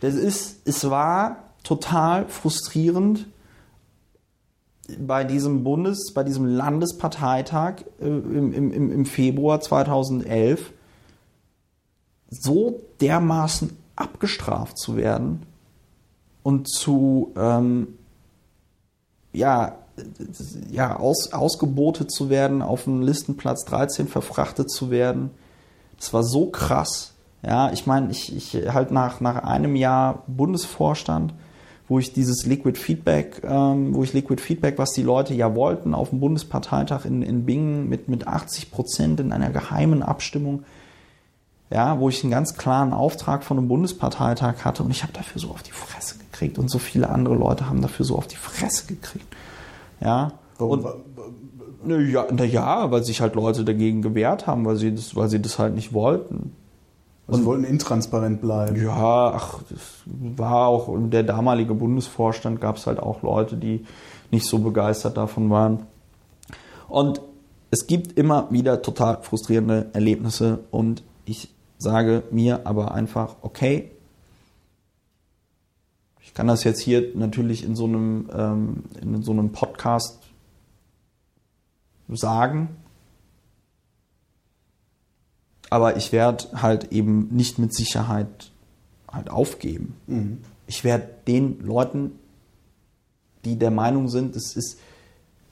Das 0.00 0.14
ist, 0.14 0.60
es 0.64 0.88
war 0.88 1.38
total 1.62 2.26
frustrierend, 2.28 3.26
bei 4.98 5.24
diesem 5.24 5.64
Bundes, 5.64 6.12
bei 6.14 6.24
diesem 6.24 6.46
Landesparteitag 6.46 7.84
äh, 8.00 8.06
im, 8.06 8.52
im, 8.52 8.92
im 8.92 9.06
Februar 9.06 9.60
2011 9.60 10.72
so 12.28 12.82
dermaßen 13.00 13.76
abgestraft 13.96 14.78
zu 14.78 14.96
werden 14.96 15.42
und 16.42 16.68
zu 16.68 17.32
ähm, 17.36 17.88
ja, 19.34 19.76
ja 20.70 20.96
aus, 20.96 21.32
ausgebotet 21.32 22.10
zu 22.10 22.30
werden, 22.30 22.62
auf 22.62 22.84
den 22.84 23.02
Listenplatz 23.02 23.64
13 23.64 24.08
verfrachtet 24.08 24.70
zu 24.70 24.90
werden. 24.90 25.30
Das 25.98 26.12
war 26.12 26.24
so 26.24 26.46
krass. 26.46 27.12
Ja, 27.44 27.70
ich 27.72 27.86
meine, 27.86 28.10
ich, 28.10 28.34
ich 28.34 28.72
halt 28.72 28.90
nach, 28.90 29.20
nach 29.20 29.44
einem 29.44 29.76
Jahr 29.76 30.22
Bundesvorstand, 30.26 31.34
wo 31.88 31.98
ich 31.98 32.14
dieses 32.14 32.46
Liquid 32.46 32.78
Feedback, 32.78 33.42
ähm, 33.44 33.94
wo 33.94 34.02
ich 34.02 34.14
Liquid 34.14 34.40
Feedback, 34.40 34.78
was 34.78 34.92
die 34.92 35.02
Leute 35.02 35.34
ja 35.34 35.54
wollten, 35.54 35.94
auf 35.94 36.10
dem 36.10 36.20
Bundesparteitag 36.20 37.04
in, 37.04 37.22
in 37.22 37.44
Bingen 37.44 37.88
mit, 37.88 38.08
mit 38.08 38.26
80 38.26 38.70
Prozent 38.70 39.20
in 39.20 39.32
einer 39.32 39.50
geheimen 39.50 40.02
Abstimmung, 40.02 40.64
ja, 41.70 42.00
wo 42.00 42.08
ich 42.08 42.22
einen 42.22 42.30
ganz 42.30 42.56
klaren 42.56 42.94
Auftrag 42.94 43.44
von 43.44 43.58
einem 43.58 43.68
Bundesparteitag 43.68 44.64
hatte 44.64 44.82
und 44.82 44.90
ich 44.90 45.02
habe 45.02 45.12
dafür 45.12 45.40
so 45.40 45.50
auf 45.50 45.62
die 45.62 45.72
Fresse 45.72 46.18
gekriegt 46.34 46.58
und 46.58 46.68
so 46.68 46.78
viele 46.78 47.08
andere 47.08 47.34
Leute 47.34 47.68
haben 47.68 47.80
dafür 47.80 48.04
so 48.04 48.16
auf 48.16 48.26
die 48.26 48.36
Fresse 48.36 48.86
gekriegt. 48.86 49.26
Ja. 50.00 50.32
Warum 50.58 50.84
Und, 51.84 52.10
ja, 52.10 52.26
na 52.30 52.44
ja, 52.44 52.90
weil 52.90 53.04
sich 53.04 53.20
halt 53.20 53.34
Leute 53.34 53.64
dagegen 53.64 54.02
gewehrt 54.02 54.46
haben, 54.46 54.64
weil 54.64 54.76
sie 54.76 54.94
das, 54.94 55.14
weil 55.14 55.28
sie 55.28 55.40
das 55.40 55.58
halt 55.58 55.74
nicht 55.74 55.92
wollten. 55.92 56.52
Also 57.26 57.40
sie 57.40 57.46
wollten 57.46 57.64
intransparent 57.64 58.40
bleiben. 58.40 58.76
Ja, 58.82 59.32
ach, 59.34 59.60
das 59.70 60.02
war 60.06 60.66
auch 60.66 60.94
der 61.08 61.22
damalige 61.22 61.74
Bundesvorstand 61.74 62.60
gab 62.60 62.76
es 62.76 62.86
halt 62.86 62.98
auch 62.98 63.22
Leute, 63.22 63.56
die 63.56 63.84
nicht 64.30 64.46
so 64.46 64.58
begeistert 64.58 65.16
davon 65.16 65.50
waren. 65.50 65.86
Und 66.88 67.20
es 67.70 67.86
gibt 67.86 68.18
immer 68.18 68.48
wieder 68.50 68.82
total 68.82 69.18
frustrierende 69.22 69.90
Erlebnisse 69.92 70.60
und 70.70 71.02
ich 71.24 71.54
sage 71.78 72.24
mir 72.30 72.66
aber 72.66 72.92
einfach, 72.92 73.36
okay, 73.42 73.90
kann 76.34 76.48
das 76.48 76.64
jetzt 76.64 76.80
hier 76.80 77.12
natürlich 77.14 77.64
in 77.64 77.76
so 77.76 77.84
einem, 77.84 78.28
ähm, 78.36 78.84
in 79.00 79.22
so 79.22 79.32
einem 79.32 79.52
Podcast 79.52 80.18
sagen, 82.08 82.76
aber 85.70 85.96
ich 85.96 86.12
werde 86.12 86.44
halt 86.60 86.92
eben 86.92 87.28
nicht 87.30 87.58
mit 87.58 87.74
Sicherheit 87.74 88.52
halt 89.10 89.30
aufgeben. 89.30 89.96
Mhm. 90.06 90.38
Ich 90.66 90.84
werde 90.84 91.08
den 91.26 91.60
Leuten, 91.60 92.12
die 93.44 93.58
der 93.58 93.70
Meinung 93.70 94.08
sind, 94.08 94.36
das 94.36 94.56
ist, 94.56 94.78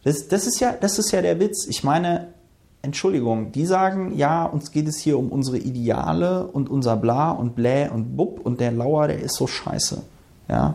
das, 0.04 0.28
das 0.28 0.46
ist 0.46 0.60
ja, 0.60 0.72
das 0.72 0.98
ist 0.98 1.12
ja 1.12 1.22
der 1.22 1.38
Witz. 1.38 1.66
Ich 1.68 1.84
meine, 1.84 2.34
Entschuldigung, 2.82 3.52
die 3.52 3.66
sagen, 3.66 4.16
ja, 4.16 4.44
uns 4.44 4.72
geht 4.72 4.88
es 4.88 4.98
hier 4.98 5.18
um 5.18 5.30
unsere 5.30 5.58
Ideale 5.58 6.46
und 6.48 6.68
unser 6.68 6.96
Bla 6.96 7.30
und 7.30 7.54
Blä 7.54 7.88
und 7.88 8.16
Bub 8.16 8.40
und 8.40 8.60
der 8.60 8.72
Lauer, 8.72 9.06
der 9.06 9.20
ist 9.20 9.36
so 9.36 9.46
scheiße. 9.46 10.02
Ja. 10.48 10.74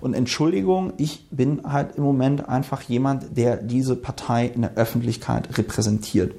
Und 0.00 0.14
Entschuldigung, 0.14 0.92
ich 0.98 1.26
bin 1.30 1.62
halt 1.64 1.96
im 1.96 2.02
Moment 2.02 2.48
einfach 2.48 2.82
jemand, 2.82 3.36
der 3.36 3.56
diese 3.56 3.96
Partei 3.96 4.46
in 4.46 4.62
der 4.62 4.74
Öffentlichkeit 4.74 5.56
repräsentiert. 5.56 6.34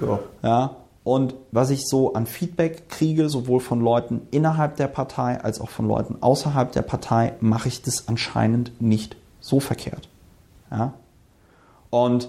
Ja. 0.00 0.20
Ja, 0.42 0.76
und 1.08 1.34
was 1.52 1.70
ich 1.70 1.86
so 1.86 2.12
an 2.12 2.26
Feedback 2.26 2.90
kriege, 2.90 3.30
sowohl 3.30 3.60
von 3.60 3.80
Leuten 3.80 4.20
innerhalb 4.30 4.76
der 4.76 4.88
Partei 4.88 5.40
als 5.40 5.58
auch 5.58 5.70
von 5.70 5.88
Leuten 5.88 6.16
außerhalb 6.20 6.70
der 6.70 6.82
Partei, 6.82 7.32
mache 7.40 7.68
ich 7.68 7.80
das 7.80 8.08
anscheinend 8.08 8.78
nicht 8.80 9.16
so 9.40 9.58
verkehrt. 9.58 10.10
Ja? 10.70 10.92
Und 11.88 12.28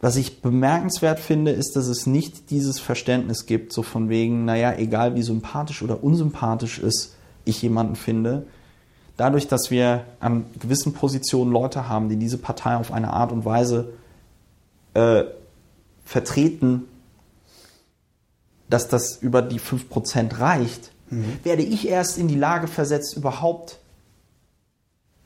was 0.00 0.16
ich 0.16 0.40
bemerkenswert 0.40 1.20
finde, 1.20 1.50
ist, 1.50 1.76
dass 1.76 1.86
es 1.86 2.06
nicht 2.06 2.50
dieses 2.50 2.78
Verständnis 2.78 3.46
gibt, 3.46 3.72
so 3.72 3.82
von 3.82 4.08
wegen, 4.08 4.44
naja, 4.46 4.72
egal 4.76 5.14
wie 5.14 5.22
sympathisch 5.22 5.82
oder 5.82 6.02
unsympathisch 6.02 6.78
ist, 6.78 7.16
ich 7.44 7.60
jemanden 7.60 7.96
finde, 7.96 8.46
dadurch, 9.16 9.46
dass 9.46 9.70
wir 9.70 10.06
an 10.18 10.46
gewissen 10.58 10.94
Positionen 10.94 11.52
Leute 11.52 11.88
haben, 11.88 12.08
die 12.08 12.16
diese 12.16 12.38
Partei 12.38 12.76
auf 12.76 12.92
eine 12.92 13.12
Art 13.12 13.32
und 13.32 13.44
Weise 13.44 13.92
äh, 14.94 15.24
vertreten, 16.04 16.84
dass 18.70 18.88
das 18.88 19.16
über 19.16 19.42
die 19.42 19.60
5% 19.60 20.38
reicht, 20.38 20.92
werde 21.42 21.62
ich 21.62 21.88
erst 21.88 22.18
in 22.18 22.28
die 22.28 22.36
Lage 22.36 22.68
versetzt, 22.68 23.16
überhaupt 23.16 23.78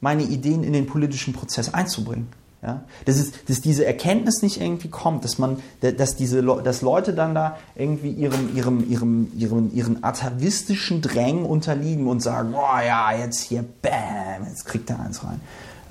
meine 0.01 0.23
Ideen 0.23 0.65
in 0.65 0.73
den 0.73 0.87
politischen 0.87 1.35
Prozess 1.35 1.73
einzubringen. 1.73 2.29
Ja? 2.65 2.85
Das 3.05 3.19
ist, 3.19 3.49
dass 3.49 3.61
diese 3.61 3.85
Erkenntnis 3.85 4.43
nicht 4.43 4.61
irgendwie 4.61 4.89
kommt, 4.89 5.25
dass 5.25 5.39
man, 5.39 5.59
dass 5.81 6.17
diese, 6.17 6.43
dass 6.43 6.81
Leute 6.81 7.13
dann 7.13 7.35
da 7.35 7.59
irgendwie 7.75 8.11
ihrem, 8.11 8.57
ihrem, 8.57 8.91
ihrem, 8.91 9.33
ihrem, 9.37 9.71
ihren 9.75 10.03
atavistischen 10.03 11.03
Drängen 11.03 11.45
unterliegen 11.45 12.07
und 12.09 12.21
sagen, 12.21 12.53
boah 12.53 12.81
ja, 12.83 13.13
jetzt 13.17 13.43
hier, 13.43 13.65
bam, 13.83 14.49
jetzt 14.49 14.65
kriegt 14.65 14.89
er 14.89 15.01
eins 15.01 15.23
rein. 15.23 15.41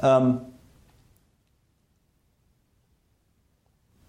Ähm, 0.01 0.41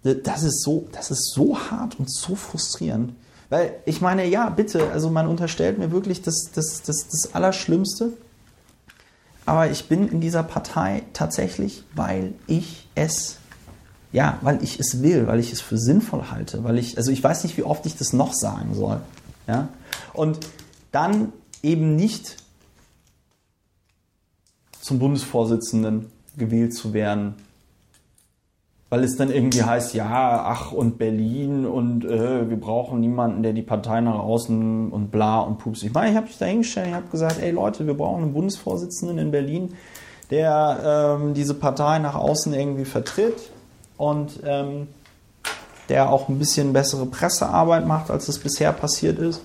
das 0.02 0.42
ist 0.42 0.62
so, 0.62 0.88
das 0.92 1.10
ist 1.10 1.32
so 1.32 1.58
hart 1.58 1.98
und 1.98 2.10
so 2.10 2.34
frustrierend. 2.34 3.14
Weil 3.50 3.76
ich 3.84 4.00
meine, 4.00 4.26
ja, 4.26 4.48
bitte, 4.50 4.90
also 4.90 5.10
man 5.10 5.26
unterstellt 5.26 5.78
mir 5.78 5.92
wirklich 5.92 6.22
das, 6.22 6.50
das, 6.54 6.82
das, 6.82 7.08
das 7.08 7.34
Allerschlimmste. 7.34 8.12
Aber 9.46 9.70
ich 9.70 9.88
bin 9.88 10.08
in 10.08 10.20
dieser 10.20 10.42
Partei 10.42 11.02
tatsächlich, 11.12 11.84
weil 11.94 12.34
ich 12.46 12.88
es, 12.94 13.36
ja, 14.12 14.38
weil 14.42 14.62
ich 14.62 14.80
es 14.80 15.02
will, 15.02 15.26
weil 15.26 15.38
ich 15.38 15.52
es 15.52 15.60
für 15.60 15.78
sinnvoll 15.78 16.30
halte, 16.30 16.64
weil 16.64 16.78
ich, 16.78 16.96
also 16.96 17.10
ich 17.10 17.22
weiß 17.22 17.44
nicht, 17.44 17.56
wie 17.56 17.62
oft 17.62 17.84
ich 17.86 17.96
das 17.96 18.12
noch 18.12 18.32
sagen 18.32 18.74
soll. 18.74 19.00
Ja? 19.46 19.68
Und 20.12 20.38
dann 20.92 21.32
eben 21.62 21.96
nicht 21.96 22.36
zum 24.80 24.98
Bundesvorsitzenden 24.98 26.10
gewählt 26.36 26.74
zu 26.74 26.92
werden, 26.92 27.34
weil 28.90 29.02
es 29.02 29.16
dann 29.16 29.30
irgendwie 29.30 29.62
heißt, 29.62 29.94
ja, 29.94 30.44
ach 30.46 30.72
und 30.72 30.98
Berlin 30.98 31.66
und 31.66 32.04
äh, 32.04 32.48
wir 32.48 32.58
brauchen 32.58 33.00
niemanden, 33.00 33.42
der 33.42 33.52
die 33.52 33.62
Partei 33.62 34.00
nach 34.00 34.18
außen 34.18 34.90
und 34.90 35.10
bla 35.10 35.40
und 35.40 35.58
pups. 35.58 35.82
Ich 35.82 35.92
meine, 35.92 36.10
ich 36.10 36.16
habe 36.16 36.26
mich 36.26 36.38
da 36.38 36.46
hingestellt, 36.46 36.88
ich 36.88 36.94
habe 36.94 37.08
gesagt, 37.08 37.40
ey 37.40 37.50
Leute, 37.50 37.86
wir 37.86 37.94
brauchen 37.94 38.22
einen 38.22 38.34
Bundesvorsitzenden 38.34 39.18
in 39.18 39.30
Berlin, 39.30 39.74
der 40.30 41.18
ähm, 41.20 41.34
diese 41.34 41.54
Partei 41.54 41.98
nach 41.98 42.14
außen 42.14 42.52
irgendwie 42.52 42.84
vertritt 42.84 43.50
und 43.96 44.40
ähm, 44.44 44.88
der 45.88 46.10
auch 46.10 46.28
ein 46.28 46.38
bisschen 46.38 46.72
bessere 46.72 47.06
Pressearbeit 47.06 47.86
macht, 47.86 48.10
als 48.10 48.28
es 48.28 48.38
bisher 48.38 48.72
passiert 48.72 49.18
ist. 49.18 49.42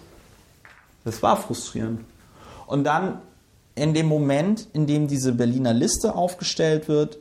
Das 1.03 1.21
war 1.23 1.37
frustrierend. 1.37 2.01
Und 2.67 2.83
dann 2.83 3.19
in 3.75 3.93
dem 3.93 4.07
Moment, 4.07 4.67
in 4.73 4.85
dem 4.85 5.07
diese 5.07 5.31
Berliner 5.33 5.73
Liste 5.73 6.15
aufgestellt 6.15 6.87
wird, 6.87 7.19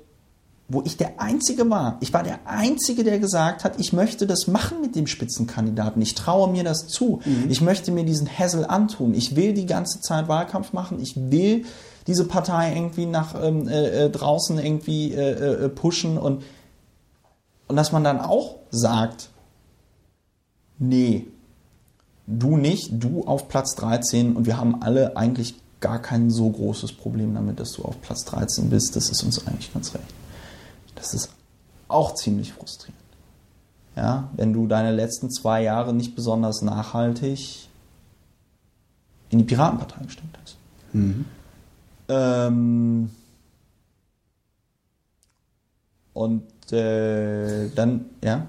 wo 0.68 0.82
ich 0.84 0.98
der 0.98 1.18
Einzige 1.18 1.68
war. 1.70 1.96
Ich 2.00 2.12
war 2.12 2.22
der 2.22 2.40
Einzige, 2.46 3.02
der 3.02 3.18
gesagt 3.18 3.64
hat, 3.64 3.80
ich 3.80 3.94
möchte 3.94 4.26
das 4.26 4.46
machen 4.46 4.82
mit 4.82 4.96
dem 4.96 5.06
Spitzenkandidaten. 5.06 6.02
Ich 6.02 6.14
traue 6.14 6.52
mir 6.52 6.62
das 6.62 6.88
zu. 6.88 7.20
Ich 7.48 7.62
möchte 7.62 7.90
mir 7.90 8.04
diesen 8.04 8.28
Hassel 8.28 8.66
antun. 8.66 9.14
Ich 9.14 9.34
will 9.34 9.54
die 9.54 9.64
ganze 9.64 10.00
Zeit 10.02 10.28
Wahlkampf 10.28 10.74
machen. 10.74 11.00
Ich 11.00 11.14
will 11.16 11.64
diese 12.06 12.26
Partei 12.26 12.74
irgendwie 12.74 13.06
nach 13.06 13.34
ähm, 13.42 13.66
äh, 13.66 14.04
äh, 14.06 14.10
draußen 14.10 14.58
irgendwie 14.58 15.12
äh, 15.12 15.64
äh, 15.64 15.68
pushen 15.70 16.18
und 16.18 16.42
und 17.66 17.76
dass 17.76 17.92
man 17.92 18.02
dann 18.02 18.18
auch 18.18 18.56
sagt, 18.70 19.28
nee, 20.78 21.26
du 22.26 22.56
nicht, 22.56 22.90
du 22.92 23.24
auf 23.24 23.48
Platz 23.48 23.74
13 23.74 24.36
und 24.36 24.46
wir 24.46 24.56
haben 24.56 24.82
alle 24.82 25.18
eigentlich 25.18 25.54
gar 25.80 26.00
kein 26.00 26.30
so 26.30 26.48
großes 26.48 26.92
Problem 26.94 27.34
damit, 27.34 27.60
dass 27.60 27.72
du 27.72 27.84
auf 27.84 28.00
Platz 28.00 28.24
13 28.24 28.70
bist. 28.70 28.96
Das 28.96 29.10
ist 29.10 29.22
uns 29.22 29.46
eigentlich 29.46 29.72
ganz 29.72 29.94
recht. 29.94 30.06
Das 30.98 31.14
ist 31.14 31.30
auch 31.88 32.14
ziemlich 32.14 32.52
frustrierend. 32.52 32.98
Ja, 33.96 34.30
wenn 34.36 34.52
du 34.52 34.66
deine 34.66 34.92
letzten 34.92 35.30
zwei 35.30 35.62
Jahre 35.62 35.92
nicht 35.92 36.14
besonders 36.14 36.62
nachhaltig 36.62 37.68
in 39.30 39.38
die 39.38 39.44
Piratenpartei 39.44 40.04
gestimmt 40.04 40.38
hast. 40.42 40.56
Ähm, 42.08 43.10
und 46.12 46.72
äh, 46.72 47.68
dann, 47.74 48.06
ja, 48.22 48.46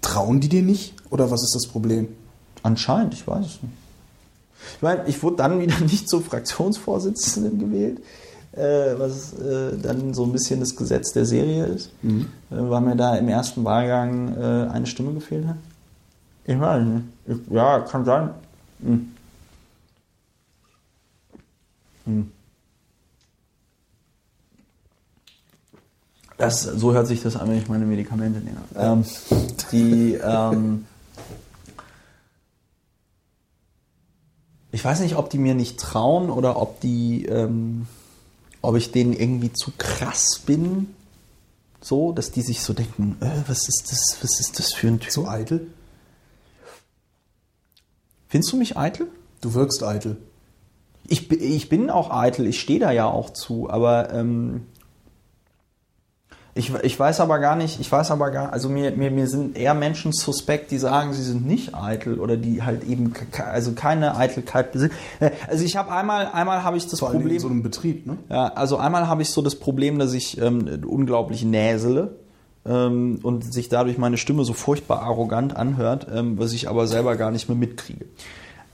Trauen 0.00 0.40
die 0.40 0.48
dir 0.48 0.62
nicht? 0.62 0.94
Oder 1.10 1.30
was 1.30 1.42
ist 1.42 1.54
das 1.54 1.66
Problem? 1.66 2.08
anscheinend, 2.64 3.14
ich 3.14 3.26
weiß 3.26 3.46
es 3.46 3.62
nicht. 3.62 3.74
Ich 4.76 4.82
meine, 4.82 5.06
ich 5.06 5.22
wurde 5.22 5.36
dann 5.36 5.60
wieder 5.60 5.78
nicht 5.80 6.08
zum 6.08 6.24
Fraktionsvorsitzenden 6.24 7.58
gewählt, 7.58 8.02
äh, 8.56 8.98
was 8.98 9.32
äh, 9.34 9.76
dann 9.82 10.14
so 10.14 10.24
ein 10.24 10.32
bisschen 10.32 10.60
das 10.60 10.76
Gesetz 10.76 11.12
der 11.12 11.24
Serie 11.24 11.66
ist, 11.66 11.90
äh, 12.02 12.24
weil 12.50 12.80
mir 12.80 12.96
da 12.96 13.16
im 13.16 13.28
ersten 13.28 13.64
Wahlgang 13.64 14.36
äh, 14.36 14.70
eine 14.70 14.86
Stimme 14.86 15.12
gefehlt 15.12 15.46
hat. 15.46 15.56
Ich 16.44 16.58
weiß 16.58 16.84
nicht. 16.84 17.04
Ich, 17.26 17.52
ja, 17.52 17.80
kann 17.80 18.04
sein. 18.04 18.30
Hm. 18.80 19.12
Hm. 22.04 22.30
Das, 26.36 26.62
so 26.62 26.92
hört 26.92 27.06
sich 27.06 27.22
das 27.22 27.36
an, 27.36 27.48
wenn 27.48 27.58
ich 27.58 27.68
meine 27.68 27.86
Medikamente 27.86 28.40
nehme. 28.40 28.58
Ähm, 28.76 29.04
die, 29.72 30.14
ähm, 30.14 30.84
ich 34.72 34.84
weiß 34.84 35.00
nicht, 35.00 35.16
ob 35.16 35.30
die 35.30 35.38
mir 35.38 35.54
nicht 35.54 35.78
trauen 35.78 36.30
oder 36.30 36.60
ob 36.60 36.80
die, 36.80 37.24
ähm, 37.26 37.86
ob 38.64 38.76
ich 38.76 38.90
denen 38.92 39.12
irgendwie 39.12 39.52
zu 39.52 39.72
krass 39.76 40.40
bin, 40.44 40.94
so, 41.80 42.12
dass 42.12 42.30
die 42.30 42.42
sich 42.42 42.62
so 42.62 42.72
denken, 42.72 43.16
äh, 43.20 43.42
was 43.46 43.68
ist 43.68 43.90
das, 43.90 44.16
was 44.22 44.40
ist 44.40 44.58
das 44.58 44.72
für 44.72 44.88
ein 44.88 45.00
Typ? 45.00 45.12
So 45.12 45.28
eitel? 45.28 45.66
Findest 48.28 48.52
du 48.52 48.56
mich 48.56 48.76
eitel? 48.76 49.08
Du 49.42 49.54
wirkst 49.54 49.82
eitel. 49.82 50.16
Ich, 51.06 51.30
ich 51.30 51.68
bin 51.68 51.90
auch 51.90 52.10
eitel, 52.10 52.46
ich 52.46 52.58
stehe 52.58 52.80
da 52.80 52.90
ja 52.90 53.06
auch 53.06 53.30
zu, 53.30 53.68
aber 53.68 54.12
ähm, 54.12 54.66
ich, 56.56 56.72
ich 56.82 56.98
weiß 56.98 57.20
aber 57.20 57.40
gar 57.40 57.56
nicht, 57.56 57.80
ich 57.80 57.90
weiß 57.90 58.12
aber 58.12 58.30
gar, 58.30 58.52
also 58.52 58.68
mir, 58.68 58.92
mir, 58.92 59.10
mir 59.10 59.26
sind 59.26 59.56
eher 59.58 59.74
Menschen 59.74 60.12
suspekt, 60.12 60.70
die 60.70 60.78
sagen, 60.78 61.12
sie 61.12 61.22
sind 61.22 61.44
nicht 61.46 61.74
eitel 61.74 62.20
oder 62.20 62.36
die 62.36 62.62
halt 62.62 62.84
eben 62.84 63.12
also 63.52 63.72
keine 63.72 64.16
Eitelkeit 64.16 64.70
besitzen. 64.72 64.94
Äh, 65.20 65.30
Also 65.48 65.64
ich 65.64 65.76
habe 65.76 65.90
einmal, 65.90 66.28
einmal 66.32 66.62
habe 66.62 66.76
ich 66.76 66.86
das 66.86 67.00
Vor 67.00 67.10
Problem. 67.10 67.32
in 67.32 67.40
so 67.40 67.48
einem 67.48 67.62
Betrieb, 67.62 68.06
ne? 68.06 68.18
Ja, 68.30 68.48
also 68.54 68.76
einmal 68.76 69.08
habe 69.08 69.22
ich 69.22 69.30
so 69.30 69.42
das 69.42 69.56
Problem, 69.56 69.98
dass 69.98 70.12
ich 70.12 70.40
ähm, 70.40 70.82
unglaublich 70.86 71.44
näsele 71.44 72.16
ähm, 72.64 73.18
und 73.22 73.52
sich 73.52 73.68
dadurch 73.68 73.98
meine 73.98 74.16
Stimme 74.16 74.44
so 74.44 74.52
furchtbar 74.52 75.02
arrogant 75.02 75.56
anhört, 75.56 76.06
ähm, 76.14 76.38
was 76.38 76.52
ich 76.52 76.68
aber 76.68 76.86
selber 76.86 77.16
gar 77.16 77.32
nicht 77.32 77.48
mehr 77.48 77.58
mitkriege. 77.58 78.04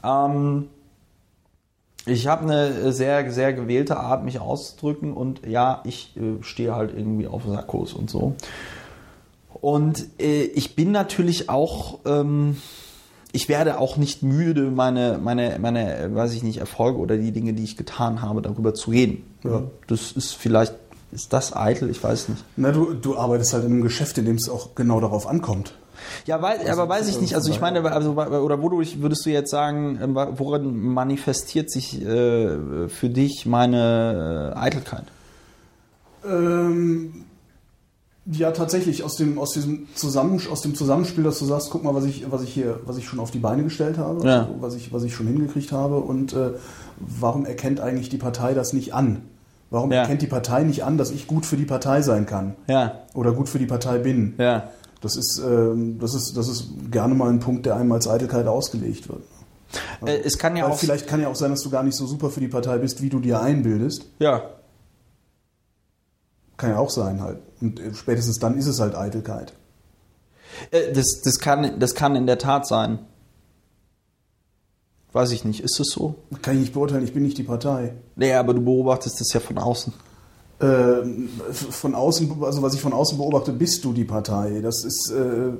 Ähm, 0.05 0.69
ich 2.07 2.27
habe 2.27 2.43
eine 2.43 2.93
sehr, 2.93 3.31
sehr 3.31 3.53
gewählte 3.53 3.99
Art, 3.99 4.25
mich 4.25 4.41
auszudrücken 4.41 5.13
und 5.13 5.47
ja, 5.47 5.83
ich 5.85 6.17
äh, 6.17 6.43
stehe 6.43 6.75
halt 6.75 6.93
irgendwie 6.97 7.27
auf 7.27 7.43
Sakkos 7.47 7.93
und 7.93 8.11
so. 8.11 8.35
Und 9.61 10.07
äh, 10.19 10.45
ich 10.45 10.75
bin 10.75 10.91
natürlich 10.93 11.51
auch, 11.51 11.99
ähm, 12.07 12.57
ich 13.33 13.49
werde 13.49 13.79
auch 13.79 13.97
nicht 13.97 14.23
müde, 14.23 14.71
meine, 14.71 15.19
meine, 15.23 15.59
meine, 15.61 15.99
äh, 15.99 16.15
weiß 16.15 16.33
ich 16.33 16.43
nicht, 16.43 16.59
Erfolge 16.59 16.99
oder 16.99 17.17
die 17.17 17.33
Dinge, 17.33 17.53
die 17.53 17.65
ich 17.65 17.77
getan 17.77 18.23
habe, 18.23 18.41
darüber 18.41 18.73
zu 18.73 18.91
reden. 18.91 19.25
Ja. 19.45 19.65
Das 19.87 20.13
ist 20.13 20.33
vielleicht, 20.33 20.75
ist 21.13 21.33
das 21.33 21.55
eitel? 21.55 21.91
Ich 21.91 22.03
weiß 22.03 22.31
nicht. 22.31 22.45
Na, 22.57 22.73
du, 22.73 22.95
du 22.95 23.19
arbeitest 23.19 23.53
halt 23.53 23.65
in 23.65 23.73
einem 23.73 23.83
Geschäft, 23.83 24.17
in 24.17 24.25
dem 24.25 24.37
es 24.37 24.49
auch 24.49 24.75
genau 24.75 25.01
darauf 25.01 25.27
ankommt. 25.27 25.75
Ja, 26.27 26.43
weil, 26.43 26.69
aber 26.71 26.89
weiß 26.89 27.09
ich 27.09 27.21
nicht. 27.21 27.35
Also 27.35 27.51
ich 27.51 27.61
meine, 27.61 27.83
also, 27.93 28.13
oder 28.13 28.63
wodurch 28.63 29.01
würdest 29.03 29.25
du 29.27 29.31
jetzt 29.31 29.51
sagen, 29.51 29.99
ähm, 30.03 30.15
worin 30.15 30.77
manifestiert 30.93 31.71
sich 31.71 32.01
äh, 32.01 32.89
für 32.89 33.09
dich 33.09 33.47
meine 33.47 34.53
äh, 34.55 34.59
Eitelkeit? 34.59 35.05
Ähm, 36.25 37.25
ja, 38.27 38.51
tatsächlich 38.53 39.03
aus 39.03 39.17
dem 39.17 39.39
aus 39.39 39.53
diesem 39.53 39.89
Zusammen, 39.95 40.41
aus 40.51 40.61
dem 40.61 40.75
Zusammenspiel, 40.75 41.25
dass 41.25 41.39
du 41.39 41.47
sagst, 41.47 41.71
guck 41.71 41.83
mal, 41.83 41.95
was 41.95 42.05
ich 42.05 42.31
was 42.31 42.43
ich 42.43 42.53
hier 42.53 42.81
was 42.85 42.99
ich 42.99 43.07
schon 43.07 43.19
auf 43.19 43.31
die 43.31 43.39
Beine 43.39 43.65
gestellt 43.65 43.97
habe, 43.99 44.27
Ja. 44.27 44.41
also, 44.43 44.57
was 44.61 44.75
ich 44.75 44.93
was 44.93 45.03
ich 45.05 45.15
schon 45.15 45.27
hingekriegt 45.27 45.73
habe 45.73 45.97
und 45.97 46.35
äh, 46.35 46.51
warum 46.99 47.47
erkennt 47.47 47.81
eigentlich 47.81 48.09
die 48.11 48.19
Partei 48.19 48.53
das 48.55 48.73
nicht 48.73 48.93
an? 48.95 49.23
Warum 49.71 49.91
Ja. 49.93 50.01
erkennt 50.03 50.21
die 50.21 50.27
Partei 50.27 50.65
nicht 50.65 50.85
an, 50.85 50.99
dass 50.99 51.11
ich 51.13 51.27
gut 51.27 51.47
für 51.47 51.57
die 51.57 51.65
Partei 51.65 52.03
sein 52.03 52.27
kann 52.27 52.55
Ja, 52.69 53.01
oder 53.15 53.33
gut 53.33 53.49
für 53.49 53.59
die 53.59 53.67
Partei 53.67 53.99
bin? 53.99 54.35
ja. 54.39 54.65
Das 55.01 55.17
ist 55.17 55.39
ähm, 55.39 55.99
das 55.99 56.15
ist 56.15 56.37
das 56.37 56.49
ist 56.49 56.69
gerne 56.91 57.15
mal 57.15 57.31
ein 57.31 57.41
Punkt, 57.41 57.65
der 57.67 57.77
einem 57.77 57.93
als 57.93 58.07
Eitelkeit 58.09 58.47
ausgelegt 58.47 59.09
wird. 59.09 59.23
Äh, 60.05 60.19
es 60.25 60.37
kann 60.39 60.57
ja 60.57 60.65
Weil 60.65 60.73
auch. 60.73 60.79
vielleicht 60.79 61.07
kann 61.07 61.21
ja 61.21 61.29
auch 61.29 61.37
sein, 61.37 61.51
dass 61.51 61.63
du 61.63 61.71
gar 61.71 61.83
nicht 61.83 61.97
so 61.97 62.07
super 62.07 62.29
für 62.31 62.41
die 62.41 62.49
Partei 62.49 62.79
bist, 62.79 63.01
wie 63.03 63.09
du 63.09 63.21
dir 63.21 63.41
einbildest. 63.41 64.05
Ja, 64.19 64.43
Kann 66.57 66.71
ja 66.71 66.79
auch 66.79 66.91
sein 66.91 67.23
halt. 67.23 67.39
Und 67.61 67.81
äh, 67.81 67.95
spätestens 67.95 68.39
dann 68.39 68.59
ist 68.59 68.67
es 68.67 68.81
halt 68.81 68.95
Eitelkeit. 68.95 69.55
Äh, 70.71 70.93
Das, 70.93 71.23
das, 71.23 71.39
kann, 71.39 71.79
das 71.81 71.95
kann 71.95 72.15
in 72.17 72.27
der 72.27 72.37
Tat 72.39 72.67
sein. 72.67 72.99
Weiß 75.13 75.31
ich 75.33 75.45
nicht. 75.45 75.61
Ist 75.61 75.81
es 75.81 75.89
so? 75.91 76.17
Kann 76.43 76.55
ich 76.55 76.61
nicht 76.61 76.73
beurteilen, 76.75 77.03
ich 77.05 77.15
bin 77.15 77.23
nicht 77.23 77.39
die 77.39 77.43
Partei. 77.43 77.95
Nee, 78.17 78.35
aber 78.35 78.55
du 78.55 78.61
beobachtest 78.63 79.21
das 79.21 79.33
ja 79.33 79.41
von 79.41 79.59
außen. 79.59 79.93
Ähm, 80.63 81.29
von 81.51 81.95
außen, 81.95 82.31
also 82.43 82.61
was 82.63 82.75
ich 82.75 82.81
von 82.81 82.93
außen 82.93 83.17
beobachte, 83.17 83.53
bist 83.53 83.85
du 83.85 83.93
die 83.93 84.05
Partei. 84.05 84.61
Das 84.63 84.85
ist 84.85 85.11
äh, 85.11 85.53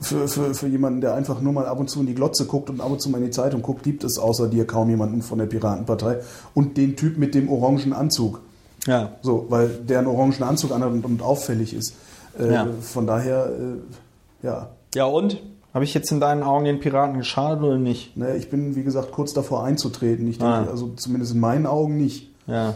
für, 0.00 0.28
für, 0.28 0.54
für 0.54 0.68
jemanden, 0.68 1.00
der 1.00 1.14
einfach 1.14 1.40
nur 1.40 1.52
mal 1.52 1.66
ab 1.66 1.80
und 1.80 1.90
zu 1.90 2.00
in 2.00 2.06
die 2.06 2.14
Glotze 2.14 2.44
guckt 2.46 2.70
und 2.70 2.80
ab 2.80 2.90
und 2.90 3.00
zu 3.00 3.08
mal 3.10 3.18
in 3.18 3.24
die 3.24 3.30
Zeitung 3.30 3.62
guckt, 3.62 3.82
gibt 3.82 4.04
es 4.04 4.18
außer 4.18 4.48
dir 4.48 4.66
kaum 4.66 4.88
jemanden 4.90 5.22
von 5.22 5.38
der 5.38 5.46
Piratenpartei 5.46 6.18
und 6.54 6.76
den 6.76 6.94
Typ 6.96 7.18
mit 7.18 7.34
dem 7.34 7.48
orangen 7.48 7.92
Anzug. 7.92 8.40
Ja. 8.86 9.12
So, 9.22 9.46
weil 9.48 9.68
der 9.68 9.98
einen 9.98 10.06
orangen 10.06 10.42
Anzug 10.44 10.70
anhat 10.70 10.92
und, 10.92 11.04
und 11.04 11.22
auffällig 11.22 11.74
ist. 11.74 11.94
Äh, 12.38 12.52
Ja. 12.52 12.68
Von 12.82 13.06
daher, 13.06 13.46
äh, 13.50 14.46
ja. 14.46 14.68
Ja, 14.94 15.06
und? 15.06 15.42
Habe 15.74 15.84
ich 15.84 15.92
jetzt 15.92 16.10
in 16.12 16.20
deinen 16.20 16.42
Augen 16.42 16.64
den 16.64 16.78
Piraten 16.80 17.18
geschadet 17.18 17.62
oder 17.64 17.76
nicht? 17.78 18.16
Naja, 18.16 18.34
ich 18.36 18.48
bin, 18.48 18.76
wie 18.76 18.82
gesagt, 18.84 19.12
kurz 19.12 19.34
davor 19.34 19.64
einzutreten. 19.64 20.26
Ich 20.28 20.38
denke, 20.38 20.54
Ah. 20.54 20.66
also 20.70 20.92
zumindest 20.96 21.34
in 21.34 21.40
meinen 21.40 21.66
Augen 21.66 21.96
nicht. 21.98 22.30
Ja. 22.46 22.74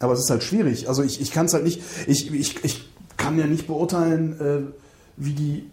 Aber 0.00 0.12
es 0.12 0.20
ist 0.20 0.30
halt 0.30 0.42
schwierig. 0.42 0.88
Also 0.88 1.02
ich, 1.02 1.20
ich 1.20 1.30
kann 1.32 1.46
es 1.46 1.54
halt 1.54 1.64
nicht, 1.64 1.80
ich, 2.06 2.32
ich, 2.32 2.64
ich 2.64 2.88
kann 3.16 3.38
ja 3.38 3.46
nicht 3.46 3.66
beurteilen, 3.66 4.40
äh, 4.40 4.60
wie 5.16 5.32
die, 5.32 5.64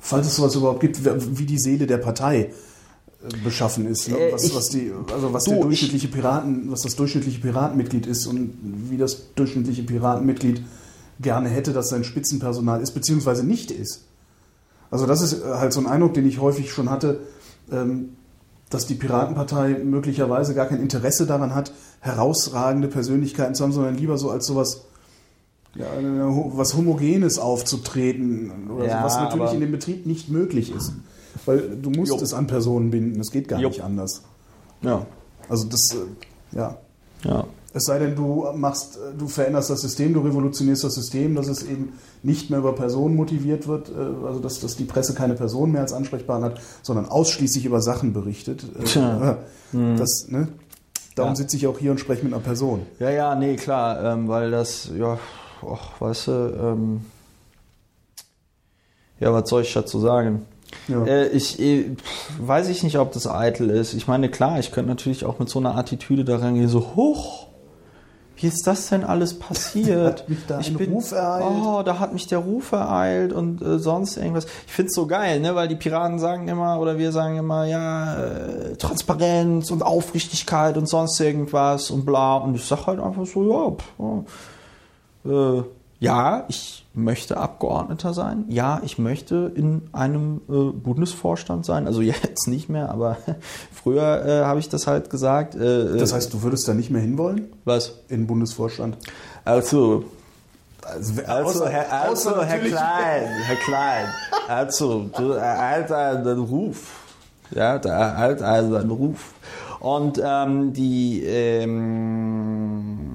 falls 0.00 0.26
es 0.26 0.36
sowas 0.36 0.54
überhaupt 0.54 0.80
gibt, 0.80 1.00
wie 1.04 1.44
die 1.46 1.58
Seele 1.58 1.86
der 1.86 1.98
Partei 1.98 2.38
äh, 2.40 3.36
beschaffen 3.42 3.86
ist. 3.86 4.08
Ne? 4.08 4.16
Was, 4.30 4.44
ich- 4.44 4.54
was 4.54 4.68
die, 4.68 4.92
also 5.12 5.32
was 5.32 5.44
du, 5.44 5.50
der 5.50 5.58
ich- 5.58 5.64
durchschnittliche 5.66 6.08
Piraten, 6.08 6.70
was 6.70 6.82
das 6.82 6.96
durchschnittliche 6.96 7.40
Piratenmitglied 7.40 8.06
ist 8.06 8.26
und 8.26 8.54
wie 8.90 8.96
das 8.96 9.34
durchschnittliche 9.34 9.82
Piratenmitglied 9.82 10.62
gerne 11.20 11.48
hätte, 11.48 11.72
dass 11.72 11.88
sein 11.88 12.04
Spitzenpersonal 12.04 12.80
ist, 12.80 12.92
beziehungsweise 12.92 13.44
nicht 13.44 13.70
ist. 13.72 14.04
Also 14.90 15.04
das 15.06 15.20
ist 15.20 15.42
äh, 15.42 15.46
halt 15.54 15.72
so 15.72 15.80
ein 15.80 15.86
Eindruck, 15.86 16.14
den 16.14 16.26
ich 16.28 16.38
häufig 16.38 16.70
schon 16.72 16.90
hatte, 16.90 17.20
ähm, 17.72 18.10
dass 18.70 18.86
die 18.86 18.94
Piratenpartei 18.94 19.78
möglicherweise 19.84 20.54
gar 20.54 20.66
kein 20.66 20.80
Interesse 20.80 21.26
daran 21.26 21.54
hat, 21.54 21.72
herausragende 22.00 22.88
Persönlichkeiten 22.88 23.54
zu 23.54 23.64
haben, 23.64 23.72
sondern 23.72 23.96
lieber 23.96 24.18
so 24.18 24.30
als 24.30 24.46
sowas 24.46 24.84
ja, 25.74 25.86
was 25.94 26.74
Homogenes 26.76 27.38
aufzutreten 27.38 28.70
oder 28.70 28.86
Ja, 28.86 28.98
so, 29.00 29.04
was 29.06 29.16
natürlich 29.16 29.52
in 29.52 29.60
dem 29.60 29.72
Betrieb 29.72 30.06
nicht 30.06 30.28
möglich 30.28 30.74
ist. 30.74 30.92
Weil 31.46 31.76
du 31.80 31.90
musst 31.90 32.10
Jo. 32.12 32.18
es 32.20 32.34
an 32.34 32.46
Personen 32.46 32.90
binden, 32.90 33.18
das 33.18 33.30
geht 33.30 33.48
gar 33.48 33.60
Jo. 33.60 33.68
nicht 33.68 33.82
anders. 33.82 34.22
Ja. 34.82 35.06
Also 35.48 35.68
das, 35.68 35.94
äh, 35.94 36.56
ja. 36.56 36.78
Ja. 37.24 37.44
Es 37.74 37.84
sei 37.84 37.98
denn, 37.98 38.16
du 38.16 38.46
machst, 38.54 38.96
äh, 38.96 39.16
du 39.16 39.28
veränderst 39.28 39.68
das 39.70 39.82
System, 39.82 40.14
du 40.14 40.20
revolutionierst 40.20 40.84
das 40.84 40.94
System, 40.94 41.34
dass 41.34 41.48
es 41.48 41.62
eben 41.62 41.92
nicht 42.22 42.48
mehr 42.50 42.60
über 42.60 42.74
Personen 42.74 43.14
motiviert 43.14 43.68
wird, 43.68 43.90
äh, 43.90 44.26
also 44.26 44.40
dass, 44.40 44.60
dass 44.60 44.76
die 44.76 44.84
Presse 44.84 45.14
keine 45.14 45.34
Person 45.34 45.72
mehr 45.72 45.82
als 45.82 45.92
Ansprechpartner 45.92 46.46
hat, 46.46 46.60
sondern 46.82 47.06
ausschließlich 47.06 47.66
über 47.66 47.80
Sachen 47.82 48.12
berichtet. 48.12 48.64
Äh, 48.78 48.84
Tja. 48.84 49.38
Das, 49.72 50.28
ne? 50.28 50.48
Darum 51.14 51.32
Ja. 51.32 51.36
sitze 51.36 51.56
ich 51.56 51.66
auch 51.66 51.78
hier 51.78 51.90
und 51.90 51.98
spreche 52.00 52.24
mit 52.24 52.32
einer 52.32 52.42
Person. 52.42 52.82
Ja, 53.00 53.10
ja, 53.10 53.34
nee, 53.34 53.56
klar, 53.56 54.02
ähm, 54.02 54.28
weil 54.28 54.50
das, 54.50 54.90
ja, 54.96 55.18
och, 55.62 56.00
weißt 56.00 56.28
du, 56.28 56.32
ähm, 56.32 57.00
ja, 59.20 59.32
was 59.32 59.48
soll 59.50 59.62
ich 59.62 59.72
dazu 59.74 59.98
sagen? 60.00 60.46
Ja. 60.86 61.04
Äh, 61.04 61.28
ich 61.28 61.58
äh, 61.60 61.90
weiß 62.40 62.68
ich 62.68 62.82
nicht, 62.82 62.98
ob 62.98 63.12
das 63.12 63.26
eitel 63.26 63.68
ist. 63.70 63.94
Ich 63.94 64.06
meine, 64.06 64.30
klar, 64.30 64.58
ich 64.58 64.70
könnte 64.70 64.88
natürlich 64.90 65.24
auch 65.24 65.38
mit 65.38 65.48
so 65.48 65.58
einer 65.58 65.76
Attitüde 65.76 66.24
da 66.24 66.36
rangehen, 66.38 66.68
so, 66.68 66.94
hoch, 66.94 67.47
wie 68.40 68.46
ist 68.46 68.66
das 68.66 68.88
denn 68.88 69.02
alles 69.02 69.36
passiert? 69.38 70.20
Hat 70.20 70.28
mich 70.28 70.46
da 70.46 70.60
ich 70.60 70.68
ein 70.68 70.76
Ruf 70.76 71.10
ereilt? 71.10 71.44
Oh, 71.44 71.82
da 71.82 71.98
hat 71.98 72.12
mich 72.12 72.28
der 72.28 72.38
Ruf 72.38 72.70
ereilt 72.70 73.32
und 73.32 73.60
äh, 73.60 73.80
sonst 73.80 74.16
irgendwas. 74.16 74.46
Ich 74.66 74.72
find's 74.72 74.94
so 74.94 75.08
geil, 75.08 75.40
ne, 75.40 75.56
weil 75.56 75.66
die 75.66 75.74
Piraten 75.74 76.20
sagen 76.20 76.46
immer, 76.46 76.78
oder 76.78 76.98
wir 76.98 77.10
sagen 77.10 77.36
immer, 77.36 77.64
ja, 77.64 78.16
äh, 78.16 78.76
Transparenz 78.76 79.72
und 79.72 79.82
Aufrichtigkeit 79.82 80.76
und 80.76 80.88
sonst 80.88 81.18
irgendwas 81.18 81.90
und 81.90 82.06
bla. 82.06 82.36
Und 82.36 82.54
ich 82.54 82.64
sag 82.64 82.86
halt 82.86 83.00
einfach 83.00 83.26
so, 83.26 83.42
ja, 83.50 83.70
pf, 83.72 85.24
ja, 85.24 85.58
äh, 85.58 85.62
ja, 86.00 86.44
ich 86.46 86.86
möchte 86.98 87.36
Abgeordneter 87.38 88.12
sein. 88.12 88.44
Ja, 88.48 88.80
ich 88.84 88.98
möchte 88.98 89.50
in 89.54 89.88
einem 89.92 90.40
äh, 90.48 90.72
Bundesvorstand 90.72 91.64
sein. 91.64 91.86
Also 91.86 92.00
jetzt 92.02 92.46
nicht 92.48 92.68
mehr, 92.68 92.90
aber 92.90 93.16
früher 93.72 94.24
äh, 94.26 94.44
habe 94.44 94.60
ich 94.60 94.68
das 94.68 94.86
halt 94.86 95.08
gesagt. 95.10 95.54
Äh, 95.54 95.96
Das 95.98 96.12
heißt, 96.12 96.32
du 96.34 96.42
würdest 96.42 96.68
da 96.68 96.74
nicht 96.74 96.90
mehr 96.90 97.00
hinwollen? 97.02 97.48
was? 97.64 98.00
In 98.08 98.22
den 98.22 98.26
Bundesvorstand? 98.26 98.96
Also, 99.44 100.04
Also, 100.82 101.22
also, 101.24 101.66
Herr, 101.66 101.92
also 101.92 102.42
Herr 102.42 102.58
Klein, 102.58 103.24
Herr 103.46 103.56
Klein, 103.56 104.06
also, 104.48 105.10
du 105.16 105.32
erhalt 105.32 105.90
einen 105.92 106.38
Ruf. 106.40 107.04
Ja, 107.50 107.78
der 107.78 107.92
erhalt 107.92 108.42
einen 108.42 108.90
Ruf. 108.90 109.32
Und 109.80 110.20
ähm, 110.22 110.72
die, 110.72 111.22
ähm, 111.24 113.08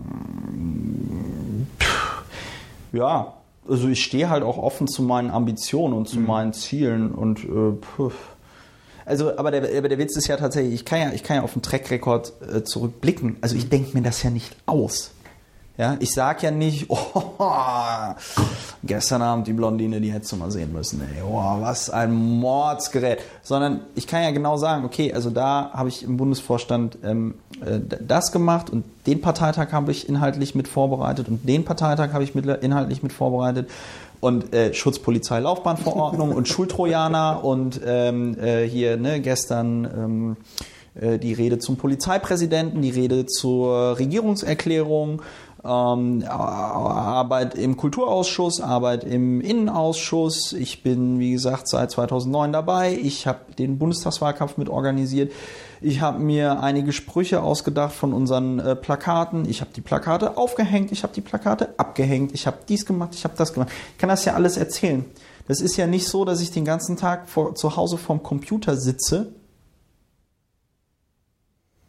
ja, 2.92 3.34
also 3.68 3.88
ich 3.88 4.04
stehe 4.04 4.30
halt 4.30 4.44
auch 4.44 4.58
offen 4.58 4.88
zu 4.88 5.02
meinen 5.02 5.32
Ambitionen 5.32 5.94
und 5.94 6.10
zu 6.10 6.20
meinen 6.20 6.54
Zielen 6.54 7.12
und 7.12 7.44
äh, 7.44 7.74
pff. 7.82 8.14
Also, 9.06 9.38
aber 9.38 9.52
der, 9.52 9.78
aber 9.78 9.90
der 9.90 9.98
Witz 9.98 10.16
ist 10.16 10.28
ja 10.28 10.38
tatsächlich, 10.38 10.74
ich 10.74 10.86
kann 10.86 11.00
ja, 11.00 11.12
ich 11.12 11.24
kann 11.24 11.38
ja 11.38 11.44
auf 11.44 11.54
den 11.54 11.62
Track-Record 11.62 12.34
äh, 12.42 12.64
zurückblicken. 12.64 13.38
Also 13.42 13.56
ich 13.56 13.70
denke 13.70 13.98
mir 13.98 14.04
das 14.04 14.24
ja 14.24 14.30
nicht 14.30 14.56
aus. 14.66 15.12
Ja, 15.76 15.98
ich 16.00 16.14
sag 16.14 16.44
ja 16.44 16.52
nicht, 16.52 16.86
oh, 16.90 17.34
gestern 18.84 19.24
Abend 19.24 19.48
die 19.48 19.54
Blondine, 19.54 20.00
die 20.00 20.12
hättest 20.12 20.32
du 20.32 20.36
mal 20.36 20.52
sehen 20.52 20.72
müssen, 20.72 21.02
ey, 21.02 21.24
oh, 21.24 21.62
was 21.62 21.90
ein 21.90 22.14
Mordsgerät. 22.14 23.20
Sondern 23.42 23.82
ich 23.96 24.06
kann 24.06 24.22
ja 24.22 24.32
genau 24.32 24.58
sagen, 24.58 24.86
okay, 24.86 25.14
also 25.14 25.32
da 25.32 25.72
habe 25.74 25.90
ich 25.90 26.04
im 26.04 26.18
Bundesvorstand 26.18 27.00
ähm, 27.04 27.36
äh, 27.66 27.80
das 28.00 28.32
gemacht 28.32 28.70
und 28.70 28.86
den 29.08 29.22
Parteitag 29.22 29.72
habe 29.72 29.92
ich 29.92 30.08
inhaltlich 30.08 30.54
mit 30.54 30.68
vorbereitet 30.68 31.28
und 31.28 31.48
den 31.48 31.66
Parteitag 31.66 32.14
habe 32.14 32.24
ich 32.24 32.36
mit, 32.36 32.46
inhaltlich 32.46 33.02
mit 33.02 33.12
vorbereitet 33.12 33.70
und 34.20 34.54
äh, 34.54 34.74
Schutzpolizei 34.74 35.40
Laufbahnverordnung 35.40 36.32
und 36.34 36.48
Schultrojaner 36.48 37.44
und 37.44 37.82
ähm, 37.86 38.38
äh, 38.40 38.68
hier 38.68 38.96
ne, 38.98 39.20
gestern 39.20 39.86
ähm, 39.86 40.38
äh, 40.96 41.18
die 41.18 41.34
Rede 41.34 41.60
zum 41.60 41.78
Polizeipräsidenten, 41.78 42.82
die 42.82 42.92
Rede 42.92 43.26
zur 43.26 43.98
Regierungserklärung, 43.98 45.22
ähm, 45.66 46.24
Arbeit 46.28 47.56
im 47.56 47.78
Kulturausschuss, 47.78 48.60
Arbeit 48.60 49.04
im 49.04 49.40
Innenausschuss. 49.40 50.54
Ich 50.54 50.84
bin, 50.84 51.20
wie 51.20 51.32
gesagt, 51.32 51.68
seit 51.70 51.92
2009 51.92 52.52
dabei. 52.52 52.98
Ich 53.02 53.28
habe 53.28 53.40
den 53.58 53.78
Bundestagswahlkampf 53.78 54.58
mit 54.58 54.70
organisiert. 54.70 55.32
Ich 55.82 56.02
habe 56.02 56.20
mir 56.20 56.62
einige 56.62 56.92
Sprüche 56.92 57.42
ausgedacht 57.42 57.94
von 57.94 58.14
unseren 58.14 58.60
äh, 58.60 58.76
Plakaten. 58.76 59.48
Ich 59.50 59.62
habe 59.62 59.72
die 59.76 59.82
Plakate 59.82 60.38
aufgehängt, 60.38 60.92
ich 60.92 61.04
habe 61.04 61.14
die 61.14 61.22
Plakate 61.22 61.74
abgehängt, 61.78 62.34
ich 62.34 62.48
habe 62.48 62.58
dies 62.68 62.86
gemacht, 62.86 63.14
ich 63.14 63.24
habe 63.24 63.36
das 63.38 63.54
gemacht. 63.54 63.70
Ich 63.92 63.98
kann 63.98 64.10
das 64.10 64.26
ja 64.26 64.34
alles 64.34 64.58
erzählen. 64.58 65.06
Das 65.48 65.60
ist 65.60 65.76
ja 65.76 65.88
nicht 65.88 66.08
so, 66.08 66.24
dass 66.24 66.42
ich 66.42 66.52
den 66.52 66.64
ganzen 66.64 66.96
Tag 66.96 67.30
vor, 67.30 67.56
zu 67.56 67.76
Hause 67.76 67.98
vorm 67.98 68.24
Computer 68.24 68.78
sitze 68.78 69.34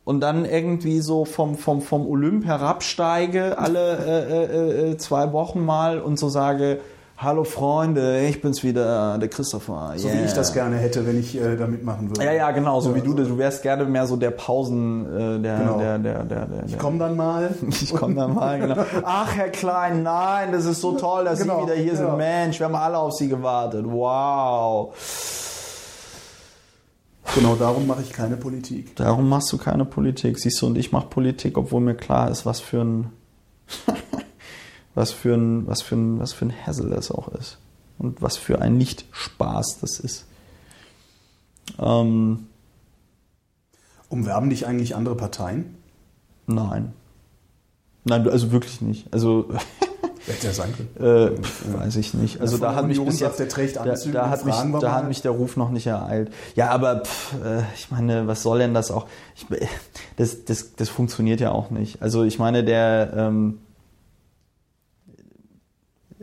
und 0.04 0.20
dann 0.20 0.44
irgendwie 0.44 1.00
so 1.00 1.24
vom, 1.24 1.56
vom, 1.56 1.80
vom 1.80 2.06
Olymp 2.06 2.44
herabsteige, 2.44 3.58
alle 3.58 3.96
äh, 3.98 4.44
äh, 4.44 4.90
äh, 4.92 4.96
zwei 4.98 5.32
Wochen 5.32 5.64
mal 5.64 5.98
und 6.00 6.18
so 6.18 6.28
sage, 6.28 6.80
hallo 7.16 7.44
Freunde, 7.44 8.20
ich 8.26 8.42
bin's 8.42 8.62
wieder, 8.64 9.16
der 9.18 9.28
Christopher. 9.28 9.92
So 9.96 10.08
wie 10.12 10.24
ich 10.26 10.32
das 10.34 10.52
gerne 10.52 10.76
hätte, 10.76 11.06
wenn 11.06 11.18
ich 11.18 11.40
äh, 11.40 11.56
da 11.56 11.66
mitmachen 11.66 12.10
würde. 12.10 12.22
Ja, 12.24 12.32
ja, 12.32 12.50
genau, 12.50 12.80
so 12.80 12.90
Ja, 12.90 12.96
wie 12.96 13.00
du, 13.02 13.14
du 13.14 13.38
wärst 13.38 13.62
gerne 13.62 13.84
mehr 13.84 14.06
so 14.06 14.16
der 14.16 14.32
Pausen, 14.32 15.06
äh, 15.06 15.40
der, 15.40 15.58
Genau. 15.58 15.78
der, 15.78 15.98
der, 15.98 16.24
der, 16.24 16.46
der, 16.46 16.64
Ich 16.66 16.76
komme 16.76 16.98
dann 16.98 17.16
mal. 17.16 17.54
ich 17.68 17.94
komme 17.94 18.14
da 18.16 18.28
mal, 18.28 18.58
genau. 18.58 18.76
Ach, 19.04 19.34
Herr 19.34 19.48
Klein, 19.48 20.02
nein, 20.02 20.52
das 20.52 20.66
ist 20.66 20.80
so 20.82 20.92
toll, 20.98 21.24
dass 21.24 21.38
Genau, 21.40 21.60
Sie 21.60 21.66
wieder 21.66 21.76
hier 21.80 21.96
sind. 21.96 22.08
ja. 22.08 22.16
Mensch, 22.16 22.58
wir 22.58 22.66
haben 22.66 22.74
alle 22.74 22.98
auf 22.98 23.12
Sie 23.14 23.28
gewartet. 23.28 23.86
Wow. 23.88 24.92
Genau 27.34 27.56
darum 27.56 27.88
mache 27.88 28.02
ich 28.02 28.10
keine 28.10 28.36
Politik. 28.36 28.94
Darum 28.94 29.28
machst 29.28 29.52
du 29.52 29.58
keine 29.58 29.84
Politik. 29.84 30.38
Siehst 30.38 30.62
du, 30.62 30.66
und 30.66 30.78
ich 30.78 30.92
mache 30.92 31.08
Politik, 31.08 31.58
obwohl 31.58 31.80
mir 31.80 31.96
klar 31.96 32.30
ist, 32.30 32.46
was 32.46 32.60
für 32.60 32.82
ein, 32.82 33.10
was 34.94 35.10
für 35.10 35.34
ein, 35.34 35.66
was 35.66 35.82
für 35.82 35.96
ein, 35.96 36.20
was 36.20 36.32
für 36.32 36.46
ein 36.46 36.54
Hassel 36.66 36.90
das 36.90 37.10
auch 37.10 37.28
ist. 37.28 37.58
Und 37.98 38.22
was 38.22 38.36
für 38.36 38.62
ein 38.62 38.76
Nicht-Spaß 38.78 39.80
das 39.80 39.98
ist. 39.98 40.26
Ähm, 41.78 42.46
Umwerben 44.08 44.50
dich 44.50 44.66
eigentlich 44.66 44.94
andere 44.94 45.16
Parteien? 45.16 45.76
nein. 46.46 46.92
Nein, 48.06 48.28
also 48.28 48.52
wirklich 48.52 48.82
nicht. 48.82 49.12
Also, 49.12 49.48
Hätte 50.26 50.46
ja 50.46 50.52
sein 50.54 50.72
können. 50.74 51.34
äh, 51.36 51.76
weiß 51.78 51.96
ich 51.96 52.14
nicht. 52.14 52.40
Also 52.40 52.56
da 52.56 52.68
der 52.68 52.76
hat 52.76 52.86
mich 52.86 52.98
bis 53.04 53.20
jetzt, 53.20 53.38
der 53.38 53.48
trägt 53.48 53.76
da, 53.76 53.82
Anzüge 53.82 54.14
da 54.14 54.30
hat 54.30 54.44
mich, 54.44 54.54
da 54.80 54.92
hat 54.92 55.06
mich 55.08 55.20
der 55.22 55.32
Ruf 55.32 55.56
noch 55.56 55.70
nicht 55.70 55.86
ereilt. 55.86 56.32
Ja, 56.56 56.70
aber 56.70 57.02
pf, 57.04 57.34
äh, 57.44 57.62
ich 57.74 57.90
meine, 57.90 58.26
was 58.26 58.42
soll 58.42 58.58
denn 58.60 58.72
das 58.72 58.90
auch? 58.90 59.06
Ich, 59.36 59.46
das, 60.16 60.44
das, 60.46 60.74
das 60.76 60.88
funktioniert 60.88 61.40
ja 61.40 61.52
auch 61.52 61.70
nicht. 61.70 62.00
Also 62.00 62.22
ich 62.24 62.38
meine, 62.38 62.64
der, 62.64 63.12
ähm, 63.14 63.58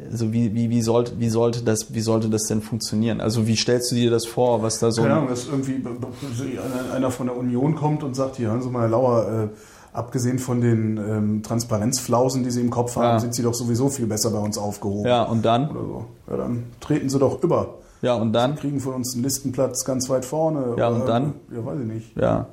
also 0.10 0.34
wie, 0.34 0.56
wie, 0.56 0.70
wie, 0.72 0.82
sollte, 0.82 1.20
wie, 1.20 1.30
sollte 1.30 1.62
das, 1.64 1.94
wie 1.94 2.02
sollte 2.02 2.30
das 2.30 2.44
denn 2.48 2.62
funktionieren? 2.62 3.22
Also 3.22 3.46
wie 3.46 3.56
stellst 3.56 3.92
du 3.92 3.96
dir 3.96 4.10
das 4.10 4.26
vor, 4.26 4.64
was 4.64 4.80
da 4.80 4.92
so... 4.92 5.04
Keine 5.04 5.14
Ahnung, 5.16 5.28
dass 5.30 5.48
irgendwie 5.48 5.76
einer- 5.76 6.94
einer 6.94 7.12
von 7.12 7.28
der 7.28 7.38
Union 7.38 7.76
kommt 7.76 8.02
und 8.04 8.16
sagt, 8.16 8.38
hier, 8.38 8.48
hören 8.48 8.64
Sie 8.64 8.70
mal, 8.70 8.82
Herr 8.82 8.90
Lauer, 8.90 9.28
äh, 9.28 9.48
abgesehen 9.94 10.40
von 10.40 10.62
den 10.62 10.98
ähm, 10.98 11.44
Transparenzflausen, 11.44 12.44
die 12.44 12.52
Sie 12.52 12.62
im 12.62 12.70
Kopf 12.70 12.96
haben, 12.96 13.04
Ja. 13.04 13.20
sind 13.20 13.36
Sie 13.36 13.44
doch 13.44 13.54
sowieso 13.54 13.90
viel 13.90 14.08
besser 14.08 14.30
bei 14.32 14.40
uns 14.40 14.58
aufgehoben. 14.58 15.08
ja, 15.08 15.24
und 15.24 15.44
dann? 15.46 15.70
Oder 15.72 15.82
so. 15.82 16.06
Ja, 16.30 16.38
dann 16.38 16.64
treten 16.80 17.10
Sie 17.10 17.20
doch 17.20 17.42
über. 17.44 17.76
Ja, 18.02 18.16
und 18.16 18.34
dann? 18.34 18.56
Kriegen 18.56 18.80
von 18.80 18.96
uns 18.96 19.14
einen 19.14 19.24
Listenplatz 19.24 19.86
ganz 19.86 20.10
weit 20.10 20.26
vorne. 20.26 20.76
Ja, 20.78 20.90
Oder, 20.90 20.96
und 21.02 21.08
dann? 21.08 21.34
Ja, 21.56 21.64
weiß 21.66 21.80
ich 21.82 21.86
nicht. 21.88 22.18
Ja. 22.18 22.48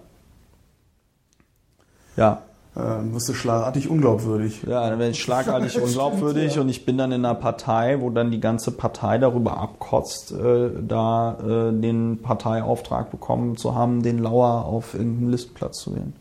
Ja. 2.17 2.43
Dann 2.75 3.13
wirst 3.13 3.29
du 3.29 3.35
schlagartig 3.35 3.91
unglaubwürdig. 3.91 4.63
Ja, 4.63 4.89
dann 4.89 5.01
werde 5.01 5.11
ich 5.11 5.21
schlagartig 5.21 5.81
unglaubwürdig 5.83 6.59
und 6.61 6.69
ich 6.69 6.85
bin 6.87 6.97
dann 6.97 7.11
in 7.11 7.25
einer 7.25 7.35
Partei, 7.35 8.01
wo 8.01 8.11
dann 8.11 8.31
die 8.31 8.39
ganze 8.41 8.71
Partei 8.71 9.19
darüber 9.19 9.57
abkotzt, 9.59 10.31
äh, 10.33 10.71
da 10.87 11.39
äh, 11.41 11.73
den 11.73 12.21
Parteiauftrag 12.23 13.11
bekommen 13.11 13.57
zu 13.57 13.75
haben, 13.75 14.03
den 14.05 14.19
Lauer 14.19 14.65
auf 14.67 14.95
irgendeinen 14.95 15.31
Listenplatz 15.31 15.79
zu 15.79 15.95
wählen. 15.97 16.13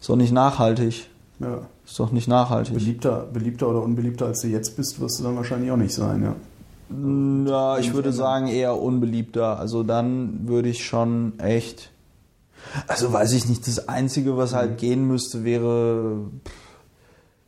Ist 0.00 0.08
doch 0.08 0.16
nicht 0.16 0.32
nachhaltig. 0.32 1.08
Ja. 1.38 1.60
Ist 1.84 1.98
doch 1.98 2.12
nicht 2.12 2.28
nachhaltig. 2.28 2.74
Beliebter, 2.74 3.26
beliebter 3.32 3.68
oder 3.68 3.82
unbeliebter 3.82 4.26
als 4.26 4.40
du 4.40 4.48
jetzt 4.48 4.76
bist, 4.76 5.00
wirst 5.00 5.20
du 5.20 5.24
dann 5.24 5.36
wahrscheinlich 5.36 5.70
auch 5.70 5.76
nicht 5.76 5.94
sein, 5.94 6.22
ja. 6.22 6.34
Ja, 7.46 7.78
ich 7.78 7.94
würde 7.94 8.12
sagen 8.12 8.48
eher 8.48 8.80
unbeliebter. 8.80 9.60
Also 9.60 9.84
dann 9.84 10.48
würde 10.48 10.68
ich 10.68 10.84
schon 10.84 11.38
echt. 11.38 11.92
Also 12.88 13.12
weiß 13.12 13.32
ich 13.32 13.48
nicht, 13.48 13.66
das 13.66 13.88
Einzige, 13.88 14.36
was 14.36 14.54
halt 14.54 14.78
gehen 14.78 15.06
müsste, 15.06 15.44
wäre 15.44 16.16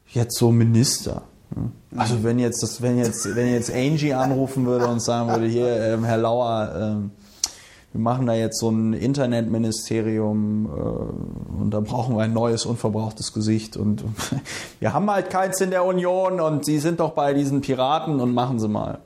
jetzt 0.07 0.39
so 0.39 0.53
Minister. 0.53 1.23
ne? 1.57 1.73
Also 1.97 2.23
wenn 2.23 2.39
jetzt 2.39 2.63
das, 2.63 2.83
wenn 2.83 2.99
jetzt, 2.99 3.35
wenn 3.35 3.49
jetzt 3.53 3.75
Angie 3.75 4.15
anrufen 4.15 4.65
würde 4.65 4.87
und 4.87 5.01
sagen 5.01 5.29
würde, 5.29 5.47
hier, 5.47 5.77
ähm, 5.77 6.05
Herr 6.05 6.19
Lauer, 6.19 6.73
ähm, 6.77 7.11
wir 7.93 8.01
machen 8.01 8.27
da 8.27 8.35
jetzt 8.35 8.59
so 8.59 8.71
ein 8.71 8.95
Internetministerium 8.95 10.67
äh, 10.67 11.61
und 11.61 11.71
da 11.71 11.81
brauchen 11.81 12.17
wir 12.17 12.23
ein 12.23 12.33
neues, 12.33 12.65
unverbrauchtes 12.65 13.33
Gesicht 13.35 13.77
und 13.77 14.05
wir 14.81 14.95
haben 14.95 15.11
halt 15.11 15.29
keins 15.31 15.61
in 15.61 15.71
der 15.71 15.85
Union 15.85 16.41
und 16.41 16.65
Sie 16.65 16.79
sind 16.79 17.01
doch 17.01 17.11
bei 17.11 17.35
diesen 17.35 17.61
Piraten 17.61 18.21
und 18.21 18.33
machen 18.33 18.59
Sie 18.59 18.69
mal. 18.69 18.99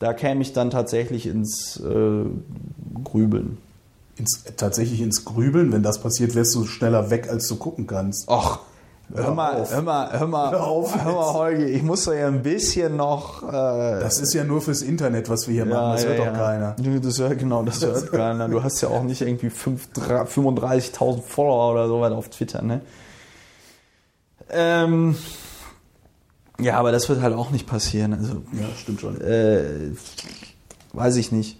Da 0.00 0.12
käme 0.12 0.42
ich 0.42 0.52
dann 0.52 0.70
tatsächlich 0.70 1.26
ins 1.26 1.80
äh, 1.80 2.24
Grübeln. 3.04 3.58
Ins, 4.16 4.44
tatsächlich 4.56 5.00
ins 5.00 5.24
Grübeln, 5.24 5.72
wenn 5.72 5.82
das 5.82 6.00
passiert, 6.00 6.34
wärst 6.34 6.54
du 6.54 6.66
schneller 6.66 7.10
weg, 7.10 7.28
als 7.30 7.48
du 7.48 7.56
gucken 7.56 7.86
kannst. 7.86 8.28
Och, 8.28 8.60
hör, 9.12 9.24
Hör 9.24 9.34
mal, 9.34 9.66
hör 9.68 9.82
mal, 9.82 10.18
hör 10.18 10.26
mal, 10.26 10.50
Hör 10.52 10.66
auf 10.66 11.04
hör 11.04 11.12
mal. 11.12 11.32
Holgi, 11.34 11.64
ich 11.64 11.82
muss 11.82 12.04
doch 12.04 12.12
ja 12.14 12.26
ein 12.28 12.42
bisschen 12.42 12.96
noch. 12.96 13.42
Äh, 13.42 13.50
Das 14.00 14.18
ist 14.20 14.32
ja 14.34 14.44
nur 14.44 14.60
fürs 14.60 14.82
Internet, 14.82 15.28
was 15.28 15.46
wir 15.48 15.54
hier 15.54 15.66
machen. 15.66 15.92
Das 15.92 16.06
hört 16.06 16.18
doch 16.20 16.32
keiner. 16.32 16.76
Nö, 16.80 17.00
Das 17.00 17.18
hört, 17.18 17.38
genau, 17.38 17.62
das 17.62 17.80
hört 17.84 18.10
keiner. 18.12 18.48
Du 18.48 18.62
hast 18.62 18.80
ja 18.80 18.88
auch 18.88 19.02
nicht 19.02 19.20
irgendwie 19.20 19.50
fünf- 19.50 19.90
drei- 19.92 20.22
35.000 20.22 21.22
Follower 21.22 21.72
oder 21.72 21.88
so 21.88 22.00
weiter 22.00 22.16
auf 22.16 22.28
Twitter, 22.30 22.62
ne? 22.62 22.80
Ähm, 24.50 25.16
ja, 26.60 26.78
aber 26.78 26.92
das 26.92 27.08
wird 27.08 27.20
halt 27.20 27.34
auch 27.34 27.50
nicht 27.50 27.66
passieren. 27.66 28.12
Also, 28.14 28.42
Ja, 28.52 28.66
stimmt 28.76 29.00
schon. 29.00 29.20
äh, 29.20 29.90
weiß 30.92 31.16
ich 31.16 31.32
nicht. 31.32 31.58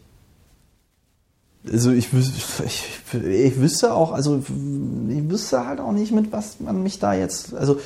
Also 1.70 1.93
ich, 1.93 2.09
ich, 2.12 2.86
ich 3.15 3.61
wüsste 3.61 3.95
auch, 3.95 4.12
also 4.12 4.39
ich 4.39 5.31
wüsste 5.31 5.66
halt 5.66 5.81
auch 5.81 5.93
nicht, 5.93 6.12
mit 6.12 6.31
was 6.31 6.61
man 6.61 6.82
mich 6.82 6.99
da 6.99 7.15
jetzt, 7.15 7.55
also 7.55 7.81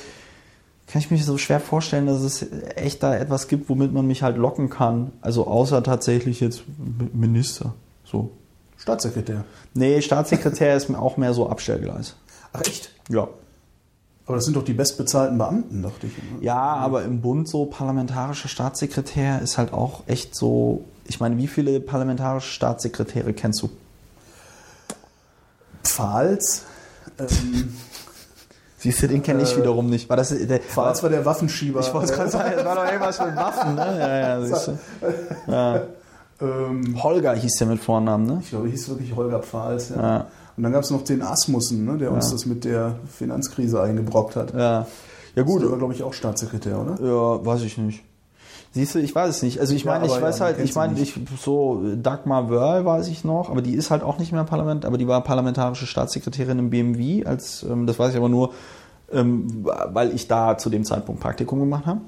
kann 0.88 1.00
ich 1.00 1.10
mir 1.10 1.18
so 1.18 1.36
schwer 1.36 1.60
vorstellen, 1.60 2.06
dass 2.06 2.22
es 2.22 2.46
echt 2.74 3.02
da 3.02 3.14
etwas 3.14 3.46
gibt, 3.46 3.68
womit 3.68 3.92
man 3.92 4.06
mich 4.06 4.22
halt 4.22 4.38
locken 4.38 4.70
kann. 4.70 5.12
Also 5.20 5.46
außer 5.46 5.82
tatsächlich 5.82 6.40
jetzt 6.40 6.62
Minister. 7.12 7.74
So. 8.04 8.30
Staatssekretär. 8.78 9.44
Nee, 9.74 10.00
Staatssekretär 10.00 10.76
ist 10.76 10.88
mir 10.88 10.98
auch 10.98 11.18
mehr 11.18 11.34
so 11.34 11.48
Abstellgleis. 11.48 12.16
Ach 12.52 12.62
echt? 12.62 12.90
Ja. 13.10 13.28
Aber 14.24 14.36
das 14.36 14.44
sind 14.46 14.56
doch 14.56 14.64
die 14.64 14.72
bestbezahlten 14.72 15.36
Beamten, 15.36 15.82
dachte 15.82 16.06
ich. 16.06 16.12
immer. 16.18 16.42
Ja, 16.42 16.58
aber 16.58 17.02
im 17.04 17.20
Bund 17.20 17.48
so 17.48 17.66
parlamentarischer 17.66 18.48
Staatssekretär 18.48 19.42
ist 19.42 19.58
halt 19.58 19.72
auch 19.72 20.02
echt 20.06 20.34
so. 20.34 20.84
Ich 21.08 21.18
meine, 21.20 21.36
wie 21.38 21.48
viele 21.48 21.80
parlamentarische 21.80 22.50
Staatssekretäre 22.52 23.32
kennst 23.32 23.62
du? 23.62 23.70
Pfahls. 25.82 26.62
Ähm, 27.18 27.74
Siehst 28.80 29.02
du, 29.02 29.08
den 29.08 29.22
kenne 29.24 29.42
ich 29.42 29.52
Äh, 29.54 29.56
wiederum 29.58 29.90
nicht. 29.90 30.08
War 30.08 30.16
das 30.16 30.28
der, 30.28 30.60
Pfahls 30.60 31.02
war 31.02 31.10
der 31.10 31.24
Waffenschieber. 31.24 31.80
ich 31.80 31.92
wollte 31.92 32.12
gerade 32.12 32.30
sagen, 32.30 32.52
das 32.56 32.64
war 32.64 32.76
doch 32.76 32.84
irgendwas 32.84 33.18
mit 33.20 33.34
Waffen, 33.34 33.74
ne? 33.74 33.98
Ja, 33.98 34.18
ja, 34.18 34.42
siehst 34.46 34.68
du. 34.68 34.78
Ja. 35.50 35.80
ähm, 36.40 37.02
Holger 37.02 37.34
hieß 37.34 37.56
der 37.56 37.66
mit 37.66 37.80
Vornamen, 37.80 38.26
ne? 38.26 38.38
ich 38.40 38.50
glaube, 38.50 38.68
hieß 38.68 38.88
wirklich 38.90 39.16
Holger 39.16 39.40
Pfahls. 39.40 39.88
Ja. 39.88 39.96
Ja. 40.00 40.26
Und 40.56 40.62
dann 40.62 40.72
gab 40.72 40.82
es 40.84 40.90
noch 40.90 41.02
den 41.02 41.22
Asmussen, 41.22 41.84
ne, 41.84 41.98
der 41.98 42.12
uns 42.12 42.30
das 42.30 42.44
mit 42.46 42.64
der 42.64 42.96
Finanzkrise 43.16 43.80
eingebrockt 43.82 44.36
hat. 44.36 44.52
Ja. 44.54 44.86
Ja 45.34 45.42
Gut. 45.42 45.54
gut, 45.54 45.62
Der 45.62 45.70
war, 45.70 45.78
glaube 45.78 45.94
ich, 45.94 46.02
auch 46.02 46.12
Staatssekretär, 46.12 46.80
oder? 46.80 46.96
Ja, 47.04 47.44
weiß 47.46 47.62
ich 47.62 47.78
nicht. 47.78 48.02
Siehst 48.72 48.94
du, 48.94 48.98
ich 48.98 49.14
weiß 49.14 49.36
es 49.36 49.42
nicht. 49.42 49.60
Also 49.60 49.74
ich 49.74 49.84
Ja, 49.84 49.92
meine, 49.92 50.06
ich 50.06 50.20
weiß 50.20 50.38
ja, 50.38 50.46
halt, 50.46 50.60
ich 50.60 50.74
meine, 50.74 50.98
ich 51.00 51.14
so 51.40 51.82
Dagmar 51.96 52.50
Wörl 52.50 52.84
weiß 52.84 53.08
ich 53.08 53.24
noch, 53.24 53.50
aber 53.50 53.62
die 53.62 53.74
ist 53.74 53.90
halt 53.90 54.02
auch 54.02 54.18
nicht 54.18 54.32
mehr 54.32 54.44
Parlament, 54.44 54.84
aber 54.84 54.98
die 54.98 55.08
war 55.08 55.22
parlamentarische 55.22 55.86
Staatssekretärin 55.86 56.58
im 56.58 56.70
BMW, 56.70 57.24
als 57.24 57.62
ähm, 57.62 57.86
das 57.86 57.98
weiß 57.98 58.10
ich 58.10 58.16
aber 58.16 58.28
nur, 58.28 58.52
ähm, 59.10 59.64
weil 59.64 60.14
ich 60.14 60.28
da 60.28 60.58
zu 60.58 60.68
dem 60.68 60.84
Zeitpunkt 60.84 61.20
Praktikum 61.20 61.60
gemacht 61.60 61.86
habe. 61.86 62.00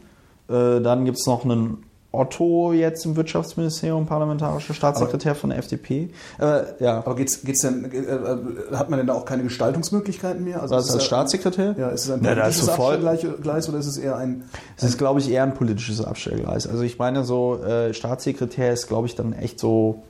Äh, 0.48 0.82
dann 0.82 1.04
gibt's 1.04 1.26
noch 1.26 1.44
einen 1.44 1.78
Otto 2.12 2.72
jetzt 2.72 3.04
im 3.06 3.14
Wirtschaftsministerium, 3.14 4.04
parlamentarischer 4.06 4.74
Staatssekretär 4.74 5.36
von 5.36 5.50
der 5.50 5.60
FDP. 5.60 6.10
Äh, 6.40 6.62
ja, 6.80 6.98
Aber 6.98 7.14
geht's, 7.14 7.42
geht's 7.42 7.60
denn, 7.60 7.84
äh, 7.92 7.98
äh, 7.98 8.74
hat 8.74 8.90
man 8.90 8.98
denn 8.98 9.06
da 9.06 9.14
auch 9.14 9.24
keine 9.24 9.44
Gestaltungsmöglichkeiten 9.44 10.42
mehr? 10.42 10.60
Also 10.60 10.74
was 10.74 10.86
ist 10.86 10.90
als 10.94 11.02
es 11.02 11.06
Staatssekretär? 11.06 11.76
Ja, 11.78 11.88
ist 11.90 12.06
es 12.06 12.10
ein 12.10 12.24
Ja, 12.24 12.34
politisches 12.34 12.66
sofort- 12.66 13.04
Abstellgleis 13.04 13.68
oder 13.68 13.78
ist 13.78 13.86
es 13.86 13.96
eher 13.96 14.16
ein... 14.16 14.42
Es 14.76 14.82
ist, 14.82 14.98
glaube 14.98 15.20
ich, 15.20 15.30
eher 15.30 15.44
ein 15.44 15.54
politisches 15.54 16.04
Abstellgleis. 16.04 16.66
Also 16.66 16.82
ich 16.82 16.98
meine, 16.98 17.22
so 17.24 17.62
äh, 17.62 17.94
Staatssekretär 17.94 18.72
ist, 18.72 18.88
glaube 18.88 19.06
ich, 19.06 19.14
dann 19.14 19.32
echt 19.32 19.60
so 19.60 20.02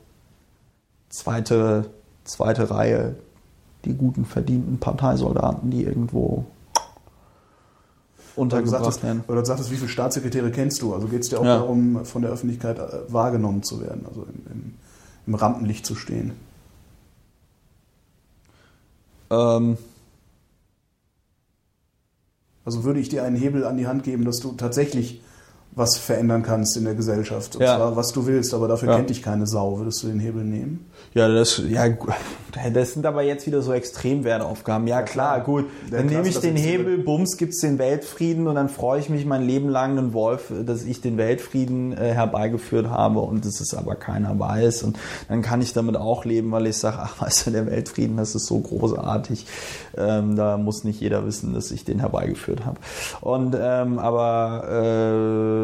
zweite, 1.10 1.86
zweite 2.24 2.70
Reihe, 2.70 3.16
die 3.84 3.94
guten 3.94 4.24
verdienten 4.24 4.78
Parteisoldaten, 4.78 5.70
die 5.70 5.84
irgendwo 5.84 6.44
Weil 8.36 8.42
untergebracht 8.42 8.84
sagtest, 8.84 9.02
werden. 9.02 9.24
weil 9.26 9.36
du 9.36 9.44
sagtest, 9.44 9.70
wie 9.70 9.76
viele 9.76 9.88
Staatssekretäre 9.88 10.50
kennst 10.50 10.82
du? 10.82 10.94
Also 10.94 11.08
geht 11.08 11.22
es 11.22 11.28
dir 11.28 11.38
auch 11.40 11.44
Ja. 11.44 11.58
darum, 11.58 12.04
von 12.04 12.22
der 12.22 12.30
Öffentlichkeit 12.30 12.78
äh, 12.78 13.12
wahrgenommen 13.12 13.62
zu 13.62 13.80
werden, 13.80 14.06
also 14.08 14.22
im, 14.22 14.52
im, 14.52 14.74
im 15.26 15.34
Rampenlicht 15.34 15.84
zu 15.86 15.94
stehen? 15.94 16.32
Ähm, 19.30 19.76
Also 22.64 22.84
würde 22.84 23.00
ich 23.00 23.08
dir 23.08 23.24
einen 23.24 23.36
Hebel 23.36 23.64
an 23.64 23.78
die 23.78 23.86
Hand 23.86 24.04
geben, 24.04 24.24
dass 24.24 24.38
du 24.38 24.52
tatsächlich 24.52 25.20
was 25.72 25.96
verändern 25.96 26.42
kannst 26.42 26.76
in 26.76 26.84
der 26.84 26.94
Gesellschaft. 26.94 27.54
Und 27.56 27.62
Ja. 27.62 27.76
zwar, 27.76 27.94
was 27.96 28.12
du 28.12 28.26
willst, 28.26 28.52
aber 28.54 28.66
dafür 28.68 28.90
Ja. 28.90 28.96
kennt 28.96 29.10
dich 29.10 29.22
keine 29.22 29.46
Sau. 29.46 29.78
Würdest 29.78 30.02
du 30.02 30.08
den 30.08 30.18
Hebel 30.20 30.44
nehmen? 30.44 30.86
ja, 31.14 31.28
das, 31.28 31.60
ja, 31.68 31.84
das 32.72 32.92
sind 32.92 33.06
aber 33.06 33.22
jetzt 33.22 33.46
wieder 33.46 33.62
so 33.62 33.72
Extremwertaufgaben. 33.72 34.86
Ja, 34.86 35.02
klar, 35.02 35.40
gut. 35.40 35.66
Dann 35.90 36.06
nehme 36.06 36.26
ich 36.28 36.38
den 36.38 36.56
ist- 36.56 36.62
Hebel, 36.64 36.98
bums, 36.98 37.36
gibt's 37.36 37.60
den 37.60 37.78
Weltfrieden 37.78 38.46
und 38.48 38.54
dann 38.56 38.68
freue 38.68 39.00
ich 39.00 39.08
mich 39.08 39.24
mein 39.26 39.42
Leben 39.42 39.68
lang 39.68 39.96
einen 39.98 40.12
Wolf, 40.12 40.52
dass 40.66 40.82
ich 40.84 41.00
den 41.00 41.16
Weltfrieden 41.16 41.92
äh, 41.92 42.12
herbeigeführt 42.14 42.88
habe 42.90 43.20
und 43.20 43.44
dass 43.46 43.60
es 43.60 43.72
aber 43.74 43.94
keiner 43.94 44.38
weiß. 44.38 44.82
Und 44.82 44.98
dann 45.28 45.42
kann 45.42 45.62
ich 45.62 45.72
damit 45.72 45.96
auch 45.96 46.24
leben, 46.24 46.50
weil 46.52 46.66
ich 46.66 46.76
sage, 46.78 46.98
ach, 47.00 47.20
weißt 47.22 47.46
du, 47.46 47.50
der 47.52 47.66
Weltfrieden, 47.66 48.16
das 48.16 48.34
ist 48.34 48.46
so 48.46 48.58
großartig. 48.58 49.46
Ähm, 49.96 50.36
da 50.36 50.56
muss 50.58 50.84
nicht 50.84 51.00
jeder 51.00 51.24
wissen, 51.26 51.54
dass 51.54 51.70
ich 51.70 51.84
den 51.84 52.00
herbeigeführt 52.00 52.64
habe. 52.66 52.78
Und 53.20 53.56
ähm, 53.60 53.98
aber 53.98 54.64
äh, 54.68 55.59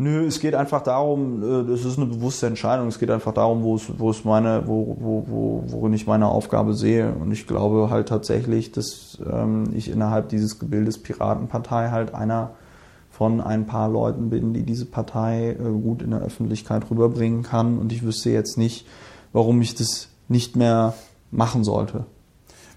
Nö, 0.00 0.24
es 0.26 0.38
geht 0.38 0.54
einfach 0.54 0.82
darum, 0.82 1.42
äh, 1.42 1.72
es 1.72 1.84
ist 1.84 1.98
eine 1.98 2.06
bewusste 2.06 2.46
Entscheidung, 2.46 2.86
es 2.86 3.00
geht 3.00 3.10
einfach 3.10 3.34
darum, 3.34 3.64
wo 3.64 3.74
es, 3.74 3.98
wo 3.98 4.10
es 4.10 4.24
meine, 4.24 4.62
wo, 4.68 4.96
wo, 5.00 5.24
wo, 5.26 5.64
worin 5.66 5.92
ich 5.92 6.06
meine 6.06 6.28
Aufgabe 6.28 6.74
sehe. 6.74 7.12
Und 7.12 7.32
ich 7.32 7.48
glaube 7.48 7.90
halt 7.90 8.08
tatsächlich, 8.08 8.70
dass 8.70 9.18
ähm, 9.28 9.70
ich 9.74 9.90
innerhalb 9.90 10.28
dieses 10.28 10.60
Gebildes 10.60 11.02
Piratenpartei 11.02 11.90
halt 11.90 12.14
einer 12.14 12.52
von 13.10 13.40
ein 13.40 13.66
paar 13.66 13.88
Leuten 13.88 14.30
bin, 14.30 14.54
die 14.54 14.62
diese 14.62 14.86
Partei 14.86 15.50
äh, 15.50 15.56
gut 15.56 16.02
in 16.02 16.12
der 16.12 16.20
Öffentlichkeit 16.20 16.88
rüberbringen 16.88 17.42
kann. 17.42 17.76
Und 17.76 17.92
ich 17.92 18.04
wüsste 18.04 18.30
jetzt 18.30 18.56
nicht, 18.56 18.86
warum 19.32 19.60
ich 19.60 19.74
das 19.74 20.10
nicht 20.28 20.54
mehr 20.54 20.94
machen 21.32 21.64
sollte. 21.64 22.04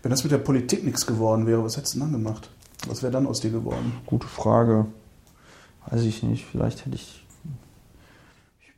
Wenn 0.01 0.09
das 0.09 0.23
mit 0.23 0.31
der 0.31 0.39
Politik 0.39 0.83
nichts 0.83 1.05
geworden 1.05 1.45
wäre, 1.45 1.63
was 1.63 1.77
hättest 1.77 1.93
du 1.93 1.99
dann 1.99 2.11
gemacht? 2.11 2.49
Was 2.87 3.03
wäre 3.03 3.11
dann 3.11 3.27
aus 3.27 3.39
dir 3.39 3.51
geworden? 3.51 3.93
Gute 4.05 4.27
Frage. 4.27 4.85
Weiß 5.89 6.01
ich 6.03 6.23
nicht. 6.23 6.45
Vielleicht 6.45 6.85
hätte 6.85 6.95
ich. 6.95 7.25
Ich, 8.59 8.71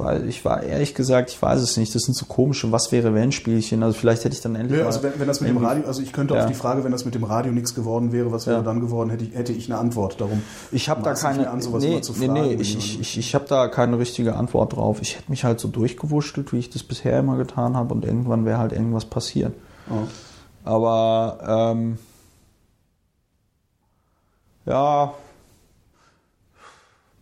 weil 0.00 0.28
ich 0.28 0.44
war 0.44 0.62
ehrlich 0.62 0.94
gesagt, 0.94 1.30
ich 1.30 1.40
weiß 1.40 1.60
es 1.60 1.76
nicht. 1.76 1.94
Das 1.94 2.02
sind 2.02 2.16
so 2.16 2.26
komische 2.26 2.70
Was 2.72 2.90
wäre 2.92 3.14
wenn 3.14 3.32
Spielchen. 3.32 3.82
Also 3.82 3.98
vielleicht 3.98 4.24
hätte 4.24 4.34
ich 4.34 4.40
dann 4.40 4.54
endlich. 4.54 4.80
Ja, 4.80 4.86
also 4.86 5.02
wenn, 5.02 5.18
wenn 5.18 5.26
das 5.26 5.40
mit 5.40 5.50
dem 5.50 5.56
Radio, 5.58 5.86
also 5.86 6.02
ich 6.02 6.12
könnte 6.12 6.34
Ja. 6.34 6.42
auf 6.42 6.46
die 6.46 6.54
Frage, 6.54 6.84
wenn 6.84 6.92
das 6.92 7.04
mit 7.04 7.14
dem 7.14 7.24
Radio 7.24 7.52
nichts 7.52 7.74
geworden 7.74 8.12
wäre, 8.12 8.30
was 8.32 8.46
wäre 8.46 8.58
Ja. 8.58 8.62
dann 8.62 8.80
geworden, 8.80 9.10
hätte 9.10 9.24
ich, 9.24 9.34
hätte 9.34 9.52
ich 9.52 9.70
eine 9.70 9.78
Antwort 9.80 10.20
darum. 10.20 10.42
Ich 10.72 10.88
habe 10.88 11.02
da 11.02 11.14
keine. 11.14 11.50
an, 11.50 11.60
sowas 11.60 11.82
nee, 11.82 12.00
zu 12.00 12.12
nee, 12.12 12.26
fragen, 12.26 12.32
nee, 12.40 12.50
wenn 12.54 12.60
ich, 12.60 12.76
ich, 12.76 13.00
ich, 13.00 13.18
ich 13.18 13.34
habe 13.34 13.46
da 13.48 13.68
keine 13.68 13.98
richtige 13.98 14.36
Antwort 14.36 14.74
drauf. 14.76 14.98
Ich 15.02 15.16
hätte 15.16 15.30
mich 15.30 15.44
halt 15.44 15.60
so 15.60 15.68
durchgewurschtelt, 15.68 16.52
wie 16.52 16.58
ich 16.58 16.70
das 16.70 16.82
bisher 16.82 17.18
immer 17.18 17.36
getan 17.36 17.76
habe, 17.76 17.94
und 17.94 18.04
irgendwann 18.04 18.44
wäre 18.44 18.58
halt 18.58 18.72
irgendwas 18.72 19.04
passiert. 19.04 19.52
Oh. 19.90 20.06
Aber 20.64 21.72
ähm, 21.72 21.98
ja, 24.66 25.14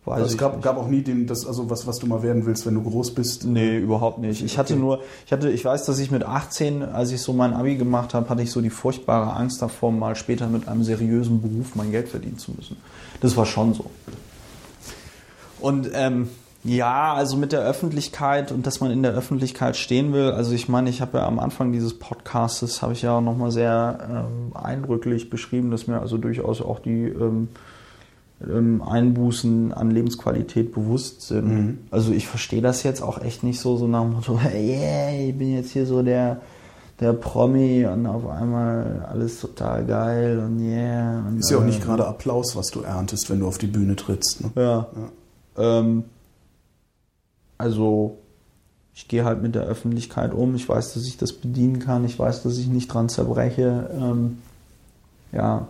weiß 0.05 0.15
Also 0.21 0.31
es 0.33 0.37
gab, 0.37 0.61
gab 0.61 0.77
auch 0.77 0.87
nie 0.87 1.01
den, 1.01 1.27
das, 1.27 1.45
also 1.45 1.69
was, 1.69 1.87
was 1.87 1.99
du 1.99 2.07
mal 2.07 2.23
werden 2.23 2.45
willst, 2.45 2.65
wenn 2.65 2.75
du 2.75 2.83
groß 2.83 3.13
bist. 3.15 3.45
Nee, 3.45 3.77
überhaupt 3.77 4.19
nicht. 4.19 4.43
Ich 4.43 4.57
hatte 4.57 4.73
Okay. 4.73 4.81
nur, 4.81 4.99
ich 5.25 5.31
hatte, 5.31 5.49
ich 5.49 5.63
weiß, 5.63 5.85
dass 5.85 5.99
ich 5.99 6.11
mit 6.11 6.23
18, 6.23 6.83
als 6.83 7.11
ich 7.11 7.21
so 7.21 7.33
mein 7.33 7.53
Abi 7.53 7.75
gemacht 7.75 8.13
habe, 8.13 8.29
hatte 8.29 8.41
ich 8.41 8.51
so 8.51 8.61
die 8.61 8.69
furchtbare 8.69 9.33
Angst 9.33 9.61
davor, 9.61 9.91
mal 9.91 10.15
später 10.15 10.47
mit 10.47 10.67
einem 10.67 10.83
seriösen 10.83 11.41
Beruf 11.41 11.75
mein 11.75 11.91
Geld 11.91 12.09
verdienen 12.09 12.37
zu 12.37 12.51
müssen. 12.51 12.77
Das 13.21 13.37
war 13.37 13.45
schon 13.45 13.73
so. 13.73 13.85
Und 15.59 15.89
ähm, 15.93 16.29
ja, 16.63 17.13
also 17.13 17.35
mit 17.35 17.51
der 17.51 17.61
Öffentlichkeit 17.61 18.51
und 18.51 18.65
dass 18.65 18.79
man 18.79 18.91
in 18.91 19.03
der 19.03 19.13
Öffentlichkeit 19.13 19.75
stehen 19.75 20.13
will. 20.13 20.31
Also 20.31 20.53
ich 20.53 20.69
meine, 20.69 20.89
ich 20.89 21.01
habe 21.01 21.17
ja 21.17 21.27
am 21.27 21.39
Anfang 21.39 21.73
dieses 21.73 21.99
Podcastes 21.99 22.81
habe 22.81 22.93
ich 22.93 23.01
ja 23.01 23.17
auch 23.17 23.21
nochmal 23.21 23.51
sehr 23.51 23.99
ähm, 24.09 24.55
eindrücklich 24.55 25.29
beschrieben, 25.29 25.71
dass 25.71 25.87
mir 25.87 25.99
also 25.99 26.17
durchaus 26.17 26.61
auch 26.61 26.79
die 26.79 27.07
ähm, 27.07 27.49
ähm, 28.47 28.81
Einbußen 28.81 29.73
an 29.73 29.91
Lebensqualität 29.91 30.73
bewusst 30.73 31.23
sind. 31.23 31.47
Mhm. 31.47 31.77
Also 31.91 32.13
ich 32.13 32.27
verstehe 32.27 32.61
das 32.61 32.83
jetzt 32.83 33.01
auch 33.01 33.21
echt 33.21 33.43
nicht 33.43 33.59
so, 33.59 33.75
so 33.75 33.87
nach 33.87 34.03
dem 34.03 34.13
Motto, 34.13 34.39
yeah, 34.53 35.11
ich 35.11 35.37
bin 35.37 35.53
jetzt 35.53 35.71
hier 35.71 35.85
so 35.85 36.01
der, 36.01 36.39
der 37.01 37.11
Promi 37.11 37.85
und 37.85 38.05
auf 38.05 38.25
einmal 38.25 39.05
alles 39.11 39.41
total 39.41 39.85
geil 39.85 40.39
und 40.39 40.61
yeah. 40.61 41.25
Und, 41.27 41.39
Ist 41.39 41.51
ja 41.51 41.57
auch 41.57 41.65
nicht 41.65 41.81
äh, 41.81 41.85
gerade 41.85 42.07
Applaus, 42.07 42.55
was 42.55 42.71
du 42.71 42.81
erntest, 42.81 43.29
wenn 43.29 43.41
du 43.41 43.47
auf 43.47 43.57
die 43.57 43.67
Bühne 43.67 43.97
trittst. 43.97 44.41
Ne? 44.41 44.51
Ja. 44.55 44.87
Ähm, 45.57 46.05
also 47.57 48.17
ich 48.95 49.07
gehe 49.07 49.25
halt 49.25 49.41
mit 49.41 49.55
der 49.55 49.63
Öffentlichkeit 49.63 50.33
um. 50.33 50.55
Ich 50.55 50.69
weiß, 50.69 50.93
dass 50.93 51.07
ich 51.07 51.17
das 51.17 51.33
bedienen 51.33 51.79
kann. 51.79 52.05
Ich 52.05 52.17
weiß, 52.19 52.43
dass 52.43 52.57
ich 52.57 52.67
nicht 52.67 52.93
dran 52.93 53.09
zerbreche. 53.09 53.89
Ähm, 53.93 54.37
ja. 55.31 55.67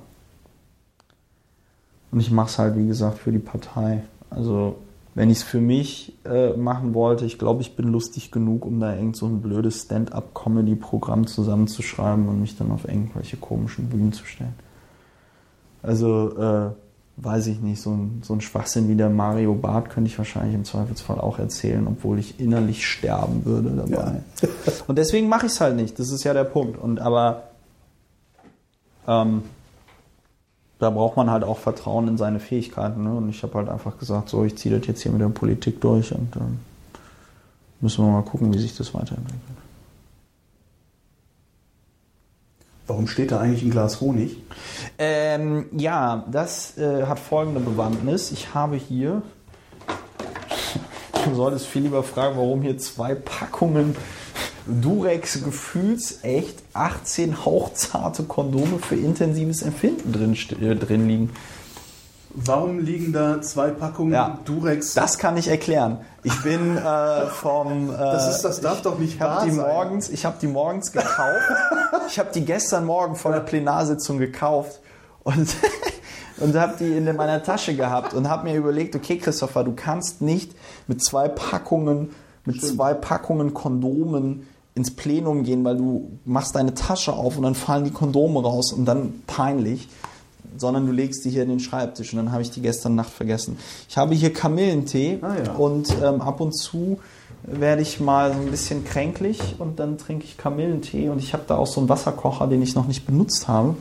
Und 2.12 2.20
ich 2.20 2.32
mache 2.32 2.50
es 2.50 2.60
halt, 2.60 2.76
wie 2.76 2.88
gesagt, 2.88 3.18
für 3.20 3.32
die 3.32 3.40
Partei. 3.40 4.04
Also 4.30 4.76
wenn 5.16 5.30
ich 5.30 5.38
es 5.38 5.44
für 5.44 5.62
mich 5.62 6.14
äh, 6.26 6.54
machen 6.54 6.94
wollte, 6.94 7.26
ich 7.26 7.38
glaube, 7.38 7.62
ich 7.62 7.76
bin 7.76 7.88
lustig 7.88 8.32
genug, 8.32 8.66
um 8.66 8.80
da 8.80 8.96
irgend 8.96 9.16
so 9.16 9.28
ein 9.28 9.42
blödes 9.42 9.84
Stand-up-Comedy-Programm 9.84 11.28
zusammenzuschreiben 11.28 12.28
und 12.28 12.42
mich 12.42 12.58
dann 12.58 12.72
auf 12.72 12.88
irgendwelche 12.88 13.38
komischen 13.38 13.90
Bühnen 13.90 14.12
zu 14.12 14.26
stellen. 14.26 14.56
Also, 15.82 16.38
äh, 16.38 16.70
weiß 17.18 17.48
ich 17.48 17.60
nicht, 17.60 17.82
so 17.82 17.92
ein, 17.92 18.22
so 18.24 18.34
ein 18.34 18.42
Schwachsinn 18.42 18.90
wie 18.90 18.96
der 18.96 19.10
Mario 19.10 19.54
Barth 19.54 19.90
könnte 19.90 20.10
ich 20.10 20.18
wahrscheinlich 20.18 20.56
im 20.56 20.66
Zweifelsfall 20.66 21.20
auch 21.20 21.38
erzählen, 21.38 21.86
obwohl 21.88 22.18
ich 22.20 22.40
innerlich 22.40 22.88
sterben 22.88 23.46
würde 23.46 23.70
dabei. 23.70 24.22
Und 24.88 24.98
deswegen 24.98 25.30
mache 25.30 25.46
ich 25.46 25.52
es 25.52 25.62
halt 25.62 25.76
nicht. 25.76 26.00
Das 26.00 26.10
ist 26.10 26.24
ja 26.24 26.34
der 26.34 26.44
Punkt. 26.44 26.78
Und 26.78 27.00
aber 27.00 27.44
ähm, 29.08 29.44
da 30.80 30.90
braucht 30.90 31.16
man 31.16 31.30
halt 31.30 31.44
auch 31.44 31.60
Vertrauen 31.60 32.08
in 32.08 32.18
seine 32.18 32.40
Fähigkeiten. 32.40 33.04
Ne? 33.04 33.14
Und 33.14 33.30
ich 33.30 33.44
habe 33.44 33.54
halt 33.56 33.70
einfach 33.70 34.00
gesagt, 34.00 34.30
so, 34.30 34.44
ich 34.44 34.58
ziehe 34.58 34.78
das 34.78 34.88
jetzt 34.88 35.02
hier 35.02 35.12
mit 35.12 35.22
der 35.22 35.30
Politik 35.30 35.80
durch 35.82 36.14
und 36.14 36.36
dann 36.36 36.60
müssen 37.80 38.04
wir 38.04 38.12
mal 38.12 38.24
gucken, 38.24 38.54
wie 38.54 38.60
sich 38.60 38.76
das 38.76 38.94
weiterentwickelt. 38.94 39.63
Warum 42.88 43.08
steht 43.08 43.32
da 43.32 43.40
eigentlich 43.40 43.64
ein 43.64 43.72
Glas 43.72 44.02
Honig? 44.02 44.38
Ähm, 44.98 45.68
ja, 45.72 46.26
das 46.30 46.78
äh, 46.78 47.06
hat 47.06 47.20
folgende 47.20 47.62
Bewandtnis. 47.62 48.32
Ich 48.32 48.54
habe 48.54 48.76
hier, 48.76 49.22
du 51.26 51.36
solltest 51.36 51.68
viel 51.68 51.84
lieber 51.84 52.04
fragen, 52.04 52.36
warum 52.38 52.62
hier 52.62 52.78
zwei 52.78 53.16
Packungen 53.16 53.96
Durex 54.66 55.44
gefühlsecht 55.44 56.64
18 56.74 57.46
hauchzarte 57.46 58.24
Kondome 58.24 58.80
für 58.80 58.96
intensives 58.96 59.62
Empfinden 59.62 60.12
drin, 60.12 60.38
äh, 60.62 60.76
drin 60.76 61.08
liegen. 61.08 61.30
Warum 62.36 62.80
liegen 62.80 63.14
da 63.14 63.42
zwei 63.42 63.70
Packungen 63.70 64.14
Ja. 64.14 64.40
Durex? 64.46 64.94
Das 64.96 65.18
kann 65.20 65.38
ich 65.38 65.48
erklären. 65.48 66.00
Ich 66.24 66.42
bin 66.42 66.78
äh, 66.78 67.26
vom. 67.28 67.90
Äh, 67.94 67.98
Das 67.98 68.36
ist- 68.36 68.42
das 68.42 68.60
darf 68.62 68.82
doch 68.82 68.98
nicht 68.98 69.16
ich 69.16 69.20
wahr 69.20 69.44
die 69.46 69.52
sein. 69.52 69.68
morgens, 69.68 70.10
Ich 70.10 70.26
habe 70.26 70.38
die 70.42 70.48
morgens 70.48 70.92
gekauft. 70.92 71.50
ich 72.08 72.18
habe 72.18 72.30
die 72.34 72.44
gestern 72.44 72.86
Morgen 72.86 73.16
vor 73.16 73.32
der 73.34 73.42
Plenarsitzung 73.42 74.18
gekauft 74.18 74.80
und 75.24 75.56
und 76.40 76.56
habe 76.56 76.74
die 76.80 76.98
in 76.98 77.16
meiner 77.16 77.44
Tasche 77.44 77.76
gehabt 77.76 78.14
und 78.16 78.28
habe 78.28 78.50
mir 78.50 78.56
überlegt, 78.58 78.96
okay, 78.96 79.18
Christopher, 79.20 79.64
du 79.64 79.74
kannst 79.76 80.22
nicht 80.22 80.54
mit 80.88 81.04
zwei 81.04 81.28
Packungen 81.28 82.10
mit 82.46 82.62
zwei 82.62 82.94
Packungen 82.94 83.54
Kondomen 83.54 84.48
ins 84.76 84.94
Plenum 84.96 85.44
gehen, 85.44 85.64
weil 85.64 85.78
du 85.78 86.18
machst 86.26 86.56
deine 86.56 86.74
Tasche 86.74 87.14
auf 87.14 87.38
und 87.38 87.44
dann 87.44 87.56
fallen 87.56 87.86
die 87.86 87.92
Kondome 87.92 88.42
raus 88.42 88.74
und 88.74 88.84
dann 88.86 89.22
peinlich 89.28 89.88
sondern 90.58 90.86
du 90.86 90.92
legst 90.92 91.26
die 91.26 91.30
hier 91.30 91.44
in 91.44 91.50
den 91.50 91.60
Schreibtisch 91.60 92.14
und 92.14 92.18
dann 92.18 92.32
habe 92.32 92.42
ich 92.42 92.52
die 92.52 92.62
gestern 92.62 92.96
Nacht 92.96 93.12
vergessen. 93.12 93.58
Ich 93.90 93.98
habe 93.98 94.16
hier 94.16 94.34
Kamillentee 94.34 95.20
Ah, 95.22 95.36
ja. 95.46 95.54
und 95.54 95.90
ähm, 96.04 96.22
ab 96.22 96.40
und 96.42 96.54
zu 96.54 97.00
werde 97.44 97.82
ich 97.82 98.00
mal 98.00 98.34
so 98.34 98.40
ein 98.40 98.52
bisschen 98.52 98.86
kränklich 98.86 99.40
und 99.60 99.80
dann 99.80 99.98
trinke 99.98 100.26
ich 100.26 100.38
Kamillentee 100.38 101.10
und 101.10 101.20
ich 101.20 101.34
habe 101.34 101.44
da 101.48 101.58
auch 101.58 101.68
so 101.68 101.80
einen 101.82 101.90
Wasserkocher, 101.90 102.48
den 102.48 102.62
ich 102.62 102.76
noch 102.76 102.88
nicht 102.88 103.06
benutzt 103.06 103.48
habe. 103.48 103.76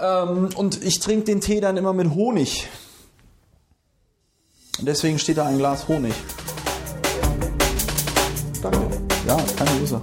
Ähm, 0.00 0.48
und 0.54 0.82
ich 0.84 1.00
trinke 1.00 1.24
den 1.24 1.40
Tee 1.40 1.60
dann 1.60 1.76
immer 1.76 1.92
mit 1.92 2.14
Honig. 2.14 2.68
Und 4.78 4.86
deswegen 4.86 5.18
steht 5.18 5.36
da 5.38 5.46
ein 5.46 5.58
Glas 5.58 5.88
Honig. 5.88 6.14
Danke. 8.62 8.78
Ja, 9.26 9.36
keine 9.56 9.80
Ursache. 9.80 10.02